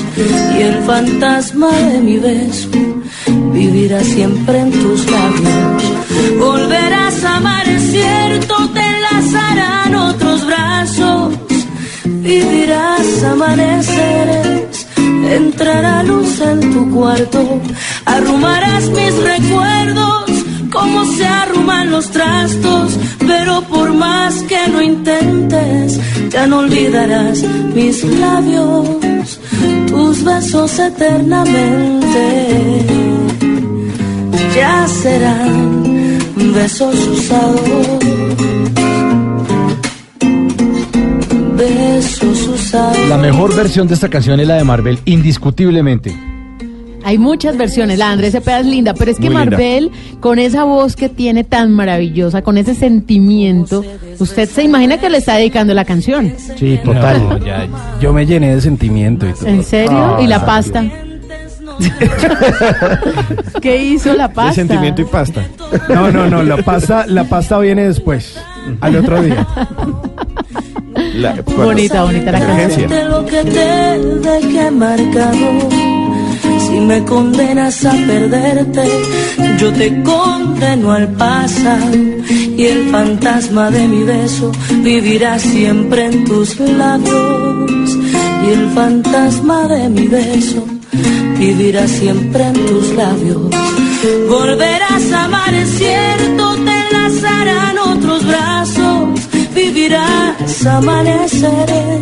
Y 0.57 0.61
el 0.61 0.83
fantasma 0.83 1.71
de 1.71 1.99
mi 1.99 2.17
beso 2.17 2.69
vivirá 3.53 4.01
siempre 4.03 4.59
en 4.59 4.71
tus 4.71 5.05
labios. 5.09 5.83
Volverás 6.39 7.23
a 7.23 7.37
amar, 7.37 7.67
es 7.67 7.83
cierto, 7.91 8.55
te 8.73 8.87
brazos 8.99 9.76
vivirás 12.27 13.23
amaneceres, 13.23 14.85
entrará 15.39 16.03
luz 16.03 16.41
en 16.41 16.59
tu 16.73 16.91
cuarto, 16.91 17.41
arrumarás 18.05 18.89
mis 18.89 19.15
recuerdos 19.31 20.29
como 20.69 21.05
se 21.15 21.25
arruman 21.25 21.89
los 21.89 22.11
trastos, 22.11 22.99
pero 23.25 23.61
por 23.61 23.93
más 23.93 24.33
que 24.43 24.67
lo 24.67 24.81
intentes, 24.81 25.99
ya 26.29 26.45
no 26.47 26.59
olvidarás 26.59 27.43
mis 27.73 28.03
labios, 28.03 29.39
tus 29.87 30.23
besos 30.25 30.79
eternamente, 30.79 32.25
ya 34.53 34.85
serán 34.87 36.19
besos 36.53 36.95
usados. 37.07 38.56
La 43.09 43.17
mejor 43.17 43.55
versión 43.55 43.87
de 43.87 43.95
esta 43.95 44.09
canción 44.09 44.39
es 44.39 44.47
la 44.47 44.55
de 44.55 44.63
Marvel, 44.63 44.99
indiscutiblemente. 45.05 46.15
Hay 47.03 47.17
muchas 47.17 47.57
versiones. 47.57 47.97
La 47.97 48.07
de 48.07 48.11
Andrés 48.13 48.33
Cepeda 48.33 48.59
es 48.59 48.65
linda, 48.67 48.93
pero 48.93 49.09
es 49.09 49.17
que 49.17 49.29
Muy 49.29 49.39
linda. 49.41 49.51
Marvel, 49.57 49.91
con 50.19 50.37
esa 50.37 50.65
voz 50.65 50.95
que 50.95 51.09
tiene 51.09 51.43
tan 51.43 51.71
maravillosa, 51.71 52.43
con 52.43 52.57
ese 52.57 52.75
sentimiento, 52.75 53.83
usted 54.19 54.47
se 54.47 54.63
imagina 54.63 54.99
que 54.99 55.09
le 55.09 55.17
está 55.17 55.35
dedicando 55.35 55.73
la 55.73 55.85
canción. 55.85 56.33
Sí, 56.57 56.79
No, 56.83 57.37
ya, 57.39 57.67
yo 57.99 58.13
me 58.13 58.25
llené 58.25 58.53
de 58.53 58.61
sentimiento 58.61 59.27
y 59.27 59.33
todo. 59.33 59.47
¿En 59.47 59.63
serio? 59.63 59.97
Ah, 59.97 60.19
¿Y 60.21 60.27
la 60.27 60.45
pasta? 60.45 60.85
¿Qué 63.61 63.83
hizo 63.83 64.13
la 64.13 64.27
pasta? 64.27 64.49
De 64.49 64.55
sentimiento 64.67 65.01
y 65.01 65.05
pasta. 65.05 65.45
No, 65.89 66.11
no, 66.11 66.27
no, 66.29 66.43
la 66.43 66.57
pasta, 66.57 67.05
la 67.07 67.23
pasta 67.23 67.57
viene 67.59 67.87
después, 67.87 68.39
al 68.81 68.95
otro 68.97 69.21
día. 69.23 69.47
Bonita, 71.55 72.03
bonita 72.03 72.31
la 72.31 72.39
canción. 72.39 72.91
lo 73.09 73.25
que 73.25 73.43
te 73.43 73.99
dejé 74.29 74.71
marcado. 74.71 75.47
Si 76.67 76.79
me 76.79 77.03
condenas 77.05 77.85
a 77.85 77.91
perderte, 77.91 78.83
yo 79.57 79.71
te 79.73 80.03
condeno 80.03 80.91
al 80.91 81.07
pasado. 81.13 81.95
Y 82.57 82.65
el 82.65 82.89
fantasma 82.89 83.69
de 83.71 83.87
mi 83.87 84.03
beso 84.03 84.51
vivirá 84.83 85.39
siempre 85.39 86.05
en 86.05 86.25
tus 86.25 86.59
labios. 86.59 87.97
Y 88.45 88.49
el 88.51 88.69
fantasma 88.71 89.67
de 89.67 89.89
mi 89.89 90.07
beso 90.07 90.65
vivirá 91.37 91.87
siempre 91.87 92.43
en 92.43 92.65
tus 92.65 92.89
labios. 92.95 93.41
Volverás 94.29 95.11
a 95.13 95.25
amar, 95.25 95.53
es 95.53 95.69
cierto, 95.69 96.55
te 96.65 96.73
enlazarán 96.87 97.77
otros 97.77 98.25
brazos. 98.25 98.86
Vivirás 99.57 100.67
amaneceres, 100.67 102.01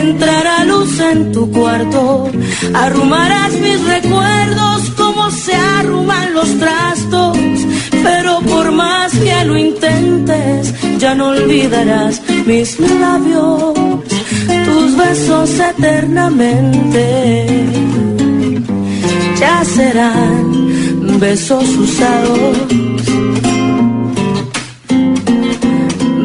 entrará 0.00 0.64
luz 0.64 1.00
en 1.00 1.32
tu 1.32 1.50
cuarto. 1.50 2.30
Arrumarás 2.72 3.52
mis 3.54 3.84
recuerdos 3.84 4.90
como 4.96 5.28
se 5.32 5.56
arruman 5.56 6.34
los 6.34 6.48
trastos. 6.56 7.36
Pero 7.90 8.38
por 8.42 8.70
más 8.70 9.12
que 9.12 9.44
lo 9.44 9.58
intentes, 9.58 10.72
ya 11.00 11.16
no 11.16 11.30
olvidarás 11.30 12.22
mis 12.46 12.78
labios, 12.78 13.74
tus 14.66 14.96
besos 14.96 15.50
eternamente. 15.58 17.46
Ya 19.40 19.64
serán 19.64 21.18
besos 21.18 21.68
usados. 21.76 22.85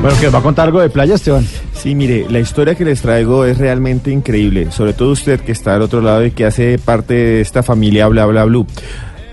Bueno, 0.00 0.18
que 0.18 0.28
va 0.30 0.38
a 0.38 0.42
contar 0.42 0.64
algo 0.64 0.80
de 0.80 0.88
playa, 0.88 1.16
Esteban. 1.16 1.46
Sí, 1.74 1.94
mire, 1.94 2.24
la 2.30 2.38
historia 2.38 2.74
que 2.74 2.86
les 2.86 3.02
traigo 3.02 3.44
es 3.44 3.58
realmente 3.58 4.10
increíble, 4.10 4.72
sobre 4.72 4.94
todo 4.94 5.10
usted 5.10 5.40
que 5.40 5.52
está 5.52 5.74
al 5.74 5.82
otro 5.82 6.00
lado 6.00 6.24
y 6.24 6.30
que 6.30 6.46
hace 6.46 6.78
parte 6.78 7.12
de 7.12 7.40
esta 7.42 7.62
familia 7.62 8.08
Bla 8.08 8.24
Bla 8.24 8.44
Blue. 8.46 8.66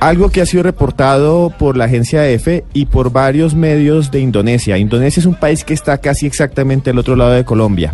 Algo 0.02 0.30
que 0.30 0.42
ha 0.42 0.46
sido 0.46 0.64
reportado 0.64 1.54
por 1.58 1.78
la 1.78 1.86
agencia 1.86 2.28
EFE 2.28 2.66
y 2.74 2.88
por 2.88 3.14
varios 3.14 3.56
medios 3.56 4.12
de 4.12 4.20
Indonesia. 4.20 4.78
Indonesia 4.78 5.22
es 5.22 5.26
un 5.26 5.36
país 5.36 5.64
que 5.64 5.74
está 5.74 6.00
casi 6.00 6.26
exactamente 6.26 6.90
al 6.90 7.00
otro 7.00 7.16
lado 7.16 7.32
de 7.32 7.46
Colombia. 7.46 7.94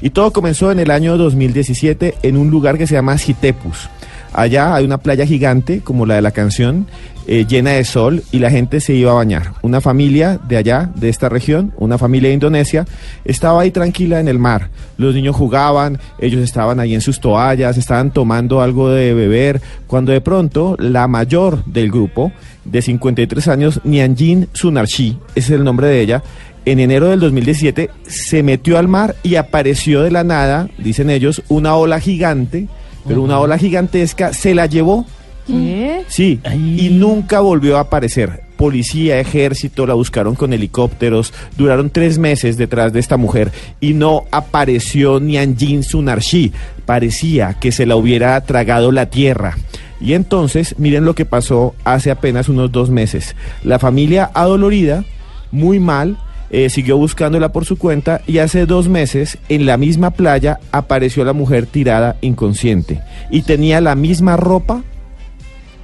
Y 0.00 0.08
todo 0.08 0.32
comenzó 0.32 0.72
en 0.72 0.78
el 0.78 0.90
año 0.90 1.18
2017 1.18 2.14
en 2.22 2.38
un 2.38 2.50
lugar 2.50 2.78
que 2.78 2.86
se 2.86 2.94
llama 2.94 3.18
Citepus. 3.18 3.90
Allá 4.34 4.74
hay 4.74 4.84
una 4.84 4.98
playa 4.98 5.24
gigante, 5.24 5.80
como 5.80 6.06
la 6.06 6.16
de 6.16 6.22
la 6.22 6.32
canción, 6.32 6.88
eh, 7.26 7.46
llena 7.48 7.70
de 7.70 7.84
sol 7.84 8.22
y 8.32 8.40
la 8.40 8.50
gente 8.50 8.80
se 8.80 8.92
iba 8.92 9.12
a 9.12 9.14
bañar. 9.14 9.52
Una 9.62 9.80
familia 9.80 10.38
de 10.46 10.56
allá, 10.56 10.90
de 10.96 11.08
esta 11.08 11.28
región, 11.28 11.72
una 11.78 11.98
familia 11.98 12.28
de 12.28 12.34
Indonesia, 12.34 12.84
estaba 13.24 13.62
ahí 13.62 13.70
tranquila 13.70 14.18
en 14.18 14.26
el 14.26 14.40
mar. 14.40 14.70
Los 14.98 15.14
niños 15.14 15.36
jugaban, 15.36 16.00
ellos 16.18 16.42
estaban 16.42 16.80
ahí 16.80 16.94
en 16.94 17.00
sus 17.00 17.20
toallas, 17.20 17.78
estaban 17.78 18.10
tomando 18.10 18.60
algo 18.60 18.90
de 18.90 19.14
beber, 19.14 19.62
cuando 19.86 20.10
de 20.10 20.20
pronto 20.20 20.74
la 20.80 21.06
mayor 21.06 21.64
del 21.64 21.90
grupo, 21.90 22.32
de 22.64 22.82
53 22.82 23.48
años, 23.48 23.80
Nyanjin 23.84 24.48
Sunarshi, 24.52 25.16
ese 25.36 25.54
es 25.54 25.58
el 25.58 25.64
nombre 25.64 25.86
de 25.86 26.00
ella, 26.00 26.22
en 26.66 26.80
enero 26.80 27.08
del 27.08 27.20
2017 27.20 27.90
se 28.06 28.42
metió 28.42 28.78
al 28.78 28.88
mar 28.88 29.16
y 29.22 29.36
apareció 29.36 30.02
de 30.02 30.10
la 30.10 30.24
nada, 30.24 30.68
dicen 30.78 31.10
ellos, 31.10 31.42
una 31.48 31.74
ola 31.76 32.00
gigante, 32.00 32.68
pero 33.06 33.22
una 33.22 33.38
ola 33.38 33.58
gigantesca 33.58 34.32
se 34.32 34.54
la 34.54 34.66
llevó 34.66 35.06
¿Qué? 35.46 36.04
Sí, 36.08 36.40
y 36.54 36.88
nunca 36.90 37.40
volvió 37.40 37.76
a 37.76 37.80
aparecer. 37.80 38.44
Policía, 38.56 39.18
ejército, 39.18 39.86
la 39.86 39.94
buscaron 39.94 40.36
con 40.36 40.52
helicópteros, 40.52 41.34
duraron 41.58 41.90
tres 41.90 42.18
meses 42.18 42.56
detrás 42.56 42.92
de 42.92 43.00
esta 43.00 43.16
mujer 43.16 43.50
y 43.80 43.94
no 43.94 44.24
apareció 44.30 45.20
Nyanjin 45.20 45.82
Sunarshi. 45.82 46.52
Parecía 46.86 47.54
que 47.54 47.72
se 47.72 47.84
la 47.84 47.96
hubiera 47.96 48.40
tragado 48.42 48.92
la 48.92 49.06
tierra. 49.06 49.56
Y 50.00 50.14
entonces, 50.14 50.76
miren 50.78 51.04
lo 51.04 51.14
que 51.14 51.24
pasó 51.24 51.74
hace 51.84 52.10
apenas 52.10 52.48
unos 52.48 52.70
dos 52.70 52.90
meses. 52.90 53.34
La 53.64 53.78
familia 53.78 54.30
adolorida, 54.34 55.04
muy 55.50 55.78
mal, 55.78 56.18
eh, 56.54 56.70
siguió 56.70 56.96
buscándola 56.96 57.50
por 57.50 57.64
su 57.64 57.76
cuenta 57.76 58.20
y 58.28 58.38
hace 58.38 58.64
dos 58.64 58.88
meses 58.88 59.38
en 59.48 59.66
la 59.66 59.76
misma 59.76 60.12
playa 60.12 60.60
apareció 60.70 61.24
la 61.24 61.32
mujer 61.32 61.66
tirada 61.66 62.16
inconsciente 62.20 63.02
y 63.28 63.42
tenía 63.42 63.80
la 63.80 63.96
misma 63.96 64.36
ropa 64.36 64.84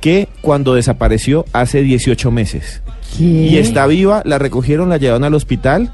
que 0.00 0.28
cuando 0.42 0.74
desapareció 0.74 1.44
hace 1.52 1.82
18 1.82 2.30
meses. 2.30 2.82
Y 3.18 3.56
está 3.56 3.88
viva, 3.88 4.22
la 4.24 4.38
recogieron, 4.38 4.88
la 4.88 4.98
llevaron 4.98 5.24
al 5.24 5.34
hospital 5.34 5.92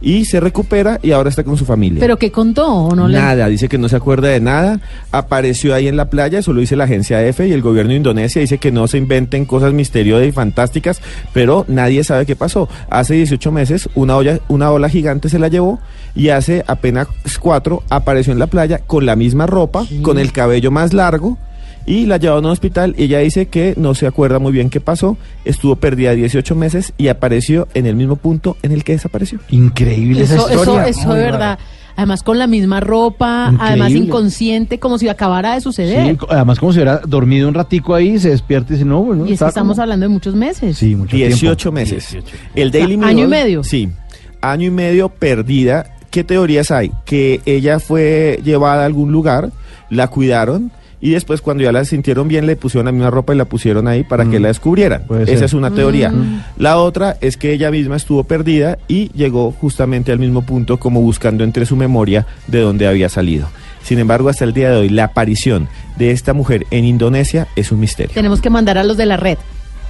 y 0.00 0.24
se 0.24 0.40
recupera 0.40 0.98
y 1.02 1.12
ahora 1.12 1.30
está 1.30 1.44
con 1.44 1.56
su 1.56 1.64
familia. 1.64 2.00
¿Pero 2.00 2.16
qué 2.16 2.30
contó 2.30 2.66
o 2.72 2.94
no 2.94 3.08
le- 3.08 3.18
Nada, 3.18 3.48
dice 3.48 3.68
que 3.68 3.78
no 3.78 3.88
se 3.88 3.96
acuerda 3.96 4.28
de 4.28 4.40
nada. 4.40 4.80
Apareció 5.12 5.74
ahí 5.74 5.88
en 5.88 5.96
la 5.96 6.10
playa, 6.10 6.38
eso 6.38 6.52
lo 6.52 6.60
dice 6.60 6.76
la 6.76 6.84
agencia 6.84 7.24
EFE 7.26 7.48
y 7.48 7.52
el 7.52 7.62
gobierno 7.62 7.90
de 7.90 7.96
Indonesia 7.96 8.40
dice 8.40 8.58
que 8.58 8.70
no 8.72 8.86
se 8.86 8.98
inventen 8.98 9.44
cosas 9.44 9.72
misteriosas 9.72 10.28
y 10.28 10.32
fantásticas, 10.32 11.00
pero 11.32 11.64
nadie 11.68 12.04
sabe 12.04 12.26
qué 12.26 12.36
pasó. 12.36 12.68
Hace 12.90 13.14
18 13.14 13.50
meses 13.52 13.88
una, 13.94 14.16
olla, 14.16 14.40
una 14.48 14.70
ola 14.70 14.88
gigante 14.88 15.28
se 15.28 15.38
la 15.38 15.48
llevó 15.48 15.80
y 16.14 16.28
hace 16.28 16.64
apenas 16.66 17.08
cuatro 17.40 17.82
apareció 17.90 18.32
en 18.32 18.38
la 18.38 18.46
playa 18.46 18.78
con 18.86 19.06
la 19.06 19.16
misma 19.16 19.46
ropa, 19.46 19.84
con 20.02 20.18
el 20.18 20.32
cabello 20.32 20.70
más 20.70 20.92
largo. 20.92 21.38
Y 21.88 22.04
la 22.06 22.18
llevaron 22.18 22.44
a 22.44 22.48
un 22.48 22.52
hospital 22.52 22.94
y 22.98 23.04
ella 23.04 23.20
dice 23.20 23.46
que 23.46 23.72
no 23.78 23.94
se 23.94 24.06
acuerda 24.06 24.38
muy 24.38 24.52
bien 24.52 24.68
qué 24.68 24.78
pasó, 24.78 25.16
estuvo 25.46 25.76
perdida 25.76 26.12
18 26.12 26.54
meses 26.54 26.92
y 26.98 27.08
apareció 27.08 27.66
en 27.72 27.86
el 27.86 27.96
mismo 27.96 28.16
punto 28.16 28.58
en 28.62 28.72
el 28.72 28.84
que 28.84 28.92
desapareció. 28.92 29.38
Increíble 29.48 30.22
Eso, 30.22 30.48
eso, 30.50 30.82
eso 30.82 31.14
de 31.14 31.22
verdad. 31.22 31.58
Además 31.96 32.22
con 32.22 32.38
la 32.38 32.46
misma 32.46 32.78
ropa, 32.80 33.52
además 33.58 33.90
inconsciente, 33.92 34.78
como 34.78 34.98
si 34.98 35.08
acabara 35.08 35.54
de 35.54 35.60
suceder. 35.62 36.12
Sí, 36.16 36.18
además 36.28 36.58
como 36.60 36.72
si 36.72 36.78
hubiera 36.78 36.98
dormido 36.98 37.48
un 37.48 37.54
ratico 37.54 37.94
ahí, 37.94 38.18
se 38.20 38.28
despierta 38.30 38.72
y 38.72 38.76
dice, 38.76 38.84
no, 38.84 39.02
bueno, 39.02 39.26
y 39.26 39.32
es 39.32 39.38
que 39.40 39.46
estamos 39.46 39.72
como- 39.76 39.82
hablando 39.82 40.04
de 40.04 40.10
muchos 40.10 40.34
meses. 40.36 40.76
Sí, 40.78 40.94
mucho 40.94 41.16
18 41.16 41.70
tiempo. 41.72 41.72
meses. 41.92 42.16
El 42.54 42.70
Daily 42.70 42.84
O 42.84 42.88
sea, 42.88 42.96
Mirror. 42.98 43.10
¿año 43.10 43.24
y 43.24 43.28
medio? 43.28 43.64
Sí, 43.64 43.88
año 44.42 44.66
y 44.66 44.70
medio 44.70 45.08
perdida. 45.08 45.86
¿Qué 46.10 46.22
teorías 46.22 46.70
hay? 46.70 46.92
Que 47.04 47.40
ella 47.46 47.80
fue 47.80 48.40
llevada 48.44 48.82
a 48.82 48.86
algún 48.86 49.10
lugar, 49.10 49.50
la 49.90 50.06
cuidaron 50.08 50.70
y 51.00 51.10
después 51.10 51.40
cuando 51.40 51.62
ya 51.62 51.72
la 51.72 51.84
sintieron 51.84 52.28
bien 52.28 52.46
le 52.46 52.56
pusieron 52.56 52.86
la 52.86 52.92
misma 52.92 53.10
ropa 53.10 53.34
y 53.34 53.36
la 53.36 53.44
pusieron 53.44 53.86
ahí 53.88 54.02
para 54.04 54.24
que 54.26 54.40
la 54.40 54.48
descubrieran. 54.48 55.04
Puede 55.06 55.22
Esa 55.24 55.34
ser. 55.34 55.44
es 55.44 55.52
una 55.52 55.70
teoría. 55.70 56.10
Mm. 56.10 56.42
La 56.56 56.78
otra 56.78 57.16
es 57.20 57.36
que 57.36 57.52
ella 57.52 57.70
misma 57.70 57.96
estuvo 57.96 58.24
perdida 58.24 58.78
y 58.88 59.10
llegó 59.12 59.52
justamente 59.52 60.10
al 60.12 60.18
mismo 60.18 60.42
punto 60.42 60.78
como 60.78 61.00
buscando 61.00 61.44
entre 61.44 61.66
su 61.66 61.76
memoria 61.76 62.26
de 62.46 62.60
dónde 62.60 62.86
había 62.86 63.08
salido. 63.08 63.48
Sin 63.82 63.98
embargo, 63.98 64.28
hasta 64.28 64.44
el 64.44 64.52
día 64.52 64.70
de 64.70 64.76
hoy, 64.76 64.88
la 64.88 65.04
aparición 65.04 65.68
de 65.96 66.10
esta 66.10 66.34
mujer 66.34 66.66
en 66.70 66.84
Indonesia 66.84 67.46
es 67.56 67.72
un 67.72 67.80
misterio. 67.80 68.12
Tenemos 68.12 68.40
que 68.40 68.50
mandar 68.50 68.76
a 68.76 68.84
los 68.84 68.96
de 68.96 69.06
la 69.06 69.16
red 69.16 69.38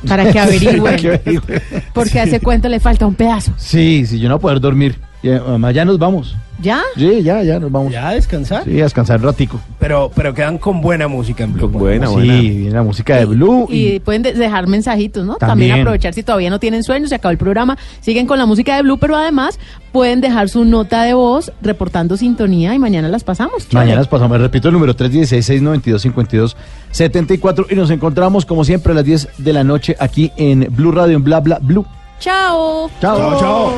para 0.06 0.30
que 0.30 0.38
averigüen. 0.40 0.96
Que 0.96 1.08
averigüen. 1.14 1.62
porque 1.94 2.20
a 2.20 2.24
ese 2.24 2.38
cuento 2.40 2.68
le 2.68 2.80
falta 2.80 3.06
un 3.06 3.14
pedazo. 3.14 3.52
Sí, 3.56 4.04
sí, 4.06 4.20
yo 4.20 4.28
no 4.28 4.34
voy 4.36 4.38
a 4.38 4.42
poder 4.42 4.60
dormir. 4.60 4.96
Ya, 5.22 5.40
mamá, 5.40 5.70
ya 5.72 5.84
nos 5.84 5.98
vamos. 5.98 6.36
¿Ya? 6.60 6.80
Sí, 6.96 7.22
ya, 7.22 7.42
ya 7.44 7.60
nos 7.60 7.70
vamos. 7.70 7.92
¿Ya 7.92 8.08
a 8.08 8.14
descansar? 8.14 8.64
Sí, 8.64 8.80
a 8.80 8.84
descansar 8.84 9.18
un 9.18 9.22
ratico. 9.26 9.60
Pero, 9.78 10.10
pero 10.14 10.32
quedan 10.34 10.58
con 10.58 10.80
buena 10.80 11.06
música 11.06 11.44
en 11.44 11.52
Blue. 11.54 11.68
buena, 11.68 12.06
sí, 12.08 12.12
buena. 12.14 12.40
viene 12.40 12.70
la 12.70 12.82
música 12.82 13.14
de 13.16 13.24
Blue. 13.26 13.66
Y, 13.70 13.86
Y 13.94 14.00
pueden 14.00 14.22
de- 14.22 14.32
dejar 14.32 14.66
mensajitos, 14.66 15.24
¿no? 15.24 15.36
También. 15.36 15.68
También. 15.70 15.80
aprovechar 15.80 16.14
si 16.14 16.22
todavía 16.24 16.50
no 16.50 16.58
tienen 16.58 16.82
sueño, 16.82 17.06
se 17.06 17.14
acabó 17.14 17.30
el 17.32 17.38
programa, 17.38 17.78
siguen 18.00 18.26
con 18.26 18.38
la 18.38 18.46
música 18.46 18.74
de 18.76 18.82
Blue, 18.82 18.98
pero 18.98 19.16
además 19.16 19.58
pueden 19.92 20.20
dejar 20.20 20.48
su 20.48 20.64
nota 20.64 21.02
de 21.04 21.14
voz 21.14 21.52
reportando 21.62 22.16
sintonía 22.16 22.74
y 22.74 22.78
mañana 22.80 23.08
las 23.08 23.22
pasamos. 23.24 23.58
Chévere. 23.68 23.76
mañana 23.78 23.98
nos 23.98 24.08
pasamos, 24.08 24.40
repito 24.40 24.66
el 24.68 24.74
número 24.74 24.94
316-692-5274 24.96 27.66
y 27.70 27.74
nos 27.76 27.90
encontramos 27.90 28.44
como 28.46 28.64
siempre 28.64 28.92
a 28.92 28.96
las 28.96 29.04
10 29.04 29.28
de 29.38 29.52
la 29.52 29.62
noche 29.64 29.96
aquí 30.00 30.32
en 30.36 30.66
Blue 30.70 30.90
Radio 30.92 31.16
en 31.16 31.22
Bla 31.24 31.38
Bla 31.40 31.58
Blue. 31.60 31.86
Chao. 32.18 32.90
Chao. 33.00 33.16
Chao, 33.16 33.38
chao. 33.40 33.72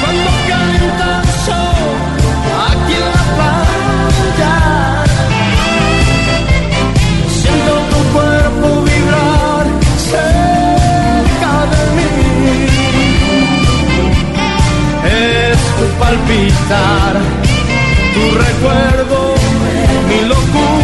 Cuando 0.00 0.30
canta 0.50 1.10
sol 1.46 1.94
aquí 2.68 2.96
la 3.12 3.22
playa, 3.36 4.54
siento 7.40 7.74
tu 7.90 8.00
cuerpo 8.14 8.66
vibrar 8.88 9.64
cerca 10.12 11.52
de 11.72 11.82
mí. 11.96 12.12
Es 15.04 15.60
tu 15.78 15.86
palpitar, 16.02 17.12
tu 18.14 18.22
recuerdo, 18.44 19.18
mi 20.08 20.18
locura, 20.32 20.83